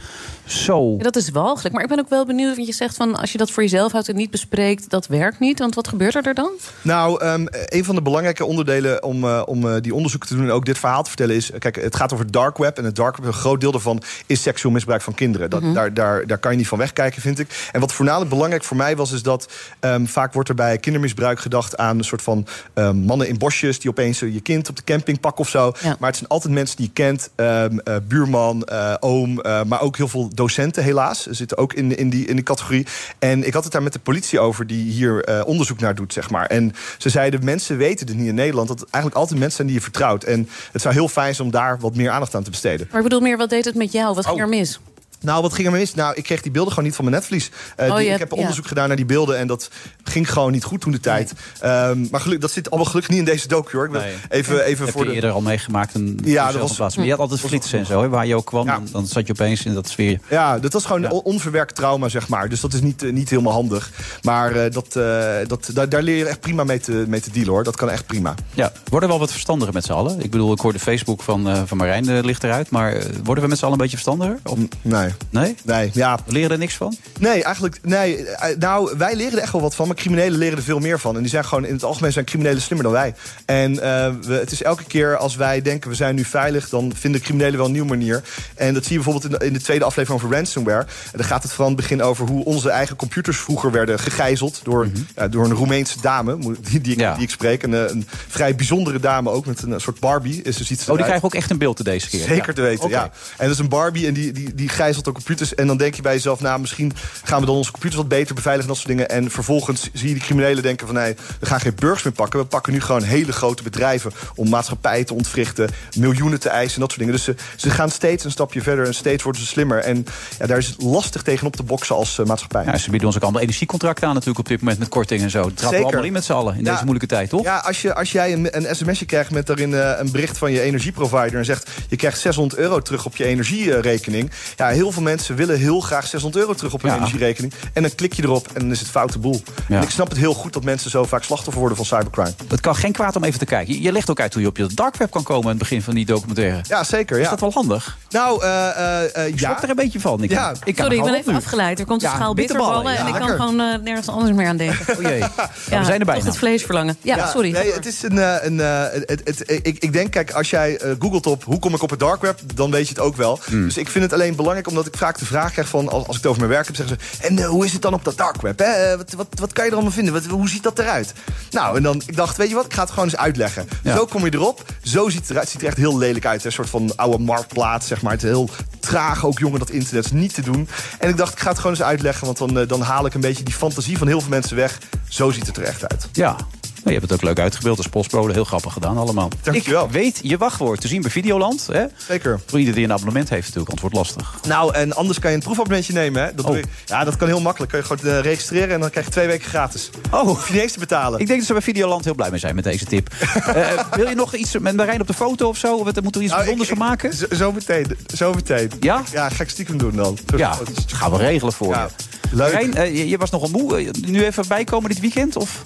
zo. 0.46 0.96
Ja, 0.98 1.04
dat 1.04 1.16
is 1.16 1.30
walgelijk. 1.30 1.74
Maar 1.74 1.84
ik 1.84 1.90
ben 1.90 2.00
ook 2.00 2.10
wel 2.10 2.26
benieuwd, 2.26 2.56
want 2.56 2.68
je 2.68 2.74
zegt 2.74 2.96
van 2.96 3.16
als 3.16 3.32
je 3.32 3.38
dat 3.38 3.52
voor 3.52 3.64
jezelf 3.64 3.92
houdt 3.92 4.10
en 4.10 4.16
niet 4.16 4.32
bespreekt, 4.32 4.90
dat 4.90 5.08
werkt 5.08 5.40
niet. 5.40 5.60
Want 5.60 5.76
wat 5.76 5.88
gebeurt 5.88 6.16
er 6.26 6.34
dan? 6.34 6.52
Nou, 6.82 7.22
ehm, 7.22 7.46
een 7.50 7.84
van 7.86 7.96
de 7.96 8.02
belangrijke 8.02 8.46
onderdelen 8.46 9.04
om, 9.04 9.24
eh, 9.24 9.42
om 9.46 9.68
eh, 9.70 9.76
die 9.82 9.94
onderzoeken 9.94 10.30
te 10.30 10.36
doen 10.36 10.44
en 10.46 10.52
ook 10.52 10.66
dit 10.66 10.80
verhaal 10.80 11.04
te 11.04 11.10
vertellen 11.10 11.36
is... 11.36 11.52
Kijk, 11.60 11.76
het 11.76 11.96
gaat 11.96 12.14
over 12.14 12.32
dark 12.32 12.58
web. 12.58 12.78
En 12.78 12.86
het 12.86 12.96
dark 12.96 13.18
web, 13.18 13.26
een 13.26 13.34
groot 13.34 13.62
deel 13.62 13.72
daarvan 13.72 14.02
is 14.26 14.42
seksueel 14.42 14.74
misbruik 14.74 15.02
van 15.02 15.14
kinderen. 15.14 15.50
Dat, 15.50 15.62
Mhm. 15.62 15.74
daar, 15.74 15.94
daar, 15.94 16.28
daar 16.28 16.38
kan 16.38 16.52
je 16.52 16.58
niet 16.58 16.68
van 16.68 16.78
wegkijken, 16.78 17.22
vind 17.22 17.40
ik. 17.40 17.70
En 17.72 17.80
wat 17.80 17.94
voornamelijk 17.94 18.30
belangrijk 18.36 18.64
voor 18.64 18.78
mij 18.78 18.96
was, 18.96 19.12
is 19.12 19.24
dat 19.24 19.52
ehm, 19.80 20.06
vaak 20.06 20.34
wordt 20.34 20.50
er 20.50 20.56
bij 20.56 20.78
kindermisbruik 20.78 21.40
gedacht 21.40 21.78
aan 21.78 21.98
een 21.98 22.04
soort 22.04 22.22
van 22.22 22.48
ehm, 22.74 22.96
mannen 22.96 23.28
in 23.28 23.38
bosjes 23.38 23.80
die 23.80 23.90
opeens 23.90 24.22
eh, 24.22 24.34
je 24.34 24.42
kind 24.42 24.70
op 24.70 24.76
de 24.76 24.84
camping 24.84 25.20
pakken 25.20 25.42
of 25.42 25.50
zo. 25.50 25.72
Maar 26.00 26.10
het 26.10 26.18
zijn 26.18 26.30
altijd 26.30 26.54
mensen 26.54 26.78
die 26.78 26.86
je 26.86 26.94
kent, 26.94 27.30
ehm, 27.36 27.78
eh, 27.78 27.96
buurman, 28.08 28.64
eh, 28.64 28.94
oom, 29.00 29.42
eh, 29.42 29.64
maar 29.64 29.82
ook 29.82 29.98
heel 29.98 30.08
veel 30.08 30.30
docenten 30.34 30.84
helaas 30.84 31.26
zitten 31.26 31.58
ook 31.58 31.74
in, 31.74 31.98
in, 31.98 32.10
die, 32.10 32.26
in 32.26 32.36
die 32.36 32.44
categorie. 32.44 32.88
En 33.20 33.48
ik 33.48 33.54
had 33.54 33.64
het 33.64 33.74
daar 33.74 33.84
met 33.84 33.94
de 33.94 34.00
politie 34.00 34.40
over 34.40 34.68
die 34.68 34.92
hier 34.92 35.24
eh, 35.24 35.42
onderzoek 35.46 35.80
naar 35.80 35.96
doet, 35.96 36.14
zeg 36.14 36.30
maar. 36.30 36.46
En 36.46 36.74
ze 36.98 37.10
zeiden, 37.10 37.44
mensen 37.44 37.78
weten 37.78 38.06
dit 38.06 38.16
niet 38.16 38.28
in 38.28 38.36
Nederland, 38.36 38.68
dat 38.68 38.80
het 38.80 38.90
eigenlijk 38.90 39.22
altijd 39.22 39.40
mensen 39.40 39.56
zijn 39.56 39.68
die 39.68 39.78
je 39.78 39.84
vertrouwt. 39.84 40.24
En 40.24 40.50
het 40.72 40.82
zou 40.82 40.94
heel 40.94 41.08
fijn 41.08 41.36
zijn 41.36 41.48
om 41.48 41.54
daar 41.54 41.80
wat 41.80 41.96
meer 41.96 42.10
aandacht 42.10 42.36
aan 42.36 42.44
te 42.44 42.50
besteden. 42.50 42.88
Maar 42.90 42.98
ik 42.98 43.04
bedoel 43.04 43.22
meer, 43.22 43.38
wat 43.38 43.50
deed 43.50 43.66
het 43.66 43.76
met 43.76 43.92
jou? 43.92 44.16
Wat 44.16 44.26
ging 44.26 44.40
er 44.40 44.50
mis? 44.50 44.80
Nou, 45.24 45.42
wat 45.42 45.54
ging 45.54 45.68
er 45.68 45.74
mis? 45.74 45.94
Nou, 45.94 46.16
ik 46.16 46.24
kreeg 46.24 46.42
die 46.42 46.52
beelden 46.52 46.70
gewoon 46.74 46.88
niet 46.88 46.96
van 46.98 47.06
mijn 47.06 47.18
netvlies. 47.18 47.52
Eh, 47.76 47.90
Oh, 47.90 47.98
die- 47.98 48.08
ik 48.10 48.20
heb 48.20 48.32
ja. 48.32 48.38
onderzoek 48.38 48.68
gedaan 48.68 48.88
naar 48.88 48.96
die 48.98 49.06
beelden 49.06 49.38
en 49.38 49.48
dat 49.48 49.70
ging 50.04 50.32
gewoon 50.34 50.52
niet 50.52 50.64
goed 50.64 50.82
toen 50.82 50.92
de 50.92 51.00
tijd. 51.00 51.34
Ehm, 51.60 52.06
maar 52.12 52.20
geluk, 52.22 52.42
dat 52.42 52.52
zit 52.52 52.70
allemaal 52.70 52.88
gelukkig 52.90 53.10
niet 53.12 53.20
in 53.20 53.26
deze 53.34 53.48
docu, 53.48 53.78
hoor. 53.78 53.86
Ik 53.96 54.02
Even, 54.30 54.64
even 54.66 54.86
heb 54.86 54.94
voor 54.94 55.04
je 55.04 55.10
de... 55.10 55.16
eerder 55.16 55.32
al 55.32 55.42
meegemaakt 55.42 55.94
een 55.96 56.20
Ja, 56.24 56.52
dat 56.52 56.62
was- 56.62 56.76
plaats. 56.76 56.96
Maar 56.96 57.06
je 57.06 57.12
had 57.12 57.20
altijd 57.20 57.40
flitsen 57.40 57.80
en 57.80 57.86
zo, 57.86 58.02
hè, 58.02 58.10
waar 58.10 58.26
je 58.28 58.36
ook 58.36 58.46
kwam. 58.46 58.66
Dan, 58.66 58.88
dan 58.92 59.08
zat 59.08 59.28
je 59.28 59.34
opeens 59.34 59.66
in 59.66 59.74
dat 59.74 59.88
sfeer. 59.88 60.20
Ja, 60.30 60.60
dat 60.60 60.74
was 60.74 60.86
gewoon 60.86 61.10
on- 61.12 61.22
onverwerkt 61.24 61.76
trauma, 61.76 62.10
zeg 62.10 62.28
maar. 62.28 62.50
Dus 62.50 62.60
dat 62.62 62.74
is 62.74 62.82
niet, 62.82 63.04
eh, 63.04 63.12
niet 63.12 63.30
helemaal 63.30 63.54
handig. 63.54 63.92
Maar 64.22 64.56
eh, 64.56 64.72
dat, 64.72 64.96
eh, 64.96 65.36
dat, 65.48 65.70
daar, 65.74 65.90
daar 65.90 66.02
leer 66.04 66.18
je 66.18 66.26
echt 66.26 66.40
prima 66.40 66.64
mee 66.64 66.80
te, 66.80 67.06
mee 67.08 67.22
te 67.22 67.32
dealen, 67.32 67.52
hoor. 67.52 67.64
Dat 67.64 67.76
kan 67.76 67.90
echt 67.90 68.06
prima. 68.06 68.34
Ja, 68.54 68.72
worden 68.90 69.10
we 69.10 69.16
wel 69.16 69.20
wat 69.24 69.32
verstandiger 69.32 69.74
met 69.74 69.84
z'n 69.86 69.92
allen? 69.92 70.20
Ik 70.24 70.32
bedoel, 70.32 70.54
ik 70.54 70.60
hoorde 70.60 70.80
Facebook 70.80 71.22
van, 71.22 71.50
eh, 71.50 71.62
van 71.66 71.78
Marijn 71.78 72.20
ligt 72.26 72.44
eruit. 72.44 72.70
Maar 72.70 72.98
worden 73.24 73.44
we 73.44 73.50
met 73.50 73.58
z'n 73.58 73.64
allen 73.66 73.78
een 73.78 73.82
beetje 73.90 73.98
verstandiger? 73.98 74.40
Of? 74.44 74.58
Nee. 74.82 75.10
Nee? 75.30 75.56
Nee, 75.64 75.90
ja. 75.94 76.20
We 76.26 76.32
leren 76.32 76.52
er 76.52 76.58
niks 76.58 76.76
van? 76.76 76.96
Nee, 77.20 77.44
eigenlijk, 77.44 77.80
nee. 77.82 78.26
eh, 78.26 78.58
Nou, 78.58 78.98
wij 78.98 79.16
leren 79.16 79.34
er 79.38 79.44
echt 79.44 79.52
wel 79.52 79.62
wat 79.62 79.76
van, 79.76 79.88
maar 79.88 79.96
criminelen 79.96 80.40
leren 80.40 80.58
er 80.58 80.64
veel 80.64 80.80
meer 80.80 81.00
van. 81.00 81.16
En 81.16 81.22
die 81.22 81.30
zijn 81.30 81.46
gewoon, 81.46 81.66
in 81.66 81.74
het 81.74 81.84
algemeen 81.84 82.12
zijn 82.12 82.26
criminelen 82.26 82.62
slimmer 82.62 82.84
dan 82.86 82.96
wij. 82.96 83.14
En 83.46 83.72
eh, 83.80 84.12
we, 84.22 84.34
het 84.34 84.52
is 84.52 84.64
elke 84.64 84.84
keer 84.84 85.18
als 85.18 85.36
wij 85.36 85.62
denken, 85.62 85.90
we 85.90 85.96
zijn 85.96 86.16
nu 86.16 86.24
veilig, 86.26 86.70
dan 86.70 86.92
vinden 86.96 87.22
criminelen 87.22 87.58
wel 87.58 87.66
een 87.66 87.72
nieuwe 87.72 87.88
manier. 87.88 88.24
En 88.56 88.74
dat 88.74 88.84
zie 88.86 88.98
je 88.98 89.04
bijvoorbeeld 89.04 89.34
in 89.34 89.40
de, 89.40 89.46
in 89.46 89.54
de 89.54 89.62
tweede 89.62 89.86
aflevering 89.86 90.22
over 90.24 90.36
ransomware. 90.38 90.82
En 90.82 91.18
dan 91.18 91.26
gaat 91.26 91.44
het 91.44 91.52
van 91.52 91.66
het 91.68 91.76
begin 91.76 92.02
over 92.02 92.28
hoe 92.28 92.46
onze 92.46 92.70
eigen 92.70 92.96
computers 92.96 93.38
vroeger 93.38 93.72
werden 93.72 94.00
gegijzeld 94.00 94.60
door, 94.64 94.88
ja, 95.16 95.28
door 95.28 95.46
een 95.46 95.54
Roemeense 95.54 96.02
dame, 96.02 96.38
die, 96.62 96.82
die, 96.82 96.96
ik, 96.96 97.14
die 97.16 97.24
ik 97.24 97.30
spreek. 97.30 97.64
Een, 97.64 97.74
eh, 97.74 97.82
een 97.90 98.08
vrij 98.28 98.56
bijzondere 98.56 99.00
dame 99.00 99.30
ook, 99.30 99.46
met 99.46 99.62
een 99.62 99.82
soort 99.82 100.00
Barbie. 100.00 100.42
Is 100.42 100.58
dus 100.58 100.72
iets 100.72 100.90
Oh, 100.90 100.96
die 100.96 101.06
krijgen 101.06 101.26
ook 101.26 101.36
echt 101.36 101.50
een 101.52 101.58
beeld 101.58 101.78
te 101.78 101.84
deze 101.84 102.10
keer. 102.10 102.20
Zeker 102.20 102.48
Ja. 102.48 102.54
te 102.54 102.62
weten, 102.62 102.90
ja. 102.90 103.04
En 103.38 103.46
dat 103.46 103.50
is 103.50 103.60
een 103.60 103.70
Barbie 103.70 104.08
en 104.08 104.14
die, 104.14 104.32
die, 104.32 104.56
die 104.56 104.70
gijzelt 104.70 105.03
ook 105.08 105.14
computers. 105.14 105.56
En 105.56 105.68
dan 105.68 105.78
denk 105.78 105.96
je 105.96 106.02
bij 106.02 106.14
jezelf, 106.14 106.40
nou, 106.40 106.60
misschien 106.60 106.94
gaan 107.24 107.40
we 107.40 107.46
dan 107.46 107.56
onze 107.56 107.72
computers 107.72 108.02
wat 108.02 108.10
beter 108.10 108.36
beveiligen 108.36 108.70
en 108.70 108.76
dat 108.76 108.84
soort 108.84 108.98
dingen. 108.98 109.10
En 109.10 109.32
vervolgens 109.32 109.90
zie 109.94 110.08
je 110.08 110.14
die 110.14 110.24
criminelen 110.24 110.64
denken 110.64 110.88
van, 110.88 110.96
nee, 110.96 111.16
we 111.40 111.46
gaan 111.46 111.60
geen 111.60 111.76
burgers 111.76 112.04
meer 112.04 112.14
pakken. 112.14 112.40
We 112.40 112.46
pakken 112.46 112.74
nu 112.74 112.82
gewoon 112.82 113.04
hele 113.04 113.32
grote 113.32 113.64
bedrijven 113.64 114.12
om 114.36 114.50
maatschappijen 114.50 115.06
te 115.06 115.14
ontwrichten, 115.14 115.70
miljoenen 115.98 116.40
te 116.40 116.50
eisen 116.50 116.74
en 116.76 116.80
dat 116.82 116.92
soort 116.92 117.02
dingen. 117.02 117.16
Dus 117.16 117.24
ze, 117.24 117.36
ze 117.56 117.70
gaan 117.70 117.90
steeds 117.90 118.24
een 118.24 118.32
stapje 118.32 118.62
verder 118.62 118.86
en 118.86 118.94
steeds 118.94 119.24
worden 119.24 119.42
ze 119.42 119.48
slimmer. 119.48 119.80
En 119.80 120.06
ja, 120.40 120.46
daar 120.46 120.58
is 120.58 120.68
het 120.68 120.82
lastig 120.82 121.22
tegenop 121.22 121.56
te 121.56 121.64
boksen 121.64 121.96
als 121.96 122.20
eh, 122.20 122.26
maatschappij. 122.26 122.64
Ja, 122.66 122.78
ze 122.78 122.90
bieden 122.90 123.08
ons 123.08 123.18
ook 123.18 123.24
allemaal 123.24 123.42
energiecontracten 123.42 124.08
aan 124.08 124.14
natuurlijk 124.14 124.40
op 124.40 124.48
dit 124.48 124.60
moment 124.60 124.80
met 124.80 124.90
korting 124.90 125.22
en 125.22 125.30
zo. 125.30 125.42
Dat 125.42 125.58
trappen 125.58 125.80
we 125.80 125.86
allemaal 125.86 126.04
in 126.04 126.14
met 126.14 126.24
z'n 126.26 126.32
allen 126.34 126.56
in 126.56 126.64
Ja. 126.64 126.72
deze 126.72 126.84
moeilijke 126.84 127.16
tijd, 127.16 127.30
toch? 127.30 127.44
Ja, 127.44 127.58
als, 127.58 127.82
je, 127.82 127.94
als 127.96 128.12
jij 128.12 128.34
een, 128.34 128.58
een 128.58 128.76
sms'je 128.76 129.06
krijgt 129.06 129.32
met 129.32 129.48
daarin 129.48 129.74
eh, 129.74 129.92
een 129.98 130.12
bericht 130.12 130.38
van 130.38 130.52
je 130.52 130.62
energieprovider... 130.62 131.40
en 131.40 131.46
zegt, 131.46 131.70
je 131.90 131.96
krijgt 131.96 132.20
600 132.20 132.62
euro 132.62 132.80
terug 132.82 133.06
op 133.06 133.16
je 133.16 133.26
energierekening... 133.26 134.32
ja, 134.56 134.68
heel 134.68 134.92
veel 134.94 135.02
mensen 135.02 135.36
willen 135.36 135.58
heel 135.60 135.80
graag 135.80 136.08
600 136.08 136.44
euro 136.44 136.54
terug 136.58 136.74
op 136.74 136.82
hun 136.82 136.92
Ja. 136.92 136.98
energierekening. 136.98 137.54
En 137.74 137.82
dan 137.82 137.96
klik 137.96 138.14
je 138.14 138.24
erop 138.24 138.48
en 138.54 138.60
dan 138.62 138.72
is 138.72 138.80
het 138.80 138.90
foute 138.90 139.20
boel. 139.20 139.42
Ja. 139.68 139.76
En 139.78 139.84
ik 139.84 139.90
snap 139.90 140.10
het 140.10 140.18
heel 140.18 140.34
goed 140.34 140.54
dat 140.54 140.64
mensen 140.64 140.90
zo 140.90 141.04
vaak 141.04 141.24
slachtoffer 141.24 141.60
worden 141.60 141.78
van 141.78 141.86
cybercrime. 141.86 142.34
Het 142.48 142.60
kan 142.62 142.76
geen 142.76 142.92
kwaad 142.92 143.16
om 143.16 143.24
even 143.24 143.40
te 143.40 143.46
kijken. 143.46 143.82
Je- 143.82 143.92
legt 143.92 144.10
ook 144.10 144.20
uit 144.20 144.34
hoe 144.34 144.42
je 144.42 144.48
op 144.48 144.58
je 144.58 144.68
dark 144.74 144.96
web 144.96 145.12
kan 145.12 145.24
komen 145.24 145.44
aan 145.44 145.50
het 145.50 145.58
begin 145.60 145.82
van 145.82 145.94
die 145.94 146.06
documentaire. 146.06 146.60
Ja, 146.68 146.84
zeker. 146.84 147.18
Ja. 147.18 147.24
Is 147.24 147.30
dat 147.30 147.40
wel 147.40 147.52
handig? 147.52 147.98
Nou, 148.10 148.44
eh 148.44 148.70
eh, 148.70 149.16
eh, 149.16 149.28
Ik 149.28 149.40
schrok 149.40 149.62
er 149.62 149.70
een 149.70 149.76
beetje 149.76 150.00
van. 150.00 150.24
Ik, 150.24 150.30
Ja. 150.32 150.50
ik 150.64 150.76
kan 150.76 150.86
Sorry, 150.86 151.00
ik 151.00 151.04
ben 151.04 151.14
even 151.16 151.32
nu. 151.32 151.38
afgeleid. 151.38 151.80
Er 151.80 151.86
komt 151.86 152.04
een 152.04 152.10
Ja, 152.10 152.16
schaal 152.16 152.34
bitterballen 152.34 152.84
bitterballen, 152.84 153.14
en 153.16 153.22
ik 153.22 153.38
kan 153.38 153.48
gewoon 153.48 153.84
nergens 153.84 154.08
anders 154.08 154.32
meer 154.36 154.48
aan 154.48 154.58
denken. 154.58 154.72
Oh 154.98 155.02
jee. 155.02 155.20
Ja, 155.20 155.80
we 155.80 155.86
zijn 155.86 156.00
er 156.00 156.06
bijna. 156.06 156.14
Toch 156.20 156.24
het 156.30 156.38
vlees 156.38 156.64
verlangen. 156.64 156.98
Ja, 157.02 157.28
sorry. 157.28 157.52
Nee, 157.52 157.72
het 157.74 157.86
is 157.86 158.04
een. 158.04 158.18
een 158.46 158.58
het, 158.60 159.22
het, 159.24 159.44
ik, 159.46 159.78
ik 159.80 159.94
denk, 159.94 160.12
kijk, 160.12 160.32
als 160.32 160.50
jij 160.50 160.80
googelt 161.00 161.26
op 161.28 161.44
hoe 161.44 161.60
kom 161.60 161.74
ik 161.74 161.82
op 161.84 161.90
het 161.90 162.00
dark 162.00 162.22
web, 162.22 162.40
dan 162.56 162.72
weet 162.72 162.88
je 162.88 162.94
het 162.94 163.04
ook 163.04 163.16
wel. 163.16 163.40
Hmm. 163.46 163.64
Dus 163.64 163.78
ik 163.78 163.90
vind 163.90 164.04
het 164.04 164.14
alleen 164.14 164.36
belangrijk 164.36 164.68
omdat 164.68 164.83
ik 164.88 164.98
vaak 164.98 165.18
de 165.20 165.26
vraag 165.26 165.52
krijg 165.52 165.68
van 165.68 165.90
als, 165.90 166.08
als 166.08 166.16
ik 166.18 166.22
het 166.22 166.26
over 166.26 166.40
mijn 166.42 166.54
werk 166.54 166.66
heb, 166.66 166.76
zeggen 166.76 166.98
ze: 167.12 167.28
en 167.28 167.40
eh, 167.40 167.46
hoe 167.48 167.66
is 167.66 167.74
het 167.74 167.82
dan 167.82 167.94
op 167.94 168.04
dat 168.04 168.18
dark 168.18 168.42
web? 168.42 168.60
Hè? 168.60 168.66
Eh, 168.66 168.98
Wat, 168.98 169.12
wat, 169.14 169.28
wat 169.40 169.54
kan 169.54 169.64
je 169.64 169.70
er 169.70 169.76
allemaal 169.76 169.94
vinden? 169.96 170.14
Wat, 170.14 170.26
hoe 170.26 170.50
ziet 170.50 170.64
dat 170.64 170.80
eruit? 170.80 171.14
Nou, 171.52 171.78
en 171.78 171.84
dan 171.84 172.02
ik 172.06 172.16
dacht, 172.16 172.38
weet 172.38 172.50
je 172.50 172.56
wat, 172.56 172.66
ik 172.66 172.74
ga 172.74 172.82
het 172.82 172.90
gewoon 172.90 173.06
eens 173.06 173.18
uitleggen. 173.18 173.68
Ja. 173.84 173.96
Zo 173.96 174.06
kom 174.06 174.26
je 174.26 174.34
erop. 174.34 174.64
Zo 174.84 175.10
ziet 175.10 175.20
het 175.20 175.30
eruit. 175.30 175.44
Het 175.44 175.52
ziet 175.54 175.62
er 175.62 175.68
echt 175.68 175.78
heel 175.78 175.98
lelijk 175.98 176.26
uit. 176.26 176.40
hè. 176.42 176.46
Een 176.46 176.52
soort 176.54 176.70
van 176.70 176.96
oude 176.96 177.24
marktplaats, 177.24 177.88
zeg 177.88 178.02
maar. 178.02 178.12
Het 178.12 178.24
is 178.24 178.30
heel 178.30 178.50
traag 178.80 179.26
ook, 179.26 179.40
jongen, 179.40 179.60
dat 179.60 179.70
internet 179.70 180.06
is 180.06 180.12
niet 180.12 180.34
te 180.34 180.42
doen. 180.42 180.68
En 181.00 181.10
ik 181.10 181.18
dacht, 181.18 181.34
ik 181.34 181.40
ga 181.40 181.50
het 181.50 181.58
gewoon 181.58 181.72
eens 181.76 181.84
uitleggen, 181.86 182.26
want 182.26 182.38
dan, 182.38 182.60
eh, 182.60 182.68
dan 182.68 182.82
haal 182.82 183.06
ik 183.06 183.14
een 183.14 183.22
beetje 183.22 183.44
die 183.44 183.54
fantasie 183.54 183.98
van 183.98 184.08
heel 184.08 184.20
veel 184.22 184.30
mensen 184.30 184.56
weg. 184.56 184.78
Zo 185.10 185.32
ziet 185.32 185.48
het 185.48 185.58
er 185.58 185.64
echt 185.64 185.90
uit. 185.92 186.08
Ja. 186.12 186.36
Je 186.84 186.92
hebt 186.92 187.02
het 187.02 187.14
ook 187.14 187.22
leuk 187.22 187.40
uitgebeeld 187.40 187.78
als 187.78 187.88
postbode. 187.88 188.34
Heel 188.34 188.44
grappig 188.44 188.74
gedaan 188.74 188.98
allemaal. 188.98 189.30
Dankjewel. 189.42 189.86
Ik 189.86 189.92
weet 189.92 190.20
je 190.22 190.38
wachtwoord 190.38 190.82
te 190.82 190.88
zien 190.88 191.02
bij 191.02 191.12
Videoland. 191.12 191.68
Hè? 191.72 191.86
Zeker. 192.08 192.40
Voor 192.46 192.60
iedereen 192.60 192.80
die 192.80 192.90
een 192.90 192.94
abonnement 192.98 193.30
heeft 193.30 193.48
natuurlijk, 193.56 193.68
want 193.80 193.82
het 193.82 193.92
wordt 193.94 194.16
lastig. 194.16 194.40
Nou, 194.48 194.74
en 194.74 194.94
anders 194.96 195.20
kan 195.20 195.30
je 195.30 195.36
een 195.38 195.44
proefabonnementje 195.44 195.94
nemen. 195.94 196.24
Hè? 196.24 196.34
Dat 196.36 196.46
Oh. 196.46 196.52
doe 196.52 196.60
je, 196.60 196.64
ja, 196.86 197.04
dat 197.04 197.16
kan 197.18 197.28
heel 197.28 197.42
makkelijk. 197.42 197.72
Kan 197.72 197.80
je 197.82 197.86
gewoon 197.86 198.14
eh, 198.14 198.20
registreren 198.22 198.70
en 198.74 198.80
dan 198.80 198.90
krijg 198.90 199.06
je 199.06 199.12
twee 199.12 199.28
weken 199.28 199.50
gratis. 199.50 199.90
Oh. 200.12 200.22
Hoef 200.22 200.48
je 200.48 200.54
niet 200.54 200.62
eens 200.62 200.72
te 200.74 200.80
betalen. 200.80 201.20
Ik 201.20 201.28
denk 201.28 201.38
dat 201.40 201.48
ze 201.48 201.54
bij 201.54 201.62
Videoland 201.62 202.04
heel 202.04 202.16
blij 202.16 202.30
mee 202.30 202.40
zijn 202.40 202.56
met 202.56 202.64
deze 202.64 202.86
tip. 202.86 203.10
Eh, 203.54 203.80
wil 203.96 204.08
je 204.08 204.16
nog 204.16 204.36
iets 204.36 204.58
met 204.58 204.76
Marijn 204.76 205.02
op 205.02 205.08
de 205.08 205.14
foto 205.14 205.48
of 205.48 205.58
zo? 205.58 205.76
Of 205.78 205.84
Moeten 205.84 206.04
we 206.04 206.10
er 206.10 206.22
iets 206.22 206.26
Nou, 206.32 206.38
bijzonders 206.38 206.70
van 206.70 206.78
maken? 206.78 207.14
Zo, 207.16 207.26
zo 207.36 207.52
meteen. 207.52 207.98
Zo 208.16 208.34
meteen. 208.34 208.72
Ja? 208.80 209.02
Ja, 209.12 209.30
ga 209.30 209.44
ik 209.44 209.50
stiekem 209.50 209.78
doen 209.78 209.96
dan. 209.96 210.18
Ja, 210.36 210.56
dat 210.58 210.84
gaan 210.88 211.12
we 211.12 211.18
regelen 211.18 211.54
voor 211.54 211.68
Ja, 211.74 211.90
je. 211.98 212.36
leuk. 212.36 212.52
Marijn, 212.54 212.74
eh, 212.74 212.98
je, 212.98 213.08
je 213.10 213.18
was 213.18 213.30
nogal 213.30 213.50
moe. 213.50 213.78
Eh, 213.78 213.90
Nu 214.08 214.26
even 214.26 214.48
bijkomen 214.48 214.90
dit 214.90 215.00
weekend? 215.00 215.36
Of? 215.36 215.62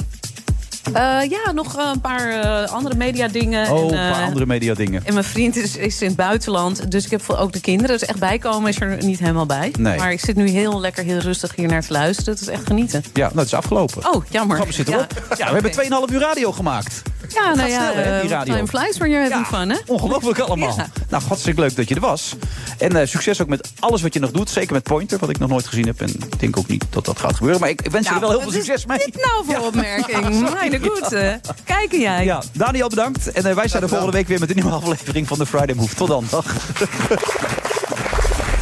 Eh, 0.94 1.30
ja, 1.30 1.52
nog 1.52 1.78
eh, 1.78 1.90
een 1.94 2.02
paar 2.02 2.30
eh, 2.30 2.74
andere 2.74 2.96
mediadingen. 2.96 3.72
Oh, 3.72 3.92
en, 3.92 3.98
een 3.98 4.12
paar 4.12 4.26
andere 4.26 4.46
media 4.46 4.74
dingen. 4.74 5.06
En 5.06 5.14
mijn 5.14 5.26
vriend 5.26 5.56
is, 5.56 5.76
is 5.76 6.02
in 6.02 6.08
het 6.08 6.18
buitenland. 6.18 6.92
Dus 6.92 7.06
ik 7.06 7.12
heb 7.12 7.30
ook 7.30 7.54
de 7.54 7.60
kinderen. 7.60 7.98
Dus 8.00 8.08
echt 8.08 8.20
bijkomen 8.20 8.70
is 8.70 8.82
er 8.82 8.98
niet 9.04 9.20
helemaal 9.20 9.46
bij. 9.46 9.74
Nee. 9.80 9.98
Maar 9.98 10.12
ik 10.12 10.20
zit 10.20 10.36
nu 10.36 10.50
heel 10.50 10.80
lekker, 10.80 11.04
heel 11.04 11.20
rustig 11.20 11.56
hier 11.56 11.68
naar 11.68 11.82
te 11.82 11.94
luisteren. 11.94 12.34
Het 12.34 12.42
is 12.42 12.48
echt 12.48 12.68
genieten. 12.68 13.04
Ja, 13.14 13.26
nou, 13.26 13.38
het 13.38 13.46
is 13.46 13.54
afgelopen. 13.54 14.14
Oh, 14.14 14.26
jammer. 14.30 14.58
Ja. 14.58 14.84
erop. 14.86 15.08
Ja, 15.38 15.48
we 15.48 15.54
hebben 15.54 15.72
2,5 16.10 16.14
uur 16.14 16.20
radio 16.20 16.52
gemaakt. 16.52 17.02
Ja, 17.34 17.44
nou 17.44 17.58
Gaat 17.58 17.70
ja, 17.70 17.92
snel, 17.92 18.04
hè, 18.04 18.22
die 18.22 18.30
eh, 18.30 18.30
radio. 18.30 18.54
time 18.54 18.68
flies 18.68 18.98
when 18.98 19.10
you're 19.10 19.30
having 19.30 19.48
fun, 19.48 19.70
hè? 19.70 19.78
Ongelooflijk 19.86 20.40
allemaal. 20.40 20.76
Ja. 20.78 20.88
Nou, 21.10 21.24
hartstikke 21.24 21.62
leuk 21.62 21.76
dat 21.76 21.90
je 21.90 21.96
er 21.96 22.02
was. 22.02 22.36
En 22.78 22.96
eh, 22.96 23.08
succes 23.08 23.42
ook 23.42 23.48
met 23.48 23.72
alles 23.80 24.02
wat 24.02 24.14
je 24.14 24.20
nog 24.20 24.32
doet. 24.32 24.50
Zeker 24.50 24.74
met 24.74 24.84
Pointer, 24.84 25.20
wat 25.20 25.30
ik 25.30 25.40
nog 25.40 25.50
nooit 25.50 25.68
gezien 25.68 25.86
heb. 25.86 26.02
En 26.02 26.08
ik 26.10 26.40
denk 26.40 26.58
ook 26.58 26.68
niet 26.68 26.86
dat 26.90 27.06
dat 27.06 27.20
gaat 27.20 27.36
gebeuren. 27.36 27.60
Maar 27.60 27.70
ik 27.70 27.88
wens 27.92 28.08
je 28.08 28.14
er 28.14 28.20
wel 28.20 28.30
heel 28.30 28.42
veel 28.42 28.52
succes 28.52 28.86
mee. 28.86 28.98
dit 28.98 29.16
nou 29.16 29.46
voor 29.46 29.68
opmerking? 29.68 30.40
Mijn 30.54 30.82
goede. 30.82 31.40
Kijken 31.64 32.00
jij. 32.00 32.26
Ja, 32.26 32.42
Daniel 32.54 32.90
bedankt. 32.90 33.32
En 33.32 33.46
eh, 33.46 33.56
wij 33.56 33.68
zijn 33.68 33.84
er 33.84 33.90
volgende 33.90 34.14
week 34.14 34.28
weer 34.28 34.40
met 34.40 34.50
een 34.50 34.56
nieuwe 34.56 34.72
aflevering 34.72 35.28
van 35.28 35.38
de 35.38 35.46
Friday 35.46 35.76
Move. 35.76 35.96
Tot 35.96 36.08
dan. 36.08 36.26
Dag. 36.30 36.46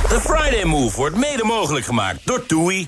The 0.09 0.21
Friday 0.21 0.63
Move 0.63 0.95
wordt 0.95 1.15
mede 1.15 1.43
mogelijk 1.43 1.85
gemaakt 1.85 2.19
door 2.23 2.45
TUI. 2.45 2.87